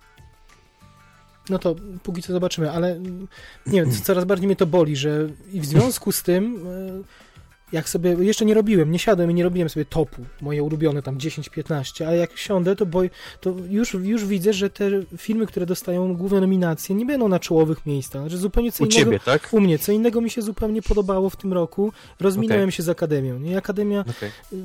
No 1.50 1.60
to 1.60 1.76
póki 2.04 2.22
co 2.22 2.34
zobaczymy, 2.34 2.72
ale 2.72 2.92
mm, 2.92 3.28
nie 3.68 3.82
wiem, 3.82 3.92
co- 3.92 4.04
coraz 4.04 4.26
bardziej 4.26 4.48
mnie 4.48 4.56
to 4.56 4.66
boli, 4.68 4.96
że 4.96 5.28
i 5.54 5.62
w 5.62 5.66
związku 5.66 6.12
z 6.12 6.24
tym, 6.24 6.68
e, 6.68 7.35
jak 7.72 7.90
sobie, 7.90 8.16
jeszcze 8.20 8.46
nie 8.46 8.54
robiłem, 8.54 8.92
nie 8.92 9.00
siadłem 9.00 9.32
i 9.32 9.34
nie 9.34 9.44
robiłem 9.44 9.70
sobie 9.70 9.86
topu, 9.86 10.26
moje 10.42 10.64
ulubione 10.64 11.02
tam 11.02 11.18
10-15, 11.18 12.04
a 12.04 12.12
jak 12.12 12.38
siądę, 12.38 12.76
to, 12.76 12.86
boj, 12.86 13.10
to 13.42 13.54
już, 13.70 13.94
już 13.94 14.26
widzę, 14.26 14.54
że 14.54 14.70
te 14.70 14.90
filmy, 15.18 15.46
które 15.46 15.66
dostają 15.66 16.16
główne 16.16 16.42
nominacje, 16.42 16.96
nie 16.96 17.06
będą 17.06 17.28
na 17.28 17.40
czołowych 17.40 17.86
miejscach, 17.86 18.22
znaczy 18.22 18.38
zupełnie 18.38 18.72
co 18.72 18.84
U 18.84 18.88
innego. 18.88 19.00
ciebie, 19.04 19.20
tak? 19.20 19.50
U 19.52 19.62
mnie, 19.62 19.80
co 19.80 19.92
innego 19.92 20.22
mi 20.22 20.30
się 20.30 20.42
zupełnie 20.42 20.82
podobało 20.82 21.30
w 21.30 21.36
tym 21.36 21.54
roku. 21.54 21.92
Rozminąłem 22.20 22.72
się 22.72 22.84
z 22.84 22.90
Akademią. 22.90 23.40
Nie? 23.40 23.58
Akademia, 23.58 24.02
Okej. 24.02 24.30
y, 24.54 24.56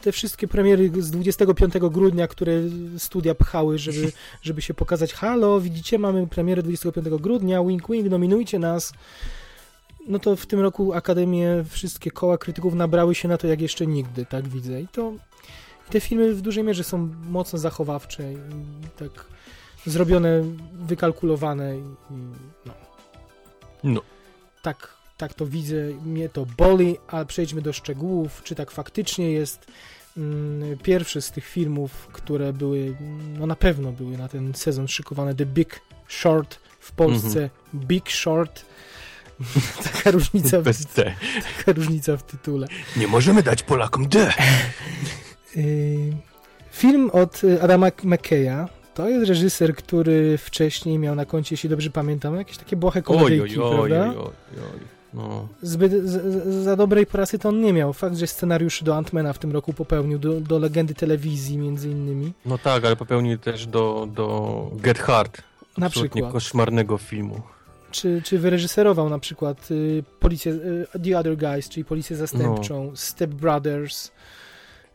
te 0.00 0.12
wszystkie 0.12 0.48
premiery 0.48 0.90
z 0.98 1.10
25 1.10 1.74
grudnia, 1.90 2.28
które 2.28 2.52
studia 2.98 3.34
pchały, 3.34 3.78
żeby, 3.78 4.12
żeby 4.42 4.62
się 4.62 4.74
pokazać, 4.74 5.12
halo, 5.14 5.60
widzicie, 5.60 5.98
mamy 5.98 6.26
premierę 6.26 6.62
25 6.62 7.08
grudnia, 7.08 7.64
wink 7.64 7.88
wink, 7.90 8.10
nominujcie 8.10 8.58
nas. 8.58 8.92
No 10.08 10.18
to 10.18 10.36
w 10.36 10.46
tym 10.46 10.60
roku 10.60 10.92
Akademie, 10.94 11.64
wszystkie 11.68 12.10
koła 12.10 12.38
krytyków 12.38 12.74
nabrały 12.74 13.14
się 13.14 13.28
na 13.28 13.38
to 13.38 13.46
jak 13.46 13.60
jeszcze 13.60 13.86
nigdy, 13.86 14.26
tak 14.26 14.48
widzę. 14.48 14.80
I 14.80 14.88
to 14.88 15.12
i 15.88 15.90
te 15.90 16.00
filmy 16.00 16.34
w 16.34 16.40
dużej 16.40 16.64
mierze 16.64 16.84
są 16.84 17.08
mocno 17.30 17.58
zachowawcze 17.58 18.32
i 18.32 18.36
tak 18.98 19.24
zrobione, 19.86 20.44
wykalkulowane 20.72 21.78
i, 21.78 21.82
no 22.66 22.72
No. 23.84 24.00
tak, 24.62 24.94
tak 25.16 25.34
to 25.34 25.46
widzę, 25.46 25.76
mnie 26.04 26.28
to 26.28 26.46
boli, 26.58 26.96
ale 27.08 27.26
przejdźmy 27.26 27.62
do 27.62 27.72
szczegółów, 27.72 28.42
czy 28.44 28.54
tak 28.54 28.70
faktycznie 28.70 29.32
jest. 29.32 29.66
Mm, 30.16 30.78
Pierwszy 30.78 31.22
z 31.22 31.30
tych 31.30 31.44
filmów, 31.46 32.08
które 32.12 32.52
były, 32.52 32.78
mm, 33.00 33.38
no 33.38 33.46
na 33.46 33.56
pewno 33.56 33.92
były 33.92 34.18
na 34.18 34.28
ten 34.28 34.54
sezon 34.54 34.88
szykowane, 34.88 35.34
The 35.34 35.46
Big 35.46 35.80
Short, 36.08 36.58
w 36.80 36.92
Polsce 36.92 37.50
Big 37.74 38.10
Short. 38.10 38.64
taka, 39.92 40.10
różnica 40.10 40.60
w, 40.60 40.62
Bez 40.64 40.86
T. 40.86 41.14
taka 41.56 41.72
różnica 41.72 42.16
w 42.16 42.22
tytule. 42.22 42.66
Nie 42.96 43.06
możemy 43.06 43.42
dać 43.42 43.62
Polakom 43.62 44.08
D. 44.08 44.32
Yy, 45.56 46.12
Film 46.70 47.10
od 47.12 47.44
y, 47.44 47.62
Adama 47.62 47.86
McKeya. 48.04 48.66
To 48.94 49.08
jest 49.08 49.28
reżyser, 49.28 49.74
który 49.76 50.38
wcześniej 50.38 50.98
miał 50.98 51.14
na 51.14 51.24
koncie, 51.24 51.52
jeśli 51.54 51.68
dobrze 51.68 51.90
pamiętam, 51.90 52.36
jakieś 52.36 52.56
takie 52.56 52.76
błahe 52.76 53.02
komedyjki, 53.02 53.60
oj, 53.60 53.80
oj, 53.80 53.90
prawda? 53.90 54.20
oj. 54.20 54.30
No. 55.14 55.48
zbyt 55.62 55.92
z, 55.92 56.64
za 56.64 56.76
dobrej 56.76 57.06
prasy 57.06 57.38
to 57.38 57.48
on 57.48 57.60
nie 57.60 57.72
miał. 57.72 57.92
Fakt, 57.92 58.16
że 58.16 58.26
scenariusz 58.26 58.82
do 58.82 58.96
Antmana 58.96 59.32
w 59.32 59.38
tym 59.38 59.52
roku 59.52 59.72
popełnił, 59.72 60.18
do, 60.18 60.40
do 60.40 60.58
legendy 60.58 60.94
telewizji 60.94 61.58
między 61.58 61.90
innymi. 61.90 62.32
no 62.46 62.58
tak, 62.58 62.84
ale 62.84 62.96
popełnił 62.96 63.38
też 63.38 63.66
do, 63.66 64.08
do 64.14 64.70
Get 64.74 64.98
Hard. 64.98 65.42
Na 65.78 65.86
Absolutnie 65.86 66.22
przykład. 66.22 66.32
koszmarnego 66.32 66.98
filmu. 66.98 67.40
Czy, 67.90 68.22
czy 68.24 68.38
wyreżyserował 68.38 69.10
na 69.10 69.18
przykład 69.18 69.70
y, 69.70 70.04
policję, 70.20 70.52
y, 70.52 70.86
The 71.04 71.18
Other 71.18 71.36
Guys, 71.36 71.68
czyli 71.68 71.84
Policję 71.84 72.16
Zastępczą, 72.16 72.92
Step 72.94 73.30
Brothers, 73.30 74.10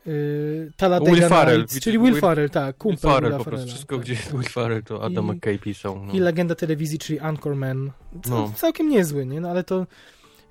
y, 0.07 0.71
Talladega 0.77 1.11
Will 1.15 1.29
Ferrell, 1.29 1.59
Nights, 1.59 1.79
czyli 1.79 1.99
Will 1.99 2.13
Will- 2.13 2.21
Ferrell, 2.21 2.49
tak, 2.49 2.65
Will 2.75 2.79
kumpel 2.79 3.11
Ferrell 3.11 3.31
Willa 3.31 3.37
po 3.37 3.43
prostu. 3.49 3.67
Wszystko, 3.67 3.95
tak. 3.95 4.03
gdzie 4.05 4.13
jest 4.13 4.31
Will 4.31 4.43
Ferrell, 4.49 4.83
to 4.83 5.03
Adam 5.03 5.27
I- 5.27 5.31
McKay 5.31 5.59
pisał. 5.59 6.05
No. 6.05 6.13
I 6.13 6.19
legenda 6.19 6.55
telewizji, 6.55 6.99
czyli 6.99 7.19
Anchorman. 7.19 7.91
Co, 8.23 8.29
No. 8.29 8.53
Całkiem 8.55 8.89
niezły, 8.89 9.25
nie? 9.25 9.41
No 9.41 9.49
ale 9.49 9.63
to 9.63 9.87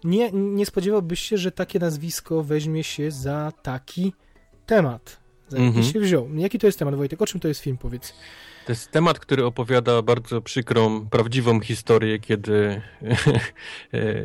nie, 0.05 0.33
nie 0.33 0.67
spodziewałbyś 0.67 1.21
się, 1.21 1.39
że 1.39 1.53
takie 1.53 1.79
nazwisko 1.79 2.43
weźmie 2.43 2.85
się 2.85 3.11
za 3.11 3.53
taki 3.63 4.13
temat. 4.67 5.17
Za 5.49 5.57
jaki 5.59 5.67
Mhm. 5.69 5.85
się 5.87 6.01
wziął. 6.01 6.29
Jaki 6.35 6.59
to 6.59 6.67
jest 6.67 6.79
temat, 6.79 6.95
Wojtek? 6.95 7.23
O 7.23 7.27
czym 7.27 7.41
to 7.41 7.49
jest 7.49 7.61
film, 7.61 7.77
powiedz? 7.79 8.15
To 8.67 8.73
jest 8.73 8.91
temat, 8.91 9.19
który 9.19 9.47
opowiada 9.47 10.03
bardzo 10.03 10.43
przykrą, 10.43 11.07
prawdziwą 11.07 11.61
historię, 11.61 12.19
kiedy 12.19 12.55
e, 12.63 13.19
e, 13.95 14.25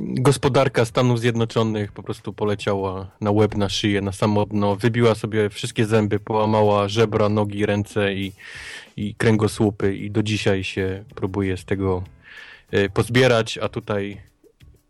gospodarka 0.00 0.84
Stanów 0.84 1.20
Zjednoczonych 1.20 1.92
po 1.92 2.02
prostu 2.02 2.32
poleciała 2.32 3.10
na 3.20 3.30
łeb, 3.30 3.56
na 3.56 3.68
szyję, 3.68 4.00
na 4.00 4.12
samotno, 4.12 4.76
wybiła 4.76 5.14
sobie 5.14 5.50
wszystkie 5.50 5.86
zęby, 5.86 6.20
połamała 6.20 6.88
żebra, 6.88 7.28
nogi, 7.28 7.66
ręce 7.66 8.14
i, 8.14 8.32
i 8.96 9.14
kręgosłupy 9.14 9.96
i 9.96 10.10
do 10.10 10.22
dzisiaj 10.22 10.64
się 10.64 11.04
próbuje 11.14 11.56
z 11.56 11.64
tego 11.64 12.04
e, 12.70 12.88
pozbierać, 12.88 13.58
a 13.58 13.68
tutaj, 13.68 14.20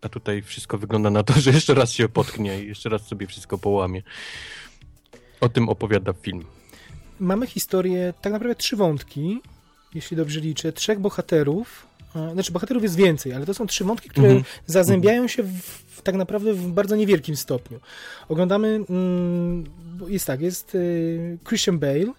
a 0.03 0.09
tutaj 0.09 0.43
wszystko 0.43 0.79
wygląda 0.79 1.11
na 1.11 1.23
to, 1.23 1.33
że 1.41 1.51
jeszcze 1.51 1.75
raz 1.75 1.93
się 1.93 2.09
potknie 2.09 2.63
i 2.63 2.67
jeszcze 2.67 2.89
raz 2.89 3.07
sobie 3.07 3.27
wszystko 3.27 3.59
połamie. 3.59 4.03
O 5.41 5.49
tym 5.49 5.69
opowiada 5.69 6.13
film. 6.13 6.58
Mamy 7.21 7.47
historię, 7.47 8.15
tak 8.23 8.33
naprawdę 8.33 8.55
trzy 8.55 8.77
wątki, 8.77 9.41
jeśli 9.95 10.17
dobrze 10.17 10.41
liczę, 10.41 10.73
trzech 10.73 10.99
bohaterów. 10.99 11.87
Znaczy, 12.33 12.53
bohaterów 12.53 12.83
jest 12.83 12.97
więcej, 12.97 13.33
ale 13.33 13.47
to 13.47 13.55
są 13.55 13.67
trzy 13.67 13.85
wątki, 13.85 14.09
które 14.09 14.27
Mhm. 14.29 14.45
zazębiają 14.67 15.29
się 15.29 15.43
w, 15.43 16.03
tak 16.03 16.15
naprawdę 16.15 16.55
w 16.55 16.69
bardzo 16.69 16.97
niewielkim 16.97 17.37
stopniu. 17.37 17.81
Oglądamy, 18.29 18.81
mm, 18.91 19.65
jest 20.09 20.27
tak, 20.27 20.41
jest 20.41 20.75
y, 20.75 21.39
Christian 21.49 21.79
Bale, 21.79 22.13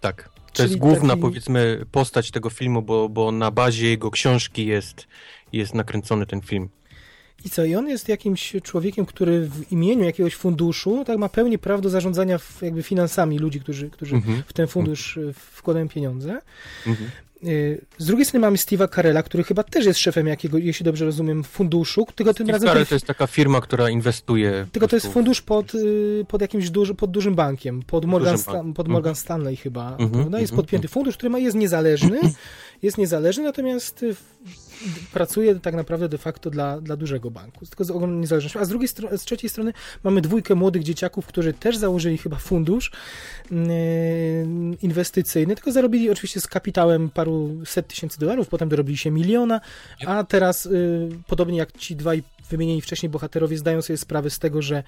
Tak. 0.00 0.28
To 0.46 0.56
Czyli 0.56 0.68
jest 0.68 0.80
główna, 0.80 1.08
taki- 1.08 1.20
powiedzmy, 1.22 1.84
postać 1.92 2.30
tego 2.30 2.50
filmu, 2.50 2.82
bo, 2.82 3.08
bo 3.08 3.32
na 3.32 3.50
bazie 3.50 3.88
jego 3.90 4.10
książki 4.10 4.66
jest, 4.66 5.06
jest 5.52 5.74
nakręcony 5.74 6.26
ten 6.26 6.40
film. 6.40 6.68
I 7.44 7.50
co? 7.50 7.64
I 7.64 7.74
on 7.74 7.88
jest 7.88 8.08
jakimś 8.08 8.56
człowiekiem, 8.62 9.06
który 9.06 9.40
w 9.48 9.72
imieniu 9.72 10.04
jakiegoś 10.04 10.34
funduszu 10.34 11.04
tak 11.06 11.18
ma 11.18 11.28
pełni 11.28 11.58
prawo 11.58 11.82
do 11.82 11.90
zarządzania 11.90 12.38
jakby 12.62 12.82
finansami 12.82 13.38
ludzi, 13.38 13.60
którzy, 13.60 13.90
którzy 13.90 14.14
Mhm. 14.16 14.42
w 14.46 14.52
ten 14.52 14.66
fundusz 14.66 15.16
y, 15.16 15.32
wkładają 15.32 15.88
pieniądze. 15.88 16.38
Mhm. 16.86 17.10
Y, 17.46 17.84
Z 17.98 18.06
drugiej 18.06 18.24
strony 18.26 18.40
mamy 18.46 18.56
Steve'a 18.56 18.94
Carella, 18.94 19.22
który 19.22 19.44
chyba 19.44 19.62
też 19.62 19.86
jest 19.86 19.98
szefem 20.00 20.26
jakiego, 20.26 20.58
jeśli 20.58 20.84
dobrze 20.84 21.04
rozumiem, 21.04 21.44
funduszu, 21.44 22.06
tylko 22.14 22.34
tym 22.34 22.46
Steve 22.46 22.52
razem 22.52 22.68
Carell 22.68 22.86
to 22.86 22.94
jest 22.94 23.06
taka 23.06 23.26
firma, 23.26 23.60
która 23.60 23.90
inwestuje. 23.90 24.66
tylko 24.72 24.88
to 24.88 24.96
jest 24.96 25.06
fundusz 25.12 25.42
pod, 25.42 25.74
y, 25.74 26.24
pod 26.28 26.40
jakimś 26.40 26.70
duży, 26.70 26.94
pod 26.94 27.10
dużym 27.10 27.34
bankiem, 27.34 27.82
pod 27.82 28.04
Morgan, 28.04 28.38
pod 28.38 28.48
Mhm. 28.56 28.90
Morgan 28.90 29.14
Stanley 29.14 29.56
chyba. 29.56 29.90
Mhm, 29.90 30.10
prawda? 30.10 30.40
Jest 30.40 30.52
mhm, 30.52 30.56
podpięty 30.64 30.88
fundusz, 30.88 31.16
który 31.16 31.30
ma, 31.30 31.38
jest 31.38 31.56
niezależny, 31.56 32.20
jest 32.82 32.98
niezależny, 32.98 33.44
natomiast 33.44 34.04
pracuje 35.12 35.60
tak 35.60 35.74
naprawdę 35.74 36.08
de 36.08 36.18
facto 36.18 36.50
dla, 36.50 36.80
dla 36.80 36.96
dużego 36.96 37.30
banku, 37.30 37.66
tylko 37.66 37.84
z 37.84 37.90
ogromną 37.90 38.20
niezależnością. 38.20 38.60
A 38.60 38.64
z 38.64 38.68
drugiej 38.68 38.88
strony, 38.88 39.18
z 39.18 39.24
trzeciej 39.24 39.50
strony 39.50 39.72
mamy 40.04 40.20
dwójkę 40.20 40.54
młodych 40.54 40.82
dzieciaków, 40.82 41.26
którzy 41.26 41.52
też 41.52 41.76
założyli 41.76 42.18
chyba 42.18 42.36
fundusz 42.36 42.92
yy, 43.50 43.58
inwestycyjny, 44.82 45.54
tylko 45.54 45.72
zarobili 45.72 46.10
oczywiście 46.10 46.40
z 46.40 46.46
kapitałem 46.46 47.10
paru 47.10 47.60
set 47.64 47.86
tysięcy 47.86 48.18
dolarów, 48.18 48.48
potem 48.48 48.68
dorobili 48.68 48.98
się 48.98 49.10
miliona, 49.10 49.60
a 50.06 50.24
teraz 50.24 50.66
y, 50.66 51.08
podobnie 51.26 51.58
jak 51.58 51.72
ci 51.72 51.96
dwaj 51.96 52.22
wymienieni 52.52 52.80
wcześniej 52.80 53.10
bohaterowie 53.10 53.58
zdają 53.58 53.82
sobie 53.82 53.96
sprawę 53.96 54.30
z 54.30 54.38
tego, 54.38 54.62
że 54.62 54.82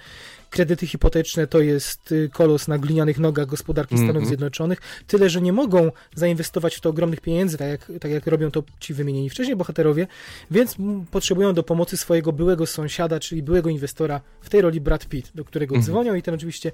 kredyty 0.51 0.87
hipoteczne 0.87 1.47
to 1.47 1.61
jest 1.61 2.13
y, 2.13 2.31
kolos 2.33 2.69
na 2.69 2.79
glinianych 2.79 3.19
nogach 3.19 3.47
gospodarki 3.47 3.95
Stanów 3.95 4.09
Mhm. 4.09 4.27
Zjednoczonych, 4.27 4.81
tyle, 5.07 5.31
że 5.31 5.43
nie 5.43 5.53
mogą 5.53 5.91
zainwestować 6.15 6.77
w 6.77 6.81
to 6.81 6.89
ogromnych 6.89 7.21
pieniędzy, 7.21 7.59
tak 7.59 7.69
jak, 7.69 7.93
tak 8.01 8.11
jak 8.11 8.27
robią 8.27 8.51
to 8.51 8.63
ci 8.81 8.95
wymienieni 8.95 9.31
wcześniej 9.31 9.57
bohaterowie, 9.57 10.07
więc 10.51 10.77
potrzebują 11.11 11.55
do 11.55 11.63
pomocy 11.63 11.97
swojego 11.97 12.33
byłego 12.33 12.67
sąsiada, 12.67 13.21
czyli 13.21 13.43
byłego 13.43 13.71
inwestora, 13.71 14.21
w 14.41 14.51
tej 14.51 14.61
roli 14.61 14.81
Brad 14.81 15.07
Pitt, 15.07 15.31
do 15.35 15.45
którego 15.45 15.75
Mhm. 15.75 15.93
dzwonią 15.93 16.15
i 16.15 16.23
ten 16.23 16.35
oczywiście 16.35 16.73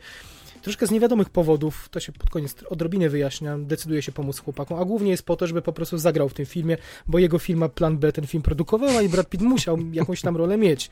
troszkę 0.63 0.87
z 0.87 0.91
niewiadomych 0.91 1.31
powodów, 1.31 1.89
to 1.89 2.01
się 2.01 2.13
pod 2.13 2.31
koniec 2.31 2.55
odrobinę 2.69 3.09
wyjaśnia, 3.09 3.59
decyduje 3.59 4.03
się 4.03 4.13
pomóc 4.13 4.39
chłopakom, 4.39 4.79
a 4.79 4.85
głównie 4.85 5.11
jest 5.11 5.23
po 5.23 5.37
to, 5.37 5.47
żeby 5.47 5.63
po 5.63 5.73
prostu 5.73 5.99
zagrał 5.99 6.29
w 6.29 6.35
tym 6.35 6.47
filmie, 6.47 6.77
bo 7.07 7.19
jego 7.19 7.39
firma 7.39 7.69
Plan 7.69 7.99
B 7.99 8.13
ten 8.13 8.27
film 8.27 8.43
produkowała 8.43 9.03
i 9.03 9.09
Brad 9.09 9.29
Pitt 9.29 9.43
musiał 9.43 9.79
jakąś 9.93 10.21
tam 10.21 10.37
rolę 10.37 10.57
mieć. 10.57 10.91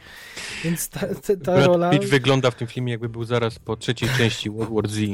Więc 0.65 0.89
ta, 0.89 1.01
ta, 1.01 1.37
ta 1.45 1.53
Brad 1.53 1.67
rola... 1.67 1.91
Pitt 1.91 2.05
wygląda 2.05 2.51
w 2.51 2.55
tym 2.55 2.69
filmie, 2.69 2.93
jakby 2.93 3.09
był 3.09 3.25
zaraz 3.25 3.59
po 3.59 3.77
trzeciej 3.77 4.09
części 4.09 4.51
World 4.51 4.75
War 4.75 4.89
Z. 4.89 4.99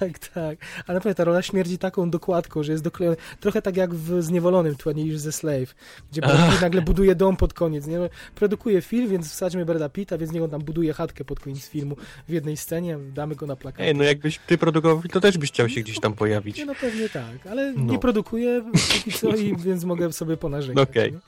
Tak, 0.00 0.18
tak. 0.18 0.58
Ale 0.86 0.94
naprawdę 0.94 1.14
ta 1.14 1.24
rola 1.24 1.42
śmierdzi 1.42 1.78
taką 1.78 2.10
dokładką, 2.10 2.62
że 2.62 2.72
jest 2.72 2.84
doklejona. 2.84 3.16
Trochę 3.40 3.62
tak 3.62 3.76
jak 3.76 3.94
w 3.94 4.22
Zniewolonym 4.22 4.74
20 4.74 5.06
Years 5.06 5.26
a 5.26 5.32
Slave, 5.32 5.74
gdzie 6.12 6.20
Brad 6.20 6.50
Pitt 6.50 6.60
nagle 6.60 6.82
buduje 6.82 7.14
dom 7.14 7.36
pod 7.36 7.54
koniec. 7.54 7.86
Nie? 7.86 7.98
Produkuje 8.34 8.82
film, 8.82 9.08
więc 9.08 9.32
wsadźmy 9.32 9.64
Brada 9.64 9.88
Pitta, 9.88 10.18
więc 10.18 10.32
niech 10.32 10.42
on 10.42 10.50
tam 10.50 10.62
buduje 10.62 10.92
chatkę 10.92 11.24
pod 11.24 11.40
koniec 11.40 11.68
filmu 11.68 11.96
w 12.28 12.32
jednej 12.32 12.56
scenie, 12.56 12.98
damy 13.14 13.36
go 13.36 13.46
na 13.46 13.56
plakat. 13.56 13.89
Ej, 13.90 13.96
no 13.96 14.04
jakbyś 14.04 14.38
ty 14.46 14.58
produkował, 14.58 15.02
to 15.12 15.20
też 15.20 15.38
byś 15.38 15.50
chciał 15.50 15.68
się 15.68 15.80
gdzieś 15.80 16.00
tam 16.00 16.12
pojawić. 16.14 16.58
Nie, 16.58 16.66
no 16.66 16.74
pewnie 16.80 17.08
tak, 17.08 17.46
ale 17.50 17.72
No. 17.72 17.92
nie 17.92 17.98
produkuję 17.98 18.64
póki 18.72 19.12
co 19.12 19.36
i 19.36 19.56
więc 19.64 19.84
mogę 19.84 20.12
sobie 20.12 20.36
ponarzekać. 20.36 20.88
Okej. 20.90 21.12
nie? 21.12 21.18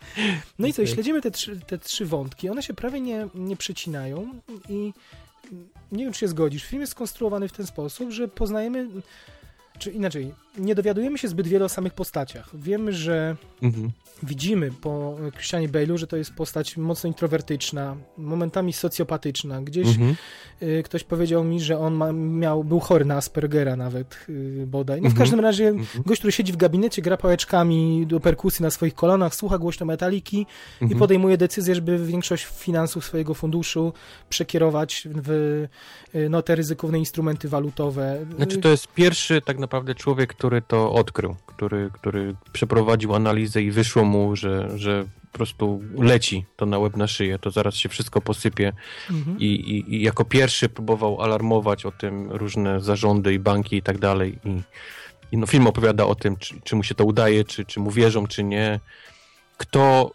No 0.59 0.67
i 0.67 0.73
co, 0.73 0.83
Okej. 0.83 0.95
śledzimy 0.95 1.21
te 1.23 1.31
trzy, 1.31 1.61
te 1.67 1.79
trzy 1.79 2.07
wątki, 2.07 2.49
one 2.49 2.63
się 2.63 2.75
prawie 2.75 3.01
nie, 3.01 3.29
nie 3.35 3.57
przecinają 3.57 4.29
i 4.69 4.93
nie 5.93 6.05
wiem, 6.05 6.13
czy 6.13 6.21
się 6.21 6.29
zgodzisz, 6.29 6.65
film 6.65 6.81
jest 6.81 6.93
skonstruowany 6.93 7.49
w 7.49 7.53
ten 7.53 7.67
sposób, 7.67 8.11
że 8.11 8.29
poznajemy, 8.29 8.89
czy 9.79 9.91
inaczej, 9.91 10.35
nie 10.59 10.75
dowiadujemy 10.75 11.19
się 11.19 11.29
zbyt 11.29 11.47
wiele 11.49 11.65
o 11.65 11.69
samych 11.69 11.95
postaciach. 11.95 12.49
Wiemy, 12.55 12.93
że 12.93 13.37
Mhm. 13.63 13.91
widzimy 14.23 14.71
po 14.81 15.17
Christianie 15.35 15.69
Bale'u, 15.69 15.97
że 15.97 16.07
to 16.07 16.17
jest 16.17 16.35
postać 16.35 16.77
mocno 16.77 17.09
introwertyczna, 17.09 17.97
momentami 18.19 18.73
socjopatyczna. 18.73 19.63
Gdzieś 19.63 19.89
Mhm. 19.89 20.15
y, 20.63 20.83
ktoś 20.85 21.05
powiedział 21.05 21.45
mi, 21.45 21.61
że 21.61 21.79
on 21.79 21.95
ma, 21.95 22.13
miał, 22.13 22.65
był 22.65 22.81
chory 22.81 23.05
na 23.05 23.17
Aspergera 23.17 23.77
nawet 23.77 24.27
y, 24.29 24.65
bodaj. 24.67 25.01
No 25.01 25.09
w 25.09 25.13
Mhm. 25.13 25.19
każdym 25.19 25.41
razie 25.41 25.69
Mhm. 25.69 26.03
gość, 26.07 26.21
który 26.21 26.33
siedzi 26.33 26.53
w 26.53 26.57
gabinecie, 26.57 27.03
gra 27.03 27.17
pałeczkami 27.17 28.07
do 28.07 28.21
perkusji 28.21 28.63
na 28.63 28.71
swoich 28.71 28.95
kolanach, 28.95 29.35
słucha 29.35 29.59
głośno 29.59 29.87
metaliki 29.87 30.39
i 30.81 30.85
Mhm. 30.85 30.99
podejmuje 30.99 31.37
decyzję, 31.37 31.75
żeby 31.75 32.07
większość 32.07 32.45
finansów 32.45 33.05
swojego 33.05 33.35
funduszu 33.35 33.93
przekierować 34.31 35.09
w 35.15 35.31
y, 36.15 36.29
no, 36.31 36.43
te 36.43 36.55
ryzykowne 36.55 36.99
instrumenty 36.99 37.49
walutowe. 37.49 38.27
Znaczy 38.37 38.59
to 38.59 38.69
jest 38.69 38.89
pierwszy 38.89 39.41
tak 39.43 39.59
naprawdę 39.63 39.95
człowiek, 39.95 40.35
który 40.35 40.63
to 40.63 40.93
odkrył, 40.93 41.37
który, 41.47 41.91
który 41.93 42.35
przeprowadził 42.53 43.15
analizę 43.15 43.63
i 43.63 43.71
wyszło 43.71 44.05
mu, 44.05 44.37
że, 44.37 44.79
że 44.79 45.05
po 45.33 45.39
prostu 45.39 45.83
leci 45.99 46.45
to 46.57 46.67
na 46.67 46.79
łeb 46.79 46.97
na 46.97 47.07
szyję, 47.07 47.39
to 47.39 47.51
zaraz 47.51 47.75
się 47.75 47.89
wszystko 47.89 48.21
posypie. 48.21 48.73
Mhm. 49.11 49.39
i, 49.39 49.47
i, 49.47 49.95
i 49.95 50.03
jako 50.03 50.25
pierwszy 50.25 50.69
próbował 50.69 51.23
alarmować 51.23 51.87
o 51.87 51.93
tym 51.93 52.31
różne 52.31 52.81
zarządy 52.81 53.35
i 53.35 53.39
banki 53.39 53.77
i 53.77 53.83
tak 53.83 53.99
dalej. 53.99 54.39
I, 54.45 54.63
i 55.33 55.37
no 55.37 55.47
film 55.47 55.67
opowiada 55.67 56.07
o 56.07 56.15
tym, 56.15 56.37
czy, 56.37 56.61
czy 56.65 56.77
mu 56.77 56.83
się 56.83 56.95
to 56.95 57.05
udaje, 57.05 57.45
czy, 57.45 57.65
czy 57.65 57.81
mu 57.81 57.91
wierzą, 57.91 58.27
czy 58.27 58.45
nie, 58.45 58.81
kto 59.57 60.11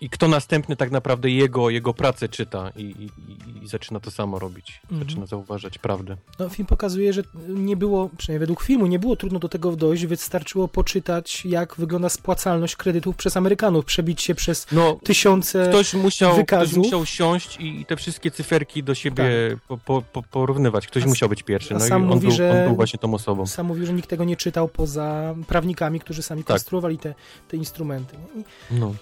i 0.00 0.10
kto 0.10 0.28
następny 0.28 0.76
tak 0.76 0.90
naprawdę 0.90 1.30
jego, 1.30 1.70
jego 1.70 1.94
pracę 1.94 2.28
czyta 2.28 2.70
i, 2.76 2.82
i, 2.82 3.04
i- 3.04 3.64
i 3.64 3.68
zaczyna 3.68 4.00
to 4.00 4.10
samo 4.10 4.38
robić, 4.38 4.80
Mhm. 4.90 5.08
zaczyna 5.08 5.26
zauważać 5.26 5.78
prawdę. 5.78 6.16
No, 6.38 6.48
film 6.48 6.66
pokazuje, 6.66 7.12
że 7.12 7.22
nie 7.48 7.76
było, 7.76 8.10
przynajmniej 8.18 8.40
według 8.40 8.62
filmu, 8.62 8.86
nie 8.86 8.98
było 8.98 9.16
trudno 9.16 9.38
do 9.38 9.48
tego 9.48 9.76
dojść, 9.76 10.06
wystarczyło 10.06 10.68
poczytać, 10.68 11.44
jak 11.44 11.74
wygląda 11.76 12.08
spłacalność 12.08 12.76
kredytów 12.76 13.16
przez 13.16 13.36
Amerykanów, 13.36 13.84
przebić 13.84 14.22
się 14.22 14.34
przez 14.34 14.66
No, 14.72 14.98
tysiące... 15.04 15.68
Ktoś 15.68 15.94
musiał, 15.94 16.30
ktoś 16.30 16.38
wykazów. 16.38 16.76
musiał 16.78 17.06
siąść 17.06 17.56
i, 17.60 17.80
i 17.80 17.86
te 17.86 17.96
wszystkie 17.96 18.30
cyferki 18.30 18.82
do 18.82 18.94
siebie 18.94 19.24
po, 19.68 19.78
po, 19.78 20.02
po, 20.02 20.22
porównywać. 20.22 20.86
Ktoś 20.86 21.02
A 21.02 21.06
musiał 21.06 21.28
być 21.28 21.42
pierwszy. 21.42 21.74
No 21.74 21.86
i 21.86 21.88
sam 21.88 22.02
on, 22.02 22.08
mówi, 22.08 22.26
był, 22.28 22.36
że- 22.36 22.50
on 22.60 22.66
był 22.66 22.76
właśnie 22.76 22.98
tą 22.98 23.14
osobą. 23.14 23.46
Sam 23.46 23.66
mówił, 23.66 23.86
że 23.86 23.92
nikt 23.92 24.10
tego 24.10 24.24
nie 24.24 24.36
czytał 24.36 24.68
poza 24.68 25.34
prawnikami, 25.48 26.00
którzy 26.00 26.22
sami 26.22 26.44
Tak. 26.44 26.48
konstruowali 26.48 26.98
te, 26.98 27.14
te 27.48 27.56
instrumenty. 27.56 28.16
I, 28.36 28.44
No. 28.74 28.94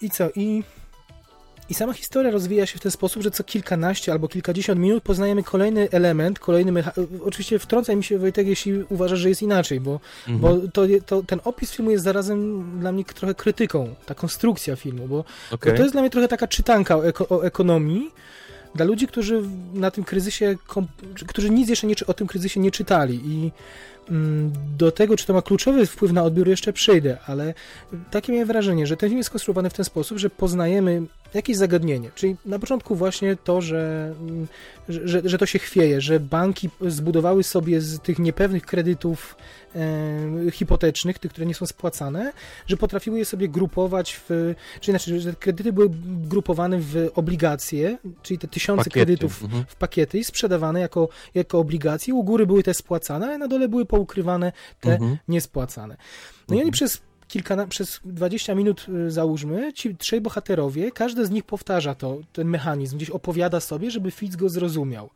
I 0.00 0.10
co? 0.10 0.28
I, 0.36 0.62
I 1.68 1.74
sama 1.74 1.92
historia 1.92 2.30
rozwija 2.30 2.66
się 2.66 2.78
w 2.78 2.80
ten 2.80 2.92
sposób, 2.92 3.22
że 3.22 3.30
co 3.30 3.44
kilkanaście 3.44 4.12
albo 4.12 4.28
kilkadziesiąt 4.28 4.80
minut 4.80 5.02
poznajemy 5.02 5.42
kolejny 5.42 5.88
element, 5.90 6.38
kolejny 6.38 6.72
mechanizm. 6.72 7.18
Oczywiście 7.24 7.58
wtrącaj 7.58 7.96
mi 7.96 8.04
się, 8.04 8.18
Wojtek, 8.18 8.46
jeśli 8.46 8.84
uważasz, 8.88 9.18
że 9.18 9.28
jest 9.28 9.42
inaczej, 9.42 9.80
bo, 9.80 10.00
Mhm. 10.28 10.38
bo 10.38 10.68
to, 10.68 10.82
to, 11.06 11.22
ten 11.22 11.40
opis 11.44 11.70
filmu 11.72 11.90
jest 11.90 12.04
zarazem 12.04 12.64
dla 12.80 12.92
mnie 12.92 13.04
trochę 13.04 13.34
krytyką, 13.34 13.94
ta 14.06 14.14
konstrukcja 14.14 14.76
filmu, 14.76 15.08
bo 15.08 15.24
Okej. 15.50 15.72
bo 15.72 15.76
to 15.76 15.82
jest 15.82 15.94
dla 15.94 16.00
mnie 16.00 16.10
trochę 16.10 16.28
taka 16.28 16.46
czytanka 16.46 16.96
o, 16.96 17.06
eko, 17.06 17.28
o 17.28 17.44
ekonomii 17.46 18.10
dla 18.74 18.84
ludzi, 18.84 19.06
którzy 19.06 19.42
na 19.74 19.90
tym 19.90 20.04
kryzysie, 20.04 20.56
którzy 21.26 21.50
nic 21.50 21.68
jeszcze 21.68 21.86
nie, 21.86 21.94
o 22.06 22.14
tym 22.14 22.26
kryzysie 22.26 22.60
nie 22.60 22.70
czytali 22.70 23.20
i 23.24 23.52
do 24.78 24.92
tego, 24.92 25.16
czy 25.16 25.26
to 25.26 25.34
ma 25.34 25.42
kluczowy 25.42 25.86
wpływ 25.86 26.12
na 26.12 26.22
odbiór, 26.22 26.48
jeszcze 26.48 26.72
przejdę, 26.72 27.18
ale 27.26 27.54
takie 28.10 28.32
miałem 28.32 28.48
wrażenie, 28.48 28.86
że 28.86 28.96
ten 28.96 29.08
film 29.08 29.18
jest 29.18 29.26
skonstruowany 29.26 29.70
w 29.70 29.74
ten 29.74 29.84
sposób, 29.84 30.18
że 30.18 30.30
poznajemy 30.30 31.02
jakieś 31.34 31.56
zagadnienie, 31.56 32.10
czyli 32.14 32.36
na 32.44 32.58
początku 32.58 32.94
właśnie 32.96 33.36
to, 33.44 33.60
że, 33.60 34.14
że, 34.88 35.22
że, 35.24 35.38
to 35.38 35.46
się 35.46 35.58
chwieje, 35.58 36.00
że 36.00 36.20
banki 36.20 36.70
zbudowały 36.80 37.42
sobie 37.42 37.80
z 37.80 38.00
tych 38.00 38.18
niepewnych 38.18 38.66
kredytów 38.66 39.36
e, 39.76 40.50
hipotecznych, 40.50 41.18
tych, 41.18 41.30
które 41.30 41.46
nie 41.46 41.54
są 41.54 41.66
spłacane, 41.66 42.32
że 42.66 42.76
potrafiły 42.76 43.18
je 43.18 43.24
sobie 43.24 43.48
grupować 43.48 44.20
w, 44.28 44.54
czyli 44.80 44.98
znaczy, 44.98 45.20
że 45.20 45.32
kredyty 45.32 45.72
były 45.72 45.88
grupowane 46.06 46.78
w 46.80 47.10
obligacje, 47.14 47.98
czyli 48.22 48.38
te 48.38 48.48
tysiące 48.48 48.84
Pakiety. 48.84 48.98
kredytów 49.06 49.42
Mhm. 49.42 49.64
w 49.68 49.76
pakiety 49.76 50.18
i 50.18 50.24
sprzedawane 50.24 50.80
jako, 50.80 51.08
jako 51.34 51.58
obligacje. 51.58 52.14
U 52.14 52.24
góry 52.24 52.46
były 52.46 52.62
te 52.62 52.74
spłacane, 52.74 53.26
ale 53.26 53.38
na 53.38 53.48
dole 53.48 53.68
były 53.68 53.86
poukrywane 53.86 54.52
te 54.80 54.92
Mhm. 54.92 55.16
niespłacane. 55.28 55.96
No 56.48 56.54
i 56.54 56.58
oni 56.58 56.60
Mhm. 56.60 56.72
przez 56.72 57.00
kilka, 57.28 57.66
przez 57.66 58.00
20 58.04 58.54
minut 58.54 58.86
y, 58.88 59.10
załóżmy, 59.10 59.72
ci 59.72 59.96
trzej 59.96 60.20
bohaterowie, 60.20 60.92
każdy 60.92 61.26
z 61.26 61.30
nich 61.30 61.44
powtarza 61.44 61.94
to, 61.94 62.18
ten 62.32 62.48
mechanizm, 62.48 62.96
gdzieś 62.96 63.10
opowiada 63.10 63.60
sobie, 63.60 63.90
żeby 63.90 64.10
Fitz 64.10 64.36
go 64.36 64.48
zrozumiał. 64.48 65.10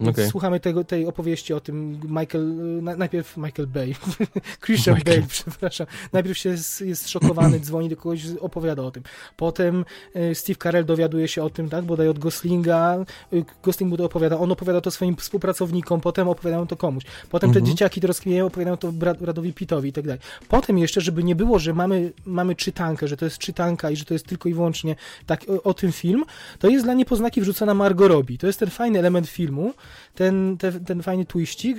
Więc 0.00 0.16
Okej. 0.16 0.30
słuchamy 0.30 0.60
tego, 0.60 0.84
tej 0.84 1.06
opowieści 1.06 1.54
o 1.54 1.60
tym 1.60 2.00
Michael, 2.04 2.60
y, 2.78 2.82
na, 2.82 2.96
najpierw 2.96 3.36
Michael 3.36 3.66
Bay, 3.68 3.94
Christian 4.64 4.94
Michael. 4.94 5.16
Bale, 5.20 5.28
przepraszam. 5.28 5.86
Najpierw 6.12 6.38
się 6.38 6.48
jest, 6.48 6.80
jest 6.80 7.08
szokowany, 7.08 7.60
dzwoni 7.60 7.88
do 7.88 7.96
kogoś, 7.96 8.22
opowiada 8.40 8.82
o 8.82 8.90
tym. 8.90 9.02
Potem 9.36 9.84
y, 10.16 10.34
Steve 10.34 10.56
Carell 10.62 10.84
dowiaduje 10.84 11.28
się 11.28 11.42
o 11.42 11.50
tym, 11.50 11.68
tak, 11.68 11.84
bodaj 11.84 12.08
od 12.08 12.18
Goslinga, 12.18 12.96
y, 13.32 13.44
Gosling 13.62 13.90
mu 13.90 13.96
to 13.96 14.04
opowiada, 14.04 14.38
on 14.38 14.52
opowiada 14.52 14.80
to 14.80 14.90
swoim 14.90 15.16
współpracownikom, 15.16 16.00
potem 16.00 16.28
opowiadają 16.28 16.66
to 16.66 16.76
komuś. 16.76 17.04
Potem 17.30 17.50
te 17.52 17.58
Mhm. 17.58 17.66
dzieciaki 17.66 18.00
to 18.00 18.06
rozkminiają, 18.06 18.46
opowiadają 18.46 18.76
to 18.76 18.92
Brad, 18.92 19.18
Bradowi 19.18 19.52
Pittowi 19.52 19.88
i 19.88 19.92
tak 19.92 20.04
dalej. 20.04 20.20
Potem 20.48 20.78
jeszcze, 20.78 21.00
żeby 21.00 21.24
nie 21.24 21.34
było, 21.36 21.58
że 21.58 21.74
mamy, 21.74 22.12
mamy 22.26 22.54
czytankę, 22.54 23.08
że 23.08 23.16
to 23.16 23.24
jest 23.24 23.38
czytanka 23.38 23.90
i 23.90 23.96
że 23.96 24.04
to 24.04 24.14
jest 24.14 24.26
tylko 24.26 24.48
i 24.48 24.54
wyłącznie 24.54 24.96
tak 25.26 25.44
o, 25.48 25.62
o 25.62 25.74
tym 25.74 25.92
film, 25.92 26.24
to 26.58 26.68
jest 26.68 26.84
dla 26.84 26.94
niepoznaki 26.94 27.40
wrzucona 27.40 27.74
Margot 27.74 28.08
Robbie. 28.08 28.38
To 28.38 28.46
jest 28.46 28.58
ten 28.58 28.70
fajny 28.70 28.98
element 28.98 29.28
filmu, 29.28 29.74
ten, 30.14 30.56
ten, 30.58 30.84
ten 30.84 31.02
fajny 31.02 31.24
twiścik 31.24 31.78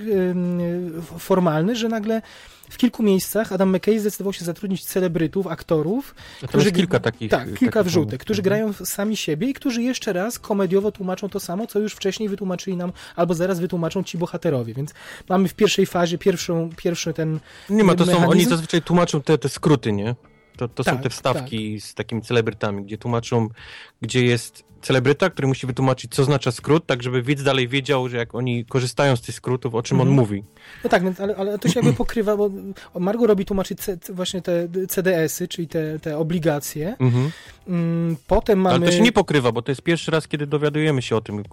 formalny, 1.19 1.75
że 1.75 1.89
nagle 1.89 2.21
w 2.69 2.77
kilku 2.77 3.03
miejscach 3.03 3.51
Adam 3.51 3.75
McKay 3.75 3.99
zdecydował 3.99 4.33
się 4.33 4.45
zatrudnić 4.45 4.85
celebrytów, 4.85 5.47
aktorów, 5.47 6.15
A 6.43 6.47
to 6.47 6.59
jest 6.59 6.75
kilka 6.75 6.99
takich. 6.99 7.31
tak, 7.31 7.53
kilka 7.53 7.79
takich 7.79 7.91
wrzutek, 7.91 8.21
którzy 8.21 8.41
mhm. 8.41 8.49
grają 8.49 8.85
sami 8.85 9.17
siebie 9.17 9.49
i 9.49 9.53
którzy 9.53 9.83
jeszcze 9.83 10.13
raz 10.13 10.39
komediowo 10.39 10.91
tłumaczą 10.91 11.29
to 11.29 11.39
samo, 11.39 11.67
co 11.67 11.79
już 11.79 11.93
wcześniej 11.93 12.29
wytłumaczyli 12.29 12.77
nam, 12.77 12.91
albo 13.15 13.33
zaraz 13.33 13.59
wytłumaczą 13.59 14.03
ci 14.03 14.17
bohaterowie, 14.17 14.73
więc 14.73 14.93
mamy 15.29 15.47
w 15.47 15.53
pierwszej 15.53 15.85
fazie 15.85 16.17
pierwszą, 16.17 16.69
pierwszy 16.77 17.13
ten 17.13 17.39
Nie 17.69 17.83
ma, 17.83 17.95
to 17.95 18.05
są, 18.05 18.11
oni 18.11 18.21
mechanizm. 18.21 18.49
zazwyczaj 18.49 18.81
tłumaczą 18.81 19.21
te, 19.21 19.37
te 19.37 19.49
skróty, 19.49 19.91
nie? 19.91 20.15
To, 20.57 20.67
to 20.67 20.83
są 20.83 20.91
Tak, 20.91 21.03
te 21.03 21.09
wstawki 21.09 21.81
z 21.81 21.93
takimi 21.93 22.21
celebrytami, 22.21 22.83
gdzie 22.83 22.97
tłumaczą, 22.97 23.49
gdzie 24.01 24.25
jest 24.25 24.63
celebryta, 24.87 25.29
który 25.29 25.47
musi 25.47 25.67
wytłumaczyć, 25.67 26.15
co 26.15 26.21
oznacza 26.21 26.51
skrót, 26.51 26.85
tak 26.85 27.03
żeby 27.03 27.21
widz 27.21 27.43
dalej 27.43 27.67
wiedział, 27.67 28.09
że 28.09 28.17
jak 28.17 28.35
oni 28.35 28.65
korzystają 28.65 29.15
z 29.15 29.21
tych 29.21 29.35
skrótów, 29.35 29.75
o 29.75 29.83
czym 29.83 29.95
Mhm. 29.97 30.09
on 30.09 30.15
mówi. 30.15 30.43
No 30.83 30.89
tak, 30.89 31.03
więc, 31.03 31.19
ale, 31.19 31.35
ale 31.35 31.59
to 31.59 31.67
się 31.69 31.79
jakby 31.79 31.93
pokrywa, 31.93 32.37
bo 32.37 32.49
Margo 32.99 33.27
robi 33.27 33.45
tłumaczyć 33.45 33.79
C, 33.79 33.97
właśnie 34.09 34.41
te 34.41 34.67
CDS-y, 34.89 35.47
czyli 35.47 35.67
te, 35.67 35.99
te 35.99 36.17
obligacje. 36.17 36.95
Mhm. 36.99 37.31
Mm, 37.67 38.15
Potem 38.27 38.59
mamy... 38.59 38.75
Ale 38.75 38.85
to 38.85 38.91
się 38.91 39.01
nie 39.01 39.11
pokrywa, 39.11 39.51
bo 39.51 39.61
to 39.61 39.71
jest 39.71 39.81
pierwszy 39.81 40.11
raz, 40.11 40.27
kiedy 40.27 40.47
dowiadujemy 40.47 41.01
się 41.01 41.15
o 41.15 41.21
tym. 41.21 41.43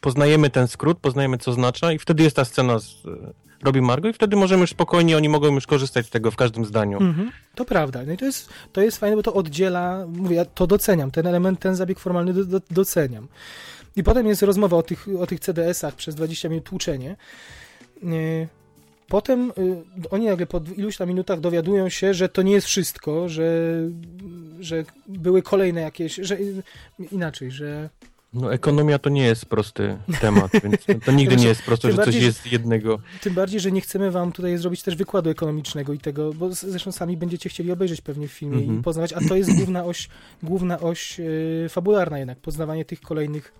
Poznajemy 0.00 0.50
ten 0.50 0.68
skrót, 0.68 0.98
poznajemy, 0.98 1.38
co 1.38 1.50
oznacza 1.50 1.92
i 1.92 1.98
wtedy 1.98 2.22
jest 2.22 2.36
ta 2.36 2.44
scena 2.44 2.78
z 2.78 2.94
robi 3.62 3.80
Margo 3.80 4.08
i 4.08 4.12
wtedy 4.12 4.36
możemy 4.36 4.60
już 4.60 4.70
spokojnie, 4.70 5.16
oni 5.16 5.28
mogą 5.28 5.54
już 5.54 5.66
korzystać 5.66 6.06
z 6.06 6.10
tego 6.10 6.30
w 6.30 6.36
każdym 6.36 6.64
zdaniu. 6.64 6.98
Mhm, 6.98 7.30
to 7.54 7.64
prawda. 7.64 8.02
No 8.06 8.12
i 8.12 8.16
to 8.16 8.24
jest, 8.24 8.48
to 8.72 8.80
jest 8.80 8.98
fajne, 8.98 9.16
bo 9.16 9.22
to 9.22 9.34
oddziela, 9.34 10.06
mówię, 10.08 10.36
ja 10.36 10.44
to 10.44 10.66
doceniam, 10.66 11.10
ten 11.10 11.26
element, 11.26 11.60
ten 11.60 11.76
zabieg 11.76 11.98
formalny 11.98 12.32
do, 12.32 12.44
do, 12.44 12.60
doceniam. 12.70 13.28
I 13.96 14.02
potem 14.02 14.26
jest 14.26 14.42
rozmowa 14.42 14.76
o 14.76 14.82
tych, 14.82 15.06
o 15.18 15.26
tych 15.26 15.40
CDS-ach 15.40 15.94
przez 15.94 16.14
20 16.14 16.48
minut 16.48 16.64
tłuczenie. 16.64 17.16
Potem 19.08 19.50
y, 19.50 19.82
oni 20.10 20.26
nagle 20.26 20.46
po 20.46 20.60
iluś 20.76 20.96
tam 20.96 21.08
minutach 21.08 21.40
dowiadują 21.40 21.88
się, 21.88 22.14
że 22.14 22.28
to 22.28 22.42
nie 22.42 22.52
jest 22.52 22.66
wszystko, 22.66 23.28
że, 23.28 23.80
że 24.60 24.84
były 25.08 25.42
kolejne 25.42 25.80
jakieś, 25.80 26.14
że 26.14 26.34
y, 26.36 26.62
inaczej, 27.12 27.50
że 27.50 27.90
No 28.34 28.52
ekonomia 28.52 28.98
to 28.98 29.10
nie 29.10 29.22
jest 29.24 29.46
prosty 29.46 29.98
temat, 30.20 30.50
więc 30.62 31.04
to, 31.04 31.12
nigdy 31.12 31.36
nie 31.36 31.46
jest 31.46 31.62
proste, 31.62 31.90
że 31.90 31.96
coś 31.96 32.04
bardziej, 32.06 32.22
jest 32.22 32.52
jednego. 32.52 32.98
Tym 33.20 33.34
bardziej, 33.34 33.60
że 33.60 33.72
nie 33.72 33.80
chcemy 33.80 34.10
wam 34.10 34.32
tutaj 34.32 34.58
zrobić 34.58 34.82
też 34.82 34.96
wykładu 34.96 35.30
ekonomicznego 35.30 35.92
i 35.92 35.98
tego, 35.98 36.32
bo 36.32 36.52
zresztą 36.52 36.92
sami 36.92 37.16
będziecie 37.16 37.48
chcieli 37.48 37.72
obejrzeć 37.72 38.00
pewnie 38.00 38.28
w 38.28 38.32
filmie 38.32 38.58
Mhm. 38.58 38.80
i 38.80 38.82
poznawać, 38.82 39.12
a 39.12 39.20
to 39.28 39.36
jest 39.36 39.56
główna 39.56 39.84
oś, 39.84 40.08
główna 40.42 40.80
oś 40.80 41.18
yy, 41.18 41.68
fabularna 41.68 42.18
jednak, 42.18 42.38
poznawanie 42.38 42.84
tych 42.84 43.00
kolejnych 43.00 43.52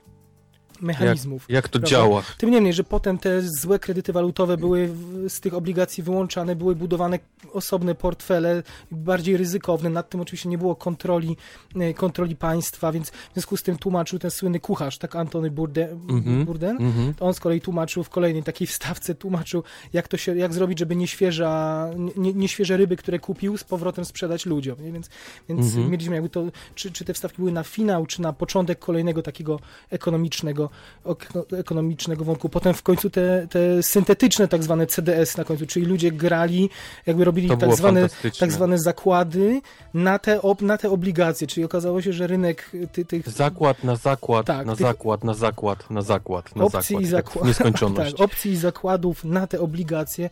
mechanizmów. 0.81 1.45
Jak 1.49 1.69
to 1.69 1.73
Prawda? 1.73 1.89
działa. 1.89 2.23
Tym 2.39 2.51
niemniej, 2.51 2.73
że 2.73 2.85
potem 2.85 3.19
te 3.19 3.43
złe 3.43 3.79
kredyty 3.79 4.13
walutowe 4.13 4.57
były 4.57 4.89
z 5.29 5.41
tych 5.41 5.55
obligacji 5.55 6.03
wyłączane, 6.03 6.57
były 6.57 6.77
budowane 6.77 7.19
osobne 7.53 7.95
portfele, 7.95 8.63
bardziej 8.91 9.37
ryzykowne, 9.37 9.91
nad 9.91 10.11
tym 10.11 10.21
oczywiście 10.21 10.49
nie 10.49 10.59
było 10.59 10.77
kontroli, 10.77 11.37
e, 11.77 11.95
kontroli 11.95 12.37
państwa, 12.37 12.93
więc 12.93 13.11
w 13.11 13.33
związku 13.33 13.57
z 13.57 13.63
tym 13.63 13.77
tłumaczył 13.79 14.19
ten 14.19 14.31
słynny 14.31 14.61
kucharz, 14.61 14.99
tak 14.99 15.17
Antony 15.17 15.51
Burde, 15.51 15.89
Mhm. 15.91 16.45
Burden, 16.45 16.77
Mhm. 16.77 17.15
on 17.21 17.35
z 17.35 17.41
kolei 17.41 17.61
tłumaczył 17.61 18.05
w 18.05 18.11
kolejnej 18.11 18.43
takiej 18.43 18.67
wstawce, 18.67 19.15
tłumaczył, 19.15 19.63
jak 19.93 20.09
to 20.09 20.17
się, 20.17 20.37
jak 20.37 20.55
zrobić, 20.55 20.79
żeby 20.79 20.97
nieświeża, 20.97 21.87
nie, 22.17 22.33
nieświeże 22.35 22.77
ryby, 22.77 22.97
które 22.97 23.19
kupił, 23.19 23.57
z 23.57 23.65
powrotem 23.65 24.05
sprzedać 24.05 24.47
ludziom. 24.47 24.83
Nie? 24.83 24.93
Więc, 24.93 25.11
więc 25.49 25.67
Mhm. 25.67 25.91
mieliśmy 25.91 26.15
jakby 26.15 26.31
to, 26.31 26.43
czy, 26.75 26.91
czy 26.93 27.05
te 27.05 27.15
wstawki 27.15 27.37
były 27.39 27.53
na 27.53 27.63
finał, 27.63 28.07
czy 28.07 28.23
na 28.23 28.33
początek 28.33 28.79
kolejnego 28.79 29.23
takiego 29.23 29.61
ekonomicznego, 29.91 30.66
ok- 31.05 31.29
ekonomicznego 31.59 32.25
wątku. 32.25 32.49
Potem 32.49 32.75
w 32.75 32.83
końcu 32.83 33.11
te, 33.11 33.47
te 33.51 33.83
syntetyczne 33.83 34.49
tak 34.49 34.63
zwane 34.63 34.87
CDS 34.87 35.37
na 35.37 35.45
końcu, 35.45 35.67
czyli 35.67 35.87
ludzie 35.87 36.13
grali, 36.13 36.71
jakby 37.07 37.25
robili 37.25 37.49
To 37.49 37.57
tak 37.57 37.75
zwane, 37.77 38.09
tak 38.41 38.53
zwane 38.53 38.79
zakłady 38.79 39.61
na 39.95 40.19
te, 40.19 40.43
ob, 40.43 40.63
na 40.63 40.79
te 40.79 40.91
obligacje, 40.91 41.47
czyli 41.47 41.65
okazało 41.65 42.03
się, 42.03 42.13
że 42.13 42.27
rynek 42.27 42.71
ty, 42.93 43.05
tych 43.05 43.29
Zakład 43.29 43.85
na 43.85 43.97
zakład, 43.97 44.47
Tak, 44.47 44.67
na 44.67 44.77
tych- 44.77 44.87
zakład, 44.87 45.25
na 45.25 45.35
zakład, 45.35 45.91
na 45.91 46.03
zakład, 46.03 46.57
na 46.57 46.65
opcji 46.65 46.81
zakład. 46.81 47.03
i 47.03 47.05
tak 47.05 47.25
w 47.25 47.27
zakładów. 47.29 47.49
nieskończoność. 47.49 48.13
Tak, 48.17 48.21
opcji 48.21 48.53
i 48.53 48.57
zakładów 48.57 49.25
na 49.25 49.47
te 49.47 49.61
obligacje 49.61 50.31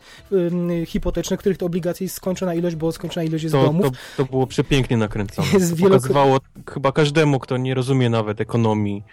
hipoteczne, 0.85 1.37
których 1.37 1.57
to 1.57 1.65
obligacje 1.65 2.05
jest 2.05 2.15
skończona 2.15 2.53
ilość, 2.53 2.75
bo 2.75 2.91
skończona 2.91 3.23
ilość 3.23 3.43
jest 3.43 3.53
To, 3.55 3.63
domów. 3.63 3.85
to, 3.85 3.91
to 4.17 4.25
było 4.31 4.47
przepięknie 4.47 4.97
nakręcone. 4.97 5.47
Jest 5.53 5.69
To 5.69 5.75
wielokro- 5.75 5.83
pokazywało 5.89 6.37
chyba 6.73 6.91
każdemu, 6.91 7.39
kto 7.39 7.57
nie 7.57 7.73
rozumie 7.73 8.09
nawet 8.09 8.41
ekonomii, 8.41 9.03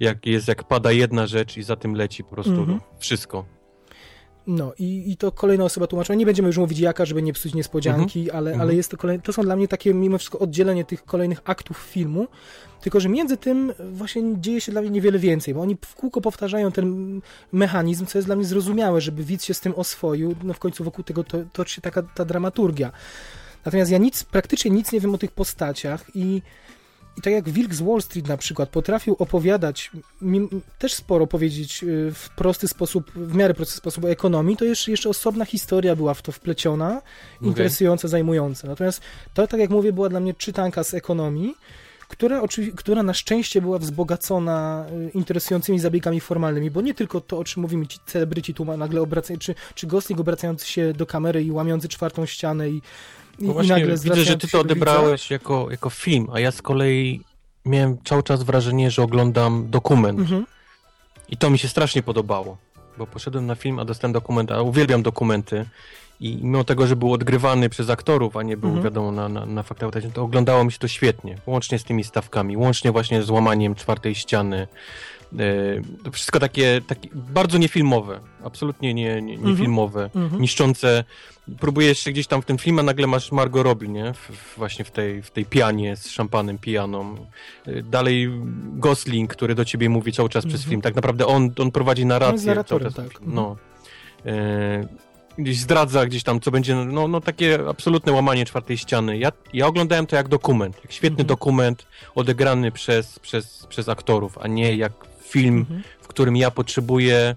jak 0.00 0.26
jest, 0.26 0.48
jak 0.48 0.64
pada 0.64 0.92
jedna 0.92 1.26
rzecz 1.26 1.56
i 1.56 1.62
za 1.62 1.76
tym 1.76 1.94
leci 1.94 2.24
po 2.24 2.30
prostu 2.30 2.52
Mhm. 2.60 2.80
wszystko. 2.98 3.44
No 4.46 4.72
i, 4.78 5.12
i 5.12 5.16
to 5.16 5.32
kolejna 5.32 5.64
osoba 5.64 5.86
tłumaczyła. 5.86 6.16
Nie 6.16 6.26
będziemy 6.26 6.46
już 6.46 6.58
mówić 6.58 6.78
jaka, 6.78 7.04
żeby 7.04 7.22
nie 7.22 7.32
psuć 7.32 7.54
niespodzianki, 7.54 8.30
ale, 8.30 8.50
Mhm. 8.50 8.60
ale 8.60 8.74
jest 8.74 8.90
to 8.90 8.96
kolejne. 8.96 9.22
To 9.22 9.32
są 9.32 9.42
dla 9.42 9.56
mnie 9.56 9.68
takie 9.68 9.94
mimo 9.94 10.18
wszystko 10.18 10.38
oddzielenie 10.38 10.84
tych 10.84 11.04
kolejnych 11.04 11.40
aktów 11.44 11.76
filmu. 11.78 12.26
Tylko, 12.80 13.00
że 13.00 13.08
między 13.08 13.36
tym 13.36 13.72
właśnie 13.92 14.22
dzieje 14.40 14.60
się 14.60 14.72
dla 14.72 14.80
mnie 14.80 14.90
niewiele 14.90 15.18
więcej, 15.18 15.54
bo 15.54 15.60
oni 15.60 15.76
w 15.84 15.94
kółko 15.94 16.20
powtarzają 16.20 16.72
ten 16.72 17.20
mechanizm, 17.52 18.06
co 18.06 18.18
jest 18.18 18.28
dla 18.28 18.36
mnie 18.36 18.44
zrozumiałe, 18.44 19.00
żeby 19.00 19.24
widz 19.24 19.44
się 19.44 19.54
z 19.54 19.60
tym 19.60 19.74
oswoił. 19.76 20.34
No 20.44 20.54
w 20.54 20.58
końcu 20.58 20.84
wokół 20.84 21.04
tego 21.04 21.24
to, 21.24 21.38
toczy 21.52 21.74
się 21.74 21.80
taka 21.80 22.02
ta 22.02 22.24
dramaturgia. 22.24 22.92
Natomiast 23.64 23.90
ja 23.90 23.98
nic, 23.98 24.24
praktycznie 24.24 24.70
nic 24.70 24.92
nie 24.92 25.00
wiem 25.00 25.14
o 25.14 25.18
tych 25.18 25.30
postaciach 25.32 26.04
i, 26.14 26.42
i 27.16 27.20
tak 27.20 27.32
jak 27.32 27.48
Wilk 27.48 27.74
z 27.74 27.82
Wall 27.82 28.02
Street 28.02 28.28
na 28.28 28.36
przykład 28.36 28.68
potrafił 28.68 29.16
opowiadać, 29.18 29.90
też 30.78 30.94
sporo 30.94 31.26
powiedzieć 31.26 31.82
y, 31.82 32.12
w 32.14 32.28
prosty 32.28 32.68
sposób, 32.68 33.10
w 33.14 33.34
miarę 33.34 33.54
prosty 33.54 33.76
sposób 33.76 34.04
o 34.04 34.10
ekonomii, 34.10 34.56
to 34.56 34.64
jeszcze, 34.64 34.90
jeszcze 34.90 35.08
osobna 35.08 35.44
historia 35.44 35.96
była 35.96 36.14
w 36.14 36.22
to 36.22 36.32
wpleciona, 36.32 37.02
interesująca, 37.42 38.08
zajmująca. 38.08 38.68
Natomiast 38.68 39.00
to, 39.34 39.46
tak 39.46 39.60
jak 39.60 39.70
mówię, 39.70 39.92
była 39.92 40.08
dla 40.08 40.20
mnie 40.20 40.34
czytanka 40.34 40.84
z 40.84 40.94
ekonomii, 40.94 41.54
która, 42.08 42.42
która 42.76 43.02
na 43.02 43.14
szczęście 43.14 43.60
była 43.60 43.78
wzbogacona 43.78 44.86
y, 44.92 45.10
interesującymi 45.10 45.78
zabiegami 45.78 46.20
formalnymi, 46.20 46.70
bo 46.70 46.80
nie 46.80 46.94
tylko 46.94 47.20
to, 47.20 47.38
o 47.38 47.44
czym 47.44 47.62
mówimy, 47.62 47.86
ci 47.86 47.98
celebryci 48.06 48.54
tu 48.54 48.64
nagle 48.64 49.00
obracają, 49.00 49.38
czy, 49.38 49.54
czy 49.74 49.86
Gosling 49.86 50.20
obracający 50.20 50.66
się 50.66 50.92
do 50.92 51.06
kamery 51.06 51.44
i 51.44 51.50
łamiący 51.50 51.88
czwartą 51.88 52.26
ścianę 52.26 52.70
i, 52.70 52.82
i, 53.40 53.44
No 53.44 53.50
i 53.50 53.54
właśnie, 53.54 53.72
nagle 53.74 53.96
widzę, 53.96 54.24
że 54.24 54.32
ty 54.32 54.38
to 54.40 54.46
widza. 54.46 54.58
odebrałeś 54.58 55.30
jako, 55.30 55.66
jako 55.70 55.90
film, 55.90 56.26
a 56.32 56.40
ja 56.40 56.50
z 56.50 56.62
kolei 56.62 57.20
miałem 57.64 57.98
cały 58.04 58.22
czas 58.22 58.42
wrażenie, 58.42 58.90
że 58.90 59.02
oglądam 59.02 59.70
dokument. 59.70 60.18
Mhm. 60.18 60.46
I 61.28 61.36
to 61.36 61.50
mi 61.50 61.58
się 61.58 61.68
strasznie 61.68 62.02
podobało, 62.02 62.56
bo 62.98 63.06
poszedłem 63.06 63.46
na 63.46 63.54
film, 63.54 63.78
a 63.78 63.84
dostałem 63.84 64.12
dokument, 64.12 64.52
a 64.52 64.62
uwielbiam 64.62 65.02
dokumenty. 65.02 65.64
I 66.20 66.36
mimo 66.42 66.64
tego, 66.64 66.86
że 66.86 66.96
był 66.96 67.12
odgrywany 67.12 67.68
przez 67.68 67.90
aktorów, 67.90 68.36
a 68.36 68.42
nie 68.42 68.56
był, 68.56 68.68
Mhm. 68.68 68.84
wiadomo, 68.84 69.12
na, 69.12 69.28
na, 69.28 69.46
na 69.46 69.62
faktach 69.62 69.90
to 70.14 70.22
oglądało 70.22 70.64
mi 70.64 70.72
się 70.72 70.78
to 70.78 70.88
świetnie. 70.88 71.36
Łącznie 71.46 71.78
z 71.78 71.84
tymi 71.84 72.04
stawkami, 72.04 72.56
łącznie 72.56 72.92
właśnie 72.92 73.22
z 73.22 73.30
łamaniem 73.30 73.74
czwartej 73.74 74.14
ściany. 74.14 74.68
E, 75.38 76.02
To 76.04 76.10
wszystko 76.12 76.40
takie, 76.40 76.80
takie 76.86 77.08
bardzo 77.14 77.58
niefilmowe, 77.58 78.20
absolutnie 78.44 78.94
nie, 78.94 79.22
nie, 79.22 79.36
niefilmowe, 79.36 80.10
Mhm. 80.14 80.40
niszczące. 80.42 81.04
Próbujesz 81.60 81.98
się 81.98 82.12
gdzieś 82.12 82.26
tam 82.26 82.42
w 82.42 82.44
tym 82.44 82.58
filmie, 82.58 82.80
a 82.80 82.82
nagle 82.82 83.06
masz 83.06 83.32
Margot 83.32 83.64
Robbie, 83.64 83.88
nie? 83.88 84.12
W, 84.14 84.18
w, 84.18 84.56
właśnie 84.58 84.84
w 84.84 84.90
tej, 84.90 85.22
w 85.22 85.30
tej 85.30 85.44
pianie 85.46 85.96
z 85.96 86.08
szampanem 86.10 86.58
pijaną. 86.58 87.16
E, 87.66 87.82
Dalej 87.82 88.30
Gosling, 88.72 89.30
który 89.34 89.54
do 89.54 89.64
ciebie 89.64 89.88
mówi 89.88 90.12
cały 90.12 90.28
czas 90.28 90.46
przez 90.46 90.60
Mhm. 90.60 90.70
film. 90.70 90.82
Tak 90.82 90.94
naprawdę 90.94 91.26
on, 91.26 91.50
on 91.58 91.70
prowadzi 91.70 92.06
narrację 92.06 92.38
cały 92.38 92.46
narratorem, 92.48 92.88
czas. 92.92 92.94
tak. 92.94 93.06
Mhm. 93.06 93.34
No. 93.34 93.56
E, 94.26 94.88
gdzieś 95.38 95.58
zdradza 95.58 96.06
gdzieś 96.06 96.22
tam, 96.22 96.40
co 96.40 96.50
będzie, 96.50 96.74
no, 96.74 97.08
no 97.08 97.20
takie 97.20 97.58
absolutne 97.68 98.12
łamanie 98.12 98.44
czwartej 98.46 98.78
ściany. 98.78 99.18
Ja, 99.18 99.32
ja 99.52 99.66
oglądałem 99.66 100.06
to 100.06 100.16
jak 100.16 100.28
dokument, 100.28 100.76
jak 100.84 100.92
świetny 100.92 101.10
Mhm. 101.22 101.26
dokument 101.26 101.86
odegrany 102.14 102.72
przez, 102.72 103.18
przez, 103.18 103.66
przez 103.68 103.88
aktorów, 103.88 104.38
a 104.38 104.48
nie 104.48 104.76
jak 104.76 104.92
film, 105.30 105.56
Mhm. 105.58 105.82
w 106.00 106.08
którym 106.08 106.36
ja 106.36 106.50
potrzebuję, 106.50 107.34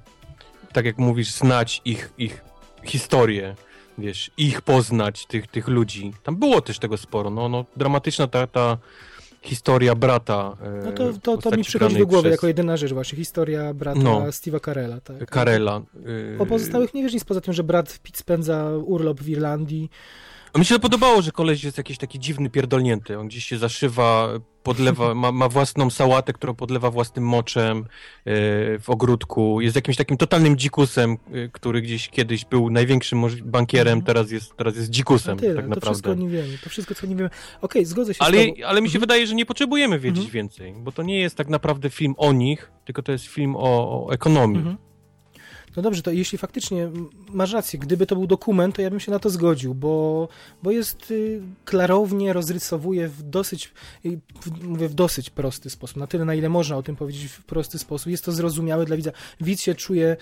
tak 0.73 0.85
jak 0.85 0.97
mówisz, 0.97 1.31
znać 1.31 1.81
ich, 1.85 2.13
ich 2.17 2.41
historię, 2.83 3.55
wiesz, 3.97 4.31
ich 4.37 4.61
poznać, 4.61 5.25
tych, 5.25 5.47
tych 5.47 5.67
ludzi. 5.67 6.13
Tam 6.23 6.35
było 6.35 6.61
też 6.61 6.79
tego 6.79 6.97
sporo, 6.97 7.29
no, 7.29 7.49
no 7.49 7.65
dramatyczna 7.77 8.27
ta, 8.27 8.47
ta 8.47 8.77
historia 9.41 9.95
brata. 9.95 10.57
e, 10.61 10.85
No 10.85 10.91
to, 10.91 11.13
to, 11.13 11.19
to 11.19 11.31
postaci 11.35 11.57
mi 11.57 11.63
przychodzi 11.63 11.97
do 11.97 12.07
głowy 12.07 12.21
przez 12.23 12.31
jako 12.31 12.47
jedyna 12.47 12.77
rzecz 12.77 12.93
właśnie, 12.93 13.17
historia 13.17 13.73
brata 13.73 13.99
No. 13.99 14.21
Steve'a 14.21 14.65
Carella. 14.65 15.01
Tak. 15.01 15.29
Karela. 15.29 15.81
e, 16.35 16.39
O 16.39 16.45
pozostałych 16.45 16.93
nie 16.93 17.03
wiesz 17.03 17.13
nic 17.13 17.23
poza 17.23 17.41
tym, 17.41 17.53
że 17.53 17.63
brat 17.63 17.99
Pitt 17.99 18.17
spędza 18.17 18.69
urlop 18.85 19.21
w 19.21 19.29
Irlandii, 19.29 19.89
A 20.53 20.59
mi 20.59 20.65
się 20.65 20.79
podobało, 20.79 21.21
że 21.21 21.31
koleś 21.31 21.63
jest 21.63 21.77
jakiś 21.77 21.97
taki 21.97 22.19
dziwny, 22.19 22.49
pierdolnięty. 22.49 23.19
On 23.19 23.27
gdzieś 23.27 23.45
się 23.45 23.57
zaszywa, 23.57 24.29
podlewa, 24.63 25.13
ma, 25.15 25.31
ma 25.31 25.49
własną 25.49 25.89
sałatę, 25.89 26.33
którą 26.33 26.53
podlewa 26.55 26.91
własnym 26.91 27.25
moczem 27.25 27.77
yy, 27.77 28.33
w 28.79 28.83
ogródku. 28.87 29.61
Jest 29.61 29.75
jakimś 29.75 29.97
takim 29.97 30.17
totalnym 30.17 30.57
dzikusem, 30.57 31.17
yy, 31.31 31.49
który 31.53 31.81
gdzieś 31.81 32.09
kiedyś 32.09 32.45
był 32.45 32.69
największym 32.69 33.21
bankierem, 33.45 33.93
Mhm. 33.99 34.05
teraz 34.05 34.31
jest, 34.31 34.55
teraz 34.57 34.75
jest 34.75 34.89
dzikusem, 34.89 35.35
No 35.35 35.41
tyle, 35.41 35.55
tak 35.55 35.65
to 35.65 35.71
wszystko 35.81 36.09
naprawdę. 36.09 36.23
nie 36.23 36.29
wiemy, 36.29 36.57
to 36.63 36.69
wszystko 36.69 36.95
co 36.95 37.07
nie 37.07 37.15
wiemy. 37.15 37.29
Okej, 37.61 37.85
zgodzę 37.85 38.13
się 38.13 38.21
Ale, 38.23 38.43
z 38.43 38.47
tobą. 38.47 38.67
ale 38.67 38.81
mi 38.81 38.87
się 38.87 38.97
Mhm. 38.97 38.99
wydaje, 39.01 39.27
że 39.27 39.35
nie 39.35 39.45
potrzebujemy 39.45 39.99
wiedzieć 39.99 40.23
Mhm. 40.25 40.33
więcej, 40.33 40.73
bo 40.77 40.91
to 40.91 41.03
nie 41.03 41.19
jest 41.19 41.35
tak 41.35 41.47
naprawdę 41.47 41.89
film 41.89 42.13
o 42.17 42.33
nich, 42.33 42.71
tylko 42.85 43.01
to 43.03 43.11
jest 43.11 43.25
film 43.25 43.55
o, 43.55 43.59
o 44.07 44.13
ekonomii. 44.13 44.57
Mhm. 44.57 44.77
No 45.75 45.81
dobrze, 45.81 46.01
to 46.01 46.11
jeśli 46.11 46.37
faktycznie 46.37 46.89
masz 47.29 47.53
rację, 47.53 47.79
gdyby 47.79 48.05
to 48.05 48.15
był 48.15 48.27
dokument, 48.27 48.75
to 48.75 48.81
ja 48.81 48.89
bym 48.89 48.99
się 48.99 49.11
na 49.11 49.19
to 49.19 49.29
zgodził, 49.29 49.73
bo, 49.73 50.27
bo 50.63 50.71
jest 50.71 51.11
y, 51.11 51.41
klarownie, 51.65 52.33
rozrysowuje 52.33 53.07
w 53.07 53.23
dosyć, 53.23 53.71
y, 54.05 54.19
w, 54.41 54.63
mówię 54.63 54.89
w 54.89 54.93
dosyć 54.93 55.29
prosty 55.29 55.69
sposób, 55.69 55.97
na 55.97 56.07
tyle 56.07 56.25
na 56.25 56.35
ile 56.35 56.49
można 56.49 56.77
o 56.77 56.83
tym 56.83 56.95
powiedzieć 56.95 57.31
w 57.31 57.43
prosty 57.43 57.79
sposób. 57.79 58.11
Jest 58.11 58.25
to 58.25 58.31
zrozumiałe 58.31 58.85
dla 58.85 58.95
widza. 58.95 59.11
Widz 59.41 59.61
się 59.61 59.75
czuje, 59.75 60.17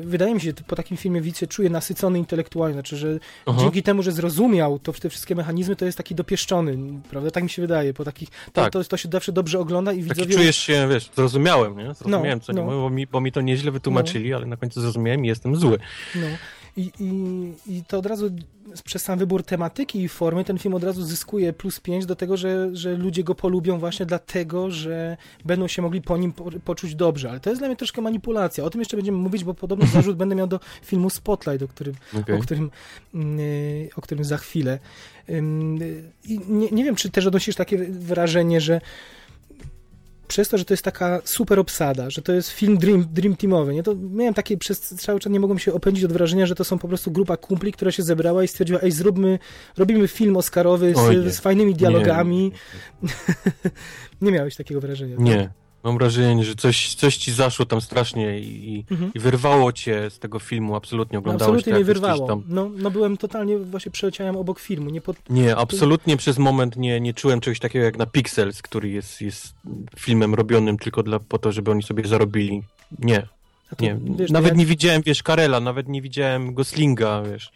wydaje 0.00 0.34
mi 0.34 0.40
się, 0.40 0.52
po 0.66 0.76
takim 0.76 0.96
filmie 0.96 1.20
widz 1.20 1.38
się 1.38 1.46
czuje 1.46 1.70
nasycony 1.70 2.18
intelektualnie, 2.18 2.72
znaczy, 2.74 2.96
że 2.96 3.18
Aha. 3.46 3.58
dzięki 3.60 3.82
temu, 3.82 4.02
że 4.02 4.12
zrozumiał 4.12 4.78
to, 4.78 4.92
te 4.92 5.10
wszystkie 5.10 5.34
mechanizmy, 5.34 5.76
to 5.76 5.84
jest 5.84 5.98
taki 5.98 6.14
dopieszczony, 6.14 6.78
prawda? 7.10 7.30
Tak 7.30 7.42
mi 7.42 7.50
się 7.50 7.62
wydaje, 7.62 7.94
po 7.94 8.04
takich, 8.04 8.30
to, 8.30 8.36
Tak. 8.52 8.72
to, 8.72 8.84
to 8.84 8.96
się 8.96 9.08
zawsze 9.12 9.32
dobrze 9.32 9.58
ogląda 9.58 9.92
i 9.92 9.96
Taki 10.04 10.08
widzowie... 10.08 10.34
czujesz 10.34 10.56
się, 10.58 10.88
wiesz, 10.90 11.10
zrozumiałem, 11.16 11.76
nie? 11.78 11.94
Zrozumiałem, 11.94 12.38
No, 12.38 12.44
co 12.44 12.52
nie 12.52 12.58
no. 12.60 12.64
mówią, 12.64 12.80
bo 12.80 12.90
mi, 12.90 13.06
bo 13.06 13.20
mi 13.20 13.32
to 13.32 13.40
nieźle 13.40 13.70
wytłumaczyli, 13.70 14.34
ale 14.34 14.46
na 14.46 14.56
końcu 14.56 14.80
zrozumiałem 14.80 15.24
i 15.24 15.28
jestem 15.28 15.56
zły. 15.56 15.78
No. 16.14 16.26
I, 16.76 16.90
i, 17.00 17.52
I 17.66 17.84
to 17.84 17.98
od 17.98 18.06
razu 18.06 18.30
przez 18.84 19.02
sam 19.02 19.18
wybór 19.18 19.42
tematyki 19.42 20.02
i 20.02 20.08
formy 20.08 20.44
ten 20.44 20.58
film 20.58 20.74
od 20.74 20.84
razu 20.84 21.04
zyskuje 21.04 21.52
plus 21.52 21.80
5 21.80 22.06
do 22.06 22.16
tego, 22.16 22.36
że, 22.36 22.76
że 22.76 22.96
ludzie 22.96 23.24
go 23.24 23.34
polubią 23.34 23.78
właśnie 23.78 24.06
dlatego, 24.06 24.70
że 24.70 25.16
będą 25.44 25.68
się 25.68 25.82
mogli 25.82 26.02
po 26.02 26.16
nim 26.16 26.32
po, 26.32 26.50
poczuć 26.64 26.94
dobrze. 26.94 27.30
Ale 27.30 27.40
to 27.40 27.50
jest 27.50 27.60
dla 27.60 27.68
mnie 27.68 27.76
troszkę 27.76 28.02
manipulacja. 28.02 28.64
O 28.64 28.70
tym 28.70 28.80
jeszcze 28.80 28.96
będziemy 28.96 29.18
mówić, 29.18 29.44
bo 29.44 29.54
podobny 29.54 29.86
zarzut 29.86 30.16
będę 30.16 30.34
miał 30.34 30.46
do 30.46 30.60
filmu 30.82 31.10
Spotlight, 31.10 31.62
o 31.62 31.68
którym, 31.68 31.94
Okay. 32.22 32.36
o 32.36 32.40
którym, 32.40 32.70
mm, 33.14 33.40
y, 33.40 33.88
o 33.96 34.00
którym 34.00 34.24
za 34.24 34.36
chwilę. 34.36 34.78
Ym, 35.30 35.82
y, 35.82 36.02
I 36.24 36.40
nie, 36.48 36.70
nie 36.70 36.84
wiem, 36.84 36.94
czy 36.94 37.10
też 37.10 37.26
odnosisz 37.26 37.56
takie 37.56 37.78
wrażenie, 37.78 38.60
że 38.60 38.80
przez 40.28 40.48
to, 40.48 40.58
że 40.58 40.64
to 40.64 40.74
jest 40.74 40.82
taka 40.82 41.20
super 41.24 41.58
obsada, 41.58 42.10
że 42.10 42.22
to 42.22 42.32
jest 42.32 42.50
film 42.50 42.78
Dream, 42.78 43.06
dream 43.12 43.36
Teamowy, 43.36 43.74
nie? 43.74 43.82
to 43.82 43.94
miałem 44.10 44.34
takie 44.34 44.56
przez 44.56 44.80
cały 44.80 45.20
czas 45.20 45.32
nie 45.32 45.40
mogłem 45.40 45.58
się 45.58 45.72
opędzić 45.72 46.04
od 46.04 46.12
wrażenia, 46.12 46.46
że 46.46 46.54
to 46.54 46.64
są 46.64 46.78
po 46.78 46.88
prostu 46.88 47.10
grupa 47.10 47.36
kumpli, 47.36 47.72
która 47.72 47.90
się 47.90 48.02
zebrała 48.02 48.44
i 48.44 48.48
stwierdziła, 48.48 48.80
ej 48.80 48.92
zróbmy, 48.92 49.38
robimy 49.76 50.08
film 50.08 50.36
oscarowy 50.36 50.94
z, 50.94 51.34
z 51.34 51.40
fajnymi 51.40 51.74
dialogami. 51.74 52.52
Nie, 53.02 53.10
Nie, 54.20 54.32
miałeś 54.32 54.56
takiego 54.56 54.80
wrażenia? 54.80 55.16
nie, 55.18 55.36
tak? 55.36 55.65
Mam 55.86 55.98
wrażenie, 55.98 56.44
że 56.44 56.54
coś, 56.54 56.94
coś 56.94 57.16
ci 57.16 57.32
zaszło 57.32 57.66
tam 57.66 57.80
strasznie 57.80 58.40
i, 58.40 58.84
Mhm. 58.90 59.10
i 59.14 59.18
wyrwało 59.18 59.72
cię 59.72 60.10
z 60.10 60.18
tego 60.18 60.38
filmu, 60.38 60.76
absolutnie 60.76 61.16
No, 61.16 61.18
oglądałeś 61.20 61.48
absolutnie 61.48 61.72
to 61.72 61.76
mnie 61.76 61.84
wyrwało. 61.84 62.26
Tam... 62.28 62.42
No, 62.48 62.70
no 62.76 62.90
byłem 62.90 63.16
totalnie, 63.16 63.58
właśnie 63.58 63.92
przeleciałem 63.92 64.36
obok 64.36 64.60
filmu, 64.60 64.90
nie 64.90 65.00
pod... 65.00 65.16
Nie, 65.30 65.56
absolutnie 65.56 66.16
przez 66.16 66.38
moment 66.38 66.76
nie, 66.76 67.00
nie 67.00 67.14
czułem 67.14 67.40
czegoś 67.40 67.58
takiego 67.58 67.84
jak 67.84 67.98
na 67.98 68.06
Pixels, 68.06 68.62
który 68.62 68.88
jest, 68.88 69.20
jest 69.20 69.54
filmem 69.98 70.34
robionym 70.34 70.78
tylko 70.78 71.02
dla, 71.02 71.18
po 71.18 71.38
to, 71.38 71.52
żeby 71.52 71.70
oni 71.70 71.82
sobie 71.82 72.08
zarobili. 72.08 72.62
Nie, 72.98 73.26
to, 73.76 73.84
nie. 73.84 73.96
wiesz, 74.18 74.30
nawet 74.30 74.52
ja, 74.52 74.58
nie 74.58 74.66
widziałem, 74.66 75.02
wiesz, 75.02 75.22
Karela, 75.22 75.60
nawet 75.60 75.88
nie 75.88 76.02
widziałem 76.02 76.54
Goslinga, 76.54 77.22
wiesz. 77.22 77.52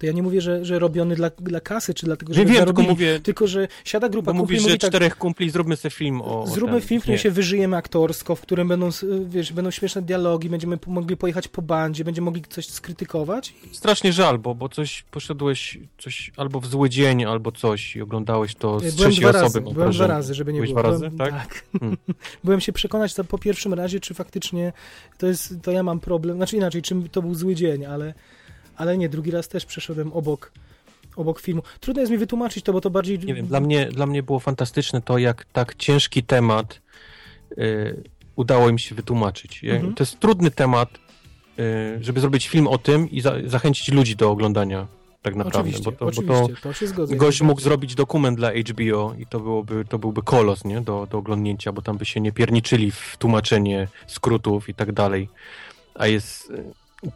To 0.00 0.06
ja 0.06 0.12
nie 0.12 0.22
mówię, 0.22 0.40
że, 0.40 0.64
że 0.64 0.78
robiony 0.78 1.14
dla, 1.16 1.30
dla 1.38 1.60
kasy, 1.60 1.94
czy 1.94 2.06
dlatego, 2.06 2.32
Nie 2.32 2.36
że 2.38 2.44
wiem, 2.44 2.64
tylko 2.64 2.82
mówię, 2.82 3.20
tylko 3.22 3.46
że 3.46 3.68
siada 3.84 4.08
grupa 4.08 4.30
kumpli 4.32 4.40
mówisz, 4.42 4.62
że 4.62 4.68
mówi 4.68 4.78
tak, 4.78 4.90
czterech 4.90 5.16
kumpli, 5.16 5.50
zróbmy 5.50 5.76
sobie 5.76 5.90
film 5.90 6.20
o... 6.22 6.46
Zróbmy 6.46 6.78
ten. 6.80 6.88
film, 6.88 7.00
w 7.00 7.02
którym 7.02 7.14
Nie. 7.16 7.22
się 7.22 7.30
wyżyjemy 7.30 7.76
aktorsko, 7.76 8.34
w 8.36 8.40
którym 8.40 8.68
będą, 8.68 8.86
s- 8.86 9.06
wiesz, 9.28 9.52
będą 9.52 9.70
śmieszne 9.70 10.02
dialogi, 10.02 10.48
będziemy 10.50 10.78
mogli 10.86 11.16
pojechać 11.16 11.48
po 11.48 11.62
bandzie, 11.62 12.04
będziemy 12.04 12.24
mogli 12.24 12.42
coś 12.48 12.66
skrytykować. 12.68 13.54
Strasznie 13.72 14.12
żal, 14.12 14.38
bo, 14.38 14.54
bo 14.54 14.68
coś 14.68 15.02
poszedłeś 15.10 15.78
coś 15.98 16.32
albo 16.36 16.60
w 16.60 16.66
zły 16.66 16.90
dzień, 16.90 17.24
albo 17.24 17.52
coś 17.52 17.96
i 17.96 18.02
oglądałeś 18.02 18.54
to 18.54 18.78
z 18.78 18.82
Byłem 18.82 18.96
trzeciej 18.96 19.20
dwa 19.20 19.28
osoby. 19.30 19.42
razy, 19.42 19.60
byłem 19.74 19.92
dwa 19.92 20.06
razy, 20.06 20.34
żeby 20.34 20.52
nie 20.52 20.56
Byłeś 20.58 20.70
było. 20.70 20.82
dwa 20.82 20.90
razy, 20.90 21.10
byłem, 21.10 21.32
tak? 21.32 21.64
Hmm. 21.80 21.96
byłem 22.44 22.60
się 22.60 22.72
przekonać 22.72 23.14
to 23.14 23.24
po 23.24 23.38
pierwszym 23.38 23.74
razie, 23.74 24.00
czy 24.00 24.14
faktycznie 24.14 24.72
to 25.18 25.26
jest, 25.26 25.54
to 25.62 25.70
ja 25.70 25.82
mam 25.82 26.00
problem, 26.00 26.36
znaczy 26.36 26.56
inaczej, 26.56 26.82
czym 26.82 27.08
to 27.08 27.22
był 27.22 27.34
zły 27.34 27.54
dzień, 27.54 27.84
ale, 27.86 28.14
ale 28.80 28.98
nie, 28.98 29.08
drugi 29.08 29.30
raz 29.30 29.48
też 29.48 29.66
przeszedłem 29.66 30.12
obok, 30.12 30.52
obok 31.16 31.40
filmu. 31.40 31.62
Trudno 31.80 32.00
jest 32.00 32.12
mi 32.12 32.18
wytłumaczyć 32.18 32.64
to, 32.64 32.72
bo 32.72 32.80
to 32.80 32.90
bardziej... 32.90 33.18
Nie 33.18 33.34
wiem, 33.34 33.46
dla 33.46 33.60
mnie, 33.60 33.86
dla 33.86 34.06
mnie 34.06 34.22
było 34.22 34.38
fantastyczne 34.38 35.02
to, 35.02 35.18
jak 35.18 35.44
tak 35.44 35.74
ciężki 35.74 36.22
temat 36.22 36.80
y, 37.58 38.02
udało 38.36 38.68
im 38.68 38.78
się 38.78 38.94
wytłumaczyć. 38.94 39.64
Mhm. 39.64 39.94
To 39.94 40.02
jest 40.02 40.20
trudny 40.20 40.50
temat, 40.50 40.88
y, 41.58 41.98
żeby 42.00 42.20
zrobić 42.20 42.48
film 42.48 42.66
o 42.66 42.78
tym 42.78 43.10
i 43.10 43.20
za, 43.20 43.34
zachęcić 43.46 43.88
ludzi 43.88 44.16
do 44.16 44.30
oglądania 44.30 44.86
tak 45.22 45.34
naprawdę. 45.34 45.58
Oczywiście, 45.60 45.84
bo 45.84 45.92
to, 45.92 46.06
oczywiście, 46.06 46.32
bo 46.34 46.48
to, 46.48 46.62
to 46.62 46.72
się 46.72 46.86
zgodzę. 46.86 47.16
gość 47.16 47.42
mógł 47.42 47.60
zrobić 47.60 47.94
dokument 47.94 48.36
dla 48.36 48.50
HBO 48.52 49.14
i 49.18 49.26
to 49.26 49.40
byłoby, 49.40 49.84
to 49.88 49.98
byłby 49.98 50.22
kolos 50.22 50.64
nie? 50.64 50.80
Do, 50.80 51.06
do 51.10 51.18
oglądnięcia, 51.18 51.72
bo 51.72 51.82
tam 51.82 51.98
by 51.98 52.04
się 52.04 52.20
nie 52.20 52.32
pierniczyli 52.32 52.90
w 52.90 53.16
tłumaczenie 53.18 53.88
skrótów 54.06 54.68
i 54.68 54.74
tak 54.74 54.92
dalej. 54.92 55.28
A 55.94 56.06
jest... 56.06 56.52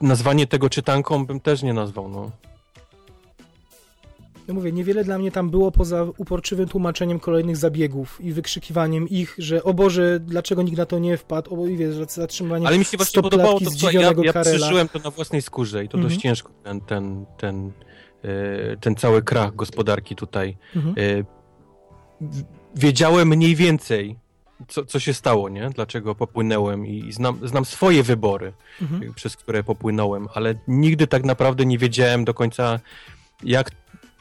Nazwanie 0.01 0.47
tego 0.47 0.71
czytanką 0.71 1.27
bym 1.27 1.41
też 1.41 1.63
nie 1.63 1.73
nazwał, 1.73 2.09
no. 2.09 2.31
No 4.49 4.55
mówię, 4.55 4.73
niewiele 4.73 5.05
dla 5.05 5.19
mnie 5.19 5.31
tam 5.33 5.51
było 5.51 5.71
poza 5.73 6.07
uporczywym 6.17 6.69
tłumaczeniem 6.69 7.21
kolejnych 7.21 7.57
zabiegów 7.57 8.21
i 8.21 8.33
wykrzykiwaniem 8.33 9.09
ich, 9.09 9.35
że 9.39 9.65
o 9.65 9.75
Boże, 9.75 10.21
dlaczego 10.21 10.63
nikt 10.63 10.79
na 10.79 10.87
to 10.87 10.99
nie 10.99 11.17
wpadł, 11.17 11.63
o 11.63 11.67
i 11.67 11.77
wiesz, 11.77 11.95
zatrzymywanie 12.09 12.67
Ale 12.67 12.79
mi 12.79 12.85
się 12.85 12.97
właśnie 12.97 13.23
podobało 13.23 13.61
to, 13.61 13.71
co 13.71 13.91
ja, 13.91 14.13
ja 14.23 14.43
przeżyłem 14.43 14.89
to 14.89 14.99
na 14.99 15.11
własnej 15.11 15.43
skórze 15.43 15.85
i 15.85 15.89
to 15.89 15.99
Mhm. 15.99 16.09
dość 16.09 16.23
ciężko, 16.23 16.51
ten, 16.63 16.81
ten, 16.81 17.27
ten, 17.37 17.73
e, 18.25 18.77
ten 18.77 18.95
cały 18.95 19.23
krach 19.23 19.57
gospodarki 19.57 20.17
tutaj. 20.17 20.57
Mhm. 20.77 20.95
E, 20.99 21.25
Wiedziałem 22.77 23.29
mniej 23.29 23.57
więcej, 23.57 24.17
co, 24.69 24.85
co 24.85 25.01
się 25.01 25.15
stało, 25.15 25.49
nie? 25.49 25.71
Dlaczego 25.71 26.15
popłynąłem 26.15 26.87
i, 26.87 26.99
i 27.09 27.13
znam, 27.13 27.49
znam 27.49 27.65
swoje 27.65 28.03
wybory, 28.03 28.53
Mhm. 28.83 29.11
e, 29.11 29.15
przez 29.15 29.37
które 29.37 29.65
popłynąłem, 29.65 30.29
ale 30.35 30.55
nigdy 30.69 31.07
tak 31.07 31.25
naprawdę 31.25 31.67
nie 31.67 31.79
wiedziałem 31.79 32.25
do 32.25 32.35
końca, 32.35 32.81
jak, 33.43 33.71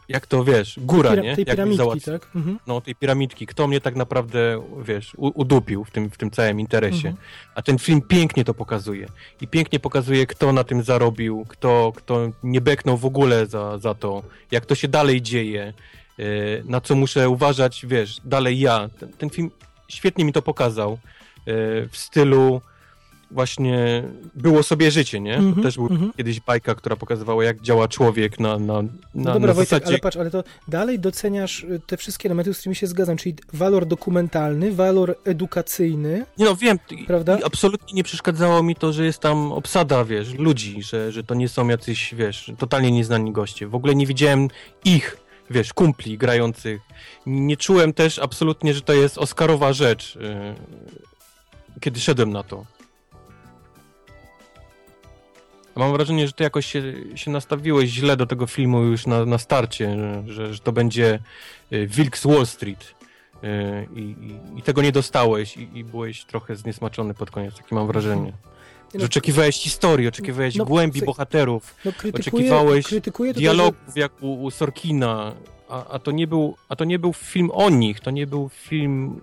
jak 0.10 0.28
to, 0.28 0.44
wiesz, 0.44 0.80
góra, 0.82 1.12
Pira- 1.12 1.24
nie? 1.24 1.36
tej 1.36 1.46
Jak 1.48 1.48
mi 1.48 1.54
piramidki, 1.56 1.78
załatwi- 1.84 2.12
tak? 2.12 2.28
Mhm. 2.36 2.60
no, 2.68 2.82
tej 2.82 2.96
piramidki, 2.96 3.46
kto 3.48 3.68
mnie 3.68 3.82
tak 3.82 3.96
naprawdę, 3.96 4.64
wiesz, 4.86 5.16
u, 5.18 5.32
udupił 5.42 5.84
w 5.84 5.92
tym, 5.92 6.10
w 6.10 6.18
tym 6.18 6.32
całym 6.32 6.60
interesie. 6.60 7.08
Mhm. 7.10 7.16
A 7.56 7.62
ten 7.62 7.80
film 7.80 8.02
pięknie 8.02 8.44
to 8.46 8.54
pokazuje. 8.54 9.08
I 9.42 9.48
pięknie 9.48 9.80
pokazuje, 9.80 10.28
kto 10.28 10.54
na 10.54 10.64
tym 10.64 10.84
zarobił, 10.84 11.46
kto, 11.50 11.94
kto 11.96 12.32
nie 12.44 12.62
beknął 12.62 12.98
w 12.98 13.06
ogóle 13.06 13.46
za, 13.46 13.78
za 13.78 13.94
to, 13.94 14.24
jak 14.52 14.66
to 14.66 14.76
się 14.76 14.88
dalej 14.88 15.22
dzieje, 15.22 15.74
yy, 16.18 16.26
na 16.66 16.82
co 16.82 16.96
muszę 16.96 17.30
uważać, 17.30 17.86
wiesz, 17.90 18.18
dalej 18.26 18.60
ja. 18.60 18.90
Ten, 19.00 19.14
ten 19.14 19.30
film 19.30 19.52
świetnie 19.94 20.26
mi 20.26 20.34
to 20.34 20.42
pokazał 20.42 20.92
yy, 20.92 21.54
w 21.92 21.98
stylu 21.98 22.62
właśnie 23.34 24.04
było 24.36 24.64
sobie 24.64 24.92
życie, 24.92 25.20
nie? 25.20 25.36
Mhm, 25.36 25.56
To 25.56 25.62
też 25.62 25.76
był 25.76 25.88
mhm. 25.88 26.14
kiedyś 26.18 26.40
bajka, 26.40 26.76
która 26.76 26.96
pokazywała, 26.96 27.44
jak 27.44 27.62
działa 27.62 27.88
człowiek 27.88 28.40
na, 28.40 28.60
na, 28.60 28.82
na, 28.82 28.90
No 29.16 29.34
dobra, 29.34 29.48
na 29.48 29.54
Wojtek, 29.54 29.70
zasadzie... 29.70 29.88
ale 29.88 30.00
patrz, 30.00 30.18
ale 30.18 30.32
to 30.32 30.44
dalej 30.68 31.00
doceniasz 31.00 31.64
y, 31.64 31.82
te 31.88 31.98
wszystkie 31.98 32.28
elementy, 32.30 32.54
z 32.54 32.58
którymi 32.60 32.76
się 32.76 32.88
zgadzam, 32.88 33.18
czyli 33.18 33.36
walor 33.54 33.86
dokumentalny, 33.86 34.72
walor 34.72 35.16
edukacyjny, 35.26 36.26
Nie 36.38 36.46
no, 36.46 36.56
wiem, 36.56 36.80
Prawda? 37.08 37.38
absolutnie 37.44 37.94
nie 37.94 38.04
przeszkadzało 38.04 38.64
mi 38.64 38.76
to, 38.76 38.94
że 38.94 39.06
jest 39.06 39.20
tam 39.20 39.52
obsada, 39.52 40.06
wiesz, 40.06 40.34
ludzi, 40.34 40.84
że, 40.84 41.12
że 41.12 41.24
to 41.24 41.36
nie 41.36 41.50
są 41.50 41.68
jacyś, 41.68 42.16
wiesz, 42.16 42.52
totalnie 42.58 42.92
nieznani 42.92 43.32
goście. 43.32 43.68
W 43.68 43.76
ogóle 43.76 43.96
nie 43.96 44.08
widziałem 44.08 44.48
ich, 44.86 45.18
wiesz, 45.54 45.74
kumpli 45.74 46.18
grających. 46.18 46.82
Nie 47.26 47.58
czułem 47.58 47.94
też 47.94 48.20
absolutnie, 48.20 48.74
że 48.74 48.82
to 48.82 48.94
jest 48.94 49.18
Oscarowa 49.18 49.74
rzecz, 49.74 50.16
yy, 50.16 50.56
kiedy 51.80 52.00
szedłem 52.00 52.32
na 52.32 52.44
to. 52.44 52.66
Mam 55.76 55.92
wrażenie, 55.94 56.28
że 56.28 56.34
ty 56.34 56.44
jakoś 56.44 56.66
się, 56.66 56.84
się 57.16 57.32
nastawiłeś 57.32 57.90
źle 57.90 58.18
do 58.18 58.26
tego 58.26 58.48
filmu 58.48 58.82
już 58.82 59.08
na, 59.08 59.26
na 59.26 59.38
starcie, 59.38 59.98
że, 59.98 60.34
że, 60.34 60.54
że 60.54 60.60
to 60.60 60.72
będzie 60.72 61.20
y, 61.74 61.88
Wilk 61.88 62.18
z 62.18 62.28
Wall 62.28 62.46
Street. 62.46 62.96
Y, 63.44 63.88
I, 63.96 64.00
i, 64.02 64.60
I 64.60 64.62
tego 64.62 64.82
nie 64.82 64.92
dostałeś 64.92 65.58
i, 65.58 65.78
i 65.78 65.84
byłeś 65.84 66.26
trochę 66.26 66.56
zniesmaczony 66.56 67.14
pod 67.14 67.32
koniec, 67.32 67.56
takie 67.56 67.76
mam 67.76 67.88
wrażenie. 67.88 68.34
No, 68.94 69.06
oczekiwałeś 69.06 69.58
historii, 69.58 70.08
oczekiwałeś 70.08 70.56
No, 70.56 70.66
głębi 70.66 71.02
bohaterów, 71.02 71.76
no 71.86 71.92
krytykuję, 71.92 72.14
oczekiwałeś 72.44 72.86
krytykuję 72.86 73.34
to, 73.34 73.40
dialogów 73.40 73.96
jak 73.96 74.12
u, 74.24 74.44
u 74.44 74.52
Sorkina, 74.52 75.34
a, 75.70 75.88
a, 75.88 76.00
to 76.00 76.12
nie 76.12 76.28
był, 76.28 76.56
a 76.70 76.76
to 76.76 76.84
nie 76.86 77.00
był 77.00 77.14
film 77.14 77.52
o 77.54 77.70
nich, 77.70 78.00
to 78.00 78.12
nie 78.12 78.28
był 78.28 78.50
film 78.50 79.22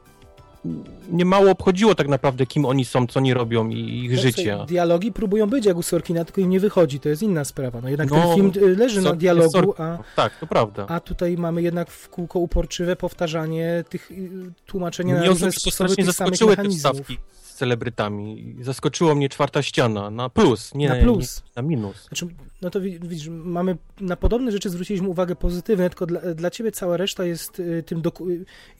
nie 1.10 1.24
mało 1.24 1.50
obchodziło 1.50 1.94
tak 1.94 2.08
naprawdę, 2.08 2.46
kim 2.46 2.64
oni 2.64 2.84
są, 2.84 3.06
co 3.06 3.20
oni 3.20 3.34
robią 3.34 3.68
i 3.68 4.04
ich 4.04 4.12
No, 4.12 4.20
życie. 4.20 4.58
Dialogi 4.68 5.12
próbują 5.12 5.46
być 5.46 5.66
jak 5.66 5.76
u 5.76 5.82
Sorkina, 5.82 6.24
tylko 6.24 6.40
im 6.40 6.50
nie 6.50 6.60
wychodzi, 6.60 7.00
to 7.00 7.08
jest 7.08 7.22
inna 7.22 7.44
sprawa. 7.44 7.80
No 7.80 7.88
jednak 7.88 8.10
No, 8.10 8.16
ten 8.16 8.34
film 8.34 8.52
y, 8.72 8.76
leży 8.76 9.00
na 9.02 9.12
dialogu, 9.12 9.74
a, 9.78 9.98
Tak, 10.16 10.38
to 10.40 10.46
prawda. 10.46 10.86
a 10.88 11.00
tutaj 11.00 11.36
mamy 11.36 11.62
jednak 11.62 11.90
w 11.90 12.08
kółko 12.08 12.38
uporczywe 12.38 12.96
powtarzanie 12.96 13.84
tych 13.88 14.10
y, 14.10 14.30
tłumaczenia 14.66 15.14
na 15.14 15.26
różne 15.26 15.52
sposoby 15.52 15.96
tych 15.96 15.96
samych 15.96 16.14
zaskoczyły 16.14 16.56
te 16.56 16.62
mechanizmów. 16.62 16.92
wstawki 16.92 17.18
celebrytami. 17.64 18.56
Zaskoczyło 18.60 19.14
mnie 19.14 19.28
czwarta 19.28 19.62
ściana 19.62 20.10
na 20.10 20.28
plus, 20.28 20.74
nie 20.74 20.88
Na 20.88 20.96
plus. 20.96 21.42
Nie, 21.46 21.62
na 21.62 21.68
minus. 21.68 22.06
Znaczy, 22.08 22.26
no 22.62 22.70
to 22.70 22.80
wi- 22.80 22.98
widzisz, 23.02 23.28
mamy 23.28 23.76
na 24.00 24.16
podobne 24.16 24.52
rzeczy 24.52 24.70
zwróciliśmy 24.70 25.08
uwagę 25.08 25.36
pozytywne, 25.36 25.90
tylko 25.90 26.06
dla, 26.06 26.20
dla 26.20 26.50
ciebie 26.50 26.72
cała 26.72 26.96
reszta 26.96 27.24
jest 27.24 27.60
y, 27.60 27.82
tym 27.86 28.02
doku- 28.02 28.26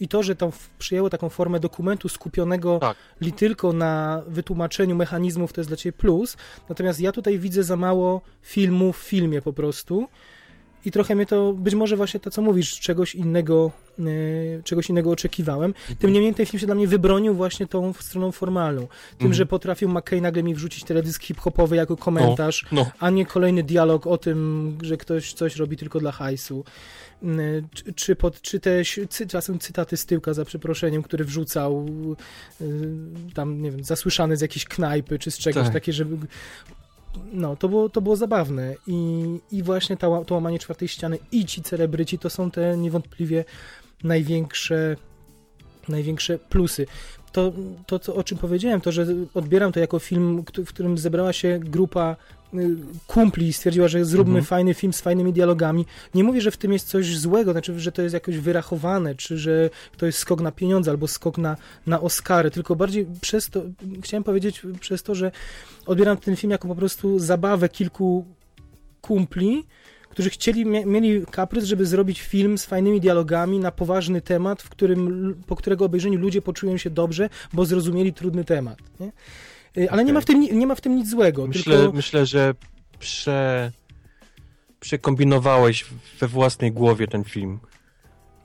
i 0.01 0.09
to, 0.09 0.23
że 0.23 0.35
w- 0.51 0.71
przyjęło 0.79 1.11
taką 1.11 1.29
formę 1.29 1.61
dokumentu 1.61 2.09
skupionego 2.09 2.79
Tak. 2.79 2.97
li 3.21 3.33
tylko 3.33 3.73
na 3.73 4.23
wytłumaczeniu 4.27 4.97
mechanizmów, 4.97 5.53
to 5.53 5.61
jest 5.61 5.71
dla 5.71 5.77
ciebie 5.77 5.93
plus. 5.99 6.37
Natomiast 6.69 7.01
ja 7.01 7.13
tutaj 7.13 7.39
widzę 7.39 7.63
za 7.63 7.77
mało 7.77 8.21
filmu 8.43 8.93
w 8.93 8.97
filmie 8.97 9.43
po 9.43 9.53
prostu. 9.53 10.09
I 10.85 10.91
trochę 10.91 11.15
mnie 11.15 11.27
to, 11.27 11.53
być 11.53 11.75
może 11.75 11.97
właśnie 11.97 12.21
to, 12.21 12.31
co 12.31 12.43
mówisz, 12.43 12.81
czegoś 12.81 13.15
innego, 13.15 13.71
y, 13.99 14.61
czegoś 14.65 14.89
innego 14.91 15.11
oczekiwałem. 15.11 15.75
Tym 15.99 16.13
niemniej 16.13 16.35
ten 16.35 16.47
film 16.47 16.61
się 16.61 16.67
dla 16.67 16.75
mnie 16.75 16.89
wybronił 16.89 17.35
właśnie 17.35 17.67
tą 17.67 17.93
stroną 17.93 18.33
formalną. 18.33 18.81
Tym, 18.81 18.91
Mhm. 19.27 19.35
że 19.35 19.47
potrafił 19.47 19.89
McKay 19.89 20.21
nagle 20.21 20.43
mi 20.43 20.55
wrzucić 20.55 20.85
teledysk 20.85 21.23
hip-hopowy 21.23 21.77
jako 21.77 21.97
komentarz, 21.97 22.67
No, 22.73 22.91
a 22.99 23.11
nie 23.11 23.27
kolejny 23.27 23.63
dialog 23.63 24.07
o 24.07 24.19
tym, 24.19 24.79
że 24.83 24.97
ktoś 24.97 25.33
coś 25.33 25.57
robi 25.57 25.77
tylko 25.77 26.01
dla 26.01 26.13
hajsu. 26.13 26.65
Y, 27.23 27.65
Czy, 27.75 27.93
czy, 27.93 28.17
pod, 28.17 28.41
czy 28.41 28.61
te 28.61 28.71
cy, 29.09 29.27
czasem 29.27 29.59
cytaty 29.59 29.97
z 29.97 30.07
tyłka, 30.07 30.35
za 30.35 30.45
przeproszeniem, 30.45 31.03
który 31.03 31.25
wrzucał 31.25 31.87
y, 32.61 32.67
tam, 33.35 33.63
nie 33.63 33.71
wiem, 33.71 33.85
zasłyszany 33.85 34.37
z 34.37 34.41
jakiejś 34.41 34.65
knajpy, 34.65 35.19
czy 35.19 35.31
z 35.31 35.39
czegoś, 35.39 35.65
Tak. 35.65 35.73
takie, 35.73 35.93
żeby... 35.93 36.17
No, 37.33 37.57
to 37.57 37.69
było, 37.69 37.89
to 37.89 38.01
było 38.01 38.17
zabawne 38.17 38.75
I, 38.87 39.25
i 39.53 39.63
właśnie 39.63 39.97
ta, 39.97 40.25
to 40.25 40.35
łamanie 40.35 40.59
czwartej 40.59 40.89
ściany 40.89 41.19
i 41.33 41.45
ci 41.45 41.63
celebryci 41.63 42.19
to 42.19 42.31
są 42.31 42.51
te 42.51 42.77
niewątpliwie 42.77 43.45
największe 44.05 44.97
największe 45.89 46.39
plusy. 46.39 46.87
To, 47.33 47.53
to 47.87 47.99
co, 47.99 48.15
o 48.15 48.25
czym 48.25 48.39
powiedziałem, 48.39 48.81
to, 48.81 48.93
że 48.93 49.07
odbieram 49.35 49.73
to 49.73 49.81
jako 49.81 49.99
film, 49.99 50.45
w 50.57 50.69
którym 50.69 50.99
zebrała 50.99 51.33
się 51.33 51.59
grupa 51.59 52.17
kumpli 53.07 53.49
i 53.49 53.53
stwierdziła, 53.53 53.89
że 53.89 54.05
zróbmy 54.05 54.31
Mhm. 54.31 54.45
fajny 54.45 54.75
film 54.75 54.93
z 54.93 55.01
fajnymi 55.01 55.33
dialogami. 55.33 55.87
Nie 56.15 56.25
mówię, 56.25 56.41
że 56.41 56.51
w 56.51 56.57
tym 56.57 56.73
jest 56.73 56.89
coś 56.89 57.19
złego, 57.19 57.53
znaczy, 57.53 57.81
że 57.81 57.93
to 57.93 58.03
jest 58.03 58.15
jakoś 58.15 58.39
wyrachowane, 58.39 59.15
czy 59.15 59.39
że 59.39 59.71
to 59.97 60.07
jest 60.07 60.19
skok 60.19 60.41
na 60.41 60.53
pieniądze 60.53 60.91
albo 60.91 61.09
skok 61.09 61.39
na, 61.39 61.57
na 61.87 62.01
Oscary, 62.01 62.51
tylko 62.51 62.77
bardziej 62.77 63.07
przez 63.21 63.51
to, 63.51 63.63
chciałem 64.03 64.25
powiedzieć 64.25 64.63
przez 64.81 65.03
to, 65.03 65.15
że 65.15 65.33
odbieram 65.87 66.17
ten 66.17 66.37
film 66.37 66.51
jako 66.51 66.69
po 66.69 66.75
prostu 66.75 67.19
zabawę 67.19 67.69
kilku 67.69 68.25
kumpli, 69.01 69.65
którzy 70.09 70.31
chcieli, 70.31 70.67
mieli 70.67 71.27
kaprys, 71.31 71.65
żeby 71.65 71.87
zrobić 71.87 72.21
film 72.21 72.59
z 72.59 72.65
fajnymi 72.65 73.01
dialogami 73.01 73.59
na 73.59 73.73
poważny 73.73 74.21
temat, 74.21 74.63
w 74.63 74.69
którym, 74.69 75.35
po 75.47 75.57
którego 75.57 75.85
obejrzeniu 75.85 76.19
ludzie 76.19 76.43
poczują 76.43 76.77
się 76.77 76.91
dobrze, 76.91 77.29
bo 77.53 77.65
zrozumieli 77.65 78.13
trudny 78.13 78.45
temat. 78.45 78.79
Nie? 79.01 79.13
Y, 79.79 79.91
Ale 79.91 80.05
nie, 80.05 80.07
Okej. 80.07 80.15
ma 80.15 80.21
w 80.21 80.25
tym, 80.25 80.41
ni- 80.41 80.53
nie 80.53 80.67
ma 80.67 80.75
w 80.75 80.81
tym 80.81 80.97
nic 80.97 81.11
złego. 81.11 81.47
myślę, 81.47 81.77
tylko... 81.77 81.93
myślę, 81.93 82.27
że 82.27 82.55
prze, 82.99 83.71
przekombinowałeś 84.81 85.85
we 86.21 86.29
własnej 86.29 86.73
głowie 86.73 87.07
ten 87.09 87.25
film. 87.25 87.59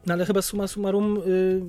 No 0.06 0.14
ale 0.14 0.26
chyba 0.26 0.42
summa 0.42 0.68
summarum, 0.68 1.18
y, 1.28 1.62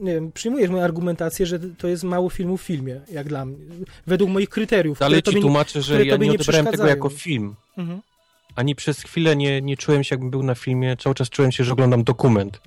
nie 0.00 0.12
wiem, 0.14 0.32
przyjmujesz 0.32 0.70
moją 0.70 0.84
argumentację, 0.84 1.46
że 1.46 1.58
to 1.58 1.88
jest 1.88 2.04
mało 2.04 2.30
filmu 2.30 2.56
w 2.56 2.62
filmie, 2.62 3.00
jak 3.12 3.28
dla 3.28 3.44
mnie. 3.44 3.56
Według 4.06 4.30
moich 4.30 4.48
kryteriów. 4.48 4.98
Które 4.98 5.22
ci 5.22 5.34
nie- 5.36 5.40
tłumaczę, 5.42 5.82
że 5.82 6.04
ja 6.06 6.16
nie 6.16 6.28
nie 6.28 6.34
odebrałem 6.34 6.66
tego 6.66 6.86
jako 6.86 7.08
film. 7.08 7.54
Mhm. 7.76 8.00
Ani 8.56 8.74
przez 8.74 9.00
chwilę 9.02 9.36
nie, 9.36 9.62
nie 9.62 9.76
czułem 9.76 10.04
się, 10.04 10.14
jakbym 10.14 10.30
był 10.30 10.42
na 10.42 10.54
filmie. 10.54 10.96
Cały 10.96 11.14
czas 11.14 11.28
czułem 11.30 11.52
się, 11.52 11.64
że 11.64 11.72
oglądam 11.72 12.04
dokument 12.04 12.60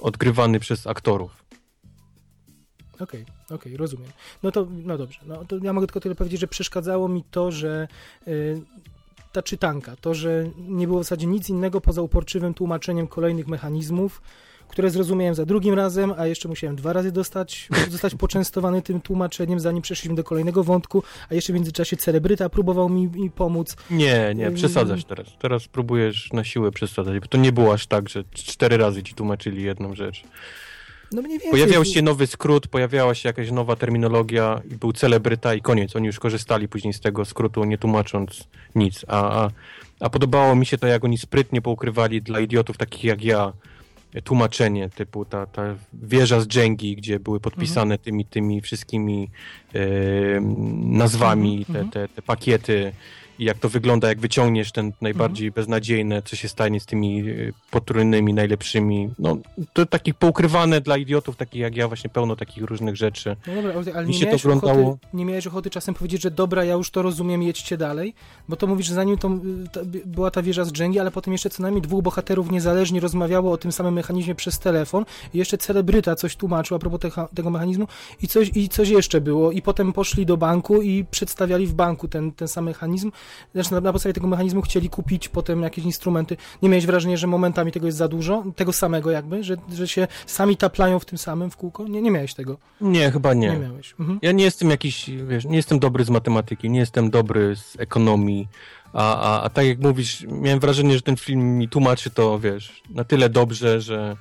odgrywany 0.00 0.60
przez 0.60 0.86
aktorów. 0.86 1.44
Okej, 3.02 3.24
okej, 3.50 3.76
rozumiem. 3.76 4.10
No 4.42 4.52
to, 4.52 4.66
no 4.84 4.98
dobrze. 4.98 5.18
No 5.26 5.44
to 5.44 5.56
ja 5.62 5.72
mogę 5.72 5.86
tylko 5.86 6.00
tyle 6.00 6.14
powiedzieć, 6.14 6.40
że 6.40 6.46
przeszkadzało 6.46 7.08
mi 7.08 7.24
to, 7.30 7.50
że 7.50 7.88
y, 8.28 8.60
ta 9.32 9.42
czytanka, 9.42 9.96
to, 9.96 10.14
że 10.14 10.50
nie 10.58 10.86
było 10.86 11.00
w 11.00 11.02
zasadzie 11.02 11.26
nic 11.26 11.48
innego 11.48 11.80
poza 11.80 12.02
uporczywym 12.02 12.54
tłumaczeniem 12.54 13.06
kolejnych 13.06 13.48
mechanizmów, 13.48 14.22
które 14.68 14.90
zrozumiałem 14.90 15.34
za 15.34 15.46
drugim 15.46 15.74
razem, 15.74 16.14
a 16.18 16.26
jeszcze 16.26 16.48
musiałem 16.48 16.76
dwa 16.76 16.92
razy 16.92 17.12
dostać, 17.12 17.68
zostać 17.90 18.14
poczęstowany 18.14 18.82
tym 18.82 19.00
tłumaczeniem, 19.00 19.60
zanim 19.60 19.82
przeszliśmy 19.82 20.16
do 20.16 20.24
kolejnego 20.24 20.64
wątku, 20.64 21.02
a 21.30 21.34
jeszcze 21.34 21.52
w 21.52 21.56
międzyczasie 21.56 21.96
celebryta 21.96 22.48
próbował 22.48 22.88
mi, 22.88 23.08
mi 23.08 23.30
pomóc. 23.30 23.76
Nie, 23.90 24.32
nie, 24.34 24.50
przesadzasz 24.50 25.04
teraz. 25.04 25.26
Teraz 25.38 25.68
próbujesz 25.68 26.32
na 26.32 26.44
siłę 26.44 26.70
przesadzać, 26.70 27.20
bo 27.20 27.26
to 27.26 27.38
nie 27.38 27.52
było 27.52 27.72
aż 27.72 27.86
tak, 27.86 28.08
że 28.08 28.24
cztery 28.32 28.76
razy 28.76 29.02
ci 29.02 29.14
tłumaczyli 29.14 29.62
jedną 29.62 29.94
rzecz. 29.94 30.24
No 31.12 31.22
mniej 31.22 31.38
więcej. 31.38 31.50
Pojawiał 31.50 31.84
się 31.84 32.02
nowy 32.02 32.26
skrót, 32.26 32.68
pojawiała 32.68 33.14
się 33.14 33.28
jakaś 33.28 33.50
nowa 33.50 33.76
terminologia 33.76 34.60
był 34.80 34.92
celebryta 34.92 35.54
i 35.54 35.60
koniec. 35.60 35.96
Oni 35.96 36.06
już 36.06 36.18
korzystali 36.18 36.68
później 36.68 36.92
z 36.92 37.00
tego 37.00 37.24
skrótu, 37.24 37.64
nie 37.64 37.78
tłumacząc 37.78 38.48
nic. 38.74 39.04
A, 39.08 39.44
a, 39.44 39.50
a 40.00 40.10
podobało 40.10 40.56
mi 40.56 40.66
się 40.66 40.78
to, 40.78 40.86
jak 40.86 41.04
oni 41.04 41.18
sprytnie 41.18 41.62
poukrywali 41.62 42.22
dla 42.22 42.40
idiotów 42.40 42.76
takich 42.78 43.04
jak 43.04 43.24
ja 43.24 43.52
tłumaczenie, 44.24 44.88
typu 44.88 45.24
ta, 45.24 45.46
ta 45.46 45.76
wieża 45.92 46.40
z 46.40 46.46
Dżęgi, 46.46 46.96
gdzie 46.96 47.20
były 47.20 47.40
podpisane 47.40 47.98
tymi, 47.98 48.24
tymi 48.24 48.60
wszystkimi 48.60 49.30
e, 49.74 49.80
nazwami, 50.82 51.58
Mhm, 51.58 51.74
te, 51.74 51.80
mhm. 51.80 51.90
te, 51.90 52.14
te 52.14 52.22
pakiety 52.22 52.92
i 53.42 53.44
jak 53.44 53.58
to 53.58 53.68
wygląda, 53.68 54.08
jak 54.08 54.20
wyciągniesz 54.20 54.72
ten 54.72 54.92
najbardziej 55.00 55.50
beznadziejne, 55.50 56.22
co 56.22 56.36
się 56.36 56.48
stanie 56.48 56.80
z 56.80 56.86
tymi 56.86 57.20
e, 57.20 57.34
potrójnymi, 57.70 58.34
najlepszymi. 58.34 59.10
No, 59.18 59.36
to 59.72 59.86
takich 59.86 60.14
poukrywane 60.14 60.80
dla 60.80 60.96
idiotów, 60.96 61.36
takich 61.36 61.60
jak 61.60 61.76
ja, 61.76 61.88
właśnie 61.88 62.10
pełno 62.10 62.36
takich 62.36 62.64
różnych 62.64 62.96
rzeczy. 62.96 63.36
No 63.46 63.54
dobra, 63.54 63.72
ale- 63.94 64.06
Mi 64.06 64.12
nie 64.12 64.18
się 64.18 64.20
to 64.20 64.26
miałeś, 64.26 64.44
oglądało- 64.46 64.88
ochoty, 64.88 65.06
nie 65.14 65.24
miałeś 65.24 65.46
ochoty 65.46 65.70
czasem 65.70 65.94
powiedzieć, 65.94 66.22
że 66.22 66.30
dobra, 66.30 66.64
ja 66.64 66.74
już 66.74 66.90
to 66.90 67.02
rozumiem, 67.02 67.42
jedźcie 67.42 67.76
dalej? 67.76 68.14
Bo 68.48 68.56
to 68.56 68.66
mówisz, 68.66 68.86
że 68.86 68.94
zanim 68.94 69.18
to, 69.18 69.28
y, 69.28 69.68
to 69.72 69.84
by- 69.84 70.02
była 70.06 70.30
ta 70.30 70.42
wieża 70.42 70.64
z 70.64 70.72
Dżęgi, 70.72 70.98
ale 70.98 71.10
potem 71.10 71.32
jeszcze 71.32 71.50
co 71.50 71.62
najmniej 71.62 71.82
dwóch 71.82 72.02
bohaterów 72.02 72.50
niezależnie 72.50 73.00
rozmawiało 73.00 73.52
o 73.52 73.56
tym 73.56 73.72
samym 73.72 73.94
mechanizmie 73.94 74.34
przez 74.34 74.58
telefon 74.58 75.04
i 75.34 75.38
jeszcze 75.38 75.58
celebryta 75.58 76.14
coś 76.16 76.36
tłumaczył 76.36 76.76
a 76.76 76.78
propos 76.80 77.00
techa, 77.00 77.28
tego 77.34 77.50
mechanizmu 77.50 77.86
i 78.22 78.28
coś, 78.28 78.50
i 78.54 78.68
coś 78.68 78.88
jeszcze 78.88 79.20
było 79.20 79.52
i 79.52 79.62
potem 79.62 79.92
poszli 79.92 80.26
do 80.26 80.36
banku 80.36 80.82
i 80.82 81.04
przedstawiali 81.10 81.66
w 81.66 81.74
banku 81.74 82.08
ten, 82.08 82.32
ten 82.32 82.48
sam 82.48 82.64
mechanizm. 82.64 83.10
Zresztą 83.54 83.74
na, 83.74 83.80
na 83.80 83.92
podstawie 83.92 84.12
tego 84.12 84.26
mechanizmu 84.26 84.62
chcieli 84.62 84.90
kupić 84.90 85.28
potem 85.28 85.62
jakieś 85.62 85.84
instrumenty. 85.84 86.36
Nie 86.62 86.68
miałeś 86.68 86.86
wrażenia, 86.86 87.16
że 87.16 87.26
momentami 87.26 87.72
tego 87.72 87.86
jest 87.86 87.98
za 87.98 88.08
dużo? 88.08 88.44
Tego 88.56 88.72
samego 88.72 89.10
jakby? 89.10 89.44
Że, 89.44 89.56
że 89.74 89.88
się 89.88 90.08
sami 90.26 90.56
taplają 90.56 90.98
w 90.98 91.04
tym 91.04 91.18
samym 91.18 91.50
w 91.50 91.56
kółko? 91.56 91.88
Nie, 91.88 92.02
nie 92.02 92.10
miałeś 92.10 92.34
tego. 92.34 92.56
Nie, 92.80 93.10
chyba 93.10 93.34
nie. 93.34 93.50
Nie 93.50 93.58
miałeś. 93.58 93.94
Mhm. 94.00 94.18
Ja 94.22 94.32
nie 94.32 94.44
jestem 94.44 94.70
jakiś, 94.70 95.10
wiesz, 95.28 95.44
nie 95.44 95.56
jestem 95.56 95.78
dobry 95.78 96.04
z 96.04 96.10
matematyki, 96.10 96.70
nie 96.70 96.78
jestem 96.78 97.10
dobry 97.10 97.56
z 97.56 97.76
ekonomii, 97.78 98.48
a, 98.92 99.20
a, 99.20 99.42
a 99.42 99.48
tak 99.48 99.66
jak 99.66 99.78
mówisz, 99.78 100.26
miałem 100.28 100.60
wrażenie, 100.60 100.94
że 100.94 101.02
ten 101.02 101.16
film 101.16 101.58
mi 101.58 101.68
tłumaczy 101.68 102.10
to, 102.10 102.38
wiesz, 102.38 102.82
na 102.90 103.04
tyle 103.04 103.28
dobrze, 103.28 103.80
że, 103.80 104.16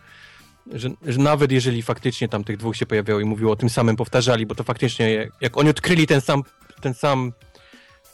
że, 0.74 0.90
że 1.06 1.20
nawet 1.20 1.52
jeżeli 1.52 1.82
faktycznie 1.82 2.28
tam 2.28 2.44
tych 2.44 2.58
dwóch 2.58 2.76
się 2.76 2.86
pojawiało 2.86 3.20
i 3.20 3.26
mówiło 3.26 3.52
o 3.52 3.56
tym 3.56 3.70
samym, 3.70 3.96
powtarzali, 3.96 4.46
bo 4.46 4.56
to 4.56 4.64
faktycznie, 4.64 5.14
jak, 5.14 5.30
jak 5.42 5.58
oni 5.58 5.70
odkryli 5.70 6.08
ten 6.08 6.22
sam, 6.22 6.44
ten 6.82 6.94
sam 6.94 7.32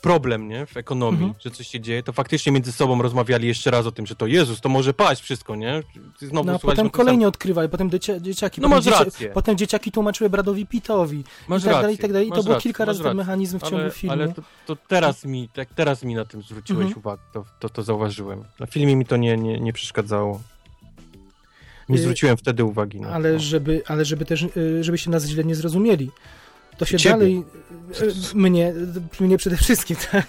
problem, 0.02 0.48
nie, 0.48 0.66
w 0.66 0.78
ekonomii, 0.78 1.24
Mhm. 1.24 1.42
że 1.44 1.52
coś 1.52 1.68
się 1.68 1.80
dzieje, 1.80 2.04
to 2.04 2.14
faktycznie 2.14 2.52
między 2.52 2.72
sobą 2.72 3.02
rozmawiali 3.02 3.48
jeszcze 3.48 3.72
raz 3.72 3.86
o 3.86 3.92
tym, 3.92 4.06
że 4.08 4.16
to 4.16 4.28
Jezus, 4.28 4.62
to 4.62 4.70
może 4.70 4.94
paść 4.94 5.22
wszystko, 5.22 5.56
nie? 5.56 5.84
Znowu 6.22 6.48
No 6.48 6.54
a 6.56 6.60
potem 6.60 6.90
kolejnie 6.90 7.28
odkrywali, 7.28 7.70
potem 7.70 7.90
dziecia, 7.90 8.20
dzieciaki. 8.20 8.62
No 8.62 8.68
potem 8.70 8.78
masz 8.78 8.86
dziecia- 8.86 9.04
rację. 9.06 9.30
Potem 9.30 9.58
dzieciaki 9.58 9.92
tłumaczyły 9.92 10.30
Bradowi 10.30 10.66
Pitowi. 10.66 11.24
Masz 11.48 11.62
I 11.62 11.66
tak 11.66 11.74
dalej, 11.74 11.84
rację, 11.84 11.96
i 11.96 11.98
tak 12.02 12.12
dalej. 12.14 12.28
I 12.28 12.32
to 12.32 12.44
było 12.44 12.56
kilka 12.58 12.86
razy 12.86 13.04
ten 13.04 13.18
mechanizm 13.18 13.60
w 13.60 13.62
ciągu 13.62 13.76
ale, 13.78 13.92
filmu. 13.92 14.14
Ale 14.14 14.34
to, 14.34 14.42
to 14.66 14.76
teraz 14.88 15.26
mi, 15.26 15.50
tak 15.54 15.74
teraz 15.74 16.04
mi 16.04 16.16
na 16.16 16.26
tym 16.26 16.42
zwróciłeś 16.42 16.86
Mhm. 16.86 17.00
uwagę, 17.00 17.22
to, 17.34 17.46
to, 17.60 17.70
to 17.70 17.84
zauważyłem. 17.84 18.44
Na 18.60 18.66
filmie 18.66 18.96
mi 18.96 19.06
to 19.06 19.18
nie, 19.18 19.38
nie, 19.38 19.60
nie 19.60 19.74
przeszkadzało. 19.74 20.42
Nie 21.90 21.96
Y, 21.98 22.02
zwróciłem 22.02 22.38
wtedy 22.38 22.64
uwagi 22.64 23.02
na 23.02 23.10
Ale 23.10 23.34
to. 23.34 23.40
żeby, 23.40 23.82
ale 23.88 24.06
żeby 24.06 24.26
też, 24.26 24.42
y, 24.58 24.84
żebyście 24.84 25.10
nas 25.10 25.26
źle 25.26 25.44
nie 25.44 25.56
zrozumieli. 25.56 26.12
To 26.78 26.86
się 26.86 26.98
Ciebie. 26.98 27.14
dalej, 27.16 27.44
y, 28.34 28.38
mnie, 28.38 28.74
mnie 29.20 29.38
przede 29.38 29.58
wszystkim, 29.58 29.98
tak, 30.12 30.28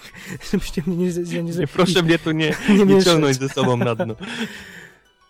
żebyście 0.51 0.83
mnie 0.85 0.95
nie, 0.97 1.03
nie 1.03 1.07
Nie, 1.07 1.13
zrozumieli. 1.13 1.67
proszę 1.67 2.03
mnie 2.03 2.19
tu 2.19 2.31
nie, 2.31 2.55
nie 2.77 2.85
nie 2.85 3.03
ciągnąć 3.03 3.37
ze 3.39 3.49
sobą 3.49 3.77
na 3.77 3.95
dno. 3.95 4.15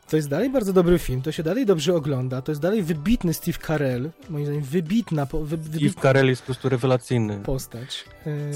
To 0.10 0.16
jest 0.16 0.30
dalej 0.30 0.50
bardzo 0.50 0.74
dobry 0.74 1.00
film, 1.00 1.22
to 1.22 1.32
się 1.32 1.44
dalej 1.44 1.66
dobrze 1.66 1.96
ogląda, 1.96 2.42
to 2.42 2.52
jest 2.52 2.62
dalej 2.62 2.84
wybitny 2.84 3.34
Steve 3.34 3.58
Carell, 3.68 4.10
moim 4.30 4.46
zdaniem 4.46 4.64
wybitna, 4.64 5.26
wy, 5.26 5.30
Steve 5.48 5.58
wybitna 5.58 6.02
Carell 6.02 6.28
jest 6.28 6.42
po 6.42 6.46
prostu 6.46 6.70
rewelacyjny. 6.70 7.40
postać. 7.40 8.06
Y, 8.28 8.52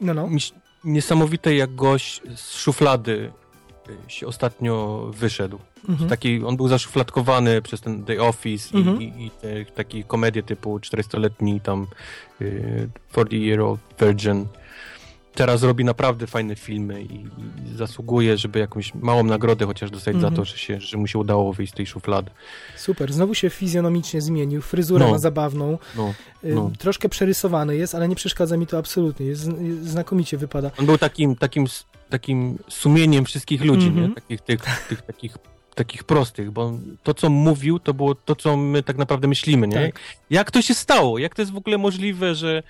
No, 0.00 0.14
no. 0.14 0.28
Niesamowite 0.84 1.54
jak 1.54 1.74
gość 1.74 2.22
z 2.36 2.52
szuflady 2.56 3.32
się 4.08 4.26
ostatnio 4.26 5.06
wyszedł. 5.14 5.58
Mhm. 5.88 6.10
Taki, 6.10 6.44
on 6.44 6.56
był 6.56 6.68
zaszufladkowany 6.68 7.62
przez 7.62 7.80
ten 7.80 8.04
The 8.04 8.22
Office 8.22 8.78
Mhm. 8.78 9.02
i, 9.02 9.04
i, 9.04 9.26
i 9.26 9.30
te 9.30 9.64
takie 9.64 10.04
komedie 10.04 10.42
typu 10.42 10.78
400-letni 10.78 11.60
tam 11.60 11.86
y, 12.40 12.88
40-year-old 13.12 13.80
virgin. 14.00 14.46
Teraz 15.34 15.62
robi 15.62 15.84
naprawdę 15.84 16.26
fajne 16.26 16.56
filmy 16.56 17.02
i, 17.02 17.14
i 17.14 17.76
zasługuje, 17.76 18.36
żeby 18.36 18.58
jakąś 18.58 18.94
małą 18.94 19.24
nagrodę 19.24 19.66
chociaż 19.66 19.90
dostać 19.90 20.14
Mhm. 20.14 20.34
za 20.34 20.36
to, 20.36 20.44
że, 20.44 20.58
się, 20.58 20.80
że 20.80 20.98
mu 20.98 21.06
się 21.06 21.18
udało 21.18 21.52
wyjść 21.52 21.72
z 21.72 21.76
tej 21.76 21.86
szuflady. 21.86 22.30
Super, 22.76 23.12
znowu 23.12 23.34
się 23.34 23.50
fizjonomicznie 23.50 24.20
zmienił, 24.20 24.62
fryzurę 24.62 25.04
No. 25.04 25.10
ma 25.10 25.18
zabawną, 25.18 25.78
No. 25.96 26.14
y, 26.44 26.54
No. 26.54 26.70
troszkę 26.78 27.08
przerysowany 27.08 27.76
jest, 27.76 27.94
ale 27.94 28.08
nie 28.08 28.16
przeszkadza 28.16 28.56
mi 28.56 28.66
to 28.66 28.78
absolutnie, 28.78 29.26
jest, 29.26 29.48
znakomicie 29.82 30.36
wypada. 30.36 30.70
On 30.78 30.86
był 30.86 30.98
takim, 30.98 31.36
takim, 31.36 31.66
takim 32.10 32.58
sumieniem 32.68 33.24
wszystkich 33.24 33.64
ludzi, 33.64 33.86
Mhm. 33.86 34.08
nie? 34.08 34.14
Takich, 34.14 34.40
tych, 34.40 34.60
tych, 34.88 35.02
takich, 35.02 35.36
takich 35.74 36.04
prostych, 36.04 36.50
bo 36.50 36.72
to, 37.02 37.14
co 37.14 37.30
mówił, 37.30 37.78
to 37.78 37.94
było 37.94 38.14
to, 38.14 38.36
co 38.36 38.56
my 38.56 38.82
tak 38.82 38.96
naprawdę 38.96 39.28
myślimy, 39.28 39.68
nie? 39.68 39.86
Tak. 39.86 40.00
Jak 40.30 40.50
to 40.50 40.62
się 40.62 40.74
stało? 40.74 41.18
Jak 41.18 41.34
to 41.34 41.42
jest 41.42 41.52
w 41.52 41.56
ogóle 41.56 41.78
możliwe, 41.78 42.34
że, 42.34 42.62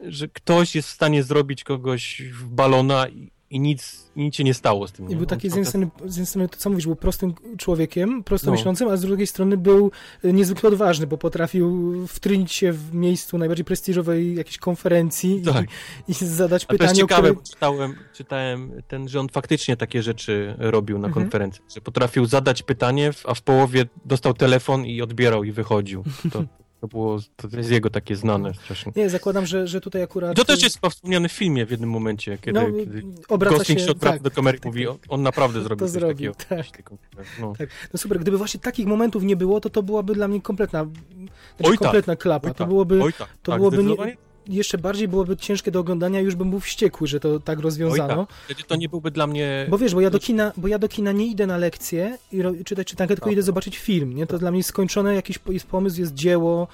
że 0.00 0.28
ktoś 0.28 0.74
jest 0.74 0.88
w 0.88 0.92
stanie 0.92 1.22
zrobić 1.22 1.64
kogoś 1.64 2.22
w 2.22 2.48
balona 2.48 3.08
i, 3.08 3.30
i 3.50 3.60
nic, 3.60 4.10
nic 4.16 4.34
się 4.36 4.44
nie 4.44 4.54
stało 4.54 4.88
z 4.88 4.92
tym, 4.92 5.06
nie? 5.08 5.12
I 5.12 5.16
był 5.16 5.22
On 5.24 5.28
taki 5.28 5.50
z 5.50 5.52
jednej 5.52 5.66
strony, 5.66 5.88
z 6.04 6.16
jednej 6.16 6.26
strony 6.26 6.48
to 6.48 6.56
co 6.56 6.70
mówisz, 6.70 6.86
był 6.86 6.96
prostym 6.96 7.34
człowiekiem, 7.58 8.24
prosto 8.24 8.46
No. 8.46 8.52
myślącym, 8.52 8.88
a 8.88 8.96
z 8.96 9.00
drugiej 9.00 9.26
strony 9.26 9.56
był 9.56 9.90
y, 10.24 10.32
niezwykle 10.32 10.68
odważny, 10.68 11.06
bo 11.06 11.18
potrafił 11.18 11.94
wtrynić 12.06 12.52
się 12.52 12.72
w 12.72 12.94
miejscu 12.94 13.38
najbardziej 13.38 13.64
prestiżowej 13.64 14.34
jakiejś 14.34 14.58
konferencji 14.58 15.42
Tak. 15.42 15.66
i, 16.08 16.10
i 16.10 16.14
zadać 16.14 16.64
A 16.64 16.66
to 16.66 16.72
jest 16.74 16.80
pytanie, 16.82 17.00
ciekawe, 17.00 17.28
które... 17.30 17.44
czytałem, 17.46 17.94
czytałem 18.14 18.82
ten, 18.88 19.08
że 19.08 19.20
on 19.20 19.28
faktycznie 19.28 19.76
takie 19.76 20.02
rzeczy 20.02 20.54
robił 20.58 20.98
na 20.98 21.08
Mhm. 21.08 21.24
konferencji, 21.24 21.62
że 21.74 21.80
potrafił 21.80 22.26
zadać 22.26 22.62
pytanie, 22.62 23.10
a 23.24 23.34
w 23.34 23.42
połowie 23.42 23.86
dostał 24.04 24.34
telefon 24.34 24.86
i 24.86 25.02
odbierał 25.02 25.44
i 25.44 25.52
wychodził. 25.52 26.04
To, 26.32 26.44
to 26.80 26.88
było, 26.88 27.18
to 27.36 27.48
jest 27.56 27.70
jego 27.70 27.90
takie 27.90 28.16
znane 28.16 28.54
strasznie. 28.54 28.92
Nie, 28.96 29.10
zakładam, 29.10 29.46
że, 29.46 29.66
że 29.66 29.80
tutaj 29.80 30.02
akurat... 30.02 30.36
To 30.36 30.44
też 30.44 30.62
jest 30.62 30.78
wspomniane 30.90 31.28
w 31.28 31.32
filmie 31.32 31.66
w 31.66 31.70
jednym 31.70 31.90
momencie, 31.90 32.38
kiedy, 32.38 32.60
No, 32.60 32.66
kiedy 32.78 33.02
Gosling 33.28 33.80
się... 33.80 33.84
się 33.84 33.90
odwraca 33.90 34.14
tak, 34.14 34.22
do 34.22 34.30
kamery 34.30 34.58
i 34.58 34.60
tak, 34.60 34.66
mówi, 34.72 34.86
tak. 34.86 34.96
on, 35.08 35.22
naprawdę 35.22 35.62
zrobił 35.64 35.86
To 35.86 35.92
coś 35.92 36.00
zrobił, 36.00 36.34
takiego. 36.34 36.66
tak. 36.78 36.92
No. 37.40 37.52
Tak. 37.58 37.68
No 37.92 37.98
super, 37.98 38.18
gdyby 38.20 38.38
właśnie 38.38 38.60
takich 38.60 38.86
momentów 38.86 39.22
nie 39.22 39.36
było, 39.36 39.60
to 39.60 39.70
to 39.70 39.82
byłaby 39.82 40.14
dla 40.14 40.28
mnie 40.28 40.42
kompletna, 40.42 40.84
znaczy 40.84 41.70
Oj 41.70 41.70
tak, 41.70 41.78
kompletna 41.78 42.16
klapa. 42.16 42.48
Oj 42.48 42.54
to 42.54 42.58
tak, 42.58 42.68
byłoby 42.68 43.02
Oj 43.02 43.12
tak, 43.12 43.28
to 43.42 43.52
tak, 43.52 43.60
byłoby 43.60 43.84
nie-. 43.84 44.27
Jeszcze 44.48 44.78
bardziej 44.78 45.08
byłoby 45.08 45.36
ciężkie 45.36 45.70
do 45.70 45.80
oglądania, 45.80 46.20
już 46.20 46.34
bym 46.34 46.50
był 46.50 46.60
wściekły, 46.60 47.06
że 47.06 47.20
to 47.20 47.40
tak 47.40 47.58
Oj 47.58 47.62
rozwiązano. 47.64 48.26
tak. 48.26 48.36
Wtedy 48.44 48.62
to 48.62 48.76
nie 48.76 48.88
byłby 48.88 49.10
dla 49.10 49.26
mnie... 49.26 49.66
Bo 49.70 49.78
wiesz, 49.78 49.94
bo 49.94 50.00
ja 50.00 50.10
do 50.10 50.18
kina, 50.18 50.52
bo 50.56 50.68
ja 50.68 50.78
do 50.78 50.88
kina 50.88 51.12
nie 51.12 51.26
idę 51.26 51.46
na 51.46 51.56
lekcje 51.56 52.18
i 52.32 52.42
ro, 52.42 52.52
czytać 52.64 52.86
czytankę, 52.86 53.14
tylko 53.14 53.26
Tak. 53.26 53.32
idę 53.32 53.42
zobaczyć 53.42 53.78
film, 53.78 54.12
nie? 54.14 54.26
To 54.26 54.38
dla 54.38 54.50
mnie 54.50 54.58
jest 54.58 54.68
skończone, 54.68 55.14
jakiś 55.14 55.38
jest 55.48 55.66
pomysł, 55.66 56.00
jest 56.00 56.14
dzieło 56.14 56.68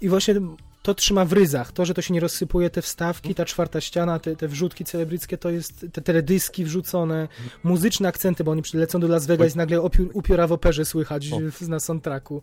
i 0.00 0.08
właśnie 0.08 0.34
to 0.82 0.94
trzyma 0.94 1.24
w 1.24 1.32
ryzach. 1.32 1.72
To, 1.72 1.84
że 1.84 1.94
to 1.94 2.02
się 2.02 2.14
nie 2.14 2.20
rozsypuje, 2.20 2.70
te 2.70 2.82
wstawki, 2.82 3.34
ta 3.34 3.44
czwarta 3.44 3.80
ściana, 3.80 4.18
te, 4.18 4.36
te 4.36 4.48
wrzutki 4.48 4.84
celebryckie, 4.84 5.38
to 5.38 5.50
jest 5.50 5.86
te 5.92 6.02
teledyski 6.02 6.64
wrzucone, 6.64 7.28
muzyczne 7.62 8.08
akcenty, 8.08 8.44
bo 8.44 8.50
oni 8.50 8.62
przylecą 8.62 9.00
do 9.00 9.08
Las 9.08 9.26
Vegas 9.26 9.54
i 9.54 9.58
nagle 9.58 9.80
upiora 10.12 10.46
w 10.46 10.52
operze 10.52 10.84
słychać 10.84 11.30
O. 11.32 11.38
na 11.68 11.80
soundtracku. 11.80 12.42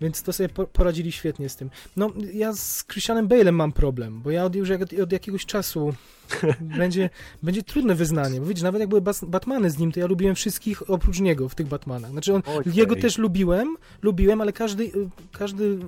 Więc 0.00 0.22
to 0.22 0.32
sobie 0.32 0.48
po- 0.48 0.66
poradzili 0.66 1.12
świetnie 1.12 1.48
z 1.48 1.56
tym. 1.56 1.70
No, 1.96 2.12
ja 2.32 2.52
z 2.52 2.84
Christianem 2.84 3.28
Bale'em 3.28 3.52
mam 3.52 3.72
problem, 3.72 4.20
bo 4.22 4.30
ja 4.30 4.44
od, 4.44 4.54
już 4.54 4.68
jak, 4.68 4.82
od 5.02 5.12
jakiegoś 5.12 5.46
czasu 5.46 5.94
będzie, 6.78 7.10
będzie 7.42 7.62
trudne 7.62 7.94
wyznanie, 7.94 8.40
bo 8.40 8.46
widzisz, 8.46 8.62
nawet 8.62 8.80
jak 8.80 8.88
były 8.88 9.02
Batmany 9.26 9.70
z 9.70 9.78
nim, 9.78 9.92
to 9.92 10.00
ja 10.00 10.06
lubiłem 10.06 10.34
wszystkich 10.34 10.90
oprócz 10.90 11.20
niego 11.20 11.48
w 11.48 11.54
tych 11.54 11.66
Batmanach. 11.66 12.10
Znaczy 12.10 12.34
on, 12.34 12.42
Oj, 12.46 12.64
jego 12.74 12.96
też 12.96 13.18
lubiłem, 13.18 13.76
lubiłem, 14.02 14.40
ale 14.40 14.52
każdy, 14.52 14.92
każdy 15.32 15.78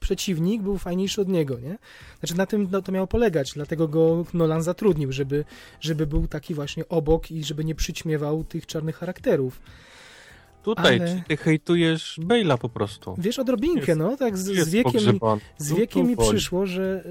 przeciwnik 0.00 0.62
był 0.62 0.78
fajniejszy 0.78 1.20
od 1.20 1.28
niego, 1.28 1.58
nie? 1.58 1.78
Znaczy 2.18 2.36
na 2.36 2.46
tym 2.46 2.68
no, 2.70 2.82
to 2.82 2.92
miało 2.92 3.06
polegać, 3.06 3.52
dlatego 3.52 3.88
go 3.88 4.24
Nolan 4.34 4.62
zatrudnił, 4.62 5.12
żeby, 5.12 5.44
żeby 5.80 6.06
był 6.06 6.26
taki 6.28 6.54
właśnie 6.54 6.88
obok 6.88 7.30
i 7.30 7.44
żeby 7.44 7.64
nie 7.64 7.74
przyćmiewał 7.74 8.44
tych 8.44 8.66
czarnych 8.66 8.96
charakterów. 8.96 9.60
Tutaj, 10.64 11.00
ale- 11.00 11.22
ty 11.28 11.36
hejtujesz 11.36 12.20
Bale'a 12.22 12.58
po 12.58 12.68
prostu. 12.68 13.14
Wiesz, 13.18 13.38
odrobinkę, 13.38 13.86
Jest- 13.86 13.98
no, 13.98 14.16
tak 14.16 14.38
z, 14.38 14.44
z 14.44 14.70
wiekiem... 14.70 14.92
mi- 14.92 14.92
pogrzebany. 14.92 15.40
Z 15.58 15.68
Tu- 15.68 15.76
wiekiem 15.76 16.02
tu 16.02 16.08
mi 16.08 16.16
boli. 16.16 16.28
przyszło, 16.28 16.66
że, 16.66 17.04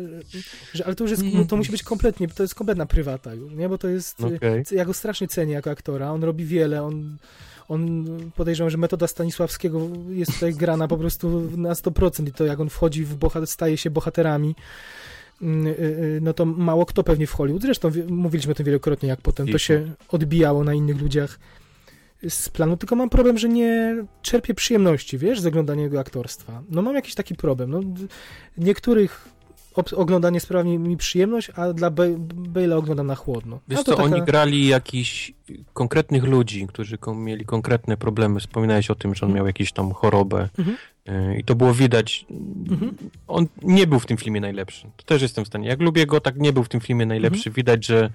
że 0.74 0.86
ale 0.86 0.96
to 0.96 1.04
już 1.04 1.12
jest, 1.12 1.24
Mm. 1.24 1.48
to 1.48 1.58
musi 1.58 1.72
być 1.72 1.84
kompletnie, 1.84 2.28
to 2.28 2.44
jest 2.44 2.56
kompletna 2.56 2.86
prywata 2.86 3.34
już, 3.34 3.54
nie? 3.54 3.70
Bo 3.70 3.78
to 3.78 3.88
jest, 3.88 4.22
Okej. 4.24 4.64
ja 4.72 4.86
go 4.86 4.94
strasznie 4.94 5.28
cenię 5.28 5.54
jako 5.54 5.70
aktora, 5.72 6.12
on 6.12 6.24
robi 6.24 6.46
wiele, 6.46 6.84
on, 6.84 7.18
on 7.68 8.06
podejrzewam, 8.36 8.70
że 8.70 8.78
metoda 8.78 9.08
Stanisławskiego 9.08 9.80
jest 10.10 10.34
tutaj 10.34 10.54
grana 10.54 10.88
po 10.88 10.98
prostu 10.98 11.50
na 11.58 11.74
100% 11.74 12.28
i 12.28 12.32
to 12.32 12.46
jak 12.46 12.60
on 12.60 12.70
wchodzi 12.70 13.06
w 13.06 13.16
bohater, 13.16 13.48
staje 13.48 13.78
się 13.78 13.90
bohaterami, 13.90 14.56
mm, 15.42 15.68
y, 15.68 16.20
no 16.22 16.34
to 16.34 16.46
mało 16.46 16.86
kto 16.86 17.04
pewnie 17.04 17.28
w 17.28 17.32
Hollywood, 17.34 17.62
zresztą 17.62 17.92
mówiliśmy 18.08 18.52
o 18.52 18.56
tym 18.56 18.66
wielokrotnie, 18.66 19.10
jak 19.10 19.22
potem 19.22 19.48
to 19.48 19.58
się 19.58 19.92
odbijało 20.08 20.64
na 20.64 20.74
innych 20.74 21.02
ludziach 21.02 21.40
z 22.30 22.50
planu, 22.50 22.78
tylko 22.78 22.96
mam 22.96 23.10
problem, 23.10 23.38
że 23.38 23.50
nie 23.50 23.96
czerpię 24.22 24.54
przyjemności, 24.54 25.18
wiesz, 25.18 25.40
z 25.40 25.46
oglądania 25.46 25.84
jego 25.84 26.00
aktorstwa. 26.00 26.62
No 26.70 26.82
mam 26.82 26.96
jakiś 26.96 27.16
taki 27.16 27.36
problem. 27.36 27.72
No, 27.72 27.80
niektórych 28.58 29.28
oglądanie 29.96 30.40
sprawia 30.40 30.64
mi- 30.78 30.98
przyjemność, 30.98 31.52
a 31.56 31.74
dla 31.74 31.90
Ba- 31.90 32.04
Bale'a 32.54 32.74
oglądam 32.78 33.08
na 33.08 33.16
chłodno. 33.16 33.60
Wiesz 33.68 33.80
A 33.80 33.84
co, 33.84 33.92
to 33.92 33.98
taka- 33.98 34.16
oni 34.16 34.26
grali 34.26 34.68
jakichś 34.68 35.34
konkretnych 35.74 36.24
ludzi, 36.24 36.68
którzy 36.68 36.98
mieli 37.16 37.46
konkretne 37.46 37.98
problemy. 37.98 38.40
Wspominałeś 38.40 38.90
o 38.92 38.96
tym, 38.96 39.16
że 39.16 39.26
on 39.26 39.30
Mhm. 39.32 39.36
miał 39.36 39.48
jakąś 39.48 39.72
tam 39.72 39.92
chorobę 39.92 40.50
Mhm. 40.58 40.78
y, 41.34 41.38
i 41.40 41.44
to 41.44 41.56
było 41.56 41.74
widać. 41.74 42.26
Mhm. 42.72 42.98
On 43.28 43.48
nie 43.64 43.88
był 43.88 44.00
w 44.00 44.06
tym 44.06 44.18
filmie 44.18 44.42
najlepszy. 44.42 44.88
To 44.98 45.04
też 45.06 45.22
jestem 45.22 45.46
w 45.46 45.48
stanie. 45.48 45.68
Jak 45.68 45.82
lubię 45.82 46.06
go, 46.06 46.22
tak 46.22 46.38
nie 46.38 46.54
był 46.54 46.64
w 46.64 46.70
tym 46.70 46.82
filmie 46.82 47.06
najlepszy. 47.06 47.50
Mhm. 47.50 47.54
Widać, 47.54 47.86
że 47.86 48.10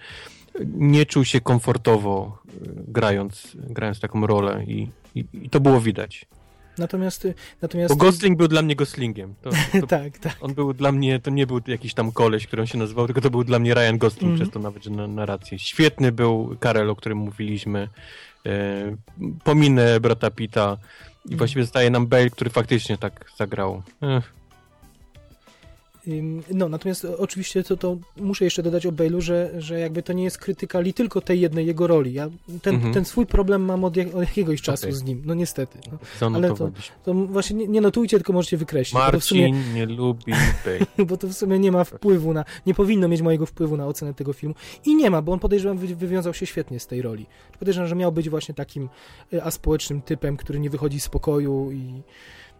nie 0.66 1.06
czuł 1.06 1.24
się 1.24 1.40
komfortowo 1.40 2.38
y, 2.46 2.50
grając, 2.88 3.56
grając 3.56 4.00
taką 4.00 4.26
rolę 4.26 4.64
i, 4.64 4.88
i, 5.14 5.24
i 5.32 5.50
to 5.50 5.60
było 5.60 5.80
widać. 5.80 6.26
Natomiast, 6.78 7.24
y, 7.24 7.34
natomiast 7.62 7.94
Bo 7.94 8.04
Gosling 8.04 8.38
był 8.38 8.48
dla 8.48 8.62
mnie 8.62 8.76
Goslingiem. 8.76 9.34
To, 9.42 9.50
to, 9.80 9.86
tak, 9.96 10.18
tak. 10.18 10.36
on 10.40 10.54
był 10.54 10.72
dla 10.74 10.92
mnie, 10.92 11.20
to 11.20 11.30
nie 11.30 11.46
był 11.46 11.60
jakiś 11.66 11.94
tam 11.94 12.12
koleś, 12.12 12.46
który 12.46 12.62
on 12.62 12.66
się 12.66 12.78
nazywał, 12.78 13.06
tylko 13.06 13.20
to 13.20 13.30
był 13.30 13.44
dla 13.44 13.58
mnie 13.58 13.74
Ryan 13.74 13.98
Gosling, 13.98 14.22
Mhm. 14.32 14.36
przez 14.40 14.50
to 14.50 14.58
nawet, 14.58 14.84
że 14.84 14.90
na 14.90 15.06
narrację. 15.06 15.58
Świetny 15.58 16.12
był 16.12 16.56
Karel, 16.60 16.90
o 16.90 16.96
którym 16.96 17.18
mówiliśmy. 17.18 17.88
E, 18.46 18.96
pominę 19.44 20.00
brata 20.00 20.30
Pita 20.30 20.76
i 21.24 21.28
Mhm. 21.28 21.38
właściwie 21.38 21.62
zostaje 21.62 21.90
nam 21.90 22.06
Bale, 22.06 22.30
który 22.30 22.50
faktycznie 22.50 22.98
tak 22.98 23.30
zagrał. 23.36 23.82
Ech, 24.02 24.32
No, 26.54 26.68
natomiast 26.68 27.04
o- 27.04 27.18
oczywiście 27.18 27.62
to, 27.64 27.76
to 27.76 27.96
muszę 28.16 28.44
jeszcze 28.44 28.62
dodać 28.62 28.86
o 28.86 28.92
Bale'u, 28.92 29.20
że, 29.20 29.50
że 29.58 29.80
jakby 29.80 30.02
to 30.02 30.12
nie 30.12 30.24
jest 30.24 30.38
krytyka 30.38 30.80
li 30.80 30.94
tylko 30.94 31.20
tej 31.20 31.40
jednej 31.40 31.66
jego 31.66 31.86
roli. 31.86 32.12
Ja 32.12 32.30
ten, 32.62 32.74
Mhm. 32.74 32.94
ten 32.94 33.04
swój 33.04 33.26
problem 33.26 33.62
mam 33.64 33.84
od, 33.84 33.96
jak, 33.96 34.14
od 34.14 34.20
jakiegoś 34.20 34.62
czasu 34.62 34.86
Okej. 34.86 34.94
z 34.94 35.02
nim, 35.02 35.22
no 35.24 35.34
niestety. 35.34 35.78
No. 35.92 35.98
zanotowaliśmy. 36.18 36.96
To 37.04 37.14
właśnie 37.14 37.56
nie, 37.56 37.68
nie 37.68 37.80
notujcie, 37.80 38.16
tylko 38.16 38.32
możecie 38.32 38.56
wykreślić. 38.56 39.02
To, 39.12 39.20
w 39.20 39.24
sumie, 39.24 39.48
Marcin 39.52 39.74
nie 39.74 39.86
lubi 39.86 40.32
Bale. 40.64 40.78
bo 41.08 41.16
to 41.16 41.28
w 41.28 41.32
sumie 41.32 41.58
nie 41.58 41.72
ma 41.72 41.84
wpływu 41.84 42.32
na, 42.32 42.44
nie 42.66 42.74
powinno 42.74 43.08
mieć 43.08 43.22
mojego 43.22 43.46
wpływu 43.46 43.76
na 43.76 43.86
ocenę 43.86 44.14
tego 44.14 44.32
filmu. 44.32 44.54
I 44.84 44.96
nie 44.96 45.10
ma, 45.10 45.22
bo 45.22 45.32
on 45.32 45.38
podejrzewam 45.38 45.78
wy, 45.78 45.94
wywiązał 45.94 46.34
się 46.34 46.46
świetnie 46.46 46.80
z 46.80 46.86
tej 46.86 47.02
roli. 47.02 47.26
Podejrzewam, 47.58 47.88
że 47.88 47.94
miał 47.96 48.12
być 48.12 48.30
właśnie 48.30 48.54
takim 48.54 48.88
y, 49.32 49.42
aspołecznym 49.42 50.02
typem, 50.02 50.36
który 50.36 50.60
nie 50.60 50.70
wychodzi 50.70 51.00
z 51.00 51.08
pokoju 51.08 51.72
i 51.72 52.02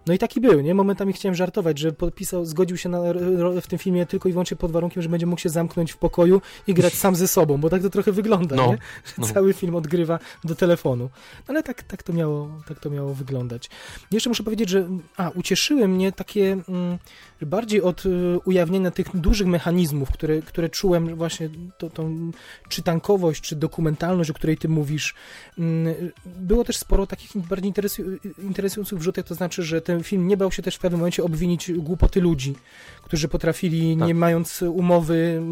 no 0.06 0.14
i 0.14 0.18
taki 0.18 0.40
był, 0.40 0.60
nie? 0.60 0.74
Momentami 0.74 1.12
chciałem 1.12 1.34
żartować, 1.34 1.78
że 1.78 1.92
podpisał, 1.92 2.44
zgodził 2.44 2.76
się 2.76 2.88
na 2.88 3.12
rolę 3.12 3.60
w 3.60 3.66
tym 3.66 3.78
filmie 3.78 4.06
tylko 4.06 4.28
i 4.28 4.32
wyłącznie 4.32 4.56
pod 4.56 4.72
warunkiem, 4.72 5.02
że 5.02 5.08
będzie 5.08 5.26
mógł 5.26 5.40
się 5.40 5.48
zamknąć 5.48 5.92
w 5.92 5.96
pokoju 5.96 6.40
i 6.66 6.74
grać 6.74 6.94
sam 6.94 7.16
ze 7.16 7.28
sobą, 7.28 7.58
bo 7.58 7.70
tak 7.70 7.82
to 7.82 7.90
trochę 7.90 8.12
wygląda, 8.12 8.56
No, 8.56 8.66
nie? 8.66 8.78
Że 9.04 9.12
no. 9.18 9.26
Cały 9.26 9.52
film 9.52 9.74
odgrywa 9.74 10.18
do 10.44 10.54
telefonu. 10.54 11.04
No 11.38 11.44
Ale 11.46 11.62
tak, 11.62 11.82
tak, 11.82 12.02
to 12.02 12.12
miało, 12.12 12.50
tak 12.68 12.80
to 12.80 12.90
miało 12.90 13.14
wyglądać. 13.14 13.70
Jeszcze 14.12 14.30
muszę 14.30 14.42
powiedzieć, 14.42 14.68
że 14.68 14.88
a, 15.16 15.28
ucieszyły 15.28 15.88
mnie 15.88 16.12
takie 16.12 16.52
mm, 16.68 16.98
że 17.40 17.46
bardziej 17.46 17.82
od 17.82 18.06
y, 18.06 18.38
ujawnienia 18.44 18.90
tych 18.90 19.16
dużych 19.16 19.46
mechanizmów, 19.46 20.10
które, 20.10 20.42
które 20.42 20.68
czułem 20.68 21.14
właśnie 21.14 21.50
to, 21.78 21.90
tą 21.90 22.30
czytankowość, 22.68 23.42
czy 23.42 23.56
dokumentalność, 23.56 24.30
o 24.30 24.34
której 24.34 24.58
ty 24.58 24.68
mówisz. 24.68 25.14
Mm, 25.58 25.94
Było 26.26 26.64
też 26.64 26.76
sporo 26.76 27.06
takich 27.06 27.36
bardziej 27.36 27.72
interesu- 27.72 28.18
interesujących 28.38 28.98
wrzutek, 28.98 29.26
to 29.26 29.34
znaczy, 29.34 29.62
że 29.62 29.80
te 29.80 29.97
film 30.02 30.28
nie 30.28 30.36
bał 30.36 30.52
się 30.52 30.62
też 30.62 30.74
w 30.76 30.78
pewnym 30.78 31.00
momencie 31.00 31.24
obwinić 31.24 31.72
głupoty 31.72 32.20
ludzi, 32.20 32.54
którzy 33.02 33.28
potrafili, 33.28 33.96
Tak. 33.96 34.08
nie 34.08 34.14
mając 34.14 34.62
umowy, 34.62 35.42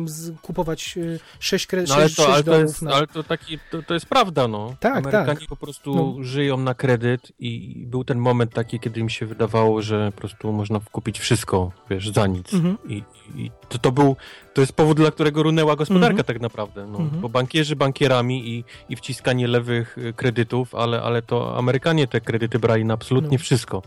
kupować 0.43 0.97
y, 0.97 1.21
sześć, 1.41 1.67
kre, 1.67 1.85
No 1.89 1.95
ale 1.95 2.11
to, 2.11 2.35
ale 2.35 2.45
to, 2.45 2.59
jest, 2.61 2.83
na... 2.83 2.93
ale 2.93 3.07
to, 3.07 3.23
taki, 3.23 3.59
to, 3.71 3.83
to 3.83 3.95
jest 3.95 4.07
prawda, 4.07 4.49
no. 4.49 4.75
Tak, 4.81 4.97
Amerykanie 4.97 5.41
tak. 5.41 5.49
po 5.49 5.57
prostu 5.57 5.95
No. 5.95 6.25
żyją 6.25 6.57
na 6.57 6.75
kredyt 6.75 7.33
i 7.39 7.83
był 7.87 8.05
ten 8.05 8.19
moment 8.19 8.53
taki, 8.53 8.81
kiedy 8.81 9.01
im 9.01 9.09
się 9.09 9.27
wydawało, 9.27 9.83
że 9.83 10.13
po 10.15 10.19
prostu 10.21 10.53
można 10.53 10.81
kupić 10.93 11.19
wszystko, 11.19 11.73
wiesz, 11.91 12.11
za 12.11 12.27
nic. 12.27 12.55
Mhm. 12.55 12.77
I, 12.89 13.03
i 13.37 13.51
to, 13.69 13.79
to 13.79 13.93
był, 13.93 14.17
to 14.55 14.61
jest 14.61 14.73
powód, 14.73 14.97
dla 14.97 15.11
którego 15.11 15.43
runęła 15.43 15.77
gospodarka 15.77 16.11
Mhm. 16.11 16.25
tak 16.25 16.41
naprawdę, 16.41 16.87
no. 16.87 16.99
Mhm. 16.99 17.21
Bo 17.21 17.29
bankierzy 17.29 17.77
bankierami 17.77 18.49
i, 18.51 18.65
i 18.89 18.97
wciskanie 18.97 19.49
lewych 19.49 19.99
y, 19.99 20.13
kredytów, 20.13 20.75
ale, 20.75 21.03
ale 21.03 21.23
to 21.23 21.59
Amerykanie 21.59 22.07
te 22.07 22.21
kredyty 22.21 22.59
brali 22.59 22.85
na 22.85 22.95
absolutnie 22.95 23.39
No. 23.39 23.45
wszystko. 23.45 23.83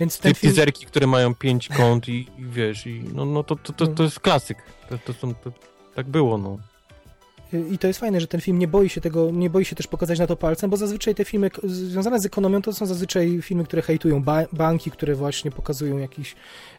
Więc 0.00 0.18
ten 0.18 0.34
film... 0.34 0.52
Stripteaserki, 0.52 0.86
które 0.86 1.06
mają 1.06 1.34
pięć 1.34 1.68
kont 1.68 2.08
i, 2.08 2.26
i 2.38 2.44
wiesz, 2.44 2.86
i 2.86 3.04
no, 3.14 3.24
no 3.24 3.42
to, 3.42 3.56
to, 3.56 3.72
to, 3.72 3.86
to 3.86 4.02
jest 4.02 4.20
klasyk. 4.20 4.58
To, 4.88 4.98
to, 4.98 5.12
są- 5.12 5.34
to, 5.34 5.52
tak 5.94 6.06
było, 6.06 6.38
no. 6.38 6.58
I 7.70 7.78
to 7.78 7.86
jest 7.86 8.00
fajne, 8.00 8.20
że 8.20 8.26
ten 8.26 8.40
film 8.40 8.58
nie 8.58 8.68
boi 8.68 8.88
się 8.88 9.00
tego, 9.00 9.30
nie 9.30 9.50
boi 9.50 9.64
się 9.64 9.76
też 9.76 9.86
pokazać 9.86 10.18
na 10.18 10.26
to 10.26 10.36
palcem, 10.36 10.70
bo 10.70 10.76
zazwyczaj 10.76 11.14
te 11.14 11.24
filmy 11.24 11.50
związane 11.64 12.20
z 12.20 12.26
ekonomią 12.26 12.62
to 12.62 12.72
są 12.72 12.86
zazwyczaj 12.86 13.38
filmy, 13.42 13.64
które 13.64 13.82
hejtują 13.82 14.22
ba 14.22 14.42
banki, 14.52 14.90
które 14.90 15.14
właśnie 15.14 15.50
pokazują 15.50 15.98
jakichś 15.98 16.36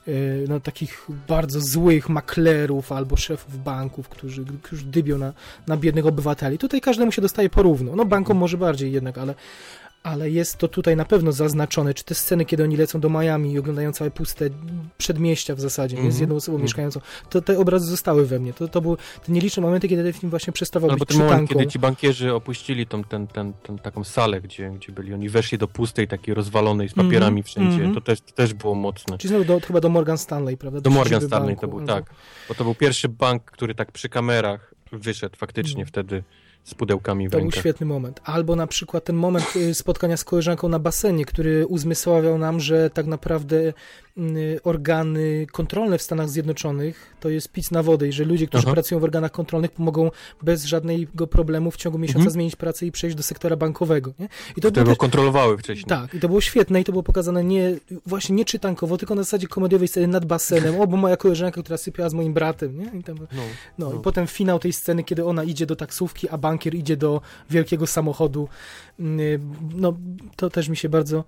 yy, 0.07 0.45
no, 0.49 0.59
takich 0.59 1.07
bardzo 1.27 1.61
złych 1.61 2.09
maklerów 2.09 2.91
albo 2.91 3.17
szefów 3.17 3.63
banków, 3.63 4.09
którzy, 4.09 4.45
którzy 4.61 4.85
dybią 4.85 5.17
na, 5.17 5.33
na 5.67 5.77
biednych 5.77 6.05
obywateli. 6.05 6.57
Tutaj 6.57 6.81
każdemu 6.81 7.11
się 7.11 7.21
dostaje 7.21 7.49
porówno. 7.49 7.95
No 7.95 8.05
bankom 8.05 8.37
może 8.37 8.57
bardziej 8.57 8.91
jednak, 8.91 9.17
ale 9.17 9.35
ale 10.07 10.29
jest 10.29 10.57
to 10.57 10.67
tutaj 10.67 10.95
na 10.95 11.05
pewno 11.05 11.31
zaznaczone, 11.31 11.93
czy 11.93 12.03
te 12.03 12.15
sceny, 12.15 12.45
kiedy 12.45 12.63
oni 12.63 12.77
lecą 12.77 12.99
do 12.99 13.09
Miami 13.09 13.51
i 13.51 13.59
oglądają 13.59 13.91
całe 13.91 14.11
puste 14.11 14.49
przedmieścia 14.97 15.55
w 15.55 15.59
zasadzie, 15.59 15.95
nie, 15.95 16.01
z 16.01 16.05
Mhm. 16.05 16.21
jedną 16.21 16.35
osobą 16.35 16.55
Mhm. 16.55 16.63
mieszkającą, 16.63 16.99
to 17.29 17.41
te 17.41 17.59
obrazy 17.59 17.85
zostały 17.85 18.25
we 18.25 18.39
mnie. 18.39 18.53
To, 18.53 18.67
to 18.67 18.81
były 18.81 18.97
te 18.97 19.31
nieliczne 19.31 19.61
momenty, 19.63 19.87
kiedy 19.87 20.03
ten 20.03 20.13
film 20.13 20.29
właśnie 20.29 20.53
przestawał 20.53 20.89
Albo 20.91 21.05
być 21.05 21.17
ten 21.17 21.25
moment, 21.27 21.49
kiedy 21.49 21.67
ci 21.67 21.79
bankierzy 21.79 22.33
opuścili 22.33 22.87
tą, 22.87 23.03
ten, 23.03 23.27
ten, 23.27 23.53
ten, 23.53 23.79
taką 23.79 24.03
salę, 24.03 24.41
gdzie, 24.41 24.69
gdzie 24.69 24.91
byli, 24.91 25.13
oni 25.13 25.29
weszli 25.29 25.57
do 25.57 25.67
pustej, 25.67 26.07
takiej 26.07 26.33
rozwalonej, 26.33 26.89
z 26.89 26.93
papierami 26.93 27.39
Mhm, 27.39 27.43
wszędzie, 27.43 27.75
mhm. 27.75 27.93
to, 27.95 28.01
też, 28.01 28.21
to 28.21 28.31
też 28.31 28.53
było 28.53 28.75
mocne. 28.75 29.17
Czyli 29.17 29.29
znowu 29.29 29.45
do, 29.45 29.59
chyba 29.59 29.79
do 29.81 29.89
Morgan 29.89 30.17
Stanley, 30.17 30.57
prawda? 30.57 30.81
Do 30.81 30.89
Morgan 30.89 31.13
siedziby 31.13 31.27
Stanley 31.27 31.55
banku, 31.55 31.61
to 31.61 31.67
był, 31.67 31.85
tak. 31.87 32.05
Bo 32.49 32.55
to 32.55 32.63
był 32.63 32.75
pierwszy 32.75 33.09
bank, 33.09 33.43
który 33.43 33.75
tak 33.75 33.91
przy 33.91 34.09
kamerach 34.09 34.73
wyszedł 34.91 35.35
faktycznie 35.37 35.81
Mhm. 35.83 35.87
wtedy 35.87 36.23
z 36.67 36.73
pudełkami 36.73 37.27
w 37.27 37.31
To 37.31 37.37
był 37.37 37.43
rękach. 37.43 37.59
świetny 37.59 37.85
moment. 37.85 38.21
Albo 38.23 38.55
na 38.55 38.67
przykład 38.67 39.03
ten 39.03 39.15
moment 39.15 39.55
y, 39.55 39.73
spotkania 39.73 40.17
z 40.17 40.23
koleżanką 40.23 40.69
na 40.69 40.79
basenie, 40.79 41.25
który 41.25 41.67
uzmysławiał 41.67 42.37
nam, 42.37 42.59
że 42.59 42.89
tak 42.89 43.05
naprawdę 43.05 43.73
organy 44.63 45.47
kontrolne 45.51 45.97
w 45.97 46.01
Stanach 46.01 46.29
Zjednoczonych 46.29 47.15
to 47.19 47.29
jest 47.29 47.51
pic 47.51 47.71
na 47.71 47.83
wodę 47.83 48.07
i 48.07 48.11
że 48.11 48.23
ludzie, 48.23 48.47
którzy 48.47 48.63
Aha. 48.65 48.73
pracują 48.73 48.99
w 48.99 49.03
organach 49.03 49.31
kontrolnych 49.31 49.71
pomogą 49.71 50.11
bez 50.43 50.65
żadnego 50.65 51.27
problemu 51.27 51.71
w 51.71 51.77
ciągu 51.77 51.97
miesiąca 51.97 52.17
Mhm. 52.19 52.33
zmienić 52.33 52.55
pracę 52.55 52.85
i 52.85 52.91
przejść 52.91 53.15
do 53.15 53.23
sektora 53.23 53.55
bankowego. 53.55 54.13
Nie? 54.19 54.25
I 54.57 54.61
to 54.61 54.71
Które 54.71 54.71
było 54.71 54.83
go 54.85 54.91
też, 54.91 54.97
kontrolowały 54.97 55.57
wcześniej. 55.57 55.85
tak, 55.85 56.13
i 56.13 56.19
to 56.19 56.27
było 56.27 56.41
świetne 56.41 56.81
i 56.81 56.83
to 56.83 56.91
było 56.91 57.03
pokazane 57.03 57.43
nie, 57.43 57.75
właśnie 58.05 58.35
nie 58.35 58.45
czytankowo, 58.45 58.97
tylko 58.97 59.15
na 59.15 59.23
zasadzie 59.23 59.47
komediowej 59.47 59.87
sceny 59.87 60.07
nad 60.07 60.25
basenem. 60.25 60.81
O, 60.81 60.87
bo 60.87 60.97
moja 60.97 61.17
koleżanka, 61.17 61.61
która 61.61 61.77
sypiała 61.77 62.09
z 62.09 62.13
moim 62.13 62.33
bratem, 62.33 62.79
nie? 62.79 62.99
I 62.99 63.03
tam, 63.03 63.17
No. 63.17 63.25
no, 63.77 63.89
No. 63.89 63.99
i 63.99 64.03
potem 64.03 64.27
finał 64.27 64.59
tej 64.59 64.73
sceny, 64.73 65.03
kiedy 65.03 65.25
ona 65.25 65.43
idzie 65.43 65.65
do 65.65 65.75
taksówki, 65.75 66.29
a 66.29 66.37
bankier 66.37 66.75
idzie 66.75 66.97
do 66.97 67.21
wielkiego 67.49 67.87
samochodu. 67.87 68.47
Yy, 68.99 69.39
No, 69.75 69.93
to 70.35 70.49
też 70.49 70.69
mi 70.69 70.77
się 70.77 70.89
bardzo, 70.89 71.23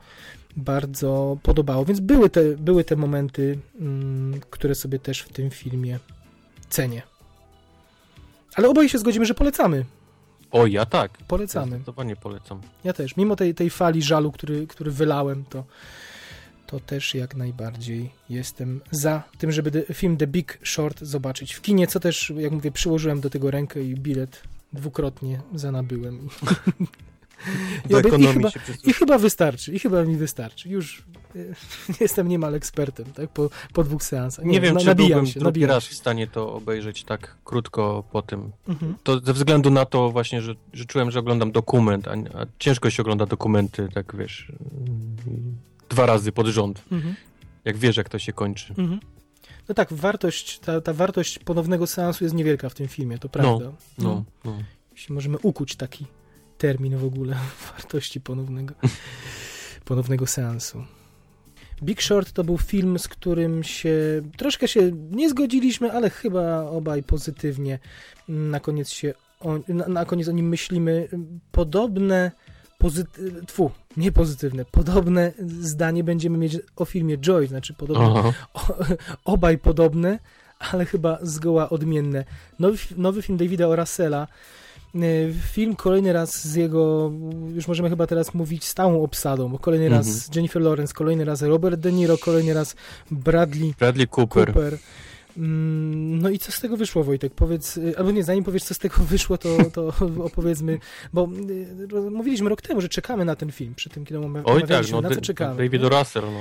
bardzo 0.57 1.37
podobało. 1.43 1.85
Więc 1.85 1.99
były 1.99 2.29
te, 2.29 2.43
były 2.43 2.83
te 2.83 2.95
momenty, 2.95 3.59
mm, 3.79 4.39
które 4.49 4.75
sobie 4.75 4.99
też 4.99 5.21
w 5.21 5.29
tym 5.29 5.49
filmie 5.49 5.99
cenię. 6.69 7.01
Ale 8.55 8.69
oboje 8.69 8.89
się 8.89 8.97
zgodzimy, 8.97 9.25
że 9.25 9.33
polecamy. 9.33 9.85
O, 10.51 10.67
ja 10.67 10.85
tak. 10.85 11.17
Polecamy. 11.17 11.67
Zdecydowanie 11.67 12.15
polecam. 12.15 12.61
Ja 12.83 12.93
też. 12.93 13.17
Mimo 13.17 13.35
tej, 13.35 13.55
tej 13.55 13.69
fali 13.69 14.01
żalu, 14.01 14.31
który, 14.31 14.67
który 14.67 14.91
wylałem, 14.91 15.45
to, 15.45 15.63
to 16.67 16.79
też 16.79 17.15
jak 17.15 17.35
najbardziej 17.35 18.11
jestem 18.29 18.81
za 18.91 19.23
tym, 19.37 19.51
żeby 19.51 19.71
the, 19.71 19.93
film 19.93 20.17
The 20.17 20.27
Big 20.27 20.59
Short 20.63 20.99
zobaczyć 21.01 21.53
w 21.53 21.61
kinie, 21.61 21.87
co 21.87 21.99
też, 21.99 22.33
jak 22.37 22.51
mówię, 22.51 22.71
przyłożyłem 22.71 23.21
do 23.21 23.29
tego 23.29 23.51
rękę 23.51 23.83
i 23.83 23.95
bilet 23.95 24.43
dwukrotnie 24.73 25.41
zanabyłem. 25.55 26.19
I, 27.89 28.21
I, 28.21 28.27
chyba, 28.33 28.49
I 28.83 28.93
chyba 28.93 29.17
wystarczy, 29.17 29.73
i 29.73 29.79
chyba 29.79 30.03
mi 30.03 30.15
wystarczy. 30.17 30.69
Już 30.69 31.03
y, 31.35 31.53
jestem 31.99 32.27
niemal 32.27 32.55
ekspertem, 32.55 33.05
tak? 33.05 33.29
Po, 33.29 33.49
po 33.73 33.83
dwóch 33.83 34.03
seansach. 34.03 34.45
Nie, 34.45 34.61
wiem, 34.61 34.73
na- 34.73 34.79
czy 34.79 34.85
nabijam 34.85 35.09
byłbym 35.09 35.25
się, 35.27 35.39
drugi 35.39 35.45
nabijam 35.45 35.69
raz 35.69 35.85
w 35.87 35.93
stanie 35.93 36.27
to 36.27 36.53
obejrzeć 36.53 37.03
tak 37.03 37.37
krótko 37.43 38.03
po 38.11 38.21
tym. 38.21 38.51
Mhm. 38.67 38.95
To 39.03 39.19
ze 39.19 39.33
względu 39.33 39.69
na 39.69 39.85
to 39.85 40.09
właśnie, 40.11 40.41
że, 40.41 40.55
że 40.73 40.85
czułem, 40.85 41.11
że 41.11 41.19
oglądam 41.19 41.51
dokument, 41.51 42.07
a, 42.07 42.11
a 42.11 42.45
ciężko 42.59 42.89
się 42.89 43.03
ogląda 43.03 43.25
dokumenty, 43.25 43.87
tak 43.93 44.15
wiesz, 44.17 44.51
mm, 44.71 45.57
dwa 45.89 46.05
razy 46.05 46.31
pod 46.31 46.47
rząd, 46.47 46.83
Mhm. 46.91 47.15
jak 47.65 47.77
wiesz, 47.77 47.97
jak 47.97 48.09
to 48.09 48.19
się 48.19 48.33
kończy. 48.33 48.73
Mhm. 48.77 48.99
No 49.69 49.75
tak, 49.75 49.93
wartość, 49.93 50.59
ta, 50.59 50.81
ta 50.81 50.93
wartość 50.93 51.39
ponownego 51.39 51.87
seansu 51.87 52.23
jest 52.23 52.35
niewielka 52.35 52.69
w 52.69 52.73
tym 52.73 52.87
filmie, 52.87 53.17
to 53.17 53.29
prawda. 53.29 53.71
No, 53.97 54.23
no. 54.45 54.57
Jeśli 54.91 55.15
możemy 55.15 55.37
ukuć 55.37 55.75
taki 55.75 56.05
termin 56.59 56.97
w 56.97 57.05
ogóle 57.05 57.35
wartości 57.71 58.21
ponownego, 58.21 58.75
ponownego 59.89 60.27
seansu. 60.27 60.83
Big 61.83 62.01
Short 62.01 62.31
to 62.31 62.43
był 62.43 62.57
film, 62.57 62.99
z 62.99 63.07
którym 63.07 63.63
się 63.63 64.21
troszkę 64.37 64.67
się 64.67 64.91
nie 65.11 65.29
zgodziliśmy, 65.29 65.91
ale 65.91 66.09
chyba 66.09 66.61
obaj 66.61 67.03
pozytywnie 67.03 67.79
na 68.27 68.59
koniec 68.59 68.89
się 68.89 69.13
o, 69.39 69.59
na, 69.67 69.87
na 69.87 70.05
koniec 70.05 70.27
o 70.27 70.31
nim 70.31 70.47
myślimy. 70.47 71.07
Podobne 71.51 72.31
pozyty, 72.77 73.45
tfu, 73.47 73.71
nie 73.97 74.11
pozytywne, 74.11 74.65
podobne 74.65 75.31
zdanie 75.61 76.03
będziemy 76.03 76.37
mieć 76.37 76.57
o 76.75 76.85
filmie 76.85 77.17
Joy, 77.17 77.47
znaczy 77.47 77.73
podobne 77.73 78.05
o, 78.05 78.33
obaj 79.33 79.57
podobne, 79.57 80.19
ale 80.59 80.85
chyba 80.85 81.17
zgoła 81.21 81.69
odmienne. 81.69 82.25
Nowy, 82.59 82.77
nowy 82.97 83.21
film 83.21 83.37
Davida 83.37 83.67
Orasela, 83.67 84.27
film 85.51 85.75
kolejny 85.75 86.13
raz 86.13 86.47
z 86.47 86.55
jego, 86.55 87.11
już 87.55 87.67
możemy 87.67 87.89
chyba 87.89 88.07
teraz 88.07 88.33
mówić 88.33 88.63
stałą 88.65 89.03
obsadą, 89.03 89.57
kolejny 89.57 89.85
Mhm. 89.85 90.03
raz 90.03 90.35
Jennifer 90.35 90.61
Lawrence, 90.61 90.93
kolejny 90.93 91.25
raz 91.25 91.41
Robert 91.41 91.79
De 91.79 91.91
Niro, 91.91 92.17
kolejny 92.17 92.53
raz 92.53 92.75
Bradley 93.11 93.73
Bradley 93.79 94.07
Cooper. 94.07 94.45
Cooper. 94.53 94.77
Mm, 95.37 96.21
No 96.21 96.29
i 96.29 96.39
co 96.39 96.51
z 96.51 96.59
tego 96.59 96.77
wyszło, 96.77 97.03
Wojtek? 97.03 97.33
Powiedz, 97.33 97.77
y, 97.77 97.97
albo 97.97 98.11
nie, 98.11 98.23
zanim 98.23 98.43
powiesz, 98.43 98.63
co 98.63 98.73
z 98.73 98.77
tego 98.77 98.95
wyszło, 99.09 99.37
to, 99.37 99.57
to 99.73 99.93
opowiedzmy, 100.23 100.79
bo 101.13 101.29
y, 102.07 102.11
mówiliśmy 102.11 102.49
rok 102.49 102.61
temu, 102.61 102.81
że 102.81 102.89
czekamy 102.89 103.25
na 103.25 103.35
ten 103.35 103.51
film, 103.51 103.75
przy 103.75 103.89
tym, 103.89 104.05
kiedy 104.05 104.19
Oj 104.43 104.61
tak, 104.67 104.91
no, 104.91 105.01
na 105.01 105.09
co 105.09 105.21
czekamy. 105.21 105.55
David? 105.55 105.83
Russell, 105.83 106.23
no. 106.23 106.39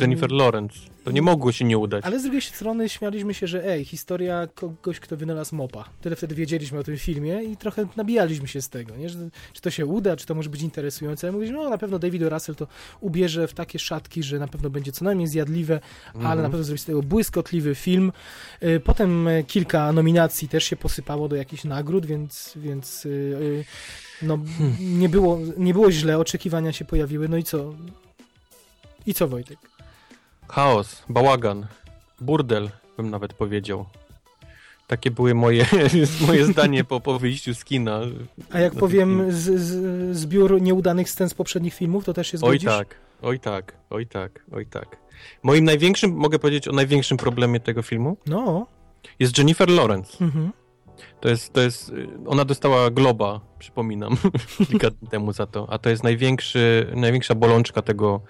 Jennifer 0.00 0.30
Lawrence. 0.32 0.74
To 1.04 1.10
nie 1.10 1.22
mogło 1.22 1.52
się 1.52 1.64
nie 1.64 1.78
udać. 1.78 2.04
ale 2.04 2.18
z 2.20 2.22
drugiej 2.22 2.40
strony 2.42 2.88
śmialiśmy 2.88 3.34
się, 3.34 3.46
że 3.46 3.64
ej, 3.66 3.84
historia 3.84 4.48
kogoś, 4.54 5.00
kto 5.00 5.16
wynalazł 5.16 5.54
mopa. 5.56 5.84
Tyle 6.00 6.16
wtedy 6.16 6.34
wiedzieliśmy 6.34 6.78
o 6.78 6.82
tym 6.82 6.96
filmie 6.96 7.42
i 7.44 7.56
trochę 7.56 7.86
nabijaliśmy 7.96 8.48
się 8.48 8.62
z 8.62 8.68
tego, 8.68 8.96
nie? 8.96 9.08
Że, 9.08 9.18
czy 9.52 9.60
to 9.62 9.70
się 9.70 9.86
uda, 9.86 10.16
czy 10.16 10.26
to 10.26 10.34
może 10.34 10.50
być 10.50 10.62
interesujące. 10.62 11.26
Ale 11.26 11.32
mówiliśmy, 11.32 11.58
no 11.58 11.70
na 11.70 11.78
pewno 11.78 11.98
David 11.98 12.22
Russell 12.22 12.54
to 12.54 12.66
ubierze 13.00 13.48
w 13.48 13.54
takie 13.54 13.78
szatki, 13.78 14.22
że 14.22 14.38
na 14.38 14.48
pewno 14.48 14.70
będzie 14.70 14.92
co 14.92 15.04
najmniej 15.04 15.28
zjadliwe, 15.28 15.80
ale 16.14 16.22
Mhm. 16.24 16.42
na 16.42 16.48
pewno 16.50 16.64
zrobi 16.64 16.78
z 16.78 16.84
tego 16.84 17.02
błyskotliwy 17.02 17.74
film. 17.74 18.12
Y, 18.62 18.80
Potem 18.80 19.28
y, 19.28 19.44
kilka 19.44 19.92
nominacji 19.92 20.48
też 20.48 20.64
się 20.64 20.76
posypało 20.76 21.28
do 21.28 21.36
jakichś 21.36 21.64
nagród, 21.64 22.06
więc, 22.06 22.52
więc 22.56 23.06
y, 23.06 23.08
y, 23.08 23.64
no, 24.22 24.38
nie, 24.80 25.08
było, 25.08 25.38
nie 25.56 25.72
było 25.72 25.92
źle, 25.92 26.18
oczekiwania 26.18 26.72
się 26.72 26.84
pojawiły. 26.84 27.28
No 27.28 27.36
i 27.36 27.44
co? 27.44 27.74
I 29.06 29.14
co, 29.14 29.28
Wojtek? 29.28 29.58
Chaos, 30.48 31.02
bałagan, 31.08 31.66
burdel, 32.20 32.70
bym 32.96 33.10
nawet 33.10 33.34
powiedział. 33.34 33.86
Takie 34.86 35.10
były 35.10 35.34
moje, 35.34 35.66
moje 36.26 36.46
zdanie 36.46 36.84
po, 36.84 37.00
po 37.00 37.18
wyjściu 37.18 37.54
z 37.54 37.64
kina. 37.64 38.00
A 38.50 38.58
jak 38.60 38.74
powiem 38.74 39.32
z, 39.32 39.60
z, 39.60 40.16
zbiór 40.16 40.62
nieudanych 40.62 41.10
scen 41.10 41.28
z 41.28 41.34
poprzednich 41.34 41.74
filmów, 41.74 42.04
to 42.04 42.12
też 42.14 42.26
się 42.26 42.36
Oj 42.36 42.38
zgodzisz? 42.38 42.70
tak, 42.70 42.94
oj 43.22 43.40
tak, 43.40 43.74
oj 43.90 44.06
tak, 44.06 44.44
oj 44.52 44.66
tak. 44.66 44.96
Moim 45.42 45.64
największym, 45.64 46.12
mogę 46.16 46.38
powiedzieć 46.38 46.68
o 46.68 46.72
największym 46.72 47.16
problemie 47.16 47.60
tego 47.60 47.82
filmu, 47.82 48.16
No. 48.26 48.66
jest 49.18 49.38
Jennifer 49.38 49.68
Lawrence. 49.70 50.24
Mhm. 50.24 50.52
To 51.20 51.28
jest, 51.28 51.52
to 51.52 51.60
jest, 51.60 51.88
y, 51.88 52.08
ona 52.26 52.44
dostała 52.44 52.90
Globa, 52.90 53.40
przypominam, 53.58 54.16
kilka 54.68 54.90
dni 54.90 55.08
temu 55.08 55.32
za 55.32 55.46
to, 55.46 55.66
a 55.70 55.78
to 55.78 55.90
jest 55.90 56.02
największy, 56.04 56.92
największa 56.96 57.34
bolączka 57.34 57.82
tego, 57.82 58.20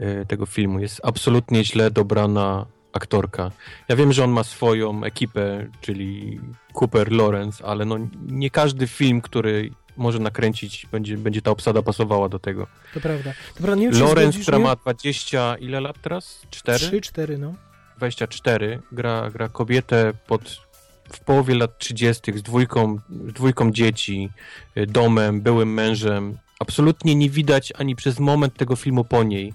y, 0.00 0.26
tego 0.28 0.46
filmu. 0.46 0.78
Jest 0.80 1.00
absolutnie 1.04 1.64
źle 1.64 1.90
dobrana 1.90 2.66
aktorka. 2.92 3.50
Ja 3.88 3.96
wiem, 3.96 4.12
że 4.12 4.24
on 4.24 4.30
ma 4.30 4.44
swoją 4.44 5.04
ekipę, 5.04 5.66
czyli 5.80 6.40
Cooper 6.80 7.12
Lawrence, 7.12 7.64
ale 7.64 7.84
no 7.84 7.96
nie 8.26 8.50
każdy 8.50 8.86
film, 8.86 9.20
który 9.20 9.70
może 9.96 10.18
nakręcić, 10.18 10.86
będzie, 10.92 11.18
będzie 11.18 11.42
ta 11.42 11.50
obsada 11.50 11.82
pasowała 11.82 12.28
do 12.28 12.38
tego. 12.38 12.66
To 12.94 13.00
prawda. 13.00 13.32
To 13.32 13.62
prawda, 13.62 13.74
nie 13.74 13.90
wiem, 13.90 14.00
Lorenz, 14.00 14.38
która 14.38 14.58
ma 14.58 14.76
20, 14.76 15.56
ile 15.56 15.80
lat 15.80 15.96
teraz? 16.02 16.46
4? 16.50 16.78
Trzy, 16.78 17.00
cztery, 17.00 17.38
no. 17.38 17.54
24, 17.96 18.82
gra, 18.92 19.30
gra 19.30 19.48
kobietę 19.48 20.12
pod 20.26 20.66
w 21.12 21.20
połowie 21.20 21.54
lat 21.54 21.78
30. 21.78 22.38
z 22.38 22.42
dwójką, 22.42 22.98
dwójką 23.08 23.72
dzieci, 23.72 24.30
y, 24.76 24.86
domem, 24.86 25.40
byłym 25.40 25.74
mężem. 25.74 26.38
Absolutnie 26.60 27.14
nie 27.14 27.30
widać 27.30 27.72
ani 27.78 27.96
przez 27.96 28.18
moment 28.18 28.54
tego 28.54 28.76
filmu 28.76 29.04
po 29.04 29.22
niej, 29.22 29.52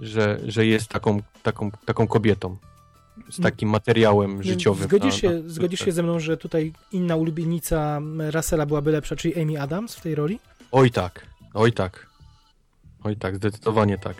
że, 0.00 0.40
że 0.46 0.66
jest 0.66 0.88
taką, 0.88 1.22
taką, 1.42 1.70
taką 1.70 2.06
kobietą. 2.06 2.56
Z 3.30 3.42
takim 3.42 3.68
materiałem 3.68 4.42
życiowym. 4.42 4.84
Zgodzisz 4.88 5.14
na- 5.14 5.18
się, 5.30 5.30
na- 5.30 5.48
zgodzisz 5.48 5.80
się 5.84 5.92
ze 5.92 6.02
mną, 6.02 6.20
że 6.20 6.36
tutaj 6.36 6.72
inna 6.92 7.16
ulubienica 7.16 8.00
Russella 8.34 8.66
byłaby 8.66 8.92
lepsza, 8.92 9.16
czyli 9.16 9.42
Amy 9.42 9.60
Adams 9.60 9.94
w 9.94 10.00
tej 10.00 10.14
roli? 10.14 10.38
Oj 10.72 10.90
tak, 10.90 11.26
oj 11.54 11.72
tak. 11.72 12.06
Oj 13.04 13.16
tak, 13.16 13.36
zdecydowanie 13.36 13.98
tak. 13.98 14.16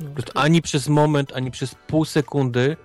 No, 0.00 0.08
Ani 0.34 0.62
przez 0.62 0.88
moment, 0.88 1.32
ani 1.36 1.50
przez 1.50 1.74
pół 1.74 2.04
sekundy 2.04 2.76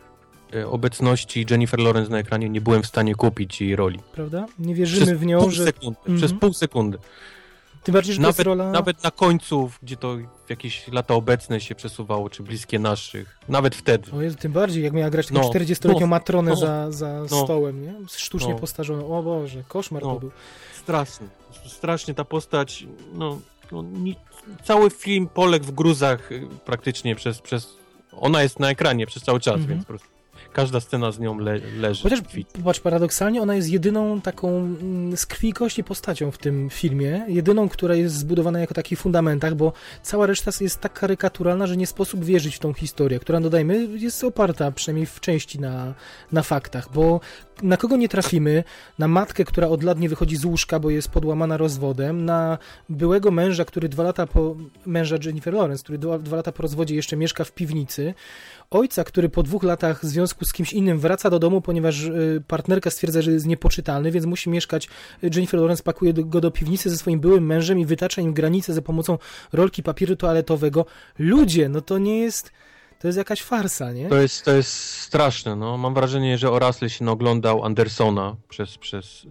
e, 0.53 0.67
obecności 0.67 1.45
Jennifer 1.49 1.79
Lawrence 1.79 2.11
na 2.11 2.17
ekranie 2.17 2.49
nie 2.49 2.61
byłem 2.61 2.83
w 2.83 2.87
stanie 2.87 3.15
kupić 3.15 3.61
jej 3.61 3.75
roli. 3.75 3.99
prawda? 4.13 4.45
Nie 4.59 4.75
wierzymy 4.75 5.05
Przez 5.05 5.19
w 5.19 5.25
nią, 5.25 5.39
pół 5.41 5.51
że... 5.51 5.63
sekundy. 5.65 5.99
Mhm. 5.99 6.17
Przez 6.17 6.33
pół 6.33 6.53
sekundy. 6.53 6.97
Tym 7.87 7.93
bardziej, 7.93 8.15
że 8.15 8.21
Nawet, 8.21 8.39
rola... 8.39 8.71
nawet 8.71 9.03
na 9.03 9.11
końcu, 9.11 9.71
gdzie 9.83 9.97
to 9.97 10.17
w 10.45 10.49
jakieś 10.49 10.87
lata 10.87 11.13
obecne 11.13 11.61
się 11.61 11.75
przesuwało, 11.75 12.29
czy 12.29 12.43
bliskie 12.43 12.79
naszych. 12.79 13.39
Nawet 13.49 13.75
wtedy. 13.75 14.11
O 14.11 14.21
Jezu, 14.21 14.37
tym 14.37 14.51
bardziej, 14.51 14.83
jak 14.83 14.93
miała 14.93 15.09
grać 15.09 15.27
taką 15.27 15.41
No, 15.41 15.49
40-letnią 15.49 15.99
no, 16.01 16.07
matronę 16.07 16.51
no, 16.51 16.57
za, 16.57 16.91
za 16.91 17.19
no. 17.31 17.43
stołem, 17.43 17.81
nie? 17.81 17.93
Sztucznie 18.17 18.53
No. 18.53 18.59
postarzoną. 18.59 19.17
O 19.17 19.23
Boże, 19.23 19.63
koszmar 19.67 20.03
No. 20.03 20.13
to 20.13 20.19
był. 20.19 20.31
Strasznie. 20.75 21.27
Strasznie 21.67 22.13
ta 22.13 22.25
postać, 22.25 22.85
no, 23.13 23.39
no 23.71 23.81
ni, 23.81 24.15
cały 24.63 24.89
film 24.89 25.27
poległ 25.33 25.65
w 25.65 25.71
gruzach 25.71 26.31
y, 26.31 26.47
praktycznie 26.65 27.15
przez, 27.15 27.41
przez... 27.41 27.73
Ona 28.11 28.43
jest 28.43 28.59
na 28.59 28.69
ekranie 28.69 29.07
przez 29.07 29.23
cały 29.23 29.39
czas, 29.39 29.53
Mhm. 29.55 29.69
więc 29.69 29.83
po 29.83 29.87
prostu 29.87 30.07
każda 30.53 30.79
scena 30.79 31.11
z 31.11 31.19
nią 31.19 31.39
le, 31.39 31.59
leży. 31.77 32.03
Chociaż, 32.03 32.79
paradoksalnie 32.79 33.41
ona 33.41 33.55
jest 33.55 33.69
jedyną 33.69 34.21
taką 34.21 34.49
mm, 34.49 35.17
z 35.17 35.25
krwi 35.25 35.49
i 35.49 35.53
kości 35.53 35.83
postacią 35.83 36.31
w 36.31 36.37
tym 36.37 36.69
filmie, 36.69 37.25
jedyną, 37.27 37.69
która 37.69 37.95
jest 37.95 38.15
zbudowana 38.15 38.59
jako 38.59 38.73
taki 38.73 38.95
fundamentach, 38.95 39.55
bo 39.55 39.73
cała 40.01 40.25
reszta 40.25 40.51
jest 40.61 40.79
tak 40.79 40.93
karykaturalna, 40.93 41.67
że 41.67 41.77
nie 41.77 41.87
sposób 41.87 42.25
wierzyć 42.25 42.55
w 42.55 42.59
tą 42.59 42.73
historię, 42.73 43.19
która, 43.19 43.39
dodajmy, 43.39 43.87
jest 43.97 44.23
oparta 44.23 44.71
przynajmniej 44.71 45.05
w 45.05 45.19
części 45.19 45.59
na, 45.59 45.93
na 46.31 46.43
faktach, 46.43 46.89
bo 46.93 47.19
na 47.63 47.77
kogo 47.77 47.97
nie 47.97 48.09
trafimy? 48.09 48.63
Na 48.99 49.07
matkę, 49.07 49.45
która 49.45 49.67
od 49.67 49.83
lat 49.83 49.99
nie 49.99 50.09
wychodzi 50.09 50.35
z 50.35 50.45
łóżka, 50.45 50.79
bo 50.79 50.89
jest 50.89 51.09
podłamana 51.09 51.57
rozwodem, 51.57 52.25
na 52.25 52.57
byłego 52.89 53.31
męża, 53.31 53.65
który 53.65 53.89
dwa 53.89 54.03
lata 54.03 54.27
po... 54.27 54.55
męża 54.85 55.15
Jennifer 55.25 55.53
Lawrence, 55.53 55.83
który 55.83 55.97
dwa, 55.97 56.19
dwa 56.19 56.37
lata 56.37 56.51
po 56.51 56.61
rozwodzie 56.61 56.95
jeszcze 56.95 57.17
mieszka 57.17 57.43
w 57.43 57.51
piwnicy, 57.51 58.13
ojca, 58.71 59.03
który 59.03 59.29
po 59.29 59.43
dwóch 59.43 59.63
latach 59.63 60.05
związku 60.05 60.45
z 60.45 60.53
kimś 60.53 60.73
innym 60.73 60.99
wraca 60.99 61.29
do 61.29 61.39
domu, 61.39 61.61
ponieważ 61.61 62.03
y, 62.03 62.43
partnerka 62.47 62.89
stwierdza, 62.89 63.21
że 63.21 63.31
jest 63.31 63.45
niepoczytalny, 63.45 64.11
więc 64.11 64.25
musi 64.25 64.49
mieszkać. 64.49 64.89
Jennifer 65.23 65.59
Lawrence 65.59 65.83
pakuje 65.83 66.13
go 66.13 66.41
do 66.41 66.51
piwnicy 66.51 66.89
ze 66.89 66.97
swoim 66.97 67.19
byłym 67.19 67.45
mężem 67.45 67.79
i 67.79 67.85
wytacza 67.85 68.21
im 68.21 68.33
granice 68.33 68.73
za 68.73 68.81
pomocą 68.81 69.17
rolki 69.53 69.83
papieru 69.83 70.15
toaletowego. 70.15 70.85
Ludzie, 71.19 71.69
no 71.69 71.81
to 71.81 71.97
nie 71.97 72.19
jest. 72.19 72.51
To 72.99 73.07
jest 73.07 73.17
jakaś 73.17 73.41
farsa, 73.41 73.91
nie? 73.91 74.09
To 74.09 74.15
jest, 74.17 74.45
to 74.45 74.51
jest 74.51 74.73
straszne, 75.01 75.55
no. 75.55 75.77
Mam 75.77 75.93
wrażenie, 75.93 76.37
że 76.37 76.51
Orasle 76.51 76.89
się 76.89 77.09
oglądał 77.09 77.63
Andersona 77.65 78.35
przez, 78.49 78.77
przez, 78.77 79.23
y, 79.25 79.29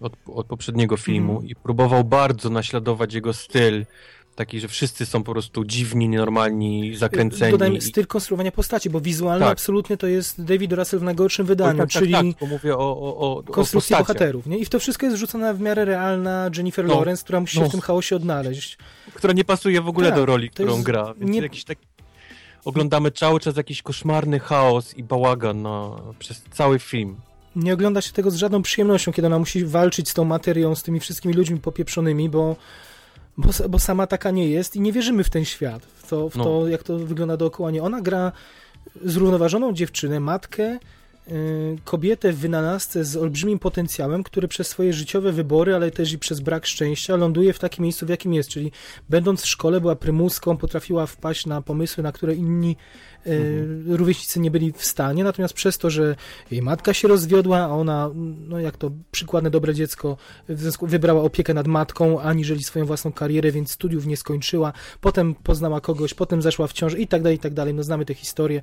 od, 0.00 0.12
od 0.34 0.46
poprzedniego 0.46 0.96
filmu 0.96 1.32
Mhm. 1.32 1.48
i 1.50 1.54
próbował 1.54 2.04
bardzo 2.04 2.50
naśladować 2.50 3.14
jego 3.14 3.32
styl, 3.32 3.86
taki, 4.34 4.60
że 4.60 4.68
wszyscy 4.68 5.06
są 5.06 5.22
po 5.22 5.32
prostu 5.32 5.64
dziwni, 5.64 6.08
nienormalni, 6.08 6.96
zakręceni. 6.96 7.52
Dodajmy 7.52 7.76
i- 7.76 7.80
styl 7.80 8.06
konstruowania 8.06 8.52
postaci, 8.52 8.90
bo 8.90 9.00
wizualnie 9.00 9.44
Tak. 9.44 9.52
absolutnie 9.52 9.96
to 9.96 10.06
jest 10.06 10.44
David 10.44 10.72
Russell 10.72 11.00
w 11.00 11.02
najgorszym 11.02 11.46
wydaniu, 11.46 11.78
tak, 11.78 11.90
tak, 11.92 12.02
czyli 12.02 12.12
tak, 12.12 12.48
mówię 12.48 12.76
o, 12.76 12.78
o, 13.00 13.16
o, 13.36 13.42
konstrukcji 13.42 13.96
bohaterów, 13.96 14.46
nie? 14.46 14.58
I 14.58 14.64
w 14.64 14.68
to 14.68 14.78
wszystko 14.80 15.06
jest 15.06 15.18
rzucona 15.18 15.54
w 15.54 15.60
miarę 15.60 15.84
realna 15.84 16.50
Jennifer 16.56 16.84
No. 16.84 16.94
Lawrence, 16.94 17.24
która 17.24 17.40
musi 17.40 17.54
się 17.56 17.62
No. 17.62 17.68
w 17.68 17.70
tym 17.72 17.80
chaosie 17.80 18.16
odnaleźć. 18.16 18.78
która 19.14 19.32
nie 19.32 19.44
pasuje 19.44 19.80
w 19.80 19.88
ogóle 19.88 20.08
Tak, 20.08 20.16
do 20.16 20.26
roli, 20.26 20.50
którą 20.50 20.82
gra. 20.82 21.14
Więc 21.18 21.30
nie- 21.32 21.40
jakiś 21.40 21.64
tak... 21.64 21.78
Oglądamy 22.70 23.10
cały 23.10 23.40
czas 23.40 23.56
jakiś 23.56 23.82
koszmarny 23.82 24.38
chaos 24.38 24.94
i 24.94 25.02
bałagan 25.04 25.62
na, 25.62 25.90
przez 26.18 26.42
cały 26.50 26.78
film. 26.78 27.16
nie 27.56 27.74
ogląda 27.74 28.00
się 28.00 28.12
tego 28.12 28.30
z 28.30 28.34
żadną 28.36 28.62
przyjemnością, 28.62 29.12
kiedy 29.12 29.26
ona 29.26 29.38
musi 29.38 29.64
walczyć 29.64 30.08
z 30.08 30.14
tą 30.14 30.24
materią, 30.24 30.74
z 30.74 30.82
tymi 30.82 31.00
wszystkimi 31.00 31.34
ludźmi 31.34 31.60
popieprzonymi, 31.60 32.28
bo, 32.28 32.56
bo, 33.36 33.48
bo 33.68 33.78
sama 33.78 34.06
taka 34.06 34.30
nie 34.30 34.48
jest 34.48 34.76
i 34.76 34.80
nie 34.80 34.92
wierzymy 34.92 35.24
w 35.24 35.30
ten 35.30 35.44
świat, 35.44 35.82
w 35.86 36.08
to, 36.08 36.28
w 36.28 36.36
No. 36.36 36.44
to 36.44 36.68
jak 36.68 36.82
to 36.82 36.98
wygląda 36.98 37.36
dookoła 37.36 37.70
niej. 37.70 37.80
Ona 37.80 38.00
gra 38.00 38.32
zrównoważoną 39.04 39.72
dziewczynę, 39.72 40.20
matkę, 40.20 40.78
kobietę 41.84 42.32
w 42.32 42.38
wynalazce 42.38 43.04
z 43.04 43.16
olbrzymim 43.16 43.58
potencjałem, 43.58 44.22
który 44.22 44.48
przez 44.48 44.68
swoje 44.68 44.92
życiowe 44.92 45.32
wybory, 45.32 45.74
ale 45.74 45.90
też 45.90 46.12
i 46.12 46.18
przez 46.18 46.40
brak 46.40 46.66
szczęścia 46.66 47.16
ląduje 47.16 47.52
w 47.52 47.58
takim 47.58 47.82
miejscu, 47.82 48.06
w 48.06 48.08
jakim 48.08 48.34
jest, 48.34 48.48
czyli 48.48 48.72
będąc 49.08 49.42
w 49.42 49.46
szkole 49.46 49.80
była 49.80 49.96
prymuską, 49.96 50.56
potrafiła 50.56 51.06
wpaść 51.06 51.46
na 51.46 51.62
pomysły, 51.62 52.02
na 52.02 52.12
które 52.12 52.34
inni 52.34 52.76
y, 53.26 53.82
rówieśnicy 53.86 54.40
nie 54.40 54.50
byli 54.50 54.72
w 54.72 54.84
stanie, 54.84 55.24
natomiast 55.24 55.54
przez 55.54 55.78
to, 55.78 55.90
że 55.90 56.16
jej 56.50 56.62
matka 56.62 56.94
się 56.94 57.08
rozwiodła, 57.08 57.58
a 57.58 57.68
ona, 57.68 58.10
no 58.48 58.60
jak 58.60 58.76
to 58.76 58.90
przykładne 59.10 59.50
dobre 59.50 59.74
dziecko, 59.74 60.16
w 60.48 60.60
związku 60.60 60.86
wybrała 60.86 61.22
opiekę 61.22 61.54
nad 61.54 61.66
matką, 61.66 62.20
aniżeli 62.20 62.64
swoją 62.64 62.84
własną 62.84 63.12
karierę, 63.12 63.52
więc 63.52 63.70
studiów 63.70 64.06
nie 64.06 64.16
skończyła, 64.16 64.72
potem 65.00 65.34
poznała 65.34 65.80
kogoś, 65.80 66.14
potem 66.14 66.42
zaszła 66.42 66.66
w 66.66 66.72
ciążę 66.72 66.98
i 66.98 67.06
tak 67.06 67.22
dalej, 67.22 67.36
i 67.36 67.40
tak 67.40 67.54
dalej. 67.54 67.74
No 67.74 67.82
znamy 67.82 68.04
te 68.04 68.14
historie, 68.14 68.62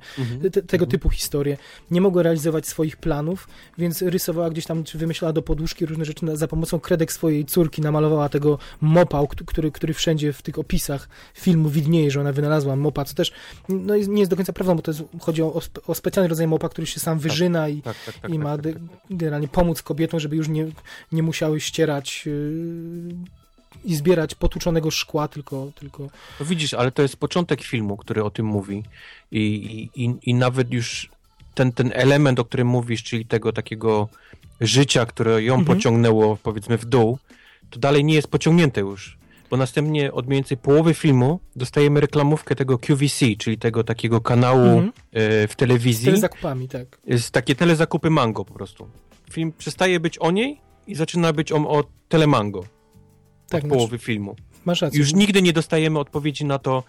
te, 0.52 0.62
tego 0.62 0.86
typu 0.86 1.10
historie. 1.10 1.56
Nie 1.90 2.00
mogła 2.00 2.22
realizować 2.22 2.66
swoich 2.66 2.96
planów, 2.96 3.48
więc 3.78 4.02
rysowała 4.02 4.50
gdzieś 4.50 4.66
tam, 4.66 4.84
czy 4.84 4.98
wymyślała 4.98 5.32
do 5.32 5.42
poduszki 5.42 5.86
różne 5.86 6.04
rzeczy 6.04 6.24
na, 6.24 6.36
za 6.36 6.48
pomocą 6.48 6.80
kredek 6.80 7.12
swojej 7.12 7.44
córki, 7.44 7.82
namalowała 7.82 8.28
tego 8.28 8.58
mopa, 8.80 9.22
który, 9.46 9.70
który 9.70 9.94
wszędzie 9.94 10.32
w 10.32 10.42
tych 10.42 10.58
opisach 10.58 11.08
filmu 11.34 11.68
widnieje, 11.68 12.10
że 12.10 12.20
ona 12.20 12.32
wynalazła 12.32 12.76
mopa, 12.76 13.04
co 13.04 13.14
też 13.14 13.32
no, 13.68 13.96
nie 13.96 14.20
jest 14.20 14.30
do 14.30 14.36
końca 14.36 14.52
prawdą, 14.54 14.74
bo 14.76 14.82
to 14.82 14.90
jest, 14.90 15.02
chodzi 15.20 15.42
o, 15.42 15.52
o 15.54 15.58
spe- 15.58 15.80
o 15.86 15.94
specjalny 15.94 16.28
rodzaj 16.28 16.46
mopa, 16.46 16.68
który 16.68 16.86
się 16.86 17.00
sam 17.00 17.18
wyżyna 17.18 17.68
i, 17.68 17.82
Tak, 17.82 17.96
tak, 18.06 18.14
tak. 18.18 18.30
i 18.30 18.34
tak, 18.34 18.42
ma 18.42 18.52
tak, 18.52 18.60
de- 18.60 18.72
tak. 18.72 18.82
generalnie 19.10 19.48
pomóc 19.48 19.82
kobietom, 19.82 20.20
żeby 20.20 20.36
już 20.36 20.48
nie, 20.48 20.66
nie 21.12 21.22
musiały 21.22 21.60
ścierać 21.60 22.26
yy, 22.26 23.14
i 23.84 23.96
zbierać 23.96 24.34
potłuczonego 24.34 24.90
szkła, 24.90 25.28
tylko, 25.28 25.70
tylko 25.74 26.08
No 26.40 26.46
widzisz, 26.46 26.74
ale 26.74 26.92
to 26.92 27.02
jest 27.02 27.16
początek 27.16 27.62
filmu, 27.62 27.96
który 27.96 28.24
o 28.24 28.30
tym 28.30 28.46
mówi 28.46 28.82
i, 29.32 29.38
i, 29.94 30.04
i- 30.04 30.14
i 30.22 30.34
nawet 30.34 30.72
już 30.72 31.08
ten, 31.54 31.72
ten 31.72 31.90
element, 31.94 32.38
o 32.40 32.44
którym 32.44 32.68
mówisz, 32.68 33.02
czyli 33.02 33.26
tego 33.26 33.52
takiego 33.52 34.08
życia, 34.60 35.06
które 35.06 35.42
ją 35.42 35.54
Mhm. 35.54 35.76
pociągnęło 35.76 36.36
powiedzmy 36.42 36.78
w 36.78 36.84
dół, 36.84 37.18
to 37.70 37.78
dalej 37.80 38.04
nie 38.04 38.14
jest 38.14 38.28
pociągnięte 38.28 38.80
już. 38.80 39.16
Bo 39.50 39.56
następnie 39.56 40.12
od 40.12 40.26
mniej 40.26 40.36
więcej 40.36 40.56
połowy 40.56 40.94
filmu 40.94 41.40
dostajemy 41.56 42.00
reklamówkę 42.00 42.54
tego 42.54 42.78
QVC, 42.78 43.24
czyli 43.38 43.58
tego 43.58 43.84
takiego 43.84 44.20
kanału 44.20 44.60
Mhm. 44.66 44.92
e, 45.12 45.48
w 45.48 45.52
z 45.52 45.56
telewizji. 45.56 46.04
telezakupami, 46.06 46.68
tak. 46.68 47.00
Jest 47.06 47.30
takie 47.30 47.54
telezakupy 47.54 48.10
mango 48.10 48.44
po 48.44 48.54
prostu. 48.54 48.88
Film 49.30 49.52
przestaje 49.58 50.00
być 50.00 50.18
o 50.18 50.30
niej 50.30 50.60
i 50.86 50.94
zaczyna 50.94 51.32
być 51.32 51.52
o, 51.52 51.56
o 51.56 51.84
telemango 52.08 52.60
Tak, 52.60 52.68
od 52.68 53.50
znaczy, 53.60 53.68
połowy 53.68 53.98
filmu. 53.98 54.36
masz 54.64 54.82
rację. 54.82 54.98
Już 55.00 55.14
nigdy 55.14 55.42
nie 55.42 55.52
dostajemy 55.52 55.98
odpowiedzi 55.98 56.44
na 56.44 56.58
to, 56.58 56.82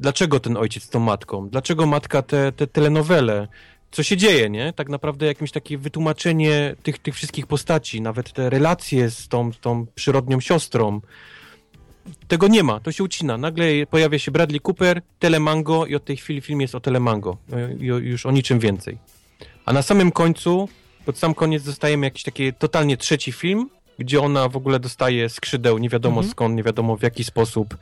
dlaczego 0.00 0.40
ten 0.40 0.56
ojciec 0.56 0.82
z 0.82 0.88
tą 0.90 1.00
matką, 1.00 1.48
dlaczego 1.48 1.86
matka 1.86 2.22
te, 2.22 2.52
te 2.52 2.66
telenowele, 2.66 3.48
co 3.90 4.02
się 4.02 4.16
dzieje, 4.16 4.50
nie? 4.50 4.72
Tak 4.72 4.88
naprawdę 4.88 5.26
jakieś 5.26 5.52
takie 5.52 5.78
wytłumaczenie 5.78 6.76
tych, 6.82 6.98
tych 6.98 7.14
wszystkich 7.14 7.46
postaci, 7.46 8.00
nawet 8.00 8.32
te 8.32 8.50
relacje 8.50 9.10
z 9.10 9.28
tą, 9.28 9.50
tą 9.60 9.86
przyrodnią 9.94 10.40
siostrą. 10.40 11.00
Tego 12.28 12.48
nie 12.48 12.62
ma, 12.62 12.80
to 12.80 12.92
się 12.92 13.04
ucina. 13.04 13.38
Nagle 13.38 13.64
pojawia 13.90 14.18
się 14.18 14.30
Bradley 14.30 14.60
Cooper, 14.68 15.02
Telemango 15.18 15.86
i 15.86 15.94
od 15.94 16.04
tej 16.04 16.16
chwili 16.16 16.40
film 16.40 16.60
jest 16.60 16.74
o 16.74 16.80
Telemango. 16.80 17.36
I, 17.80 17.84
już 17.84 18.26
o 18.26 18.30
niczym 18.30 18.58
więcej. 18.58 18.98
A 19.64 19.72
na 19.72 19.82
samym 19.82 20.12
końcu, 20.12 20.68
pod 21.04 21.18
sam 21.18 21.34
koniec 21.34 21.62
dostajemy 21.64 22.06
jakiś 22.06 22.22
taki 22.22 22.52
totalnie 22.52 22.96
trzeci 22.96 23.32
film, 23.32 23.70
gdzie 23.98 24.20
ona 24.20 24.48
w 24.48 24.56
ogóle 24.56 24.80
dostaje 24.80 25.28
skrzydeł, 25.28 25.78
nie 25.78 25.88
wiadomo 25.88 26.16
Mhm. 26.16 26.30
skąd, 26.30 26.56
nie 26.56 26.62
wiadomo 26.62 26.96
w 26.96 27.02
jaki 27.02 27.24
sposób. 27.24 27.74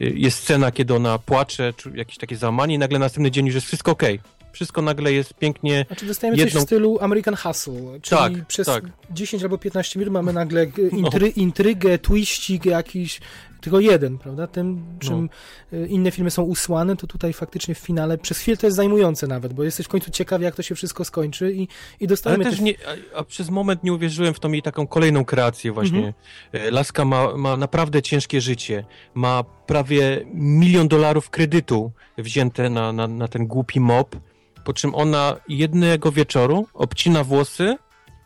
Y, 0.00 0.12
Jest 0.16 0.38
scena, 0.38 0.72
kiedy 0.72 0.94
ona 0.94 1.18
płacze, 1.18 1.72
czy 1.76 1.92
jakieś 1.94 2.18
takie 2.18 2.36
załamanie 2.36 2.74
i 2.74 2.78
nagle 2.78 2.98
następny 2.98 3.30
dzień 3.30 3.46
już 3.46 3.54
jest 3.54 3.66
wszystko 3.66 3.90
okej. 3.92 4.20
Wszystko 4.52 4.82
nagle 4.82 5.12
jest 5.12 5.34
pięknie... 5.34 5.84
Znaczy 5.86 6.06
dostajemy 6.06 6.36
coś 6.38 6.44
jedną- 6.46 6.60
w 6.60 6.64
stylu 6.64 6.98
American 7.00 7.36
Hustle, 7.36 8.00
czyli 8.02 8.18
Tak, 8.20 8.46
przez 8.46 8.66
tak. 8.66 8.84
10 9.10 9.42
albo 9.42 9.58
15 9.58 9.98
minut 9.98 10.12
mamy 10.14 10.32
nagle 10.32 10.66
g- 10.66 10.88
intry, 10.88 11.28
intrygę, 11.28 11.98
twiścik 11.98 12.64
jakiś, 12.64 13.20
tylko 13.62 13.80
jeden, 13.80 14.18
prawda? 14.18 14.46
Tym, 14.46 14.84
czym 14.98 15.28
no. 15.72 15.78
inne 15.86 16.10
filmy 16.10 16.30
są 16.30 16.42
usłane, 16.42 16.96
to 16.96 17.06
tutaj 17.06 17.32
faktycznie 17.32 17.74
w 17.74 17.78
finale 17.78 18.18
przez 18.18 18.38
chwilę 18.38 18.56
to 18.56 18.66
jest 18.66 18.76
zajmujące 18.76 19.26
nawet, 19.26 19.52
bo 19.52 19.62
jesteś 19.64 19.86
w 19.86 19.88
końcu 19.88 20.10
ciekawy, 20.10 20.44
jak 20.44 20.54
to 20.54 20.62
się 20.62 20.74
wszystko 20.74 21.04
skończy 21.04 21.52
i, 21.52 21.68
i 22.00 22.06
dostajemy... 22.06 22.44
Ale 22.44 22.50
też 22.50 22.60
nie, 22.60 22.74
a, 23.14 23.18
a, 23.18 23.24
przez 23.24 23.50
moment 23.50 23.84
nie 23.84 23.92
uwierzyłem 23.92 24.34
w 24.34 24.40
tą 24.40 24.52
jej 24.52 24.62
taką 24.62 24.86
kolejną 24.86 25.24
kreację 25.24 25.72
właśnie. 25.72 26.14
Mhm. 26.52 26.74
Laska 26.74 27.04
ma, 27.04 27.36
ma 27.36 27.56
naprawdę 27.56 28.02
ciężkie 28.02 28.40
życie, 28.40 28.84
ma 29.14 29.44
prawie 29.44 30.24
milion 30.34 30.88
dolarów 30.88 31.30
kredytu 31.30 31.92
wzięte 32.18 32.70
na, 32.70 32.92
na, 32.92 33.08
na 33.08 33.28
ten 33.28 33.46
głupi 33.46 33.80
mop, 33.80 34.16
po 34.64 34.72
czym 34.72 34.94
ona 34.94 35.36
jednego 35.48 36.12
wieczoru 36.12 36.66
obcina 36.74 37.24
włosy 37.24 37.76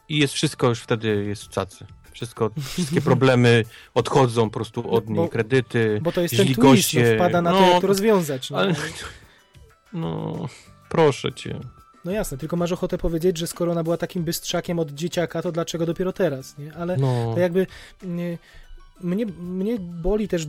i 0.09 0.19
jest 0.19 0.35
wszystko 0.35 0.69
już 0.69 0.81
wtedy 0.81 1.25
jest 1.25 1.43
w 1.43 1.49
cacy. 1.49 1.87
Wszystko, 2.17 2.51
wszystkie 2.73 3.01
problemy 3.01 3.65
odchodzą 3.95 4.45
po 4.45 4.55
prostu 4.55 4.91
od 4.95 5.09
niej, 5.09 5.17
bo, 5.17 5.29
kredyty, 5.29 6.01
Bo 6.03 6.13
to 6.13 6.21
jest 6.21 6.37
ten 6.37 6.55
twist, 6.55 6.95
no, 6.95 7.01
wpada 7.15 7.43
na 7.43 7.51
no, 7.51 7.59
to, 7.59 7.67
jak 7.67 7.81
to 7.81 7.87
rozwiązać. 7.87 8.51
No. 8.51 8.59
Ale, 8.59 8.75
no, 9.93 10.47
proszę 10.89 11.33
cię. 11.33 11.61
No 12.05 12.13
jasne, 12.13 12.39
tylko 12.39 12.57
masz 12.57 12.73
ochotę 12.73 12.99
powiedzieć, 12.99 13.39
że 13.39 13.47
skoro 13.47 13.73
ona 13.73 13.83
była 13.83 13.97
takim 13.97 14.25
bystrzakiem 14.25 14.79
od 14.79 14.91
dzieciaka, 14.91 15.43
to 15.43 15.53
dlaczego 15.53 15.87
dopiero 15.87 16.13
teraz, 16.13 16.59
nie? 16.59 16.75
Ale 16.75 16.97
no. 16.97 17.33
to 17.35 17.41
jakby... 17.41 17.67
Nie, 18.03 18.39
mnie, 19.01 19.27
mnie 19.27 19.79
boli 19.79 20.29
też 20.29 20.47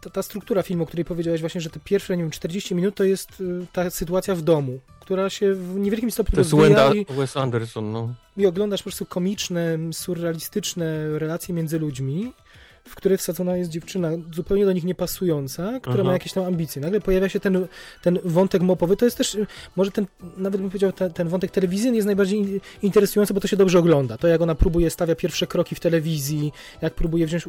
ta, 0.00 0.10
ta, 0.10 0.22
struktura 0.22 0.62
filmu, 0.62 0.82
o 0.82 0.86
której 0.86 1.04
powiedziałeś 1.04 1.40
właśnie, 1.40 1.60
że 1.60 1.70
te 1.70 1.80
pierwsze, 1.80 2.16
nie 2.16 2.22
wiem, 2.22 2.30
40 2.30 2.74
minut 2.74 2.94
to 2.94 3.04
jest 3.04 3.40
y, 3.40 3.66
ta 3.72 3.90
sytuacja 3.90 4.34
w 4.34 4.42
domu, 4.42 4.80
która 5.00 5.30
się 5.30 5.54
w 5.54 5.76
niewielkim 5.76 6.10
stopniu 6.10 6.34
To 6.34 6.40
jest 6.40 6.54
Wenda, 6.54 6.94
i, 6.94 7.06
Wes 7.10 7.36
Anderson, 7.36 7.92
no. 7.92 8.14
I 8.36 8.46
oglądasz 8.46 8.80
po 8.80 8.84
prostu 8.84 9.06
komiczne, 9.06 9.78
surrealistyczne 9.92 11.18
relacje 11.18 11.54
między 11.54 11.78
ludźmi, 11.78 12.32
w 12.88 12.94
które 12.94 13.16
wsadzona 13.16 13.56
jest 13.56 13.70
dziewczyna 13.70 14.10
zupełnie 14.34 14.64
do 14.64 14.72
nich 14.72 14.84
niepasująca, 14.84 15.80
która 15.80 15.94
Aha. 15.94 16.04
ma 16.04 16.12
jakieś 16.12 16.32
tam 16.32 16.44
ambicje. 16.44 16.82
Nagle 16.82 17.00
pojawia 17.00 17.28
się 17.28 17.40
ten, 17.40 17.66
ten 18.02 18.18
wątek 18.24 18.62
mopowy. 18.62 18.96
To 18.96 19.04
jest 19.04 19.18
też, 19.18 19.36
może 19.76 19.90
ten, 19.90 20.06
nawet 20.36 20.60
bym 20.60 20.70
powiedział, 20.70 20.92
ten, 20.92 21.12
ten 21.12 21.28
wątek 21.28 21.50
telewizyjny 21.50 21.96
jest 21.96 22.06
najbardziej 22.06 22.60
interesujący, 22.82 23.34
bo 23.34 23.40
to 23.40 23.48
się 23.48 23.56
dobrze 23.56 23.78
ogląda. 23.78 24.16
To 24.16 24.28
jak 24.28 24.40
ona 24.40 24.54
próbuje, 24.54 24.90
stawia 24.90 25.14
pierwsze 25.14 25.46
kroki 25.46 25.74
w 25.74 25.80
telewizji, 25.80 26.52
jak 26.82 26.94
próbuje 26.94 27.26
wziąć, 27.26 27.44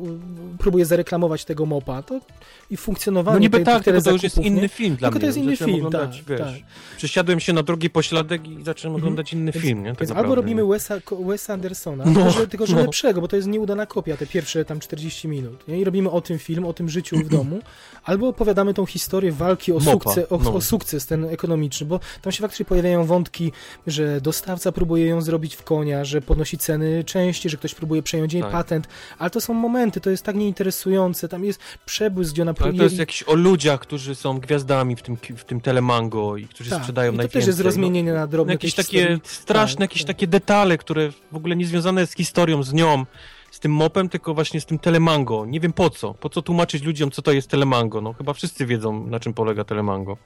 próbuje 0.57 0.85
zareklamować 0.85 1.45
tego 1.45 1.65
mopa, 1.65 2.03
to 2.03 2.19
i 2.69 2.77
funkcjonowanie 2.77 3.35
No 3.35 3.39
niby 3.39 3.57
tej, 3.57 3.65
tak, 3.65 3.83
tych 3.83 4.03
to 4.03 4.11
już 4.11 4.23
jest 4.23 4.37
inny 4.37 4.69
film 4.69 4.95
dla 4.95 5.09
Tylko 5.09 5.19
mnie. 5.19 5.21
to 5.21 5.25
jest 5.25 5.37
inny 5.37 5.57
film, 5.57 5.91
tak, 5.91 6.09
wiesz, 6.27 6.39
tak. 6.39 6.53
Przesiadłem 6.97 7.39
się 7.39 7.53
na 7.53 7.63
drugi 7.63 7.89
pośladek 7.89 8.47
i 8.47 8.63
zacząłem 8.63 8.95
mhm. 8.95 8.95
oglądać 8.95 9.33
inny 9.33 9.51
więc, 9.51 9.65
film, 9.65 9.83
nie? 9.83 9.89
Tak 9.89 9.99
więc 9.99 10.11
albo 10.11 10.35
robimy 10.35 10.65
Wesa, 10.65 10.95
Wesa 11.25 11.53
Andersona, 11.53 12.05
no, 12.05 12.13
tylko 12.13 12.31
że, 12.31 12.47
tylko, 12.47 12.65
że 12.65 12.75
no. 12.75 12.81
lepszego, 12.81 13.21
bo 13.21 13.27
to 13.27 13.35
jest 13.35 13.47
nieudana 13.47 13.85
kopia, 13.85 14.17
te 14.17 14.27
pierwsze 14.27 14.65
tam 14.65 14.79
40 14.79 15.26
minut. 15.27 15.67
Nie? 15.67 15.79
I 15.79 15.83
robimy 15.83 16.11
o 16.11 16.21
tym 16.21 16.39
film, 16.39 16.65
o 16.65 16.73
tym 16.73 16.89
życiu 16.89 17.17
w 17.17 17.29
domu, 17.29 17.59
albo 18.03 18.27
opowiadamy 18.27 18.73
tą 18.73 18.85
historię 18.85 19.31
walki 19.31 19.71
o, 19.73 19.81
sukces, 19.81 20.25
o, 20.29 20.37
no. 20.37 20.53
o, 20.53 20.61
sukces 20.61 21.05
ten 21.05 21.25
ekonomiczny, 21.25 21.87
bo 21.87 21.99
tam 22.21 22.31
się 22.31 22.41
faktycznie 22.41 22.65
pojawiają 22.65 23.05
wątki, 23.05 23.51
że 23.87 24.21
dostawca 24.21 24.71
próbuje 24.71 25.05
ją 25.05 25.21
zrobić 25.21 25.55
w 25.55 25.63
konia, 25.63 26.05
że 26.05 26.21
podnosi 26.21 26.57
ceny 26.57 27.03
części, 27.03 27.49
że 27.49 27.57
ktoś 27.57 27.75
próbuje 27.75 28.03
przejąć 28.03 28.33
jej 28.33 28.43
tak. 28.43 28.51
patent, 28.51 28.87
ale 29.19 29.29
to 29.29 29.41
są 29.41 29.53
momenty, 29.53 30.01
to 30.01 30.09
jest 30.09 30.23
tak 30.23 30.35
nieinteresujące, 30.35 31.27
tam 31.27 31.45
jest 31.45 31.59
przebłysk, 31.85 32.33
gdzie 32.33 32.41
ona 32.41 32.53
próbuje... 32.53 32.71
Ale 32.71 32.77
to 32.77 32.83
jest 32.83 32.97
jakiś 32.97 33.23
o 33.23 33.33
ludziach, 33.33 33.79
którzy 33.79 34.15
są 34.15 34.39
gwiazdami 34.39 34.95
w 34.95 35.01
tym, 35.01 35.17
w 35.37 35.43
tym 35.43 35.61
telemango 35.61 36.37
i 36.37 36.47
którzy 36.47 36.69
tak. 36.69 36.79
sprzedają 36.79 37.13
I 37.13 37.17
to 37.17 37.27
też 37.27 37.47
jest 37.47 37.59
rozmienienie 37.59 38.11
no, 38.11 38.17
na 38.17 38.27
drobne. 38.27 38.53
Jakieś 38.53 38.75
takie 38.75 38.97
historii. 38.97 39.21
straszne, 39.23 39.75
tak, 39.75 39.81
jakieś 39.81 40.01
tak. 40.01 40.07
takie 40.07 40.27
detale, 40.27 40.77
które 40.77 41.11
w 41.31 41.35
ogóle 41.35 41.55
nie 41.55 41.65
związane 41.65 42.07
z 42.07 42.13
historią, 42.13 42.63
z 42.63 42.73
nią, 42.73 43.05
z 43.57 43.59
tym 43.59 43.71
mopem, 43.71 44.09
tylko 44.09 44.33
właśnie 44.33 44.61
z 44.61 44.65
tym 44.65 44.79
telemango. 44.79 45.45
Nie 45.45 45.59
wiem 45.59 45.73
po 45.73 45.89
co. 45.89 46.13
Po 46.13 46.29
co 46.29 46.41
tłumaczyć 46.41 46.83
ludziom, 46.83 47.11
co 47.11 47.21
to 47.21 47.31
jest 47.31 47.49
telemango? 47.49 48.01
No 48.01 48.13
chyba 48.13 48.33
wszyscy 48.33 48.65
wiedzą, 48.65 49.07
na 49.07 49.19
czym 49.19 49.33
polega 49.33 49.63
telemango. 49.63 50.17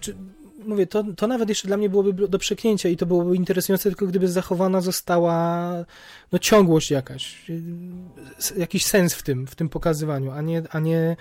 Czy, 0.00 0.16
mówię, 0.66 0.86
to, 0.86 1.04
to 1.16 1.26
nawet 1.26 1.48
jeszcze 1.48 1.68
dla 1.68 1.76
mnie 1.76 1.88
byłoby 1.88 2.28
do 2.28 2.38
przeknięcia 2.38 2.88
i 2.88 2.96
to 2.96 3.06
byłoby 3.06 3.36
interesujące, 3.36 3.90
tylko 3.90 4.06
gdyby 4.06 4.28
zachowana 4.28 4.80
została 4.80 5.72
no, 6.32 6.38
ciągłość 6.38 6.90
jakaś, 6.90 7.50
jakiś 8.56 8.84
sens 8.84 9.14
w 9.14 9.22
tym, 9.22 9.46
w 9.46 9.54
tym 9.54 9.68
pokazywaniu, 9.68 10.30
a 10.30 10.40
nie, 10.40 10.62
a 10.70 10.78
nie 10.78 11.16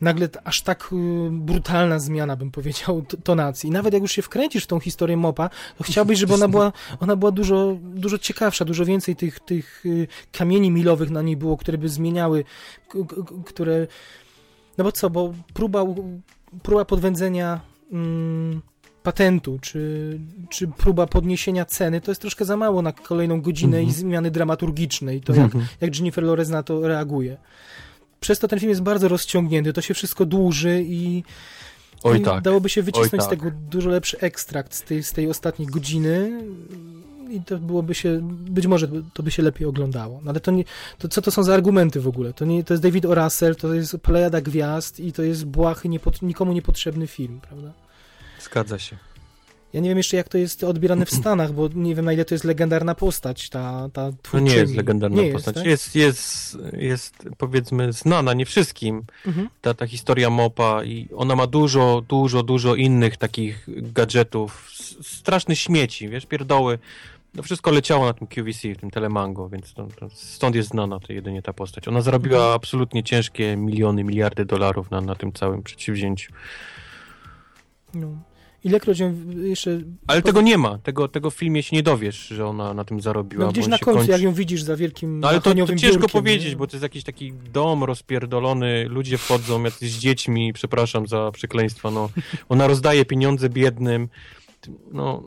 nagle 0.00 0.28
aż 0.44 0.62
tak 0.62 0.88
y, 0.92 0.96
brutalna 1.30 1.98
zmiana, 1.98 2.36
bym 2.36 2.50
powiedział, 2.50 3.04
tonacji. 3.24 3.68
I 3.68 3.72
nawet 3.72 3.92
jak 3.92 4.02
już 4.02 4.12
się 4.12 4.22
wkręcisz 4.22 4.64
w 4.64 4.66
tą 4.66 4.80
historię 4.80 5.16
Mopa, 5.16 5.50
to 5.78 5.84
chciałbyś, 5.84 6.18
żeby 6.18 6.34
ona 6.34 6.48
była, 6.48 6.72
ona 7.00 7.16
była 7.16 7.30
dużo, 7.30 7.76
dużo 7.82 8.18
ciekawsza, 8.18 8.64
dużo 8.64 8.84
więcej 8.84 9.16
tych, 9.16 9.40
tych 9.40 9.86
y, 9.86 10.06
kamieni 10.32 10.70
milowych 10.70 11.10
na 11.10 11.22
niej 11.22 11.36
było, 11.36 11.56
które 11.56 11.78
by 11.78 11.88
zmieniały, 11.88 12.44
które... 13.46 13.86
No 14.78 14.84
bo 14.84 14.92
co, 14.92 15.10
bo 15.10 15.34
próba, 15.54 15.84
próba 16.62 16.84
podwędzenia 16.84 17.60
mm, 17.92 18.62
patentu, 19.08 19.58
czy, 19.62 19.80
czy 20.48 20.68
próba 20.68 21.06
podniesienia 21.06 21.64
ceny, 21.64 22.00
to 22.00 22.10
jest 22.10 22.20
troszkę 22.20 22.44
za 22.44 22.56
mało 22.56 22.82
na 22.82 22.92
kolejną 22.92 23.40
godzinę 23.40 23.76
mm 23.76 23.86
-hmm. 23.86 23.88
i 23.88 23.94
mhm. 23.94 24.00
zmiany 24.00 24.30
dramaturgicznej, 24.30 25.20
to 25.20 25.34
jak, 25.34 25.54
mm 25.54 25.66
-hmm. 25.66 25.76
jak 25.80 25.96
Jennifer 25.96 26.24
Lawrence 26.24 26.52
na 26.52 26.62
to 26.62 26.88
reaguje. 26.88 27.36
Przez 28.20 28.38
to 28.38 28.48
ten 28.48 28.58
film 28.58 28.70
jest 28.70 28.82
bardzo 28.82 29.08
rozciągnięty, 29.08 29.72
to 29.72 29.80
się 29.80 29.94
wszystko 29.94 30.26
dłuży 30.26 30.82
i, 30.86 31.24
Oj, 32.02 32.18
i 32.18 32.22
tak. 32.22 32.42
dałoby 32.42 32.68
się 32.68 32.82
wycisnąć 32.82 33.12
Oj, 33.12 33.18
tak. 33.18 33.26
z 33.26 33.30
tego 33.30 33.50
dużo 33.70 33.90
lepszy 33.90 34.18
ekstrakt 34.20 34.74
z 34.74 34.82
tej, 34.82 35.02
z 35.02 35.12
tej 35.12 35.30
ostatniej 35.30 35.68
godziny 35.68 36.42
i 37.30 37.40
to 37.40 37.58
byłoby 37.58 37.94
się, 37.94 38.20
być 38.50 38.66
może 38.66 38.88
to 39.14 39.22
by 39.22 39.30
się 39.30 39.42
lepiej 39.42 39.66
oglądało. 39.66 40.20
No 40.24 40.30
ale 40.30 40.40
to 40.40 40.50
nie, 40.50 40.64
to 40.98 41.08
co 41.08 41.22
to 41.22 41.30
są 41.30 41.42
za 41.42 41.54
argumenty 41.54 42.00
w 42.00 42.08
ogóle? 42.08 42.32
To, 42.32 42.44
nie, 42.44 42.64
to 42.64 42.74
jest 42.74 42.82
David 42.82 43.04
O. 43.04 43.14
Russell, 43.14 43.56
to 43.56 43.74
jest 43.74 43.96
plejada 43.98 44.40
gwiazd 44.40 45.00
i 45.00 45.12
to 45.12 45.22
jest 45.22 45.46
błahy, 45.46 45.88
niepod, 45.88 46.22
nikomu 46.22 46.52
niepotrzebny 46.52 47.06
film, 47.06 47.40
prawda? 47.48 47.72
Zgadza 48.50 48.78
się. 48.78 48.96
Ja 49.72 49.80
nie 49.80 49.88
wiem 49.88 49.98
jeszcze, 49.98 50.16
jak 50.16 50.28
to 50.28 50.38
jest 50.38 50.64
odbierane 50.64 51.06
w 51.06 51.10
Stanach, 51.10 51.52
bo 51.52 51.68
nie 51.74 51.94
wiem, 51.94 52.04
na 52.04 52.12
ile 52.12 52.24
to 52.24 52.34
jest 52.34 52.44
legendarna 52.44 52.94
postać, 52.94 53.48
ta, 53.50 53.88
ta 53.92 54.10
To 54.30 54.38
nie 54.38 54.54
jest 54.54 54.74
legendarna 54.74 55.22
nie 55.22 55.32
postać. 55.32 55.56
Jest, 55.56 55.84
tak? 55.86 55.94
jest, 55.94 55.96
jest, 55.96 56.58
jest, 56.72 57.28
powiedzmy, 57.38 57.92
znana 57.92 58.34
nie 58.34 58.46
wszystkim, 58.46 59.02
mhm. 59.26 59.48
ta, 59.60 59.74
ta 59.74 59.86
historia 59.86 60.30
Mopa 60.30 60.84
i 60.84 61.08
ona 61.16 61.36
ma 61.36 61.46
dużo, 61.46 62.02
dużo, 62.08 62.42
dużo 62.42 62.74
innych 62.74 63.16
takich 63.16 63.68
gadżetów, 63.68 64.70
straszne 65.02 65.56
śmieci, 65.56 66.08
wiesz, 66.08 66.26
pierdoły. 66.26 66.78
No 67.34 67.42
wszystko 67.42 67.70
leciało 67.70 68.04
na 68.04 68.12
tym 68.12 68.26
QVC, 68.26 68.74
w 68.74 68.80
tym 68.80 68.90
telemango, 68.90 69.48
więc 69.48 69.74
to, 69.74 69.88
to 70.00 70.10
stąd 70.10 70.56
jest 70.56 70.68
znana 70.68 71.00
to 71.00 71.12
jedynie 71.12 71.42
ta 71.42 71.52
postać. 71.52 71.88
Ona 71.88 72.02
zarobiła 72.02 72.38
mhm. 72.38 72.54
absolutnie 72.54 73.02
ciężkie 73.02 73.56
miliony, 73.56 74.04
miliardy 74.04 74.44
dolarów 74.44 74.90
na, 74.90 75.00
na 75.00 75.14
tym 75.14 75.32
całym 75.32 75.62
przedsięwzięciu. 75.62 76.32
No. 77.94 78.08
Ilekroć 78.64 78.98
ją 78.98 79.14
jeszcze... 79.36 79.80
Ale 80.06 80.22
tego 80.22 80.40
nie 80.40 80.58
ma. 80.58 80.78
Tego, 80.78 81.08
tego 81.08 81.30
w 81.30 81.34
filmie 81.34 81.62
się 81.62 81.76
nie 81.76 81.82
dowiesz, 81.82 82.28
że 82.28 82.46
ona 82.46 82.74
na 82.74 82.84
tym 82.84 83.00
zarobiła. 83.00 83.44
No 83.44 83.52
gdzieś 83.52 83.66
na 83.66 83.78
końcu, 83.78 83.98
kończy... 83.98 84.12
jak 84.12 84.22
ją 84.22 84.32
widzisz 84.32 84.62
za 84.62 84.76
wielkim 84.76 85.20
No 85.20 85.28
ale 85.28 85.40
to, 85.40 85.54
to 85.54 85.66
ciężko 85.66 85.88
biurkiem, 85.88 86.08
powiedzieć, 86.08 86.50
nie? 86.50 86.56
bo 86.56 86.66
to 86.66 86.76
jest 86.76 86.82
jakiś 86.82 87.04
taki 87.04 87.32
dom 87.32 87.84
rozpierdolony, 87.84 88.86
ludzie 88.88 89.18
wchodzą, 89.18 89.64
jacyś 89.64 89.90
z 89.90 89.98
dziećmi, 89.98 90.52
przepraszam 90.52 91.06
za 91.06 91.30
przekleństwo, 91.32 91.90
no. 91.90 92.10
Ona 92.48 92.66
rozdaje 92.66 93.04
pieniądze 93.04 93.48
biednym. 93.48 94.08
No... 94.92 95.22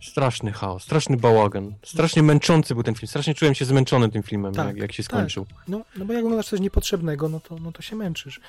Straszny 0.00 0.52
chaos, 0.52 0.82
straszny 0.82 1.16
bałagan. 1.16 1.74
Strasznie 1.84 2.22
męczący 2.22 2.74
był 2.74 2.82
ten 2.82 2.94
film. 2.94 3.08
Strasznie 3.08 3.34
czułem 3.34 3.54
się 3.54 3.64
zmęczony 3.64 4.08
tym 4.08 4.22
filmem, 4.22 4.54
tak, 4.54 4.66
jak, 4.66 4.76
jak 4.76 4.92
się 4.92 5.02
tak. 5.02 5.10
skończył. 5.10 5.46
Tak. 5.46 5.68
No, 5.68 5.80
no 5.96 6.04
bo 6.04 6.12
jak 6.12 6.24
oglądasz 6.24 6.48
coś 6.48 6.60
niepotrzebnego, 6.60 7.28
no 7.28 7.40
to, 7.40 7.58
no 7.58 7.72
to 7.72 7.82
się 7.82 7.96
męczysz. 7.96 8.40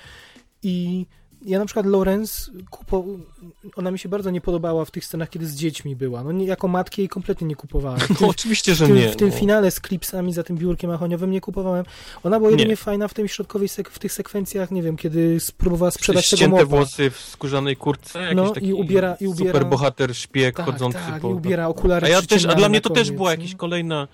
I 0.63 1.05
ja 1.45 1.59
na 1.59 1.65
przykład 1.65 1.85
Lorenz, 1.85 2.51
kupo... 2.69 3.05
ona 3.75 3.91
mi 3.91 3.99
się 3.99 4.09
bardzo 4.09 4.31
nie 4.31 4.41
podobała 4.41 4.85
w 4.85 4.91
tych 4.91 5.05
scenach, 5.05 5.29
kiedy 5.29 5.47
z 5.47 5.55
dziećmi 5.55 5.95
była. 5.95 6.23
No 6.23 6.31
nie, 6.31 6.45
jako 6.45 6.67
matki 6.67 7.01
jej 7.01 7.09
kompletnie 7.09 7.47
nie 7.47 7.55
kupowałem. 7.55 7.99
no 8.21 8.27
oczywiście, 8.27 8.75
że 8.75 8.85
w 8.85 8.87
tym, 8.87 8.97
nie. 8.97 9.09
W 9.09 9.15
tym 9.15 9.29
no. 9.29 9.35
finale 9.35 9.71
z 9.71 9.79
klipsami 9.79 10.33
za 10.33 10.43
tym 10.43 10.57
biurkiem 10.57 10.91
ahoniowym 10.91 11.31
nie 11.31 11.41
kupowałem. 11.41 11.85
Ona 12.23 12.39
była 12.39 12.51
jedynie 12.51 12.69
nie. 12.69 12.75
fajna 12.75 13.07
w 13.07 13.13
tej 13.13 13.29
środkowej, 13.29 13.67
sek- 13.67 13.89
w 13.89 13.99
tych 13.99 14.13
sekwencjach, 14.13 14.71
nie 14.71 14.83
wiem, 14.83 14.97
kiedy 14.97 15.39
spróbowała 15.39 15.91
sprzedać 15.91 16.29
tego 16.29 16.47
mopa. 16.47 16.65
włosy 16.65 17.09
w 17.09 17.19
skórzanej 17.19 17.75
kurtce, 17.75 18.35
no, 18.35 18.53
i 18.61 18.73
ubiera, 18.73 19.15
i 19.21 19.27
ubiera... 19.27 19.51
super 19.51 19.69
bohater 19.69 20.15
szpieg 20.15 20.55
tak, 20.55 20.65
chodzący 20.65 20.97
tak, 20.97 21.21
po... 21.21 21.29
i 21.29 21.33
ubiera 21.33 21.67
okulary 21.67 22.07
A, 22.07 22.09
ja 22.09 22.21
też, 22.21 22.45
a 22.45 22.55
dla 22.55 22.69
mnie 22.69 22.81
to 22.81 22.89
koniec, 22.89 23.07
też 23.07 23.15
była 23.15 23.31
jakaś 23.31 23.55
kolejna 23.55 24.07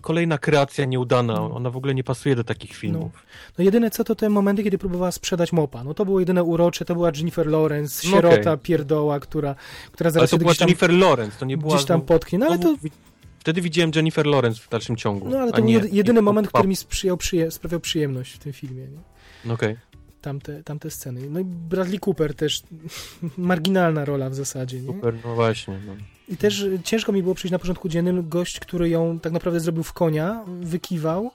kolejna 0.00 0.38
kreacja 0.38 0.84
nieudana. 0.84 1.34
No. 1.34 1.54
Ona 1.54 1.70
w 1.70 1.76
ogóle 1.76 1.94
nie 1.94 2.04
pasuje 2.04 2.36
do 2.36 2.44
takich 2.44 2.76
filmów. 2.76 3.12
No, 3.14 3.20
no 3.58 3.64
jedyne 3.64 3.90
co 3.90 4.04
to 4.04 4.14
te 4.14 4.28
momenty, 4.28 4.62
kiedy 4.64 4.78
próbowała 4.78 5.12
sprzedać 5.12 5.52
mopa. 5.52 5.84
No 5.84 5.94
to 5.94 6.04
było 6.04 6.20
jedyne 6.20 6.42
urocze, 6.42 6.84
to 6.84 6.94
była 6.94 7.10
Jennifer 7.16 7.46
Lawrence, 7.46 8.08
no 8.08 8.14
sierota, 8.14 8.40
okay. 8.40 8.58
pierdoła, 8.58 9.20
która, 9.20 9.54
która 9.92 10.10
zaraz 10.10 10.32
Ale 10.32 10.38
to 10.38 10.44
była 10.44 10.54
Jennifer 10.60 10.92
Lawrence, 10.92 11.38
to 11.38 11.46
nie 11.46 11.56
była... 11.56 11.74
Gdzieś 11.74 11.86
tam 11.86 12.02
potknie, 12.02 12.38
no 12.38 12.46
ale 12.46 12.58
to... 12.58 12.76
Wtedy 13.38 13.60
widziałem 13.60 13.90
Jennifer 13.94 14.26
Lawrence 14.26 14.60
w 14.62 14.68
dalszym 14.68 14.96
ciągu. 14.96 15.28
No 15.28 15.38
ale 15.38 15.52
to 15.52 15.62
był 15.62 15.70
jedyny 15.92 16.22
moment, 16.22 16.48
który 16.48 16.68
mi 16.68 16.76
sprzyjał, 16.76 17.16
przyje, 17.16 17.50
sprawiał 17.50 17.80
przyjemność 17.80 18.32
w 18.32 18.38
tym 18.38 18.52
filmie. 18.52 18.86
Okej. 19.44 19.54
Okay. 19.54 19.76
Tamte, 20.22 20.62
tamte 20.64 20.90
sceny. 20.90 21.30
No 21.30 21.40
i 21.40 21.44
Bradley 21.44 21.98
Cooper 22.06 22.34
też, 22.34 22.62
marginalna 23.38 24.04
rola 24.04 24.30
w 24.30 24.34
zasadzie. 24.34 24.80
Nie? 24.80 24.86
Cooper, 24.92 25.14
no 25.24 25.34
właśnie. 25.34 25.80
No. 25.86 25.92
I 26.28 26.36
też 26.36 26.66
ciężko 26.84 27.12
mi 27.12 27.22
było 27.22 27.34
przyjść 27.34 27.52
na 27.52 27.58
porządku 27.58 27.88
dziennym 27.88 28.28
gość, 28.28 28.60
który 28.60 28.88
ją 28.88 29.18
tak 29.20 29.32
naprawdę 29.32 29.60
zrobił 29.60 29.82
w 29.82 29.92
konia, 29.92 30.44
wykiwał, 30.60 31.30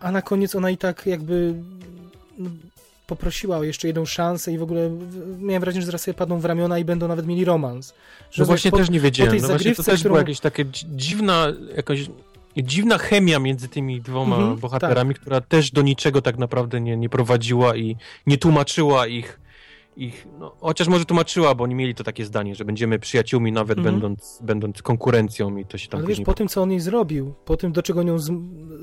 a 0.00 0.12
na 0.12 0.22
koniec 0.22 0.54
ona 0.54 0.70
i 0.70 0.76
tak 0.78 1.06
jakby 1.06 1.54
no, 2.38 2.50
poprosiła 3.06 3.56
o 3.58 3.62
jeszcze 3.62 3.86
jedną 3.86 4.04
szansę 4.04 4.52
i 4.52 4.58
w 4.58 4.62
ogóle 4.62 4.90
miałem 5.38 5.60
wrażenie, 5.60 5.80
że 5.80 5.86
zaraz 5.86 6.02
sobie 6.02 6.14
padną 6.14 6.38
w 6.40 6.44
ramiona 6.44 6.78
i 6.78 6.84
będą 6.84 7.08
nawet 7.08 7.26
mieli 7.26 7.44
romans. 7.44 7.94
No 8.38 8.44
właśnie 8.44 8.70
po- 8.70 8.76
też 8.76 8.90
nie 8.90 9.00
wiedziałem. 9.00 9.30
tej 9.32 9.40
No 9.42 9.48
właśnie 9.48 9.58
to 9.58 9.82
zagrywce, 9.82 9.90
też 9.90 10.00
którą- 10.00 10.12
była 10.12 10.20
jakaś 10.20 10.40
taka 10.40 10.62
dzi- 10.64 10.86
dziwna, 10.96 11.46
jakaś 11.76 12.10
dziwna 12.56 12.98
chemia 12.98 13.38
między 13.38 13.68
tymi 13.68 14.00
dwoma 14.00 14.36
Mhm, 14.36 14.56
bohaterami, 14.56 15.14
która 15.14 15.40
też 15.40 15.70
do 15.70 15.82
niczego 15.82 16.22
tak 16.22 16.38
naprawdę 16.38 16.80
nie, 16.80 16.96
nie 16.96 17.08
prowadziła 17.08 17.76
i 17.76 17.96
nie 18.26 18.38
tłumaczyła 18.38 19.06
ich, 19.06 19.40
ich 19.96 20.26
no, 20.38 20.56
chociaż 20.60 20.88
może 20.88 21.04
tłumaczyła, 21.04 21.54
bo 21.54 21.64
oni 21.64 21.74
mieli 21.74 21.94
to 21.94 22.04
takie 22.04 22.24
zdanie, 22.24 22.54
że 22.54 22.64
będziemy 22.64 22.98
przyjaciółmi 22.98 23.52
nawet 23.52 23.78
Mhm. 23.78 23.94
będąc, 23.94 24.38
będąc 24.42 24.82
konkurencją 24.82 25.56
i 25.56 25.64
to 25.64 25.78
się 25.78 25.88
tam 25.88 26.00
Ale 26.00 26.08
wiesz, 26.08 26.20
po 26.20 26.34
tym, 26.34 26.48
co 26.48 26.62
on 26.62 26.70
jej 26.70 26.80
zrobił, 26.80 27.34
po 27.44 27.56
tym, 27.56 27.72
do 27.72 27.82
czego 27.82 28.02
nią, 28.02 28.16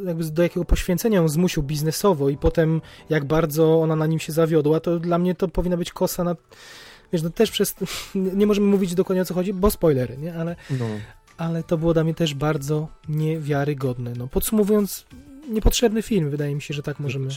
jakby 0.05 0.23
do 0.31 0.43
jakiego 0.43 0.65
poświęcenia 0.65 1.17
ją 1.17 1.27
zmusił 1.29 1.63
biznesowo 1.63 2.29
i 2.29 2.37
potem, 2.37 2.81
jak 3.09 3.25
bardzo 3.25 3.81
ona 3.81 3.95
na 3.95 4.07
nim 4.07 4.19
się 4.19 4.31
zawiodła, 4.33 4.79
to 4.79 4.99
dla 4.99 5.17
mnie 5.17 5.35
to 5.35 5.47
powinna 5.47 5.77
być 5.77 5.91
kosa 5.91 6.23
na... 6.23 6.35
Wiesz, 7.13 7.21
no 7.23 7.29
też 7.29 7.51
przez... 7.51 7.75
Nie 8.15 8.47
możemy 8.47 8.67
mówić 8.67 8.95
dokładnie 8.95 9.21
o 9.21 9.25
co 9.25 9.33
chodzi, 9.33 9.53
bo 9.53 9.71
spoilery, 9.71 10.17
nie? 10.17 10.35
Ale, 10.35 10.55
No. 10.69 10.85
Ale 11.39 11.63
to 11.63 11.77
było 11.77 11.93
dla 11.93 12.03
mnie 12.03 12.13
też 12.13 12.33
bardzo 12.33 12.87
niewiarygodne. 13.09 14.13
No, 14.17 14.27
podsumowując, 14.27 15.05
niepotrzebny 15.49 16.01
film, 16.01 16.29
wydaje 16.29 16.55
mi 16.55 16.61
się, 16.61 16.73
że 16.73 16.83
tak 16.83 16.99
możemy... 16.99 17.29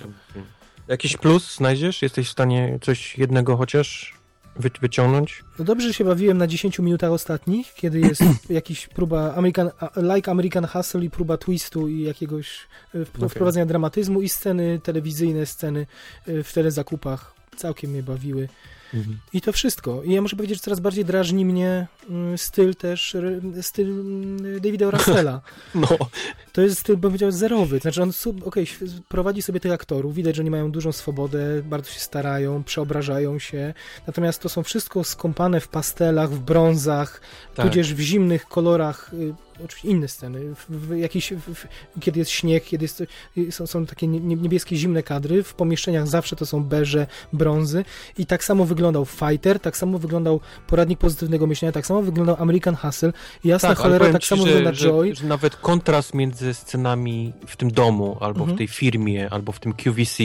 Jakiś 0.88 1.16
plus 1.16 1.56
znajdziesz? 1.56 2.02
Jesteś 2.02 2.28
w 2.28 2.32
stanie 2.32 2.78
coś 2.82 3.18
jednego 3.18 3.56
chociaż 3.56 4.14
wy, 4.56 4.70
wyciągnąć? 4.80 5.44
No 5.58 5.64
dobrze, 5.64 5.88
że 5.88 5.94
się 5.94 6.04
bawiłem 6.04 6.38
na 6.38 6.46
10 6.46 6.78
minutach 6.78 7.10
ostatnich, 7.10 7.74
kiedy 7.74 8.00
jest 8.00 8.22
jakiś 8.50 8.86
próba 8.86 9.34
American, 9.34 9.70
like 10.14 10.30
American 10.30 10.66
Hustle 10.66 11.04
i 11.04 11.10
próba 11.10 11.36
twistu 11.36 11.88
i 11.88 12.02
jakiegoś 12.02 12.60
e, 12.94 13.02
Okej. 13.02 13.28
wprowadzenia 13.28 13.66
dramatyzmu 13.66 14.22
i 14.22 14.28
sceny 14.28 14.80
telewizyjne, 14.82 15.46
sceny 15.46 15.86
e, 16.26 16.42
w 16.42 16.52
telezakupach 16.52 17.34
całkiem 17.56 17.90
mnie 17.90 18.02
bawiły. 18.02 18.48
I 19.32 19.40
to 19.40 19.52
wszystko. 19.52 20.02
I 20.02 20.12
ja 20.12 20.22
muszę 20.22 20.36
powiedzieć, 20.36 20.58
że 20.58 20.62
coraz 20.62 20.80
bardziej 20.80 21.04
drażni 21.04 21.44
mnie 21.44 21.86
mm, 22.10 22.38
styl 22.38 22.74
też, 22.74 23.16
styl 23.62 23.90
mm, 23.90 24.60
Davida 24.60 24.90
Russella. 24.90 25.40
No, 25.74 25.88
To 26.52 26.62
jest 26.62 26.78
styl, 26.78 26.96
bym 26.96 27.10
powiedział, 27.10 27.30
zerowy. 27.30 27.78
Znaczy 27.78 28.02
on, 28.02 28.12
sub- 28.12 28.46
okej, 28.46 28.66
św- 28.66 29.00
prowadzi 29.08 29.42
sobie 29.42 29.60
tych 29.60 29.72
aktorów, 29.72 30.14
widać, 30.14 30.36
że 30.36 30.42
oni 30.42 30.50
mają 30.50 30.70
dużą 30.70 30.92
swobodę, 30.92 31.62
bardzo 31.62 31.90
się 31.90 32.00
starają, 32.00 32.64
przeobrażają 32.64 33.38
się, 33.38 33.74
natomiast 34.06 34.42
to 34.42 34.48
są 34.48 34.62
wszystko 34.62 35.04
skąpane 35.04 35.60
w 35.60 35.68
pastelach, 35.68 36.30
w 36.30 36.38
brązach, 36.38 37.20
tak. 37.54 37.66
tudzież 37.66 37.94
w 37.94 38.00
zimnych 38.00 38.44
kolorach, 38.46 39.10
y, 39.14 39.34
oczywiście 39.64 39.88
inne 39.88 40.08
sceny, 40.08 40.54
w, 40.54 40.66
w 40.70 40.96
jakiś, 40.98 41.32
w, 41.32 41.66
kiedy 42.00 42.18
jest 42.18 42.30
śnieg, 42.30 42.64
kiedy 42.64 42.84
jest, 42.84 43.02
są, 43.50 43.66
są 43.66 43.86
takie 43.86 44.06
nie- 44.06 44.20
nie- 44.20 44.36
niebieskie, 44.36 44.76
zimne 44.76 45.02
kadry, 45.02 45.42
w 45.42 45.54
pomieszczeniach 45.54 46.06
zawsze 46.08 46.36
to 46.36 46.46
są 46.46 46.64
beże, 46.64 47.06
brązy 47.32 47.84
i 48.18 48.26
tak 48.26 48.44
samo 48.44 48.64
wyglądał 48.64 49.04
Fighter, 49.04 49.60
tak 49.60 49.76
samo 49.76 49.98
wyglądał 49.98 50.40
Poradnik 50.66 50.98
Pozytywnego 50.98 51.46
Myślenia, 51.46 51.72
tak 51.72 51.86
samo 51.86 52.02
wyglądał 52.02 52.36
American 52.38 52.76
Hustle 52.76 53.12
jasna 53.44 53.68
Tak, 53.68 53.78
cholera, 53.78 54.12
tak 54.12 54.22
ci, 54.22 54.28
samo 54.28 54.46
że, 54.46 54.52
wygląda 54.54 54.72
że, 54.78 54.88
Joy. 54.88 55.14
że 55.14 55.24
nawet 55.26 55.56
kontrast 55.56 56.14
między 56.14 56.54
scenami 56.54 57.32
w 57.46 57.56
tym 57.56 57.70
domu, 57.70 58.16
albo 58.20 58.40
Mhm. 58.40 58.56
w 58.56 58.58
tej 58.58 58.68
firmie, 58.68 59.28
albo 59.30 59.52
w 59.52 59.60
tym 59.60 59.72
QVC, 59.72 60.22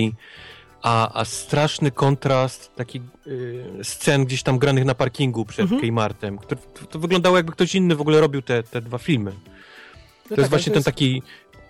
a, 0.81 1.19
a 1.19 1.25
straszny 1.25 1.91
kontrast 1.91 2.75
takich 2.75 3.01
y, 3.27 3.65
scen 3.83 4.25
gdzieś 4.25 4.43
tam 4.43 4.59
granych 4.59 4.85
na 4.85 4.95
parkingu 4.95 5.45
przed 5.45 5.63
Mhm. 5.63 5.81
Który 6.37 6.61
to, 6.73 6.85
to 6.85 6.99
wyglądało 6.99 7.37
jakby 7.37 7.51
ktoś 7.51 7.75
inny 7.75 7.95
w 7.95 8.01
ogóle 8.01 8.21
robił 8.21 8.41
te, 8.41 8.63
te 8.63 8.81
dwa 8.81 8.97
filmy. 8.97 9.31
No 9.31 10.35
To 10.35 10.41
jest 10.41 10.41
tak, 10.41 10.49
właśnie 10.49 10.73
ten 10.73 10.83
taki. 10.83 11.21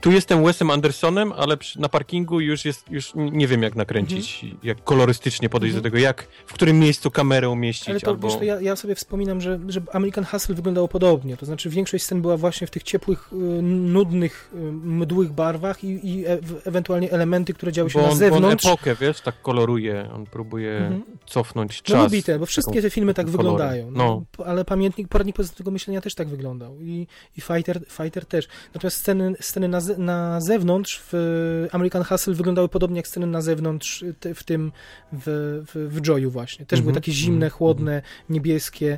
Tu 0.01 0.11
jestem 0.11 0.43
Wesem 0.43 0.71
Andersonem, 0.71 1.31
ale 1.31 1.57
przy, 1.57 1.81
na 1.81 1.89
parkingu 1.89 2.39
już 2.39 2.65
jest, 2.65 2.91
już 2.91 3.11
nie 3.15 3.47
wiem 3.47 3.63
jak 3.63 3.75
nakręcić, 3.75 4.45
jak 4.63 4.83
kolorystycznie 4.83 5.49
podejść 5.49 5.75
Mhm. 5.75 5.83
do 5.83 5.89
tego, 5.89 5.97
jak, 6.03 6.27
w 6.45 6.53
którym 6.53 6.79
miejscu 6.79 7.11
kamerę 7.11 7.49
umieścić, 7.49 7.89
Ale 7.89 7.99
to, 7.99 8.07
albo... 8.11 8.27
wiesz, 8.27 8.37
to 8.37 8.43
ja, 8.43 8.61
ja 8.61 8.75
sobie 8.75 8.95
wspominam, 8.95 9.41
że, 9.41 9.59
że 9.67 9.81
American 9.93 10.25
Hustle 10.25 10.55
wyglądało 10.55 10.87
podobnie. 10.87 11.37
To 11.37 11.45
znaczy 11.45 11.69
większość 11.69 12.03
scen 12.03 12.21
była 12.21 12.37
właśnie 12.37 12.67
w 12.67 12.71
tych 12.71 12.83
ciepłych, 12.83 13.29
y, 13.33 13.35
nudnych, 13.61 14.51
y, 14.53 14.57
mdłych 14.71 15.31
barwach 15.31 15.83
i, 15.83 16.09
i 16.09 16.25
e 16.27 16.37
ewentualnie 16.65 17.11
elementy, 17.11 17.53
które 17.53 17.71
działy 17.71 17.89
się 17.89 17.99
Bo 17.99 18.05
na 18.05 18.11
on, 18.11 18.19
bo 18.19 18.25
on 18.25 18.31
zewnątrz. 18.33 18.65
epokę, 18.65 18.95
wiesz, 18.95 19.21
tak 19.21 19.41
koloruje, 19.41 20.09
on 20.13 20.25
próbuje 20.25 20.77
Mhm. 20.77 21.03
cofnąć 21.25 21.77
No 21.89 21.95
czas. 21.95 22.03
lubi 22.03 22.23
te, 22.23 22.39
bo 22.39 22.45
wszystkie 22.45 22.81
te 22.81 22.89
filmy 22.89 23.13
tak 23.13 23.29
wyglądają. 23.29 23.91
No. 23.91 24.23
No. 24.37 24.45
Ale 24.45 24.65
pamiętnik, 24.65 25.07
poradnik 25.07 25.35
pozytywnego 25.35 25.71
myślenia 25.71 26.01
też 26.01 26.15
tak 26.15 26.27
wyglądał. 26.27 26.81
I, 26.81 27.07
i 27.37 27.41
Fighter, 27.41 27.81
Fighter 27.89 28.25
też. 28.25 28.47
Natomiast 28.73 28.97
sceny, 28.97 29.33
sceny 29.41 29.67
na, 29.67 29.79
na 29.97 30.41
zewnątrz 30.41 31.01
w 31.11 31.67
American 31.71 32.03
Hustle 32.03 32.33
wyglądały 32.33 32.69
podobnie 32.69 32.97
jak 32.97 33.07
sceny 33.07 33.27
na 33.27 33.41
zewnątrz 33.41 34.05
te, 34.19 34.35
w 34.35 34.43
tym, 34.43 34.71
w, 35.13 35.63
w, 35.67 35.93
w 35.93 36.01
Joyu 36.01 36.31
właśnie. 36.31 36.65
Też 36.65 36.81
były 36.81 36.89
Mhm, 36.91 37.01
takie 37.01 37.11
zimne, 37.11 37.45
mhm, 37.45 37.51
chłodne, 37.51 38.01
niebieskie. 38.29 38.97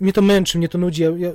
Mnie 0.00 0.12
to 0.12 0.22
męczy, 0.22 0.58
mnie 0.58 0.68
to 0.68 0.78
nudzi. 0.78 1.02
Ja, 1.02 1.10
ja, 1.18 1.30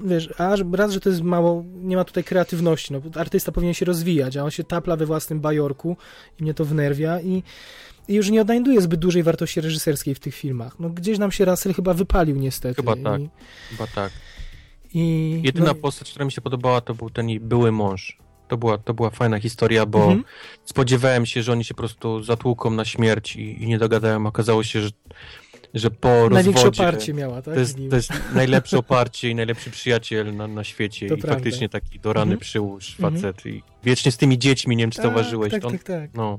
wiesz, 0.00 0.28
a 0.38 0.56
raz, 0.72 0.92
że 0.92 1.00
to 1.00 1.08
jest 1.08 1.22
mało, 1.22 1.64
nie 1.74 1.96
ma 1.96 2.04
tutaj 2.04 2.24
kreatywności, 2.24 2.92
no, 2.92 3.00
artysta 3.14 3.52
powinien 3.52 3.74
się 3.74 3.84
rozwijać, 3.84 4.36
a 4.36 4.44
on 4.44 4.50
się 4.50 4.64
tapla 4.64 4.96
we 4.96 5.06
własnym 5.06 5.40
bajorku 5.40 5.96
i 6.40 6.42
mnie 6.42 6.54
to 6.54 6.64
wnerwia 6.64 7.20
i, 7.20 7.42
i 8.08 8.14
już 8.14 8.30
nie 8.30 8.40
odnajduje 8.40 8.80
zbyt 8.80 9.00
dużej 9.00 9.22
wartości 9.22 9.60
reżyserskiej 9.60 10.14
w 10.14 10.20
tych 10.20 10.34
filmach. 10.34 10.78
No 10.78 10.90
gdzieś 10.90 11.18
nam 11.18 11.32
się 11.32 11.44
Russell 11.44 11.74
chyba 11.74 11.94
wypalił 11.94 12.36
niestety. 12.36 12.74
Chyba 12.74 12.96
tak. 12.96 13.20
I, 13.20 13.28
Chyba 13.70 13.86
tak. 13.86 14.12
I, 14.94 15.40
Jedyna 15.44 15.66
no, 15.66 15.74
postać, 15.74 16.10
która 16.10 16.24
mi 16.24 16.32
się 16.32 16.40
podobała, 16.40 16.80
to 16.80 16.94
był 16.94 17.10
ten 17.10 17.26
były 17.40 17.72
mąż. 17.72 18.18
To 18.48 18.56
była, 18.56 18.78
to 18.78 18.94
była 18.94 19.10
fajna 19.10 19.40
historia, 19.40 19.86
bo 19.86 19.98
Mhm. 19.98 20.24
spodziewałem 20.64 21.26
się, 21.26 21.42
że 21.42 21.52
oni 21.52 21.64
się 21.64 21.74
po 21.74 21.78
prostu 21.78 22.22
zatłuką 22.22 22.70
na 22.70 22.84
śmierć 22.84 23.36
i, 23.36 23.62
i 23.62 23.66
nie 23.66 23.78
dogadają. 23.78 24.26
Okazało 24.26 24.62
się, 24.62 24.80
że, 24.82 24.90
że 25.74 25.90
po 25.90 26.08
Największe 26.30 26.64
rozwodzie... 26.64 26.82
oparcie 26.82 27.14
miała, 27.14 27.42
tak? 27.42 27.54
To 27.54 27.60
jest, 27.60 27.76
to 27.90 27.96
jest 27.96 28.10
najlepsze 28.34 28.78
oparcie 28.78 29.30
i 29.30 29.34
najlepszy 29.34 29.70
przyjaciel 29.70 30.36
na, 30.36 30.46
na 30.48 30.64
świecie 30.64 31.08
To 31.08 31.14
i 31.14 31.18
prawda. 31.18 31.34
faktycznie 31.34 31.68
taki 31.68 32.00
do 32.00 32.12
rany 32.12 32.22
Mhm. 32.32 32.40
przyłóż 32.40 32.96
Mhm. 33.00 33.14
facet 33.14 33.46
i 33.46 33.62
wiecznie 33.84 34.12
z 34.12 34.16
tymi 34.16 34.38
dziećmi, 34.38 34.76
nie 34.76 34.82
wiem 34.82 34.90
czy 34.90 34.96
Tak, 34.96 35.06
zauważyłeś. 35.06 35.52
Tak, 35.52 35.64
on, 35.64 35.72
tak, 35.72 35.82
tak. 35.82 36.10
No, 36.14 36.38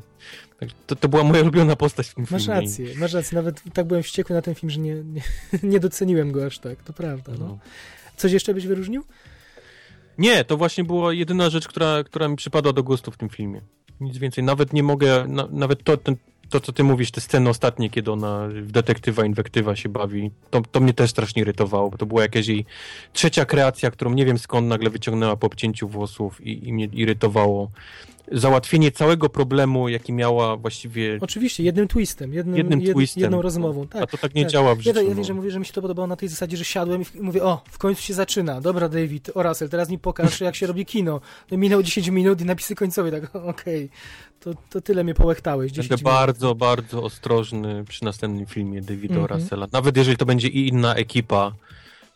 tak, 0.60 0.70
to, 0.88 0.96
to 0.96 1.10
była 1.10 1.24
moja 1.24 1.42
ulubiona 1.42 1.76
postać 1.76 2.08
w 2.08 2.14
tym 2.16 2.26
Masz 2.32 2.46
filmie. 2.46 2.62
rację, 2.62 2.86
masz 2.98 3.14
rację. 3.14 3.36
Nawet 3.36 3.62
tak 3.74 3.88
byłem 3.88 4.04
wściekły 4.04 4.36
na 4.36 4.42
ten 4.42 4.56
film, 4.56 4.70
że 4.70 4.80
nie, 4.80 4.96
nie, 4.96 5.22
nie 5.72 5.80
doceniłem 5.80 6.32
go 6.32 6.46
aż 6.46 6.60
tak. 6.60 6.84
To 6.84 6.94
prawda. 6.94 7.32
No. 7.40 7.46
No. 7.46 7.58
Coś 8.18 8.32
jeszcze 8.32 8.54
byś 8.54 8.68
wyróżnił? 8.68 9.04
Nie, 10.18 10.46
to 10.46 10.58
właśnie 10.58 10.84
była 10.84 11.14
jedyna 11.14 11.50
rzecz, 11.50 11.68
która, 11.68 12.04
która 12.04 12.28
mi 12.28 12.36
przypadła 12.36 12.74
do 12.74 12.84
gustu 12.84 13.12
w 13.12 13.18
tym 13.18 13.30
filmie. 13.30 13.62
Nic 14.00 14.18
więcej. 14.18 14.44
Nawet 14.44 14.74
nie 14.74 14.84
mogę, 14.84 15.28
na, 15.28 15.48
nawet 15.52 15.84
to, 15.84 15.98
ten, 15.98 16.16
to, 16.50 16.60
co 16.60 16.72
ty 16.72 16.84
mówisz, 16.84 17.12
te 17.12 17.22
sceny 17.22 17.50
ostatnie, 17.50 17.90
kiedy 17.90 18.12
ona 18.12 18.48
w 18.48 18.72
detektywa, 18.72 19.26
inwektywa 19.26 19.76
się 19.76 19.90
bawi, 19.90 20.32
to, 20.50 20.62
to 20.72 20.80
mnie 20.80 20.94
też 20.94 21.10
strasznie 21.10 21.42
irytowało, 21.42 21.90
bo 21.90 21.98
to 21.98 22.06
była 22.06 22.22
jakaś 22.22 22.48
jej 22.48 22.66
trzecia 23.14 23.46
kreacja, 23.46 23.92
którą 23.92 24.14
nie 24.14 24.26
wiem 24.26 24.38
skąd 24.38 24.68
nagle 24.68 24.90
wyciągnęła 24.90 25.36
po 25.36 25.48
obcięciu 25.48 25.88
włosów 25.88 26.42
i, 26.42 26.68
i 26.68 26.74
mnie 26.74 26.86
irytowało. 26.86 27.72
Załatwienie 28.32 28.92
całego 28.92 29.30
problemu, 29.30 29.90
jaki 29.90 30.14
miała 30.14 30.58
właściwie, 30.58 31.18
Oczywiście, 31.22 31.64
jednym 31.64 31.88
twistem, 31.88 32.34
jednym, 32.34 32.58
jednym 32.58 32.82
jed, 32.82 32.96
twistem. 32.96 33.24
jedną 33.24 33.42
rozmową. 33.42 33.88
Tak. 33.88 34.04
A 34.04 34.08
to 34.08 34.18
tak 34.18 34.36
nie 34.36 34.44
tak. 34.44 34.52
działa 34.52 34.76
w 34.76 34.78
Ja, 34.78 34.84
życiu. 34.84 34.98
ja 35.04 35.10
no. 35.10 35.16
wiem, 35.16 35.24
że 35.24 35.34
mówię, 35.34 35.52
że 35.52 35.60
mi 35.60 35.66
się 35.66 35.74
to 35.74 35.82
podobało 35.82 36.08
na 36.08 36.16
tej 36.16 36.30
zasadzie, 36.30 36.58
że 36.58 36.66
siadłem 36.66 37.02
i 37.16 37.22
mówię, 37.22 37.44
o, 37.44 37.62
w 37.72 37.78
końcu 37.78 38.02
się 38.02 38.14
zaczyna. 38.14 38.62
Dobra, 38.62 38.90
David, 38.90 39.30
o 39.34 39.44
Russell, 39.44 39.70
teraz 39.70 39.90
mi 39.90 40.00
pokaż, 40.00 40.42
jak 40.42 40.56
się 40.56 40.68
robi 40.68 40.86
kino. 40.86 41.22
No, 41.52 41.58
minęło 41.58 41.84
10 41.84 42.08
minut 42.08 42.42
i 42.42 42.46
napisy 42.46 42.76
końcowe, 42.76 43.12
tak, 43.22 43.36
okej, 43.56 43.90
to, 44.40 44.52
to 44.70 44.82
tyle 44.82 45.04
mnie 45.04 45.14
połechtałeś. 45.14 45.72
10 45.72 45.88
Będę 45.90 46.02
minut. 46.04 46.14
bardzo, 46.20 46.56
bardzo 46.56 47.04
ostrożny 47.04 47.84
przy 47.88 48.06
następnym 48.06 48.46
filmie 48.46 48.82
Davida 48.82 49.16
Mhm. 49.16 49.40
Russella. 49.42 49.68
Nawet 49.72 49.98
jeżeli 49.98 50.18
to 50.18 50.26
będzie 50.26 50.48
i 50.48 50.68
inna 50.68 50.96
ekipa, 50.96 51.52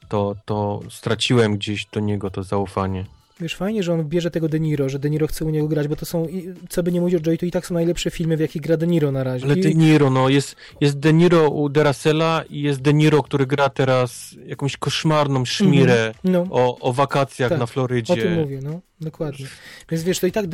to, 0.10 0.36
to 0.46 0.80
straciłem 0.90 1.58
gdzieś 1.58 1.86
do 1.86 2.00
niego 2.00 2.30
to 2.30 2.44
zaufanie. 2.44 3.06
Wiesz, 3.40 3.56
fajnie, 3.56 3.84
że 3.84 3.94
on 3.94 4.06
bierze 4.06 4.32
tego 4.32 4.50
De 4.50 4.60
Niro, 4.60 4.90
że 4.90 5.00
De 5.00 5.10
Niro 5.10 5.28
chce 5.28 5.46
u 5.46 5.50
niego 5.50 5.68
grać, 5.68 5.88
bo 5.88 5.96
to 5.96 6.06
są, 6.06 6.28
co 6.70 6.84
by 6.84 6.92
nie 6.92 7.02
mówił 7.02 7.20
o 7.20 7.22
Joy, 7.22 7.38
to 7.38 7.46
i 7.46 7.52
tak 7.52 7.66
są 7.66 7.74
najlepsze 7.74 8.12
filmy, 8.12 8.38
w 8.38 8.40
jakich 8.40 8.62
gra 8.62 8.78
De 8.78 8.88
Niro 8.88 9.12
na 9.12 9.24
razie. 9.24 9.46
Ale 9.46 9.56
I, 9.56 9.62
De 9.62 9.74
Niro, 9.74 10.10
no 10.10 10.30
jest, 10.30 10.56
jest 10.82 11.00
De 11.00 11.14
Niro 11.14 11.50
u 11.50 11.70
De 11.70 11.84
Russella 11.84 12.44
i 12.50 12.62
jest 12.62 12.82
De 12.82 12.94
Niro, 12.94 13.24
który 13.24 13.46
gra 13.46 13.70
teraz 13.70 14.36
jakąś 14.46 14.78
koszmarną 14.78 15.46
szmirę 15.46 16.14
no, 16.24 16.46
o, 16.50 16.80
o 16.80 16.94
wakacjach 16.94 17.50
Tak, 17.50 17.60
na 17.60 17.66
Florydzie. 17.66 18.14
o 18.14 18.16
tym 18.16 18.34
mówię, 18.34 18.60
no, 18.64 18.82
dokładnie. 19.02 19.46
Więc 19.92 20.04
wiesz, 20.04 20.20
to 20.20 20.28
i 20.28 20.32
tak 20.32 20.46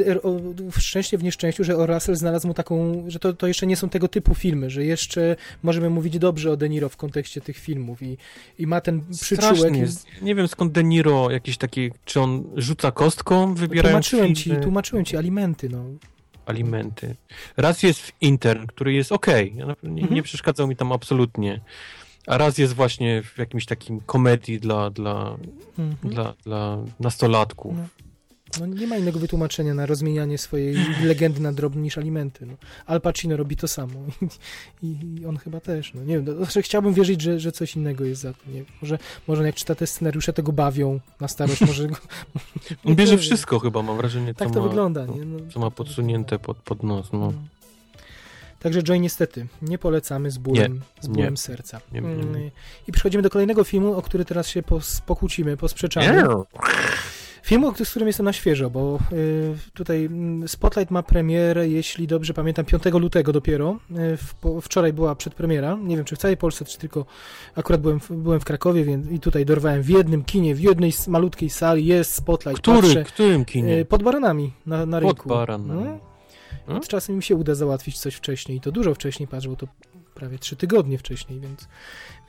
w 0.71 0.79
szczęście 0.79 1.17
w 1.17 1.23
nieszczęściu, 1.23 1.63
że 1.63 1.77
o 1.77 1.85
Russell 1.85 2.15
znalazł 2.15 2.47
mu 2.47 2.53
taką, 2.53 3.03
że 3.07 3.19
to, 3.19 3.33
to 3.33 3.47
jeszcze 3.47 3.67
nie 3.67 3.75
są 3.77 3.89
tego 3.89 4.07
typu 4.07 4.35
filmy, 4.35 4.69
że 4.69 4.85
jeszcze 4.85 5.35
możemy 5.63 5.89
mówić 5.89 6.19
dobrze 6.19 6.51
o 6.51 6.57
De 6.57 6.69
Niro 6.69 6.89
w 6.89 6.97
kontekście 6.97 7.41
tych 7.41 7.57
filmów 7.57 8.01
i, 8.01 8.17
i 8.59 8.67
ma 8.67 8.81
ten 8.81 9.01
przyczółek. 9.21 9.75
Jest. 9.75 10.05
Nie 10.21 10.35
wiem 10.35 10.47
skąd 10.47 10.71
De 10.71 10.83
Niro 10.83 11.31
jakiś 11.31 11.57
taki, 11.57 11.91
czy 12.05 12.21
on 12.21 12.43
rzuca 12.55 12.91
kostką, 12.91 13.53
wybierając 13.55 14.09
Tłumaczyłem 14.09 14.35
ci, 14.35 14.43
filmy, 14.43 14.61
tłumaczyłem 14.61 15.05
ci 15.05 15.17
alimenty, 15.17 15.69
no. 15.69 15.83
alimenty. 16.45 17.15
Raz 17.57 17.83
jest 17.83 17.99
w 17.99 18.11
Intern, 18.21 18.65
który 18.67 18.93
jest 18.93 19.11
okej, 19.11 19.53
ja 19.55 19.65
na- 19.65 19.75
nie, 19.83 19.89
Mhm. 20.01 20.13
nie 20.13 20.23
przeszkadzał 20.23 20.67
mi 20.67 20.75
tam 20.75 20.91
absolutnie. 20.91 21.61
A 22.27 22.37
raz 22.37 22.57
jest 22.57 22.73
właśnie 22.73 23.23
w 23.23 23.37
jakimś 23.37 23.65
takim 23.65 23.99
komedii 24.01 24.59
dla, 24.59 24.89
dla, 24.89 25.37
Mhm. 25.79 26.13
dla, 26.13 26.33
dla 26.43 26.77
nastolatków. 26.99 27.75
No. 27.77 27.87
No, 28.59 28.65
nie 28.65 28.87
ma 28.87 28.97
innego 28.97 29.19
wytłumaczenia 29.19 29.73
na 29.73 29.85
rozmienianie 29.85 30.37
swojej 30.37 30.75
legendy 31.03 31.39
na 31.41 31.53
drobne 31.53 31.81
niż 31.81 31.97
alimenty. 31.97 32.45
No. 32.45 32.53
Al 32.85 33.01
Pacino 33.01 33.37
robi 33.37 33.55
to 33.57 33.67
samo 33.67 33.99
i, 34.83 34.95
i 35.21 35.25
on 35.25 35.37
chyba 35.37 35.59
też. 35.59 35.93
No. 35.93 36.03
Nie 36.03 36.15
wiem, 36.15 36.25
to, 36.25 36.35
znaczy 36.37 36.61
chciałbym 36.61 36.93
wierzyć, 36.93 37.21
że, 37.21 37.39
że 37.39 37.51
coś 37.51 37.75
innego 37.75 38.05
jest 38.05 38.21
za 38.21 38.33
to. 38.33 38.39
Nie 38.47 38.53
wiem, 38.53 38.65
może, 38.81 38.99
może 39.27 39.45
jak 39.45 39.55
czyta 39.55 39.75
te 39.75 39.87
scenariusze, 39.87 40.33
tego 40.33 40.51
bawią 40.51 40.99
na 41.19 41.27
starość. 41.27 41.61
Może 41.61 41.87
go, 41.87 41.95
On 42.85 42.95
bierze 42.95 43.17
wszystko 43.17 43.59
chyba, 43.59 43.81
mam 43.81 43.97
wrażenie. 43.97 44.33
Tak 44.33 44.51
to 44.51 44.61
ma, 44.61 44.67
wygląda. 44.67 45.05
Nie? 45.05 45.25
No, 45.25 45.39
Co 45.53 45.59
ma 45.59 45.71
podsunięte 45.71 46.39
pod, 46.39 46.57
pod 46.57 46.83
nos. 46.83 47.13
No. 47.13 47.19
no. 47.19 47.33
Także 48.59 48.83
Joy 48.83 48.99
niestety 48.99 49.47
nie 49.61 49.77
polecamy 49.77 50.31
z 50.31 50.37
bólem, 50.37 50.81
z 51.01 51.07
bólem 51.07 51.33
nie. 51.33 51.37
serca. 51.37 51.81
Nie, 51.91 52.01
nie, 52.01 52.07
nie. 52.15 52.21
Mm, 52.23 52.51
I 52.87 52.91
przechodzimy 52.91 53.23
do 53.23 53.29
kolejnego 53.29 53.63
filmu, 53.63 53.93
o 53.93 54.01
który 54.01 54.25
teraz 54.25 54.47
się 54.47 54.61
pos- 54.61 55.01
pokłócimy, 55.01 55.57
posprzeczamy. 55.57 56.23
Filmu, 57.45 57.73
z 57.83 57.89
którym 57.89 58.07
jestem 58.07 58.25
na 58.25 58.33
świeżo, 58.33 58.69
bo 58.69 58.99
y, 59.11 59.55
tutaj 59.73 60.05
mm, 60.05 60.47
Spotlight 60.47 60.91
ma 60.91 61.03
premierę, 61.03 61.67
jeśli 61.69 62.07
dobrze 62.07 62.33
pamiętam, 62.33 62.65
5 62.65 62.83
lutego 62.85 63.33
dopiero. 63.33 63.79
Y, 64.45 64.61
wczoraj 64.61 64.93
była 64.93 65.15
przedpremiera. 65.15 65.77
Nie 65.83 65.95
wiem, 65.95 66.05
czy 66.05 66.15
w 66.15 66.19
całej 66.19 66.37
Polsce, 66.37 66.65
czy 66.65 66.77
tylko 66.77 67.05
akurat 67.55 67.81
byłem 67.81 67.99
w, 67.99 68.11
byłem 68.11 68.39
w 68.39 68.45
Krakowie 68.45 68.83
więc, 68.83 69.11
i 69.11 69.19
tutaj 69.19 69.45
dorwałem 69.45 69.81
w 69.81 69.89
jednym 69.89 70.23
kinie, 70.23 70.55
w 70.55 70.59
jednej 70.59 70.91
malutkiej 71.07 71.49
sali 71.49 71.85
jest 71.85 72.13
Spotlight. 72.13 72.61
Który? 72.61 72.81
Patrzę, 72.81 73.03
Którym 73.03 73.45
kinie? 73.45 73.77
y, 73.77 73.85
pod 73.85 74.03
baranami 74.03 74.53
na, 74.65 74.85
na 74.85 74.99
rynku. 74.99 75.15
Pod 75.15 75.37
baranami. 75.37 75.83
No. 75.83 75.99
Hmm? 76.65 76.83
Czasem 76.87 77.15
mi 77.15 77.23
się 77.23 77.35
uda 77.35 77.55
załatwić 77.55 77.99
coś 77.99 78.15
wcześniej 78.15 78.57
i 78.57 78.61
to 78.61 78.71
dużo 78.71 78.95
wcześniej, 78.95 79.27
patrz, 79.27 79.47
bo 79.47 79.55
to 79.55 79.67
prawie 80.15 80.39
trzy 80.39 80.55
tygodnie 80.55 80.97
wcześniej, 80.97 81.39
więc, 81.39 81.67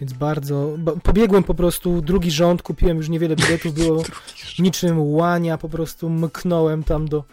więc 0.00 0.12
bardzo... 0.12 0.74
Ba, 0.78 0.92
pobiegłem 1.02 1.42
po 1.42 1.54
prostu, 1.54 2.00
drugi 2.02 2.30
rząd, 2.30 2.62
kupiłem 2.62 2.96
już 2.96 3.08
niewiele 3.08 3.36
biletów, 3.36 3.74
było 3.74 4.02
niczym 4.58 5.00
łania, 5.00 5.58
po 5.58 5.68
prostu 5.68 6.10
mknąłem 6.10 6.84
tam 6.84 7.08
do, 7.08 7.24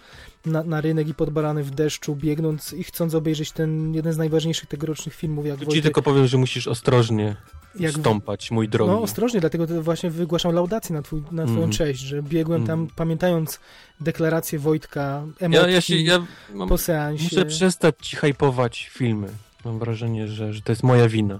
na, 0.46 0.64
na 0.64 0.82
rynek 0.82 1.08
i 1.08 1.14
pod 1.14 1.30
barany 1.30 1.64
w 1.64 1.72
deszczu, 1.72 2.16
biegnąc 2.16 2.74
i 2.74 2.84
chcąc 2.84 3.16
obejrzeć 3.16 3.52
ten 3.52 3.94
jeden 3.94 4.14
z 4.14 4.18
najważniejszych 4.18 4.70
tegorocznych 4.70 5.16
filmów, 5.16 5.46
jak 5.46 5.68
ci 5.68 5.82
tylko 5.82 6.02
powiem, 6.02 6.28
że 6.28 6.38
musisz 6.38 6.68
ostrożnie 6.68 7.36
jak 7.80 7.92
stąpać, 7.92 8.52
mój 8.52 8.70
drogi. 8.70 8.92
No, 8.92 9.02
ostrożnie, 9.02 9.40
dlatego 9.40 9.68
to 9.68 9.82
właśnie 9.84 10.10
wygłaszam 10.10 10.56
laudację 10.56 10.96
na, 10.96 11.02
twój, 11.02 11.22
na 11.32 11.44
twoją 11.44 11.58
Mhm. 11.58 11.72
cześć, 11.72 12.00
że 12.00 12.24
biegłem 12.24 12.68
tam, 12.68 12.80
Mhm. 12.80 12.96
pamiętając 12.96 13.60
deklarację 14.02 14.60
Wojtka, 14.60 15.24
ja, 15.42 15.46
emotki 15.48 15.72
ja, 15.74 15.82
się, 15.82 15.96
ja 15.96 16.26
mam, 16.54 16.70
po 16.70 16.78
seansie. 16.78 17.24
muszę 17.24 17.46
przestać 17.46 17.96
ci 18.02 18.16
hypować 18.16 18.90
filmy. 18.94 19.28
Mam 19.66 19.80
wrażenie, 19.80 20.28
że, 20.28 20.54
że 20.54 20.62
to 20.62 20.72
jest 20.72 20.84
moja 20.84 21.10
wina. 21.10 21.40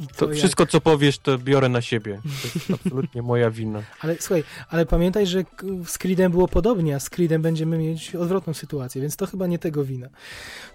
I 0.00 0.06
To 0.06 0.26
jak- 0.28 0.36
wszystko, 0.36 0.66
co 0.66 0.80
powiesz, 0.80 1.18
to 1.18 1.38
biorę 1.38 1.68
na 1.68 1.80
siebie. 1.80 2.20
To 2.22 2.48
jest 2.58 2.70
absolutnie 2.70 3.22
moja 3.22 3.50
wina. 3.50 3.82
Ale 4.00 4.16
słuchaj, 4.20 4.44
ale 4.68 4.86
pamiętaj, 4.86 5.26
że 5.26 5.44
z 5.84 5.98
Creedem 5.98 6.32
było 6.32 6.48
podobnie, 6.48 6.94
a 6.94 7.00
z 7.00 7.10
Creedem 7.10 7.42
będziemy 7.42 7.78
mieć 7.78 8.14
odwrotną 8.14 8.54
sytuację, 8.54 9.02
więc 9.02 9.16
to 9.16 9.26
chyba 9.26 9.46
nie 9.46 9.58
tego 9.58 9.84
wina. 9.84 10.08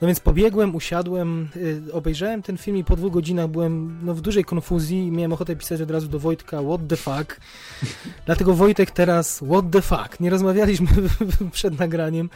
No 0.01 0.07
więc 0.07 0.19
pobiegłem, 0.19 0.75
usiadłem, 0.75 1.49
y, 1.55 1.93
obejrzałem 1.93 2.41
ten 2.41 2.57
film 2.57 2.77
i 2.77 2.83
po 2.83 2.95
dwóch 2.95 3.13
godzinach 3.13 3.47
byłem 3.47 3.99
no, 4.05 4.13
w 4.13 4.21
dużej 4.21 4.43
konfuzji 4.45 5.07
i 5.07 5.11
miałem 5.11 5.33
ochotę 5.33 5.55
pisać 5.55 5.81
od 5.81 5.91
razu 5.91 6.07
do 6.07 6.19
Wojtka 6.19 6.61
what 6.61 6.81
the 6.87 6.97
fuck. 6.97 7.39
Dlatego 8.25 8.53
Wojtek 8.53 8.91
teraz 8.91 9.37
what 9.37 9.65
the 9.71 9.81
fuck. 9.81 10.19
Nie 10.19 10.29
rozmawialiśmy 10.29 10.87
przed 11.51 11.79
nagraniem. 11.79 12.29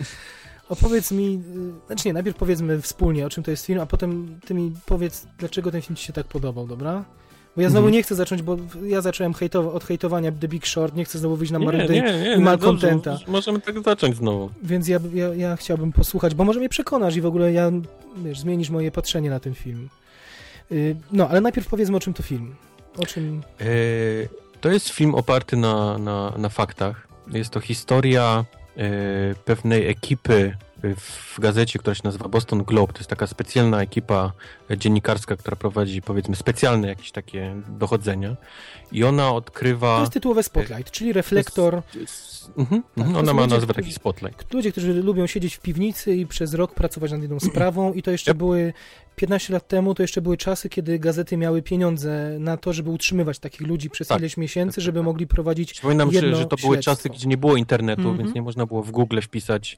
Opowiedz 0.69 1.11
mi, 1.11 1.41
y, 1.83 1.87
znaczy 1.87 2.07
nie, 2.07 2.13
najpierw 2.13 2.37
powiedzmy 2.37 2.81
wspólnie, 2.81 3.25
o 3.25 3.29
czym 3.29 3.43
to 3.43 3.51
jest 3.51 3.65
film, 3.65 3.79
a 3.79 3.85
potem 3.85 4.39
ty 4.45 4.53
mi 4.53 4.71
powiedz, 4.85 5.27
dlaczego 5.37 5.71
ten 5.71 5.81
film 5.81 5.95
ci 5.95 6.05
się 6.05 6.13
tak 6.13 6.25
podobał, 6.27 6.67
dobra? 6.67 7.03
Bo 7.55 7.61
ja 7.61 7.69
znowu 7.69 7.85
Mhm. 7.87 7.93
nie 7.93 8.03
chcę 8.03 8.15
zacząć, 8.15 8.41
bo 8.41 8.57
ja 8.85 9.01
zacząłem 9.01 9.33
hejtowa- 9.33 9.73
od 9.73 9.83
hejtowania 9.83 10.31
The 10.31 10.47
Big 10.47 10.67
Short, 10.67 10.95
nie 10.95 11.05
chcę 11.05 11.19
znowu 11.19 11.35
wyjść 11.35 11.51
na 11.53 11.59
Nie, 11.59 11.65
marudę, 11.65 11.87
nie, 11.93 12.01
nie, 12.01 12.33
i 12.33 12.37
no 12.39 12.45
malcontenta. 12.45 13.19
Możemy 13.27 13.61
tak 13.61 13.83
zacząć 13.83 14.15
znowu. 14.15 14.49
więc 14.63 14.87
ja, 14.87 14.99
ja, 15.13 15.33
ja 15.33 15.55
chciałbym 15.55 15.91
posłuchać, 15.91 16.35
bo 16.35 16.43
może 16.43 16.59
mnie 16.59 16.69
przekonasz 16.69 17.15
i 17.15 17.21
w 17.21 17.25
ogóle 17.25 17.51
ja, 17.53 17.71
wiesz, 18.17 18.39
zmienisz 18.39 18.69
moje 18.69 18.91
patrzenie 18.91 19.29
na 19.29 19.39
ten 19.39 19.53
film. 19.55 19.89
Y, 20.71 20.95
No, 21.11 21.29
ale 21.29 21.41
najpierw 21.41 21.67
powiedzmy, 21.67 21.97
o 21.97 21.99
czym 21.99 22.13
to 22.13 22.23
film. 22.23 22.55
O 22.97 23.05
czym... 23.05 23.41
E, 23.61 23.65
To 24.61 24.69
jest 24.69 24.89
film 24.89 25.15
oparty 25.15 25.57
na, 25.57 25.97
na, 25.97 26.33
na 26.37 26.49
faktach. 26.49 27.07
Jest 27.31 27.49
to 27.49 27.59
historia 27.59 28.45
pewnej 29.45 29.87
ekipy 29.89 30.53
w 30.97 31.39
gazecie, 31.39 31.79
która 31.79 31.95
się 31.95 32.01
nazywa 32.03 32.27
Boston 32.29 32.63
Globe. 32.63 32.93
To 32.93 32.99
jest 32.99 33.09
taka 33.09 33.27
specjalna 33.27 33.81
ekipa 33.81 34.31
dziennikarska, 34.77 35.35
która 35.35 35.55
prowadzi 35.55 36.01
powiedzmy 36.01 36.35
specjalne 36.35 36.87
jakieś 36.87 37.11
takie 37.11 37.55
dochodzenia. 37.69 38.35
I 38.91 39.03
ona 39.03 39.23
To 39.23 39.35
odkrywa... 39.35 39.99
jest 39.99 40.13
tytułowe 40.13 40.43
Spotlight, 40.43 40.91
czyli 40.91 41.13
reflektor. 41.13 41.81
Mhm, 42.57 42.81
Tak, 42.83 42.97
mhm, 42.97 43.13
to 43.13 43.19
ona 43.19 43.33
ma 43.33 43.41
ludzie, 43.41 43.55
nazwę 43.55 43.73
taki 43.73 43.93
spotlight. 43.93 44.53
Ludzie, 44.53 44.71
którzy 44.71 44.93
lubią 44.93 45.27
siedzieć 45.27 45.55
w 45.55 45.59
piwnicy 45.59 46.15
i 46.15 46.25
przez 46.25 46.53
rok 46.53 46.73
pracować 46.73 47.11
nad 47.11 47.21
jedną 47.21 47.39
sprawą 47.39 47.93
i 47.93 48.01
to 48.03 48.11
jeszcze 48.11 48.31
Yep. 48.31 48.37
były 48.37 48.73
15 49.15 49.53
lat 49.53 49.67
temu, 49.67 49.95
to 49.95 50.03
jeszcze 50.03 50.21
były 50.21 50.37
czasy, 50.37 50.69
kiedy 50.69 50.99
gazety 50.99 51.37
miały 51.37 51.61
pieniądze 51.61 52.35
na 52.39 52.57
to, 52.57 52.73
żeby 52.73 52.89
utrzymywać 52.89 53.39
takich 53.39 53.61
ludzi 53.67 53.89
przez 53.89 54.07
Tak, 54.07 54.19
ileś 54.19 54.37
miesięcy, 54.37 54.75
tak, 54.75 54.83
żeby 54.83 54.99
tak. 54.99 55.05
mogli 55.05 55.27
prowadzić 55.27 55.71
Przypominam, 55.73 56.11
że, 56.11 56.19
jedno 56.19 56.37
że 56.37 56.45
to 56.45 56.55
były 56.55 56.75
śledztwo. 56.75 56.95
czasy, 56.95 57.09
gdzie 57.09 57.27
nie 57.27 57.37
było 57.37 57.55
internetu, 57.57 58.01
Mhm. 58.01 58.17
więc 58.17 58.35
nie 58.35 58.41
można 58.41 58.65
było 58.65 58.83
w 58.83 58.91
Google 58.91 59.19
wpisać, 59.21 59.77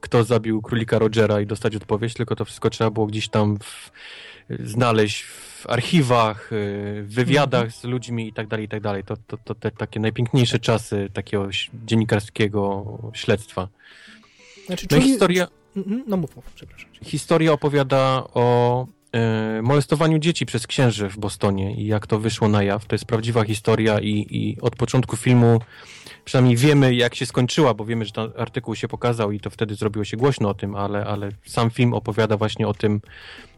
kto 0.00 0.24
zabił 0.24 0.62
królika 0.62 0.98
Rogera 0.98 1.40
i 1.40 1.46
dostać 1.46 1.76
odpowiedź, 1.76 2.14
tylko 2.14 2.36
to 2.36 2.44
wszystko 2.44 2.70
trzeba 2.70 2.90
było 2.90 3.06
gdzieś 3.06 3.28
tam 3.28 3.58
w, 3.58 3.90
znaleźć 4.64 5.22
w 5.22 5.66
archiwach, 5.68 6.52
y, 6.52 7.02
w 7.02 7.14
wywiadach 7.14 7.64
Mhm. 7.64 7.80
z 7.80 7.84
ludźmi 7.84 8.28
i 8.28 8.32
tak 8.32 8.46
dalej, 8.46 8.66
i 8.66 8.68
tak 8.68 8.80
dalej. 8.80 9.04
To, 9.04 9.16
to, 9.26 9.36
to 9.44 9.54
te 9.54 9.70
takie 9.70 10.00
najpiękniejsze 10.00 10.58
czasy 10.58 11.08
takiego 11.12 11.48
dziennikarskiego 11.86 12.84
śledztwa. 13.14 13.68
Znaczy, 14.66 14.86
No 14.90 14.96
czyli- 14.98 15.08
historia, 15.10 15.48
Mhm, 15.76 16.04
No 16.06 16.16
mów, 16.16 16.36
mów, 16.36 16.44
przepraszam. 16.54 16.88
historia 17.04 17.52
opowiada 17.52 18.24
o 18.34 18.86
e, 19.12 19.62
molestowaniu 19.62 20.18
dzieci 20.18 20.46
przez 20.46 20.66
księży 20.66 21.08
w 21.08 21.18
Bostonie 21.18 21.74
i 21.74 21.86
jak 21.86 22.06
to 22.06 22.18
wyszło 22.18 22.48
na 22.48 22.62
jaw. 22.62 22.86
To 22.86 22.94
jest 22.94 23.04
prawdziwa 23.04 23.44
historia 23.44 23.98
i, 24.00 24.26
i 24.30 24.60
od 24.60 24.76
początku 24.76 25.16
filmu 25.16 25.60
przynajmniej 26.28 26.56
wiemy, 26.56 26.94
jak 26.94 27.14
się 27.14 27.26
skończyła, 27.26 27.74
bo 27.74 27.84
wiemy, 27.84 28.04
że 28.04 28.12
ten 28.12 28.30
artykuł 28.36 28.74
się 28.74 28.88
pokazał 28.88 29.32
i 29.32 29.40
to 29.40 29.50
wtedy 29.50 29.74
zrobiło 29.74 30.04
się 30.04 30.16
głośno 30.16 30.48
o 30.48 30.54
tym, 30.54 30.74
ale, 30.74 31.04
ale 31.04 31.28
sam 31.46 31.70
film 31.70 31.94
opowiada 31.94 32.36
właśnie 32.36 32.68
o 32.68 32.74
tym, 32.74 33.00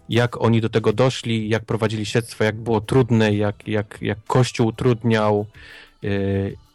jak 0.08 0.40
oni 0.40 0.60
do 0.60 0.68
tego 0.68 0.92
doszli, 0.92 1.48
jak 1.48 1.64
prowadzili 1.64 2.06
śledztwo, 2.06 2.44
jak 2.44 2.56
było 2.56 2.80
trudne, 2.80 3.34
jak, 3.34 3.68
jak, 3.68 3.98
jak 4.02 4.18
Kościół 4.26 4.66
utrudniał, 4.66 5.46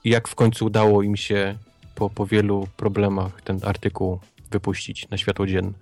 i 0.03 0.09
jak 0.09 0.27
w 0.27 0.35
końcu 0.35 0.65
udało 0.65 1.03
im 1.03 1.15
się 1.15 1.57
po, 1.95 2.09
po 2.09 2.25
wielu 2.25 2.67
problemach 2.77 3.41
ten 3.41 3.59
artykuł 3.63 4.19
wypuścić 4.51 5.09
na 5.09 5.17
światło 5.17 5.47
dzienne. 5.47 5.73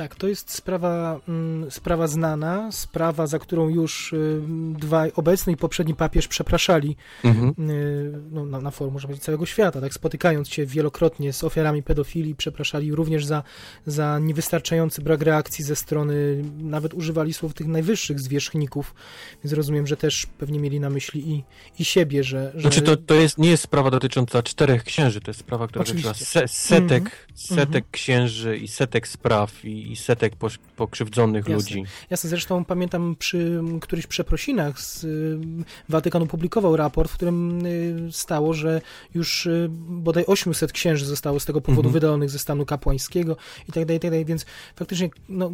Tak, 0.00 0.14
to 0.14 0.28
jest 0.28 0.54
sprawa, 0.54 1.20
mm, 1.28 1.70
sprawa 1.70 2.06
znana, 2.06 2.72
sprawa, 2.72 3.26
za 3.26 3.38
którą 3.38 3.68
już 3.68 4.12
y, 4.12 4.40
dwaj 4.78 5.12
obecny 5.16 5.52
i 5.52 5.56
poprzedni 5.56 5.94
papież 5.94 6.28
przepraszali 6.28 6.96
Mhm. 7.24 7.70
y, 7.70 8.12
no, 8.30 8.44
na, 8.44 8.60
na 8.60 8.70
forum, 8.70 8.92
można 8.92 9.06
powiedzieć, 9.06 9.24
całego 9.24 9.46
świata, 9.46 9.80
tak, 9.80 9.94
spotykając 9.94 10.48
się 10.48 10.66
wielokrotnie 10.66 11.32
z 11.32 11.44
ofiarami 11.44 11.82
pedofilii, 11.82 12.34
przepraszali 12.34 12.94
również 12.94 13.26
za, 13.26 13.42
za 13.86 14.18
niewystarczający 14.18 15.02
brak 15.02 15.22
reakcji 15.22 15.64
ze 15.64 15.76
strony, 15.76 16.44
nawet 16.58 16.94
używali 16.94 17.32
słów 17.32 17.54
tych 17.54 17.66
najwyższych 17.66 18.20
zwierzchników, 18.20 18.94
więc 19.44 19.52
rozumiem, 19.52 19.86
że 19.86 19.96
też 19.96 20.26
pewnie 20.38 20.58
mieli 20.58 20.80
na 20.80 20.90
myśli 20.90 21.30
i, 21.30 21.44
i 21.78 21.84
siebie, 21.84 22.24
że... 22.24 22.52
że... 22.54 22.60
Znaczy 22.60 22.82
to, 22.82 22.96
to 22.96 23.14
jest, 23.14 23.38
nie 23.38 23.50
jest 23.50 23.62
sprawa 23.62 23.90
dotycząca 23.90 24.42
czterech 24.42 24.84
księży, 24.84 25.20
to 25.20 25.30
jest 25.30 25.40
sprawa, 25.40 25.68
która 25.68 25.84
dotyczyła 25.84 26.14
se, 26.14 26.48
setek, 26.48 27.02
Mhm. 27.02 27.16
setek 27.34 27.66
Mhm. 27.66 27.84
księży 27.90 28.56
i 28.56 28.68
setek 28.68 29.08
spraw 29.08 29.64
i, 29.64 29.89
i 29.90 29.96
setek 29.96 30.32
pokrzywdzonych 30.76 31.48
Jasne. 31.48 31.54
ludzi. 31.54 31.84
Jasne, 32.10 32.30
zresztą 32.30 32.64
pamiętam 32.64 33.16
przy 33.18 33.62
którychś 33.80 34.06
przeprosinach 34.06 34.80
z 34.80 35.04
y, 35.04 35.38
Watykanu 35.88 36.26
publikował 36.26 36.76
raport, 36.76 37.10
w 37.10 37.14
którym 37.14 37.66
y, 37.66 38.08
stało, 38.12 38.54
że 38.54 38.80
już 39.14 39.46
y, 39.46 39.68
bodaj 39.88 40.24
800 40.26 40.72
księży 40.72 41.06
zostało 41.06 41.40
z 41.40 41.44
tego 41.44 41.60
powodu 41.60 41.80
Mhm. 41.88 41.92
wydalonych 41.92 42.30
ze 42.30 42.38
stanu 42.38 42.66
kapłańskiego 42.66 43.36
i 43.68 43.72
tak 43.72 43.84
dalej, 43.84 43.96
i 43.96 44.00
tak 44.00 44.10
dalej, 44.10 44.24
więc 44.24 44.46
faktycznie 44.76 45.10
no, 45.28 45.52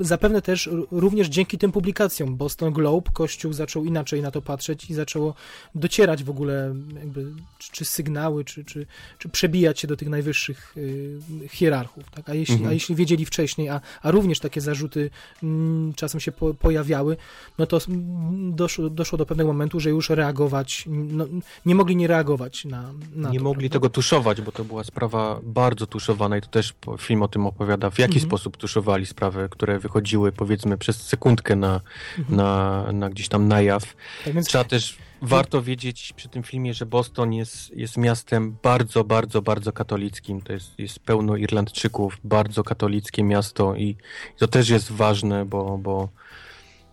zapewne 0.00 0.42
też 0.42 0.68
również 0.90 1.28
dzięki 1.28 1.58
tym 1.58 1.72
publikacjom 1.72 2.36
Boston 2.36 2.72
Globe 2.72 3.10
Kościół 3.12 3.52
zaczął 3.52 3.84
inaczej 3.84 4.22
na 4.22 4.30
to 4.30 4.42
patrzeć 4.42 4.90
i 4.90 4.94
zaczęło 4.94 5.34
docierać 5.74 6.24
w 6.24 6.30
ogóle 6.30 6.74
jakby, 7.00 7.32
czy, 7.58 7.72
czy 7.72 7.84
sygnały, 7.84 8.44
czy, 8.44 8.64
czy, 8.64 8.86
czy 9.18 9.28
przebijać 9.28 9.80
się 9.80 9.88
do 9.88 9.96
tych 9.96 10.08
najwyższych 10.08 10.74
y, 10.76 11.18
hierarchów. 11.48 12.10
Tak? 12.10 12.28
A, 12.28 12.34
jeśli, 12.34 12.54
Mhm. 12.54 12.70
a 12.70 12.72
jeśli 12.72 12.94
wiedzieli 12.94 13.24
wcześniej, 13.26 13.68
a, 13.68 13.80
a 14.02 14.10
również 14.10 14.40
takie 14.40 14.60
zarzuty 14.60 15.10
mm, 15.42 15.94
czasem 15.94 16.20
się 16.20 16.32
po, 16.32 16.54
pojawiały, 16.54 17.16
no 17.58 17.66
to 17.66 17.78
mm, 17.88 18.54
doszło, 18.54 18.90
doszło 18.90 19.18
do 19.18 19.26
pewnego 19.26 19.52
momentu, 19.52 19.80
że 19.80 19.90
już 19.90 20.10
reagować, 20.10 20.84
no, 20.86 21.26
nie 21.66 21.74
mogli 21.74 21.96
nie 21.96 22.06
reagować 22.06 22.64
na, 22.64 22.92
na 23.14 23.30
nie 23.30 23.38
to, 23.38 23.44
mogli 23.44 23.68
prawda? 23.68 23.72
tego 23.72 23.90
tuszować, 23.90 24.40
bo 24.40 24.52
to 24.52 24.64
była 24.64 24.84
sprawa 24.84 25.40
bardzo 25.42 25.86
tuszowana 25.86 26.36
i 26.36 26.40
to 26.40 26.48
też 26.48 26.74
film 26.98 27.22
o 27.22 27.28
tym 27.28 27.46
opowiada, 27.46 27.90
w 27.90 27.98
jaki 27.98 28.14
Mhm. 28.14 28.28
sposób 28.28 28.56
tuszowali 28.56 29.06
sprawy, 29.06 29.48
które 29.50 29.69
które 29.70 29.78
wychodziły 29.78 30.32
powiedzmy 30.32 30.78
przez 30.78 31.02
sekundkę 31.02 31.56
na, 31.56 31.80
Mhm. 32.18 32.36
na, 32.36 32.92
na 32.92 33.10
gdzieś 33.10 33.28
tam 33.28 33.48
na 33.48 33.60
jaw. 33.60 33.96
Tak 34.24 34.34
więc 34.34 34.46
Trzeba 34.46 34.64
też, 34.64 34.98
warto 35.22 35.62
wiedzieć 35.62 36.12
przy 36.16 36.28
tym 36.28 36.42
filmie, 36.42 36.74
że 36.74 36.86
Boston 36.86 37.32
jest, 37.32 37.76
jest 37.76 37.96
miastem 37.96 38.56
bardzo, 38.62 39.04
bardzo, 39.04 39.42
bardzo 39.42 39.72
katolickim. 39.72 40.40
To 40.42 40.52
jest, 40.52 40.78
jest 40.78 40.98
pełno 40.98 41.36
Irlandczyków, 41.36 42.18
bardzo 42.24 42.64
katolickie 42.64 43.22
miasto 43.22 43.76
i 43.76 43.96
to 44.38 44.48
też 44.48 44.68
jest 44.68 44.92
ważne, 44.92 45.44
bo, 45.44 45.78
bo 45.78 46.08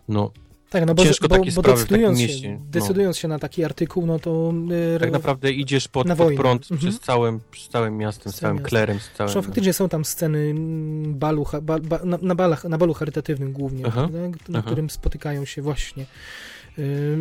no, 0.08 0.30
Tak, 0.70 0.86
no 0.86 0.94
bo, 0.94 1.04
Ciężko 1.04 1.28
bo, 1.28 1.38
takie 1.38 1.52
bo 1.52 1.62
decydując, 1.62 2.18
mieście, 2.18 2.42
się, 2.42 2.52
no. 2.52 2.60
decydując 2.70 3.18
się 3.18 3.28
na 3.28 3.38
taki 3.38 3.64
artykuł, 3.64 4.06
no 4.06 4.18
to 4.18 4.52
e, 4.96 5.00
tak 5.00 5.10
naprawdę 5.10 5.52
idziesz 5.52 5.88
pod, 5.88 6.08
pod 6.08 6.34
prąd 6.34 6.62
Mhm. 6.62 6.78
przez, 6.78 7.00
całym, 7.00 7.40
przez 7.50 7.68
całym 7.68 7.96
miastem, 7.96 8.32
z 8.32 8.36
całym 8.36 8.58
klerem, 8.58 9.00
z 9.00 9.10
całym... 9.16 9.32
Zresztą 9.32 9.42
faktycznie 9.42 9.72
są 9.72 9.88
tam 9.88 10.04
sceny 10.04 10.38
mm, 10.38 11.14
balu, 11.18 11.46
ba, 11.62 11.78
ba, 11.78 12.00
na, 12.04 12.18
na, 12.22 12.34
balach, 12.34 12.64
na 12.64 12.78
balu 12.78 12.94
charytatywnym 12.94 13.52
głównie, 13.52 13.86
Aha, 13.86 14.08
prawda, 14.10 14.38
na 14.48 14.58
aha. 14.58 14.66
którym 14.66 14.90
spotykają 14.90 15.44
się 15.44 15.62
właśnie 15.62 16.06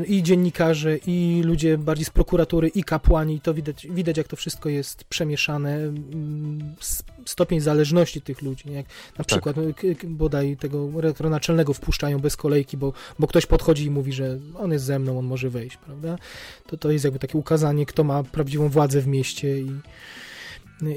i 0.08 0.24
dziennikarze, 0.24 0.98
i 1.08 1.42
ludzie 1.46 1.78
bardziej 1.78 2.06
z 2.06 2.10
prokuratury, 2.10 2.68
i 2.68 2.84
kapłani. 2.84 3.36
I 3.36 3.42
to 3.42 3.54
widać, 3.54 3.88
widać, 3.90 4.18
jak 4.18 4.28
to 4.28 4.36
wszystko 4.36 4.70
jest 4.70 5.04
przemieszane. 5.04 5.80
Stopień 7.26 7.60
zależności 7.60 8.22
tych 8.22 8.42
ludzi. 8.42 8.64
Jak 8.72 8.86
na 8.86 9.18
Tak. 9.18 9.28
przykład 9.28 9.56
no, 9.56 9.64
k- 9.74 9.82
k- 10.02 10.08
bodaj 10.10 10.58
tego 10.58 10.90
redaktora 10.96 11.30
naczelnego 11.30 11.74
wpuszczają 11.74 12.20
bez 12.20 12.38
kolejki, 12.38 12.78
bo, 12.78 12.94
bo 13.20 13.28
ktoś 13.28 13.46
podchodzi 13.46 13.86
i 13.86 13.90
mówi, 13.90 14.14
że 14.14 14.40
on 14.58 14.72
jest 14.72 14.86
ze 14.86 15.00
mną, 15.00 15.20
on 15.20 15.26
może 15.26 15.50
wejść, 15.50 15.78
prawda? 15.78 16.18
To, 16.68 16.78
to 16.78 16.92
jest 16.92 17.06
jakby 17.06 17.20
takie 17.20 17.38
ukazanie, 17.38 17.86
kto 17.86 18.04
ma 18.04 18.24
prawdziwą 18.24 18.70
władzę 18.70 19.02
w 19.02 19.08
mieście 19.08 19.60
i, 19.62 19.72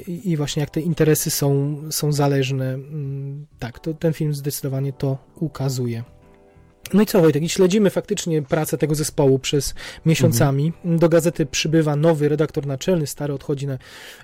i, 0.07 0.29
i 0.31 0.37
właśnie 0.37 0.59
jak 0.59 0.69
te 0.69 0.81
interesy 0.81 1.29
są, 1.31 1.77
są 1.91 2.11
zależne. 2.11 2.79
Tak, 3.59 3.79
to 3.79 3.93
ten 3.93 4.13
film 4.13 4.33
zdecydowanie 4.33 4.93
to 4.93 5.17
ukazuje. 5.35 6.03
No 6.93 7.01
i 7.01 7.05
co 7.05 7.21
Wojtek, 7.21 7.43
i 7.43 7.49
śledzimy 7.49 7.89
faktycznie 7.89 8.41
pracę 8.41 8.77
tego 8.77 8.95
zespołu 8.95 9.39
przez 9.39 9.73
miesiącami. 10.05 10.73
Do 10.85 11.09
gazety 11.09 11.45
przybywa 11.45 11.95
nowy 11.95 12.29
redaktor 12.29 12.65
naczelny, 12.65 13.07
stary 13.07 13.33
odchodzi 13.33 13.67
na 13.67 13.77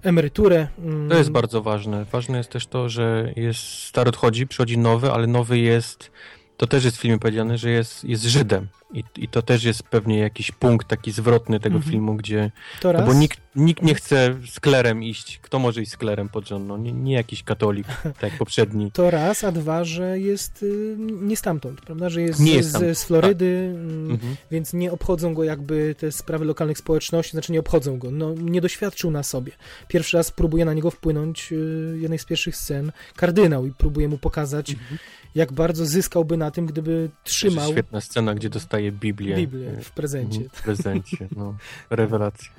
emeryturę. 0.04 0.68
To 1.10 1.18
jest 1.18 1.30
bardzo 1.30 1.62
ważne. 1.62 2.06
Ważne 2.12 2.38
jest 2.38 2.50
też 2.50 2.68
to, 2.68 2.90
że 2.90 3.34
jest 3.36 3.60
stary 3.60 4.10
odchodzi, 4.10 4.48
przychodzi 4.48 4.78
nowy, 4.78 5.12
ale 5.12 5.28
nowy 5.28 5.60
jest, 5.60 6.12
to 6.58 6.68
też 6.68 6.86
jest 6.86 6.98
w 6.98 7.02
filmie 7.02 7.20
powiedziane, 7.20 7.58
że 7.58 7.70
jest, 7.70 8.04
jest 8.04 8.24
Żydem. 8.24 8.68
I, 8.94 9.04
I 9.18 9.28
to 9.28 9.42
też 9.42 9.64
jest 9.64 9.84
pewnie 9.84 10.20
jakiś 10.20 10.52
punkt 10.52 10.88
taki 10.88 11.12
zwrotny 11.12 11.60
tego 11.60 11.76
Mhm. 11.76 11.92
filmu, 11.92 12.16
gdzie 12.16 12.52
To 12.82 12.88
No 12.88 13.00
raz. 13.00 13.06
bo 13.08 13.14
nikt, 13.14 13.40
nikt 13.56 13.84
nie 13.84 13.96
chce 13.96 14.36
z 14.52 14.60
klerem 14.60 15.04
iść. 15.04 15.40
Kto 15.42 15.60
może 15.60 15.82
iść 15.82 15.92
z 15.92 15.98
klerem 15.98 16.30
pod 16.30 16.48
rząd? 16.48 16.68
No, 16.68 16.78
nie, 16.78 16.92
nie 16.92 17.14
jakiś 17.14 17.44
katolik, 17.44 17.88
tak 18.04 18.24
jak 18.24 18.38
poprzedni. 18.38 18.92
To 18.92 19.12
raz, 19.12 19.44
a 19.44 19.52
dwa, 19.52 19.84
że 19.84 20.20
jest 20.20 20.64
y, 20.64 20.96
nie 21.00 21.38
stamtąd, 21.38 21.82
prawda? 21.82 22.10
Że 22.10 22.22
jest, 22.22 22.40
jest 22.40 22.72
z, 22.72 22.98
z 22.98 23.04
Florydy, 23.04 23.72
mm, 23.76 24.12
Mhm. 24.12 24.36
więc 24.52 24.74
nie 24.74 24.92
obchodzą 24.92 25.34
go 25.34 25.44
jakby 25.44 25.96
te 25.98 26.12
sprawy 26.12 26.46
lokalnych 26.46 26.78
społeczności, 26.78 27.32
znaczy 27.32 27.52
nie 27.52 27.60
obchodzą 27.60 28.00
go, 28.00 28.12
no 28.12 28.34
nie 28.34 28.62
doświadczył 28.62 29.12
na 29.12 29.24
sobie. 29.24 29.52
Pierwszy 29.88 30.18
raz 30.18 30.32
próbuje 30.32 30.66
na 30.66 30.74
niego 30.74 30.92
wpłynąć 30.92 31.52
y, 31.52 31.98
jednej 32.02 32.20
z 32.20 32.26
pierwszych 32.26 32.56
scen 32.56 32.92
kardynał 33.16 33.66
i 33.66 33.72
próbuje 33.72 34.08
mu 34.08 34.18
pokazać, 34.18 34.70
Mhm. 34.72 34.98
jak 35.36 35.52
bardzo 35.54 35.86
zyskałby 35.86 36.38
na 36.38 36.52
tym, 36.52 36.66
gdyby 36.66 37.10
trzymał 37.24 37.72
Świetna 37.72 38.02
scena, 38.02 38.36
gdzie 38.36 38.50
dostaje 38.50 38.77
Biblię. 38.92 39.36
Biblię 39.36 39.72
w 39.82 39.92
prezencie. 39.92 40.38
Mhm, 40.38 40.50
W 40.54 40.62
prezencie, 40.62 41.28
no. 41.36 41.56
Rewelacja. 41.90 42.50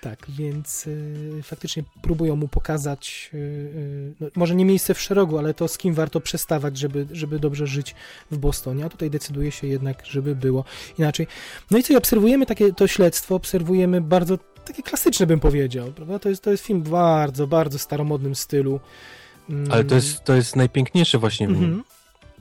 Tak, 0.00 0.26
więc 0.28 0.86
y, 0.86 1.40
faktycznie 1.42 1.82
próbują 2.02 2.36
mu 2.36 2.48
pokazać, 2.48 3.30
y, 3.34 3.36
y, 3.36 4.14
no, 4.20 4.28
może 4.36 4.54
nie 4.54 4.64
miejsce 4.64 4.94
w 4.94 5.00
szerogu, 5.00 5.38
ale 5.38 5.54
to 5.54 5.68
z 5.68 5.78
kim 5.78 5.94
warto 5.94 6.20
przestawać, 6.20 6.78
żeby, 6.78 7.06
żeby 7.12 7.38
dobrze 7.38 7.66
żyć 7.66 7.94
w 8.30 8.38
Bostonie, 8.38 8.84
a 8.84 8.88
tutaj 8.88 9.10
decyduje 9.10 9.50
się 9.50 9.66
jednak, 9.66 10.06
żeby 10.06 10.34
było 10.36 10.64
inaczej. 10.98 11.26
No 11.70 11.78
i 11.78 11.82
co, 11.82 11.92
i 11.92 11.96
obserwujemy 11.96 12.46
takie 12.46 12.72
to 12.72 12.86
śledztwo, 12.86 13.34
obserwujemy 13.34 14.00
bardzo 14.00 14.38
takie 14.64 14.82
klasyczne 14.82 15.26
bym 15.26 15.40
powiedział, 15.40 15.92
prawda? 15.92 16.18
To 16.18 16.28
jest, 16.28 16.42
to 16.42 16.50
jest 16.50 16.64
film 16.66 16.82
w 16.82 16.88
bardzo, 16.90 17.46
bardzo 17.46 17.78
staromodnym 17.78 18.34
stylu. 18.34 18.80
Mm, 19.50 19.72
Ale 19.72 19.84
to 19.84 19.94
jest, 19.94 20.24
to 20.24 20.34
jest 20.34 20.56
najpiękniejsze 20.56 21.18
właśnie 21.18 21.46
w 21.48 21.50
nim. 21.50 21.64
mhm. 21.64 21.84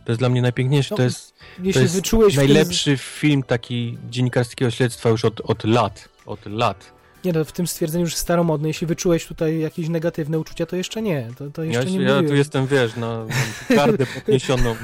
To 0.09 0.11
jest 0.11 0.21
dla 0.21 0.29
mnie 0.29 0.41
najpiękniejsze. 0.41 0.89
No, 0.91 0.97
To 0.97 1.03
jest 1.03 1.33
Jeśli 1.63 1.81
jest 1.81 2.09
w 2.09 2.35
najlepszy 2.35 2.97
film 2.97 3.43
taki 3.43 3.97
dziennikarskiego 4.09 4.71
śledztwa 4.71 5.09
już 5.09 5.25
od, 5.25 5.41
od 5.41 5.63
lat. 5.63 6.09
Od 6.25 6.45
lat. 6.45 6.91
Nie, 7.25 7.33
no, 7.33 7.45
w 7.45 7.51
tym 7.51 7.67
stwierdzeniu 7.67 8.03
już 8.03 8.15
staromodny, 8.15 8.67
jeśli 8.67 8.87
wyczułeś 8.87 9.25
tutaj 9.25 9.59
jakieś 9.59 9.89
negatywne 9.89 10.39
uczucia, 10.39 10.65
to 10.65 10.75
jeszcze 10.75 11.01
nie, 11.01 11.29
to, 11.37 11.49
to 11.49 11.63
jeszcze 11.63 11.91
Ja, 11.91 11.99
nie 11.99 12.03
ja 12.03 12.29
tu 12.29 12.35
jestem, 12.35 12.67
wiesz, 12.67 12.95
na, 12.95 13.25
na 13.25 13.75
gardę 13.75 14.05
podniesioną, 14.05 14.75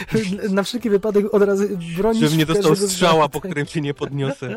Na 0.50 0.62
wszelki 0.62 0.90
wypadek 0.90 1.34
od 1.34 1.42
razu 1.42 1.64
bronić 1.96 2.22
żebym 2.22 2.38
nie 2.38 2.46
dostał 2.46 2.76
strzała, 2.76 3.28
po 3.28 3.40
którym 3.40 3.66
się 3.66 3.80
nie 3.80 3.94
podniosę. 3.94 4.56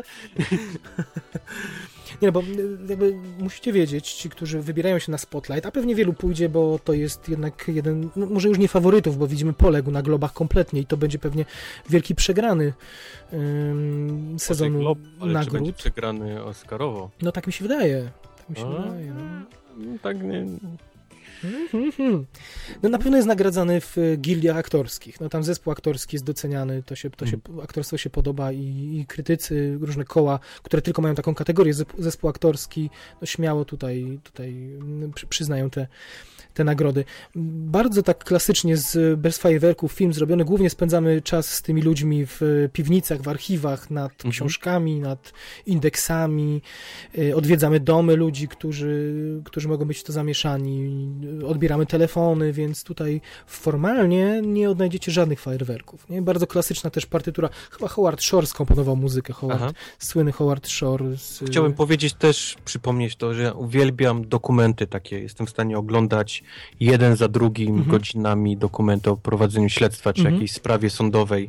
Nie, 2.22 2.32
bo 2.32 2.40
y, 2.40 2.78
jakby 2.88 3.14
musicie 3.38 3.72
wiedzieć, 3.72 4.12
ci, 4.12 4.30
którzy 4.30 4.60
wybierają 4.60 4.98
się 4.98 5.12
na 5.12 5.18
Spotlight, 5.18 5.66
a 5.66 5.70
pewnie 5.70 5.94
wielu 5.94 6.12
pójdzie, 6.12 6.48
bo 6.48 6.78
to 6.84 6.92
jest 6.92 7.28
jednak 7.28 7.64
jeden, 7.68 8.08
no 8.16 8.26
może 8.26 8.48
już 8.48 8.58
nie 8.58 8.68
faworytów, 8.68 9.18
bo 9.18 9.26
widzimy 9.26 9.52
poległ 9.52 9.90
na 9.90 10.02
globach 10.02 10.32
kompletnie 10.32 10.80
i 10.80 10.86
to 10.86 10.96
będzie 10.96 11.18
pewnie 11.18 11.44
wielki 11.90 12.14
przegrany 12.14 12.72
ym, 13.32 14.36
sezonu 14.38 14.78
Glob, 14.78 14.98
ale 15.20 15.32
czy 15.32 15.34
będzie 15.50 15.50
nagród. 15.58 15.76
przegrany 15.76 16.44
Oscarowo? 16.44 17.10
No 17.22 17.32
tak 17.32 17.46
mi 17.46 17.52
się 17.52 17.62
wydaje. 17.64 18.10
Tak 18.38 18.48
mi 18.50 18.56
się 18.56 18.66
A? 18.66 18.82
wydaje. 18.82 19.12
No. 19.14 19.22
No, 19.76 19.98
tak 20.02 20.22
nie... 20.22 20.46
No 22.82 22.88
na 22.88 22.98
pewno 22.98 23.16
jest 23.16 23.28
nagradzany 23.28 23.80
w 23.80 23.98
e, 23.98 24.16
gildiach 24.16 24.56
aktorskich. 24.56 25.20
No 25.20 25.28
tam 25.28 25.44
zespół 25.44 25.72
aktorski 25.72 26.16
jest 26.16 26.24
doceniany, 26.24 26.82
to 26.82 26.94
się, 26.94 27.10
to 27.10 27.26
się 27.26 27.36
aktorstwo 27.62 27.96
się 27.96 28.10
podoba 28.10 28.52
i, 28.52 28.98
i 29.00 29.06
krytycy, 29.06 29.78
różne 29.80 30.04
koła, 30.04 30.38
które 30.62 30.82
tylko 30.82 31.02
mają 31.02 31.14
taką 31.14 31.34
kategorię 31.34 31.74
zespół, 31.98 32.30
aktorski, 32.30 32.90
no 33.20 33.26
śmiało 33.26 33.64
tutaj, 33.64 34.18
tutaj 34.22 34.48
mm, 34.50 35.12
przy, 35.12 35.26
przyznają 35.26 35.70
te, 35.70 35.86
te 36.54 36.64
nagrody. 36.64 37.04
Bardzo 37.34 38.02
tak 38.02 38.24
klasycznie 38.24 38.76
z 38.76 39.20
bez 39.20 39.38
fajerwerków 39.38 39.92
film 39.92 40.12
zrobiony, 40.12 40.44
głównie 40.44 40.70
spędzamy 40.70 41.22
czas 41.22 41.54
z 41.54 41.62
tymi 41.62 41.82
ludźmi 41.82 42.26
w 42.26 42.42
e, 42.42 42.68
piwnicach, 42.68 43.22
w 43.22 43.28
archiwach, 43.28 43.90
nad 43.90 44.12
Mhm. 44.12 44.32
książkami, 44.32 45.00
nad 45.00 45.32
indeksami, 45.66 46.62
y, 47.18 47.36
odwiedzamy 47.36 47.80
domy 47.80 48.16
ludzi, 48.16 48.48
którzy, 48.48 49.14
którzy 49.44 49.68
mogą 49.68 49.84
być 49.84 49.98
w 49.98 50.04
to 50.04 50.12
zamieszani, 50.12 50.90
odbieramy 51.46 51.86
telefony, 51.86 52.52
więc 52.52 52.84
tutaj 52.84 53.20
formalnie 53.46 54.42
nie 54.42 54.70
odnajdziecie 54.70 55.12
żadnych 55.12 55.40
fajerwerków. 55.40 56.08
Nie? 56.10 56.22
Bardzo 56.22 56.46
klasyczna 56.46 56.90
też 56.90 57.06
partytura. 57.06 57.48
Chyba 57.70 57.88
Howard 57.88 58.22
Shore 58.22 58.46
skomponował 58.46 58.96
muzykę. 58.96 59.32
Howard, 59.32 59.60
Aha. 59.62 59.72
słynny 59.98 60.32
Howard 60.32 60.68
Shore. 60.68 61.16
Z, 61.16 61.44
Chciałbym 61.46 61.74
powiedzieć 61.74 62.14
też, 62.14 62.56
przypomnieć 62.64 63.16
to, 63.16 63.34
że 63.34 63.42
ja 63.42 63.52
uwielbiam 63.52 64.28
dokumenty 64.28 64.86
takie. 64.86 65.20
Jestem 65.20 65.46
w 65.46 65.50
stanie 65.50 65.78
oglądać 65.78 66.41
jeden 66.80 67.16
za 67.16 67.28
drugim 67.28 67.68
Mhm. 67.68 67.90
godzinami 67.90 68.56
dokumenty 68.56 69.10
o 69.10 69.16
prowadzeniu 69.16 69.68
śledztwa 69.68 70.12
czy 70.12 70.20
Mhm. 70.20 70.34
jakiejś 70.34 70.52
sprawie 70.52 70.90
sądowej. 70.90 71.48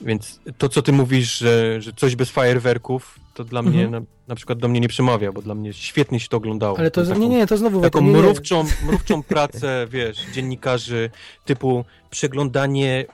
Więc 0.00 0.40
to, 0.58 0.68
co 0.68 0.82
ty 0.82 0.92
mówisz, 0.92 1.38
że, 1.38 1.82
że 1.82 1.92
coś 1.92 2.16
bez 2.16 2.30
fajerwerków, 2.30 3.18
to 3.34 3.44
dla 3.44 3.62
mnie, 3.62 3.84
Mhm. 3.84 3.90
na, 4.04 4.08
na 4.28 4.34
przykład 4.34 4.58
do 4.58 4.68
mnie 4.68 4.80
nie 4.80 4.88
przemawia, 4.88 5.32
bo 5.32 5.42
dla 5.42 5.54
mnie 5.54 5.72
świetnie 5.72 6.20
się 6.20 6.28
to 6.28 6.36
oglądało. 6.36 6.78
Ale 6.78 6.90
to, 6.90 7.02
Taką- 7.02 7.18
nie, 7.20 7.28
nie, 7.28 7.46
to 7.46 7.56
znowu... 7.56 7.80
Taką 7.80 8.00
nie, 8.00 8.06
nie. 8.12 8.18
mrówczą, 8.18 8.64
mrówczą 8.86 9.22
pracę, 9.22 9.86
wiesz, 9.90 10.16
dziennikarzy, 10.32 11.10
typu 11.44 11.84
przeglądanie 12.10 13.04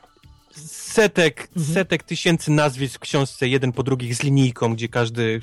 setek, 0.55 1.49
Mhm. 1.57 1.75
setek 1.75 2.03
tysięcy 2.03 2.51
nazwisk 2.51 2.95
w 2.97 2.99
książce, 2.99 3.49
jeden 3.49 3.73
po 3.73 3.83
drugich 3.83 4.15
z 4.15 4.23
linijką, 4.23 4.75
gdzie 4.75 4.89
każdy 4.89 5.41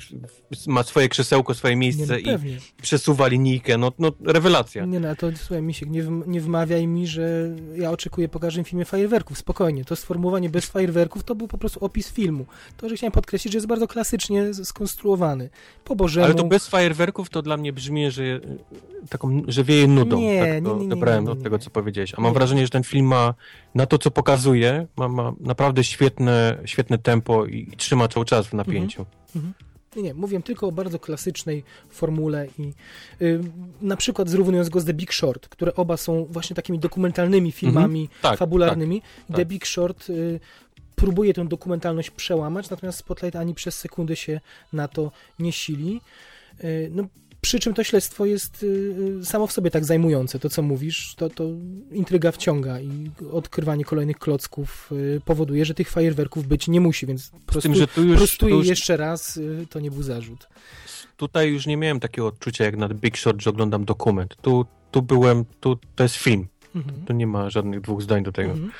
ma 0.66 0.82
swoje 0.82 1.08
krzesełko, 1.08 1.54
swoje 1.54 1.74
Nie, 1.74 1.80
miejsce 1.80 2.18
no, 2.26 2.32
i 2.32 2.58
przesuwa 2.82 3.26
linijkę. 3.28 3.78
No, 3.78 3.92
no 3.98 4.12
rewelacja. 4.24 4.84
Nie, 4.84 5.00
no, 5.00 5.16
to 5.16 5.26
słuchaj, 5.36 5.62
Misiek, 5.62 5.88
nie, 5.90 6.02
nie 6.26 6.40
wmawiaj 6.40 6.86
mi, 6.86 7.06
że 7.06 7.56
ja 7.76 7.90
oczekuję 7.90 8.28
po 8.28 8.40
każdym 8.40 8.64
filmie 8.64 8.84
fajerwerków. 8.84 9.38
Spokojnie, 9.38 9.84
to 9.84 9.96
sformułowanie 9.96 10.50
bez 10.50 10.66
fajerwerków 10.66 11.24
to 11.24 11.34
był 11.34 11.48
po 11.48 11.58
prostu 11.58 11.84
opis 11.84 12.08
filmu. 12.12 12.46
To, 12.76 12.88
że 12.88 12.96
chciałem 12.96 13.12
podkreślić, 13.12 13.52
że 13.52 13.56
jest 13.56 13.66
bardzo 13.66 13.86
klasycznie 13.88 14.54
skonstruowany. 14.54 15.50
Po 15.84 15.96
Bożemu. 15.96 16.24
Ale 16.26 16.34
to 16.34 16.44
bez 16.44 16.66
fajerwerków 16.68 17.30
to 17.30 17.42
dla 17.42 17.56
mnie 17.56 17.72
brzmi, 17.72 18.10
że 18.10 18.22
e, 18.24 18.40
taką, 19.08 19.42
że 19.48 19.64
wieje 19.64 19.88
nudą. 19.88 20.18
Nie, 20.18 20.38
tak 20.40 20.48
nie, 20.48 20.60
nie, 20.60 20.74
nie, 20.76 20.84
odebrałem 20.84 21.24
nie, 21.24 21.30
od 21.30 21.38
nie. 21.38 21.44
tego, 21.44 21.58
co 21.58 21.70
powiedziałeś. 21.70 22.14
A 22.16 22.20
mam 22.20 22.30
Nie. 22.32 22.34
wrażenie, 22.38 22.62
że 22.62 22.68
ten 22.70 22.82
film 22.84 23.06
ma 23.06 23.34
na 23.74 23.86
to, 23.86 23.98
co 23.98 24.10
pokazuje, 24.10 24.86
ma, 24.98 25.08
ma 25.08 25.32
naprawdę 25.40 25.84
świetne, 25.84 26.58
świetne 26.64 26.98
tempo 26.98 27.46
i, 27.46 27.68
i 27.72 27.76
trzyma 27.76 28.08
cały 28.08 28.26
czas 28.26 28.46
w 28.46 28.52
napięciu. 28.52 29.06
Nie, 29.96 30.02
nie, 30.02 30.14
mówię 30.14 30.42
tylko 30.42 30.66
o 30.66 30.72
bardzo 30.72 30.98
klasycznej 30.98 31.64
formule 31.90 32.46
i 32.58 32.74
y, 33.22 33.40
na 33.82 33.96
przykład 33.96 34.28
zrównując 34.28 34.68
go 34.68 34.80
z 34.80 34.84
The 34.84 34.94
Big 34.94 35.12
Short, 35.12 35.48
które 35.48 35.74
oba 35.74 35.96
są 35.96 36.24
właśnie 36.24 36.56
takimi 36.56 36.78
dokumentalnymi 36.78 37.52
filmami 37.52 38.08
Tak, 38.22 38.38
fabularnymi. 38.38 39.02
tak. 39.28 39.36
The 39.36 39.46
Big 39.46 39.66
Short 39.66 40.10
y, 40.10 40.40
próbuje 40.96 41.34
tę 41.34 41.48
dokumentalność 41.48 42.10
przełamać, 42.10 42.70
natomiast 42.70 42.98
Spotlight 42.98 43.36
ani 43.36 43.54
przez 43.54 43.78
sekundę 43.78 44.16
się 44.16 44.40
na 44.72 44.88
to 44.88 45.12
nie 45.38 45.52
sili. 45.52 46.00
Y, 46.64 46.90
no, 46.94 47.04
przy 47.48 47.58
czym 47.58 47.74
to 47.74 47.84
śledztwo 47.84 48.26
jest 48.26 48.62
y, 48.62 49.24
samo 49.24 49.46
w 49.46 49.52
sobie 49.52 49.70
tak 49.70 49.84
zajmujące, 49.84 50.38
to 50.38 50.48
co 50.48 50.62
mówisz, 50.62 51.14
to, 51.14 51.30
to 51.30 51.44
intryga 51.92 52.32
wciąga 52.32 52.80
i 52.80 53.10
odkrywanie 53.32 53.84
kolejnych 53.84 54.18
klocków 54.18 54.92
y, 54.92 55.20
powoduje, 55.24 55.64
że 55.64 55.74
tych 55.74 55.90
fajerwerków 55.90 56.46
być 56.46 56.68
nie 56.68 56.80
musi, 56.80 57.06
więc 57.06 57.30
po 57.30 57.52
prostu 57.52 57.60
tym, 57.60 57.72
już, 57.72 58.18
prostuję 58.18 58.52
tu 58.52 58.58
już 58.58 58.66
jeszcze 58.66 58.96
raz, 58.96 59.36
y, 59.36 59.66
to 59.70 59.80
nie 59.80 59.90
był 59.90 60.02
zarzut. 60.02 60.48
tutaj 61.16 61.50
już 61.50 61.66
nie 61.66 61.76
miałem 61.76 62.00
takiego 62.00 62.26
odczucia 62.26 62.64
jak 62.64 62.76
na 62.76 62.88
Big 62.88 63.18
Short, 63.18 63.42
że 63.42 63.50
oglądam 63.50 63.84
dokument. 63.84 64.36
Tu, 64.40 64.66
tu 64.90 65.02
byłem, 65.02 65.44
tu 65.60 65.78
to 65.96 66.02
jest 66.02 66.16
film. 66.16 66.46
Mhm. 66.74 67.04
Tu 67.06 67.12
nie 67.12 67.26
ma 67.26 67.50
żadnych 67.50 67.80
dwóch 67.80 68.02
zdań 68.02 68.22
do 68.22 68.32
tego. 68.32 68.50
Mhm. 68.50 68.70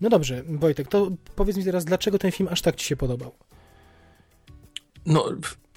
No 0.00 0.08
dobrze, 0.08 0.42
Wojtek, 0.48 0.88
to 0.88 1.10
powiedz 1.36 1.56
mi 1.56 1.64
teraz, 1.64 1.84
dlaczego 1.84 2.18
ten 2.18 2.32
film 2.32 2.48
aż 2.52 2.62
tak 2.62 2.76
ci 2.76 2.86
się 2.86 2.96
podobał? 2.96 3.32
No, 5.06 5.24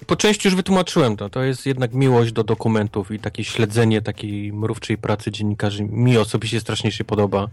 po 0.06 0.16
części 0.16 0.48
już 0.48 0.54
wytłumaczyłem 0.54 1.16
to. 1.16 1.28
To 1.30 1.42
jest 1.42 1.66
jednak 1.66 1.94
miłość 1.94 2.32
do 2.32 2.44
dokumentów 2.44 3.10
i 3.10 3.18
takie 3.18 3.44
śledzenie 3.44 4.02
takiej 4.02 4.52
mrówczej 4.52 4.98
pracy 4.98 5.30
dziennikarzy. 5.30 5.84
Mi 5.84 6.18
osobiście 6.18 6.60
strasznie 6.60 6.92
się 6.92 7.04
podoba. 7.04 7.48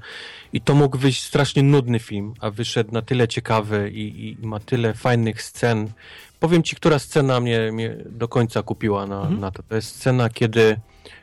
I 0.53 0.61
to 0.61 0.75
mógł 0.75 0.97
wyjść 0.97 1.23
strasznie 1.23 1.63
nudny 1.63 1.99
film, 1.99 2.33
a 2.39 2.49
wyszedł 2.51 2.91
na 2.93 3.01
tyle 3.01 3.27
ciekawy 3.27 3.91
i, 3.93 4.35
i 4.41 4.47
ma 4.47 4.59
tyle 4.59 4.93
fajnych 4.93 5.41
scen. 5.41 5.87
Powiem 6.39 6.63
ci, 6.63 6.75
która 6.75 6.99
scena 6.99 7.39
mnie, 7.39 7.71
mnie 7.71 7.97
do 8.09 8.27
końca 8.27 8.63
kupiła 8.63 9.07
na, 9.07 9.21
Mhm. 9.21 9.39
na 9.39 9.51
to. 9.51 9.63
To 9.63 9.75
jest 9.75 9.95
scena, 9.95 10.29
kiedy 10.29 10.77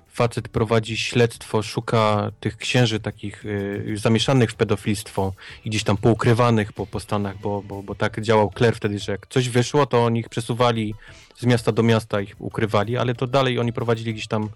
facet 0.09 0.49
prowadzi 0.49 0.97
śledztwo, 0.97 1.62
szuka 1.62 2.31
tych 2.41 2.57
księży 2.57 3.01
takich 3.01 3.45
y, 3.45 3.95
zamieszanych 3.97 4.51
w 4.51 4.55
pedofilstwo 4.55 5.33
i 5.65 5.70
gdzieś 5.70 5.85
tam 5.85 5.97
poukrywanych 5.97 6.73
po, 6.73 6.87
po 6.87 7.01
Stanach, 7.01 7.39
bo, 7.41 7.62
bo, 7.62 7.83
bo 7.83 7.95
tak 7.95 8.20
działał 8.20 8.53
Claire 8.57 8.77
wtedy, 8.77 8.99
że 8.99 9.12
jak 9.12 9.27
coś 9.27 9.49
wyszło, 9.49 9.87
to 9.87 10.05
oni 10.05 10.20
ich 10.20 10.28
przesuwali 10.28 10.95
z 11.37 11.47
miasta 11.47 11.73
do 11.73 11.83
miasta, 11.83 12.20
ich 12.20 12.35
ukrywali, 12.39 12.97
ale 12.97 13.15
to 13.15 13.27
dalej 13.27 13.59
oni 13.59 13.73
prowadzili 13.73 14.15
gdzieś 14.15 14.27
tam, 14.27 14.49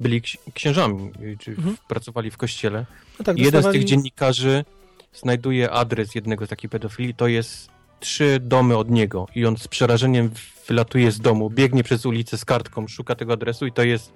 byli 0.00 0.22
ksi- 0.22 0.38
księżami, 0.54 1.10
y, 1.22 1.36
czy 1.40 1.50
Mhm. 1.50 1.76
pracowali 1.88 2.30
w 2.30 2.36
kościele. 2.36 2.86
No 3.18 3.24
tak, 3.24 3.38
I 3.38 3.42
jeden 3.42 3.62
z 3.62 3.72
tych 3.72 3.84
dziennikarzy 3.84 4.64
znajduje 5.12 5.70
adres 5.70 6.14
jednego 6.14 6.46
z 6.46 6.48
takich 6.48 6.70
pedofili, 6.70 7.14
to 7.14 7.26
jest 7.28 7.68
trzy 8.00 8.38
domy 8.40 8.76
od 8.76 8.90
niego 8.90 9.26
i 9.34 9.46
on 9.46 9.56
z 9.56 9.68
przerażeniem 9.68 10.30
wylatuje 10.68 11.12
z 11.12 11.20
domu, 11.20 11.50
biegnie 11.50 11.84
przez 11.84 12.06
ulicę 12.06 12.38
z 12.38 12.44
kartką, 12.44 12.88
szuka 12.88 13.14
tego 13.14 13.32
adresu 13.32 13.66
i 13.66 13.72
to 13.72 13.82
jest 13.82 14.12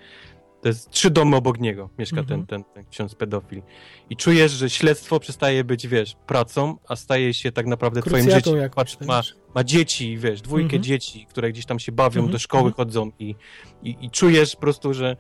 to 0.63 0.69
jest 0.69 0.91
trzy 0.91 1.11
domy 1.11 1.37
obok 1.37 1.61
niego 1.61 1.91
mieszka 1.99 2.21
Mhm. 2.21 2.47
ten, 2.47 2.63
ten, 2.65 2.75
ten 2.75 2.85
ksiądz 2.91 3.15
pedofil. 3.15 3.63
I 4.11 4.17
czujesz, 4.17 4.53
że 4.53 4.71
śledztwo 4.71 5.21
przestaje 5.21 5.65
być, 5.65 5.87
wiesz, 5.87 6.17
pracą, 6.27 6.77
a 6.89 6.97
staje 6.97 7.35
się 7.35 7.53
tak 7.53 7.67
naprawdę 7.67 8.03
twoim 8.03 8.15
Krucjatą 8.15 8.51
życiem. 8.51 8.57
jakąś, 8.63 8.75
Patrz, 8.75 8.97
tak? 8.97 9.09
ma, 9.09 9.23
ma 9.55 9.65
dzieci, 9.65 10.19
wiesz, 10.19 10.41
dwójkę 10.43 10.65
Mhm. 10.65 10.83
dzieci, 10.83 11.27
które 11.31 11.53
gdzieś 11.53 11.67
tam 11.67 11.79
się 11.79 11.93
bawią, 11.93 12.21
Mhm, 12.21 12.33
do 12.33 12.39
szkoły 12.39 12.69
mhm. 12.69 12.75
chodzą 12.77 13.11
i, 13.19 13.35
i, 13.83 13.97
i 14.01 14.11
czujesz 14.11 14.55
po 14.55 14.61
prostu, 14.61 14.95
że 14.95 15.17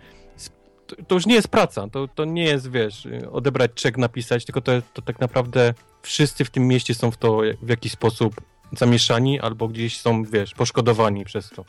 to, 0.86 0.97
to 1.07 1.15
już 1.15 1.26
nie 1.26 1.34
jest 1.34 1.49
praca, 1.49 1.89
to, 1.89 2.08
to 2.08 2.25
nie 2.25 2.44
jest, 2.44 2.70
wiesz, 2.70 3.08
odebrać 3.33 3.70
czek, 3.75 3.99
napisać, 3.99 4.44
tylko 4.44 4.60
to, 4.60 4.73
to 4.94 5.02
tak 5.02 5.20
naprawdę 5.20 5.75
wszyscy 6.02 6.44
w 6.44 6.50
tym 6.50 6.67
mieście 6.68 6.94
są 6.94 7.10
w 7.10 7.17
to 7.17 7.41
w 7.62 7.68
jakiś 7.68 7.92
sposób 7.92 8.41
zamieszani 8.73 9.41
albo 9.41 9.68
gdzieś 9.68 10.00
są, 10.00 10.25
wiesz, 10.25 10.55
poszkodowani 10.55 11.25
przez 11.25 11.50
to. 11.50 11.65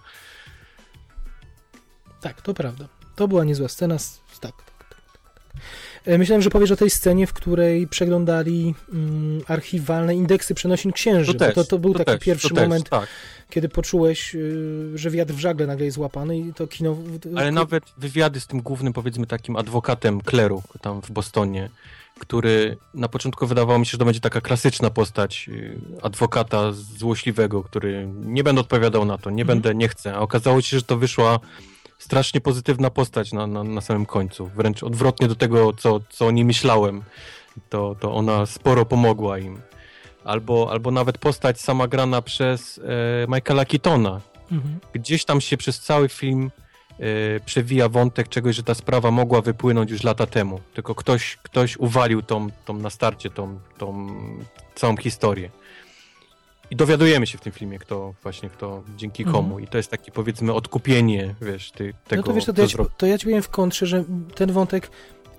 Tak, 2.21 2.41
to 2.41 2.53
prawda. 2.53 2.87
To 3.19 3.27
była 3.27 3.43
niezła 3.43 3.67
scena. 3.67 3.97
Tak, 3.97 4.39
tak, 4.39 4.51
tak. 4.79 4.79
tak, 4.79 5.33
tak. 5.33 5.61
E, 6.05 6.17
Myślałem, 6.17 6.41
że 6.41 6.49
powiesz 6.49 6.71
o 6.71 6.75
tej 6.75 6.89
scenie, 6.89 7.27
w 7.27 7.33
której 7.33 7.87
przeglądali 7.87 8.75
mm, 8.93 9.41
archiwalne 9.47 10.15
indeksy 10.15 10.53
przenosin 10.53 10.91
księży. 10.91 11.33
To 11.33 11.39
też, 11.39 11.55
to, 11.55 11.63
to 11.63 11.79
był 11.79 11.93
taki 11.93 12.11
też, 12.11 12.19
pierwszy 12.19 12.49
to 12.49 12.55
też, 12.55 12.63
moment, 12.63 12.89
tak. 12.89 13.09
kiedy 13.49 13.69
poczułeś, 13.69 14.35
y, 14.35 14.91
że 14.95 15.09
wiatr 15.11 15.33
w 15.33 15.39
żagle 15.39 15.67
nagle 15.67 15.85
jest 15.85 15.95
złapany 15.95 16.37
i 16.37 16.53
to 16.53 16.67
kino... 16.67 16.97
Ale 17.35 17.51
nawet 17.51 17.83
wywiady 17.97 18.39
z 18.39 18.47
tym 18.47 18.61
głównym, 18.61 18.93
powiedzmy, 18.93 19.27
takim 19.27 19.55
adwokatem 19.55 20.21
kleru 20.21 20.63
tam 20.81 21.01
w 21.01 21.11
Bostonie, 21.11 21.69
który 22.19 22.77
na 22.93 23.07
początku 23.07 23.47
wydawało 23.47 23.79
mi 23.79 23.85
się, 23.85 23.91
że 23.91 23.97
to 23.97 24.05
będzie 24.05 24.19
taka 24.19 24.41
klasyczna 24.41 24.89
postać 24.89 25.49
y, 25.49 25.79
adwokata 26.01 26.71
złośliwego, 26.71 27.63
który 27.63 28.07
nie 28.15 28.43
będę 28.43 28.61
odpowiadał 28.61 29.05
na 29.05 29.17
to, 29.17 29.29
nie 29.29 29.41
Mhm. 29.43 29.47
będę, 29.61 29.75
nie 29.75 29.87
chcę. 29.87 30.13
A 30.13 30.19
okazało 30.19 30.61
się, 30.61 30.77
że 30.77 30.83
to 30.83 30.97
wyszła 30.97 31.39
strasznie 31.99 32.41
pozytywna 32.41 32.89
postać 32.89 33.33
na, 33.33 33.47
na, 33.47 33.63
na 33.63 33.81
samym 33.81 34.05
końcu. 34.05 34.49
Wręcz 34.55 34.83
odwrotnie 34.83 35.27
do 35.27 35.35
tego, 35.35 35.73
co, 35.73 35.99
co 36.09 36.25
o 36.27 36.31
niej 36.31 36.45
myślałem. 36.45 37.03
To, 37.69 37.95
to 37.99 38.13
ona 38.13 38.45
sporo 38.45 38.85
pomogła 38.85 39.37
im. 39.39 39.61
Albo, 40.23 40.67
albo 40.71 40.91
nawet 40.91 41.17
postać 41.17 41.61
sama 41.61 41.87
grana 41.87 42.21
przez 42.21 42.77
e, 43.23 43.27
Michaela 43.27 43.65
Keatona, 43.65 44.21
Mhm. 44.51 44.79
gdzieś 44.93 45.25
tam 45.25 45.41
się 45.41 45.57
przez 45.57 45.79
cały 45.79 46.09
film 46.09 46.51
e, 46.99 47.39
przewija 47.39 47.89
wątek 47.89 48.27
czegoś, 48.29 48.55
że 48.55 48.63
ta 48.63 48.73
sprawa 48.73 49.11
mogła 49.11 49.41
wypłynąć 49.41 49.91
już 49.91 50.03
lata 50.03 50.25
temu. 50.25 50.59
Tylko 50.73 50.95
ktoś, 50.95 51.37
ktoś 51.43 51.77
uwalił 51.77 52.21
tą, 52.21 52.47
tą 52.65 52.73
na 52.73 52.89
starcie, 52.89 53.29
tą, 53.29 53.59
tą 53.77 54.07
całą 54.75 54.97
historię. 54.97 55.49
I 56.71 56.75
dowiadujemy 56.75 57.27
się 57.27 57.37
w 57.37 57.41
tym 57.41 57.53
filmie, 57.53 57.79
kto 57.79 58.13
właśnie, 58.23 58.49
kto 58.49 58.83
dzięki 58.97 59.23
Mhm. 59.23 59.35
komu. 59.43 59.59
I 59.59 59.67
to 59.67 59.77
jest 59.77 59.91
takie, 59.91 60.11
powiedzmy, 60.11 60.53
odkupienie, 60.53 61.35
wiesz, 61.41 61.71
ty, 61.71 61.93
tego, 62.07 62.21
no 62.21 62.27
to 62.27 62.33
wiesz, 62.33 62.45
to, 62.45 62.53
kto 62.53 62.61
ja 62.61 62.67
ci, 62.67 62.77
to 62.97 63.05
ja 63.05 63.17
ci 63.17 63.25
powiem 63.25 63.41
w 63.41 63.49
kontrze, 63.49 63.85
że 63.85 64.03
ten 64.35 64.51
wątek 64.51 64.89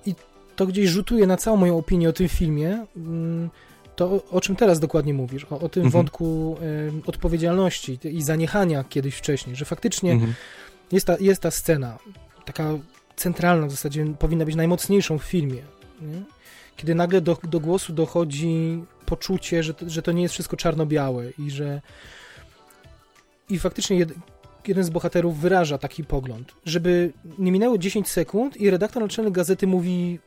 i 0.07 0.15
to 0.57 0.67
gdzieś 0.67 0.91
rzutuje 0.91 1.27
na 1.27 1.37
całą 1.37 1.57
moją 1.57 1.79
opinię 1.79 2.09
o 2.09 2.13
tym 2.13 2.29
filmie, 2.29 2.87
mm, 2.97 3.51
to 3.97 4.05
o, 4.11 4.25
o 4.31 4.41
czym 4.41 4.57
teraz 4.57 4.81
dokładnie 4.81 5.15
mówisz, 5.15 5.45
o, 5.51 5.59
o 5.61 5.69
tym 5.69 5.85
Mhm. 5.85 5.91
wątku 5.93 6.57
em, 6.89 7.03
odpowiedzialności 7.07 7.99
i 8.05 8.23
zaniechania 8.23 8.85
kiedyś 8.85 9.15
wcześniej, 9.15 9.57
że 9.57 9.65
faktycznie 9.65 10.13
Mhm. 10.13 10.35
jest, 10.93 11.07
ta, 11.07 11.17
jest 11.21 11.43
ta 11.43 11.51
scena, 11.51 11.99
taka 12.45 12.65
centralna 13.17 13.67
w 13.67 13.71
zasadzie, 13.71 14.07
powinna 14.19 14.45
być 14.45 14.55
najmocniejszą 14.55 15.19
w 15.19 15.23
filmie, 15.23 15.63
nie? 16.03 16.23
Kiedy 16.81 16.95
nagle 16.95 17.21
do, 17.21 17.37
do 17.43 17.61
głosu 17.61 17.93
dochodzi 17.93 18.85
poczucie, 19.07 19.63
że 19.63 19.75
że 19.87 20.03
to 20.03 20.13
nie 20.13 20.23
jest 20.23 20.35
wszystko 20.35 20.57
czarno-białe 20.57 21.31
i 21.39 21.51
że 21.51 21.81
i 23.49 23.59
faktycznie 23.59 23.97
jed, 23.97 24.13
jeden 24.69 24.85
z 24.85 24.91
bohaterów 24.91 25.39
wyraża 25.39 25.79
taki 25.79 26.05
pogląd, 26.05 26.53
żeby 26.65 27.13
nie 27.39 27.53
minęło 27.53 27.79
10 27.79 28.09
sekund 28.09 28.57
i 28.57 28.71
redaktor 28.71 29.03
naczelny 29.03 29.31
gazety 29.31 29.67
mówi 29.67 30.19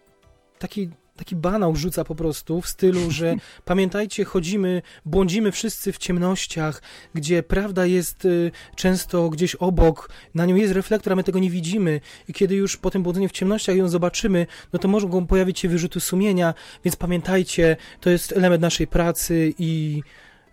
taki, 0.59 0.90
taki 1.16 1.35
banał 1.35 1.75
rzuca 1.75 2.03
po 2.03 2.16
prostu 2.16 2.61
w 2.61 2.67
stylu, 2.67 3.11
że 3.11 3.35
pamiętajcie, 3.66 4.25
chodzimy, 4.25 4.82
błądzimy 5.06 5.51
wszyscy 5.51 5.93
w 5.93 5.98
ciemnościach, 5.98 6.82
gdzie 7.14 7.43
prawda 7.43 7.85
jest 7.85 8.25
y, 8.25 8.51
często 8.75 9.30
gdzieś 9.30 9.56
obok, 9.56 10.09
na 10.35 10.45
nią 10.45 10.56
jest 10.56 10.74
reflektor, 10.74 11.14
a 11.14 11.16
my 11.16 11.24
tego 11.24 11.40
nie 11.40 11.50
widzimy 11.50 12.01
i 12.27 12.33
kiedy 12.33 12.56
już 12.56 12.77
po 12.77 12.92
tym 12.92 13.03
błądzeniu 13.03 13.30
w 13.30 13.32
ciemnościach 13.32 13.75
ją 13.75 13.90
zobaczymy, 13.90 14.48
no 14.74 14.80
to 14.80 14.88
mogą 14.88 15.27
pojawić 15.27 15.59
się 15.59 15.69
wyrzuty 15.69 16.00
sumienia, 16.00 16.53
więc 16.85 16.95
pamiętajcie, 16.95 17.77
to 18.01 18.09
jest 18.09 18.32
element 18.32 18.61
naszej 18.61 18.88
pracy 18.88 19.53
i 19.59 20.01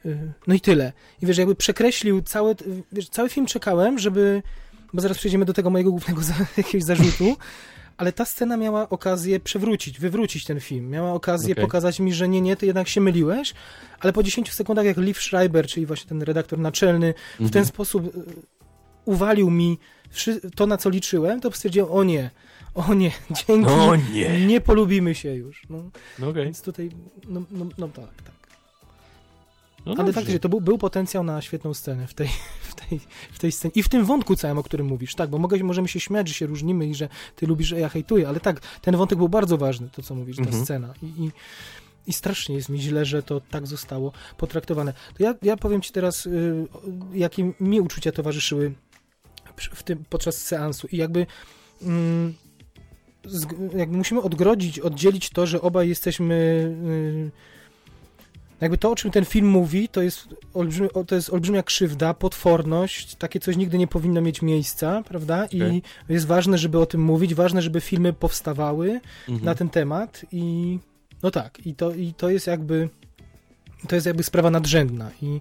y, 0.07 0.33
no 0.47 0.55
i 0.55 0.61
tyle. 0.61 0.93
I 1.23 1.27
wiesz, 1.27 1.39
jakby 1.39 1.55
przekreślił 1.55 2.23
cały, 2.23 2.55
wiesz, 2.93 3.09
cały 3.09 3.29
film 3.29 3.47
czekałem, 3.47 3.99
żeby, 3.99 4.43
bo 4.93 5.03
zaraz 5.03 5.19
przejdziemy 5.19 5.45
do 5.45 5.53
tego 5.53 5.71
mojego 5.71 5.91
głównego 5.91 6.23
za, 6.23 6.35
jakiegoś 6.57 6.83
zarzutu, 6.83 7.37
ale 8.01 8.13
ta 8.13 8.25
scena 8.25 8.57
miała 8.57 8.89
okazję 8.89 9.41
przewrócić, 9.41 10.01
wywrócić 10.01 10.45
ten 10.45 10.61
film. 10.61 10.91
Miała 10.91 11.13
okazję 11.13 11.53
Okej. 11.55 11.65
pokazać 11.65 12.01
mi, 12.01 12.15
że 12.15 12.29
nie, 12.29 12.41
nie, 12.41 12.57
ty 12.57 12.67
jednak 12.67 12.89
się 12.89 13.01
myliłeś, 13.01 13.55
ale 14.01 14.13
po 14.13 14.23
10 14.23 14.53
sekundach, 14.53 14.85
jak 14.87 14.97
Liv 14.97 15.21
Schreiber, 15.21 15.67
czyli 15.67 15.87
właśnie 15.87 16.09
ten 16.09 16.23
redaktor 16.23 16.59
naczelny, 16.59 17.15
w 17.35 17.37
ten 17.39 17.47
Mhm. 17.47 17.65
sposób 17.67 18.07
y, 18.17 18.21
uwalił 19.05 19.51
mi 19.51 19.79
to, 20.57 20.67
na 20.67 20.77
co 20.77 20.91
liczyłem, 20.91 21.41
to 21.41 21.53
stwierdziłem, 21.53 21.91
o 21.91 22.05
nie, 22.05 22.31
o 22.75 22.95
nie, 22.95 23.11
dzięki, 23.49 23.71
O 23.71 23.97
nie! 23.97 24.47
nie 24.47 24.61
polubimy 24.61 25.15
się 25.15 25.35
już. 25.35 25.63
No, 25.71 25.91
No 26.19 26.29
okej. 26.29 26.45
Więc 26.45 26.63
tutaj, 26.63 26.91
no, 27.29 27.43
no, 27.51 27.67
no 27.79 27.89
tak, 27.89 28.23
tak. 28.25 28.35
No 29.87 29.95
Ale 29.99 30.13
faktycznie 30.13 30.41
to 30.41 30.49
był, 30.49 30.61
był 30.61 30.79
potencjał 30.79 31.25
na 31.25 31.43
świetną 31.43 31.75
scenę 31.75 32.07
w 32.07 32.15
tej, 32.15 32.29
w, 32.71 32.75
tej, 32.75 33.01
w 33.33 33.39
tej 33.39 33.53
scenie. 33.53 33.73
I 33.75 33.83
w 33.83 33.89
tym 33.89 34.05
wątku 34.05 34.37
całym, 34.37 34.59
o 34.59 34.63
którym 34.63 34.87
mówisz, 34.87 35.15
tak, 35.15 35.31
bo 35.31 35.39
mogę, 35.39 35.65
możemy 35.65 35.89
się 35.89 36.01
śmiać, 36.01 36.29
że 36.29 36.35
się 36.35 36.47
różnimy 36.47 36.87
i 36.87 36.95
że 36.95 37.09
ty 37.37 37.47
lubisz, 37.47 37.73
a 37.73 37.79
ja 37.79 37.89
hejtuję, 37.89 38.29
ale 38.29 38.41
tak, 38.41 38.61
ten 38.61 38.97
wątek 38.97 39.19
był 39.19 39.29
bardzo 39.29 39.59
ważny, 39.59 39.89
to 39.93 40.03
co 40.03 40.15
mówisz, 40.15 40.37
ta 40.37 40.43
Mhm. 40.43 40.65
scena. 40.65 40.95
I, 41.03 41.07
i, 41.25 41.31
I 42.07 42.13
strasznie 42.13 42.55
jest 42.55 42.69
mi 42.69 42.81
źle, 42.81 43.05
że 43.05 43.23
to 43.23 43.41
tak 43.41 43.67
zostało 43.67 44.13
potraktowane. 44.37 44.93
To 44.93 45.23
ja, 45.23 45.35
ja 45.43 45.57
powiem 45.57 45.81
ci 45.83 45.93
teraz, 45.93 46.27
y, 46.27 46.67
jakie 47.13 47.53
mi 47.61 47.81
uczucia 47.81 48.13
towarzyszyły 48.13 48.73
w 49.57 49.83
tym, 49.83 50.05
podczas 50.11 50.37
seansu 50.37 50.89
i 50.93 50.97
jakby... 50.97 51.27
Mm, 51.83 52.35
zg- 53.27 53.77
jakby 53.79 53.97
musimy 53.97 54.21
odgrodzić, 54.23 54.79
oddzielić 54.79 55.31
to, 55.31 55.47
że 55.47 55.61
obaj 55.61 55.89
jesteśmy 55.89 56.35
y, 56.87 57.50
jakby 58.61 58.79
to, 58.79 58.91
o 58.91 58.97
czym 58.97 59.11
ten 59.11 59.25
film 59.25 59.47
mówi, 59.49 59.89
to 59.89 60.03
jest, 60.03 60.29
olbrzymi, 60.55 60.89
to 61.07 61.15
jest 61.15 61.31
olbrzymia 61.31 61.63
krzywda, 61.63 62.15
potworność, 62.15 63.15
takie 63.15 63.41
coś 63.41 63.57
nigdy 63.57 63.79
nie 63.79 63.87
powinno 63.87 64.21
mieć 64.21 64.43
miejsca, 64.43 65.03
prawda? 65.03 65.47
I 65.47 65.83
jest 66.09 66.27
ważne, 66.27 66.59
żeby 66.59 66.79
o 66.79 66.87
tym 66.87 67.01
mówić, 67.03 67.35
ważne, 67.35 67.63
żeby 67.63 67.81
filmy 67.81 68.13
powstawały 68.13 69.01
Mhm. 69.29 69.45
na 69.45 69.55
ten 69.55 69.69
temat 69.69 70.25
i 70.33 70.79
no 71.23 71.31
tak, 71.31 71.67
i 71.67 71.75
to, 71.75 71.95
i 71.95 72.15
to 72.15 72.31
jest 72.31 72.47
jakby 72.47 72.89
to 73.89 73.95
jest 73.95 74.07
jakby 74.07 74.23
sprawa 74.23 74.51
nadrzędna 74.51 75.11
i, 75.23 75.41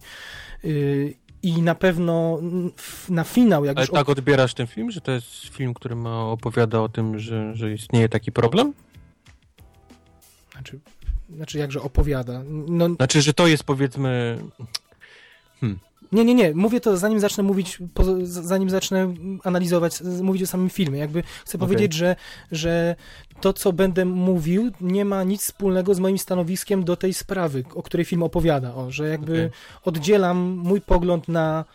yy, 0.63 1.13
i 1.43 1.61
na 1.61 1.75
pewno 1.75 2.39
na 3.09 3.23
finał, 3.23 3.65
jak 3.65 3.77
Ale 3.77 3.85
już... 3.85 3.93
tak 3.93 4.09
odbierasz 4.09 4.53
ten 4.53 4.67
film, 4.67 4.91
że 4.91 5.01
to 5.01 5.11
jest 5.11 5.27
film, 5.47 5.73
który 5.73 5.95
ma, 5.95 6.25
opowiada 6.25 6.81
o 6.81 6.89
tym, 6.89 7.19
że, 7.19 7.55
że 7.55 7.73
istnieje 7.73 8.09
taki 8.09 8.31
problem? 8.31 8.73
Znaczy, 10.51 10.79
znaczy 11.35 11.57
jakże 11.57 11.81
opowiada. 11.81 12.41
No, 12.49 12.89
Znaczy, 12.89 13.21
że 13.21 13.33
to 13.33 13.47
jest 13.47 13.63
powiedzmy... 13.63 14.37
nie, 16.11 16.25
nie, 16.25 16.35
nie. 16.35 16.53
Mówię 16.53 16.79
to 16.79 16.97
zanim 16.97 17.19
zacznę 17.19 17.43
mówić, 17.43 17.77
zanim 18.23 18.69
zacznę 18.69 19.13
analizować, 19.43 20.01
mówić 20.21 20.43
o 20.43 20.47
samym 20.47 20.69
filmie. 20.69 20.99
Jakby 20.99 21.21
chcę 21.21 21.57
Okej. 21.57 21.59
powiedzieć, 21.59 21.93
że, 21.93 22.15
że 22.51 22.95
to, 23.41 23.53
co 23.53 23.73
będę 23.73 24.05
mówił, 24.05 24.71
nie 24.81 25.05
ma 25.05 25.23
nic 25.23 25.41
wspólnego 25.41 25.93
z 25.95 25.99
moim 25.99 26.17
stanowiskiem 26.17 26.83
do 26.83 26.95
tej 26.95 27.13
sprawy, 27.13 27.63
o 27.75 27.83
której 27.83 28.05
film 28.05 28.23
opowiada. 28.23 28.75
O, 28.75 28.91
że 28.91 29.09
jakby 29.09 29.33
Okej. 29.33 29.49
oddzielam 29.83 30.37
mój 30.37 30.81
pogląd 30.81 31.27
na 31.27 31.65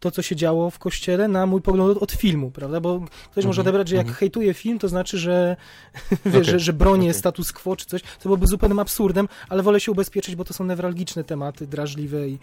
to, 0.00 0.10
co 0.10 0.22
się 0.22 0.36
działo 0.36 0.70
w 0.70 0.78
kościele, 0.78 1.28
na 1.28 1.46
mój 1.46 1.62
pogląd 1.62 1.98
od, 1.98 2.12
filmu, 2.12 2.50
prawda? 2.50 2.80
Bo 2.80 3.00
ktoś 3.30 3.44
może 3.44 3.60
Mhm, 3.60 3.68
odebrać, 3.68 3.88
że 3.88 3.96
jak 3.96 4.06
mhm. 4.06 4.18
hejtuje 4.18 4.54
film, 4.54 4.78
to 4.78 4.88
znaczy, 4.88 5.18
że, 5.18 5.56
Okej, 6.28 6.44
że, 6.44 6.58
że 6.58 6.72
bronię 6.72 7.08
okej. 7.08 7.18
status 7.18 7.52
quo 7.52 7.76
czy 7.76 7.86
coś, 7.86 8.02
co 8.02 8.22
byłoby 8.22 8.46
zupełnym 8.46 8.78
absurdem, 8.78 9.28
ale 9.48 9.62
wolę 9.62 9.80
się 9.80 9.92
ubezpieczyć, 9.92 10.36
bo 10.36 10.44
to 10.44 10.54
są 10.54 10.64
newralgiczne 10.64 11.24
tematy, 11.24 11.66
drażliwe 11.66 12.28
i, 12.28 12.38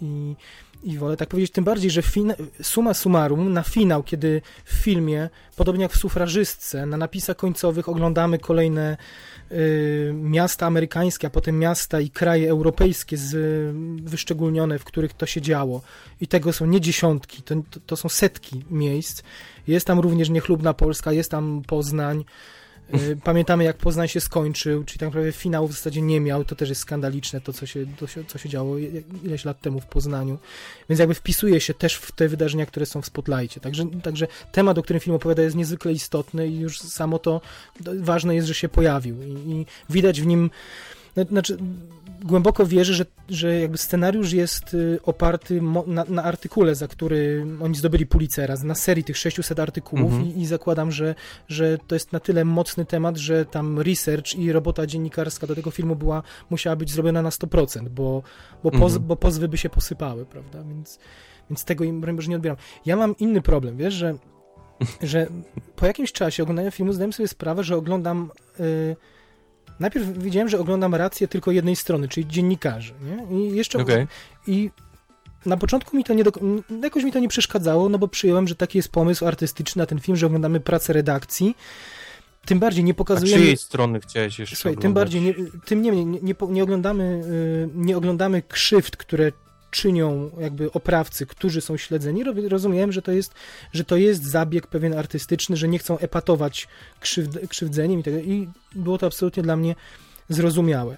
i, 0.00 0.36
i 0.82 0.98
wolę 0.98 1.16
tak 1.16 1.28
powiedzieć. 1.28 1.52
Tym 1.52 1.64
bardziej, 1.64 1.90
że 1.90 2.02
fin- 2.02 2.34
suma 2.62 2.94
summarum, 2.94 3.52
na 3.52 3.62
finał, 3.62 4.02
kiedy 4.02 4.42
w 4.64 4.74
filmie, 4.74 5.30
podobnie 5.56 5.82
jak 5.82 5.92
w 5.92 5.98
sufrażystce, 5.98 6.86
na 6.86 6.96
napisach 6.96 7.36
końcowych 7.36 7.88
oglądamy 7.88 8.38
kolejne 8.38 8.96
miasta 10.12 10.66
amerykańskie, 10.66 11.26
a 11.26 11.30
potem 11.30 11.58
miasta 11.58 12.00
i 12.00 12.10
kraje 12.10 12.50
europejskie 12.50 13.16
z, 13.16 13.36
wyszczególnione, 14.02 14.78
w 14.78 14.84
których 14.84 15.12
to 15.12 15.26
się 15.26 15.40
działo. 15.40 15.82
I 16.20 16.26
tego 16.26 16.52
są 16.52 16.66
nie 16.66 16.80
dziesiątki, 16.80 17.42
to, 17.42 17.54
to, 17.70 17.80
to 17.86 17.96
są 17.96 18.08
setki 18.08 18.64
miejsc. 18.70 19.22
Jest 19.66 19.86
tam 19.86 20.00
również 20.00 20.30
niechlubna 20.30 20.74
Polska, 20.74 21.12
jest 21.12 21.30
tam 21.30 21.62
Poznań. 21.66 22.24
Y, 22.94 23.16
Pamiętamy, 23.24 23.64
jak 23.64 23.76
Poznań 23.76 24.08
się 24.08 24.20
skończył, 24.20 24.84
czyli 24.84 24.98
tak 24.98 25.06
naprawdę 25.06 25.32
finału 25.32 25.68
w 25.68 25.72
zasadzie 25.72 26.02
nie 26.02 26.20
miał. 26.20 26.44
To 26.44 26.56
też 26.56 26.68
jest 26.68 26.80
skandaliczne, 26.80 27.40
to 27.40 27.52
co 27.52 27.66
się, 27.66 27.86
to 27.98 28.06
się, 28.06 28.24
co 28.24 28.38
się 28.38 28.48
działo 28.48 28.76
ileś 29.24 29.44
lat 29.44 29.60
temu 29.60 29.80
w 29.80 29.86
Poznaniu. 29.86 30.38
Więc 30.88 30.98
jakby 30.98 31.14
wpisuje 31.14 31.60
się 31.60 31.74
też 31.74 31.94
w 31.94 32.12
te 32.12 32.28
wydarzenia, 32.28 32.66
które 32.66 32.86
są 32.86 33.02
w 33.02 33.06
spotlightie. 33.06 33.60
Także, 33.60 33.86
także 34.02 34.26
temat, 34.52 34.78
o 34.78 34.82
którym 34.82 35.00
film 35.00 35.16
opowiada, 35.16 35.42
jest 35.42 35.56
niezwykle 35.56 35.92
istotny 35.92 36.48
i 36.48 36.58
już 36.58 36.78
samo 36.80 37.18
to 37.18 37.40
ważne 38.00 38.34
jest, 38.34 38.48
że 38.48 38.54
się 38.54 38.68
pojawił. 38.68 39.22
I, 39.22 39.30
i 39.50 39.66
widać 39.90 40.20
w 40.20 40.26
nim. 40.26 40.50
zna- 41.16 41.24
Znaczy, 41.28 41.58
głęboko 42.22 42.66
wierzę, 42.66 42.94
że, 42.94 43.06
że 43.28 43.60
jakby 43.60 43.78
scenariusz 43.78 44.32
jest 44.32 44.74
y, 44.74 44.98
oparty 45.02 45.62
na, 45.86 46.04
na 46.08 46.22
artykule, 46.22 46.74
za 46.74 46.88
który 46.88 47.46
oni 47.62 47.74
zdobyli 47.74 48.06
Pulitzera, 48.06 48.54
na 48.64 48.74
serii 48.74 49.04
tych 49.04 49.16
600 49.16 49.60
artykułów 49.60 50.12
Mhm. 50.12 50.24
i, 50.26 50.40
i 50.40 50.46
zakładam, 50.46 50.92
że, 50.92 51.14
że 51.48 51.78
to 51.86 51.94
jest 51.94 52.12
na 52.12 52.20
tyle 52.20 52.44
mocny 52.44 52.84
temat, 52.84 53.16
że 53.16 53.44
tam 53.44 53.80
research 53.80 54.34
i 54.34 54.52
robota 54.52 54.86
dziennikarska 54.86 55.46
do 55.46 55.54
tego 55.54 55.70
filmu 55.70 55.96
była, 55.96 56.22
musiała 56.50 56.76
być 56.76 56.90
zrobiona 56.90 57.22
na 57.22 57.30
100%, 57.30 57.88
bo, 57.88 58.22
bo, 58.62 58.70
poz, 58.70 58.82
Mhm. 58.92 59.02
bo 59.02 59.16
pozwy 59.16 59.48
by 59.48 59.58
się 59.58 59.70
posypały, 59.70 60.26
prawda, 60.26 60.62
więc, 60.62 60.98
więc 61.50 61.64
tego 61.64 61.84
im 61.84 62.00
Boże 62.00 62.30
nie 62.30 62.36
odbieram. 62.36 62.58
Ja 62.86 62.96
mam 62.96 63.16
inny 63.18 63.42
problem, 63.42 63.76
wiesz, 63.76 63.94
że, 63.94 64.14
że 65.02 65.26
po 65.76 65.86
jakimś 65.86 66.12
czasie 66.12 66.42
oglądania 66.42 66.70
filmu 66.70 66.92
zdałem 66.92 67.12
sobie 67.12 67.28
sprawę, 67.28 67.64
że 67.64 67.76
oglądam... 67.76 68.30
Y, 68.60 68.96
Najpierw 69.80 70.18
widziałem, 70.18 70.48
że 70.48 70.58
oglądam 70.58 70.94
rację 70.94 71.28
tylko 71.28 71.50
jednej 71.50 71.76
strony, 71.76 72.08
czyli 72.08 72.26
dziennikarzy, 72.26 72.92
nie? 73.02 73.38
I 73.38 73.56
jeszcze 73.56 73.78
Okej. 73.78 74.06
i 74.46 74.70
na 75.46 75.56
początku 75.56 75.96
mi 75.96 76.04
to 76.04 76.14
nie 76.14 76.24
do, 76.24 76.32
jakoś 76.82 77.04
mi 77.04 77.12
to 77.12 77.18
nie 77.18 77.28
przeszkadzało, 77.28 77.88
no 77.88 77.98
bo 77.98 78.08
przyjąłem, 78.08 78.48
że 78.48 78.54
taki 78.54 78.78
jest 78.78 78.88
pomysł 78.88 79.26
artystyczny 79.26 79.80
na 79.80 79.86
ten 79.86 80.00
film, 80.00 80.16
że 80.16 80.26
oglądamy 80.26 80.60
pracę 80.60 80.92
redakcji. 80.92 81.56
Tym 82.44 82.58
bardziej 82.58 82.84
nie 82.84 82.92
A 82.92 82.94
pokazujemy. 82.94 83.42
czyjej 83.42 83.56
strony 83.56 84.00
chciałeś 84.00 84.38
jeszcze 84.38 84.56
Słuchaj, 84.56 84.76
tym 84.76 84.94
bardziej, 84.94 85.20
nie, 85.20 85.34
tym 85.64 85.82
niemniej 85.82 86.06
nie, 86.06 86.20
nie, 86.22 86.34
nie, 86.48 86.62
oglądamy, 86.62 87.04
y, 87.04 87.68
nie 87.74 87.96
oglądamy 87.96 88.42
krzywd, 88.42 88.96
które 88.96 89.32
czynią 89.74 90.30
jakby 90.40 90.72
oprawcy, 90.72 91.26
którzy 91.26 91.60
są 91.60 91.76
śledzeni. 91.76 92.24
Rozumiem, 92.48 92.92
że 92.92 93.02
to 93.02 93.12
jest, 93.12 93.34
że 93.72 93.84
to 93.84 93.96
jest 93.96 94.24
zabieg 94.24 94.66
pewien 94.66 94.94
artystyczny, 94.98 95.56
że 95.56 95.68
nie 95.68 95.78
chcą 95.78 95.98
epatować 95.98 96.68
krzywd, 97.00 97.38
krzywdzeniem 97.48 98.00
i 98.00 98.02
tego. 98.02 98.18
I 98.18 98.48
było 98.74 98.98
to 98.98 99.06
absolutnie 99.06 99.42
dla 99.42 99.56
mnie 99.56 99.74
zrozumiałe. 100.28 100.96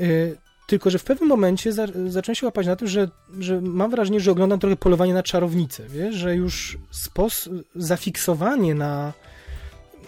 Y, 0.00 0.36
Tylko, 0.66 0.90
że 0.90 0.98
w 0.98 1.04
pewnym 1.04 1.28
momencie 1.28 1.72
za, 1.72 1.86
zacząłem 2.08 2.34
się 2.34 2.46
łapać 2.46 2.66
na 2.66 2.76
tym, 2.76 2.88
że, 2.88 3.08
że 3.38 3.60
mam 3.60 3.90
wrażenie, 3.90 4.20
że 4.20 4.30
oglądam 4.30 4.58
trochę 4.58 4.76
polowanie 4.76 5.14
na 5.14 5.22
czarownicę, 5.22 5.82
wiesz, 5.88 6.14
że 6.14 6.36
już 6.36 6.78
spos- 6.92 7.62
zafiksowanie 7.76 8.74
na, 8.74 9.12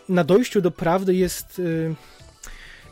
na 0.09 0.25
dojściu 0.25 0.61
do 0.61 0.71
prawdy 0.71 1.15
jest, 1.15 1.59
y, 1.59 1.95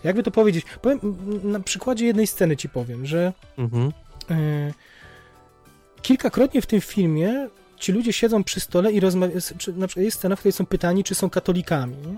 jakby 0.04 0.22
to 0.22 0.30
powiedzieć, 0.30 0.64
powiem, 0.82 1.00
na 1.42 1.60
przykładzie 1.60 2.06
jednej 2.06 2.26
sceny 2.26 2.56
ci 2.56 2.68
powiem, 2.68 3.06
że 3.06 3.32
Mhm. 3.58 3.92
Y, 4.30 4.74
kilkakrotnie 6.02 6.62
w 6.62 6.66
tym 6.66 6.80
filmie 6.80 7.48
ci 7.76 7.92
ludzie 7.92 8.12
siedzą 8.12 8.44
przy 8.44 8.60
stole 8.60 8.92
i 8.92 9.00
rozmawiają, 9.00 9.40
na 9.76 9.86
przykład 9.86 10.04
jest 10.04 10.18
scena, 10.18 10.36
w 10.36 10.38
której 10.38 10.52
są 10.52 10.66
pytani, 10.66 11.04
czy 11.04 11.14
są 11.14 11.30
katolikami, 11.30 11.96
nie? 11.96 12.16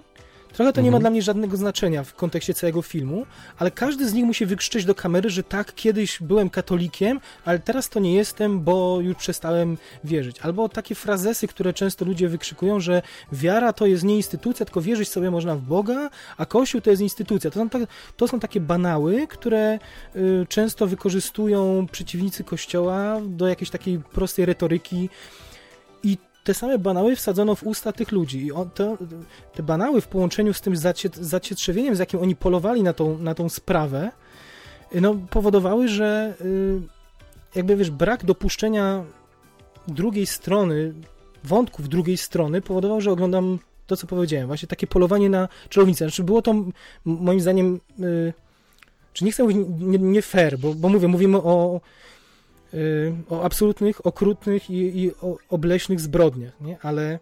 Trochę 0.53 0.73
to 0.73 0.81
nie 0.81 0.91
ma 0.91 0.97
Mhm. 0.97 1.01
dla 1.03 1.11
mnie 1.11 1.23
żadnego 1.23 1.57
znaczenia 1.57 2.05
w 2.05 2.15
kontekście 2.15 2.55
całego 2.55 2.83
filmu, 2.83 3.27
ale 3.59 3.71
każdy 3.71 4.09
z 4.09 4.13
nich 4.15 4.25
musi 4.25 4.47
wykrzyczeć 4.47 4.85
do 4.85 4.95
kamery, 4.95 5.31
że 5.31 5.43
tak, 5.43 5.75
kiedyś 5.75 6.19
byłem 6.23 6.51
katolikiem, 6.51 7.21
ale 7.45 7.59
teraz 7.59 7.89
to 7.89 8.01
nie 8.01 8.15
jestem, 8.15 8.61
bo 8.61 9.01
już 9.01 9.17
przestałem 9.17 9.79
wierzyć. 10.05 10.41
Albo 10.41 10.69
takie 10.69 10.95
frazesy, 10.95 11.47
które 11.49 11.73
często 11.73 12.05
ludzie 12.05 12.29
wykrzykują, 12.29 12.81
że 12.81 13.03
wiara 13.33 13.73
to 13.73 13.87
jest 13.87 14.05
nie 14.05 14.17
instytucja, 14.17 14.67
tylko 14.67 14.81
wierzyć 14.81 15.09
sobie 15.09 15.31
można 15.31 15.57
w 15.57 15.61
Boga, 15.61 16.11
a 16.37 16.47
Kościół 16.47 16.81
to 16.81 16.91
jest 16.91 17.03
instytucja. 17.03 17.51
To 17.51 17.61
są, 17.61 17.69
tak, 17.69 17.83
to 18.17 18.29
są 18.29 18.41
takie 18.41 18.61
banały, 18.61 19.27
które 19.27 19.79
y, 20.17 20.47
często 20.49 20.87
wykorzystują 20.87 21.87
przeciwnicy 21.93 22.45
Kościoła 22.45 23.21
do 23.27 23.49
jakiejś 23.49 23.71
takiej 23.71 23.99
prostej 23.99 24.45
retoryki 24.45 25.09
te 26.45 26.55
same 26.55 26.79
banały 26.79 27.17
wsadzono 27.17 27.55
w 27.55 27.63
usta 27.63 27.93
tych 27.93 28.13
ludzi. 28.13 28.47
I 28.47 28.53
on, 28.53 28.71
to, 28.71 28.99
te 29.55 29.63
banały 29.63 30.01
w 30.01 30.09
połączeniu 30.09 30.55
z 30.55 30.61
tym 30.61 30.77
zacie, 30.77 31.09
zacietrzewieniem, 31.15 31.97
z 31.97 31.99
jakim 31.99 32.21
oni 32.21 32.37
polowali 32.37 32.83
na 32.83 32.93
tą, 32.93 33.19
na 33.19 33.35
tą 33.35 33.49
sprawę, 33.49 34.11
no, 34.95 35.15
powodowały, 35.31 35.89
że 35.89 36.35
y, 36.41 36.81
jakby 37.55 37.77
wiesz, 37.77 37.91
brak 37.91 38.25
dopuszczenia 38.25 39.05
drugiej 39.89 40.27
strony, 40.27 40.95
wątków 41.45 41.89
drugiej 41.89 42.17
strony 42.17 42.61
powodował, 42.61 43.01
że 43.01 43.11
oglądam 43.11 43.59
to, 43.87 43.97
co 43.97 44.07
powiedziałem, 44.07 44.47
właśnie 44.47 44.69
takie 44.69 44.87
polowanie 44.87 45.31
na 45.31 45.49
czarownicę. 45.69 46.05
Znaczy 46.05 46.25
było 46.25 46.43
to 46.43 46.55
moim 47.05 47.41
zdaniem, 47.41 47.81
y, 48.01 48.33
czy 49.13 49.25
nie 49.25 49.33
chcę 49.33 49.43
mówić 49.43 49.59
nie, 49.79 49.99
nie 49.99 50.23
fair, 50.23 50.59
bo, 50.59 50.75
bo 50.75 50.89
mówię, 50.89 51.09
mówimy 51.09 51.39
o, 51.39 51.81
o 53.29 53.43
absolutnych, 53.43 54.07
okrutnych 54.07 54.71
i, 54.71 55.05
i 55.05 55.13
o 55.15 55.37
obleśnych 55.49 56.01
zbrodniach, 56.01 56.61
nie? 56.61 56.79
Ale, 56.83 57.19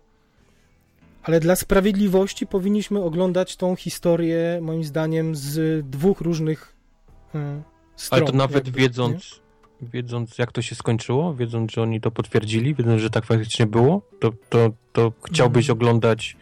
ale 1.23 1.41
dla 1.41 1.57
sprawiedliwości 1.57 2.47
powinniśmy 2.47 3.03
oglądać 3.03 3.57
tą 3.57 3.77
historię, 3.77 4.59
moim 4.63 4.85
zdaniem, 4.85 5.37
z 5.37 5.87
dwóch 5.87 6.21
różnych 6.21 6.77
y, 7.35 7.39
stron. 7.97 8.21
Ale 8.21 8.31
to 8.31 8.37
nawet 8.37 8.65
jakby, 8.67 8.81
nie? 8.81 8.87
wiedząc, 8.89 9.41
wiedząc 9.83 10.39
jak 10.39 10.53
to 10.53 10.63
się 10.63 10.75
skończyło, 10.75 11.35
wiedząc, 11.35 11.73
że 11.73 11.83
oni 11.83 12.01
to 12.01 12.11
potwierdzili, 12.11 12.75
wiedząc, 12.75 13.01
że 13.03 13.11
tak 13.11 13.25
faktycznie 13.25 13.67
było, 13.67 14.03
to, 14.21 14.33
to, 14.49 14.71
to 14.93 15.13
chciałbyś 15.23 15.71
Mhm. 15.71 15.79
oglądać 15.79 16.37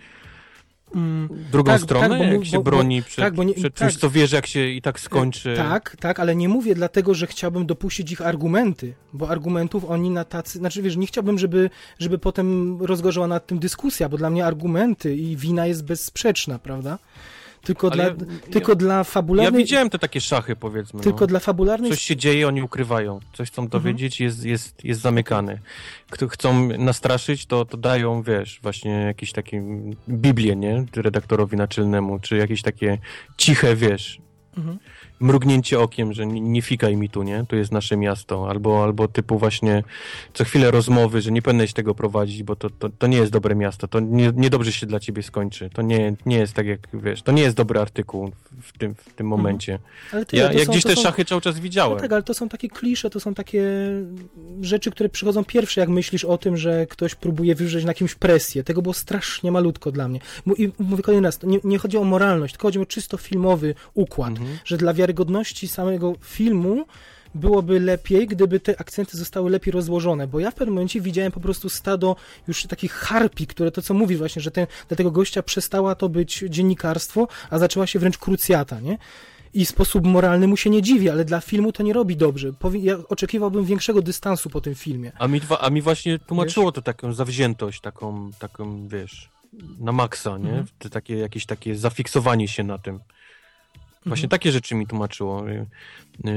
Mm, 0.95 1.29
drugą 1.53 1.73
Tak, 1.73 1.81
stronę, 1.81 2.09
tak, 2.09 2.19
bo 2.19 2.25
jak 2.25 2.45
się 2.45 2.51
bo- 2.57 2.63
bo- 2.63 2.71
broni 2.71 3.03
przed, 3.03 3.25
tak, 3.25 3.37
nie- 3.39 3.55
przed 3.55 3.75
tak. 3.75 3.89
czymś, 3.89 4.01
co 4.01 4.11
wie, 4.11 4.27
że 4.27 4.37
jak 4.37 4.47
się 4.47 4.69
i 4.69 4.83
tak 4.83 5.01
skończy. 5.01 5.55
Tak, 5.57 5.97
tak, 6.01 6.21
ale 6.21 6.37
nie 6.37 6.49
mówię 6.49 6.75
dlatego, 6.75 7.15
że 7.15 7.27
chciałbym 7.27 7.67
dopuścić 7.67 8.13
ich 8.13 8.21
argumenty, 8.21 8.95
bo 9.13 9.29
argumentów 9.31 9.85
oni 9.85 10.11
na 10.11 10.25
tacy, 10.25 10.59
znaczy 10.59 10.83
wiesz, 10.83 10.97
nie 10.97 11.07
chciałbym, 11.07 11.39
żeby, 11.39 11.71
żeby 11.99 12.19
potem 12.19 12.79
rozgorzała 12.83 13.27
nad 13.27 13.47
tym 13.47 13.59
dyskusja, 13.59 14.09
bo 14.09 14.17
dla 14.17 14.31
mnie 14.31 14.47
argumenty 14.47 15.17
i 15.17 15.37
wina 15.37 15.67
jest 15.67 15.85
bezsprzeczna, 15.85 16.59
prawda? 16.59 16.99
Tylko, 17.67 17.93
Ale 17.93 18.15
dla, 18.15 18.27
ja- 18.27 18.53
tylko 18.53 18.75
dla 18.75 18.95
Ja 18.97 19.05
fabularnej... 19.05 19.65
widziałem 19.65 19.91
te 19.91 19.99
takie 19.99 20.20
szachy, 20.20 20.57
powiedzmy. 20.57 21.01
Tylko 21.01 21.20
no. 21.20 21.27
dla 21.27 21.41
fabularnej... 21.41 21.91
Coś 21.91 22.01
się 22.03 22.17
dzieje, 22.17 22.49
oni 22.49 22.62
ukrywają. 22.62 23.20
Coś 23.33 23.51
chcą 23.51 23.62
Mhm. 23.62 23.83
dowiedzieć, 23.83 24.20
jest, 24.20 24.45
jest, 24.45 24.85
jest 24.85 25.01
zamykany. 25.01 25.61
Kto 26.11 26.28
chcą 26.28 26.69
nastraszyć, 26.78 27.47
to, 27.47 27.65
to 27.65 27.77
dają, 27.77 28.23
wiesz, 28.23 28.61
właśnie 28.62 28.91
jakieś 28.91 29.33
takie 29.33 29.62
Biblię, 30.09 30.57
nie? 30.57 30.85
Redaktorowi 30.97 31.57
naczelnemu, 31.57 32.19
czy 32.19 32.36
jakieś 32.36 32.62
takie 32.62 32.99
ciche, 33.36 33.77
wiesz. 33.77 34.19
Mhm. 34.57 34.78
Mrugnięcie 35.20 35.81
okiem, 35.81 36.12
że 36.12 36.27
nie, 36.27 36.41
nie 36.41 36.62
fikaj 36.62 36.97
mi 36.97 37.09
tu, 37.09 37.23
nie? 37.23 37.45
Tu 37.49 37.57
jest 37.57 37.73
nasze 37.73 37.97
miasto. 37.97 38.51
Albo, 38.51 38.83
albo 38.85 39.09
typu 39.09 39.39
właśnie 39.39 39.83
co 40.35 40.45
chwilę 40.45 40.70
rozmowy, 40.70 41.20
że 41.20 41.31
nie 41.33 41.43
powinieneś 41.43 41.73
tego 41.73 41.95
prowadzić, 41.95 42.43
bo 42.43 42.57
to, 42.57 42.70
to, 42.70 42.89
to 42.89 43.07
nie 43.07 43.17
jest 43.17 43.33
dobre 43.33 43.55
miasto. 43.55 43.89
To 43.89 44.01
nie, 44.01 44.33
niedobrze 44.36 44.73
się 44.73 44.86
dla 44.86 45.01
ciebie 45.01 45.23
skończy. 45.23 45.70
To 45.73 45.83
nie, 45.83 46.15
nie 46.27 46.39
jest 46.39 46.53
tak 46.53 46.67
jak, 46.67 46.81
wiesz, 46.95 47.23
to 47.23 47.33
nie 47.33 47.43
jest 47.43 47.57
dobry 47.57 47.81
artykuł 47.81 48.33
w 48.62 48.78
tym, 48.78 48.95
w 48.95 49.12
tym 49.15 49.27
momencie. 49.27 49.78
Ale 50.12 50.27
ty, 50.27 50.36
Ja, 50.36 50.43
Mhm. 50.43 50.59
jak 50.59 50.67
są- 50.67 50.73
gdzieś 50.73 50.85
te 50.85 50.95
są- 50.97 51.03
szachy 51.03 51.25
cały 51.25 51.41
czas 51.41 51.57
No 51.57 51.62
widziałem. 51.62 51.99
tak, 52.01 52.12
ale 52.12 52.23
to 52.23 52.35
są 52.35 52.49
takie 52.49 52.69
klisze, 52.69 53.11
to 53.11 53.20
są 53.20 53.35
takie 53.35 53.62
rzeczy, 54.61 54.91
które 54.91 55.09
przychodzą 55.09 55.45
pierwsze, 55.45 55.81
jak 55.81 55.91
myślisz 55.91 56.25
o 56.25 56.39
tym, 56.39 56.57
że 56.57 56.86
ktoś 56.86 57.15
próbuje 57.15 57.55
wywrzeć 57.55 57.85
na 57.85 57.95
kimś 57.95 58.15
presję. 58.15 58.65
Tego 58.65 58.83
było 58.83 58.95
strasznie 58.95 59.53
malutko 59.53 59.93
dla 59.93 60.09
mnie. 60.09 60.20
I 60.59 60.70
mówię 60.78 61.03
kolejny 61.03 61.28
raz, 61.28 61.43
nie, 61.43 61.59
nie 61.65 61.78
chodzi 61.78 61.97
o 61.99 62.05
moralność, 62.05 62.55
tylko 62.55 62.69
chodzi 62.69 62.78
o 62.78 62.86
czysto 62.86 63.17
filmowy 63.17 63.75
układ, 63.95 64.31
Mhm. 64.31 64.59
że 64.65 64.77
dla 64.77 64.93
wiarygodności 65.07 65.68
samego 65.68 66.15
filmu 66.20 66.86
byłoby 67.35 67.81
lepiej, 67.81 68.26
gdyby 68.26 68.60
te 68.60 68.81
akcenty 68.81 69.17
zostały 69.17 69.51
lepiej 69.51 69.73
rozłożone, 69.73 70.26
bo 70.26 70.41
ja 70.41 70.51
w 70.51 70.55
pewnym 70.55 70.75
momencie 70.75 71.01
widziałem 71.01 71.33
po 71.33 71.41
prostu 71.41 71.68
stado 71.68 72.17
już 72.49 72.62
takich 72.62 72.93
harpi, 72.93 73.47
które 73.47 73.70
to 73.70 73.83
co 73.83 73.94
mówi 73.94 74.17
właśnie, 74.17 74.43
że 74.43 74.51
ten, 74.51 74.67
dla 74.89 74.97
tego 74.97 75.10
gościa 75.10 75.43
przestała 75.43 75.94
to 75.94 76.09
być 76.09 76.44
dziennikarstwo, 76.49 77.28
a 77.51 77.59
zaczęła 77.59 77.86
się 77.86 77.99
wręcz 77.99 78.18
krucjata, 78.18 78.81
nie? 78.81 78.99
I 79.55 79.67
sposób 79.67 80.07
moralny 80.07 80.47
mu 80.49 80.57
się 80.57 80.70
nie 80.70 80.83
dziwi, 80.83 81.10
ale 81.10 81.25
dla 81.25 81.41
filmu 81.41 81.73
to 81.73 81.83
nie 81.83 81.93
robi 81.93 82.17
dobrze. 82.17 82.52
Ja 82.83 82.97
oczekiwałbym 83.09 83.65
większego 83.65 84.02
dystansu 84.02 84.51
po 84.51 84.60
tym 84.60 84.75
filmie. 84.75 85.12
A 85.18 85.28
mi, 85.28 85.41
a 85.60 85.70
mi 85.70 85.83
właśnie 85.83 86.18
tłumaczyło 86.18 86.73
to 86.73 86.83
taką 86.83 87.12
zawziętość, 87.12 87.81
taką, 87.81 88.31
taką 88.39 88.89
wiesz, 88.89 89.31
na 89.78 89.93
maksa, 89.93 90.39
nie? 90.39 90.65
Te 90.78 90.91
takie, 90.91 91.17
jakieś 91.17 91.47
takie 91.47 91.76
zafiksowanie 91.76 92.49
się 92.49 92.65
na 92.65 92.78
tym. 92.78 93.01
Właśnie 94.07 94.25
Mhm. 94.25 94.28
takie 94.31 94.52
rzeczy 94.52 94.75
mi 94.75 94.86
tłumaczyło. 94.86 95.49
Yy, 95.49 95.67
yy, 96.25 96.33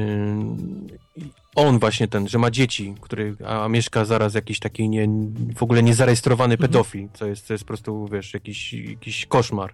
On 1.56 1.80
właśnie 1.80 2.08
ten, 2.08 2.28
że 2.28 2.38
ma 2.38 2.52
dzieci, 2.52 2.96
który, 3.02 3.36
a, 3.48 3.68
mieszka 3.68 4.06
zaraz 4.06 4.34
jakiś 4.34 4.60
taki 4.60 4.90
nie, 4.90 5.08
w 5.56 5.64
ogóle 5.64 5.84
niezarejestrowany 5.84 6.54
Mhm. 6.54 6.70
pedofil, 6.72 7.08
co 7.14 7.26
jest, 7.26 7.46
co 7.48 7.54
jest 7.54 7.64
po 7.64 7.68
prostu, 7.68 8.08
wiesz, 8.12 8.34
jakiś, 8.34 8.74
jakiś 8.74 9.26
koszmar. 9.26 9.74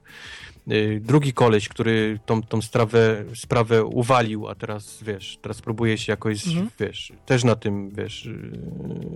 Yy, 0.67 0.99
Drugi 1.03 1.33
koleś, 1.33 1.69
który 1.69 2.19
tą, 2.25 2.43
tą 2.43 2.61
sprawę, 2.61 3.23
sprawę 3.35 3.83
uwalił, 3.85 4.47
a 4.47 4.55
teraz, 4.55 5.03
wiesz, 5.03 5.37
teraz 5.41 5.61
próbuje 5.61 5.97
się 5.97 6.11
jakoś, 6.13 6.47
Mhm. 6.47 6.69
wiesz, 6.79 7.13
też 7.25 7.43
na 7.43 7.55
tym, 7.55 7.89
wiesz, 7.89 8.29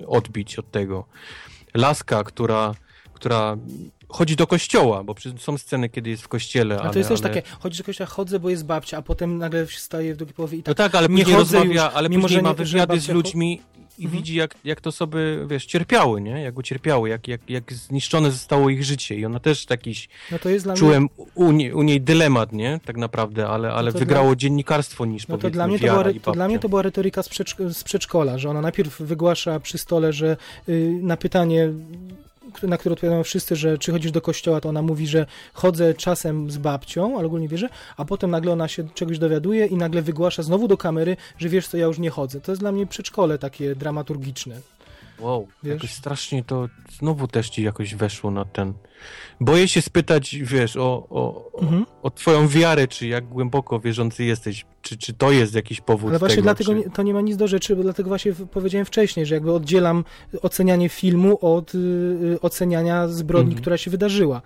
odbić 0.07 0.59
od 0.59 0.71
tego. 0.71 1.05
Laska, 1.73 2.23
która, 2.23 2.73
która 3.13 3.57
chodzi 4.09 4.35
do 4.35 4.47
kościoła, 4.47 5.03
bo 5.03 5.15
są 5.37 5.57
sceny, 5.57 5.89
kiedy 5.89 6.09
jest 6.09 6.23
w 6.23 6.27
kościele, 6.27 6.81
A 6.81 6.89
to 6.89 6.97
jest 6.99 7.09
też 7.09 7.21
ale... 7.21 7.29
takie, 7.29 7.47
chodzi 7.59 7.77
do 7.77 7.83
kościoła, 7.83 8.07
chodzę, 8.07 8.39
bo 8.39 8.49
jest 8.49 8.65
babcia, 8.65 8.97
a 8.97 9.01
potem 9.01 9.37
nagle 9.37 9.67
staje 9.67 10.13
w 10.13 10.17
drugiej 10.17 10.33
połowie 10.33 10.57
i 10.57 10.63
No 10.67 10.73
tak. 10.73 10.77
tak, 10.77 10.95
ale 10.95 11.07
nie 11.09 11.23
później 11.23 11.37
rozmawia, 11.37 11.85
już, 11.85 11.93
ale 11.95 12.09
mimo, 12.09 12.21
później 12.21 12.41
ma 12.41 12.53
wywiady 12.53 12.99
z 12.99 13.09
ludźmi 13.09 13.61
i 13.99 14.05
Mhm. 14.05 14.21
widzi, 14.23 14.35
jak, 14.35 14.55
jak 14.63 14.81
to 14.81 14.91
sobie, 14.91 15.19
wiesz, 15.47 15.65
cierpiały, 15.65 16.21
nie? 16.21 16.41
Jak 16.41 16.57
ucierpiały, 16.57 17.09
jak, 17.09 17.27
jak, 17.27 17.49
jak 17.49 17.73
zniszczone 17.73 18.31
zostało 18.31 18.69
ich 18.69 18.83
życie 18.83 19.15
i 19.15 19.25
ona 19.25 19.39
też 19.39 19.65
jakiś, 19.69 20.09
No 20.31 20.39
to 20.39 20.49
jest 20.49 20.65
dla 20.65 20.73
mnie 20.73 20.79
czułem 20.79 21.09
u, 21.35 21.51
nie, 21.51 21.75
u 21.75 21.81
niej 21.83 22.01
dylemat, 22.01 22.53
nie? 22.53 22.79
Tak 22.85 22.97
naprawdę, 22.97 23.47
ale, 23.47 23.71
ale 23.73 23.91
No 23.91 23.99
wygrało 23.99 24.35
dziennikarstwo 24.35 25.05
niż 25.05 25.27
No 25.27 25.37
to 25.37 25.49
dla, 25.49 25.67
mnie 25.67 25.79
to, 25.79 25.85
była, 25.85 26.03
to 26.21 26.31
dla 26.31 26.47
mnie 26.47 26.59
to 26.59 26.69
była 26.69 26.81
retoryka 26.81 27.23
z, 27.23 27.29
przedszk- 27.29 27.73
z 27.73 27.83
przedszkola, 27.83 28.37
że 28.37 28.49
ona 28.49 28.61
najpierw 28.61 29.01
wygłasza 29.01 29.59
przy 29.59 29.77
stole, 29.77 30.13
że 30.13 30.37
y, 30.69 30.99
na 31.01 31.17
pytanie, 31.17 31.69
na 32.63 32.77
które 32.77 32.93
odpowiadają 32.93 33.23
wszyscy, 33.23 33.55
że 33.55 33.77
czy 33.77 33.91
chodzisz 33.91 34.11
do 34.11 34.21
kościoła, 34.21 34.61
to 34.61 34.69
ona 34.69 34.81
mówi, 34.81 35.07
że 35.07 35.25
chodzę 35.53 35.93
czasem 35.93 36.51
z 36.51 36.57
babcią, 36.57 37.17
ale 37.17 37.27
ogólnie 37.27 37.47
wierzę, 37.47 37.69
a 37.97 38.05
potem 38.05 38.31
nagle 38.31 38.51
ona 38.51 38.67
się 38.67 38.89
czegoś 38.93 39.19
dowiaduje 39.19 39.65
i 39.65 39.75
nagle 39.75 40.01
wygłasza 40.01 40.43
znowu 40.43 40.67
do 40.67 40.77
kamery, 40.77 41.17
że 41.37 41.49
wiesz 41.49 41.67
co, 41.67 41.77
ja 41.77 41.85
już 41.85 41.99
nie 41.99 42.09
chodzę. 42.09 42.41
To 42.41 42.51
jest 42.51 42.61
dla 42.61 42.71
mnie 42.71 42.87
przedszkole 42.87 43.37
takie 43.37 43.75
dramaturgiczne. 43.75 44.61
Wow, 45.19 45.47
Wiesz? 45.63 45.73
jakoś 45.73 45.93
strasznie 45.93 46.43
to 46.43 46.67
znowu 46.97 47.27
też 47.27 47.49
ci 47.49 47.63
jakoś 47.63 47.95
weszło 47.95 48.31
na 48.31 48.45
ten... 48.45 48.73
Boję 49.41 49.67
się 49.67 49.81
spytać, 49.81 50.35
wiesz, 50.35 50.77
o, 50.77 51.07
o, 51.09 51.49
Mhm. 51.61 51.85
o 52.03 52.09
twoją 52.11 52.47
wiarę, 52.47 52.87
czy 52.87 53.07
jak 53.07 53.25
głęboko 53.27 53.79
wierzący 53.79 54.23
jesteś, 54.23 54.65
czy, 54.81 54.97
czy 54.97 55.13
to 55.13 55.31
jest 55.31 55.55
jakiś 55.55 55.81
powód 55.81 56.09
Ale 56.09 56.19
właśnie 56.19 56.35
tego, 56.35 56.43
dlatego 56.43 56.71
czy... 56.71 56.77
nie, 56.77 56.89
to 56.89 57.03
nie 57.03 57.13
ma 57.13 57.21
nic 57.21 57.37
do 57.37 57.47
rzeczy, 57.47 57.75
bo 57.75 57.83
dlatego 57.83 58.07
właśnie 58.09 58.33
powiedziałem 58.33 58.85
wcześniej, 58.85 59.25
że 59.25 59.35
jakby 59.35 59.53
oddzielam 59.53 60.03
ocenianie 60.41 60.89
filmu 60.89 61.37
od 61.41 61.75
y, 61.75 61.77
y, 61.77 62.41
oceniania 62.41 63.07
zbrodni, 63.07 63.45
Mhm. 63.51 63.61
która 63.61 63.77
się 63.77 63.91
wydarzyła. 63.91 64.41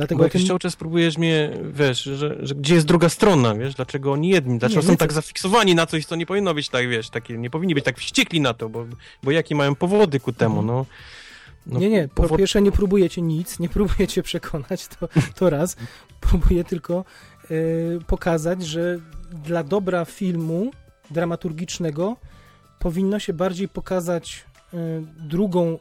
Dlatego 0.00 0.18
Bo 0.18 0.22
o 0.22 0.26
jakoś 0.26 0.40
tym... 0.40 0.48
cały 0.48 0.58
czas 0.58 0.76
próbujesz 0.76 1.18
mnie, 1.18 1.50
wiesz, 1.72 2.02
że, 2.02 2.46
że 2.46 2.54
gdzie 2.54 2.74
jest 2.74 2.86
druga 2.86 3.08
strona, 3.08 3.54
wiesz, 3.54 3.74
dlaczego 3.74 4.12
oni 4.12 4.28
jedni, 4.28 4.58
dlaczego 4.58 4.80
Nie, 4.80 4.86
są 4.86 4.92
nie, 4.92 4.98
tak 4.98 5.08
to- 5.08 5.14
zafiksowani 5.14 5.74
na 5.74 5.86
coś, 5.86 6.06
co 6.06 6.16
nie 6.16 6.26
powinno 6.26 6.54
być 6.54 6.68
tak, 6.68 6.88
wiesz, 6.88 7.10
takie, 7.10 7.38
nie 7.38 7.50
powinni 7.50 7.74
być 7.74 7.84
tak 7.84 7.98
wściekli 7.98 8.40
na 8.40 8.54
to, 8.54 8.68
bo, 8.68 8.86
bo 9.22 9.30
jakie 9.30 9.54
mają 9.54 9.74
powody 9.74 10.20
ku 10.20 10.32
temu, 10.32 10.62
no. 10.62 10.86
no 11.66 11.80
nie, 11.80 11.90
nie, 11.90 12.08
po 12.08 12.36
pierwsze 12.36 12.62
nie 12.62 12.72
próbujecie 12.72 13.22
nic, 13.22 13.58
nie 13.58 13.68
próbujecie 13.68 14.22
przekonać, 14.22 14.88
to, 14.88 15.08
to 15.34 15.50
raz. 15.50 15.76
Próbuję 16.20 16.64
tylko 16.64 17.04
y, 17.50 17.98
pokazać, 18.06 18.66
że 18.66 18.98
dla 19.44 19.64
dobra 19.64 20.04
filmu 20.04 20.70
dramaturgicznego 21.10 22.16
powinno 22.78 23.18
się 23.18 23.32
bardziej 23.32 23.68
pokazać 23.68 24.44
y, 24.74 24.76
drugą 25.28 25.78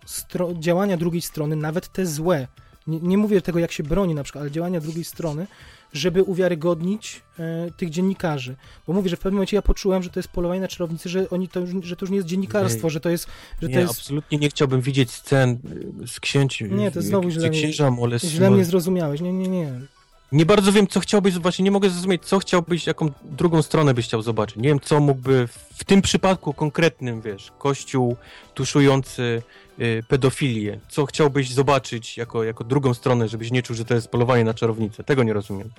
działania 0.60 0.98
drugiej 0.98 1.22
strony, 1.22 1.56
nawet 1.56 1.88
te 1.88 2.06
złe. 2.06 2.48
Nie, 2.90 3.00
nie 3.00 3.18
mówię 3.18 3.42
tego, 3.42 3.60
jak 3.60 3.72
się 3.72 3.84
broni 3.84 4.16
na 4.16 4.24
przykład, 4.24 4.42
ale 4.42 4.52
działania 4.52 4.80
drugiej 4.80 5.04
strony, 5.04 5.48
żeby 5.94 6.24
uwiarygodnić 6.24 7.22
y, 7.68 7.72
tych 7.78 7.90
dziennikarzy. 7.90 8.56
Bo 8.88 8.94
mówię, 8.94 9.10
że 9.10 9.16
w 9.16 9.20
pewnym 9.20 9.34
momencie 9.36 9.56
ja 9.56 9.62
poczułem, 9.62 10.04
że 10.04 10.10
to 10.10 10.20
jest 10.20 10.30
polowanie 10.30 10.62
na 10.62 10.68
czarownicy, 10.68 11.10
że, 11.10 11.30
oni 11.30 11.48
to, 11.50 11.60
już- 11.60 11.86
że 11.86 11.96
to 11.96 12.06
już 12.06 12.10
nie 12.10 12.16
jest 12.18 12.28
dziennikarstwo, 12.28 12.88
Ej. 12.88 12.92
że 12.92 13.00
to 13.00 13.10
jest... 13.10 13.28
Że 13.62 13.68
nie, 13.68 13.74
to 13.74 13.80
jest 13.80 13.92
absolutnie 14.00 14.38
nie 14.38 14.50
chciałbym 14.50 14.82
widzieć 14.82 15.12
scen 15.12 15.60
y, 16.04 16.08
z 16.08 16.20
księci, 16.20 16.64
Nie, 16.66 16.92
to 16.92 17.02
znowu 17.02 17.30
źle 17.30 17.50
mnie- 17.50 17.60
księża 17.60 17.92
molest... 17.92 18.26
Źle 18.26 18.52
mnie 18.52 18.66
zrozumiałeś. 18.66 19.22
Nie, 19.22 19.34
nie, 19.34 19.48
nie. 19.48 19.72
Nie 20.32 20.46
bardzo 20.46 20.72
wiem, 20.72 20.88
co 20.88 21.00
chciałbyś, 21.00 21.34
właśnie 21.40 21.64
nie 21.66 21.72
mogę 21.72 21.90
zrozumieć, 21.90 22.26
co 22.26 22.40
chciałbyś, 22.40 22.88
jaką 22.88 23.12
drugą 23.24 23.62
stronę 23.62 23.94
byś 23.94 24.06
chciał 24.06 24.22
zobaczyć. 24.22 24.58
Nie 24.58 24.70
wiem, 24.70 24.80
co 24.80 25.00
mógłby 25.00 25.48
w 25.74 25.84
tym 25.84 26.02
przypadku 26.02 26.54
konkretnym, 26.54 27.22
wiesz, 27.22 27.52
kościół 27.60 28.16
tuszujący 28.54 29.42
pedofilię, 30.08 30.80
co 30.90 31.06
chciałbyś 31.06 31.54
zobaczyć 31.54 32.18
jako, 32.18 32.44
jako 32.44 32.64
drugą 32.64 32.94
stronę, 32.94 33.28
żebyś 33.28 33.52
nie 33.52 33.64
czuł, 33.64 33.76
że 33.76 33.86
to 33.86 33.94
jest 33.96 34.08
polowanie 34.08 34.44
na 34.44 34.54
czarownicę. 34.54 35.04
Tego 35.04 35.24
nie 35.24 35.34
rozumiem. 35.34 35.70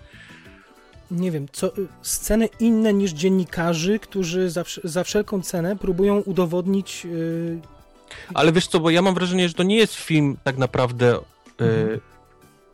Nie 1.11 1.31
wiem, 1.31 1.47
co, 1.53 1.73
sceny 2.03 2.49
inne 2.61 2.93
niż 2.95 3.11
dziennikarzy, 3.13 3.99
którzy 3.99 4.51
za, 4.51 4.65
za 4.85 5.05
wszelką 5.05 5.43
cenę 5.43 5.77
próbują 5.77 6.17
udowodnić. 6.21 7.05
Yy, 7.05 7.61
Ale 8.35 8.53
wiesz 8.53 8.67
co, 8.67 8.81
bo 8.81 8.91
ja 8.91 9.03
mam 9.03 9.15
wrażenie, 9.15 9.49
że 9.49 9.55
to 9.55 9.63
nie 9.63 9.77
jest 9.77 9.95
film 9.95 10.37
tak 10.45 10.57
naprawdę 10.59 11.17
y, 11.17 11.21
Mhm. 11.59 12.01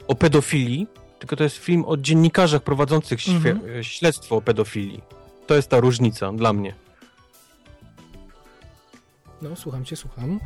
o 0.09 0.15
pedofilii, 0.15 0.87
tylko 1.19 1.37
to 1.37 1.45
jest 1.45 1.57
film 1.57 1.85
o 1.87 1.97
dziennikarzach 1.97 2.63
prowadzących 2.63 3.19
Mhm. 3.29 3.61
y, 3.79 3.85
śledztwo 3.85 4.37
o 4.37 4.43
pedofilii. 4.43 5.01
To 5.47 5.55
jest 5.55 5.69
ta 5.69 5.81
różnica 5.81 6.33
dla 6.33 6.53
mnie. 6.53 6.75
no, 9.43 9.57
słucham 9.57 9.85
cię, 9.85 9.97
słucham. 9.97 10.41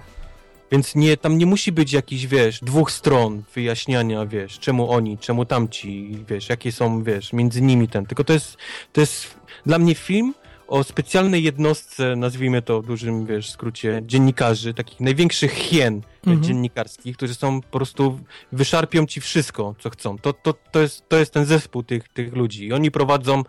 Więc 0.73 0.95
nie, 0.95 1.17
tam 1.17 1.39
nie 1.39 1.47
musi 1.47 1.73
być 1.73 1.93
jakiś, 1.93 2.27
wiesz, 2.27 2.61
dwóch 2.61 2.91
stron 2.93 3.43
wyjaśniania, 3.55 4.27
wiesz, 4.27 4.59
czemu 4.59 4.91
oni, 4.91 5.19
czemu 5.19 5.45
tamci, 5.45 6.19
wiesz, 6.29 6.49
jakie 6.49 6.73
są, 6.73 7.03
wiesz, 7.03 7.33
między 7.33 7.63
nimi 7.63 7.89
ten. 7.89 8.07
Tylko 8.07 8.25
to 8.25 8.33
jest, 8.33 8.57
to 8.93 9.01
jest 9.01 9.41
dla 9.67 9.79
mnie 9.79 9.95
film 9.95 10.35
o 10.69 10.85
specjalnej 10.85 11.43
jednostce, 11.43 12.17
nazwijmy 12.17 12.63
to 12.63 12.83
w 12.83 12.87
dużym, 12.87 13.27
wiesz, 13.27 13.51
skrócie, 13.51 14.03
dziennikarzy, 14.07 14.75
takich 14.75 15.01
największych 15.01 15.53
hien 15.53 16.03
Mhm. 16.27 16.43
dziennikarskich, 16.43 17.17
którzy 17.17 17.35
są 17.35 17.61
po 17.61 17.79
prostu, 17.79 18.21
wyszarpią 18.53 19.07
ci 19.07 19.21
wszystko, 19.21 19.75
co 19.79 19.91
chcą. 19.91 20.19
To, 20.19 20.33
to, 20.33 20.53
to, 20.53 20.81
jest, 20.81 21.09
to 21.09 21.17
jest 21.17 21.33
ten 21.33 21.45
zespół 21.45 21.83
tych, 21.83 22.09
tych 22.09 22.37
ludzi. 22.37 22.67
I 22.67 22.73
oni 22.73 22.91
prowadzą 22.91 23.43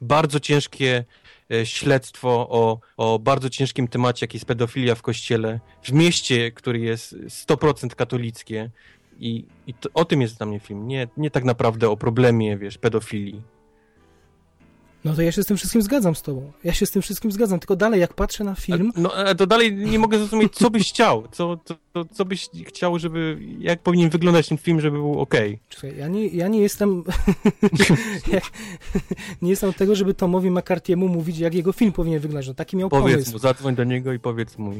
bardzo 0.00 0.40
ciężkie 0.40 1.04
śledztwo 1.64 2.28
o, 2.50 2.80
o 2.96 3.18
bardzo 3.18 3.50
ciężkim 3.50 3.88
temacie, 3.88 4.24
jak 4.24 4.34
jest 4.34 4.46
pedofilia 4.46 4.94
w 4.94 5.02
kościele, 5.02 5.60
w 5.82 5.92
mieście, 5.92 6.52
który 6.52 6.78
jest 6.78 7.14
100% 7.14 7.88
katolickie. 7.88 8.70
I, 9.18 9.44
i 9.66 9.74
to, 9.74 9.88
o 9.94 10.04
tym 10.04 10.20
jest 10.20 10.36
dla 10.36 10.46
mnie 10.46 10.60
film. 10.60 10.88
Nie, 10.88 11.08
nie 11.16 11.30
tak 11.30 11.44
naprawdę 11.44 11.90
o 11.90 11.96
problemie, 11.96 12.58
wiesz, 12.58 12.78
pedofilii. 12.78 13.53
No 15.04 15.14
to 15.14 15.22
ja 15.22 15.32
się 15.32 15.42
z 15.42 15.46
tym 15.46 15.56
wszystkim 15.56 15.82
zgadzam 15.82 16.14
z 16.14 16.22
tobą. 16.22 16.52
Ja 16.64 16.72
się 16.72 16.86
z 16.86 16.90
tym 16.90 17.02
wszystkim 17.02 17.32
zgadzam, 17.32 17.60
tylko 17.60 17.76
dalej, 17.76 18.00
jak 18.00 18.14
patrzę 18.14 18.44
na 18.44 18.54
film. 18.54 18.92
A, 18.96 19.00
no, 19.00 19.34
to 19.34 19.46
dalej 19.46 19.74
nie 19.76 19.98
mogę 19.98 20.18
zrozumieć, 20.18 20.54
co 20.54 20.70
byś 20.70 20.88
chciał. 20.88 21.24
Co, 21.32 21.56
co, 21.64 21.74
co, 21.94 22.04
co 22.04 22.24
byś 22.24 22.48
chciał, 22.66 22.98
żeby. 22.98 23.38
Jak 23.58 23.80
powinien 23.80 24.10
wyglądać 24.10 24.48
ten 24.48 24.58
film, 24.58 24.80
żeby 24.80 24.96
był 24.96 25.20
ok. 25.20 25.34
Czekaj, 25.68 25.96
ja 25.98 26.08
nie, 26.08 26.26
ja 26.26 26.48
nie 26.48 26.60
jestem. 26.60 27.04
nie 29.42 29.50
jestem 29.50 29.70
od 29.70 29.76
tego, 29.76 29.94
żeby 29.94 30.14
Tomowi 30.14 30.50
McCarthy'emu 30.50 31.08
mówić, 31.08 31.38
jak 31.38 31.54
jego 31.54 31.72
film 31.72 31.92
powinien 31.92 32.20
wyglądać. 32.20 32.48
No, 32.48 32.54
taki 32.54 32.76
miał 32.76 32.88
Powiedz 32.88 33.14
pomysł. 33.14 33.32
mu, 33.32 33.38
zadzwoń 33.38 33.74
do 33.74 33.84
niego 33.84 34.12
i 34.12 34.18
powiedz 34.18 34.58
mu. 34.58 34.72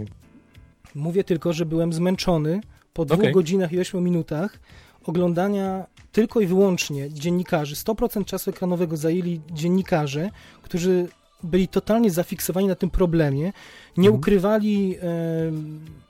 Mówię 0.94 1.25
tylko, 1.25 1.53
że 1.53 1.67
byłem 1.67 1.93
zmęczony 1.93 2.61
po 2.93 3.05
dwóch 3.05 3.19
Okej. 3.19 3.33
godzinach 3.33 3.73
i 3.73 3.81
ośmiu 3.81 4.01
minutach 4.01 4.59
oglądania 5.05 5.86
tylko 6.12 6.41
i 6.41 6.47
wyłącznie 6.47 7.10
dziennikarzy. 7.10 7.74
100% 7.74 8.24
czasu 8.24 8.50
ekranowego 8.50 8.97
zajęli 8.97 9.41
dziennikarze, 9.50 10.31
którzy 10.62 11.08
byli 11.42 11.68
totalnie 11.68 12.10
zafiksowani 12.10 12.66
na 12.68 12.74
tym 12.74 12.91
problemie, 12.91 13.52
nie 13.97 14.08
Mhm. 14.08 14.15
ukrywali 14.15 14.97
e, 14.97 15.00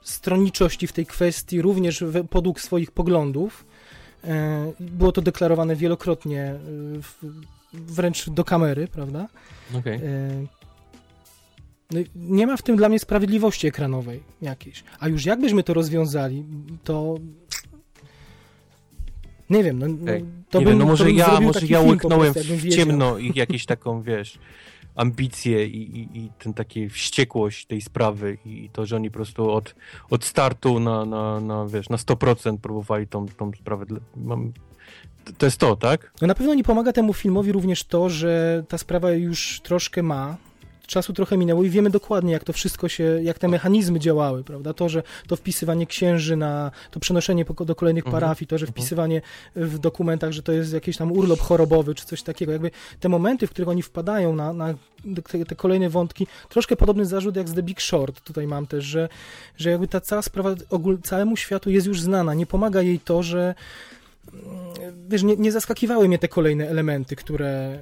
stronniczości 0.02 0.86
w 0.86 0.92
tej 0.92 1.06
kwestii, 1.06 1.62
również 1.62 2.05
podług 2.31 2.60
swoich 2.60 2.90
poglądów. 2.90 3.64
E, 4.24 4.73
było 4.81 5.12
to 5.12 5.23
deklarowane 5.23 5.76
wielokrotnie, 5.76 6.42
e, 6.42 6.58
w, 7.02 7.14
wręcz 7.73 8.31
do 8.31 8.44
kamery, 8.44 8.89
prawda? 8.89 9.28
Okej. 9.78 9.94
E, 9.94 10.00
no, 11.90 12.00
nie 12.16 12.47
ma 12.47 12.56
w 12.56 12.62
tym 12.62 12.76
dla 12.76 12.89
mnie 12.89 12.98
sprawiedliwości 12.98 13.66
ekranowej 13.66 14.23
jakiejś. 14.42 14.84
A 15.00 15.08
już 15.08 15.24
jakbyśmy 15.24 15.62
to 15.62 15.74
rozwiązali, 15.74 16.44
to 16.84 17.14
nie 19.50 19.64
wiem, 19.64 19.78
no, 19.78 19.86
to 20.50 20.58
nie 20.58 20.64
bym, 20.64 20.73
wiem, 20.73 20.78
no 20.78 20.84
może 20.86 21.10
ja, 21.12 21.40
może 21.40 21.66
ja 21.66 21.81
łyknąłem 21.81 22.32
prostu, 22.34 22.55
w 22.56 22.68
ciemno 22.68 23.18
i 23.18 23.32
jakieś 23.34 23.66
taką, 23.66 24.02
wiesz, 24.02 24.39
ambicję 24.94 25.66
i, 25.66 25.98
i, 25.98 26.18
i 26.18 26.31
ten 26.39 26.55
takie 26.55 26.89
wściekłość 26.89 27.66
tej 27.66 27.81
sprawy 27.81 28.39
i 28.47 28.70
to, 28.73 28.86
że 28.86 28.97
oni 28.97 29.10
po 29.10 29.14
prostu 29.14 29.50
od, 29.50 29.74
od 30.10 30.24
startu 30.24 30.81
na, 30.81 31.05
na, 31.05 31.40
na, 31.40 31.66
wiesz, 31.66 31.89
na 31.89 31.97
100% 31.97 32.58
próbowali 32.58 33.06
tą, 33.06 33.26
tą 33.28 33.50
sprawę. 33.60 33.86
Mam... 34.16 34.52
to- 35.24 35.32
To 35.39 35.47
jest 35.47 35.58
to, 35.58 35.76
tak? 35.76 36.12
No 36.20 36.26
na 36.28 36.34
pewno 36.34 36.55
nie 36.55 36.64
pomaga 36.64 36.92
temu 36.92 37.12
filmowi 37.12 37.52
również 37.52 37.84
to, 37.84 38.08
że 38.08 38.64
ta 38.68 38.78
sprawa 38.78 39.10
już 39.12 39.60
troszkę 39.60 40.02
ma. 40.02 40.36
Czasu 40.87 41.13
trochę 41.13 41.37
minęło 41.37 41.63
i 41.63 41.71
wiemy 41.71 41.91
dokładnie, 41.91 42.33
jak 42.33 42.45
to 42.45 42.53
wszystko 42.53 42.89
się, 42.89 43.21
jak 43.23 43.39
te 43.39 43.49
mechanizmy 43.49 44.01
działały, 44.01 44.45
prawda? 44.45 44.75
To, 44.75 44.89
że 44.89 45.03
to 45.27 45.37
wpisywanie 45.37 45.87
księży 45.87 46.37
na, 46.37 46.71
to 46.91 47.01
przenoszenie 47.01 47.45
do 47.67 47.75
kolejnych 47.75 48.05
Mhm, 48.07 48.21
parafii, 48.21 48.49
to, 48.49 48.59
że 48.59 48.67
mhm. 48.67 48.73
wpisywanie 48.73 49.23
w 49.57 49.79
dokumentach, 49.79 50.33
że 50.33 50.43
to 50.43 50.53
jest 50.53 50.73
jakiś 50.73 50.97
tam 50.97 51.13
urlop 51.13 51.41
chorobowy, 51.41 51.95
czy 51.95 52.07
coś 52.07 52.23
takiego. 52.23 52.53
Jakby 52.53 52.71
te 53.01 53.09
momenty, 53.09 53.47
w 53.47 53.51
których 53.51 53.69
oni 53.69 53.83
wpadają 53.83 54.37
na, 54.37 54.53
na 54.53 54.75
te, 55.31 55.45
te 55.45 55.57
kolejne 55.57 55.89
wątki, 55.91 56.27
troszkę 56.49 56.77
podobny 56.77 57.07
zarzut 57.07 57.37
jak 57.37 57.49
z 57.49 57.55
The 57.55 57.63
Big 57.63 57.81
Short 57.81 58.21
tutaj 58.21 58.47
mam 58.47 58.67
też, 58.67 58.85
że, 58.85 59.09
że 59.57 59.71
jakby 59.71 59.89
ta 59.89 60.01
cała 60.01 60.23
sprawa 60.23 60.55
ogól, 60.71 60.99
całemu 61.03 61.37
światu 61.37 61.71
jest 61.71 61.87
już 61.87 62.01
znana. 62.01 62.35
Nie 62.35 62.47
pomaga 62.47 62.83
jej 62.83 63.01
to, 63.01 63.23
że 63.23 63.55
mm, 64.33 64.45
wiesz, 65.09 65.23
nie, 65.23 65.37
nie 65.37 65.53
zaskakiwały 65.53 66.09
mnie 66.09 66.19
te 66.19 66.29
kolejne 66.29 66.69
elementy, 66.69 67.17
które, 67.17 67.79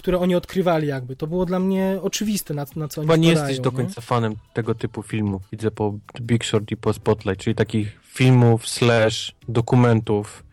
które 0.00 0.18
oni 0.18 0.34
odkrywali 0.34 0.86
jakby. 0.88 1.16
To 1.16 1.26
było 1.26 1.46
dla 1.46 1.58
mnie 1.58 1.98
oczywiste, 2.02 2.54
na, 2.54 2.66
na 2.76 2.88
co 2.88 3.00
oni 3.00 3.08
Chyba 3.08 3.16
nie 3.16 3.30
jesteś 3.30 3.60
do 3.60 3.72
końca 3.72 4.00
fanem 4.00 4.34
tego 4.54 4.74
typu 4.74 5.02
filmów. 5.02 5.42
Widzę 5.52 5.70
po 5.70 5.98
Big 6.20 6.44
Short 6.44 6.70
i 6.70 6.76
po 6.76 6.92
Spotlight, 6.92 7.40
czyli 7.44 7.54
takich 7.54 8.00
filmów 8.04 8.68
slash 8.68 9.34
dokumentów. 9.48 10.44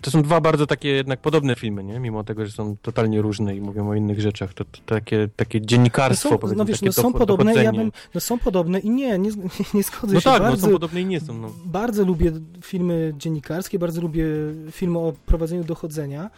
To 0.00 0.10
są 0.10 0.22
dwa 0.22 0.40
bardzo 0.40 0.66
takie 0.66 0.88
jednak 0.88 1.20
podobne 1.20 1.54
filmy, 1.54 1.84
nie? 1.84 2.00
Mimo 2.00 2.24
tego, 2.24 2.46
że 2.46 2.52
są 2.52 2.76
totalnie 2.82 3.22
różne 3.22 3.56
i 3.56 3.60
mówią 3.60 3.88
o 3.88 3.94
innych 3.94 4.20
rzeczach. 4.20 4.54
To, 4.54 4.64
to 4.64 4.78
takie, 4.86 5.28
takie 5.36 5.60
No 5.60 5.66
dziennikarstwo, 5.66 6.28
są, 6.28 6.38
powiedzmy, 6.38 6.58
no 6.58 6.64
wiesz, 6.64 6.82
no 6.82 6.92
są 6.92 7.12
podobne, 7.12 7.54
ja 7.64 7.72
bym, 7.72 7.92
no 8.14 8.20
są 8.20 8.38
podobne 8.38 8.78
i 8.78 8.90
nie, 8.90 9.18
nie, 9.18 9.30
nie 9.74 9.82
zgodzę 9.82 10.14
No 10.14 10.20
się. 10.20 10.24
tak, 10.24 10.42
no 10.42 10.48
bardzo, 10.48 10.66
są 10.66 10.72
podobne 10.72 11.00
i 11.00 11.06
nie 11.06 11.20
są. 11.20 11.38
No. 11.38 11.50
bardzo 11.64 12.04
lubię 12.04 12.32
filmy 12.62 13.14
dziennikarskie, 13.16 13.78
bardzo 13.78 14.00
lubię 14.00 14.24
filmy 14.70 14.98
o 14.98 15.12
prowadzeniu 15.26 15.64
dochodzenia, 15.64 16.30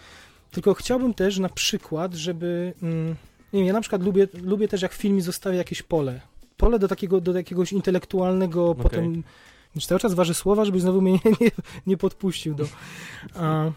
tylko 0.50 0.74
chciałbym 0.74 1.14
też 1.14 1.38
na 1.38 1.48
przykład, 1.48 2.14
żeby, 2.14 2.72
mm, 2.82 3.08
nie 3.52 3.60
wiem, 3.60 3.66
ja 3.66 3.72
na 3.72 3.80
przykład 3.80 4.02
lubię, 4.02 4.28
lubię 4.42 4.68
też 4.68 4.82
jak 4.82 4.92
w 4.92 4.96
filmie 4.96 5.22
zostawia 5.22 5.58
jakieś 5.58 5.82
pole. 5.82 6.20
Pole 6.56 6.78
do 6.78 6.88
takiego, 6.88 7.20
do 7.20 7.32
jakiegoś 7.32 7.72
intelektualnego, 7.72 8.70
Okej. 8.70 8.82
potem, 8.82 9.22
już 9.74 9.86
cały 9.86 10.00
czas 10.00 10.14
waży 10.14 10.34
słowa, 10.34 10.64
żebyś 10.64 10.82
znowu 10.82 11.00
mnie 11.00 11.12
nie, 11.24 11.32
nie, 11.40 11.50
nie 11.86 11.96
podpuścił 11.96 12.54
do... 12.54 12.64
A, 13.34 13.70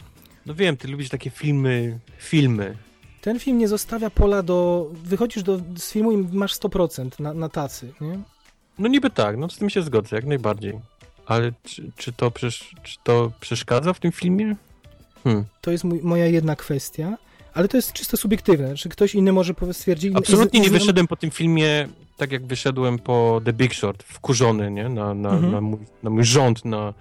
no 0.46 0.54
wiem, 0.54 0.78
ty 0.78 0.88
lubisz 0.88 1.10
takie 1.10 1.30
filmy, 1.30 2.00
filmy. 2.18 2.78
ten 3.22 3.40
film 3.40 3.58
nie 3.58 3.68
zostawia 3.68 4.10
pola 4.10 4.44
do... 4.44 4.90
Wychodzisz 5.04 5.44
do, 5.44 5.60
z 5.78 5.92
filmu 5.92 6.12
i 6.12 6.18
masz 6.18 6.54
100% 6.54 7.20
na, 7.20 7.34
na 7.34 7.50
tacy, 7.50 7.94
nie? 8.02 8.20
No 8.80 8.88
niby 8.88 9.10
tak, 9.10 9.38
no 9.38 9.50
z 9.50 9.58
tym 9.58 9.70
się 9.70 9.82
zgodzę, 9.82 10.16
jak 10.16 10.26
najbardziej. 10.26 10.80
Ale 11.26 11.52
czy, 11.64 11.92
czy, 11.96 12.14
to, 12.14 12.32
przesz, 12.32 12.76
czy 12.84 12.98
to 13.04 13.32
przeszkadza 13.40 13.94
w 13.94 14.00
tym 14.00 14.12
filmie? 14.12 14.56
Hmm. 15.24 15.46
To 15.62 15.72
jest 15.72 15.84
mój, 15.84 16.00
moja 16.04 16.26
jedna 16.26 16.56
kwestia, 16.56 17.18
ale 17.54 17.68
to 17.68 17.78
jest 17.78 17.94
czysto 17.94 18.18
subiektywne. 18.18 18.76
Czy 18.76 18.90
ktoś 18.90 19.16
inny 19.16 19.34
może 19.34 19.54
stwierdzić... 19.72 20.16
Absolutnie 20.16 20.60
nie 20.60 20.70
wyszedłem 20.70 21.08
po 21.08 21.16
tym 21.16 21.32
filmie 21.32 21.88
tak 22.22 22.32
jak 22.32 22.46
wyszedłem 22.46 23.00
po 23.00 23.42
The 23.46 23.54
Big 23.54 23.74
Short, 23.74 24.04
wkurzony, 24.04 24.72
nie? 24.72 24.90
Na, 24.90 25.14
na, 25.14 25.30
Mhm. 25.30 25.52
na, 25.52 25.62
mój, 25.62 25.80
na 26.04 26.10
mój 26.10 26.24
rząd, 26.24 26.66
na, 26.66 26.94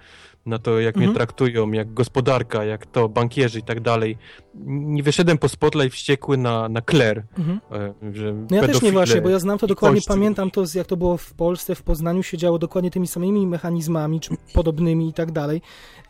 na 0.45 0.59
to, 0.59 0.79
jak 0.79 0.95
Mhm. 0.95 1.05
mnie 1.09 1.15
traktują, 1.15 1.71
jak 1.71 1.93
gospodarka, 1.93 2.63
jak 2.65 2.85
to, 2.85 3.09
bankierzy 3.09 3.59
i 3.59 3.63
tak 3.63 3.79
dalej. 3.79 4.17
Nie 4.65 5.03
wyszedłem 5.03 5.37
po 5.37 5.49
Spotlight 5.49 5.93
wściekły 5.95 6.37
na, 6.37 6.69
na 6.69 6.81
Claire, 6.81 7.23
Mhm. 7.37 7.59
e, 7.71 8.13
że 8.15 8.33
No 8.49 8.57
ja 8.57 8.67
też 8.67 8.81
nie 8.81 8.91
właśnie, 8.91 9.21
bo 9.21 9.29
ja 9.29 9.39
znam 9.39 9.57
to 9.57 9.67
dokładnie, 9.67 10.01
pamiętam 10.07 10.51
to, 10.51 10.63
jak 10.75 10.87
to 10.87 10.97
było 10.97 11.17
w 11.17 11.33
Polsce, 11.33 11.75
w 11.75 11.81
Poznaniu 11.83 12.23
się 12.23 12.37
działo 12.37 12.59
dokładnie 12.59 12.91
tymi 12.91 13.07
samymi 13.07 13.47
mechanizmami, 13.47 14.19
czy 14.19 14.29
podobnymi 14.53 15.09
i 15.09 15.13
tak 15.13 15.31
dalej, 15.31 15.61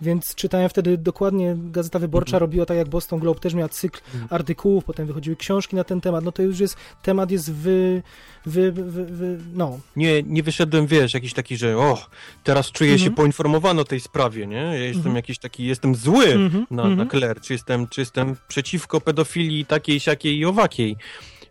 więc 0.01 0.35
czytałem 0.35 0.69
wtedy 0.69 0.97
dokładnie, 0.97 1.55
Gazeta 1.59 1.99
Wyborcza 1.99 2.29
Mhm. 2.37 2.39
robiła 2.41 2.65
tak 2.65 2.77
jak 2.77 2.89
Boston 2.89 3.19
Globe, 3.19 3.39
też 3.39 3.53
miała 3.53 3.69
cykl 3.69 3.99
Mhm. 4.13 4.27
artykułów, 4.29 4.83
potem 4.85 5.07
wychodziły 5.07 5.35
książki 5.35 5.75
na 5.75 5.83
ten 5.83 6.01
temat, 6.01 6.23
no 6.23 6.31
to 6.31 6.41
już 6.41 6.59
jest, 6.59 6.77
temat 7.01 7.31
jest 7.31 7.53
wy, 7.53 8.03
wy, 8.45 8.71
wy, 8.71 9.05
wy 9.05 9.37
no, 9.53 9.79
Nie, 9.95 10.23
nie 10.23 10.43
wyszedłem, 10.43 10.87
wiesz, 10.87 11.13
jakiś 11.13 11.33
taki, 11.33 11.57
że 11.57 11.77
o, 11.77 11.97
teraz 12.43 12.71
czuję 12.71 12.89
się 12.99 13.05
Mhm. 13.05 13.15
poinformowany 13.15 13.81
o 13.81 13.85
tej 13.85 13.99
sprawie, 13.99 14.20
nie? 14.29 14.55
Ja 14.57 14.73
jestem 14.75 14.99
Mhm. 14.99 15.15
jakiś 15.15 15.37
taki, 15.39 15.65
jestem 15.65 15.95
zły 15.95 16.25
Mhm, 16.25 16.65
na, 16.71 16.83
mhm. 16.83 16.97
na 16.97 17.05
Claire, 17.05 17.41
czy 17.41 17.53
jestem, 17.53 17.87
czy 17.87 18.01
jestem 18.01 18.35
przeciwko 18.47 19.01
pedofilii 19.01 19.65
takiej, 19.65 19.99
siakiej 19.99 20.37
i 20.37 20.45
owakiej. 20.45 20.95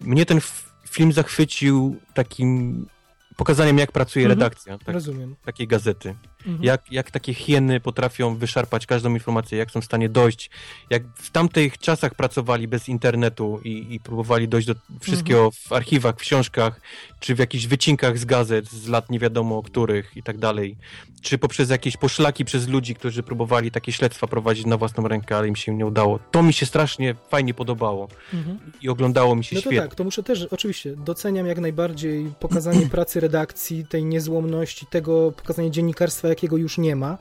Mnie 0.01 0.27
ten 0.27 0.41
film 0.91 1.13
zachwycił 1.13 1.97
takim 2.15 2.87
pokazaniem, 3.37 3.79
jak 3.79 3.93
pracuje 3.93 4.25
Mhm. 4.25 4.39
redakcja 4.41 4.79
tak, 4.79 4.95
rozumiem. 4.95 5.37
takiej 5.45 5.67
gazety. 5.67 6.15
Mhm. 6.47 6.65
Jak, 6.65 6.93
jak 6.93 7.11
takie 7.11 7.35
hieny 7.35 7.81
potrafią 7.81 8.37
wyszarpać 8.37 8.87
każdą 8.87 9.15
informację, 9.15 9.59
jak 9.59 9.71
są 9.71 9.81
w 9.81 9.85
stanie 9.85 10.09
dojść, 10.09 10.51
jak 10.91 11.03
w 11.17 11.31
tamtych 11.31 11.79
czasach 11.79 12.15
pracowali 12.15 12.69
bez 12.69 12.89
internetu 12.89 13.61
i, 13.65 13.95
i 13.95 14.01
próbowali 14.01 14.49
dojść 14.49 14.67
do 14.69 14.75
wszystkiego 15.01 15.39
Mhm. 15.45 15.53
w 15.69 15.73
archiwach, 15.73 16.15
w 16.15 16.19
książkach, 16.19 16.81
czy 17.21 17.35
w 17.35 17.39
jakichś 17.39 17.67
wycinkach 17.67 18.19
z 18.19 18.25
gazet 18.25 18.71
z 18.71 18.89
lat 18.89 19.11
nie 19.11 19.19
wiadomo 19.19 19.63
których 19.63 20.17
i 20.17 20.23
tak 20.23 20.39
dalej, 20.39 20.77
czy 21.23 21.39
poprzez 21.39 21.71
jakieś 21.71 21.97
poszlaki 21.97 22.45
przez 22.45 22.69
ludzi, 22.69 22.95
którzy 22.95 23.23
próbowali 23.23 23.71
takie 23.71 23.93
śledztwa 23.93 24.27
prowadzić 24.27 24.67
na 24.67 24.77
własną 24.77 25.09
rękę, 25.09 25.37
ale 25.37 25.49
im 25.49 25.57
się 25.57 25.75
nie 25.75 25.87
udało. 25.87 26.19
To 26.31 26.43
mi 26.43 26.53
się 26.53 26.67
strasznie 26.67 27.15
fajnie 27.29 27.55
podobało 27.55 28.09
Mhm. 28.35 28.59
i 28.83 28.89
oglądało 28.89 29.37
mi 29.37 29.45
się 29.45 29.57
No 29.57 29.63
to 29.63 29.71
świetnie. 29.71 29.81
tak, 29.89 29.95
to 29.95 30.05
muszę 30.05 30.23
też, 30.23 30.45
oczywiście, 30.51 30.97
doceniam 30.97 31.47
jak 31.47 31.59
najbardziej 31.59 32.33
pokazanie 32.41 32.87
pracy 32.97 33.21
redakcji, 33.21 33.87
tej 33.87 34.05
niezłomności, 34.05 34.87
tego 34.87 35.33
pokazania 35.33 35.71
dziennikarstwa, 35.71 36.29
jakiego 36.31 36.57
już 36.57 36.79
nie 36.79 36.97
ma. 36.97 37.19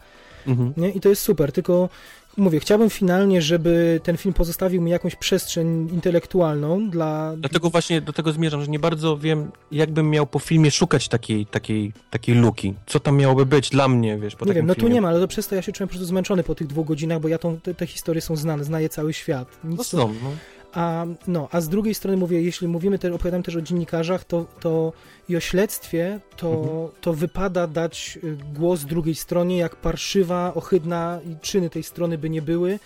Mhm. 0.47 0.73
Nie? 0.77 0.89
I 0.89 0.99
to 0.99 1.09
jest 1.09 1.21
super, 1.21 1.51
tylko 1.51 1.89
mówię, 2.37 2.59
chciałbym 2.59 2.89
finalnie, 2.89 3.41
żeby 3.41 3.99
ten 4.03 4.17
film 4.17 4.33
pozostawił 4.33 4.81
mi 4.81 4.91
jakąś 4.91 5.15
przestrzeń 5.15 5.89
intelektualną 5.93 6.89
dla... 6.89 7.33
Dlatego 7.37 7.69
właśnie 7.69 8.01
do 8.01 8.13
tego 8.13 8.31
zmierzam, 8.31 8.61
że 8.61 8.67
nie 8.67 8.79
bardzo 8.79 9.17
wiem, 9.17 9.51
jakbym 9.71 10.09
miał 10.09 10.27
po 10.27 10.39
filmie 10.39 10.71
szukać 10.71 11.07
takiej, 11.07 11.45
takiej, 11.45 11.93
takiej 12.09 12.35
luki. 12.35 12.73
Co 12.85 12.99
tam 12.99 13.17
miałoby 13.17 13.45
być 13.45 13.69
dla 13.69 13.87
mnie, 13.87 14.17
wiesz, 14.17 14.35
po 14.35 14.45
Nie 14.45 14.53
wiem, 14.53 14.65
no 14.65 14.75
tu 14.75 14.79
filmie. 14.81 14.95
nie 14.95 15.01
ma, 15.01 15.07
ale 15.09 15.19
to 15.19 15.27
przez 15.27 15.47
to 15.47 15.55
ja 15.55 15.61
się 15.61 15.71
czułem 15.71 15.87
po 15.87 15.91
prostu 15.91 16.05
zmęczony 16.05 16.43
po 16.43 16.55
tych 16.55 16.67
dwóch 16.67 16.87
godzinach, 16.87 17.19
bo 17.19 17.27
ja 17.27 17.37
tą, 17.37 17.59
te, 17.59 17.73
te 17.73 17.87
historie 17.87 18.21
są 18.21 18.35
znane, 18.35 18.63
znaję 18.63 18.89
cały 18.89 19.13
świat. 19.13 19.47
Nic 19.63 19.77
No 19.77 19.83
tu- 19.83 19.89
są, 19.89 20.07
no. 20.23 20.29
A, 20.73 21.05
no, 21.27 21.47
a 21.51 21.61
z 21.61 21.69
drugiej 21.69 21.93
strony 21.93 22.17
mówię, 22.17 22.41
jeśli 22.41 22.67
mówimy, 22.67 22.99
te, 22.99 23.13
opowiadam 23.13 23.43
też 23.43 23.55
o 23.55 23.61
dziennikarzach, 23.61 24.23
to, 24.23 24.45
to 24.59 24.93
i 25.29 25.35
o 25.37 25.39
śledztwie, 25.39 26.19
to, 26.37 26.49
Mhm. 26.51 26.89
to 27.01 27.13
wypada 27.13 27.67
dać 27.67 28.19
y, 28.23 28.37
głos 28.53 28.85
drugiej 28.85 29.15
stronie, 29.15 29.57
jak 29.57 29.75
parszywa, 29.75 30.53
ohydna 30.55 31.19
i 31.25 31.35
czyny 31.41 31.69
tej 31.69 31.83
strony 31.83 32.17
by 32.17 32.29
nie 32.29 32.41
były, 32.41 32.79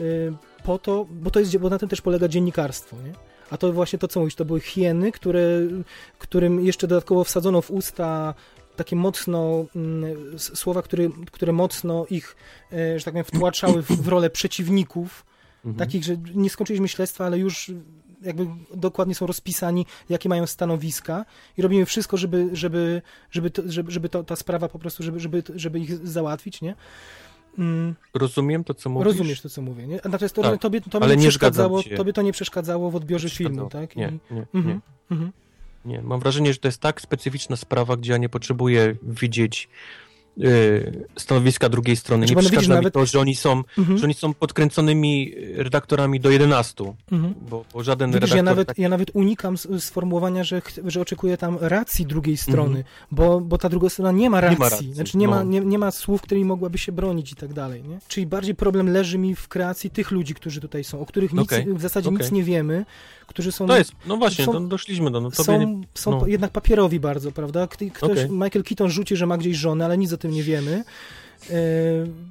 y, 0.00 0.32
po 0.64 0.78
to, 0.78 1.06
bo 1.10 1.30
to 1.30 1.40
jest, 1.40 1.58
bo 1.58 1.70
na 1.70 1.78
tym 1.78 1.88
też 1.88 2.00
polega 2.00 2.28
dziennikarstwo, 2.28 2.96
nie? 2.96 3.12
A 3.50 3.56
to 3.56 3.72
właśnie 3.72 3.98
to, 3.98 4.08
co 4.08 4.20
mówisz, 4.20 4.34
to 4.34 4.44
były 4.44 4.60
hieny, 4.60 5.12
które, 5.12 5.42
którym 6.18 6.66
jeszcze 6.66 6.86
dodatkowo 6.86 7.24
wsadzono 7.24 7.62
w 7.62 7.70
usta 7.70 8.34
takie 8.76 8.96
mocno 8.96 9.64
mm, 9.76 10.38
słowa, 10.38 10.82
które, 10.82 11.08
które 11.30 11.52
mocno 11.52 12.06
ich, 12.10 12.36
e, 12.72 12.98
że 12.98 13.04
tak 13.04 13.14
powiem, 13.14 13.24
wtłaczały 13.24 13.82
w, 13.82 13.86
w 13.86 14.08
rolę 14.08 14.30
przeciwników, 14.30 15.24
Mhm. 15.64 15.74
takich, 15.74 16.04
że 16.04 16.16
nie 16.34 16.50
skończyliśmy 16.50 16.88
śledztwa, 16.88 17.26
ale 17.26 17.38
już 17.38 17.72
jakby 18.22 18.46
dokładnie 18.74 19.14
są 19.14 19.26
rozpisani, 19.26 19.86
jakie 20.08 20.28
mają 20.28 20.46
stanowiska 20.46 21.24
i 21.56 21.62
robimy 21.62 21.86
wszystko, 21.86 22.16
żeby, 22.16 22.48
żeby, 22.52 23.02
żeby, 23.30 23.50
to, 23.50 23.62
żeby, 23.66 23.90
żeby 23.90 24.08
to, 24.08 24.24
ta 24.24 24.36
sprawa 24.36 24.68
po 24.68 24.78
prostu, 24.78 25.02
żeby, 25.02 25.20
żeby, 25.20 25.42
żeby 25.54 25.80
ich 25.80 26.06
załatwić, 26.06 26.62
nie? 26.62 26.74
Mm, 27.58 27.94
Rozumiem 28.14 28.64
to, 28.64 28.74
co 28.74 28.90
mówisz. 28.90 29.06
rozumiesz 29.06 29.40
to, 29.40 29.48
co 29.48 29.62
mówię, 29.62 29.86
nie? 29.86 30.00
Natomiast 30.04 30.34
to, 30.34 30.42
Tak, 30.42 30.60
tobie, 30.60 30.80
tobie, 30.80 31.04
ale 31.04 31.16
nie 31.16 31.22
nie 31.22 31.28
przeszkadzało, 31.28 31.82
tobie 31.96 32.12
to 32.12 32.22
nie 32.22 32.32
przeszkadzało 32.32 32.90
w 32.90 32.96
odbiorze 32.96 33.30
filmu, 33.30 33.68
tak? 33.68 33.96
Nie, 33.96 34.08
I, 34.30 34.34
nie, 34.34 34.46
mhm, 34.54 34.66
nie, 34.66 34.80
mhm. 35.10 35.32
nie. 35.84 36.02
Mam 36.02 36.20
wrażenie, 36.20 36.52
że 36.52 36.58
to 36.58 36.68
jest 36.68 36.80
tak 36.80 37.00
specyficzna 37.00 37.56
sprawa, 37.56 37.96
gdzie 37.96 38.12
ja 38.12 38.18
nie 38.18 38.28
potrzebuję 38.28 38.96
widzieć 39.02 39.68
stanowiska 41.18 41.68
drugiej 41.68 41.96
strony. 41.96 42.26
Znaczy, 42.26 42.34
nie 42.34 42.40
przeszkadza 42.40 42.60
widzisz, 42.60 42.68
mi 42.68 42.74
nawet- 42.74 42.94
to, 42.94 43.06
że 43.06 43.20
oni 43.20 43.36
są, 43.36 43.62
Mhm. 43.78 43.98
że 43.98 44.04
oni 44.04 44.14
są 44.14 44.34
podkręconymi 44.34 45.32
redaktorami 45.56 46.20
do 46.20 46.30
11, 46.30 46.94
Mhm. 47.12 47.34
bo, 47.50 47.64
bo 47.74 47.82
żaden 47.82 48.10
Widzisz, 48.10 48.20
redaktor... 48.20 48.36
ja 48.36 48.42
nawet, 48.42 48.78
ja 48.78 48.88
nawet 48.88 49.10
unikam 49.14 49.56
sformułowania, 49.78 50.44
że, 50.44 50.62
że 50.86 51.00
oczekuję 51.00 51.36
tam 51.36 51.58
racji 51.60 52.06
drugiej 52.06 52.36
strony, 52.36 52.78
Mhm. 52.78 52.84
bo, 53.10 53.40
bo 53.40 53.58
ta 53.58 53.68
druga 53.68 53.88
strona 53.88 54.12
nie 54.12 54.30
ma 54.30 54.40
racji. 54.40 54.56
Nie 54.56 54.64
ma 54.64 54.68
racji, 54.68 54.94
Znaczy 54.94 55.18
nie, 55.18 55.28
ma, 55.28 55.36
no. 55.36 55.50
nie, 55.50 55.60
nie 55.60 55.78
ma 55.78 55.90
słów, 55.90 56.22
którymi 56.22 56.44
mogłaby 56.46 56.78
się 56.78 56.92
bronić 56.92 57.32
i 57.32 57.36
tak 57.36 57.52
dalej. 57.52 57.82
Nie? 57.82 57.98
Czyli 58.08 58.26
bardziej 58.26 58.54
problem 58.54 58.88
leży 58.92 59.18
mi 59.18 59.34
w 59.34 59.48
kreacji 59.48 59.90
tych 59.90 60.10
ludzi, 60.10 60.34
którzy 60.34 60.60
tutaj 60.60 60.84
są, 60.84 61.00
o 61.00 61.06
których 61.06 61.32
nic, 61.32 61.42
Okej, 61.42 61.74
w 61.74 61.80
zasadzie 61.80 62.10
nic 62.10 62.20
okej. 62.20 62.32
nie 62.32 62.42
wiemy, 62.44 62.84
którzy 63.30 63.52
są... 63.52 63.66
To 63.66 63.78
jest, 63.78 63.92
no 64.06 64.16
właśnie, 64.16 64.44
są- 64.44 64.52
to 64.52 64.60
doszliśmy 64.60 65.10
do... 65.10 65.20
No, 65.20 65.30
są, 65.30 65.58
nie, 65.58 65.80
są 65.94 66.10
no. 66.20 66.26
jednak 66.26 66.50
papierowi 66.50 67.00
bardzo, 67.00 67.32
prawda? 67.32 67.66
Kto- 67.66 67.84
Ktoś, 67.94 68.10
Okej. 68.10 68.30
Michael 68.30 68.64
Keaton 68.64 68.90
rzuci, 68.90 69.16
że 69.16 69.26
ma 69.26 69.38
gdzieś 69.38 69.56
żonę, 69.56 69.84
ale 69.84 69.98
nic 69.98 70.12
o 70.12 70.16
tym 70.16 70.30
nie 70.30 70.42
wiemy. 70.42 70.84
E, 71.50 71.54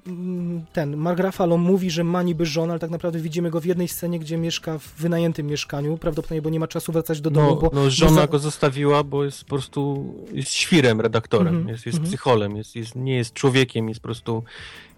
mm, 0.08 0.66
Ten, 0.74 0.98
Mark 0.98 1.19
Ruffalo 1.19 1.58
mówi, 1.58 1.90
że 1.92 2.03
ma 2.03 2.24
niby 2.24 2.45
żonę, 2.45 2.74
ale 2.74 2.80
tak 2.80 2.90
naprawdę 2.90 3.19
widzimy 3.19 3.50
go 3.50 3.61
w 3.61 3.66
jednej 3.66 3.88
scenie, 3.88 4.19
gdzie 4.19 4.38
mieszka 4.38 4.78
w 4.80 4.94
wynajętym 4.98 5.48
mieszkaniu, 5.48 5.98
prawdopodobnie, 5.98 6.42
bo 6.42 6.50
nie 6.50 6.60
ma 6.60 6.68
czasu 6.68 6.92
wracać 6.92 7.22
do 7.22 7.32
domu, 7.32 7.50
No, 7.50 7.56
bo 7.56 7.72
no 7.74 7.90
żona 7.90 8.11
bo 8.11 8.18
za- 8.22 8.28
go 8.28 8.40
zostawiła, 8.40 9.03
bo 9.03 9.24
jest 9.24 9.44
po 9.44 9.50
prostu 9.50 10.14
jest 10.34 10.52
świrem, 10.52 11.02
redaktorem, 11.02 11.48
Mhm, 11.48 11.68
jest, 11.69 11.86
jest 11.86 11.98
mhm. 11.98 12.10
psycholem, 12.10 12.56
jest, 12.56 12.76
jest, 12.76 12.95
nie 12.95 13.16
jest 13.16 13.34
człowiekiem, 13.34 13.90
jest 13.90 14.00
po 14.02 14.08
prostu 14.08 14.44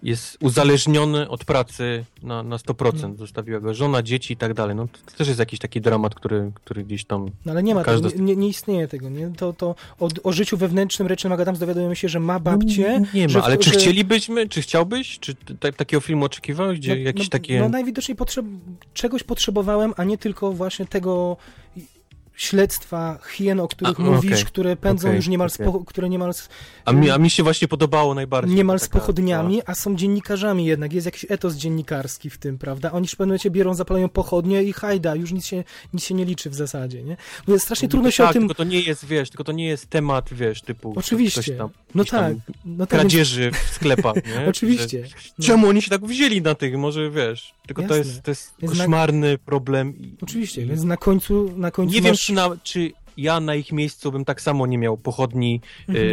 jest 0.02 0.38
uzależniony 0.40 1.28
od 1.28 1.44
pracy 1.44 2.04
na, 2.22 2.42
na 2.42 2.56
100%. 2.56 2.94
Mhm. 2.94 3.16
Zostawiła 3.16 3.60
go 3.60 3.74
żona, 3.74 4.02
dzieci 4.02 4.32
i 4.34 4.36
tak 4.36 4.54
dalej. 4.54 4.76
No, 4.76 4.86
to 5.06 5.16
też 5.16 5.28
jest 5.28 5.40
jakiś 5.40 5.58
taki 5.58 5.80
dramat, 5.80 6.14
który, 6.14 6.50
który 6.54 6.84
gdzieś 6.84 7.04
tam... 7.04 7.30
No 7.46 7.52
ale 7.52 7.62
nie 7.62 7.74
ma 7.74 7.84
Każdy- 7.84 8.10
tego, 8.10 8.22
nie, 8.24 8.36
nie 8.36 8.48
istnieje 8.48 8.88
tego, 8.88 9.08
nie? 9.08 9.30
To, 9.36 9.52
to 9.52 9.74
o, 10.00 10.08
o 10.22 10.32
życiu 10.32 10.56
wewnętrznym 10.56 11.08
Rachel 11.08 11.32
McAdams 11.32 11.58
dowiadujemy 11.58 11.96
się, 11.96 12.08
że 12.08 12.20
ma 12.20 12.40
babcię. 12.40 13.02
Nie 13.14 13.28
że 13.28 13.38
ma, 13.38 13.42
w- 13.42 13.46
ale 13.46 13.58
czy 13.58 13.70
że- 13.70 13.76
chcielibyśmy, 13.78 14.48
czy 14.48 14.62
chciałbyś, 14.62 15.18
czy 15.18 15.34
ta- 15.60 15.72
takiego 15.72 16.00
filmu 16.00 16.24
oczekiwałeś, 16.24 16.78
gdzie 16.78 17.02
jakieś 17.02 17.26
no, 17.26 17.30
takie... 17.30 17.60
No 17.60 17.68
najwidoczniej 17.68 18.16
potrzeb, 18.16 18.46
czegoś 18.94 19.22
potrzebowałem, 19.22 19.94
a 19.96 20.04
nie 20.04 20.18
tylko 20.18 20.52
właśnie 20.52 20.86
tego 20.86 21.36
śledztwa 22.42 23.18
hien, 23.32 23.60
o 23.60 23.68
których 23.68 24.00
A, 24.00 24.02
mówisz, 24.02 24.32
okej, 24.32 24.44
które 24.44 24.76
pędzą 24.76 25.08
okej, 25.08 25.16
już 25.16 25.28
niemal, 25.28 25.48
okej. 25.54 25.66
spo, 25.66 25.84
które 25.84 26.08
niemal, 26.08 26.32
a, 26.84 26.92
mi, 26.92 27.10
a 27.10 27.18
mi 27.18 27.30
się 27.30 27.42
właśnie 27.42 27.68
podobało 27.68 28.14
najbardziej. 28.14 28.56
niemal 28.56 28.78
z 28.78 28.82
taka- 28.82 28.98
pochodniami, 28.98 29.62
a 29.66 29.74
są 29.74 29.96
dziennikarzami 29.96 30.66
jednak, 30.66 30.92
jest 30.92 31.06
jakiś 31.06 31.26
etos 31.28 31.54
dziennikarski 31.54 32.30
w 32.30 32.38
tym, 32.38 32.58
prawda? 32.58 32.92
Oni 32.92 33.06
w 33.08 33.10
pewnym 33.10 33.28
momencie 33.28 33.50
biorą, 33.50 33.74
zapalają 33.74 34.08
pochodnie 34.08 34.62
i 34.62 34.72
hajda, 34.72 35.14
już 35.14 35.32
nic 35.32 35.46
się, 35.46 35.64
nic 35.94 36.04
się 36.04 36.14
nie 36.14 36.24
liczy 36.24 36.50
w 36.50 36.54
zasadzie, 36.54 37.02
nie? 37.02 37.16
Bo 37.46 37.52
jest 37.52 37.64
strasznie 37.64 37.88
trudno 37.88 38.10
się 38.10 38.22
tak, 38.22 38.30
o 38.30 38.32
tym... 38.32 38.42
tylko 38.42 38.54
to 38.54 38.64
nie 38.64 38.80
jest, 38.80 39.04
wiesz, 39.04 39.30
tylko 39.30 39.44
to 39.44 39.52
nie 39.52 39.66
jest 39.66 39.86
temat, 39.90 40.34
wiesz, 40.34 40.62
typu... 40.62 40.92
Oczywiście, 40.96 41.54
tam, 41.54 41.70
no 41.94 42.04
tak, 42.04 42.34
no 42.64 42.86
tak, 42.86 42.90
więc, 42.90 42.90
kradzieży 42.90 43.50
w 43.70 43.74
sklepach, 43.74 44.14
nie? 44.40 44.48
oczywiście. 44.48 45.06
Że, 45.38 45.46
czemu 45.46 45.68
oni 45.68 45.82
się 45.82 45.90
tak 45.90 46.04
wzięli 46.06 46.42
na 46.42 46.54
tych, 46.54 46.76
może 46.76 47.10
wiesz, 47.10 47.54
tylko 47.66 47.82
to 47.82 47.96
Jasne. 47.96 48.12
jest, 48.12 48.22
to 48.22 48.30
jest 48.30 48.54
Więc 48.58 48.72
na- 48.72 48.78
koszmarny 48.78 49.38
problem. 49.38 49.96
I, 49.98 50.16
Oczywiście, 50.22 50.66
więc 50.66 50.82
na 50.82 50.96
końcu, 50.96 51.52
na 51.56 51.70
końcu 51.70 51.94
Nie 51.94 52.00
wiem, 52.00 52.10
masz... 52.12 52.30
czy, 52.32 52.48
na, 52.50 52.56
czy 52.62 52.92
ja 53.16 53.40
na 53.40 53.54
ich 53.54 53.72
miejscu 53.72 54.12
bym 54.12 54.24
tak 54.24 54.40
samo 54.40 54.66
nie 54.66 54.78
miał 54.78 54.96
pochodni, 54.96 55.60
Mhm. 55.88 56.06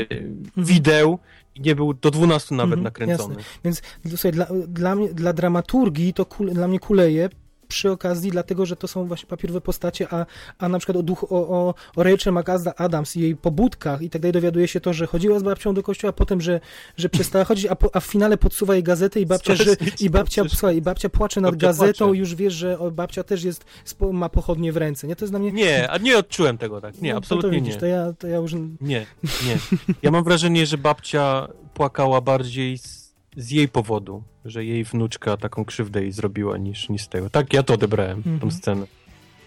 e, 0.58 0.62
wideł 0.62 1.20
i 1.56 1.62
nie 1.62 1.76
był 1.76 1.94
do 1.94 2.12
12 2.12 2.56
nawet 2.56 2.74
Mhm, 2.80 2.84
nakręcony. 2.84 3.36
Więc 3.64 3.82
słuchaj, 4.10 4.32
dla, 4.32 4.48
dla, 4.68 4.96
mnie, 4.96 5.10
dla 5.14 5.34
dramaturgii 5.34 6.14
to 6.14 6.26
kule, 6.26 6.54
dla 6.54 6.68
mnie 6.68 6.80
kuleje 6.80 7.30
przy 7.70 7.92
okazji, 7.92 8.32
dlatego, 8.32 8.66
że 8.66 8.76
to 8.76 8.88
są 8.88 9.06
właśnie 9.06 9.28
papierowe 9.28 9.62
postacie, 9.62 10.08
a, 10.14 10.26
a 10.58 10.70
na 10.70 10.78
przykład 10.80 10.98
o, 10.98 11.04
duch, 11.04 11.24
o, 11.24 11.28
o, 11.50 11.74
o 11.96 12.04
Rachel 12.04 12.34
McAdams 12.34 13.16
i 13.16 13.22
jej 13.22 13.36
pobudkach 13.36 14.02
i 14.02 14.10
tak 14.10 14.22
dalej 14.22 14.34
dowiaduje 14.34 14.68
się 14.68 14.80
to, 14.82 14.94
że 14.94 15.08
chodziła 15.08 15.40
z 15.40 15.44
babcią 15.44 15.74
do 15.74 15.84
kościoła, 15.84 16.10
a 16.10 16.14
potem, 16.14 16.42
że, 16.42 16.60
że 16.98 17.10
przestała 17.10 17.46
chodzić, 17.46 17.66
a, 17.66 17.76
po, 17.76 17.96
a 17.96 18.00
w 18.00 18.06
finale 18.06 18.38
podsuwa 18.38 18.74
jej 18.74 18.84
gazetę 18.84 19.20
i 19.20 19.26
babcia, 19.26 19.56
że, 19.56 19.76
i 20.00 20.10
babcia, 20.10 20.44
słuchaj, 20.50 20.78
i 20.78 20.82
babcia 20.82 21.10
płacze 21.10 21.42
nad 21.42 21.52
Babcia 21.52 21.68
gazetą 21.68 22.06
płacze. 22.06 22.16
i 22.16 22.20
już 22.20 22.36
wiesz, 22.36 22.54
że 22.54 22.78
babcia 22.92 23.24
też 23.24 23.44
jest, 23.44 23.66
ma 24.12 24.30
pochodnie 24.30 24.72
w 24.74 24.78
ręce, 24.78 25.08
nie? 25.08 25.16
To 25.16 25.26
jest 25.26 25.32
dla 25.32 25.40
mnie... 25.40 25.52
Nie, 25.52 25.90
a 25.92 25.98
nie 25.98 26.18
odczułem 26.18 26.58
tego 26.58 26.82
tak. 26.82 27.02
Nie, 27.02 27.10
no, 27.10 27.14
to- 27.14 27.18
absolutnie 27.18 27.50
to 27.50 27.56
widzisz, 27.56 27.74
nie. 27.74 27.80
To 27.80 27.86
ja, 27.86 28.14
to 28.20 28.28
ja 28.28 28.38
już... 28.38 28.54
Nie, 28.82 29.06
nie. 29.46 29.58
Ja 30.02 30.12
mam 30.12 30.24
wrażenie, 30.24 30.66
że 30.66 30.78
babcia 30.78 31.48
płakała 31.74 32.22
bardziej 32.22 32.78
z, 32.78 32.99
z 33.40 33.52
jej 33.52 33.68
powodu, 33.68 34.24
że 34.46 34.66
jej 34.66 34.84
wnuczka 34.84 35.38
taką 35.38 35.66
krzywdę 35.66 36.02
jej 36.02 36.12
zrobiła 36.12 36.58
niż, 36.58 36.90
niż 36.90 37.04
z 37.04 37.08
tego. 37.10 37.30
Tak, 37.30 37.54
ja 37.54 37.64
to 37.64 37.74
odebrałem, 37.74 38.24
tą 38.24 38.30
Mhm. 38.30 38.52
scenę. 38.52 38.86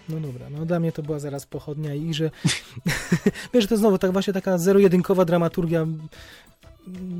No 0.09 0.19
dobra, 0.19 0.49
no 0.49 0.65
dla 0.65 0.79
mnie 0.79 0.91
to 0.91 1.03
była 1.03 1.19
zaraz 1.19 1.45
pochodnia 1.45 1.93
i 1.95 2.13
że 2.13 2.31
wiesz, 3.53 3.67
to 3.67 3.77
znowu 3.77 3.97
tak 3.97 4.11
właśnie 4.11 4.33
taka 4.33 4.57
zero-jedynkowa 4.57 5.25
dramaturgia 5.25 5.79
mm, 5.81 6.07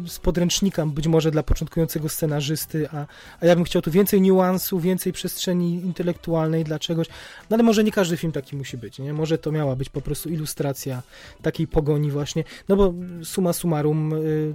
z 0.07 0.19
podręcznika 0.19 0.85
być 0.85 1.07
może 1.07 1.31
dla 1.31 1.43
początkującego 1.43 2.09
scenarzysty, 2.09 2.89
a, 2.89 3.05
a 3.39 3.45
ja 3.45 3.55
bym 3.55 3.63
chciał 3.63 3.81
tu 3.81 3.91
więcej 3.91 4.21
niuansu, 4.21 4.79
więcej 4.79 5.13
przestrzeni 5.13 5.73
intelektualnej 5.73 6.63
dla 6.63 6.79
czegoś, 6.79 7.07
no 7.49 7.53
ale 7.55 7.63
może 7.63 7.83
nie 7.83 7.91
każdy 7.91 8.17
film 8.17 8.31
taki 8.33 8.55
musi 8.55 8.77
być, 8.77 8.99
nie? 8.99 9.13
Może 9.13 9.37
to 9.37 9.51
miała 9.51 9.75
być 9.75 9.89
po 9.89 10.01
prostu 10.01 10.29
ilustracja 10.29 11.01
takiej 11.41 11.67
pogoni 11.67 12.11
właśnie, 12.11 12.43
no 12.69 12.75
bo 12.75 12.93
summa 13.23 13.53
summarum 13.53 14.13
y, 14.13 14.53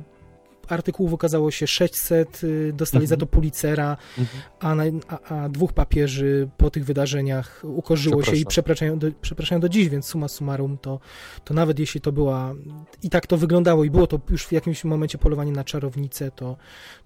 artykułów 0.68 1.12
okazało 1.12 1.50
się 1.50 1.66
600, 1.66 2.44
y, 2.44 2.72
dostali 2.74 3.04
Mhm. 3.04 3.08
za 3.08 3.16
to 3.16 3.26
Pulitzera, 3.26 3.96
Mhm. 4.18 4.42
a, 4.60 4.74
na, 4.74 4.82
a, 5.08 5.34
a 5.44 5.48
dwóch 5.48 5.72
papieży 5.72 6.48
po 6.56 6.70
tych 6.70 6.84
wydarzeniach 6.84 7.62
ukorzyło 7.64 8.22
się 8.22 8.36
i 8.36 8.46
przepraszają 8.46 8.98
do, 8.98 9.06
przepraszają 9.22 9.60
do 9.60 9.68
dziś, 9.68 9.88
więc 9.88 10.06
summa 10.06 10.28
summarum 10.28 10.78
to, 10.78 11.00
to 11.44 11.54
nawet 11.54 11.78
jeśli 11.78 12.00
to 12.00 12.12
była 12.12 12.54
i 13.02 13.10
tak 13.10 13.26
to 13.26 13.36
wyglądało 13.36 13.84
i 13.84 13.90
było 13.90 14.06
to 14.06 14.20
już 14.30 14.46
w 14.46 14.52
jakimś 14.52 14.84
momencie 14.84 15.18
polowanie 15.18 15.52
na 15.52 15.64
czarownicę, 15.64 16.30
to, 16.30 16.56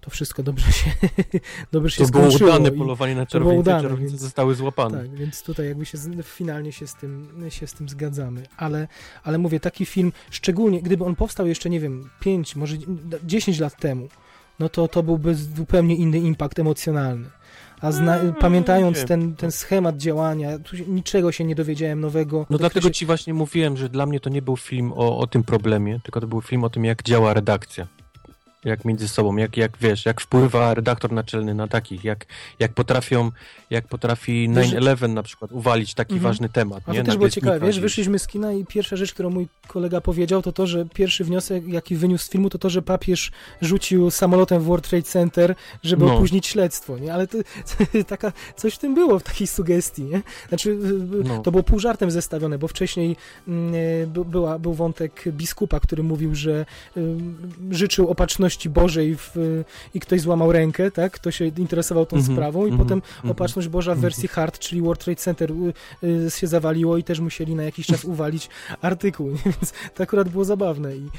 to 0.01 0.09
wszystko 0.09 0.43
dobrze 0.43 0.71
się, 0.71 0.91
dobrze 1.71 1.95
się 1.95 2.05
To 2.05 2.11
było 2.11 2.23
skończyło. 2.27 2.49
udane 2.49 2.71
polowanie 2.71 3.11
na 3.15 3.21
było 3.21 3.27
czarownicę, 3.31 3.59
udane, 3.59 3.81
czarownice 3.81 4.09
więc- 4.11 4.21
zostały 4.21 4.55
złapane. 4.55 4.97
tak, 4.97 5.15
więc 5.15 5.43
tutaj 5.43 5.67
jakby 5.67 5.85
się 5.85 5.97
z, 5.97 6.25
finalnie 6.25 6.71
się 6.71 6.87
z, 6.87 6.95
tym, 6.95 7.45
się 7.49 7.67
z 7.67 7.73
tym 7.73 7.89
zgadzamy. 7.89 8.43
Ale, 8.57 8.87
ale 9.23 9.37
mówię, 9.37 9.59
taki 9.59 9.85
film, 9.85 10.11
szczególnie 10.31 10.81
gdyby 10.81 11.03
on 11.05 11.15
powstał 11.15 11.47
jeszcze, 11.47 11.69
nie 11.69 11.79
wiem, 11.79 12.09
5, 12.19 12.55
może 12.55 12.77
10 13.23 13.52
lat 13.59 13.77
temu, 13.77 14.07
no 14.59 14.69
to 14.69 14.87
to 14.87 15.03
byłby 15.03 15.35
zupełnie 15.35 15.95
inny 15.95 16.19
impact 16.19 16.59
emocjonalny. 16.59 17.29
A 17.81 17.91
zna, 17.91 18.15
Mm, 18.17 18.33
pamiętając 18.33 18.97
nie. 18.97 19.05
ten, 19.05 19.35
ten 19.35 19.51
schemat 19.51 19.97
działania, 19.97 20.59
tu 20.59 20.77
się, 20.77 20.85
niczego 20.85 21.31
się 21.31 21.43
nie 21.43 21.55
dowiedziałem 21.55 22.01
nowego. 22.01 22.45
No 22.49 22.57
dlatego 22.57 22.87
się- 22.87 22.93
ci 22.93 23.05
właśnie 23.05 23.33
mówiłem, 23.33 23.77
że 23.77 23.89
dla 23.89 24.05
mnie 24.05 24.19
to 24.19 24.29
nie 24.29 24.41
był 24.41 24.57
film 24.57 24.93
o, 24.95 25.17
o 25.17 25.27
tym 25.27 25.43
problemie, 25.43 25.99
tylko 26.03 26.21
to 26.21 26.27
był 26.27 26.41
film 26.41 26.63
o 26.63 26.69
tym, 26.69 26.85
jak 26.85 27.03
działa 27.03 27.33
redakcja. 27.33 27.87
Jak 28.65 28.85
między 28.85 29.07
sobą, 29.07 29.35
jak, 29.37 29.57
jak 29.57 29.77
wiesz, 29.81 30.05
jak 30.05 30.21
wpływa 30.21 30.73
redaktor 30.73 31.11
naczelny 31.11 31.53
na 31.53 31.67
takich, 31.67 32.03
jak, 32.03 32.25
jak 32.59 32.73
potrafią, 32.73 33.31
jak 33.69 33.87
potrafi 33.87 34.49
Wiesz, 34.55 34.71
9-11 34.73 35.09
na 35.09 35.23
przykład 35.23 35.51
uwalić 35.51 35.93
taki 35.93 36.13
Mhm. 36.13 36.31
ważny 36.31 36.49
temat. 36.49 36.83
A 36.87 36.91
nie? 36.93 36.99
to 36.99 37.05
też 37.05 37.17
było 37.17 37.29
ciekawe, 37.29 37.59
wiesz, 37.59 37.79
wyszliśmy 37.79 38.19
z 38.19 38.27
kina 38.27 38.53
i 38.53 38.65
pierwsza 38.65 38.95
rzecz, 38.95 39.13
którą 39.13 39.29
mój 39.29 39.47
kolega 39.67 40.01
powiedział, 40.01 40.41
to 40.41 40.51
to, 40.51 40.67
że 40.67 40.85
pierwszy 40.85 41.23
wniosek, 41.23 41.67
jaki 41.67 41.95
wyniósł 41.95 42.25
z 42.25 42.29
filmu, 42.29 42.49
to 42.49 42.57
to, 42.57 42.69
że 42.69 42.81
papież 42.81 43.31
rzucił 43.61 44.11
samolotem 44.11 44.61
w 44.61 44.65
World 44.65 44.89
Trade 44.89 45.03
Center, 45.03 45.55
żeby 45.83 46.05
No. 46.05 46.15
opóźnić 46.15 46.47
śledztwo, 46.47 46.97
nie? 46.97 47.13
Ale 47.13 47.27
to, 47.27 47.37
taka, 48.07 48.31
coś 48.55 48.73
w 48.75 48.77
tym 48.77 48.95
było, 48.95 49.19
w 49.19 49.23
takiej 49.23 49.47
sugestii, 49.47 50.03
nie? 50.03 50.21
Znaczy, 50.49 50.77
No. 51.23 51.41
to 51.41 51.51
było 51.51 51.63
pół 51.63 51.79
żartem 51.79 52.11
zestawione, 52.11 52.57
bo 52.57 52.67
wcześniej 52.67 53.15
mm, 53.47 53.75
y, 53.75 54.07
by- 54.07 54.25
była, 54.25 54.59
był 54.59 54.73
wątek 54.73 55.23
biskupa, 55.27 55.79
który 55.79 56.03
mówił, 56.03 56.35
że 56.35 56.65
y, 56.97 57.01
życzył 57.71 58.09
opatrzności 58.09 58.52
Bożej 58.69 59.15
w, 59.15 59.31
i 59.93 59.99
ktoś 59.99 60.21
złamał 60.21 60.51
rękę, 60.51 60.91
tak? 60.91 61.13
Kto 61.13 61.31
się 61.31 61.45
interesował 61.45 62.05
tą 62.05 62.17
Mhm, 62.17 62.35
sprawą 62.35 62.65
i 62.65 62.69
mhm, 62.69 62.83
potem 62.87 62.97
mhm. 62.97 63.31
opatrzność 63.31 63.67
Boża 63.67 63.91
w 63.91 63.97
Mhm. 63.97 64.01
wersji 64.01 64.27
hard, 64.27 64.59
czyli 64.59 64.81
World 64.81 65.03
Trade 65.03 65.21
Center 65.21 65.51
y, 65.51 66.07
y, 66.07 66.31
się 66.31 66.47
zawaliło 66.47 66.97
i 66.97 67.03
też 67.03 67.19
musieli 67.19 67.55
na 67.55 67.63
jakiś 67.63 67.87
czas 67.87 68.05
uwalić 68.13 68.49
artykuł, 68.81 69.29
więc 69.45 69.73
to 69.95 70.03
akurat 70.03 70.29
było 70.29 70.45
zabawne 70.45 70.95
i 70.95 71.09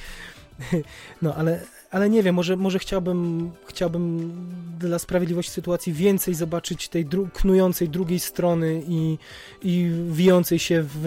no, 1.23 1.35
ale, 1.35 1.61
ale 1.95 2.11
nie 2.11 2.23
wiem, 2.23 2.35
może, 2.35 2.57
może 2.57 2.79
chciałbym, 2.79 3.51
chciałbym 3.67 4.33
dla 4.79 4.99
sprawiedliwości 4.99 5.53
sytuacji 5.53 5.93
więcej 5.93 6.35
zobaczyć 6.35 6.89
tej 6.89 7.07
dru- 7.07 7.31
knującej 7.31 7.89
drugiej 7.89 8.21
strony 8.21 8.83
i, 8.89 9.19
i 9.63 9.91
wijącej 10.11 10.59
się 10.59 10.83
w, 10.83 10.99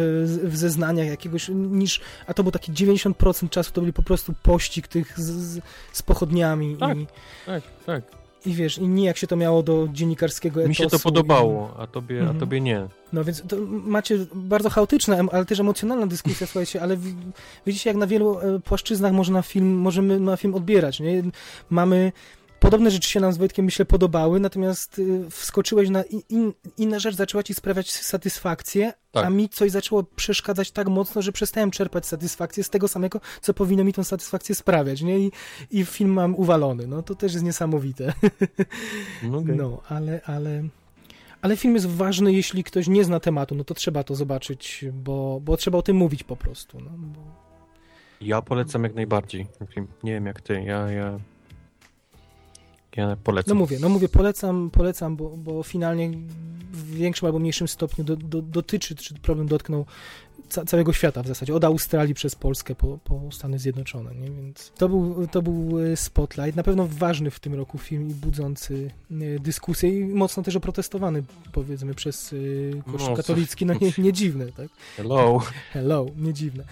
w 0.43 0.57
zeznaniach 0.57 1.07
jakiegoś, 1.07 1.49
niż, 1.49 2.01
a 2.27 2.33
to 2.33 2.43
był 2.43 2.51
taki 2.51 2.72
90% 2.72 3.49
czasu, 3.49 3.72
to 3.74 3.82
byli 3.82 3.93
po 3.93 4.03
prostu 4.03 4.33
pościg 4.43 4.88
tych 4.88 5.19
z, 5.19 5.24
z, 5.24 5.61
z 5.91 6.01
pochodniami 6.01 6.77
Tak. 6.80 6.98
i, 6.98 7.07
Tak, 7.45 7.64
tak. 7.85 8.03
I 8.45 8.53
wiesz, 8.53 8.77
i 8.77 8.88
nijak 8.88 9.17
się 9.17 9.27
to 9.27 9.35
miało 9.35 9.64
do 9.64 9.88
dziennikarskiego 9.93 10.59
etosu. 10.59 10.69
Mi 10.69 10.75
się 10.75 10.88
to 10.88 10.99
podobało, 10.99 11.74
a 11.80 11.88
tobie, 11.88 12.19
Mhm. 12.19 12.38
a 12.38 12.40
tobie 12.40 12.61
nie. 12.61 12.88
no 13.14 13.24
więc 13.24 13.43
to 13.48 13.56
macie 13.69 14.17
bardzo 14.33 14.69
chaotyczna, 14.69 15.17
ale 15.32 15.45
też 15.45 15.59
emocjonalna 15.59 16.07
dyskusja, 16.07 16.48
słuchajcie, 16.48 16.82
ale 16.82 16.98
wi- 16.98 17.16
widzicie, 17.66 17.90
jak 17.90 17.98
na 17.98 18.07
wielu 18.07 18.40
e, 18.40 18.59
płaszczyznach 18.59 19.14
można 19.14 19.41
film, 19.41 19.75
możemy 19.77 20.19
na 20.19 20.38
film 20.38 20.56
odbierać, 20.56 20.99
nie? 20.99 21.24
Mamy 21.69 22.11
podobne 22.60 22.92
rzeczy 22.92 23.10
się 23.10 23.19
nam 23.19 23.34
z 23.34 23.38
Wojtkiem, 23.38 23.66
myślę, 23.66 23.86
podobały, 23.86 24.40
natomiast 24.40 25.00
y, 25.00 25.30
wskoczyłeś 25.30 25.90
na 25.90 26.03
in, 26.03 26.22
in, 26.30 26.53
inna 26.77 27.00
rzecz, 27.00 27.16
zaczęła 27.16 27.44
ci 27.44 27.53
sprawiać 27.53 27.92
satysfakcję, 27.92 28.94
Tak. 29.11 29.26
a 29.26 29.30
mi 29.30 29.50
coś 29.50 29.72
zaczęło 29.72 30.03
przeszkadzać 30.03 30.72
tak 30.72 30.88
mocno, 30.88 31.22
że 31.22 31.32
przestałem 31.32 31.72
czerpać 31.72 32.06
satysfakcję 32.06 32.64
z 32.64 32.69
tego 32.69 32.88
samego, 32.88 33.22
co 33.42 33.53
powinno 33.53 33.84
mi 33.84 33.94
tą 33.94 34.03
satysfakcję 34.03 34.56
sprawiać, 34.56 35.02
nie? 35.02 35.19
I, 35.19 35.32
i 35.72 35.86
film 35.86 36.11
mam 36.11 36.36
uwalony, 36.36 36.88
no 36.88 37.03
to 37.03 37.16
też 37.16 37.34
jest 37.34 37.45
niesamowite. 37.45 38.14
No, 39.24 39.38
okej. 39.38 39.56
No, 39.56 39.82
ale, 39.90 40.22
ale, 40.26 40.64
ale 41.42 41.58
film 41.58 41.74
jest 41.74 41.88
ważny, 41.88 42.34
jeśli 42.34 42.64
ktoś 42.64 42.88
nie 42.88 43.03
zna 43.03 43.19
tematu, 43.19 43.56
no 43.56 43.64
to 43.64 43.74
trzeba 43.74 44.03
to 44.03 44.16
zobaczyć, 44.16 44.86
bo, 44.94 45.40
bo 45.44 45.58
trzeba 45.58 45.77
o 45.77 45.82
tym 45.82 45.98
mówić 45.98 46.24
po 46.24 46.36
prostu, 46.36 46.80
no, 46.80 46.90
bo... 46.95 47.22
Ja 48.22 48.42
polecam 48.42 48.84
jak 48.84 48.95
najbardziej. 48.95 49.48
Nie 50.03 50.11
wiem 50.11 50.26
jak 50.26 50.42
ty, 50.42 50.64
ja, 50.64 50.92
ja, 50.92 51.19
ja 52.98 53.08
No 53.08 53.17
polecam. 53.24 53.58
mówię, 53.58 53.77
no 53.82 53.90
mówię, 53.90 54.09
polecam, 54.09 54.69
polecam, 54.69 55.16
bo, 55.16 55.30
bo 55.38 55.64
finalnie 55.64 56.11
w 56.72 56.92
większym 56.95 57.26
albo 57.26 57.40
mniejszym 57.40 57.67
stopniu 57.67 58.03
do, 58.03 58.16
do, 58.16 58.42
dotyczy, 58.42 58.95
czy 58.95 59.14
problem 59.14 59.48
dotknął 59.48 59.85
całego 60.67 60.93
świata 60.93 61.24
w 61.24 61.27
zasadzie, 61.27 61.56
od 61.56 61.64
Australii 61.64 62.14
przez 62.14 62.35
Polskę 62.35 62.75
po, 62.75 62.98
po 63.03 63.22
Stany 63.32 63.59
Zjednoczone, 63.59 64.16
nie? 64.16 64.32
Więc 64.32 64.72
to 64.77 64.90
był, 64.90 65.27
to 65.27 65.41
był 65.41 65.80
e, 65.80 65.95
Spotlight, 65.98 66.56
na 66.56 66.64
pewno 66.64 66.88
ważny 66.91 67.32
w 67.32 67.40
tym 67.40 67.53
roku 67.53 67.77
film 67.77 68.09
i 68.09 68.14
budzący 68.14 68.91
e, 69.11 69.16
dyskusję 69.40 69.99
i 69.99 70.06
mocno 70.06 70.43
też 70.43 70.56
oprotestowany, 70.56 71.24
powiedzmy, 71.51 71.95
przez 71.95 72.33
e, 72.33 72.91
Kościół 72.91 73.09
No, 73.09 73.16
katolicki, 73.17 73.66
no 73.66 73.74
nie, 73.74 73.91
nie 73.98 74.14
dziwne, 74.14 74.45
tak? 74.45 74.67
Hello. 74.98 75.40
Hello, 75.74 76.06
nie 76.17 76.33
dziwne. 76.33 76.64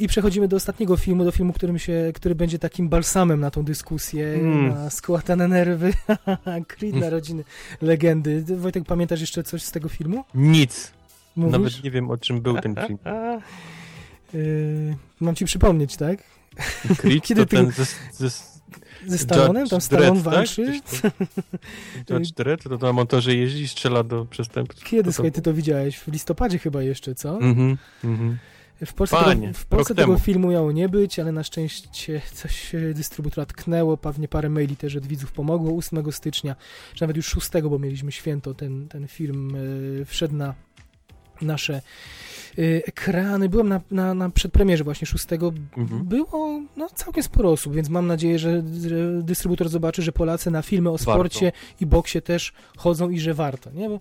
I 0.00 0.08
przechodzimy 0.08 0.48
do 0.48 0.56
ostatniego 0.56 0.96
filmu, 0.96 1.24
do 1.24 1.30
filmu, 1.30 1.52
którym 1.52 1.78
się, 1.78 2.12
który 2.14 2.34
będzie 2.34 2.58
takim 2.58 2.88
balsamem 2.88 3.40
na 3.40 3.50
tą 3.50 3.62
dyskusję, 3.64 4.34
Mm. 4.34 4.68
na 4.68 4.90
skłatane 4.90 5.48
nerwy. 5.48 5.92
Creed 6.68 6.94
Narodziny 6.94 7.44
Legendy. 7.82 8.44
Wojtek, 8.56 8.84
pamiętasz 8.84 9.20
jeszcze 9.20 9.42
coś 9.42 9.62
z 9.62 9.70
tego 9.72 9.88
filmu? 9.88 10.24
Nic. 10.34 10.92
Mówisz? 11.36 11.52
Nawet 11.52 11.84
nie 11.84 11.90
wiem 11.90 12.10
o 12.10 12.16
czym 12.16 12.40
był 12.40 12.60
ten 12.60 12.74
film. 12.86 12.98
Yy, 14.34 14.96
mam 15.20 15.34
ci 15.34 15.44
przypomnieć, 15.44 15.96
tak? 15.96 16.18
Creed 16.96 17.24
Kiedy 17.28 17.46
to 17.46 17.50
ty- 17.50 17.56
ten 17.56 17.70
ze, 17.70 17.84
ze, 18.12 18.30
Ze 19.06 19.18
Stallonem, 19.18 19.68
tam 19.68 19.80
Stallone 19.80 20.22
tak? 20.22 20.32
walczy. 20.32 20.80
Tam. 21.02 21.10
Judge 22.18 22.32
Dredd, 22.32 22.62
to 22.62 22.76
na 22.76 22.92
motorze 22.92 23.34
jeździ 23.34 23.62
i 23.62 23.68
strzela 23.68 24.02
do 24.02 24.24
przestępców. 24.24 24.84
Kiedy, 24.84 25.02
To 25.02 25.12
słuchaj, 25.12 25.32
ty 25.32 25.42
to 25.42 25.54
widziałeś? 25.54 25.98
W 25.98 26.08
listopadzie 26.08 26.58
chyba 26.58 26.82
jeszcze, 26.82 27.14
co? 27.14 27.40
Mhm, 27.40 27.76
mhm. 28.04 28.38
W 28.86 28.92
Polsce, 28.94 29.16
Panie, 29.16 29.46
tego, 29.46 29.58
w 29.58 29.66
Polsce 29.66 29.94
tego 29.94 30.18
filmu 30.18 30.48
miało 30.48 30.72
nie 30.72 30.88
być, 30.88 31.18
ale 31.18 31.32
na 31.32 31.44
szczęście 31.44 32.20
coś 32.32 32.74
e, 32.74 32.94
dystrybutora 32.94 33.46
tknęło, 33.46 33.96
pewnie 33.96 34.28
parę 34.28 34.48
maili 34.48 34.76
też 34.76 34.96
od 34.96 35.06
widzów 35.06 35.32
pomogło. 35.32 35.78
8 35.78 36.12
stycznia, 36.12 36.56
czy 36.94 37.02
nawet 37.02 37.16
już 37.16 37.26
6, 37.26 37.50
bo 37.70 37.78
mieliśmy 37.78 38.12
święto, 38.12 38.54
ten, 38.54 38.88
ten 38.88 39.08
film 39.08 39.56
e, 40.00 40.04
wszedł 40.04 40.34
na 40.34 40.54
nasze 41.42 41.74
e, 41.74 41.82
ekrany. 42.86 43.48
Byłem 43.48 43.68
na, 43.68 43.80
na, 43.90 44.14
na 44.14 44.30
przedpremierze 44.30 44.84
właśnie 44.84 45.06
6. 45.06 45.26
Mhm. 45.76 46.04
Było 46.04 46.60
no, 46.76 46.88
całkiem 46.94 47.22
sporo 47.22 47.50
osób, 47.50 47.74
więc 47.74 47.88
mam 47.88 48.06
nadzieję, 48.06 48.38
że, 48.38 48.62
dystrybutor 49.22 49.68
zobaczy, 49.68 50.02
że 50.02 50.12
Polacy 50.12 50.50
na 50.50 50.62
filmy 50.62 50.88
o 50.88 50.92
Warto. 50.92 51.12
sporcie 51.12 51.52
i 51.80 51.86
boksie 51.86 52.22
też 52.22 52.52
chodzą 52.76 53.10
i 53.10 53.20
że 53.20 53.34
warto, 53.34 53.70
nie? 53.70 53.88
Bo 53.88 54.00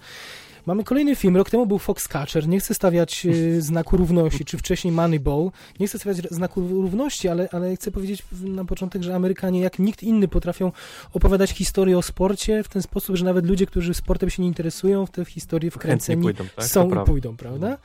mamy 0.66 0.83
kolejny 0.83 1.16
film, 1.16 1.38
rok 1.38 1.50
temu 1.50 1.66
był 1.66 1.80
Foxcatcher, 1.80 2.48
nie 2.48 2.59
chcę 2.59 2.74
stawiać 2.74 3.25
e, 3.25 3.61
znaku 3.61 3.98
równości, 3.98 4.45
czy 4.45 4.58
wcześniej 4.58 4.93
Moneyball, 4.93 5.51
nie 5.80 5.88
chcę 5.88 6.00
stawiać 6.00 6.17
znaku 6.32 6.61
równości, 6.61 7.27
ale, 7.30 7.50
ale 7.51 7.75
chcę 7.75 7.92
powiedzieć 7.92 8.24
na 8.42 8.66
początek, 8.66 9.03
że 9.03 9.16
Amerykanie 9.16 9.61
jak 9.61 9.80
nikt 9.80 10.03
inny 10.03 10.27
potrafią 10.27 10.72
opowiadać 11.14 11.51
historię 11.51 11.98
o 11.98 12.01
sporcie 12.01 12.64
w 12.64 12.67
ten 12.67 12.82
sposób, 12.82 13.16
że 13.16 13.25
nawet 13.25 13.45
ludzie, 13.45 13.66
którzy 13.66 13.93
sportem 13.93 14.30
się 14.30 14.42
nie 14.42 14.48
interesują, 14.48 15.06
w 15.06 15.11
tę 15.11 15.25
historię 15.25 15.72
Chętnie 15.72 15.82
wkręceni 15.82 16.22
pójdą, 16.22 16.43
tak? 16.56 16.66
są 16.66 17.01
i 17.01 17.06
pójdą, 17.06 17.38
prawda? 17.38 17.77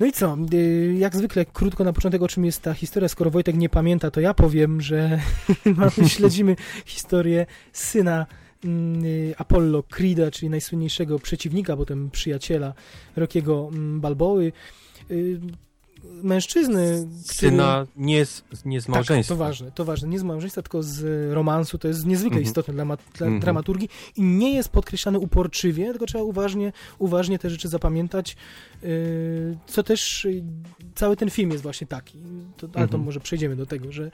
No 0.00 0.06
i 0.06 0.12
co? 0.12 0.36
y, 0.52 0.94
Jak 0.98 1.16
zwykle 1.16 1.44
krótko 1.44 1.84
na 1.84 1.92
początek, 1.92 2.22
o 2.22 2.28
czym 2.28 2.44
jest 2.44 2.62
ta 2.62 2.74
historia. 2.74 3.08
Skoro 3.08 3.30
Wojtek 3.30 3.56
nie 3.56 3.68
pamięta, 3.68 4.10
to 4.10 4.20
ja 4.20 4.34
powiem, 4.34 4.80
że 4.80 5.20
śledzimy 6.16 6.56
historię 6.84 7.46
syna 7.72 8.26
Apollo 9.38 9.82
Creeda, 9.82 10.30
czyli 10.30 10.50
najsłynniejszego 10.50 11.18
przeciwnika, 11.18 11.76
potem 11.76 12.10
przyjaciela 12.10 12.74
Rockiego 13.16 13.68
mm, 13.72 14.00
Balboły. 14.00 14.52
Y, 15.10 15.40
Mężczyzny, 16.22 17.06
który... 17.28 17.50
Syna 17.50 17.86
nie 17.96 18.26
z, 18.26 18.42
nie 18.64 18.80
z 18.80 18.84
Tak, 18.86 18.94
małżeństwa. 18.94 19.34
to 19.34 19.38
ważne, 19.38 19.72
to 19.72 19.84
ważne. 19.84 20.08
Nie 20.08 20.18
z 20.18 20.22
małżeństwa, 20.22 20.62
tylko 20.62 20.82
z 20.82 21.32
romansu. 21.32 21.78
To 21.78 21.88
jest 21.88 22.06
niezwykle 22.06 22.36
Mhm. 22.38 22.44
istotne 22.44 22.74
dla, 22.74 22.84
dla 22.84 22.96
Mhm. 23.26 23.40
dramaturgii 23.40 23.88
i 24.16 24.22
nie 24.22 24.54
jest 24.54 24.68
podkreślane 24.68 25.18
uporczywie, 25.18 25.90
tylko 25.90 26.06
trzeba 26.06 26.24
uważnie, 26.24 26.72
uważnie 26.98 27.38
te 27.38 27.50
rzeczy 27.50 27.68
zapamiętać. 27.68 28.36
Yy, 28.82 28.88
co 29.66 29.82
też 29.82 30.24
yy, 30.30 30.42
cały 30.94 31.16
ten 31.16 31.30
film 31.30 31.50
jest 31.50 31.62
właśnie 31.62 31.86
taki. 31.86 32.18
To, 32.56 32.66
ale 32.66 32.72
to 32.72 32.80
Mhm. 32.94 33.02
może 33.04 33.20
przejdziemy 33.20 33.56
do 33.56 33.66
tego, 33.66 33.92
że 33.92 34.10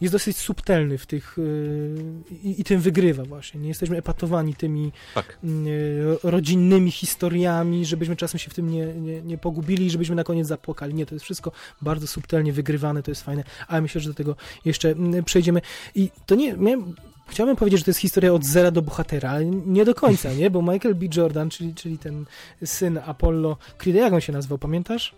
jest 0.00 0.14
dosyć 0.14 0.36
subtelny 0.36 0.98
w 0.98 1.06
tych 1.06 1.34
yy, 1.38 2.38
i, 2.42 2.60
i 2.60 2.64
tym 2.64 2.80
wygrywa 2.80 3.24
właśnie. 3.24 3.60
Nie 3.60 3.68
jesteśmy 3.68 3.96
epatowani 3.96 4.54
tymi 4.54 4.92
Tak. 5.14 5.38
yy, 5.42 6.18
rodzinnymi 6.22 6.90
historiami, 6.90 7.86
żebyśmy 7.86 8.16
czasem 8.16 8.38
się 8.38 8.50
w 8.50 8.54
tym 8.54 8.70
nie, 8.70 8.86
nie, 8.86 9.22
nie 9.22 9.38
pogubili 9.38 9.86
i 9.86 9.90
żebyśmy 9.90 10.16
na 10.16 10.24
koniec 10.24 10.46
zapłakali. 10.46 10.94
Nie, 10.94 11.06
to 11.06 11.14
jest 11.14 11.24
wszystko 11.24 11.52
bardzo 11.82 12.06
subtelnie 12.06 12.52
wygrywane, 12.52 13.02
to 13.02 13.10
jest 13.10 13.22
fajne, 13.22 13.44
ale 13.68 13.80
myślę, 13.82 14.00
że 14.00 14.08
do 14.08 14.14
tego 14.14 14.36
jeszcze 14.64 14.94
przejdziemy. 15.24 15.60
I 15.94 16.10
to 16.26 16.34
nie, 16.34 16.56
miałem, 16.56 16.94
chciałbym 17.28 17.56
powiedzieć, 17.56 17.80
że 17.80 17.84
to 17.84 17.90
jest 17.90 18.00
historia 18.00 18.32
od 18.32 18.44
zera 18.44 18.70
do 18.70 18.82
bohatera, 18.82 19.30
ale 19.30 19.46
nie 19.46 19.84
do 19.84 19.94
końca, 19.94 20.32
nie? 20.32 20.50
Bo 20.50 20.62
Michael 20.62 20.94
B. 20.94 21.06
Jordan, 21.16 21.50
czyli, 21.50 21.74
czyli 21.74 21.98
ten 21.98 22.24
syn 22.64 23.00
Apollo 23.06 23.56
Creed, 23.78 23.96
jak 23.96 24.12
on 24.12 24.20
się 24.20 24.32
nazywał, 24.32 24.58
pamiętasz? 24.58 25.14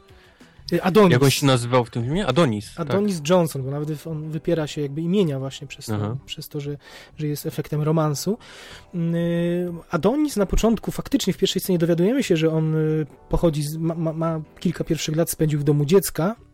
Y, 0.73 0.83
Adonis. 0.83 1.13
Jak 1.13 1.23
on 1.23 1.31
się 1.31 1.47
nazywał 1.47 1.85
w 1.85 1.91
tym 1.91 2.03
filmie? 2.03 2.27
Adonis. 2.27 2.75
tak. 2.75 2.91
Adonis 2.91 3.21
Johnson, 3.29 3.63
bo 3.63 3.71
nawet 3.71 4.07
on 4.07 4.31
wypiera 4.31 4.67
się 4.67 4.81
jakby 4.81 5.01
imienia 5.01 5.39
właśnie 5.39 5.67
przez 5.67 5.87
to, 5.87 5.95
Aha. 5.95 6.17
przez 6.27 6.49
to 6.49 6.61
że, 6.61 6.77
że 7.17 7.27
jest 7.27 7.47
efektem 7.47 7.83
romansu. 7.83 8.39
Yy, 8.95 9.01
Adonis 9.91 10.37
na 10.37 10.47
początku, 10.47 10.91
faktycznie 10.91 11.33
w 11.33 11.37
pierwszej 11.37 11.63
scenie 11.63 11.79
dowiadujemy 11.79 12.23
się, 12.23 12.37
że 12.37 12.53
on 12.53 12.75
y, 12.75 13.07
pochodzi, 13.29 13.63
z, 13.63 13.77
ma, 13.77 13.95
ma, 13.95 14.13
ma 14.13 14.41
kilka 14.61 14.85
pierwszych 14.85 15.17
lat 15.17 15.31
spędził 15.31 15.61
w 15.61 15.65
domu 15.65 15.85
dziecka, 15.85 16.37
Mm, 16.37 16.52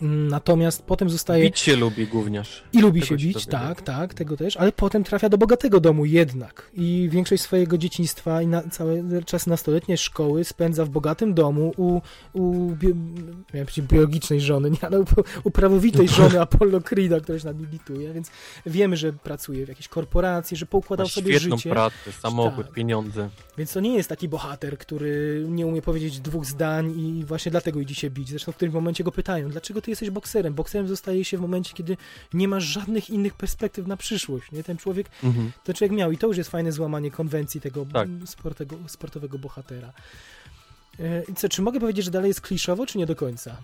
natomiast 0.00 0.82
potem 0.82 1.10
zostaje... 1.10 1.44
Bić 1.44 1.58
się 1.58 1.76
lubi 1.76 2.06
gówniarz. 2.06 2.62
I 2.72 2.80
lubi 2.80 3.00
Tego 3.00 3.06
się 3.06 3.18
się 3.18 3.26
bić, 3.26 3.34
dowiadujemy. 3.46 3.74
tak, 3.74 3.82
tak, 3.82 4.14
tego 4.14 4.36
też, 4.36 4.56
ale 4.56 4.72
potem 4.72 5.04
trafia 5.04 5.28
do 5.28 5.38
bogatego 5.38 5.80
domu 5.80 6.04
jednak 6.04 6.70
i 6.74 7.08
większość 7.12 7.42
swojego 7.42 7.78
dzieciństwa 7.78 8.42
i 8.42 8.46
na, 8.46 8.62
całe 8.62 9.22
czasy 9.26 9.48
nastoletnie 9.50 9.96
szkoły 9.96 10.44
spędza 10.44 10.84
w 10.84 10.88
bogatym 10.88 11.34
domu 11.34 11.72
u, 11.76 12.00
u 12.32 12.70
bio, 12.70 12.90
miałem 13.54 13.66
powiedzieć 13.66 13.80
biologicznej 13.80 14.40
żony, 14.40 14.70
nie, 14.70 14.78
ale 14.86 15.00
u, 15.00 15.04
u 15.44 15.50
prawowitej 15.50 16.08
żony 16.08 16.40
Apollo 16.48 16.80
Creeda, 16.80 17.20
która 17.20 17.38
się 17.38 17.46
nad 17.46 17.58
nim 17.58 17.70
lituje, 17.70 18.12
więc 18.12 18.30
wiemy, 18.66 18.96
że 18.96 19.12
pracuje 19.12 19.66
w 19.66 19.68
jakiejś 19.68 19.88
korporacji, 19.88 20.56
że 20.56 20.66
poukładał 20.66 21.06
Ma 21.06 21.10
sobie 21.10 21.38
życie, 21.40 21.70
pracę, 21.70 22.12
samochód, 22.20 22.66
Tak. 22.66 22.74
pieniądze. 22.74 23.28
więc 23.58 23.72
to 23.72 23.80
nie 23.80 23.94
jest 23.96 24.08
taki 24.08 24.28
bohater, 24.28 24.78
który 24.78 25.44
nie 25.48 25.66
umie 25.66 25.82
powiedzieć 25.82 26.20
dwóch 26.20 26.44
zdań 26.46 27.00
i 27.00 27.24
właśnie 27.24 27.50
dlatego 27.50 27.80
idzie 27.80 27.94
się 27.94 28.10
bić. 28.10 28.28
Zresztą 28.28 28.52
w 28.52 28.56
którymś 28.56 28.74
momencie 28.74 29.04
go 29.04 29.12
pytają, 29.12 29.48
dlaczego 29.50 29.80
ty 29.82 29.87
jesteś 29.92 30.10
bokserem? 30.10 30.54
Bokserem 30.54 30.88
zostaje 30.88 31.24
się 31.24 31.38
w 31.38 31.40
momencie, 31.40 31.74
kiedy 31.74 31.96
nie 32.34 32.48
masz 32.48 32.64
żadnych 32.64 33.10
innych 33.10 33.34
perspektyw 33.34 33.86
na 33.86 33.96
przyszłość. 33.96 34.52
Nie? 34.52 34.62
Ten 34.64 34.76
człowiek, 34.76 35.06
Mhm. 35.24 35.52
to 35.64 35.74
człowiek 35.74 35.92
miał 35.96 36.12
i 36.12 36.18
to 36.18 36.26
już 36.26 36.36
jest 36.36 36.50
fajne 36.50 36.72
złamanie 36.72 37.10
konwencji 37.10 37.60
tego 37.60 37.86
Tak. 37.92 38.08
sportego, 38.26 38.76
sportowego 38.86 39.38
bohatera. 39.38 39.92
E, 41.00 41.22
I 41.28 41.34
co, 41.34 41.48
czy 41.48 41.62
mogę 41.62 41.80
powiedzieć, 41.80 42.04
że 42.04 42.10
dalej 42.10 42.28
jest 42.28 42.40
kliszowo, 42.40 42.86
czy 42.86 42.98
nie 42.98 43.06
do 43.06 43.16
końca? 43.16 43.56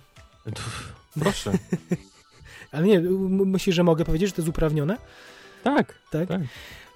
Proszę. 1.20 1.52
Ale 2.72 2.86
nie, 2.86 3.00
myślisz, 3.46 3.76
że 3.76 3.84
mogę 3.84 4.04
powiedzieć, 4.04 4.28
że 4.28 4.32
to 4.34 4.42
jest 4.42 4.48
uprawnione? 4.48 4.96
Tak. 5.64 5.94
Tak? 6.10 6.28
Tak. 6.28 6.40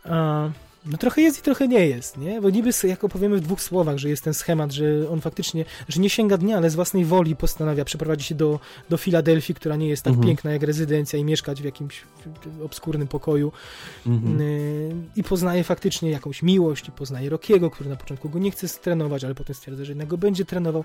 A, 0.05 0.51
no 0.89 0.99
trochę 0.99 1.23
jest 1.23 1.39
i 1.39 1.43
trochę 1.43 1.69
nie 1.69 1.87
jest, 1.87 2.17
nie? 2.19 2.41
Bo 2.41 2.51
niby, 2.51 2.71
jak 2.85 3.05
opowiemy 3.05 3.37
w 3.37 3.41
dwóch 3.41 3.61
słowach, 3.63 3.99
że 3.99 4.09
jest 4.09 4.25
ten 4.25 4.35
schemat, 4.35 4.73
że 4.73 4.85
on 5.11 5.21
faktycznie, 5.21 5.65
że 5.89 6.01
nie 6.01 6.11
sięga 6.11 6.39
dnia, 6.39 6.57
ale 6.57 6.71
z 6.71 6.75
własnej 6.75 7.05
woli 7.05 7.37
postanawia 7.37 7.85
przeprowadzić 7.85 8.27
się 8.27 8.35
do, 8.35 8.61
do 8.89 8.97
Filadelfii, 8.97 9.55
która 9.55 9.77
nie 9.77 9.89
jest 9.89 10.03
tak 10.03 10.11
Mhm. 10.13 10.29
piękna 10.29 10.53
jak 10.53 10.63
rezydencja 10.63 11.19
i 11.19 11.25
mieszkać 11.25 11.63
w 11.63 11.65
jakimś 11.65 12.03
obskurnym 12.65 13.09
pokoju 13.09 13.53
Mhm. 14.07 14.41
y, 14.41 14.95
i 15.17 15.23
poznaje 15.23 15.65
faktycznie 15.65 16.11
jakąś 16.11 16.43
miłość 16.43 16.89
i 16.89 16.93
poznaje 16.93 17.31
Rockiego, 17.31 17.71
który 17.71 17.91
na 17.91 17.97
początku 17.97 18.29
go 18.29 18.39
nie 18.39 18.51
chce 18.51 18.69
strenować, 18.69 19.25
ale 19.25 19.35
potem 19.35 19.55
stwierdza, 19.55 19.85
że 19.85 19.91
jednak 19.91 20.09
go 20.09 20.19
będzie 20.19 20.45
trenował. 20.45 20.85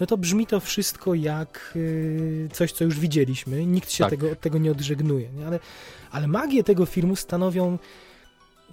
No 0.00 0.06
to 0.06 0.16
brzmi 0.16 0.46
to 0.46 0.60
wszystko 0.60 1.14
jak 1.14 1.72
y, 1.76 2.48
coś, 2.52 2.72
co 2.72 2.84
już 2.84 3.00
widzieliśmy. 3.00 3.66
Nikt 3.66 3.90
się 3.92 4.04
Tak. 4.04 4.10
tego, 4.10 4.30
od 4.30 4.40
tego 4.40 4.58
nie 4.58 4.70
odżegnuje, 4.70 5.28
nie? 5.32 5.46
Ale, 5.46 5.60
ale 6.10 6.26
magię 6.28 6.64
tego 6.64 6.86
filmu 6.86 7.16
stanowią 7.16 7.78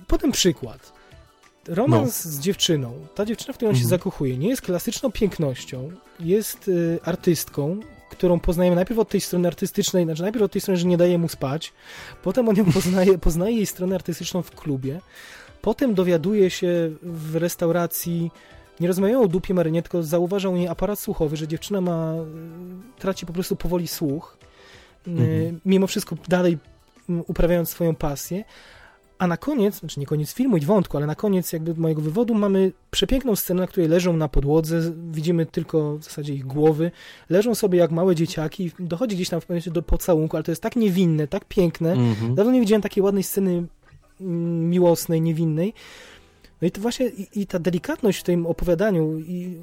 Potem 0.07 0.31
przykład. 0.31 0.93
Romans 1.67 2.25
z 2.25 2.39
dziewczyną. 2.39 2.93
Ta 3.15 3.25
dziewczyna, 3.25 3.53
w 3.53 3.55
którą 3.57 3.69
on 3.69 3.75
się 3.75 3.83
Mhm. 3.83 3.89
zakochuje, 3.89 4.37
nie 4.37 4.49
jest 4.49 4.61
klasyczną 4.61 5.11
pięknością, 5.11 5.91
jest 6.19 6.67
y, 6.67 6.99
artystką, 7.03 7.79
którą 8.09 8.39
poznajemy 8.39 8.75
najpierw 8.75 8.99
od 8.99 9.09
tej 9.09 9.21
strony 9.21 9.47
artystycznej, 9.47 10.05
znaczy 10.05 10.21
najpierw 10.21 10.43
od 10.45 10.51
tej 10.51 10.61
strony, 10.61 10.77
że 10.77 10.87
nie 10.87 10.97
daje 10.97 11.17
mu 11.17 11.29
spać, 11.29 11.73
potem 12.23 12.49
on 12.49 12.55
ją 12.55 12.65
poznaje, 12.73 13.17
poznaje 13.17 13.55
jej 13.55 13.65
stronę 13.65 13.95
artystyczną 13.95 14.41
w 14.41 14.51
klubie, 14.51 15.01
potem 15.61 15.93
dowiaduje 15.93 16.49
się 16.49 16.91
w 17.03 17.35
restauracji, 17.35 18.31
nie 18.79 18.87
rozmawiają 18.87 19.21
o 19.21 19.27
dupie 19.27 19.53
Marynie, 19.53 19.81
tylko 19.81 20.03
zauważa 20.03 20.49
u 20.49 20.55
niej 20.55 20.67
aparat 20.67 20.99
słuchowy, 20.99 21.37
że 21.37 21.47
dziewczyna 21.47 21.81
ma, 21.81 22.13
traci 22.99 23.25
po 23.25 23.33
prostu 23.33 23.55
powoli 23.55 23.87
słuch, 23.87 24.37
mhm. 25.07 25.59
mimo 25.65 25.87
wszystko 25.87 26.15
dalej 26.27 26.57
uprawiając 27.27 27.69
swoją 27.69 27.95
pasję, 27.95 28.43
a 29.21 29.27
na 29.27 29.37
koniec, 29.37 29.79
znaczy 29.79 29.99
nie 29.99 30.05
koniec 30.05 30.33
filmu 30.33 30.57
i 30.57 30.61
wątku, 30.61 30.97
ale 30.97 31.05
na 31.05 31.15
koniec 31.15 31.53
jakby 31.53 31.75
mojego 31.75 32.01
wywodu 32.01 32.33
mamy 32.33 32.71
przepiękną 32.91 33.35
scenę, 33.35 33.61
na 33.61 33.67
której 33.67 33.89
leżą 33.89 34.17
na 34.17 34.27
podłodze, 34.27 34.93
widzimy 35.11 35.45
tylko 35.45 35.97
w 35.97 36.03
zasadzie 36.03 36.33
ich 36.33 36.45
głowy, 36.45 36.91
leżą 37.29 37.55
sobie 37.55 37.79
jak 37.79 37.91
małe 37.91 38.15
dzieciaki, 38.15 38.71
dochodzi 38.79 39.15
gdzieś 39.15 39.29
tam 39.29 39.41
w 39.41 39.45
pewnym 39.45 39.73
do 39.73 39.81
pocałunku, 39.81 40.37
ale 40.37 40.43
to 40.43 40.51
jest 40.51 40.61
tak 40.61 40.75
niewinne, 40.75 41.27
tak 41.27 41.45
piękne. 41.45 41.95
Mm-hmm. 41.95 42.33
Dawno 42.33 42.51
nie 42.51 42.59
widziałem 42.59 42.81
takiej 42.81 43.03
ładnej 43.03 43.23
sceny 43.23 43.63
mm, 44.21 44.69
miłosnej, 44.69 45.21
niewinnej. 45.21 45.73
No 46.61 46.67
i 46.67 46.71
to 46.71 46.81
właśnie 46.81 47.07
i, 47.07 47.41
i 47.41 47.47
ta 47.47 47.59
delikatność 47.59 48.19
w 48.19 48.23
tym 48.23 48.45
opowiadaniu 48.45 49.19
i, 49.19 49.57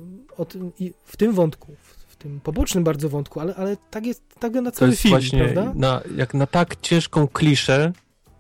i 0.79 0.93
w 1.05 1.17
tym 1.17 1.33
wątku, 1.33 1.75
w 2.09 2.17
tym 2.17 2.41
pobocznym 2.41 2.85
bardzo 2.85 3.09
wątku, 3.09 3.41
ale, 3.41 3.55
ale 3.55 3.77
tak 3.91 4.07
jest, 4.07 4.23
tak 4.39 4.53
na 4.53 4.71
cały 4.71 4.73
to 4.73 4.87
jest 4.87 5.03
film, 5.03 5.13
właśnie 5.13 5.45
prawda? 5.45 5.73
Na, 5.75 6.01
jak 6.17 6.35
na 6.35 6.47
tak 6.47 6.81
ciężką 6.81 7.29
kliszę, 7.29 7.93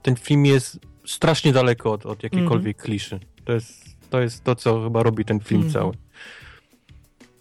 ten 0.03 0.17
film 0.17 0.47
jest 0.47 0.79
strasznie 1.09 1.53
daleko 1.53 1.93
od, 1.93 2.07
od 2.07 2.23
jakiejkolwiek 2.23 2.77
mm. 2.77 2.85
kliszy. 2.85 3.21
To 3.45 3.53
jest, 3.53 3.85
to 4.11 4.21
jest 4.21 4.45
to, 4.45 4.55
co 4.55 4.85
chyba 4.85 5.03
robi 5.03 5.25
ten 5.25 5.41
film 5.41 5.61
mm. 5.61 5.73
cały. 5.73 5.93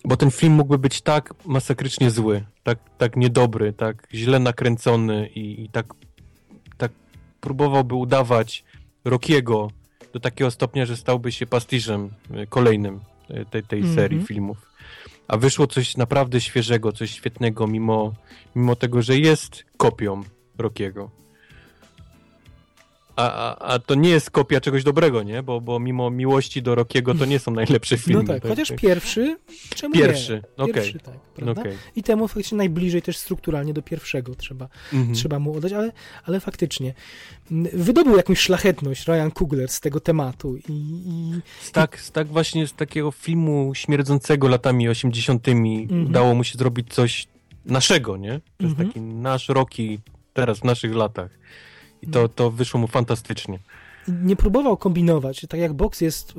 Bo 0.06 0.18
ten 0.18 0.32
film 0.32 0.54
mógłby 0.54 0.78
być 0.78 1.02
tak 1.02 1.34
masakrycznie 1.46 2.12
zły, 2.12 2.44
tak, 2.64 2.80
tak 2.98 3.16
niedobry, 3.16 3.74
tak 3.74 4.08
źle 4.14 4.40
nakręcony 4.40 5.28
i, 5.28 5.64
i 5.64 5.70
tak, 5.70 5.86
tak 6.78 6.92
próbowałby 7.42 7.96
udawać 7.96 8.64
Rockiego 9.06 9.72
do 10.14 10.20
takiego 10.20 10.52
stopnia, 10.52 10.86
że 10.86 10.98
stałby 10.98 11.32
się 11.32 11.46
pastiżem 11.48 12.10
e, 12.32 12.48
kolejnym 12.48 13.00
e, 13.30 13.46
tej, 13.46 13.64
tej 13.64 13.80
mm 13.80 13.92
-hmm. 13.92 13.96
serii 13.96 14.24
filmów. 14.24 14.58
A 15.28 15.38
wyszło 15.38 15.68
coś 15.68 15.98
naprawdę 15.98 16.42
świeżego, 16.42 16.92
coś 16.92 17.12
świetnego, 17.12 17.68
mimo, 17.68 18.14
mimo 18.56 18.76
tego, 18.76 19.02
że 19.02 19.18
jest 19.18 19.66
kopią 19.78 20.24
Rockiego. 20.58 21.10
A, 23.18 23.58
a, 23.74 23.80
to 23.80 23.96
nie 23.96 24.10
jest 24.10 24.32
kopia 24.32 24.62
czegoś 24.62 24.84
dobrego, 24.84 25.24
nie? 25.24 25.44
Bo, 25.44 25.62
bo 25.62 25.80
mimo 25.80 26.10
miłości 26.10 26.62
do 26.62 26.76
Rockiego 26.76 27.16
to 27.16 27.26
nie 27.26 27.40
są 27.40 27.52
najlepsze 27.52 27.96
no 27.96 28.02
filmy. 28.02 28.24
No 28.24 28.34
tak, 28.34 28.48
chociaż 28.48 28.72
pierwszy, 28.72 29.38
czemu 29.76 29.94
pierwszy, 29.94 30.42
nie? 30.60 30.66
Pierwszy, 30.74 30.98
okay. 30.98 31.14
tak, 31.14 31.20
prawda? 31.36 31.62
Okay. 31.62 31.78
I 31.96 32.04
temu 32.04 32.28
faktycznie 32.28 32.58
najbliżej 32.58 33.02
też 33.02 33.18
strukturalnie 33.18 33.74
do 33.74 33.82
pierwszego 33.82 34.36
trzeba, 34.36 34.70
mhm. 34.94 35.16
trzeba 35.16 35.40
mu 35.40 35.58
oddać, 35.58 35.74
ale, 35.74 35.92
ale 36.26 36.40
faktycznie 36.40 36.94
wydobył 37.74 38.18
jakąś 38.18 38.40
szlachetność 38.40 39.08
Ryan 39.08 39.32
Coogler 39.32 39.70
z 39.70 39.80
tego 39.80 40.00
tematu 40.00 40.58
i... 40.58 40.62
i 41.06 41.34
z 41.62 41.72
tak, 41.72 42.00
z 42.00 42.12
tak 42.12 42.28
właśnie 42.28 42.68
z 42.68 42.74
takiego 42.74 43.12
filmu 43.12 43.72
śmierdzącego 43.76 44.48
latami 44.48 44.90
80 44.90 45.48
mhm. 45.48 46.06
udało 46.06 46.36
mu 46.36 46.44
się 46.44 46.58
zrobić 46.58 46.94
coś 46.94 47.28
naszego, 47.66 48.18
nie? 48.18 48.40
To 48.58 48.64
jest 48.64 48.72
mhm. 48.72 48.88
taki 48.88 49.02
nasz 49.02 49.50
Rocky 49.50 50.00
teraz 50.34 50.60
w 50.60 50.64
naszych 50.64 50.96
latach. 50.96 51.32
I 52.08 52.12
to, 52.12 52.30
to 52.30 52.52
wyszło 52.52 52.80
mu 52.80 52.88
fantastycznie. 52.88 53.60
Nie 54.08 54.36
próbował 54.36 54.78
kombinować. 54.78 55.46
Tak 55.50 55.60
jak 55.60 55.74
boks 55.74 56.02
jest 56.02 56.32
y, 56.32 56.34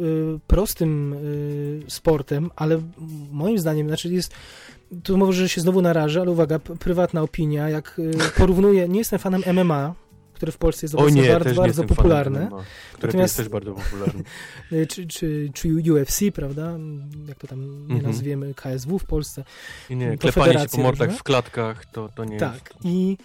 prostym 0.47 1.13
y, 1.13 1.83
sportem, 1.89 2.51
ale 2.57 2.83
moim 3.33 3.59
zdaniem, 3.59 3.89
znaczy 3.89 4.09
jest 4.09 4.35
tu 5.03 5.19
może 5.19 5.49
się 5.49 5.61
znowu 5.61 5.83
narażę, 5.83 6.21
ale 6.21 6.31
uwaga, 6.31 6.59
prywatna 6.59 7.23
opinia, 7.23 7.69
jak 7.69 7.99
y, 7.99 8.11
porównuję, 8.37 8.89
nie 8.89 8.99
jestem 8.99 9.19
fanem 9.19 9.43
MMA, 9.53 9.95
które 10.35 10.53
w 10.53 10.59
Polsce 10.59 10.85
jest 10.87 10.95
obecnie 10.95 11.23
nie, 11.23 11.29
bardzo, 11.29 11.55
bardzo 11.55 11.85
popularne. 11.85 12.41
MMA, 12.41 12.65
które 12.93 13.09
Natomiast, 13.09 13.19
jest 13.19 13.37
też 13.37 13.49
bardzo 13.49 13.73
popularne. 13.73 14.23
Y, 14.73 14.87
czy, 14.87 15.07
czy, 15.07 15.51
czy 15.55 15.93
UFC, 15.93 16.21
prawda? 16.35 16.79
Jak 17.29 17.39
to 17.39 17.47
tam 17.47 17.61
nie 17.61 17.95
mm 17.95 17.99
-hmm. 17.99 18.03
nazwiemy, 18.07 18.55
KSW 18.55 18.99
w 18.99 19.05
Polsce. 19.05 19.45
I 19.91 19.97
nie, 19.97 20.19
klepanie 20.19 20.59
się 20.59 20.69
po 20.69 20.79
mordach 20.79 21.13
w 21.13 21.23
klatkach, 21.23 21.87
to, 21.87 22.09
to 22.15 22.25
nie 22.25 22.39
tak, 22.39 22.53
jest... 22.53 22.65
Tak, 22.65 22.75
i 22.85 23.17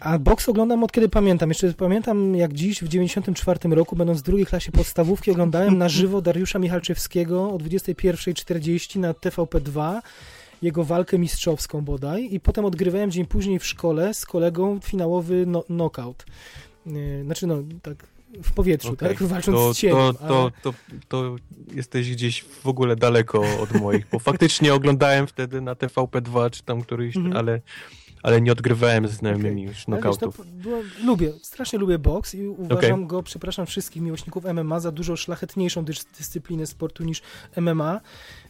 a 0.00 0.18
boks 0.18 0.48
oglądam 0.48 0.84
od 0.84 0.92
kiedy 0.92 1.08
pamiętam. 1.08 1.48
Jeszcze 1.48 1.72
pamiętam 1.72 2.36
jak 2.36 2.52
dziś 2.52 2.82
w 2.82 2.88
94 2.88 3.74
roku, 3.74 3.96
będąc 3.96 4.20
w 4.20 4.22
drugiej 4.22 4.46
klasie 4.46 4.72
podstawówki, 4.72 5.30
oglądałem 5.30 5.78
na 5.78 5.88
żywo 5.88 6.22
Dariusza 6.22 6.58
Michalczewskiego 6.58 7.50
o 7.50 7.58
21.40 7.58 8.98
na 8.98 9.12
TVP2 9.12 10.00
jego 10.62 10.84
walkę 10.84 11.18
mistrzowską 11.18 11.80
bodaj 11.80 12.28
i 12.34 12.40
potem 12.40 12.64
odgrywałem 12.64 13.10
dzień 13.10 13.26
później 13.26 13.58
w 13.58 13.66
szkole 13.66 14.14
z 14.14 14.26
kolegą 14.26 14.80
finałowy 14.80 15.44
no, 15.46 15.62
knockout. 15.62 16.26
Znaczy 17.24 17.46
no, 17.46 17.62
tak 17.82 18.06
w 18.42 18.52
powietrzu, 18.52 18.92
okay. 18.92 19.08
tak? 19.08 19.22
Walcząc 19.22 19.58
to, 19.58 19.74
z 19.74 19.78
cieniem. 19.78 19.96
To, 19.96 20.12
to, 20.12 20.42
ale... 20.42 20.50
to, 20.62 20.74
to, 21.08 21.36
jesteś 21.74 22.10
gdzieś 22.10 22.42
w 22.42 22.66
ogóle 22.66 22.96
daleko 22.96 23.44
od 23.60 23.80
moich, 23.80 24.06
bo 24.12 24.18
faktycznie 24.18 24.74
oglądałem 24.74 25.26
wtedy 25.26 25.60
na 25.60 25.74
TVP2 25.74 26.50
czy 26.50 26.62
tam 26.62 26.82
któryś, 26.82 27.16
mm 27.16 27.32
-hmm. 27.32 27.38
ale 27.38 27.60
ale 28.24 28.40
nie 28.40 28.52
odgrywałem 28.52 29.08
ze 29.08 29.14
znajomymi 29.14 29.62
okay. 29.62 29.74
już 29.74 29.84
knockoutów. 29.84 30.40
Wiesz, 30.56 31.04
lubię, 31.04 31.32
strasznie 31.42 31.78
lubię 31.78 31.98
boks 31.98 32.34
i 32.34 32.46
uważam 32.46 32.92
okay. 32.92 33.06
go, 33.06 33.22
przepraszam 33.22 33.66
wszystkich 33.66 34.02
miłośników 34.02 34.44
MMA, 34.44 34.80
za 34.80 34.92
dużo 34.92 35.16
szlachetniejszą 35.16 35.84
dys 35.84 36.06
dyscyplinę 36.18 36.66
sportu 36.66 37.04
niż 37.04 37.22
MMA. 37.56 38.00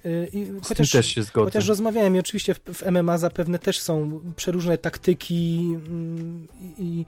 Y, 0.07 0.29
I 0.33 0.47
chociaż, 0.63 0.91
też 0.91 1.07
się 1.07 1.23
zgodzę. 1.23 1.45
Chociaż 1.45 1.69
rozmawiałem 1.69 2.17
i 2.17 2.19
oczywiście 2.19 2.55
w, 2.55 2.61
w 2.61 2.91
MMA 2.91 3.19
zapewne 3.19 3.59
też 3.59 3.81
są 3.81 4.21
przeróżne 4.37 4.79
taktyki 4.79 5.73
mm, 5.87 6.49
i, 6.79 7.07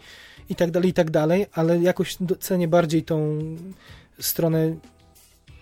i 0.48 0.54
tak 0.54 0.70
dalej, 0.70 0.90
i 0.90 0.94
tak 0.94 1.10
dalej, 1.10 1.46
ale 1.52 1.78
jakoś 1.78 2.16
cenię 2.40 2.68
bardziej 2.68 3.02
tą 3.02 3.38
stronę 4.20 4.76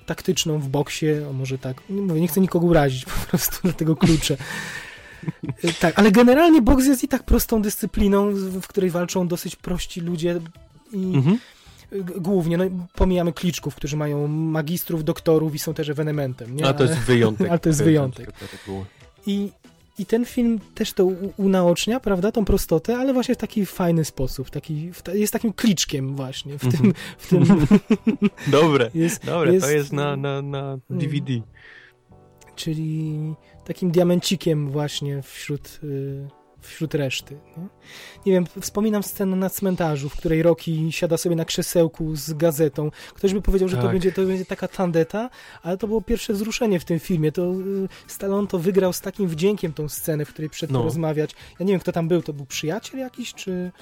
taktyczną 0.07 0.59
w 0.59 0.69
boksie, 0.69 1.07
a 1.31 1.33
może 1.33 1.59
tak, 1.59 1.83
nie, 1.91 2.03
mówię, 2.03 2.21
nie 2.21 2.29
chcę 2.29 2.41
nikogo 2.41 2.67
urazić, 2.67 3.05
po 3.25 3.31
prostu 3.31 3.69
do 3.69 3.75
tego 3.75 3.97
klucze. 3.97 4.37
Tak, 5.81 5.99
ale 5.99 6.13
generalnie 6.13 6.63
boks 6.63 6.87
jest 6.87 7.05
i 7.05 7.09
tak 7.09 7.23
prostą 7.23 7.63
dyscypliną, 7.63 8.31
w 8.35 8.67
której 8.67 8.91
walczą 8.91 9.29
dosyć 9.29 9.57
prości 9.57 10.01
ludzie 10.01 10.41
i 10.93 11.15
mhm. 11.15 11.39
głównie, 12.17 12.57
no 12.57 12.65
pomijamy 12.95 13.33
kliczków, 13.33 13.75
którzy 13.75 13.97
mają 13.97 14.29
magistrów, 14.29 15.05
doktorów 15.05 15.55
i 15.55 15.59
są 15.59 15.75
też 15.75 15.89
ewenementem. 15.89 16.57
Nie? 16.57 16.67
A 16.67 16.75
to 16.75 16.85
jest 16.85 16.99
wyjątek. 16.99 17.49
Ale 17.51 17.59
to 17.59 17.69
jest 17.69 17.85
wyjątek. 17.85 18.33
I, 19.27 19.51
i 19.99 20.07
ten 20.07 20.25
film 20.25 20.61
też 20.75 20.93
to 20.93 21.09
unaocznia, 21.37 22.01
prawda, 22.01 22.33
tą 22.33 22.45
prostotę, 22.45 22.97
ale 22.97 23.13
właśnie 23.13 23.35
w 23.35 23.39
taki 23.39 23.67
fajny 23.67 24.05
sposób, 24.05 24.51
taki, 24.51 24.91
jest 25.15 25.33
takim 25.33 25.53
kliczkiem 25.53 26.17
właśnie 26.17 26.59
w 26.59 26.61
tym... 26.61 26.95
W 27.19 27.29
tym 27.29 27.67
dobre, 28.61 28.91
jest, 28.95 29.25
dobre, 29.25 29.55
jest, 29.55 29.67
to 29.67 29.73
jest 29.73 29.93
na, 29.93 30.17
na, 30.17 30.43
na 30.43 30.79
DVD. 30.91 31.33
Mm. 31.33 31.43
Czyli 32.57 33.35
takim 33.65 33.91
diamencikiem 33.91 34.71
właśnie 34.71 35.23
wśród, 35.23 35.81
y, 35.85 36.29
wśród 36.61 36.95
reszty. 36.95 37.35
Nie? 37.57 37.69
nie 38.27 38.33
wiem, 38.33 38.47
wspominam 38.61 39.03
scenę 39.03 39.37
na 39.37 39.51
cmentarzu, 39.51 40.09
w 40.09 40.17
której 40.17 40.43
Rocky 40.43 40.73
siada 40.91 41.17
sobie 41.17 41.37
na 41.37 41.45
krzesełku 41.45 42.17
z 42.17 42.33
gazetą. 42.33 42.91
Ktoś 43.15 43.35
by 43.35 43.43
powiedział, 43.43 43.69
że 43.69 43.77
tak. 43.77 43.85
to, 43.85 43.93
będzie, 43.93 44.13
to 44.13 44.23
będzie 44.23 44.45
taka 44.45 44.69
tandeta, 44.69 45.31
ale 45.63 45.77
to 45.77 45.87
było 45.87 46.03
pierwsze 46.03 46.33
wzruszenie 46.33 46.81
w 46.81 46.85
tym 46.85 46.99
filmie. 46.99 47.33
To 47.33 47.53
y, 47.53 47.89
Stallone 48.07 48.49
to 48.49 48.59
wygrał 48.59 48.93
z 48.93 49.01
takim 49.01 49.29
wdziękiem 49.29 49.73
tą 49.73 49.89
scenę, 49.89 50.25
w 50.25 50.29
której 50.29 50.51
przed 50.51 50.71
no. 50.71 50.83
rozmawiać. 50.83 51.31
Ja 51.61 51.67
nie 51.67 51.73
wiem, 51.73 51.81
kto 51.81 51.93
tam 51.93 52.09
był, 52.09 52.23
to 52.23 52.33
był 52.33 52.47
przyjaciel 52.47 53.01
jakiś, 53.01 53.35
czy... 53.35 53.73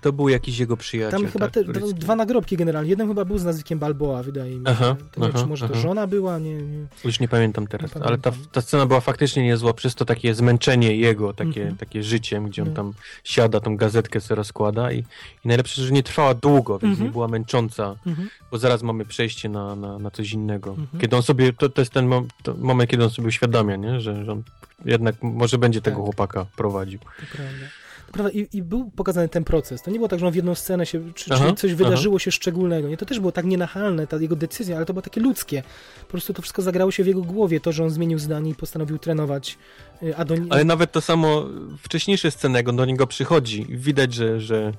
To 0.00 0.12
był 0.12 0.28
jakiś 0.28 0.58
jego 0.58 0.76
przyjaciel. 0.76 1.20
Tam 1.20 1.30
chyba 1.30 1.48
tak, 1.48 1.64
te, 1.64 1.92
dwa 1.94 2.16
nagrobki 2.16 2.56
generalnie. 2.56 2.90
Jeden 2.90 3.08
chyba 3.08 3.24
był 3.24 3.38
z 3.38 3.44
nazwiskiem 3.44 3.78
Balboa, 3.78 4.22
wydaje 4.22 4.56
mi 4.56 4.66
się. 4.66 4.72
Aha, 4.72 4.96
to 5.12 5.20
aha, 5.24 5.38
czy 5.38 5.46
może 5.46 5.64
aha. 5.64 5.74
to 5.74 5.80
żona 5.80 6.06
była, 6.06 6.38
nie, 6.38 6.54
nie. 6.54 6.86
Już 7.04 7.20
nie 7.20 7.28
pamiętam 7.28 7.66
teraz, 7.66 7.94
nie 7.94 8.02
ale 8.02 8.18
ta, 8.18 8.32
ta 8.52 8.60
scena 8.60 8.86
była 8.86 9.00
faktycznie 9.00 9.44
niezła, 9.44 9.74
przez 9.74 9.94
to 9.94 10.04
takie 10.04 10.34
zmęczenie 10.34 10.96
jego, 10.96 11.34
takie, 11.34 11.60
mhm. 11.60 11.76
takie 11.76 12.02
życiem, 12.02 12.48
gdzie 12.48 12.62
on 12.62 12.68
no. 12.68 12.74
tam 12.74 12.92
siada, 13.24 13.60
tą 13.60 13.76
gazetkę 13.76 14.20
sobie 14.20 14.36
rozkłada 14.36 14.92
i, 14.92 14.98
i 15.44 15.48
najlepsze, 15.48 15.82
że 15.82 15.92
nie 15.92 16.02
trwała 16.02 16.34
długo, 16.34 16.78
więc 16.78 16.92
mhm. 16.92 17.08
nie 17.08 17.12
była 17.12 17.28
męcząca, 17.28 17.96
mhm. 18.06 18.28
bo 18.50 18.58
zaraz 18.58 18.82
mamy 18.82 19.04
przejście 19.04 19.48
na, 19.48 19.76
na, 19.76 19.98
na 19.98 20.10
coś 20.10 20.32
innego. 20.32 20.70
Mhm. 20.70 21.00
Kiedy 21.00 21.16
on 21.16 21.22
sobie, 21.22 21.52
to, 21.52 21.68
to 21.68 21.80
jest 21.80 21.92
ten 21.92 22.06
mom, 22.06 22.28
to 22.42 22.54
moment, 22.54 22.90
kiedy 22.90 23.04
on 23.04 23.10
sobie 23.10 23.28
uświadamia, 23.28 23.76
nie? 23.76 24.00
Że, 24.00 24.24
że 24.24 24.32
on 24.32 24.42
jednak 24.84 25.22
może 25.22 25.58
będzie 25.58 25.80
tego 25.80 25.96
tak. 25.96 26.04
chłopaka 26.04 26.46
prowadził. 26.56 26.98
To 26.98 27.36
prawda. 27.36 27.79
Prawda? 28.12 28.30
I, 28.30 28.48
I, 28.52 28.62
był 28.62 28.90
pokazany 28.90 29.28
ten 29.28 29.44
proces. 29.44 29.82
To 29.82 29.90
nie 29.90 29.96
było 29.96 30.08
tak, 30.08 30.18
że 30.20 30.26
on 30.26 30.32
w 30.32 30.36
jedną 30.36 30.54
scenę 30.54 30.86
się, 30.86 31.12
czy, 31.14 31.34
aha, 31.34 31.44
czy 31.48 31.54
coś 31.54 31.74
wydarzyło 31.74 32.16
aha. 32.16 32.24
się 32.24 32.32
szczególnego. 32.32 32.88
Nie, 32.88 32.96
to 32.96 33.06
też 33.06 33.20
było 33.20 33.32
tak 33.32 33.44
nienachalne, 33.44 34.06
ta 34.06 34.16
jego 34.16 34.36
decyzja, 34.36 34.76
ale 34.76 34.86
to 34.86 34.92
było 34.92 35.02
takie 35.02 35.20
ludzkie. 35.20 35.62
Po 36.00 36.10
prostu 36.10 36.34
to 36.34 36.42
wszystko 36.42 36.62
zagrało 36.62 36.90
się 36.90 37.04
w 37.04 37.06
jego 37.06 37.22
głowie, 37.22 37.60
to, 37.60 37.72
że 37.72 37.84
on 37.84 37.90
zmienił 37.90 38.18
zdanie 38.18 38.50
i 38.50 38.54
postanowił 38.54 38.98
trenować. 38.98 39.58
Y, 40.02 40.16
a 40.16 40.24
do... 40.24 40.34
Ale 40.50 40.64
nawet 40.64 40.92
to 40.92 41.00
samo 41.00 41.46
wcześniejsze 41.78 42.30
sceny, 42.30 42.58
jak 42.58 42.68
on 42.68 42.76
do 42.76 42.84
niego 42.84 43.06
przychodzi, 43.06 43.66
widać, 43.68 44.14
że, 44.14 44.40
że 44.40 44.72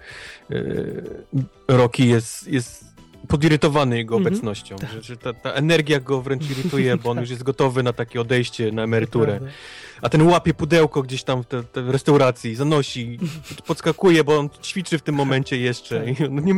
yy, 0.49 1.03
Rocky 1.67 2.05
jest, 2.05 2.47
jest 2.47 2.90
podirytowany 3.27 3.97
jego 3.97 4.15
mm 4.15 4.23
-hmm. 4.23 4.27
obecnością, 4.27 4.75
tak. 4.75 4.91
że, 4.91 5.01
że 5.01 5.17
ta, 5.17 5.33
ta, 5.33 5.51
energia 5.51 5.99
go 5.99 6.21
wręcz 6.21 6.49
irytuje, 6.51 6.97
bo 6.97 7.09
on 7.09 7.17
tak. 7.17 7.21
już 7.21 7.29
jest 7.29 7.43
gotowy 7.43 7.83
na 7.83 7.93
takie 7.93 8.21
odejście, 8.21 8.71
na 8.71 8.83
emeryturę. 8.83 9.39
a 10.01 10.09
ten 10.09 10.21
łapie 10.21 10.53
pudełko 10.53 11.01
gdzieś 11.03 11.23
tam 11.23 11.43
w, 11.43 11.45
te, 11.45 11.63
te 11.63 11.81
restauracji, 11.81 12.55
zanosi, 12.55 13.19
podskakuje, 13.67 14.23
bo 14.23 14.39
on 14.39 14.49
ćwiczy 14.63 14.97
w 14.97 15.01
tym 15.01 15.15
momencie 15.15 15.57
jeszcze. 15.57 16.11
I 16.11 16.25
on, 16.25 16.45
nie, 16.45 16.55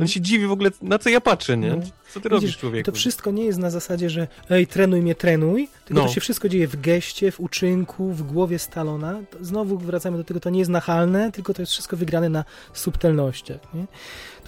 on 0.00 0.08
się 0.08 0.20
dziwi 0.20 0.46
w 0.46 0.52
ogóle, 0.52 0.70
na 0.82 0.98
co 0.98 1.10
ja 1.10 1.20
patrzę, 1.20 1.56
nie? 1.56 1.70
No. 1.70 1.82
Co 2.10 2.20
ty 2.20 2.28
robisz, 2.28 2.44
Widzisz, 2.44 2.60
człowieku? 2.60 2.90
To 2.90 2.96
wszystko 2.96 3.30
nie 3.30 3.44
jest 3.44 3.58
na 3.58 3.70
zasadzie, 3.70 4.10
że 4.10 4.28
ej, 4.50 4.66
trenuj 4.66 5.02
mnie, 5.02 5.14
trenuj, 5.14 5.68
tylko 5.84 6.02
No. 6.02 6.08
to 6.08 6.14
się 6.14 6.20
wszystko 6.20 6.48
dzieje 6.48 6.68
w 6.68 6.80
geście, 6.80 7.32
w 7.32 7.40
uczynku, 7.40 8.12
w 8.12 8.22
głowie 8.22 8.58
Stalona. 8.58 9.20
To 9.30 9.44
znowu 9.44 9.78
wracamy 9.78 10.16
do 10.16 10.24
tego, 10.24 10.40
to 10.40 10.50
nie 10.50 10.58
jest 10.58 10.70
nachalne, 10.70 11.32
tylko 11.32 11.54
to 11.54 11.62
jest 11.62 11.72
wszystko 11.72 11.96
wygrane 11.96 12.28
na 12.28 12.44
subtelnościach. 12.72 13.60
Nie? 13.74 13.86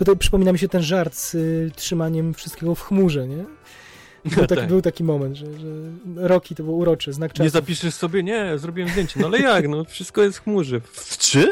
Tutaj 0.02 0.16
przypomina 0.16 0.52
mi 0.52 0.58
się 0.58 0.68
ten 0.68 0.82
żart 0.82 1.14
z 1.14 1.34
y, 1.34 1.70
trzymaniem 1.76 2.34
wszystkiego 2.34 2.74
w 2.74 2.82
chmurze, 2.82 3.28
nie? 3.28 3.44
Był 4.24 4.46
taki, 4.46 4.60
tak. 4.60 4.68
był 4.68 4.82
taki 4.82 5.04
moment, 5.04 5.36
że, 5.36 5.46
że 5.58 5.68
Rocky 6.16 6.54
to 6.54 6.62
było 6.62 6.76
urocze, 6.76 7.12
znak 7.12 7.30
Nie 7.30 7.34
czasu. 7.36 7.50
zapiszesz 7.50 7.94
sobie? 7.94 8.22
Nie, 8.22 8.58
zrobiłem 8.58 8.90
zdjęcie. 8.90 9.20
No 9.20 9.26
ale 9.26 9.38
jak? 9.40 9.68
No 9.68 9.84
wszystko 9.84 10.22
jest 10.22 10.38
w 10.38 10.42
chmurze. 10.42 10.80
W 10.92 11.18
czym? 11.18 11.50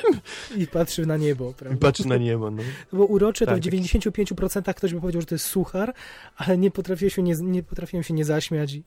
I 0.57 0.67
patrzy 0.67 1.07
na 1.07 1.17
niebo, 1.17 1.51
I 1.51 1.55
prawda? 1.55 1.79
patrzy 1.81 2.09
na 2.09 2.17
niebo, 2.17 2.51
no. 2.51 2.63
To 2.91 2.97
było 2.97 3.07
urocze, 3.07 3.47
to 3.47 3.53
Tak. 3.53 3.61
w 3.63 3.67
95% 3.67 4.75
ktoś 4.75 4.95
by 4.95 5.01
powiedział, 5.01 5.21
że 5.23 5.27
to 5.27 5.35
jest 5.35 5.45
suchar, 5.47 5.95
ale 6.37 6.59
nie 6.59 6.71
potrafiłem 6.71 7.11
się 7.11 7.23
nie, 7.23 7.35
nie, 7.41 7.63
potrafiłem 7.63 8.03
się 8.05 8.15
nie 8.15 8.25
zaśmiać 8.25 8.73
i, 8.73 8.85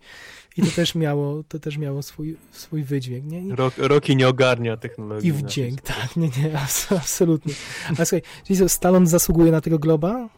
i 0.57 0.61
to 0.61 0.71
też 0.71 0.95
miało, 0.95 1.43
to 1.47 1.59
też 1.59 1.77
miało 1.77 2.01
swój, 2.01 2.37
swój 2.51 2.83
wydźwięk, 2.83 3.25
nie? 3.25 3.41
I, 3.41 3.51
Rok, 3.51 3.73
Roki 3.77 4.15
nie 4.15 4.27
ogarnia 4.27 4.77
technologii. 4.77 5.29
i 5.29 5.33
wdzięk, 5.33 5.81
tak, 5.81 6.15
nie, 6.15 6.27
nie, 6.27 6.51
abs- 6.53 6.95
absolutnie. 6.97 7.53
A 7.91 7.95
słuchaj, 7.95 8.21
czyli 8.47 8.69
Stallone 8.69 9.07
zasługuje 9.07 9.51
na 9.51 9.61
tego 9.61 9.79
globa? 9.79 10.29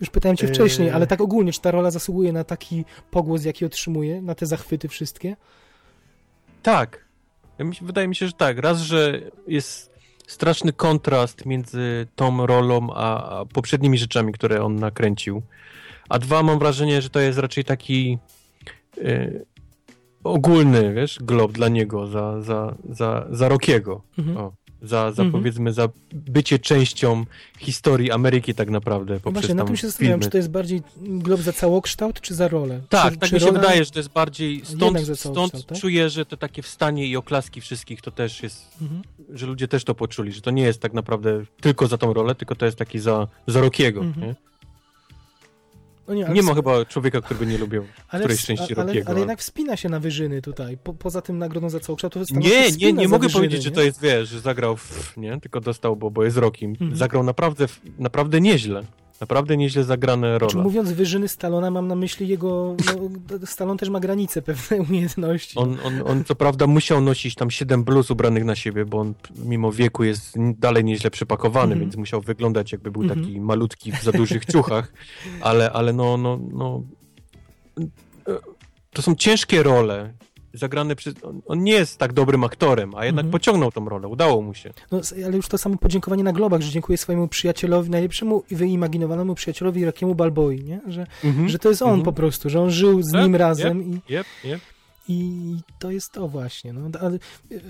Już 0.00 0.10
pytałem 0.10 0.36
cię 0.36 0.48
wcześniej, 0.48 0.90
ale 0.90 1.06
tak 1.06 1.20
ogólnie, 1.20 1.52
czy 1.52 1.60
ta 1.60 1.70
rola 1.70 1.90
zasługuje 1.90 2.32
na 2.32 2.44
taki 2.44 2.84
pogłos, 3.10 3.44
jaki 3.44 3.64
otrzymuje, 3.64 4.22
na 4.22 4.34
te 4.34 4.46
zachwyty 4.46 4.88
wszystkie? 4.88 5.36
Tak. 6.62 7.04
Wydaje 7.82 8.08
mi 8.08 8.16
się, 8.16 8.26
że 8.26 8.32
tak. 8.32 8.58
Raz, 8.58 8.80
że 8.80 9.20
jest 9.46 9.94
straszny 10.26 10.72
kontrast 10.72 11.46
między 11.46 12.06
tą 12.16 12.46
rolą 12.46 12.94
a, 12.94 13.44
poprzednimi 13.52 13.98
rzeczami, 13.98 14.32
które 14.32 14.62
on 14.62 14.76
nakręcił. 14.76 15.42
A 16.08 16.18
dwa, 16.18 16.42
mam 16.42 16.58
wrażenie, 16.58 17.02
że 17.02 17.10
to 17.10 17.20
jest 17.20 17.38
raczej 17.38 17.64
taki 17.64 18.18
e, 19.04 19.30
ogólny, 20.24 20.94
wiesz, 20.94 21.18
glob 21.22 21.52
dla 21.52 21.68
niego 21.68 22.06
za, 22.06 22.42
za, 22.42 22.74
za, 22.90 23.26
za 23.30 23.48
Rockiego. 23.48 24.02
Mhm. 24.18 24.36
O, 24.36 24.52
za, 24.84 25.12
za 25.12 25.22
Mhm. 25.22 25.32
powiedzmy, 25.32 25.72
za 25.72 25.88
bycie 26.12 26.58
częścią 26.58 27.24
historii 27.58 28.10
Ameryki 28.10 28.54
tak 28.54 28.70
naprawdę. 28.70 29.14
No 29.14 29.20
Poprzez 29.20 29.42
właśnie, 29.42 29.54
na 29.54 29.64
tym 29.64 29.76
się 29.76 29.86
zastanawiam, 29.86 30.18
filmy. 30.20 30.24
czy 30.24 30.30
to 30.30 30.36
jest 30.36 30.50
bardziej 30.50 30.82
glob 31.02 31.40
za 31.40 31.52
całokształt, 31.52 32.20
czy 32.20 32.34
za 32.34 32.48
rolę? 32.48 32.80
Tak, 32.88 33.12
czy, 33.12 33.18
tak 33.18 33.28
czy 33.28 33.34
mi 33.34 33.40
się 33.40 33.46
rola- 33.46 33.60
wydaje, 33.60 33.84
że 33.84 33.90
to 33.90 33.98
jest 33.98 34.12
bardziej. 34.12 34.62
Stąd, 34.64 34.98
stąd 35.18 35.66
tak? 35.66 35.78
czuję, 35.78 36.10
że 36.10 36.26
to 36.26 36.36
takie 36.36 36.62
wstanie 36.62 37.06
i 37.06 37.16
oklaski 37.16 37.60
wszystkich 37.60 38.02
to 38.02 38.10
też 38.10 38.42
jest 38.42 38.76
Mhm. 38.82 39.02
że 39.30 39.46
ludzie 39.46 39.68
też 39.68 39.84
to 39.84 39.94
poczuli, 39.94 40.32
że 40.32 40.40
to 40.40 40.50
nie 40.50 40.62
jest 40.62 40.80
tak 40.80 40.92
naprawdę 40.92 41.44
tylko 41.60 41.86
za 41.86 41.98
tą 41.98 42.12
rolę, 42.12 42.34
tylko 42.34 42.54
to 42.54 42.66
jest 42.66 42.78
taki 42.78 42.98
za, 42.98 43.28
za 43.46 43.60
Rockiego, 43.60 44.00
Mhm. 44.00 44.34
Nie? 46.08 46.22
No 46.22 46.28
nie, 46.28 46.34
Nie 46.34 46.42
ma 46.42 46.54
chyba 46.54 46.84
człowieka, 46.84 47.20
który 47.20 47.40
by 47.40 47.46
nie 47.46 47.58
lubił 47.58 47.84
którejś 48.08 48.40
w- 48.42 48.46
części 48.46 48.74
ale, 48.74 48.84
Rockiego. 48.84 49.08
ale 49.10 49.18
jednak 49.18 49.38
wspina 49.40 49.76
się 49.76 49.88
na 49.88 50.00
wyżyny 50.00 50.42
tutaj. 50.42 50.78
Po, 50.84 50.94
poza 50.94 51.22
tym 51.22 51.38
nagrodą 51.38 51.70
za 51.70 51.80
całokształt, 51.80 52.14
to 52.14 52.24
Stallone 52.24 52.48
Nie, 52.48 52.70
nie, 52.72 52.92
nie 52.92 53.08
mogę 53.08 53.22
wyżyny, 53.26 53.38
powiedzieć, 53.40 53.62
że 53.62 53.70
nie? 53.70 53.74
to 53.76 53.82
jest, 53.82 54.00
wiesz, 54.02 54.28
że 54.28 54.40
zagrał, 54.40 54.76
w, 54.76 55.16
nie? 55.16 55.40
Tylko 55.40 55.60
dostał, 55.60 55.96
bo, 55.96 56.10
bo 56.10 56.24
jest 56.24 56.36
Rockim. 56.36 56.70
Mhm. 56.70 56.96
Zagrał 56.96 57.22
naprawdę, 57.22 57.66
naprawdę 57.98 58.40
nieźle. 58.40 58.82
Naprawdę 59.20 59.56
nieźle 59.56 59.84
zagrane 59.84 60.38
Znaczy, 60.38 60.54
role. 60.54 60.64
mówiąc 60.64 60.92
wyżyny 60.92 61.28
Stallona, 61.28 61.70
mam 61.70 61.88
na 61.88 61.94
myśli 61.94 62.28
jego... 62.28 62.76
No, 62.86 63.46
Stallone 63.46 63.78
też 63.78 63.88
ma 63.90 64.00
granice, 64.00 64.42
pewne 64.42 64.76
umiejętności. 64.88 65.58
On, 65.58 65.76
on, 65.84 66.02
on 66.06 66.24
co 66.24 66.34
prawda 66.34 66.66
musiał 66.66 67.00
nosić 67.00 67.34
tam 67.34 67.50
7 67.50 67.84
bluz 67.84 68.10
ubranych 68.10 68.44
na 68.44 68.54
siebie, 68.56 68.84
bo 68.84 68.98
on 69.00 69.14
mimo 69.44 69.72
wieku 69.72 70.04
jest 70.04 70.34
dalej 70.58 70.84
nieźle 70.84 71.10
przepakowany, 71.10 71.64
Mhm. 71.72 71.80
więc 71.80 71.96
musiał 71.96 72.20
wyglądać 72.20 72.72
jakby 72.72 72.90
był 72.90 73.02
Mhm. 73.02 73.20
taki 73.24 73.40
malutki 73.40 73.92
w 73.92 74.02
za 74.02 74.12
dużych 74.12 74.44
ciuchach, 74.44 74.92
ale, 75.40 75.72
ale 75.72 75.92
no, 75.92 76.16
no, 76.16 76.38
no 76.52 76.82
e, 77.80 77.84
to 78.90 79.02
są 79.02 79.14
ciężkie 79.14 79.62
role 79.62 80.12
zagrane 80.54 80.96
przez... 80.96 81.14
On, 81.22 81.40
on 81.46 81.62
nie 81.64 81.72
jest 81.72 81.98
tak 81.98 82.12
dobrym 82.12 82.44
aktorem, 82.44 82.94
a 82.94 83.04
jednak 83.04 83.24
Mhm. 83.24 83.32
pociągnął 83.32 83.72
tą 83.72 83.88
rolę, 83.88 84.08
udało 84.08 84.42
mu 84.42 84.54
się. 84.54 84.72
No, 84.92 85.00
ale 85.26 85.36
już 85.36 85.48
to 85.48 85.58
samo 85.58 85.76
podziękowanie 85.76 86.24
na 86.24 86.32
globach, 86.32 86.60
że 86.60 86.70
dziękuję 86.70 86.98
swojemu 86.98 87.28
przyjacielowi, 87.28 87.90
najlepszemu 87.90 88.42
i 88.50 88.56
wyimaginowanemu 88.56 89.34
przyjacielowi 89.34 89.84
Rockiemu 89.84 90.14
Balboi, 90.14 90.64
nie? 90.64 90.80
Że, 90.86 91.06
że 91.46 91.58
to 91.58 91.68
jest 91.68 91.82
on 91.82 91.88
Mhm. 91.88 92.04
po 92.04 92.12
prostu, 92.12 92.50
że 92.50 92.60
on 92.60 92.70
żył 92.70 93.02
z 93.02 93.12
Tak, 93.12 93.22
nim 93.22 93.36
razem 93.36 93.82
i, 93.82 94.00
Jep, 94.12 94.26
jep. 94.44 94.60
I 95.08 95.56
to 95.78 95.90
jest 95.90 96.12
to 96.12 96.28
właśnie. 96.28 96.72
No. 96.72 96.80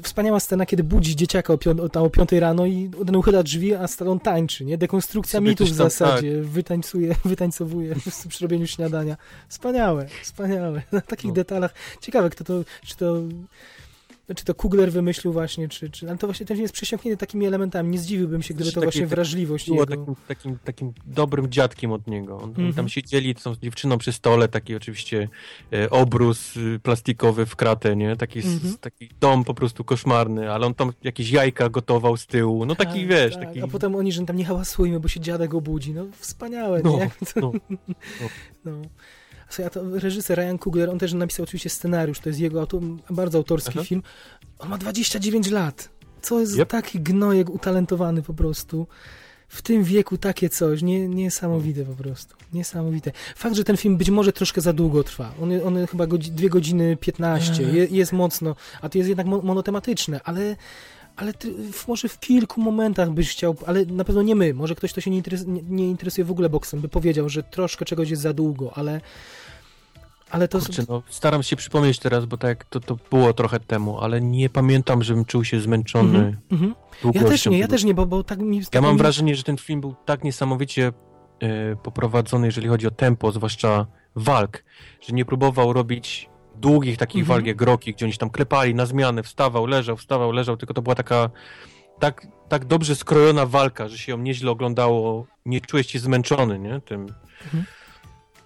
Wspaniała 0.03 0.41
scena, 0.41 0.67
kiedy 0.67 0.85
budzi 0.85 1.17
dzieciaka 1.17 1.53
o, 1.53 1.57
pią- 1.57 1.81
o, 1.81 1.89
tam 1.89 2.03
o 2.03 2.11
5 2.11 2.33
rano 2.33 2.67
i 2.67 2.91
ten 3.07 3.17
uchyla 3.17 3.43
drzwi, 3.43 3.75
a 3.75 3.87
Stallone 3.89 4.21
tańczy, 4.21 4.65
nie? 4.65 4.79
Dekonstrukcja 4.79 5.39
Sobie 5.39 5.51
mitów 5.51 5.69
w 5.69 5.75
zasadzie. 5.75 6.43
Wytańcuje, 6.43 7.15
wytańcowuje 7.25 7.95
przy 8.29 8.45
robieniu 8.45 8.67
śniadania. 8.67 9.17
Wspaniałe, 9.49 10.07
wspaniałe. 10.23 10.83
Na 10.93 11.01
takich 11.01 11.29
No. 11.29 11.35
detalach. 11.35 11.75
Ciekawe, 12.01 12.31
kto 12.31 12.45
to, 12.45 12.65
czy 12.85 12.97
to 12.97 13.17
czy 14.37 14.45
to 14.45 14.55
Kugler 14.55 14.93
wymyślił 14.93 15.33
właśnie, 15.33 15.69
czy, 15.69 15.91
czy... 15.91 16.09
Ale 16.09 16.19
to 16.19 16.27
właśnie 16.27 16.47
ten 16.47 16.57
film 16.57 16.63
jest 16.63 16.75
przesiąknięty 16.75 17.17
takimi 17.19 17.47
elementami. 17.47 17.91
Nie 17.91 17.99
zdziwiłbym 17.99 18.43
się, 18.43 18.55
gdyby 18.55 18.73
to 18.73 18.81
właśnie 18.81 19.01
taki- 19.01 19.11
wrażliwość 19.11 19.67
Było 19.67 19.81
jego... 19.81 19.97
takim, 19.97 20.15
takim, 20.29 20.59
takim 20.65 20.93
dobrym 21.07 21.51
dziadkiem 21.51 21.93
od 21.93 22.07
niego. 22.07 22.37
On, 22.37 22.43
Oni 22.43 22.51
Mhm. 22.51 22.75
tam 22.75 22.89
siedzieli 22.89 23.35
są 23.39 23.55
z 23.55 23.59
dziewczyną 23.59 23.99
przy 23.99 24.13
stole, 24.13 24.49
taki 24.49 24.75
oczywiście 24.75 25.29
e, 25.73 25.91
obrus 25.91 26.57
y, 26.57 26.81
plastikowy 26.83 27.47
w 27.47 27.57
kratę, 27.57 27.97
nie? 27.97 28.17
Taki, 28.17 28.39
s- 28.39 28.45
Mhm. 28.47 28.77
taki 28.81 29.09
dom 29.21 29.45
po 29.45 29.55
prostu 29.55 29.85
koszmarny, 29.85 30.53
ale 30.53 30.67
on 30.67 30.75
tam 30.75 30.93
jakieś 31.03 31.31
jajka 31.31 31.69
gotował 31.69 32.17
z 32.17 32.27
tyłu. 32.27 32.67
No 32.67 32.75
taki, 32.75 32.99
Tak, 33.01 33.09
wiesz, 33.09 33.35
tak. 33.35 33.45
taki... 33.45 33.63
A 33.63 33.67
potem 33.69 33.95
oni, 33.95 34.13
że 34.13 34.23
tam 34.27 34.37
nie 34.37 34.45
hałasujmy, 34.45 35.01
bo 35.01 35.09
się 35.09 35.21
dziadek 35.21 35.55
obudzi. 35.55 35.95
No 35.95 36.07
wspaniałe, 36.19 36.81
No, 36.85 36.97
nie? 36.99 37.11
To... 37.35 37.41
no, 37.41 37.53
No. 38.65 38.73
Słuchaj, 39.55 39.67
a 39.67 39.71
to 39.71 39.99
reżyser 39.99 40.39
Ryan 40.39 40.59
Coogler, 40.59 40.91
on 40.91 40.99
też 40.99 41.13
napisał 41.13 41.45
oczywiście 41.45 41.71
scenariusz, 41.71 42.21
to 42.21 42.29
jest 42.29 42.41
jego 42.41 42.67
bardzo 43.11 43.39
autorski 43.39 43.71
Aha. 43.75 43.85
film. 43.85 44.03
On 44.59 44.69
ma 44.69 44.79
29 44.79 45.51
lat. 45.51 45.89
Co 46.23 46.41
jest 46.41 46.59
Yep. 46.59 46.69
taki 46.69 47.01
gnojek 47.01 47.51
utalentowany 47.51 48.23
po 48.23 48.35
prostu. 48.35 48.87
W 49.49 49.63
tym 49.63 49.85
wieku 49.85 50.19
takie 50.19 50.49
coś, 50.49 50.83
nie, 50.83 51.09
niesamowite 51.09 51.85
po 51.85 51.95
prostu. 52.03 52.37
Niesamowite. 52.53 53.13
Fakt, 53.37 53.57
że 53.57 53.65
ten 53.65 53.77
film 53.77 53.97
być 53.97 54.11
może 54.11 54.33
troszkę 54.33 54.61
za 54.61 54.73
długo 54.73 55.05
trwa. 55.05 55.33
On, 55.43 55.51
on 55.65 55.87
chyba 55.87 56.07
godzi, 56.07 56.31
2 56.31 56.49
godziny 56.49 56.97
15, 56.97 57.63
Eee. 57.65 57.77
je, 57.77 57.87
jest 57.91 58.13
mocno, 58.13 58.57
a 58.81 58.89
to 58.89 58.99
jest 58.99 59.09
jednak 59.09 59.27
mo- 59.27 59.43
monotematyczne, 59.43 60.21
ale 60.25 60.57
ale 61.17 61.33
ty, 61.35 61.53
może 61.89 62.09
w 62.09 62.21
kilku 62.21 62.61
momentach 62.61 63.11
byś 63.11 63.31
chciał, 63.31 63.57
ale 63.67 63.85
na 63.85 64.05
pewno 64.05 64.23
nie 64.23 64.35
my, 64.35 64.55
może 64.55 64.75
ktoś, 64.75 64.93
kto 64.93 65.01
się 65.01 65.11
nie, 65.11 65.17
interes, 65.17 65.47
nie, 65.47 65.63
nie 65.63 65.91
interesuje 65.91 66.25
w 66.25 66.31
ogóle 66.31 66.49
boksem, 66.49 66.81
by 66.81 66.89
powiedział, 66.89 67.29
że 67.29 67.43
troszkę 67.43 67.85
czegoś 67.85 68.11
jest 68.11 68.23
za 68.23 68.33
długo, 68.33 68.73
ale 68.77 69.01
ale 70.35 70.49
to... 70.49 70.59
Kurczę, 70.59 70.83
no, 70.89 71.03
staram 71.09 71.43
się 71.43 71.57
przypomnieć 71.57 71.99
teraz, 71.99 72.25
bo 72.25 72.37
tak 72.37 72.65
to, 72.65 72.81
to 72.81 72.97
było 73.11 73.33
trochę 73.33 73.61
temu, 73.61 74.01
ale 74.01 74.21
nie 74.21 74.51
pamiętam, 74.51 75.03
żebym 75.03 75.25
czuł 75.25 75.45
się 75.45 75.61
zmęczony 75.61 76.19
Mhm, 76.19 76.37
mhm. 76.53 76.75
Ja 76.93 77.03
długością 77.03 77.29
też 77.29 77.47
nie, 77.47 77.59
ja 77.59 77.69
też 77.69 77.85
nie, 77.85 77.95
bo, 77.95 78.07
bo 78.07 78.25
tak 78.25 78.39
mi... 78.39 78.59
Ja 78.59 78.65
tak 78.71 78.83
mam 78.83 78.93
mi... 78.93 78.99
wrażenie, 78.99 79.35
że 79.35 79.43
ten 79.43 79.57
film 79.57 79.81
był 79.81 79.95
tak 80.05 80.25
niesamowicie 80.25 80.93
e, 81.41 81.77
poprowadzony, 81.77 82.47
jeżeli 82.47 82.69
chodzi 82.69 82.87
o 82.87 82.91
tempo, 82.91 83.33
zwłaszcza 83.33 83.87
walk, 84.17 84.65
że 85.01 85.13
nie 85.13 85.25
próbował 85.25 85.73
robić 85.73 86.29
długich 86.57 86.99
takich 86.99 87.21
Mhm. 87.21 87.37
walk 87.37 87.47
jak 87.47 87.61
Rocky, 87.63 87.93
gdzie 87.93 88.05
oni 88.07 88.13
się 88.13 88.19
tam 88.19 88.31
klepali 88.31 88.75
na 88.75 88.87
zmianę, 88.87 89.23
wstawał, 89.23 89.67
leżał, 89.67 89.97
wstawał, 89.97 90.33
leżał, 90.33 90.57
tylko 90.57 90.75
to 90.75 90.83
była 90.83 90.95
taka 90.95 91.31
tak, 92.01 92.27
tak 92.49 92.65
dobrze 92.65 92.97
skrojona 92.97 93.47
walka, 93.47 93.89
że 93.89 93.99
się 93.99 94.13
ją 94.13 94.19
nieźle 94.19 94.51
oglądało, 94.51 95.27
nie 95.47 95.61
czułeś 95.61 95.87
się 95.87 95.99
zmęczony, 95.99 96.59
nie, 96.59 96.81
tym 96.81 97.07
Mhm. 97.45 97.65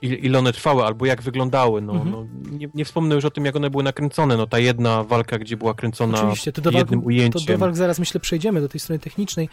Ile, 0.03 0.39
one 0.39 0.53
trwały, 0.53 0.85
albo 0.85 1.07
jak 1.07 1.23
wyglądały, 1.23 1.81
no, 1.83 1.93
Mhm. 1.93 2.11
no 2.11 2.27
nie, 2.59 2.69
nie 2.75 2.85
wspomnę 2.85 3.15
już 3.15 3.25
o 3.25 3.31
tym, 3.31 3.45
jak 3.45 3.57
one 3.57 3.71
były 3.71 3.83
nakręcone, 3.83 4.37
no 4.37 4.47
ta 4.47 4.59
jedna 4.59 5.05
walka, 5.05 5.39
gdzie 5.39 5.57
była 5.57 5.75
kręcona 5.75 6.19
Oczywiście, 6.19 6.53
to 6.53 6.63
do, 6.63 6.71
walk, 6.71 6.79
jednym 6.81 7.01
to 7.01 7.07
ujęciem. 7.07 7.43
do 7.47 7.59
walk 7.59 7.77
zaraz 7.77 7.99
myślę 7.99 8.21
przejdziemy, 8.21 8.61
do 8.61 8.69
tej 8.69 8.81
strony 8.81 8.99
technicznej, 8.99 9.49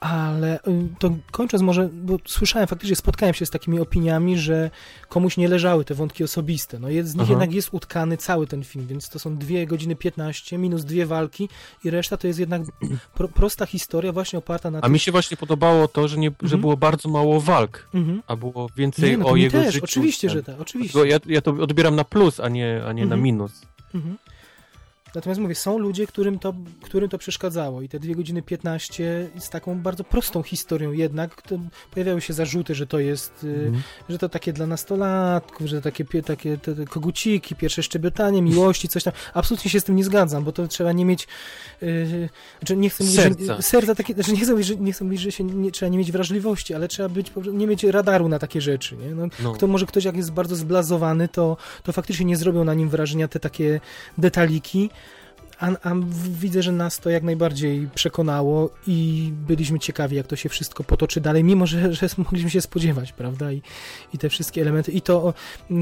ale 0.00 0.60
ym, 0.68 0.94
to 0.98 1.10
kończąc 1.30 1.62
może, 1.62 1.88
bo 1.92 2.16
słyszałem, 2.26 2.68
faktycznie 2.68 2.96
spotkałem 2.96 3.34
się 3.34 3.46
z 3.46 3.50
takimi 3.50 3.80
opiniami, 3.80 4.38
że 4.38 4.70
komuś 5.08 5.36
nie 5.36 5.48
leżały 5.48 5.84
te 5.84 5.94
wątki 5.94 6.24
osobiste. 6.24 6.78
No 6.78 6.88
z 7.02 7.14
nich 7.14 7.22
Aha. 7.22 7.30
jednak 7.32 7.52
jest 7.52 7.68
utkany 7.72 8.16
cały 8.16 8.46
ten 8.46 8.64
film, 8.64 8.86
więc 8.86 9.08
to 9.08 9.18
są 9.18 9.36
2 9.36 9.66
godziny 9.66 9.96
15 9.96 10.58
minus 10.58 10.84
dwie 10.84 11.06
walki 11.06 11.48
i 11.84 11.90
reszta 11.90 12.16
to 12.16 12.26
jest 12.26 12.38
jednak 12.38 12.62
pro, 13.14 13.28
prosta 13.28 13.66
historia 13.66 14.12
właśnie 14.12 14.38
oparta 14.38 14.70
na 14.70 14.80
A 14.80 14.88
mi 14.88 14.98
się 14.98 15.12
właśnie 15.12 15.36
podobało 15.36 15.88
to, 15.88 16.08
że, 16.08 16.16
nie, 16.18 16.28
że 16.28 16.34
Mhm. 16.42 16.60
było 16.60 16.76
bardzo 16.76 17.08
mało 17.08 17.40
walk, 17.40 17.88
Mhm. 17.94 18.22
a 18.26 18.36
było 18.36 18.68
więcej 18.76 19.10
Nie, 19.10 19.18
no 19.18 19.26
o 19.26 19.36
jego 19.36 19.58
też, 19.58 19.74
życiu. 19.74 19.84
oczywiście, 19.84 20.28
Ten- 20.28 20.36
że 20.36 20.42
tak, 20.42 20.60
oczywiście. 20.60 20.98
Bo 20.98 21.04
ja, 21.04 21.18
ja 21.26 21.40
to 21.40 21.50
odbieram 21.50 21.96
na 21.96 22.04
plus, 22.04 22.40
a 22.40 22.48
nie, 22.48 22.82
a 22.86 22.92
nie 22.92 23.02
na 23.02 23.14
Mhm. 23.14 23.22
minus. 23.22 23.62
Mhm. 23.94 24.16
Natomiast 25.14 25.40
mówię, 25.40 25.54
są 25.54 25.78
ludzie, 25.78 26.06
którym 26.06 26.38
to, 26.38 26.54
którym 26.82 27.08
to 27.08 27.18
przeszkadzało 27.18 27.82
i 27.82 27.88
te 27.88 28.00
2 28.00 28.14
godziny 28.14 28.42
15 28.42 29.30
z 29.38 29.50
taką 29.50 29.78
bardzo 29.80 30.04
prostą 30.04 30.42
historią 30.42 30.92
jednak, 30.92 31.42
to 31.42 31.58
pojawiały 31.90 32.20
się 32.20 32.32
zarzuty, 32.32 32.74
że 32.74 32.86
to 32.86 32.98
jest, 32.98 33.44
Mhm. 33.44 33.82
że 34.08 34.18
to 34.18 34.28
takie 34.28 34.52
dla 34.52 34.66
nastolatków, 34.66 35.66
że 35.66 35.82
takie, 35.82 36.04
takie 36.22 36.58
te, 36.58 36.74
te 36.74 36.84
koguciki, 36.84 37.54
pierwsze 37.54 37.82
szczebiotanie, 37.82 38.42
miłości, 38.42 38.88
coś 38.88 39.02
tam. 39.04 39.12
Absolutnie 39.34 39.70
się 39.70 39.80
z 39.80 39.84
tym 39.84 39.96
nie 39.96 40.04
zgadzam, 40.04 40.44
bo 40.44 40.52
to 40.52 40.68
trzeba 40.68 40.92
nie 40.92 41.04
mieć, 41.04 41.28
yy, 41.82 42.28
znaczy 42.58 42.76
nie 42.76 42.90
chcę 42.90 43.04
mówić, 43.04 43.20
Serca. 43.20 43.56
że 43.56 43.62
serca 43.62 43.94
takie, 43.94 44.14
znaczy 44.14 44.32
nie 44.32 44.40
chcę 44.40 44.52
mówić, 44.52 44.66
że, 44.66 44.76
nie 44.76 44.92
chcę 44.92 45.04
mówić, 45.04 45.20
że 45.20 45.32
się 45.32 45.44
nie, 45.44 45.70
trzeba 45.70 45.90
nie 45.90 45.98
mieć 45.98 46.12
wrażliwości, 46.12 46.74
ale 46.74 46.88
trzeba 46.88 47.08
być, 47.08 47.32
nie 47.52 47.66
mieć 47.66 47.84
radaru 47.84 48.28
na 48.28 48.38
takie 48.38 48.60
rzeczy, 48.60 48.96
nie? 48.96 49.14
No, 49.14 49.26
No. 49.42 49.52
kto 49.52 49.66
może 49.66 49.86
ktoś 49.86 50.04
jak 50.04 50.16
jest 50.16 50.32
bardzo 50.32 50.56
zblazowany, 50.56 51.28
to, 51.28 51.56
to 51.82 51.92
faktycznie 51.92 52.26
nie 52.26 52.36
zrobią 52.36 52.64
na 52.64 52.74
nim 52.74 52.88
wrażenia 52.88 53.28
te 53.28 53.40
takie 53.40 53.80
detaliki. 54.18 54.90
A, 55.60 55.66
a 55.66 55.94
widzę, 56.30 56.62
że 56.62 56.72
nas 56.72 56.98
to 56.98 57.10
jak 57.10 57.22
najbardziej 57.22 57.88
przekonało 57.94 58.70
i 58.86 59.30
byliśmy 59.46 59.78
ciekawi, 59.78 60.16
jak 60.16 60.26
to 60.26 60.36
się 60.36 60.48
wszystko 60.48 60.84
potoczy 60.84 61.20
dalej, 61.20 61.44
mimo 61.44 61.66
że, 61.66 61.94
że 61.94 62.06
mogliśmy 62.18 62.50
się 62.50 62.60
spodziewać, 62.60 63.12
prawda? 63.12 63.52
I, 63.52 63.62
i 64.14 64.18
te 64.18 64.28
wszystkie 64.28 64.62
elementy. 64.62 64.92
I 64.92 65.02
to, 65.02 65.34
yy, 65.70 65.78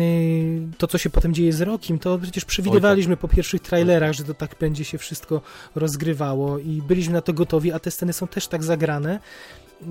to, 0.78 0.86
co 0.86 0.98
się 0.98 1.10
potem 1.10 1.34
dzieje 1.34 1.52
z 1.52 1.60
Rokiem, 1.60 1.98
to 1.98 2.18
przecież 2.18 2.44
przewidywaliśmy 2.44 3.16
po 3.16 3.28
pierwszych 3.28 3.60
trailerach, 3.62 4.12
że 4.12 4.24
to 4.24 4.34
tak 4.34 4.57
będzie 4.60 4.84
się 4.84 4.98
wszystko 4.98 5.40
rozgrywało 5.74 6.58
i 6.58 6.82
byliśmy 6.82 7.12
na 7.12 7.20
to 7.23 7.32
gotowi, 7.32 7.73
a 7.73 7.78
te 7.78 7.90
sceny 7.90 8.12
są 8.12 8.26
też 8.26 8.48
tak 8.48 8.65
zagrane, 8.65 9.20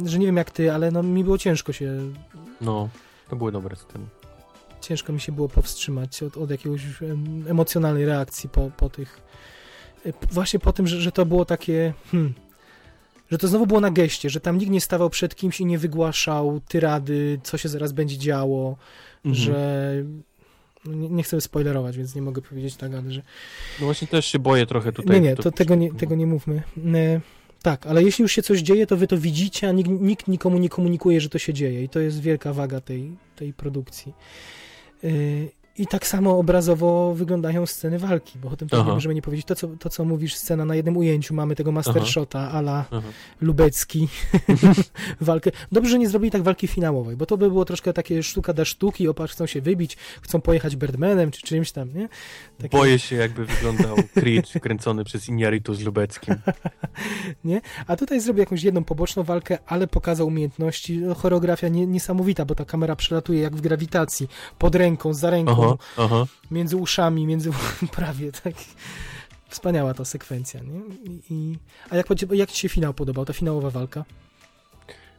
że 0.05 0.19
nie 0.19 0.25
wiem 0.25 0.37
jak 0.37 0.51
ty, 0.51 0.73
ale 0.73 0.91
no, 0.91 1.03
mi 1.03 1.23
było 1.23 1.37
ciężko 1.37 1.73
się 1.73 1.91
No, 2.61 2.89
to 3.29 3.35
były 3.35 3.51
dobre 3.51 3.75
sceny. 3.75 4.05
ciężko 4.81 5.13
mi 5.13 5.19
się 5.21 5.31
było 5.31 5.49
powstrzymać 5.49 6.23
od, 6.23 6.37
od 6.37 6.51
jakiegoś 6.51 6.81
em, 7.01 7.45
emocjonalnej 7.49 8.05
reakcji 8.05 8.49
po, 8.49 8.71
po 8.77 8.89
tych. 8.89 9.26
E, 10.07 10.13
Właśnie 10.31 10.59
po 10.59 10.73
tym, 10.73 10.87
że, 10.87 11.01
że 11.01 11.11
to 11.11 11.25
było 11.25 11.45
takie. 11.45 11.93
Hmm, 12.11 12.33
że 13.31 13.37
to 13.37 13.47
znowu 13.47 13.67
było 13.67 13.79
na 13.79 13.91
geście, 13.91 14.29
że 14.29 14.39
tam 14.39 14.57
nikt 14.57 14.71
nie 14.71 14.81
stawał 14.81 15.09
przed 15.09 15.35
kimś 15.35 15.59
i 15.59 15.65
nie 15.65 15.77
wygłaszał 15.77 16.61
tyrady, 16.67 17.39
co 17.43 17.57
się 17.57 17.69
zaraz 17.69 17.91
będzie 17.91 18.17
działo, 18.17 18.77
Mhm. 19.25 19.35
że. 19.45 19.93
no 20.85 20.93
Nie, 20.93 21.09
nie 21.09 21.23
chcę 21.23 21.41
spoilerować, 21.41 21.97
więc 21.97 22.15
nie 22.15 22.21
mogę 22.21 22.41
powiedzieć 22.41 22.75
tak, 22.75 22.93
ale 22.93 23.11
że. 23.11 23.21
No 23.79 23.85
właśnie 23.85 24.07
też 24.07 24.25
się 24.25 24.39
boję 24.39 24.65
trochę 24.65 24.91
tutaj. 24.91 25.21
Nie, 25.21 25.29
nie, 25.29 25.35
to, 25.35 25.51
tego, 25.51 25.75
nie, 25.75 25.93
tego 25.93 26.15
nie 26.15 26.27
mówmy. 26.27 26.61
E, 26.95 27.21
tak, 27.61 27.87
ale 27.87 28.03
jeśli 28.03 28.21
już 28.21 28.31
się 28.31 28.41
coś 28.41 28.59
dzieje, 28.59 28.87
to 28.87 28.97
wy 28.97 29.07
to 29.07 29.17
widzicie, 29.17 29.69
a 29.69 29.71
nikt, 29.71 29.89
nikt 29.89 30.27
nikomu 30.27 30.57
nie 30.57 30.69
komunikuje, 30.69 31.21
że 31.21 31.29
to 31.29 31.39
się 31.39 31.53
dzieje. 31.53 31.83
I 31.83 31.89
to 31.89 31.99
jest 31.99 32.21
wielka 32.21 32.53
waga 32.53 32.81
tej, 32.81 33.11
tej 33.35 33.53
produkcji. 33.53 34.13
I 35.77 35.87
tak 35.87 36.07
samo 36.07 36.37
obrazowo 36.37 37.13
wyglądają 37.13 37.65
sceny 37.65 37.99
walki, 37.99 38.39
bo 38.39 38.49
o 38.49 38.55
tym 38.55 38.69
też 38.69 38.79
nie 38.79 38.91
możemy 38.93 39.15
nie 39.15 39.21
powiedzieć. 39.21 39.45
To 39.47 39.55
co, 39.55 39.67
to, 39.67 39.89
co 39.89 40.05
mówisz, 40.05 40.35
scena 40.35 40.65
na 40.65 40.75
jednym 40.75 40.97
ujęciu, 40.97 41.33
mamy 41.33 41.55
tego 41.55 41.71
master 41.71 41.97
Aha. 41.97 42.05
shota 42.05 42.51
ala. 42.51 42.85
Lubecki 43.41 44.07
walkę. 45.21 45.51
Dobrze, 45.71 45.91
że 45.91 45.99
nie 45.99 46.09
zrobili 46.09 46.31
tak 46.31 46.43
walki 46.43 46.67
finałowej, 46.67 47.15
bo 47.15 47.25
to 47.25 47.37
by 47.37 47.49
było 47.49 47.65
troszkę 47.65 47.93
takie 47.93 48.23
sztuka 48.23 48.53
da 48.53 48.65
sztuki, 48.65 49.07
opatrz, 49.07 49.33
chcą 49.33 49.45
się 49.45 49.61
wybić, 49.61 49.97
chcą 50.21 50.41
pojechać 50.41 50.75
Birdmanem 50.75 51.31
czy 51.31 51.41
czymś 51.41 51.71
tam, 51.71 51.93
nie? 51.93 52.09
Takie- 52.57 52.77
Boję 52.77 52.99
się, 52.99 53.15
jakby 53.15 53.45
wyglądał 53.45 53.95
Creed 54.13 54.51
kręcony 54.61 55.03
przez 55.03 55.29
Iñárritu 55.29 55.73
z 55.75 55.81
Lubeckim. 55.81 56.35
A 57.87 57.95
tutaj 57.95 58.21
zrobił 58.21 58.39
jakąś 58.39 58.63
jedną 58.63 58.83
poboczną 58.83 59.23
walkę, 59.23 59.57
ale 59.67 59.87
pokazał 59.87 60.27
umiejętności. 60.27 60.97
No, 60.97 61.15
choreografia 61.15 61.67
nie, 61.67 61.87
niesamowita, 61.87 62.45
bo 62.45 62.55
ta 62.55 62.65
kamera 62.65 62.95
przelatuje 62.95 63.41
jak 63.41 63.55
w 63.55 63.61
grawitacji, 63.61 64.27
pod 64.59 64.75
ręką, 64.75 65.13
za 65.13 65.29
ręką, 65.29 65.63
Aha, 65.63 65.77
aha. 65.97 66.25
między 66.51 66.77
uszami, 66.77 67.25
między 67.25 67.51
prawie 67.95 68.31
tak. 68.31 68.53
Wspaniała 69.49 69.93
ta 69.93 70.05
sekwencja, 70.05 70.59
nie? 70.59 70.79
I, 71.03 71.21
i, 71.29 71.57
a 71.89 71.95
jak, 71.97 72.07
jak 72.31 72.51
ci 72.51 72.61
się 72.61 72.69
finał 72.69 72.93
podobał, 72.93 73.25
ta 73.25 73.33
finałowa 73.33 73.69
walka? 73.69 74.05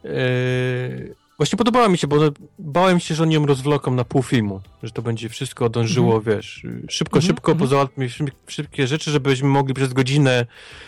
Eee, 0.04 1.14
właśnie 1.38 1.56
podobała 1.56 1.88
mi 1.88 1.98
się, 1.98 2.06
bo 2.06 2.16
bałem 2.58 3.00
się, 3.00 3.14
że 3.14 3.22
oni 3.22 3.34
ją 3.34 3.46
rozwloką 3.46 3.94
na 3.94 4.04
pół 4.04 4.22
filmu, 4.22 4.60
że 4.82 4.90
to 4.90 5.02
będzie 5.02 5.28
wszystko 5.28 5.68
dążyło, 5.68 6.20
wiesz, 6.20 6.66
szybko, 6.88 7.18
Mhm, 7.18 7.22
szybko, 7.22 7.52
mhm. 7.52 7.58
pozałatwmy 7.58 8.08
szybkie 8.46 8.86
rzeczy, 8.86 9.10
żebyśmy 9.10 9.48
mogli 9.48 9.74
przez 9.74 9.92
godzinę 9.92 10.46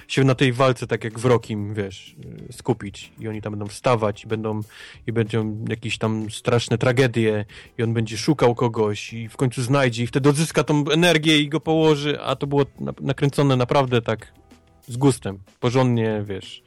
się 0.08 0.24
na 0.24 0.34
tej 0.34 0.52
walce, 0.52 0.86
tak 0.86 1.04
jak 1.04 1.18
w 1.18 1.24
Rokim, 1.24 1.74
wiesz, 1.74 2.16
y, 2.50 2.52
skupić. 2.52 3.12
I 3.20 3.28
oni 3.28 3.42
tam 3.42 3.52
będą 3.52 3.66
wstawać 3.66 4.24
i 4.24 4.26
będą, 4.26 4.60
i 5.06 5.12
będą 5.12 5.64
jakieś 5.68 5.98
tam 5.98 6.30
straszne 6.30 6.78
tragedie 6.78 7.44
i 7.78 7.82
on 7.82 7.94
będzie 7.94 8.18
szukał 8.18 8.54
kogoś 8.54 9.12
i 9.12 9.28
w 9.28 9.36
końcu 9.36 9.62
znajdzie 9.62 10.02
i 10.02 10.06
wtedy 10.06 10.28
odzyska 10.28 10.64
tą 10.64 10.84
energię 10.88 11.38
i 11.38 11.48
go 11.48 11.60
położy, 11.60 12.20
a 12.20 12.36
to 12.36 12.46
było 12.46 12.66
na, 12.80 12.92
nakręcone 13.00 13.56
naprawdę 13.56 14.02
tak 14.02 14.32
z 14.88 14.96
gustem, 14.96 15.38
porządnie, 15.60 16.24
wiesz, 16.26 16.62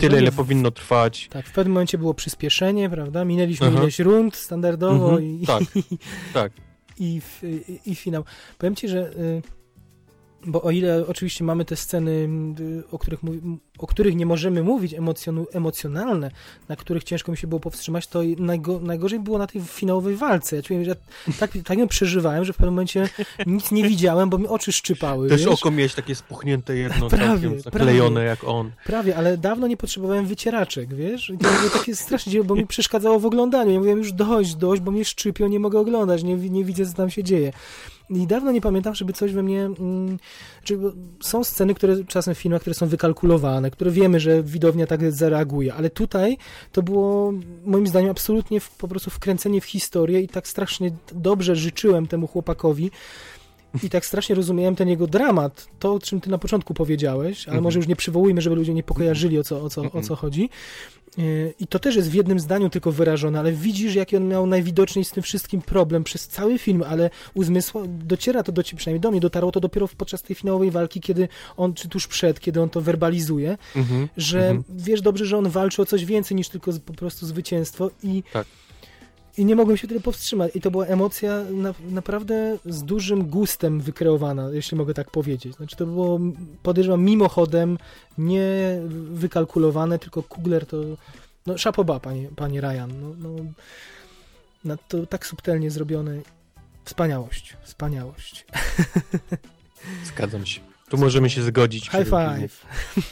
tyle, 0.00 0.10
Porządnie 0.10 0.28
ile 0.28 0.36
powinno 0.36 0.70
trwać. 0.70 1.28
Tak, 1.30 1.46
w 1.46 1.52
pewnym 1.52 1.72
momencie 1.72 1.98
było 1.98 2.14
przyspieszenie, 2.14 2.90
prawda? 2.90 3.24
Minęliśmy 3.24 3.66
Aha. 3.66 3.78
ileś 3.78 3.98
rund 3.98 4.36
standardowo 4.36 5.10
Mhm, 5.10 5.24
i, 5.40 5.46
tak, 5.46 5.62
tak. 6.34 6.52
i, 6.98 7.20
i, 7.68 7.90
i 7.90 7.94
finał. 7.94 8.24
Powiem 8.58 8.76
ci, 8.76 8.88
że 8.88 9.10
y, 9.12 9.42
bo 10.46 10.62
o 10.62 10.70
ile 10.70 11.06
oczywiście 11.06 11.44
mamy 11.44 11.64
te 11.64 11.76
sceny, 11.76 12.28
o 12.92 12.98
których, 12.98 13.20
o 13.78 13.86
których 13.86 14.16
nie 14.16 14.26
możemy 14.26 14.62
mówić, 14.62 14.94
emocjonalne, 15.52 16.30
na 16.68 16.76
których 16.76 17.04
ciężko 17.04 17.32
mi 17.32 17.38
się 17.38 17.46
było 17.46 17.60
powstrzymać, 17.60 18.06
to 18.06 18.20
najgo, 18.38 18.80
najgorzej 18.80 19.20
było 19.20 19.38
na 19.38 19.46
tej 19.46 19.60
finałowej 19.60 20.16
walce. 20.16 20.56
Ja 20.56 20.62
czułem, 20.62 20.84
że 20.84 20.96
tak, 21.38 21.50
tak 21.64 21.78
ją 21.78 21.88
przeżywałem, 21.88 22.44
że 22.44 22.52
w 22.52 22.56
pewnym 22.56 22.74
momencie 22.74 23.08
nic 23.46 23.70
nie 23.72 23.88
widziałem, 23.88 24.30
bo 24.30 24.38
mi 24.38 24.46
oczy 24.46 24.72
szczypały. 24.72 25.28
Też 25.28 25.44
wiesz? 25.44 25.54
oko 25.54 25.70
miałeś 25.70 25.94
takie 25.94 26.14
spuchnięte 26.14 26.76
jedno, 26.76 27.08
Prawie, 27.08 27.60
zaklejone 27.60 28.10
prawie. 28.14 28.26
jak 28.26 28.44
on. 28.44 28.70
Prawie, 28.84 29.16
ale 29.16 29.38
dawno 29.38 29.66
nie 29.66 29.76
potrzebowałem 29.76 30.26
wycieraczek, 30.26 30.94
wiesz? 30.94 31.30
I 31.30 31.38
to 31.38 31.48
było 31.48 31.70
takie 31.72 31.96
strasznie, 31.96 32.44
bo 32.44 32.54
mi 32.54 32.66
przeszkadzało 32.66 33.20
w 33.20 33.26
oglądaniu. 33.26 33.70
Ja 33.70 33.78
mówiłem 33.78 33.98
już 33.98 34.12
dość, 34.12 34.54
dość, 34.54 34.82
bo 34.82 34.90
mnie 34.90 35.04
szczypią, 35.04 35.48
nie 35.48 35.60
mogę 35.60 35.78
oglądać, 35.78 36.22
nie, 36.22 36.36
nie 36.36 36.64
widzę, 36.64 36.86
co 36.86 36.92
tam 36.92 37.10
się 37.10 37.24
dzieje. 37.24 37.52
I 38.10 38.26
dawno 38.26 38.52
nie 38.52 38.60
pamiętam, 38.60 38.94
żeby 38.94 39.12
coś 39.12 39.32
we 39.32 39.42
mnie... 39.42 39.60
Mm, 39.80 40.18
są 41.22 41.44
sceny, 41.44 41.74
które 41.74 42.04
czasem 42.04 42.34
w 42.34 42.38
filmach, 42.38 42.60
które 42.60 42.74
są 42.74 42.86
wykalkulowane, 42.86 43.70
które 43.70 43.90
wiemy, 43.90 44.20
że 44.20 44.42
widownia 44.42 44.86
tak 44.86 45.12
zareaguje, 45.12 45.74
ale 45.74 45.90
tutaj 45.90 46.36
to 46.72 46.82
było 46.82 47.32
moim 47.64 47.86
zdaniem 47.86 48.10
absolutnie 48.10 48.60
w, 48.60 48.70
po 48.70 48.88
prostu 48.88 49.10
wkręcenie 49.10 49.60
w 49.60 49.64
historię 49.64 50.20
i 50.20 50.28
tak 50.28 50.48
strasznie 50.48 50.90
dobrze 51.12 51.56
życzyłem 51.56 52.06
temu 52.06 52.26
chłopakowi, 52.26 52.90
i 53.82 53.90
tak 53.90 54.06
strasznie 54.06 54.34
rozumiałem 54.34 54.76
ten 54.76 54.88
jego 54.88 55.06
dramat, 55.06 55.68
to 55.78 55.94
o 55.94 55.98
czym 56.00 56.20
ty 56.20 56.30
na 56.30 56.38
początku 56.38 56.74
powiedziałeś, 56.74 57.38
ale 57.44 57.52
Mhm. 57.56 57.64
może 57.64 57.78
już 57.78 57.88
nie 57.88 57.96
przywołujmy, 57.96 58.40
żeby 58.40 58.56
ludzie 58.56 58.74
nie 58.74 58.82
pokojarzyli 58.82 59.38
o 59.38 59.44
co, 59.44 59.62
o 59.62 59.70
co, 59.70 59.80
o 59.80 59.84
Mhm. 59.84 60.04
co 60.04 60.16
chodzi. 60.16 60.48
I 61.58 61.66
to 61.66 61.78
też 61.78 61.96
jest 61.96 62.10
w 62.10 62.14
jednym 62.14 62.40
zdaniu 62.40 62.70
tylko 62.70 62.92
wyrażone, 62.92 63.38
ale 63.38 63.52
widzisz, 63.52 63.94
jaki 63.94 64.16
on 64.16 64.28
miał 64.28 64.46
najwidoczniej 64.46 65.04
z 65.04 65.10
tym 65.10 65.22
wszystkim 65.22 65.62
problem 65.62 66.04
przez 66.04 66.28
cały 66.28 66.58
film, 66.58 66.84
ale 66.88 67.10
uzmysła, 67.34 67.82
dociera 67.88 68.42
to 68.42 68.52
do 68.52 68.62
ciebie, 68.62 68.78
przynajmniej 68.78 69.00
do 69.00 69.10
mnie, 69.10 69.20
dotarło 69.20 69.52
to 69.52 69.60
dopiero 69.60 69.88
podczas 69.96 70.22
tej 70.22 70.36
finałowej 70.36 70.70
walki, 70.70 71.00
kiedy 71.00 71.28
on, 71.56 71.74
czy 71.74 71.88
tuż 71.88 72.06
przed, 72.06 72.40
kiedy 72.40 72.60
on 72.62 72.70
to 72.70 72.80
werbalizuje, 72.80 73.58
Mhm. 73.76 74.08
że 74.16 74.48
Mhm. 74.48 74.64
wiesz 74.78 75.00
dobrze, 75.02 75.26
że 75.26 75.38
on 75.38 75.48
walczy 75.48 75.82
o 75.82 75.86
coś 75.86 76.04
więcej 76.04 76.36
niż 76.36 76.48
tylko 76.48 76.72
po 76.86 76.92
prostu 76.92 77.26
zwycięstwo 77.26 77.90
i 78.02 78.22
Tak. 78.32 78.46
I 79.40 79.44
nie 79.44 79.56
mogłem 79.56 79.76
się 79.76 79.88
tyle 79.88 80.00
powstrzymać. 80.00 80.56
I 80.56 80.60
to 80.60 80.70
była 80.70 80.86
emocja 80.86 81.44
na, 81.50 81.74
naprawdę 81.90 82.58
z 82.64 82.82
dużym 82.84 83.26
gustem 83.26 83.80
wykreowana, 83.80 84.50
jeśli 84.52 84.76
mogę 84.76 84.94
tak 84.94 85.10
powiedzieć. 85.10 85.56
Znaczy 85.56 85.76
to 85.76 85.86
było, 85.86 86.20
podejrzewam, 86.62 87.04
mimochodem, 87.04 87.78
nie 88.18 88.78
wykalkulowane, 89.10 89.98
tylko 89.98 90.22
Kugler 90.22 90.66
to... 90.66 90.76
No 91.46 91.58
szapoba, 91.58 92.00
panie, 92.00 92.28
panie 92.36 92.60
Ryan. 92.60 92.88
No, 93.00 93.14
no, 93.18 93.44
no, 94.64 94.76
to 94.88 95.06
tak 95.06 95.26
subtelnie 95.26 95.70
zrobione. 95.70 96.20
Wspaniałość, 96.84 97.56
wspaniałość. 97.62 98.46
Zgadzam 100.14 100.46
się. 100.46 100.60
Tu 100.88 100.98
możemy 100.98 101.30
się 101.30 101.42
zgodzić. 101.42 101.90
High 101.90 102.08
five. 102.08 102.66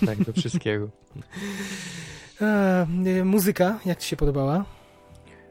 Tak, 0.07 0.24
do 0.24 0.32
wszystkiego. 0.32 0.89
A, 2.40 2.86
y, 3.07 3.24
muzyka, 3.24 3.81
jak 3.86 3.98
ci 3.98 4.08
się 4.08 4.16
podobała? 4.16 4.77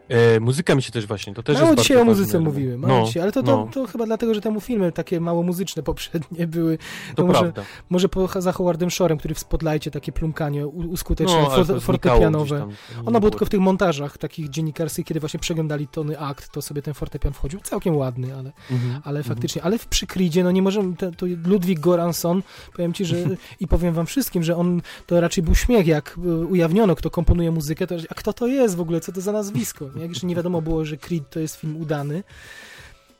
E, 0.10 0.40
muzyka 0.40 0.76
mi 0.76 0.82
się 0.82 0.92
też 0.92 1.06
właśnie, 1.06 1.34
to 1.34 1.44
też 1.44 1.58
Mało 1.58 1.68
jest 1.72 1.82
dzisiaj 1.84 1.98
o 1.98 2.06
muzyce 2.06 2.26
ważne. 2.34 2.40
mówimy, 2.40 2.77
mało 2.77 3.00
No, 3.00 3.06
dzisiaj, 3.06 3.24
ale 3.24 3.32
to, 3.32 3.44
to, 3.44 3.58
no, 3.58 3.68
to 3.74 3.88
chyba 3.88 4.06
dlatego, 4.06 4.34
że 4.34 4.42
temu 4.42 4.61
filmy 4.61 4.92
takie 4.92 5.19
mało 5.19 5.44
muzyczne 5.44 5.84
poprzednie 5.84 6.48
były. 6.58 6.77
to 7.16 7.26
może- 7.27 7.40
prawda. 7.40 7.64
Może 7.90 8.10
po, 8.10 8.42
za 8.42 8.52
Howardem 8.52 8.92
Shorem, 8.92 9.18
który 9.18 9.36
w 9.36 9.40
Spotlightie 9.40 9.92
takie 9.92 10.11
plumkanie 10.11 10.68
u- 10.68 10.90
uskuteczniał, 10.92 11.42
No, 11.42 11.50
to 11.50 11.66
for, 11.66 11.82
fortepianowe. 11.82 12.60
tam. 12.60 12.72
Ono 13.06 13.19
było 13.19 13.30
tylko 13.30 13.45
w 13.45 13.50
tych 13.50 13.60
montażach 13.60 14.18
takich 14.18 14.50
dziennikarskich, 14.50 15.06
kiedy 15.06 15.19
właśnie 15.19 15.40
przeglądali 15.40 15.88
tony 15.88 16.19
akt, 16.19 16.50
to 16.52 16.61
sobie 16.61 16.82
ten 16.82 16.94
fortepian 16.94 17.34
wchodził. 17.34 17.60
Całkiem 17.60 17.95
ładny, 17.98 18.34
ale, 18.36 18.52
Mhm, 18.72 19.02
ale 19.03 19.19
mhm. 19.19 19.24
faktycznie. 19.24 19.64
Ale 19.64 19.77
w 19.77 19.88
przykridzie, 19.88 20.44
no 20.44 20.52
nie 20.52 20.61
możemy, 20.61 20.95
to, 20.95 21.11
to 21.11 21.26
Ludwik 21.45 21.80
Goranson, 21.80 22.44
powiem 22.76 22.94
ci, 22.94 23.06
że 23.06 23.16
i 23.60 23.68
powiem 23.68 23.94
wam 23.94 24.06
wszystkim, 24.06 24.44
że 24.44 24.56
on, 24.58 24.82
to 25.06 25.22
raczej 25.22 25.44
był 25.44 25.56
śmiech, 25.56 25.88
jak 25.88 26.18
y, 26.18 26.45
ujawniono, 26.45 26.95
kto 26.95 27.10
komponuje 27.10 27.52
muzykę, 27.52 27.88
to, 27.88 27.95
a 28.10 28.14
kto 28.14 28.34
to 28.34 28.48
jest 28.48 28.76
w 28.76 28.82
ogóle, 28.82 29.00
co 29.00 29.11
to 29.11 29.22
za 29.22 29.32
nazwisko? 29.32 29.86
Nie? 29.98 30.01
Jak 30.03 30.11
jeszcze 30.11 30.27
nie 30.27 30.35
wiadomo 30.35 30.61
było, 30.61 30.85
że 30.85 30.98
Creed 30.98 31.30
to 31.30 31.40
jest 31.40 31.56
film 31.56 31.77
udany. 31.77 32.24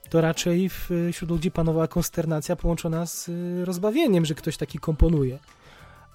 to 0.10 0.22
raczej 0.22 0.70
w, 0.70 0.90
wśród 1.14 1.30
ludzi 1.32 1.52
panowała 1.52 1.88
konsternacja 1.88 2.56
połączona 2.56 3.06
z 3.06 3.30
y, 3.30 3.66
rozbawieniem, 3.66 4.26
że 4.26 4.36
ktoś 4.36 4.58
taki 4.58 4.80
komponuje. 4.80 5.40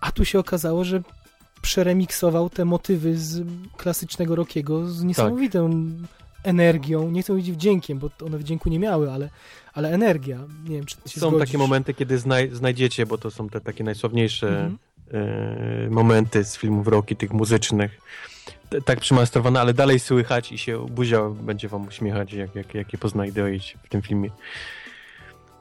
A 0.01 0.13
tu 0.13 0.25
się 0.25 0.39
okazało, 0.39 0.85
że 0.85 1.03
przeremiksował 1.63 2.51
te 2.51 2.65
motywy 2.65 3.19
z 3.19 3.45
klasycznego 3.77 4.35
rockiego 4.37 4.89
z 4.89 5.03
niesamowitą 5.03 5.71
energią. 6.43 7.11
Nie 7.11 7.23
chcę 7.23 7.33
mówić 7.33 7.53
wdziękiem, 7.53 7.99
bo 7.99 8.11
one 8.27 8.39
wdzięku 8.39 8.69
nie 8.69 8.79
miały, 8.79 9.11
ale, 9.13 9.31
ale 9.75 9.91
energia. 9.91 10.39
Nie 10.69 10.77
wiem, 10.77 10.85
czy 10.87 10.97
Są 11.21 11.29
zgodzisz. 11.29 11.39
takie 11.49 11.59
momenty, 11.59 11.95
kiedy 11.95 12.19
znaj 12.19 12.51
znajdziecie, 12.51 13.07
bo 13.07 13.19
to 13.19 13.31
są 13.31 13.49
te 13.49 13.61
takie 13.61 13.85
najsławniejsze 13.85 14.49
Mhm. 14.49 14.79
e, 15.87 15.91
momenty 15.91 16.45
z 16.45 16.57
filmów 16.57 16.89
roki, 16.89 17.17
tych 17.17 17.33
muzycznych. 17.33 18.01
Tak 18.85 19.01
przymastrowane, 19.01 19.61
ale 19.61 19.75
dalej 19.75 20.01
słychać 20.01 20.53
i 20.53 20.59
się 20.59 20.87
buzia 20.87 21.23
będzie 21.29 21.69
wam 21.69 21.87
uśmiechać, 21.89 22.33
jak, 22.33 22.55
jak, 22.55 22.75
jak 22.75 22.93
je 22.93 22.99
poznajdziecie 22.99 23.79
w 23.83 23.89
tym 23.89 24.03
filmie. 24.03 24.31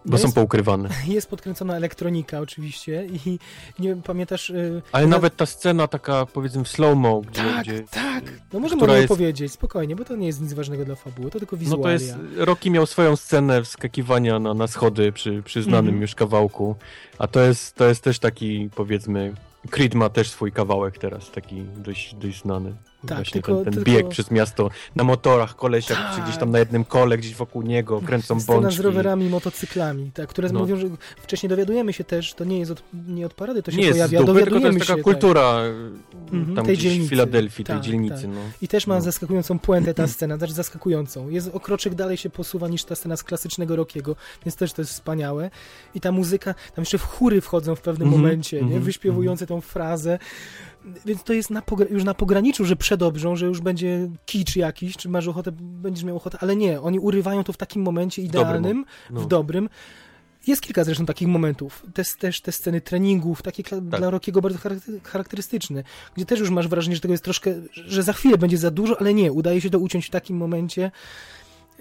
Bo 0.06 0.12
No 0.12 0.18
są 0.18 0.24
jest- 0.24 0.36
poukrywane. 0.36 0.90
Jest 1.08 1.30
podkręcona 1.30 1.76
elektronika 1.76 2.40
oczywiście 2.40 3.06
i 3.26 3.40
nie 3.80 3.90
wiem, 3.90 4.02
pamiętasz... 4.02 4.50
y, 4.50 4.82
Ale 4.92 5.08
na- 5.08 5.16
nawet 5.16 5.36
ta 5.36 5.46
scena 5.46 5.88
taka, 5.88 6.26
powiedzmy, 6.26 6.64
w 6.64 6.68
slow-mo, 6.68 7.22
gdzie... 7.22 7.42
Tak, 7.44 7.62
gdzie 7.64 7.84
tak. 7.92 8.24
No 8.54 8.60
możemy 8.60 8.84
o 8.92 8.96
jest- 8.96 9.08
powiedzieć, 9.08 9.52
spokojnie, 9.52 9.96
bo 9.96 10.06
to 10.06 10.16
nie 10.16 10.28
jest 10.28 10.42
nic 10.42 10.54
ważnego 10.54 10.86
dla 10.86 10.96
fabuły, 10.96 11.32
to 11.32 11.40
tylko 11.40 11.56
No 11.56 11.60
wizualia. 11.60 11.84
to 11.84 11.92
jest, 11.92 12.16
Rocky 12.38 12.72
miał 12.72 12.86
swoją 12.86 13.16
scenę 13.16 13.64
wskakiwania 13.64 14.40
na, 14.40 14.54
na 14.54 14.68
schody 14.68 15.12
przy, 15.12 15.44
przy 15.44 15.64
znanym 15.64 15.86
Mhm. 15.86 16.02
już 16.02 16.16
kawałku, 16.16 16.76
a 17.18 17.28
to 17.28 17.40
jest, 17.42 17.76
to 17.76 17.88
jest 17.88 18.04
też 18.04 18.20
taki, 18.20 18.70
powiedzmy, 18.76 19.34
Creed 19.70 19.96
ma 19.96 20.10
też 20.10 20.30
swój 20.30 20.52
kawałek 20.52 20.98
teraz, 20.98 21.32
taki 21.32 21.62
dość, 21.78 22.16
dość 22.16 22.42
znany. 22.42 22.74
Tak, 23.08 23.18
Właśnie 23.18 23.34
tylko- 23.42 23.56
ten, 23.56 23.64
ten 23.64 23.74
tylko- 23.74 23.92
bieg 23.92 24.08
przez 24.10 24.32
miasto 24.32 24.70
na 24.96 25.04
motorach, 25.04 25.56
kolesiach, 25.56 25.98
Tak. 25.98 26.16
czy 26.16 26.22
gdzieś 26.22 26.38
tam 26.38 26.52
na 26.52 26.60
jednym 26.60 26.86
kole, 26.86 27.18
gdzieś 27.18 27.36
wokół 27.36 27.62
niego, 27.62 28.02
kręcą 28.02 28.40
Scena 28.40 28.60
bączki. 28.62 28.78
z 28.78 28.80
rowerami, 28.80 29.30
motocyklami, 29.30 30.12
tak, 30.14 30.30
które 30.30 30.50
No. 30.50 30.60
mówią, 30.60 30.78
że 30.78 30.88
wcześniej 31.18 31.50
dowiadujemy 31.50 31.94
się 31.94 32.04
też, 32.04 32.34
to 32.34 32.44
nie 32.46 32.60
jest 32.60 32.72
od, 32.72 32.84
nie 33.08 33.26
od 33.26 33.34
parady, 33.34 33.64
to 33.64 33.72
się 33.72 33.78
Nie 33.78 33.84
jest 33.84 33.94
pojawia, 33.94 34.20
dupy, 34.20 34.28
tylko 34.34 34.46
to 34.46 34.50
dowiadujemy 34.50 34.76
jest 34.80 34.88
taka 34.88 34.98
się. 35.00 35.04
kultura 35.04 35.62
Mhm, 36.32 36.56
tam 36.56 36.66
tej 36.66 36.78
gdzieś 36.78 36.84
dzielnicy. 36.92 37.08
w 37.08 37.10
Filadelfii, 37.10 37.66
tej 37.66 37.76
Tak, 37.76 37.86
dzielnicy. 37.86 38.16
tak. 38.22 38.28
No. 38.28 38.40
I 38.62 38.68
też 38.68 38.88
ma 38.88 38.96
No. 38.96 39.02
zaskakującą 39.02 39.60
puentę 39.60 39.94
ta 39.94 40.08
scena, 40.14 40.38
też 40.38 40.52
zaskakującą. 40.52 41.30
Jest 41.30 41.50
o 41.54 41.60
kroczek 41.60 41.96
dalej 41.96 42.18
się 42.18 42.30
posuwa 42.30 42.68
niż 42.68 42.84
ta 42.84 42.96
scena 42.96 43.18
z 43.18 43.24
klasycznego 43.24 43.76
Rockiego, 43.76 44.16
więc 44.46 44.56
też 44.56 44.74
to 44.74 44.82
jest 44.82 44.92
wspaniałe. 44.92 45.52
I 45.96 46.02
ta 46.02 46.12
muzyka, 46.12 46.54
tam 46.54 46.82
jeszcze 46.82 46.98
w 46.98 47.04
chóry 47.04 47.42
wchodzą 47.42 47.76
w 47.76 47.82
pewnym 47.82 48.08
Mhm, 48.08 48.22
momencie, 48.24 48.58
nie? 48.58 48.64
mhm, 48.64 48.84
wyśpiewujące 48.84 49.48
tą 49.48 49.62
frazę. 49.62 50.20
Więc 51.06 51.24
to 51.24 51.34
jest 51.34 51.50
na 51.50 51.62
już 51.90 52.04
na 52.04 52.14
pograniczu, 52.14 52.66
że 52.66 52.76
przedobrzą, 52.76 53.36
że 53.36 53.46
już 53.46 53.62
będzie 53.62 54.10
kicz 54.26 54.56
jakiś, 54.56 54.98
czy 54.98 55.10
masz 55.10 55.28
ochotę, 55.28 55.52
będziesz 55.62 56.04
miał 56.04 56.18
ochotę, 56.18 56.38
ale 56.42 56.56
nie, 56.56 56.82
oni 56.82 57.00
urywają 57.00 57.44
to 57.44 57.54
w 57.54 57.58
takim 57.58 57.82
momencie 57.82 58.22
dobrym 58.22 58.42
idealnym, 58.42 58.86
No. 59.12 59.22
w 59.22 59.28
dobrym. 59.28 59.70
Jest 60.48 60.62
kilka 60.62 60.84
zresztą 60.84 61.06
takich 61.06 61.28
momentów. 61.28 61.86
Te, 61.94 62.04
też 62.20 62.42
te 62.42 62.52
sceny 62.52 62.82
treningów, 62.82 63.42
takie 63.42 63.64
Tak. 63.64 63.80
dla 63.82 64.10
Rockiego 64.10 64.42
bardzo 64.42 64.60
charakter- 64.60 65.02
charakterystyczne, 65.04 65.84
gdzie 66.16 66.26
też 66.26 66.40
już 66.40 66.50
masz 66.50 66.68
wrażenie, 66.68 66.96
że 66.96 67.02
tego 67.02 67.14
jest 67.14 67.24
troszkę, 67.24 67.54
że 67.74 68.04
za 68.04 68.14
chwilę 68.14 68.38
będzie 68.38 68.58
za 68.58 68.72
dużo, 68.72 69.02
ale 69.02 69.14
nie, 69.14 69.32
udaje 69.32 69.62
się 69.62 69.70
to 69.70 69.80
uciąć 69.80 70.06
w 70.06 70.10
takim 70.10 70.38
momencie, 70.38 70.92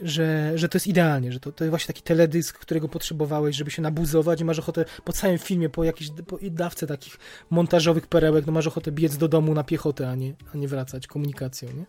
że, 0.02 0.58
że 0.58 0.68
to 0.68 0.76
jest 0.76 0.86
idealnie, 0.86 1.32
że 1.32 1.40
to, 1.40 1.52
to 1.52 1.64
jest 1.64 1.70
właśnie 1.70 1.86
taki 1.86 2.02
teledysk, 2.02 2.58
którego 2.58 2.88
potrzebowałeś, 2.88 3.56
żeby 3.56 3.70
się 3.70 3.82
nabuzować 3.82 4.40
i 4.40 4.44
masz 4.44 4.58
ochotę 4.58 4.84
po 5.04 5.12
całym 5.12 5.38
filmie, 5.38 5.68
po 5.68 5.84
jakiejś 5.84 6.10
po 6.26 6.38
dawce 6.42 6.86
takich 6.86 7.18
montażowych 7.50 8.06
perełek, 8.06 8.46
no 8.46 8.52
masz 8.52 8.66
ochotę 8.66 8.92
biec 8.92 9.16
do 9.16 9.28
domu 9.28 9.54
na 9.54 9.64
piechotę, 9.64 10.10
a 10.10 10.14
nie, 10.14 10.34
a 10.54 10.56
nie 10.56 10.68
wracać 10.68 11.06
komunikacją, 11.06 11.68
nie? 11.68 11.84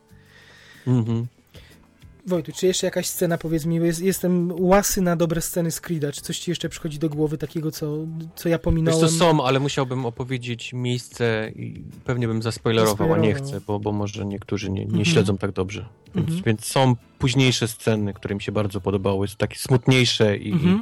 Mhm. 0.94 1.28
Wojtu, 2.28 2.52
czy 2.52 2.68
jeszcze 2.68 2.88
jakaś 2.88 3.08
scena, 3.08 3.38
powiedz 3.38 3.66
mi, 3.66 3.80
bo 3.80 3.86
jest, 3.86 4.02
jestem 4.02 4.52
łasy 4.62 5.02
na 5.02 5.16
dobre 5.16 5.42
sceny 5.42 5.72
z 5.72 5.82
Creed'a, 5.82 6.12
czy 6.14 6.22
coś 6.22 6.40
ci 6.40 6.52
jeszcze 6.52 6.70
przychodzi 6.70 7.00
do 7.00 7.10
głowy 7.10 7.38
takiego, 7.38 7.72
co, 7.72 7.98
co 8.36 8.50
ja 8.50 8.58
Wiesz 8.58 8.64
pominąłem? 8.64 9.00
co, 9.00 9.10
są, 9.10 9.44
ale 9.44 9.60
musiałbym 9.60 10.06
opowiedzieć 10.06 10.74
miejsce 10.74 11.52
i 11.56 11.84
pewnie 12.04 12.28
bym 12.28 12.42
zaspoilerował, 12.42 13.14
a 13.14 13.18
nie 13.18 13.34
chcę, 13.34 13.62
bo, 13.68 13.80
bo 13.80 13.92
może 13.92 14.26
niektórzy 14.26 14.70
nie, 14.72 14.82
nie 14.82 14.86
Mhm. 14.88 15.06
śledzą 15.06 15.38
tak 15.38 15.52
dobrze. 15.52 15.86
Więc, 16.16 16.28
Mhm. 16.28 16.44
więc 16.46 16.66
są 16.66 16.96
późniejsze 17.20 17.68
sceny, 17.68 18.14
które 18.14 18.36
mi 18.36 18.42
się 18.42 18.52
bardzo 18.52 18.82
podobały, 18.82 19.28
są 19.28 19.36
takie 19.38 19.58
smutniejsze 19.60 20.38
i, 20.38 20.52
Mhm. 20.52 20.82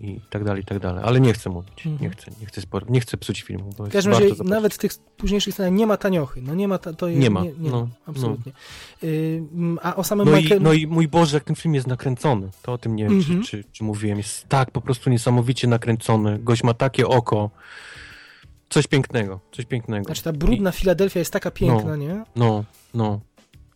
i 0.00 0.20
tak 0.30 0.44
dalej, 0.44 0.62
i 0.62 0.64
tak 0.64 0.78
dalej. 0.78 1.04
Ale 1.06 1.20
nie 1.20 1.32
chcę 1.32 1.50
mówić, 1.50 1.86
Mhm. 1.86 1.98
nie 2.02 2.10
chcę, 2.10 2.30
nie 2.40 2.46
chcę, 2.46 2.60
spor- 2.60 2.90
nie 2.90 3.00
chcę 3.00 3.16
psuć 3.16 3.42
filmu, 3.42 3.70
bo 3.78 3.84
W 3.86 3.90
każdym 3.90 4.12
razie, 4.12 4.26
nawet 4.44 4.74
w 4.74 4.78
tych 4.78 4.92
późniejszych 5.16 5.54
scenach 5.54 5.72
nie 5.72 5.86
ma 5.86 5.96
taniochy, 5.96 6.42
no 6.42 6.54
nie 6.54 6.68
ma, 6.68 6.78
ta, 6.78 6.92
to 6.92 7.08
jest, 7.08 7.20
Nie 7.20 7.30
ma, 7.30 7.42
nie, 7.42 7.52
nie 7.58 7.70
no, 7.70 7.80
ma, 7.80 7.88
absolutnie. 8.06 8.52
Y, 9.04 9.42
mm, 9.52 9.78
a 9.82 9.96
o 9.96 10.04
samym 10.04 10.28
No 10.30 10.36
i, 10.36 10.42
Michael... 10.42 10.62
no 10.62 10.72
i 10.72 10.86
mój 10.86 11.08
Boże, 11.08 11.36
jak 11.36 11.44
ten 11.44 11.56
film 11.56 11.74
jest 11.74 11.86
nakręcony. 11.86 12.48
To 12.62 12.72
o 12.72 12.78
tym 12.78 12.96
nie 12.96 13.04
wiem, 13.04 13.12
Mhm. 13.12 13.42
czy, 13.42 13.50
czy, 13.62 13.64
czy 13.72 13.84
mówiłem. 13.84 14.18
Jest 14.18 14.48
tak 14.48 14.70
po 14.70 14.80
prostu 14.80 15.10
niesamowicie 15.10 15.68
nakręcony. 15.68 16.38
Gość 16.38 16.62
ma 16.64 16.74
takie 16.74 17.06
oko. 17.08 17.50
Coś 18.68 18.86
pięknego, 18.86 19.40
coś 19.52 19.64
pięknego. 19.64 20.04
Znaczy 20.04 20.22
ta 20.22 20.32
brudna 20.32 20.72
Filadelfia 20.72 21.18
jest 21.18 21.32
taka 21.32 21.50
piękna, 21.50 21.96
nie? 21.96 22.24
No, 22.36 22.64
no. 22.94 23.20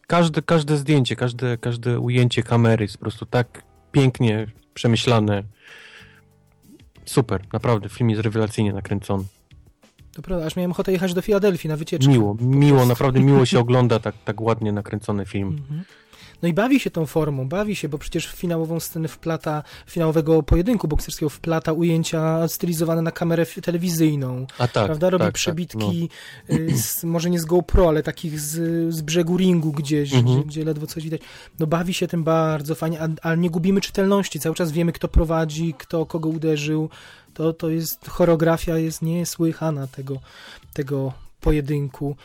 Każde, 0.06 0.42
każde 0.42 0.76
zdjęcie, 0.76 1.16
każde, 1.16 1.58
każde 1.58 2.00
ujęcie 2.00 2.42
kamery 2.42 2.84
jest 2.84 2.94
po 2.96 3.00
prostu 3.00 3.26
tak 3.26 3.62
pięknie 3.92 4.46
przemyślane. 4.74 5.42
Super, 7.04 7.40
naprawdę. 7.52 7.88
Film 7.88 8.10
jest 8.10 8.22
rewelacyjnie 8.22 8.72
nakręcony. 8.72 9.24
To 10.12 10.22
prawda, 10.22 10.46
aż 10.46 10.56
miałem 10.56 10.70
ochotę 10.70 10.92
jechać 10.92 11.14
do 11.14 11.22
Filadelfii 11.22 11.68
na 11.68 11.76
wycieczkę. 11.76 12.10
Miło, 12.12 12.36
miło, 12.40 12.86
naprawdę 12.86 13.20
miło 13.20 13.46
się 13.46 13.58
ogląda 13.64 13.98
tak, 13.98 14.14
tak 14.24 14.40
ładnie 14.40 14.72
nakręcony 14.72 15.26
film. 15.26 15.48
Mhm. 15.48 15.84
No 16.44 16.48
i 16.48 16.52
bawi 16.52 16.80
się 16.80 16.90
tą 16.90 17.06
formą, 17.06 17.48
bawi 17.48 17.76
się, 17.76 17.88
bo 17.88 17.98
przecież 17.98 18.28
w 18.28 18.36
finałową 18.36 18.80
scenę 18.80 19.08
wplata, 19.08 19.62
finałowego 19.86 20.42
pojedynku 20.42 20.88
bokserskiego 20.88 21.30
wplata 21.30 21.72
ujęcia 21.72 22.48
stylizowane 22.48 23.02
na 23.02 23.10
kamerę 23.10 23.46
telewizyjną, 23.46 24.46
A 24.58 24.68
tak, 24.68 24.86
prawda? 24.86 25.10
Robi 25.10 25.22
tak, 25.22 25.28
tak, 25.28 25.34
przebitki, 25.34 26.08
y, 26.50 26.78
z, 26.78 27.04
może 27.04 27.30
nie 27.30 27.40
z 27.40 27.44
GoPro, 27.44 27.88
ale 27.88 28.02
takich 28.02 28.40
z, 28.40 28.94
z 28.94 29.00
brzegu 29.02 29.36
ringu 29.36 29.72
gdzieś, 29.72 30.14
Mhm. 30.14 30.36
gdzie, 30.36 30.44
gdzie 30.46 30.64
ledwo 30.64 30.86
coś 30.86 31.04
widać. 31.04 31.20
No 31.58 31.66
bawi 31.66 31.94
się 31.94 32.08
tym 32.08 32.24
bardzo 32.24 32.74
fajnie, 32.74 33.00
ale 33.22 33.36
nie 33.36 33.50
gubimy 33.50 33.80
czytelności, 33.80 34.40
cały 34.40 34.54
czas 34.54 34.72
wiemy, 34.72 34.92
kto 34.92 35.08
prowadzi, 35.08 35.74
kto 35.78 36.06
kogo 36.06 36.28
uderzył. 36.28 36.88
To, 37.34 37.52
to 37.52 37.70
jest, 37.70 38.08
choreografia 38.08 38.78
jest 38.78 39.02
niesłychana 39.02 39.86
tego, 39.86 40.20
tego 40.72 41.12
pojedynku. 41.40 42.16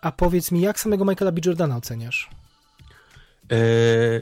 A 0.00 0.12
powiedz 0.12 0.52
mi, 0.52 0.60
jak 0.60 0.80
samego 0.80 1.04
Michaela 1.04 1.32
B. 1.32 1.40
Jordana 1.46 1.76
oceniasz? 1.76 2.30
Eee, 3.50 4.20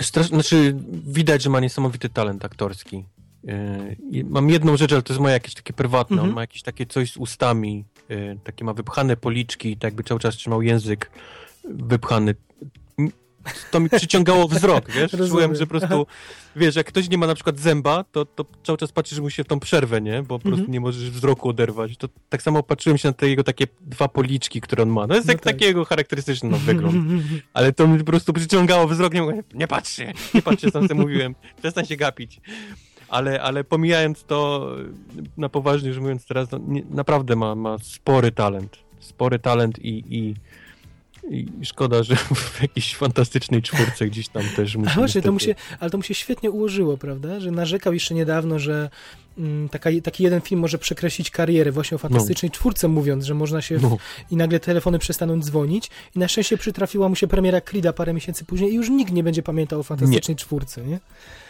strasz, 0.00 0.28
znaczy, 0.28 0.76
widać, 1.06 1.42
że 1.42 1.50
ma 1.50 1.60
niesamowity 1.60 2.08
talent 2.08 2.44
aktorski. 2.44 3.04
I 4.10 4.24
mam 4.24 4.50
jedną 4.50 4.76
rzecz, 4.76 4.92
ale 4.92 5.02
to 5.02 5.12
jest 5.12 5.20
moje 5.20 5.32
jakieś 5.34 5.54
takie 5.54 5.72
prywatne. 5.72 6.14
Mhm. 6.14 6.28
On 6.30 6.34
ma 6.34 6.40
jakieś 6.40 6.62
takie 6.62 6.86
coś 6.86 7.12
z 7.12 7.16
ustami, 7.16 7.84
eee, 8.10 8.38
takie 8.44 8.64
ma 8.64 8.72
wypchane 8.72 9.16
policzki, 9.16 9.76
tak 9.76 9.84
jakby 9.84 10.02
cały 10.02 10.20
czas 10.20 10.34
trzymał 10.36 10.62
język 10.62 11.10
wypchany. 11.64 12.34
To 13.70 13.80
mi 13.80 13.88
przyciągało 13.90 14.48
wzrok, 14.48 14.90
wiesz? 14.90 15.12
Rozumiem. 15.12 15.30
Czułem, 15.30 15.54
że 15.54 15.66
po 15.66 15.78
prostu, 15.78 16.06
wiesz, 16.56 16.76
jak 16.76 16.86
ktoś 16.86 17.08
nie 17.08 17.18
ma 17.18 17.26
na 17.26 17.34
przykład 17.34 17.58
zęba, 17.58 18.04
to, 18.12 18.24
to 18.24 18.44
cały 18.64 18.78
czas 18.78 18.92
patrzysz 18.92 19.20
mu 19.20 19.30
się 19.30 19.44
w 19.44 19.46
tą 19.46 19.60
przerwę, 19.60 20.00
nie? 20.00 20.22
Bo 20.22 20.38
po 20.38 20.42
prostu 20.42 20.58
Mhm. 20.60 20.72
nie 20.72 20.80
możesz 20.80 21.10
wzroku 21.10 21.48
oderwać. 21.48 21.96
To 21.96 22.08
tak 22.28 22.42
samo 22.42 22.62
patrzyłem 22.62 22.98
się 22.98 23.08
na 23.08 23.12
te 23.14 23.28
jego 23.28 23.44
takie 23.44 23.66
dwa 23.80 24.08
policzki, 24.08 24.60
które 24.60 24.82
on 24.82 24.88
ma. 24.88 25.06
No 25.06 25.14
jest 25.14 25.26
No 25.26 25.32
jak 25.32 25.42
tak. 25.42 25.52
takiego 25.52 25.84
charakterystyczny 25.84 26.50
no, 26.50 26.58
wygląd. 26.58 26.96
Ale 27.54 27.72
to 27.72 27.88
mi 27.88 27.98
po 27.98 28.04
prostu 28.04 28.32
przyciągało 28.32 28.88
wzrok, 28.88 29.14
nie 29.14 29.22
mówię, 29.22 29.42
nie 29.54 29.68
patrzcie, 29.68 30.12
nie 30.34 30.42
patrzcie, 30.42 30.70
sam 30.70 30.88
sobie 30.88 31.00
mówiłem, 31.00 31.34
przestań 31.58 31.86
się 31.86 31.96
gapić. 31.96 32.40
Ale, 33.08 33.42
ale 33.42 33.64
pomijając 33.64 34.24
to, 34.24 34.70
na 35.36 35.48
poważnie 35.48 35.92
rzecz 35.92 36.02
mówiąc 36.02 36.26
teraz, 36.26 36.50
no, 36.50 36.58
nie, 36.68 36.82
naprawdę 36.90 37.36
ma, 37.36 37.54
ma 37.54 37.78
spory 37.78 38.32
talent. 38.32 38.76
Spory 39.00 39.38
talent 39.38 39.78
i, 39.78 40.04
i, 40.18 40.34
i 41.30 41.46
szkoda, 41.62 42.02
że 42.02 42.16
w 42.56 42.62
jakiejś 42.62 42.96
fantastycznej 42.96 43.62
czwórce 43.62 44.06
gdzieś 44.06 44.28
tam 44.28 44.42
też 44.56 44.76
musi 44.76 44.94
właśnie, 44.94 45.22
to 45.22 45.32
mu 45.32 45.38
się, 45.38 45.46
niestety- 45.50 45.76
ale 45.80 45.90
to 45.90 45.96
mu 45.96 46.02
się 46.02 46.14
świetnie 46.14 46.50
ułożyło, 46.50 46.96
prawda? 46.96 47.40
Że 47.40 47.50
narzekał 47.50 47.92
jeszcze 47.92 48.14
niedawno, 48.14 48.58
że 48.58 48.90
mm, 49.38 49.68
taka, 49.68 49.90
taki 50.04 50.24
jeden 50.24 50.40
film 50.40 50.60
może 50.60 50.78
przekreślić 50.78 51.30
karierę, 51.30 51.72
właśnie 51.72 51.94
o 51.94 51.98
fantastycznej 51.98 52.50
czwórce 52.50 52.88
mówiąc, 52.88 53.24
że 53.24 53.34
można 53.34 53.62
się 53.62 53.78
No, 53.82 53.96
i 54.30 54.36
nagle 54.36 54.60
telefony 54.60 54.98
przestaną 54.98 55.40
dzwonić 55.40 55.90
i 56.16 56.18
na 56.18 56.28
szczęście 56.28 56.58
przytrafiła 56.58 57.08
mu 57.08 57.16
się 57.16 57.26
premiera 57.26 57.58
Creed'a 57.58 57.92
parę 57.92 58.12
miesięcy 58.12 58.44
później 58.44 58.70
i 58.72 58.74
już 58.74 58.88
nikt 58.90 59.12
nie 59.12 59.22
będzie 59.22 59.42
pamiętał 59.42 59.80
o 59.80 59.82
fantastycznej 59.82 60.36
czwórce, 60.36 60.82
nie? 60.84 61.00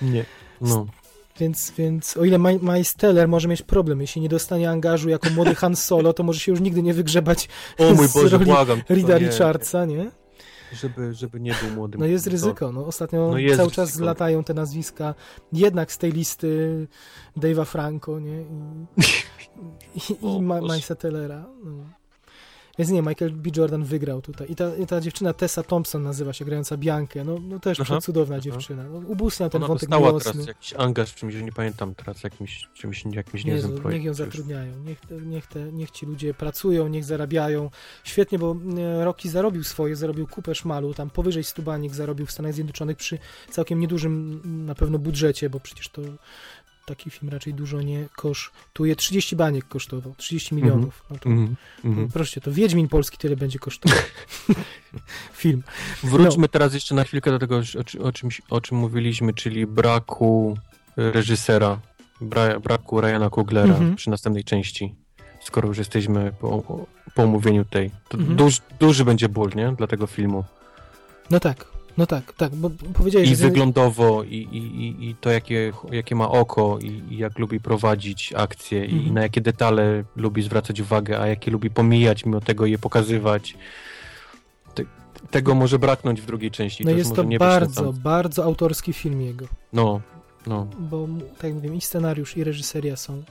nie, 0.02 0.24
no. 0.60 0.86
Więc, 1.40 1.70
więc 1.78 2.16
o 2.16 2.24
ile 2.24 2.38
Ma- 2.38 2.52
Miles 2.52 2.94
Teller 2.94 3.28
może 3.28 3.48
mieć 3.48 3.62
problem, 3.62 4.00
jeśli 4.00 4.22
nie 4.22 4.28
dostanie 4.28 4.70
angażu 4.70 5.08
jako 5.08 5.30
młody 5.30 5.54
Han 5.54 5.76
Solo, 5.76 6.12
to 6.12 6.22
może 6.22 6.40
się 6.40 6.52
już 6.52 6.60
nigdy 6.60 6.82
nie 6.82 6.94
wygrzebać 6.94 7.48
O 7.78 7.94
mój 7.94 8.08
z 8.08 8.12
Boże, 8.14 8.38
błagam. 8.38 8.82
Rida 8.90 9.18
nie, 9.18 9.26
Richardsa, 9.28 9.84
nie? 9.84 10.10
Żeby, 10.72 11.14
żeby 11.14 11.40
nie 11.40 11.54
był 11.62 11.70
młodym. 11.76 12.00
No 12.00 12.06
jest 12.06 12.26
ryzyko, 12.26 12.72
no 12.72 12.86
ostatnio 12.86 13.30
No 13.30 13.38
jest 13.38 13.56
cały 13.56 13.70
czas 13.70 13.88
ryzyko. 13.88 14.04
latają 14.06 14.44
te 14.44 14.54
nazwiska 14.54 15.14
jednak 15.52 15.92
z 15.92 15.98
tej 15.98 16.12
listy 16.12 16.86
Dave'a 17.36 17.64
Franco, 17.64 18.20
nie? 18.20 18.40
I, 18.40 19.98
i, 20.24 20.36
i 20.36 20.42
Ma-. 20.42 20.60
No. 20.60 20.66
Więc 22.78 22.90
nie, 22.90 23.02
Michael 23.02 23.32
B. 23.32 23.50
Jordan 23.56 23.84
wygrał 23.84 24.22
tutaj. 24.22 24.46
I 24.50 24.56
ta, 24.56 24.76
i 24.76 24.86
ta 24.86 25.00
dziewczyna 25.00 25.32
Tessa 25.32 25.62
Thompson 25.62 26.02
nazywa 26.02 26.32
się, 26.32 26.44
grająca 26.44 26.76
Biankę. 26.76 27.24
No, 27.24 27.38
no 27.48 27.60
też 27.60 27.80
Aha, 27.80 28.00
cudowna 28.00 28.34
aha. 28.36 28.42
dziewczyna. 28.42 28.84
No, 28.84 28.98
ubóstnia 28.98 29.48
ten 29.48 29.62
Ona 29.62 29.68
wątek 29.68 29.90
miłosny. 29.90 30.32
teraz 30.32 30.46
jakiś 30.46 30.74
angaż 30.74 31.10
w 31.10 31.14
czymś, 31.14 31.34
że 31.34 31.42
nie 31.42 31.52
pamiętam 31.52 31.94
teraz, 31.94 32.22
jakimś, 32.22 32.68
czymś, 32.74 33.04
jakimś 33.12 33.44
Jezu, 33.44 33.56
niezłym 33.56 33.72
niech 33.72 33.82
projekcie. 33.82 34.06
ją 34.06 34.14
zatrudniają, 34.14 34.72
niech, 34.84 34.98
niech, 35.26 35.46
te, 35.46 35.72
niech 35.72 35.90
ci 35.90 36.06
ludzie 36.06 36.34
pracują, 36.34 36.88
niech 36.88 37.04
zarabiają. 37.04 37.70
Świetnie, 38.04 38.38
bo 38.38 38.56
e, 38.78 39.04
Rocky 39.04 39.30
zarobił 39.30 39.64
swoje, 39.64 39.96
zarobił 39.96 40.26
kupę 40.26 40.54
szmalu, 40.54 40.94
tam 40.94 41.10
powyżej 41.10 41.44
100 41.44 41.62
baniek 41.62 41.94
zarobił 41.94 42.26
w 42.26 42.32
Stanach 42.32 42.52
Zjednoczonych 42.52 42.96
przy 42.96 43.18
całkiem 43.50 43.80
niedużym 43.80 44.40
na 44.66 44.74
pewno 44.74 44.98
budżecie, 44.98 45.50
bo 45.50 45.60
przecież 45.60 45.88
to 45.88 46.02
taki 46.86 47.10
film 47.10 47.32
raczej 47.32 47.54
dużo 47.54 47.82
nie 47.82 48.08
kosztuje. 48.16 48.96
30 48.96 49.36
baniek 49.36 49.68
kosztował, 49.68 50.14
30 50.16 50.54
milionów. 50.54 51.04
No 51.10 51.16
to, 51.18 51.28
Mhm, 51.30 51.56
mhm. 51.84 52.08
Proszę, 52.08 52.40
to 52.40 52.52
Wiedźmin 52.52 52.88
Polski 52.88 53.18
tyle 53.18 53.36
będzie 53.36 53.58
kosztował. 53.58 53.98
film. 55.32 55.62
Wróćmy 56.02 56.48
teraz 56.48 56.74
jeszcze 56.74 56.94
na 56.94 57.04
chwilkę 57.04 57.30
do 57.30 57.38
tego, 57.38 57.56
o, 57.56 58.04
o, 58.08 58.12
czymś, 58.12 58.42
o 58.50 58.60
czym 58.60 58.78
mówiliśmy, 58.78 59.34
czyli 59.34 59.66
braku 59.66 60.58
reżysera, 60.96 61.78
bra, 62.20 62.60
braku 62.60 63.00
Ryana 63.00 63.30
Kuglera 63.30 63.74
Mhm. 63.74 63.96
przy 63.96 64.10
następnej 64.10 64.44
części. 64.44 64.94
Skoro 65.40 65.68
już 65.68 65.78
jesteśmy 65.78 66.32
po, 66.40 66.86
po 67.14 67.22
omówieniu 67.22 67.64
tej. 67.64 67.90
To 68.08 68.18
Mhm. 68.18 68.36
duż, 68.36 68.60
duży 68.80 69.04
będzie 69.04 69.28
ból, 69.28 69.50
nie? 69.56 69.72
Dla 69.72 69.86
tego 69.86 70.06
filmu. 70.06 70.44
No 71.30 71.40
tak, 71.40 71.66
no 71.98 72.06
tak, 72.06 72.32
tak, 72.32 72.54
bo 72.54 72.70
powiedziałeś, 72.94 73.30
I 73.30 73.36
że... 73.36 73.44
wyglądowo, 73.44 74.22
i, 74.24 74.36
i, 74.36 75.08
i, 75.08 75.14
to 75.20 75.30
jakie, 75.30 75.72
jakie 75.92 76.14
ma 76.14 76.30
oko, 76.30 76.78
i, 76.78 77.14
i 77.14 77.18
jak 77.18 77.38
lubi 77.38 77.60
prowadzić 77.60 78.32
akcje, 78.36 78.84
i 78.84 78.94
Mhm. 78.94 79.14
na 79.14 79.22
jakie 79.22 79.40
detale 79.40 80.04
lubi 80.16 80.42
zwracać 80.42 80.80
uwagę, 80.80 81.20
a 81.20 81.26
jakie 81.26 81.50
lubi 81.50 81.70
pomijać, 81.70 82.24
mimo 82.24 82.40
tego 82.40 82.66
je 82.66 82.78
pokazywać. 82.78 83.54
Te, 84.74 84.84
tego 85.30 85.54
może 85.54 85.78
braknąć 85.78 86.20
w 86.20 86.26
drugiej 86.26 86.50
części. 86.50 86.84
No 86.84 86.90
już 86.90 86.98
jest 86.98 87.14
to 87.14 87.24
bardzo, 87.24 87.92
bardzo 87.92 88.44
autorski 88.44 88.92
film 88.92 89.22
jego. 89.22 89.46
No, 89.72 90.00
no. 90.46 90.66
bo 90.78 91.08
tak 91.34 91.44
jak 91.44 91.54
mówię, 91.54 91.74
i 91.74 91.80
scenariusz, 91.80 92.36
i 92.36 92.44
reżyseria 92.44 92.96
są, 92.96 93.22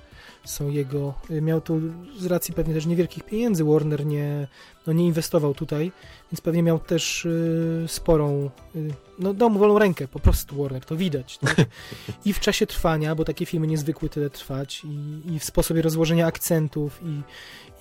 są 0.46 0.70
jego. 0.70 1.14
y, 1.32 1.42
Miał 1.42 1.62
tu 1.62 1.82
z 2.18 2.26
racji 2.26 2.54
pewnie 2.54 2.74
też 2.74 2.86
niewielkich 2.86 3.24
pieniędzy, 3.24 3.64
Warner 3.64 4.06
nie, 4.06 4.48
no 4.88 4.94
nie 4.94 5.06
inwestował 5.06 5.54
tutaj, 5.54 5.92
więc 6.32 6.42
pewnie 6.42 6.64
miał 6.64 6.80
też 6.80 7.26
y, 7.26 7.86
sporą, 7.88 8.50
y, 8.76 8.94
no 9.20 9.34
dał 9.34 9.52
wolną 9.52 9.80
rękę, 9.80 10.08
po 10.08 10.20
prostu 10.20 10.64
Warner, 10.64 10.86
to 10.86 10.96
widać. 10.96 11.38
Tak? 11.38 11.56
I 12.26 12.34
w 12.34 12.40
czasie 12.40 12.68
trwania, 12.68 13.16
bo 13.16 13.26
takie 13.26 13.46
filmy 13.46 13.68
niezwykły 13.68 14.10
tyle 14.10 14.30
trwać, 14.30 14.82
i, 14.86 15.22
i 15.34 15.40
w 15.40 15.44
sposobie 15.44 15.82
rozłożenia 15.82 16.28
akcentów, 16.28 17.00
i, 17.04 17.22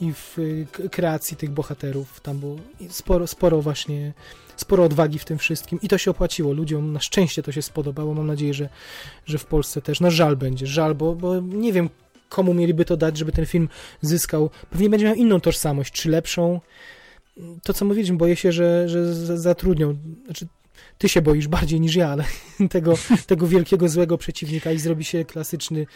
i 0.01 0.13
w 0.13 0.39
y, 0.39 0.67
kreacji 0.91 1.37
tych 1.37 1.51
bohaterów. 1.51 2.21
Tam 2.21 2.39
było 2.39 2.57
sporo, 2.89 3.27
sporo 3.27 3.63
właśnie, 3.63 4.13
sporo 4.57 4.85
odwagi 4.85 5.19
w 5.19 5.25
tym 5.25 5.39
wszystkim 5.39 5.79
i 5.83 5.89
to 5.89 5.99
się 5.99 6.11
opłaciło. 6.11 6.53
Ludziom 6.53 6.93
na 6.93 7.01
szczęście 7.01 7.43
to 7.43 7.53
się 7.53 7.63
spodobało. 7.63 8.15
Mam 8.15 8.27
nadzieję, 8.27 8.55
że, 8.55 8.69
że 9.27 9.39
w 9.39 9.45
Polsce 9.45 9.83
też. 9.83 10.01
No 10.01 10.11
żal 10.11 10.37
będzie, 10.37 10.67
żal, 10.67 10.95
bo, 10.95 11.15
bo 11.15 11.41
nie 11.41 11.73
wiem 11.73 11.91
komu 12.35 12.55
mieliby 12.55 12.85
to 12.85 12.97
dać, 12.97 13.19
żeby 13.19 13.33
ten 13.33 13.47
film 13.47 13.69
zyskał. 14.01 14.51
Pewnie 14.71 14.91
będzie 14.91 15.07
miał 15.07 15.15
inną 15.15 15.41
tożsamość, 15.41 15.93
czy 15.93 16.11
lepszą. 16.11 16.61
To 17.63 17.73
co 17.73 17.85
mówiliśmy, 17.85 18.17
boję 18.17 18.37
się, 18.37 18.53
że, 18.53 18.89
że 18.89 19.15
zatrudnią, 19.39 19.97
znaczy 20.25 20.47
ty 20.99 21.09
się 21.09 21.23
boisz 21.23 21.49
bardziej 21.49 21.81
niż 21.81 21.95
ja, 21.95 22.09
ale 22.09 22.25
tego, 22.71 22.95
tego 23.27 23.47
wielkiego 23.47 23.89
złego 23.89 24.19
przeciwnika 24.19 24.73
i 24.73 24.79
zrobi 24.79 25.05
się 25.05 25.25
klasyczny 25.25 25.87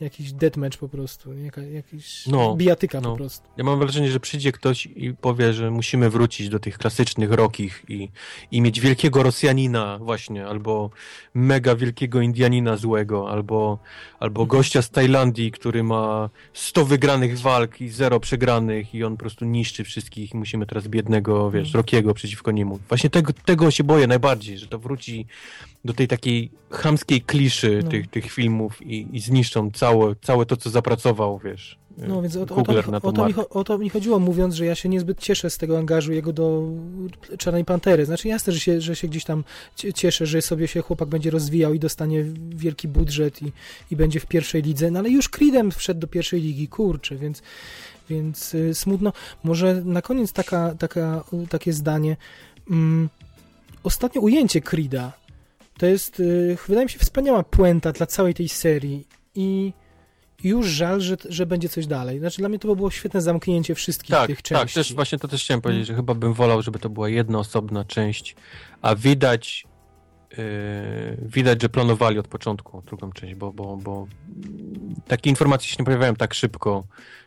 jakiś 0.00 0.32
deathmatch 0.32 0.78
po 0.78 0.88
prostu, 0.88 1.34
jaka, 1.38 1.60
jakiś 1.62 2.26
No, 2.26 2.56
bijatyka 2.56 3.00
no. 3.00 3.10
po 3.10 3.16
prostu. 3.16 3.48
Ja 3.56 3.64
mam 3.64 3.78
wrażenie, 3.78 4.10
że 4.10 4.20
przyjdzie 4.20 4.52
ktoś 4.52 4.86
i 4.86 5.14
powie, 5.20 5.52
że 5.52 5.70
musimy 5.70 6.10
wrócić 6.10 6.48
do 6.48 6.58
tych 6.58 6.78
klasycznych 6.78 7.32
rokich 7.32 7.84
i, 7.88 8.08
i 8.50 8.60
mieć 8.60 8.80
wielkiego 8.80 9.22
Rosjanina 9.22 9.98
właśnie, 9.98 10.46
albo 10.46 10.90
mega 11.34 11.76
wielkiego 11.76 12.20
Indianina 12.20 12.76
złego, 12.76 13.30
albo, 13.30 13.78
albo 14.20 14.40
Mhm. 14.42 14.58
gościa 14.58 14.82
z 14.82 14.90
Tajlandii, 14.90 15.52
który 15.52 15.82
ma 15.82 16.30
100 16.52 16.84
wygranych 16.84 17.38
walk 17.40 17.80
i 17.80 17.88
zero 17.88 18.20
przegranych 18.20 18.94
i 18.94 19.04
on 19.04 19.12
po 19.12 19.20
prostu 19.20 19.44
niszczy 19.44 19.84
wszystkich 19.84 20.34
i 20.34 20.36
musimy 20.36 20.66
teraz 20.66 20.88
biednego, 20.88 21.50
wiesz, 21.50 21.66
Mhm. 21.66 21.78
Rokiego 21.78 22.14
przeciwko 22.14 22.50
niemu. 22.50 22.78
Właśnie 22.88 23.10
tego, 23.10 23.32
tego 23.32 23.70
się 23.70 23.84
boję 23.84 24.06
najbardziej, 24.06 24.58
że 24.58 24.66
to 24.66 24.78
wróci 24.78 25.26
do 25.84 25.92
tej 25.92 26.08
takiej 26.08 26.50
chamskiej 26.70 27.20
kliszy 27.20 27.80
No. 27.84 27.90
tych, 27.90 28.10
tych 28.10 28.32
filmów 28.32 28.82
i, 28.82 29.06
i 29.12 29.20
zniszczą 29.20 29.70
całe, 29.70 30.14
całe 30.22 30.46
to, 30.46 30.56
co 30.56 30.70
zapracował, 30.70 31.40
wiesz. 31.44 31.78
No 31.98 32.22
więc 32.22 32.36
o, 32.36 32.42
o, 32.42 32.46
to, 32.46 32.54
mi, 32.72 32.78
o, 33.02 33.12
to 33.12 33.26
mi, 33.26 33.34
o 33.50 33.64
to 33.64 33.78
mi 33.78 33.90
chodziło, 33.90 34.18
mówiąc, 34.18 34.54
że 34.54 34.66
ja 34.66 34.74
się 34.74 34.88
niezbyt 34.88 35.20
cieszę 35.20 35.50
z 35.50 35.58
tego 35.58 35.78
angażu 35.78 36.12
jego 36.12 36.32
do 36.32 36.62
Czarnej 37.38 37.64
Pantery. 37.64 38.06
Znaczy 38.06 38.28
jasne, 38.28 38.52
że 38.52 38.60
się, 38.60 38.80
że 38.80 38.96
się 38.96 39.08
gdzieś 39.08 39.24
tam 39.24 39.44
cie- 39.76 39.92
cieszę, 39.92 40.26
że 40.26 40.42
sobie 40.42 40.68
się 40.68 40.80
chłopak 40.82 41.08
będzie 41.08 41.30
rozwijał 41.30 41.74
i 41.74 41.78
dostanie 41.78 42.24
wielki 42.48 42.88
budżet 42.88 43.42
i, 43.42 43.52
i 43.90 43.96
będzie 43.96 44.20
w 44.20 44.26
pierwszej 44.26 44.62
lidze, 44.62 44.90
no 44.90 44.98
ale 44.98 45.10
już 45.10 45.28
Creedem 45.28 45.70
wszedł 45.70 46.00
do 46.00 46.06
pierwszej 46.06 46.40
ligi, 46.40 46.68
kurczę, 46.68 47.16
więc, 47.16 47.42
więc 48.10 48.54
y, 48.54 48.74
smutno. 48.74 49.12
Może 49.44 49.82
na 49.84 50.02
koniec 50.02 50.32
taka, 50.32 50.74
taka, 50.74 51.24
takie 51.50 51.72
zdanie. 51.72 52.16
Mm, 52.70 53.08
ostatnie 53.82 54.20
ujęcie 54.20 54.60
Creeda 54.60 55.12
to 55.78 55.86
jest, 55.86 56.20
y, 56.20 56.56
wydaje 56.68 56.86
mi 56.86 56.90
się, 56.90 56.98
wspaniała 56.98 57.42
puenta 57.42 57.92
dla 57.92 58.06
całej 58.06 58.34
tej 58.34 58.48
serii 58.48 59.08
i 59.34 59.72
już 60.44 60.66
żal, 60.66 61.00
że, 61.00 61.16
że 61.28 61.46
będzie 61.46 61.68
coś 61.68 61.86
dalej. 61.86 62.18
Znaczy 62.18 62.38
dla 62.38 62.48
mnie 62.48 62.58
to 62.58 62.68
by 62.68 62.76
było 62.76 62.90
świetne 62.90 63.20
zamknięcie 63.20 63.74
wszystkich 63.74 64.10
Tak, 64.10 64.26
tych 64.26 64.42
tak, 64.42 64.44
części. 64.44 64.74
też 64.74 64.94
właśnie 64.94 65.18
to 65.18 65.28
też 65.28 65.44
chciałem 65.44 65.60
powiedzieć, 65.60 65.88
Mm. 65.88 65.96
że 65.96 66.00
chyba 66.02 66.14
bym 66.14 66.32
wolał, 66.32 66.62
żeby 66.62 66.78
to 66.78 66.88
była 66.90 67.08
jedna 67.08 67.38
osobna 67.38 67.84
część, 67.84 68.36
a 68.82 68.94
widać 68.94 69.66
yy, 70.38 70.44
widać, 71.22 71.62
że 71.62 71.68
planowali 71.68 72.18
od 72.18 72.28
początku 72.28 72.82
drugą 72.82 73.12
część, 73.12 73.34
bo, 73.34 73.52
bo, 73.52 73.76
bo 73.76 74.06
takie 75.06 75.30
informacje 75.30 75.68
się 75.68 75.76
nie 75.78 75.84
pojawiają 75.84 76.16
tak 76.16 76.34
szybko, 76.34 76.84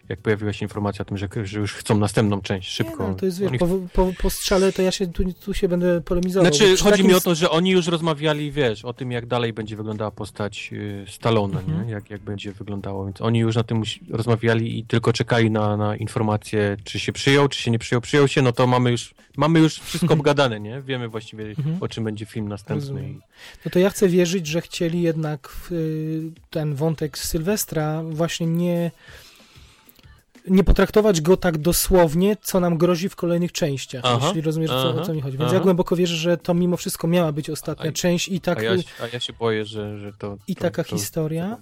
jak 0.09 0.19
pojawiła 0.19 0.53
się 0.53 0.65
informacja 0.65 1.01
o 1.01 1.05
tym, 1.05 1.17
że, 1.17 1.27
że 1.43 1.59
już 1.59 1.73
chcą 1.73 1.97
następną 1.97 2.41
część 2.41 2.71
szybko. 2.71 3.03
Nie, 3.03 3.09
no, 3.09 3.15
to 3.15 3.25
jest, 3.25 3.39
wiesz, 3.39 3.49
Oni- 3.49 3.59
po, 3.59 3.67
po, 3.93 4.11
po 4.21 4.29
strzale 4.29 4.73
to 4.73 4.81
ja 4.81 4.91
się 4.91 5.07
tu, 5.07 5.33
tu 5.33 5.53
się 5.53 5.67
będę 5.67 6.01
polemizował. 6.01 6.51
Znaczy, 6.53 6.69
chodzi 6.77 6.91
takim 6.91 7.07
mi 7.07 7.13
o 7.13 7.21
to, 7.21 7.35
że 7.35 7.49
oni 7.49 7.71
już 7.71 7.87
rozmawiali, 7.87 8.51
wiesz, 8.51 8.85
o 8.85 8.93
tym, 8.93 9.11
jak 9.11 9.25
dalej 9.25 9.53
będzie 9.53 9.75
wyglądała 9.75 10.11
postać 10.11 10.71
Stallona, 11.09 11.59
Mhm. 11.59 11.85
nie? 11.87 11.91
Jak, 11.91 12.09
jak 12.09 12.21
będzie 12.21 12.51
wyglądało, 12.51 13.05
więc 13.05 13.21
oni 13.21 13.39
już 13.39 13.55
na 13.55 13.63
tym 13.63 13.83
rozmawiali 14.09 14.79
i 14.79 14.83
tylko 14.85 15.13
czekali 15.13 15.51
na, 15.51 15.77
na 15.77 15.95
informację, 15.95 16.77
czy 16.83 16.99
się 16.99 17.11
przyjął, 17.13 17.47
czy 17.47 17.61
się 17.61 17.71
nie 17.71 17.79
przyjął. 17.79 18.01
Przyjął 18.01 18.27
się, 18.27 18.41
no 18.41 18.51
to 18.51 18.67
mamy 18.67 18.91
już, 18.91 19.13
mamy 19.37 19.59
już 19.59 19.79
wszystko 19.79 20.13
obgadane, 20.13 20.59
nie? 20.59 20.81
Wiemy 20.81 21.07
właściwie, 21.07 21.45
Mhm. 21.45 21.77
o 21.81 21.87
czym 21.87 22.03
będzie 22.03 22.25
film 22.25 22.47
następny. 22.47 22.75
Rozumiem. 22.87 23.21
No 23.65 23.71
to 23.71 23.79
ja 23.79 23.89
chcę 23.89 24.07
wierzyć, 24.07 24.47
że 24.47 24.61
chcieli 24.61 25.01
jednak 25.01 25.47
w, 25.47 25.71
y, 25.71 26.21
ten 26.49 26.75
wątek 26.75 27.17
z 27.17 27.23
Sylwestra 27.29 28.03
właśnie 28.03 28.47
nie 28.47 28.91
nie 30.47 30.63
potraktować 30.63 31.21
go 31.21 31.37
tak 31.37 31.57
dosłownie, 31.57 32.37
co 32.41 32.59
nam 32.59 32.77
grozi 32.77 33.09
w 33.09 33.15
kolejnych 33.15 33.51
częściach, 33.51 34.01
Aha, 34.05 34.25
jeśli 34.25 34.41
rozumiesz, 34.41 34.71
o 34.71 34.81
co, 34.81 34.87
o 34.87 34.93
aha, 34.93 35.01
co 35.05 35.13
mi 35.13 35.21
chodzi. 35.21 35.37
Więc 35.37 35.47
aha. 35.47 35.57
ja 35.57 35.63
głęboko 35.63 35.95
wierzę, 35.95 36.15
że 36.15 36.37
to 36.37 36.53
mimo 36.53 36.77
wszystko 36.77 37.07
miała 37.07 37.31
być 37.31 37.49
ostatnia 37.49 37.89
A- 37.89 37.93
część 37.93 38.27
i 38.27 38.41
tak, 38.41 38.59
A 38.59 38.63
ja, 38.63 38.71
a 39.01 39.07
ja 39.13 39.19
się 39.19 39.33
boję, 39.33 39.65
że, 39.65 39.99
że 39.99 40.13
to... 40.13 40.37
i 40.47 40.55
to, 40.55 40.61
taka 40.61 40.83
to 40.83 40.89
historia. 40.89 41.57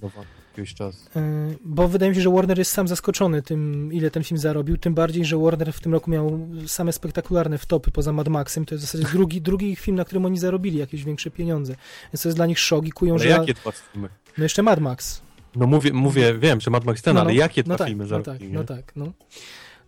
Jakiś 0.58 0.74
czas. 0.74 0.96
Y, 1.16 1.58
Bo 1.66 1.88
wydaje 1.88 2.10
mi 2.10 2.16
się, 2.16 2.22
że 2.22 2.30
Warner 2.30 2.58
jest 2.58 2.72
sam 2.72 2.88
zaskoczony 2.88 3.42
tym, 3.42 3.90
ile 3.94 4.12
ten 4.12 4.24
film 4.24 4.38
zarobił, 4.38 4.78
tym 4.78 4.94
bardziej, 4.94 5.26
że 5.26 5.38
Warner 5.38 5.74
w 5.74 5.80
tym 5.80 5.94
roku 5.94 6.12
miał 6.12 6.50
same 6.68 6.94
spektakularne 6.94 7.58
wtopy 7.58 7.92
poza 7.92 8.14
Mad 8.14 8.28
Maxem. 8.28 8.66
To 8.66 8.76
jest 8.76 8.86
w 8.86 8.92
zasadzie 8.92 9.14
drugi, 9.14 9.42
drugi 9.42 9.76
film, 9.76 9.98
na 9.98 10.06
którym 10.06 10.26
oni 10.26 10.40
zarobili 10.40 10.78
jakieś 10.78 11.04
większe 11.04 11.32
pieniądze. 11.32 11.76
Więc 12.14 12.22
to 12.22 12.30
jest 12.30 12.38
dla 12.38 12.46
nich 12.46 12.60
szok 12.60 12.86
i 12.86 12.92
kują, 12.92 13.14
Ale 13.14 13.24
że... 13.24 13.30
jakie 13.30 13.54
dwa 13.54 13.72
filmy? 13.72 14.10
No 14.38 14.44
jeszcze 14.44 14.64
Mad 14.64 14.80
Max. 14.80 15.22
No 15.56 15.68
mówię, 15.68 15.94
mówię, 15.94 16.34
wiem, 16.40 16.62
że 16.62 16.72
Mad 16.72 16.86
Max 16.86 17.02
ten, 17.02 17.18
ale 17.18 17.36
jakie 17.36 17.64
dwa 17.64 17.74
no 17.74 17.78
tak, 17.78 17.88
filmy 17.88 18.04
no 18.04 18.10
zarobili, 18.10 18.40
tak, 18.40 18.54
no 18.54 18.64
tak, 18.64 18.96
no. 18.96 19.14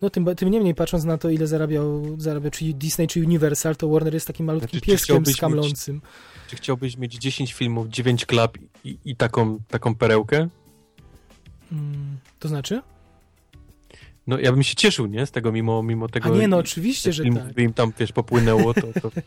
No 0.01 0.09
tym, 0.09 0.35
tym 0.35 0.49
niemniej 0.49 0.75
patrząc 0.75 1.03
na 1.03 1.17
to, 1.17 1.29
ile 1.29 1.47
zarabiał, 1.47 2.15
zarabiał 2.17 2.51
czy 2.51 2.65
Disney, 2.65 3.07
czy 3.07 3.19
Universal, 3.19 3.75
to 3.75 3.89
Warner 3.89 4.13
jest 4.13 4.27
takim 4.27 4.45
malutkim 4.45 4.69
Znaczy, 4.69 4.85
czy 4.85 4.91
pieskiem 4.91 5.25
skamlącym. 5.25 6.01
Czy 6.47 6.55
chciałbyś 6.55 6.97
mieć 6.97 7.13
10 7.13 7.53
filmów, 7.53 7.87
9 7.87 8.25
klap 8.25 8.57
i, 8.83 8.97
i 9.05 9.15
taką, 9.15 9.59
taką 9.67 9.95
perełkę? 9.95 10.47
Mm, 11.71 12.17
to 12.39 12.47
znaczy? 12.47 12.81
No 14.27 14.39
ja 14.39 14.51
bym 14.51 14.63
się 14.63 14.75
cieszył, 14.75 15.05
nie? 15.05 15.25
Z 15.25 15.31
tego 15.31 15.51
mimo, 15.51 15.83
mimo 15.83 16.05
A 16.05 16.09
tego... 16.09 16.37
nie, 16.37 16.47
no 16.47 16.57
oczywiście, 16.57 17.13
że 17.13 17.23
filmów 17.23 17.43
tak. 17.43 17.53
by 17.53 17.63
im 17.63 17.73
tam, 17.73 17.93
wiesz, 17.99 18.11
popłynęło, 18.11 18.73
to... 18.73 18.81
to... 18.81 19.11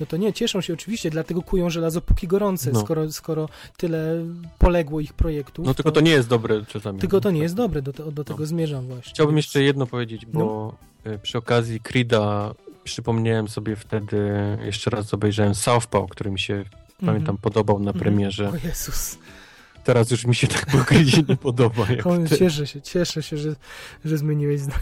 No 0.00 0.06
to 0.06 0.16
nie, 0.16 0.32
cieszą 0.32 0.60
się 0.60 0.72
oczywiście, 0.74 1.10
dlatego 1.10 1.42
kują 1.42 1.70
żelazo 1.70 2.00
póki 2.00 2.26
gorące, 2.26 2.70
No. 2.72 2.80
skoro, 2.80 3.12
skoro 3.12 3.48
tyle 3.76 4.24
poległo 4.58 5.00
ich 5.00 5.12
projektów. 5.12 5.66
No 5.66 5.74
tylko 5.74 5.90
to 5.92 6.00
nie 6.00 6.10
jest 6.10 6.28
dobre 6.28 6.64
czasami. 6.68 6.98
Tylko 7.00 7.20
to 7.20 7.30
nie 7.30 7.40
jest 7.40 7.54
dobre, 7.54 7.82
do, 7.82 7.92
do, 7.92 8.24
tego 8.24 8.40
No. 8.40 8.46
zmierzam 8.46 8.86
właśnie. 8.86 9.12
Chciałbym 9.12 9.36
Więc- 9.36 9.46
jeszcze 9.46 9.62
jedno 9.62 9.86
powiedzieć, 9.86 10.26
bo 10.26 10.74
y, 11.06 11.18
przy 11.18 11.38
okazji 11.38 11.80
Creed'a 11.80 12.54
przypomniałem 12.84 13.48
sobie 13.48 13.76
wtedy, 13.76 14.30
jeszcze 14.64 14.90
raz 14.90 15.14
obejrzałem 15.14 15.54
Southpaw, 15.54 16.08
który 16.10 16.30
mi 16.30 16.38
się, 16.38 16.54
Mhm. 16.54 17.06
pamiętam, 17.06 17.36
podobał 17.38 17.78
na 17.78 17.90
Mhm. 17.90 18.00
premierze. 18.00 18.48
O 18.50 18.66
Jezus. 18.68 19.18
Teraz 19.88 20.10
już 20.10 20.26
mi 20.26 20.34
się 20.34 20.46
tak 20.46 20.66
po 20.66 20.78
Creedzie 20.78 21.22
nie 21.28 21.36
podoba. 21.36 21.86
Jak 21.90 22.28
cieszę 22.38 22.66
się, 22.66 22.82
cieszę 22.82 23.22
się, 23.22 23.36
że, 23.36 23.56
że 24.04 24.18
zmieniłeś 24.18 24.60
zdanie. 24.60 24.80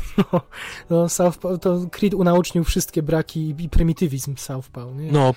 No, 0.90 1.06
no 1.44 1.58
to 1.58 1.86
Creed 1.90 2.14
unaucznił 2.14 2.64
wszystkie 2.64 3.02
braki 3.02 3.54
i 3.58 3.68
prymitywizm 3.68 4.36
Southpaw, 4.36 4.94
nie? 4.96 5.12
No, 5.12 5.34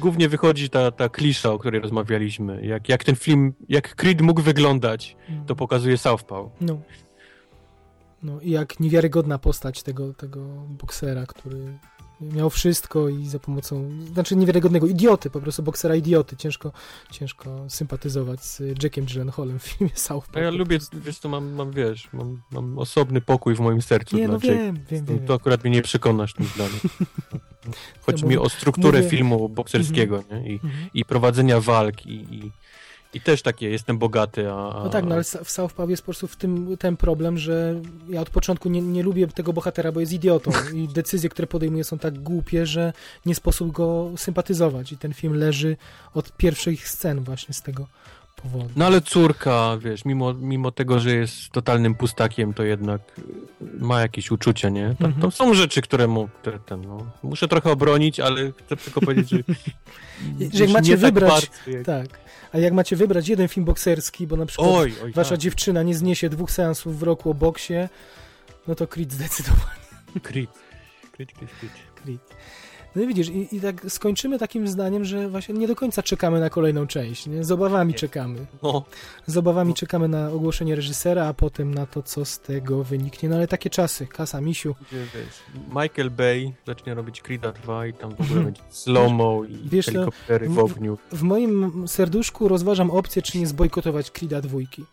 głównie 0.00 0.28
wychodzi 0.28 0.70
ta, 0.70 0.90
ta 0.90 1.08
klisza, 1.08 1.52
o 1.52 1.58
której 1.58 1.80
rozmawialiśmy. 1.80 2.66
Jak, 2.66 2.88
jak 2.88 3.04
ten 3.04 3.16
film, 3.16 3.54
jak 3.68 3.94
Creed 3.94 4.20
mógł 4.20 4.42
wyglądać, 4.42 5.16
to 5.46 5.56
pokazuje 5.56 5.98
Southpaw. 5.98 6.46
No. 6.60 6.80
No 8.22 8.40
i 8.40 8.50
jak 8.50 8.80
niewiarygodna 8.80 9.38
postać 9.38 9.82
tego, 9.82 10.14
tego 10.14 10.40
boksera, 10.68 11.26
który 11.26 11.78
miał 12.32 12.50
wszystko 12.50 13.08
i 13.08 13.26
za 13.26 13.38
pomocą, 13.38 13.90
znaczy 14.12 14.36
niewiarygodnego 14.36 14.86
idioty, 14.86 15.30
po 15.30 15.40
prostu 15.40 15.62
boksera 15.62 15.94
idioty. 15.94 16.36
Ciężko, 16.36 16.72
ciężko 17.10 17.64
sympatyzować 17.68 18.44
z 18.44 18.82
Jackiem 18.82 19.04
Gyllenhaalem 19.04 19.58
w 19.58 19.62
filmie 19.62 19.90
Southpaw. 19.94 20.36
A 20.36 20.40
ja 20.40 20.50
lubię, 20.50 20.78
wiesz 20.92 21.18
co, 21.18 21.28
mam, 21.28 21.52
mam 21.52 21.72
wiesz, 21.72 22.08
mam, 22.12 22.42
mam 22.50 22.78
osobny 22.78 23.20
pokój 23.20 23.54
w 23.54 23.60
moim 23.60 23.82
sercu 23.82 24.16
Nie, 24.16 24.28
no 24.28 24.34
Jake. 24.34 24.46
wiem, 24.48 24.78
wiem, 24.90 25.04
wiem. 25.04 25.26
To 25.26 25.34
akurat 25.34 25.64
mnie 25.64 25.72
nie 25.72 25.82
przekonasz 25.82 26.34
tym 26.34 26.46
zdaniem. 26.54 26.80
Chodzi 28.06 28.22
Ja 28.24 28.28
mi 28.28 28.34
mówię- 28.36 28.46
o 28.46 28.48
strukturę 28.48 28.98
mówię- 28.98 29.10
filmu 29.10 29.48
bokserskiego 29.48 30.24
nie? 30.32 30.48
I, 30.50 30.54
Mhm. 30.54 30.72
i 30.94 31.04
prowadzenia 31.04 31.60
walk 31.60 32.06
i, 32.06 32.14
i, 32.14 32.50
i 33.14 33.20
też 33.20 33.42
takie, 33.42 33.70
jestem 33.70 33.98
bogaty, 33.98 34.50
a... 34.50 34.80
No 34.84 34.88
tak, 34.90 35.04
no 35.04 35.14
ale 35.14 35.24
w 35.24 35.50
Southpaw 35.50 35.90
jest 35.90 36.02
po 36.02 36.06
prostu 36.06 36.26
w 36.28 36.36
tym 36.36 36.76
ten 36.76 36.96
problem, 36.96 37.38
że 37.38 37.80
ja 38.08 38.20
od 38.20 38.30
początku 38.30 38.68
nie, 38.68 38.80
nie 38.82 39.02
lubię 39.02 39.26
tego 39.26 39.52
bohatera, 39.52 39.92
bo 39.92 40.00
jest 40.00 40.12
idiotą 40.12 40.50
i 40.74 40.88
decyzje, 40.88 41.28
które 41.28 41.46
podejmuje 41.48 41.84
są 41.84 41.98
tak 41.98 42.18
głupie, 42.18 42.66
że 42.66 42.92
nie 43.26 43.34
sposób 43.34 43.72
go 43.72 44.10
sympatyzować 44.16 44.92
i 44.92 44.98
ten 44.98 45.14
film 45.14 45.34
leży 45.34 45.76
od 46.14 46.32
pierwszych 46.36 46.88
scen 46.88 47.20
właśnie 47.20 47.54
z 47.54 47.62
tego 47.62 47.86
powodu. 48.42 48.68
No 48.76 48.86
ale 48.86 49.00
córka, 49.00 49.78
wiesz, 49.80 50.04
mimo, 50.04 50.34
mimo 50.34 50.70
tego, 50.70 50.98
że 51.00 51.14
jest 51.16 51.50
totalnym 51.52 51.94
pustakiem, 51.94 52.54
to 52.54 52.62
jednak 52.62 53.00
ma 53.78 54.00
jakieś 54.00 54.30
uczucia, 54.30 54.68
nie? 54.68 54.94
To, 54.98 55.04
Mhm. 55.06 55.22
to 55.22 55.30
są 55.30 55.54
rzeczy, 55.54 55.82
które 55.82 56.06
mu, 56.06 56.28
które 56.28 56.58
ten, 56.58 56.82
no, 56.82 57.06
muszę 57.22 57.48
trochę 57.48 57.70
obronić, 57.72 58.20
ale 58.20 58.52
chcę 58.66 58.76
tylko 58.76 59.00
powiedzieć, 59.00 59.28
że, 59.30 59.38
Że 60.58 60.64
jak 60.64 60.72
macie 60.72 60.90
nie 60.90 60.96
wybrać- 60.96 61.48
tak 61.48 61.50
bardzo, 61.64 61.70
jak... 61.70 61.86
Tak, 61.86 62.20
a 62.54 62.58
jak 62.58 62.72
macie 62.72 62.96
wybrać 62.96 63.28
jeden 63.28 63.48
film 63.48 63.64
bokserski, 63.66 64.26
bo 64.26 64.36
na 64.36 64.46
przykład 64.46 64.68
Oj, 64.70 64.94
oj, 65.04 65.12
wasza 65.12 65.30
tak. 65.30 65.38
dziewczyna 65.38 65.82
nie 65.82 65.94
zniesie 65.94 66.28
dwóch 66.28 66.50
seansów 66.50 66.98
w 66.98 67.02
roku 67.02 67.30
o 67.30 67.34
boksie, 67.34 67.88
no 68.68 68.74
to 68.74 68.86
Creed 68.86 69.12
zdecydowanie. 69.12 69.84
Creed. 70.22 70.50
Creed, 71.12 71.32
Creed, 71.32 71.50
Creed. 71.60 71.72
Creed. 71.94 72.20
No 72.96 73.02
i 73.02 73.06
widzisz, 73.06 73.28
i, 73.28 73.56
i 73.56 73.60
tak 73.60 73.84
skończymy 73.88 74.38
takim 74.38 74.68
zdaniem, 74.68 75.04
że 75.04 75.28
właśnie 75.28 75.54
nie 75.54 75.68
do 75.68 75.76
końca 75.76 76.02
czekamy 76.02 76.40
na 76.40 76.50
kolejną 76.50 76.86
część, 76.86 77.26
nie? 77.26 77.44
Z 77.44 77.50
obawami 77.52 77.94
czekamy. 77.94 78.46
No, 78.62 78.84
Z 79.26 79.36
obawami 79.36 79.74
czekamy 79.74 80.08
na 80.08 80.30
ogłoszenie 80.30 80.76
reżysera, 80.76 81.26
a 81.26 81.34
potem 81.34 81.74
na 81.74 81.86
to, 81.86 82.02
co 82.02 82.24
z 82.24 82.40
tego 82.40 82.84
wyniknie. 82.84 83.28
No 83.28 83.36
ale 83.36 83.48
takie 83.48 83.70
czasy, 83.70 84.06
kasa, 84.06 84.40
misiu. 84.40 84.74
Michael 85.68 86.10
Bay 86.10 86.52
zacznie 86.66 86.94
robić 86.94 87.22
Creeda 87.22 87.52
2 87.52 87.86
i 87.86 87.92
tam 87.92 88.14
w 88.14 88.20
ogóle 88.20 88.40
będzie 88.44 88.62
slow-mo 88.70 89.44
i 89.44 89.58
Wiesz, 89.72 89.86
no, 89.86 89.92
helikoptery 89.92 90.48
w 90.48 90.54
w- 90.54 90.58
ogniu. 90.58 90.98
W 91.12 91.22
moim 91.22 91.88
serduszku 91.88 92.48
rozważam 92.48 92.90
opcję, 92.90 93.22
czy 93.22 93.38
nie 93.38 93.46
zbojkotować 93.46 94.10
Creed'a 94.10 94.40
dwójki. 94.40 94.84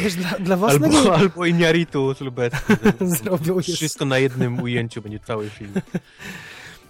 Wiesz, 0.00 0.14
dla, 0.14 0.30
dla 0.30 0.56
własnego... 0.56 0.96
Albo, 0.98 1.14
albo 1.14 1.40
Iñárritu 1.40 2.14
z 2.16 2.20
Lubecki. 2.20 2.72
Zrobił. 3.22 3.60
Wszystko 3.62 4.04
na 4.04 4.18
jednym 4.18 4.62
ujęciu 4.62 5.02
będzie 5.02 5.18
cały 5.18 5.50
film. 5.50 5.72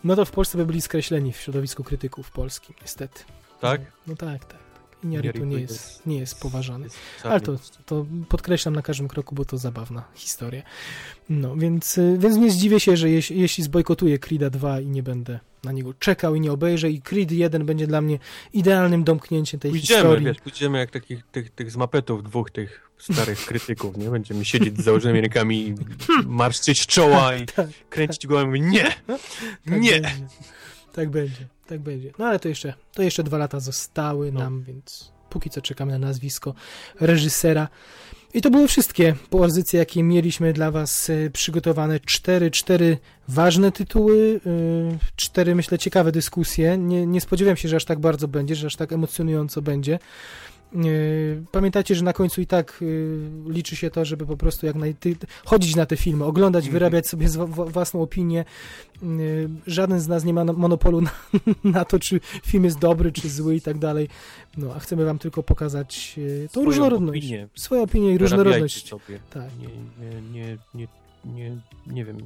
No 0.04 0.16
to 0.16 0.24
w 0.24 0.30
Polsce 0.30 0.58
by 0.58 0.66
byli 0.66 0.80
skreśleni 0.80 1.32
w 1.32 1.36
środowisku 1.36 1.84
krytyków 1.84 2.30
polskim, 2.30 2.74
niestety. 2.82 3.24
Tak? 3.60 3.80
No 4.06 4.16
tak, 4.16 4.44
tak. 4.44 4.52
tak. 4.52 4.63
Iñárritu 5.04 5.46
nie 5.46 5.60
jest, 5.60 6.06
nie 6.06 6.18
jest 6.18 6.40
poważany. 6.40 6.88
Ale 7.22 7.40
to, 7.40 7.56
to 7.86 8.06
podkreślam 8.28 8.74
na 8.74 8.82
każdym 8.82 9.08
kroku, 9.08 9.34
bo 9.34 9.44
to 9.44 9.58
zabawna 9.58 10.04
historia. 10.14 10.62
No, 11.28 11.56
więc, 11.56 11.98
y, 11.98 12.16
więc 12.18 12.36
nie 12.36 12.50
zdziwię 12.50 12.80
się, 12.80 12.96
że 12.96 13.10
jeśli, 13.10 13.40
jeśli 13.40 13.64
zbojkotuję 13.64 14.18
Creed'a 14.18 14.50
2 14.50 14.80
i 14.80 14.86
nie 14.86 15.02
będę 15.02 15.40
na 15.64 15.72
niego 15.72 15.94
czekał 15.94 16.34
i 16.34 16.40
nie 16.40 16.52
obejrzę 16.52 16.90
i 16.90 17.02
Creed 17.02 17.32
1 17.32 17.66
będzie 17.66 17.86
dla 17.86 18.00
mnie 18.00 18.18
idealnym 18.52 19.04
domknięciem 19.04 19.60
tej 19.60 19.70
Pójdziemy, 19.70 20.00
historii. 20.00 20.26
wiesz, 20.26 20.40
pójdziemy 20.40 20.78
jak 20.78 20.90
takich 20.90 21.22
tych, 21.32 21.50
tych 21.50 21.70
z 21.70 21.76
mapetów 21.76 22.22
dwóch 22.22 22.50
tych 22.50 22.90
starych 22.98 23.38
krytyków, 23.48 23.96
nie? 23.96 24.10
Będziemy 24.10 24.44
siedzieć 24.44 24.78
z 24.78 24.84
założonymi 24.84 25.20
rękami 25.20 25.68
i 25.68 25.74
marszczyć 26.26 26.86
czoła 26.86 27.36
i 27.36 27.46
Tak, 27.46 27.66
kręcić 27.90 28.26
głową 28.26 28.54
i 28.54 28.62
mówić, 28.62 28.62
nie, 28.74 28.84
tak 28.84 29.80
nie. 29.80 29.90
Będzie. 30.00 30.12
Tak 30.92 31.10
będzie, 31.10 31.46
tak 31.66 31.80
będzie. 31.80 32.12
No 32.18 32.26
ale 32.26 32.38
to 32.38 32.48
jeszcze, 32.48 32.74
to 32.94 33.02
jeszcze 33.02 33.22
dwa 33.22 33.38
lata 33.38 33.60
zostały 33.60 34.32
No. 34.32 34.40
nam, 34.40 34.62
więc 34.62 35.12
póki 35.30 35.50
co 35.50 35.62
czekamy 35.62 35.92
na 35.92 35.98
nazwisko 35.98 36.54
reżysera. 37.00 37.68
I 38.34 38.42
to 38.42 38.50
były 38.50 38.68
wszystkie 38.68 39.14
pozycje, 39.30 39.78
jakie 39.78 40.02
mieliśmy 40.02 40.52
dla 40.52 40.70
Was 40.70 41.08
y, 41.10 41.30
przygotowane. 41.32 42.00
Cztery, 42.00 42.50
cztery 42.50 42.98
ważne 43.28 43.72
tytuły, 43.72 44.40
y, 44.46 44.98
cztery, 45.16 45.54
myślę, 45.54 45.78
ciekawe 45.78 46.12
dyskusje. 46.12 46.78
Nie, 46.78 47.06
nie 47.06 47.20
spodziewałem 47.20 47.56
się, 47.56 47.68
że 47.68 47.76
aż 47.76 47.84
tak 47.84 47.98
bardzo 47.98 48.28
będzie, 48.28 48.54
że 48.54 48.66
aż 48.66 48.76
tak 48.76 48.92
emocjonująco 48.92 49.62
będzie. 49.62 49.98
Y, 50.84 51.42
Pamiętajcie, 51.52 51.94
że 51.94 52.04
na 52.04 52.12
końcu 52.12 52.40
i 52.40 52.46
tak 52.46 52.78
y, 52.82 53.18
liczy 53.48 53.76
się 53.76 53.90
to, 53.90 54.04
żeby 54.04 54.26
po 54.26 54.36
prostu 54.36 54.66
jak 54.66 54.76
naj... 54.76 54.94
chodzić 55.44 55.76
na 55.76 55.86
te 55.86 55.96
filmy, 55.96 56.24
oglądać, 56.24 56.64
Mhm. 56.64 56.72
wyrabiać 56.72 57.06
sobie 57.08 57.28
własną 57.48 58.02
opinię. 58.02 58.44
Y, 59.02 59.48
Żaden 59.66 60.00
z 60.00 60.08
nas 60.08 60.24
nie 60.24 60.34
ma 60.34 60.44
na- 60.44 60.52
monopolu 60.52 61.00
na, 61.00 61.10
na 61.64 61.84
to, 61.84 61.98
czy 61.98 62.20
film 62.46 62.64
jest 62.64 62.78
dobry, 62.78 63.12
czy 63.12 63.30
zły 63.30 63.56
i 63.56 63.60
tak 63.60 63.78
dalej. 63.78 64.08
No, 64.56 64.74
a 64.74 64.78
chcemy 64.78 65.04
wam 65.04 65.18
tylko 65.18 65.42
pokazać 65.42 66.14
tą 66.46 66.48
Swoją 66.50 66.66
różnorodność. 66.66 67.18
opinię. 67.24 67.48
Swoje 67.54 67.82
opinie 67.82 68.12
i 68.12 68.18
różnorodność. 68.18 68.88
sobie. 68.88 69.18
Tak. 69.30 69.48
Nie, 69.60 69.68
nie, 70.32 70.58
nie, 70.74 70.88
nie, 71.24 71.56
nie, 71.86 72.04
wiem. 72.04 72.18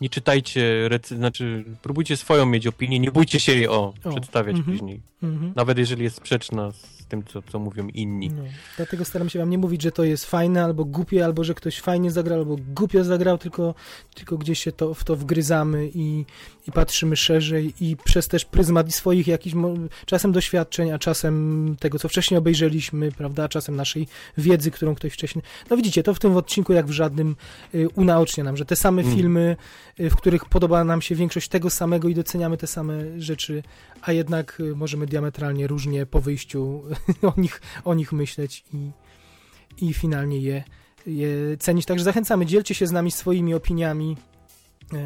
Nie 0.00 0.08
czytajcie, 0.10 0.88
recy... 0.88 1.16
znaczy 1.16 1.64
próbujcie 1.82 2.16
swoją 2.16 2.46
mieć 2.46 2.66
opinię, 2.66 2.98
nie 2.98 3.12
bójcie 3.12 3.40
się 3.40 3.52
jej 3.52 3.68
o, 3.68 3.92
O, 4.04 4.10
przedstawiać 4.10 4.56
mhm. 4.56 4.76
później. 4.78 5.00
Mhm. 5.22 5.52
Nawet 5.56 5.78
jeżeli 5.78 6.04
jest 6.04 6.16
sprzeczna 6.16 6.70
z 6.72 6.97
tym, 7.08 7.24
co, 7.24 7.42
co 7.42 7.58
mówią 7.58 7.88
inni. 7.88 8.30
No, 8.30 8.42
dlatego 8.76 9.04
staram 9.04 9.28
się 9.28 9.38
wam 9.38 9.50
nie 9.50 9.58
mówić, 9.58 9.82
że 9.82 9.92
to 9.92 10.04
jest 10.04 10.26
fajne, 10.26 10.64
albo 10.64 10.84
głupie, 10.84 11.24
albo 11.24 11.44
że 11.44 11.54
ktoś 11.54 11.80
fajnie 11.80 12.10
zagrał, 12.10 12.38
albo 12.38 12.56
głupio 12.74 13.04
zagrał, 13.04 13.38
tylko, 13.38 13.74
tylko 14.14 14.38
gdzieś 14.38 14.58
się 14.58 14.72
to, 14.72 14.94
w 14.94 15.04
to 15.04 15.16
wgryzamy 15.16 15.90
i, 15.94 16.24
i 16.68 16.72
patrzymy 16.72 17.16
szerzej 17.16 17.74
i 17.80 17.96
przez 17.96 18.28
też 18.28 18.44
pryzmat 18.44 18.94
swoich 18.94 19.26
jakichś 19.26 19.56
czasem 20.06 20.32
doświadczeń, 20.32 20.90
a 20.90 20.98
czasem 20.98 21.76
tego, 21.80 21.98
co 21.98 22.08
wcześniej 22.08 22.38
obejrzeliśmy, 22.38 23.12
prawda, 23.12 23.44
a 23.44 23.48
czasem 23.48 23.76
naszej 23.76 24.06
wiedzy, 24.38 24.70
którą 24.70 24.94
ktoś 24.94 25.12
wcześniej... 25.12 25.42
No 25.70 25.76
widzicie, 25.76 26.02
to 26.02 26.14
w 26.14 26.18
tym 26.18 26.36
odcinku 26.36 26.72
jak 26.72 26.86
w 26.86 26.90
żadnym 26.90 27.36
y, 27.74 27.88
unaocznia 27.88 28.44
nam, 28.44 28.56
że 28.56 28.64
te 28.64 28.76
same 28.76 29.02
Mm. 29.02 29.16
filmy, 29.16 29.56
y, 30.00 30.10
w 30.10 30.16
których 30.16 30.44
podoba 30.44 30.84
nam 30.84 31.02
się 31.02 31.14
większość 31.14 31.48
tego 31.48 31.70
samego 31.70 32.08
i 32.08 32.14
doceniamy 32.14 32.56
te 32.56 32.66
same 32.66 33.20
rzeczy, 33.20 33.62
a 34.02 34.12
jednak 34.12 34.60
y, 34.60 34.76
możemy 34.76 35.06
diametralnie 35.06 35.66
różnie 35.66 36.06
po 36.06 36.20
wyjściu 36.20 36.82
o 37.36 37.40
nich, 37.40 37.60
o 37.84 37.94
nich 37.94 38.12
myśleć 38.12 38.64
i, 38.72 38.90
i 39.86 39.94
finalnie 39.94 40.38
je, 40.38 40.64
je 41.06 41.56
cenić. 41.58 41.86
Także 41.86 42.04
zachęcamy, 42.04 42.46
dzielcie 42.46 42.74
się 42.74 42.86
z 42.86 42.92
nami 42.92 43.10
swoimi 43.10 43.54
opiniami. 43.54 44.16
E, 44.92 44.96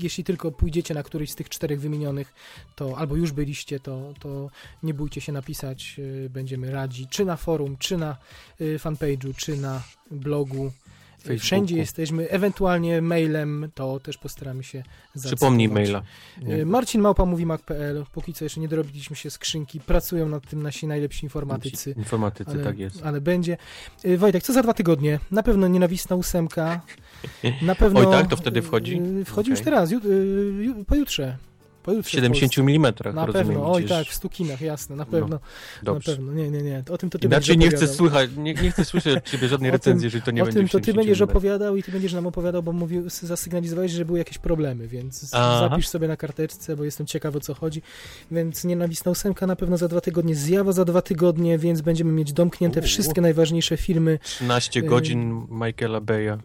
Jeśli 0.00 0.24
tylko 0.24 0.52
pójdziecie 0.52 0.94
na 0.94 1.02
któryś 1.02 1.30
z 1.30 1.34
tych 1.34 1.48
czterech 1.48 1.80
wymienionych, 1.80 2.34
to 2.76 2.98
albo 2.98 3.16
już 3.16 3.32
byliście, 3.32 3.80
to, 3.80 4.14
to 4.20 4.50
nie 4.82 4.94
bójcie 4.94 5.20
się 5.20 5.32
napisać. 5.32 5.96
e, 6.26 6.28
Będziemy 6.28 6.70
radzi, 6.70 7.06
czy 7.10 7.24
na 7.24 7.36
forum, 7.36 7.76
czy 7.78 7.98
na 7.98 8.16
e, 8.60 8.64
fanpage'u, 8.64 9.34
czy 9.36 9.56
na 9.56 9.82
blogu. 10.10 10.72
Facebooku. 11.22 11.44
Wszędzie 11.44 11.76
jesteśmy, 11.76 12.28
ewentualnie 12.30 13.02
mailem, 13.02 13.68
to 13.74 14.00
też 14.00 14.18
postaramy 14.18 14.64
się 14.64 14.82
Przypomnij 15.24 15.68
zacytować. 15.68 16.02
maila. 16.42 16.62
E, 16.62 16.64
Marcin 16.66 17.00
Małpa 17.00 17.24
mówi 17.24 17.46
Mac.pl. 17.46 18.04
Póki 18.12 18.32
co 18.32 18.44
jeszcze 18.44 18.60
nie 18.60 18.68
dorobiliśmy 18.68 19.16
się 19.16 19.30
skrzynki. 19.30 19.80
Pracują 19.80 20.28
nad 20.28 20.48
tym 20.50 20.62
nasi 20.62 20.86
najlepsi 20.86 21.26
informatycy. 21.26 21.94
Informatycy, 21.98 22.50
Ale, 22.50 22.64
tak 22.64 22.78
jest. 22.78 23.02
ale 23.02 23.20
będzie. 23.20 23.56
E, 24.04 24.16
Wojtek, 24.16 24.42
co 24.42 24.52
za 24.52 24.62
dwa 24.62 24.74
tygodnie? 24.74 25.18
Na 25.30 25.42
pewno 25.42 25.68
nienawistna 25.68 26.16
ósemka. 26.16 26.80
Na 27.62 27.74
pewno. 27.74 28.00
Oj, 28.00 28.06
tak? 28.06 28.26
To 28.28 28.36
wtedy 28.36 28.62
wchodzi? 28.62 29.00
e, 29.20 29.24
Wchodzi 29.24 29.50
już 29.50 29.60
Okej. 29.60 29.64
teraz, 29.72 29.90
ju, 29.90 30.00
ju, 30.62 30.84
pojutrze. 30.84 31.36
W 31.82 31.84
Pojutrze. 31.84 32.08
w 32.08 32.10
70 32.12 32.54
Polsce. 32.54 32.60
mm, 33.04 33.14
Na 33.14 33.26
rozumiem. 33.26 33.46
pewno, 33.46 33.72
oj 33.72 33.84
tak, 33.84 34.06
w 34.06 34.14
stukinach, 34.14 34.60
jasne, 34.60 34.96
na 34.96 35.04
No, 35.04 35.10
pewno. 35.10 35.28
na 35.28 35.38
Dobrze. 35.82 36.12
pewno. 36.16 36.32
Nie, 36.32 36.50
nie, 36.50 36.62
nie. 36.62 36.82
O 36.90 36.98
tym 36.98 37.10
to 37.10 37.18
ty 37.18 37.26
Inaczej 37.26 37.56
będziesz 37.56 37.70
nie 37.72 37.76
chcę 37.86 37.94
słychać, 37.94 38.30
nie, 38.36 38.54
nie 38.54 38.70
chcę 38.70 38.84
słyszeć 38.84 39.16
od 39.16 39.24
ciebie 39.24 39.48
żadnej 39.48 39.70
O 39.70 39.72
tym- 39.72 39.78
recenzji, 39.78 40.04
jeżeli 40.06 40.22
to 40.22 40.30
nie 40.30 40.42
o 40.42 40.44
będzie 40.44 40.58
tym 40.60 40.68
w 40.68 40.70
to 40.72 40.78
ty 40.78 40.84
70 40.84 40.96
będziesz 41.06 41.20
mm. 41.20 41.30
opowiadał 41.30 41.76
i 41.76 41.82
ty 41.82 41.92
będziesz 41.92 42.12
nam 42.12 42.26
opowiadał, 42.26 42.62
bo 42.62 42.72
mówił, 42.72 43.04
zasygnalizowałeś, 43.10 43.92
że 43.92 44.04
były 44.04 44.18
jakieś 44.18 44.38
problemy, 44.38 44.88
więc 44.88 45.30
Aha. 45.32 45.68
zapisz 45.70 45.88
sobie 45.88 46.08
na 46.08 46.16
karteczce, 46.16 46.76
bo 46.76 46.84
jestem 46.84 47.06
ciekaw 47.06 47.36
o 47.36 47.40
co 47.40 47.54
chodzi. 47.54 47.82
Więc 48.30 48.64
nienawistna 48.64 49.10
ósemka 49.12 49.46
na 49.46 49.56
pewno 49.56 49.76
za 49.76 49.88
dwa 49.88 50.00
tygodnie, 50.00 50.34
zjawa 50.34 50.72
za 50.72 50.84
dwa 50.84 51.02
tygodnie, 51.02 51.58
więc 51.58 51.80
będziemy 51.80 52.12
mieć 52.12 52.32
domknięte 52.32 52.80
U. 52.80 52.82
wszystkie 52.82 53.20
najważniejsze 53.20 53.76
filmy. 53.76 54.18
13 54.22 54.82
godzin 54.82 55.46
Michaela 55.50 56.00
Beya. 56.00 56.38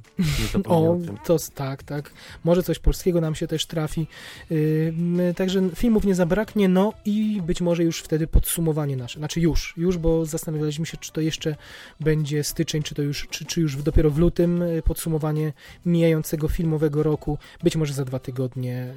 O, 0.68 0.92
o 0.92 0.98
tym. 1.06 1.18
to 1.26 1.38
tak, 1.56 1.84
tak. 1.84 2.12
Może 2.44 2.64
coś 2.64 2.80
polskiego 2.80 3.22
nam 3.22 3.36
się 3.36 3.48
też 3.48 3.66
trafi. 3.66 4.08
Yy, 4.50 4.94
E, 5.27 5.27
Także 5.36 5.70
filmów 5.76 6.06
nie 6.06 6.16
zabraknie, 6.16 6.70
no 6.70 6.94
i 7.06 7.42
być 7.46 7.62
może 7.62 7.84
już 7.84 8.02
wtedy 8.02 8.28
podsumowanie 8.28 8.98
nasze. 8.98 9.20
Znaczy 9.20 9.42
już, 9.42 9.74
już, 9.78 9.98
bo 9.98 10.26
zastanawialiśmy 10.26 10.86
się, 10.86 10.98
czy 10.98 11.12
to 11.12 11.22
jeszcze 11.22 11.56
będzie 12.00 12.44
styczeń, 12.44 12.84
czy 12.84 12.96
to 12.96 13.02
już, 13.02 13.28
czy, 13.30 13.46
czy 13.46 13.62
już 13.62 13.76
dopiero 13.76 14.10
w 14.12 14.18
lutym 14.18 14.62
e, 14.62 14.82
podsumowanie 14.82 15.54
mijającego 15.86 16.48
filmowego 16.48 17.04
roku. 17.04 17.38
Być 17.64 17.76
może 17.76 17.94
za 17.94 18.06
dwa 18.06 18.20
tygodnie, 18.20 18.76
e, 18.78 18.94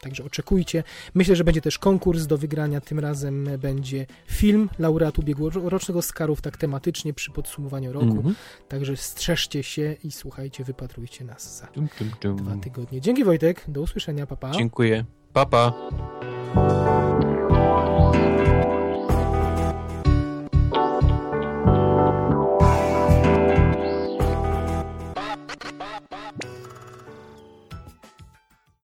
także 0.00 0.24
oczekujcie. 0.24 0.84
Myślę, 1.14 1.36
że 1.36 1.44
będzie 1.44 1.60
też 1.60 1.78
konkurs 1.78 2.26
do 2.26 2.38
wygrania. 2.38 2.80
Tym 2.80 2.98
razem 2.98 3.48
będzie 3.58 4.06
film 4.26 4.68
laureat 4.78 5.18
ubiegłorocznego 5.18 5.98
Oscarów, 5.98 6.40
tak 6.42 6.56
tematycznie 6.56 7.14
przy 7.14 7.30
podsumowaniu 7.30 7.92
roku. 7.92 8.06
Mhm. 8.06 8.34
Także 8.68 8.96
strzeżcie 8.96 9.62
się 9.62 9.96
i 10.04 10.12
słuchajcie, 10.12 10.64
wypatrujcie 10.64 11.24
nas 11.24 11.58
za 11.58 11.66
Tum, 11.66 11.88
tum, 11.98 12.10
tum. 12.20 12.36
dwa 12.36 12.56
tygodnie. 12.56 13.00
Dzięki 13.00 13.24
Wojtek, 13.24 13.64
do 13.68 13.80
usłyszenia, 13.82 14.26
papa. 14.26 14.50
Dziękuję. 14.50 15.04
Baba. 15.32 16.79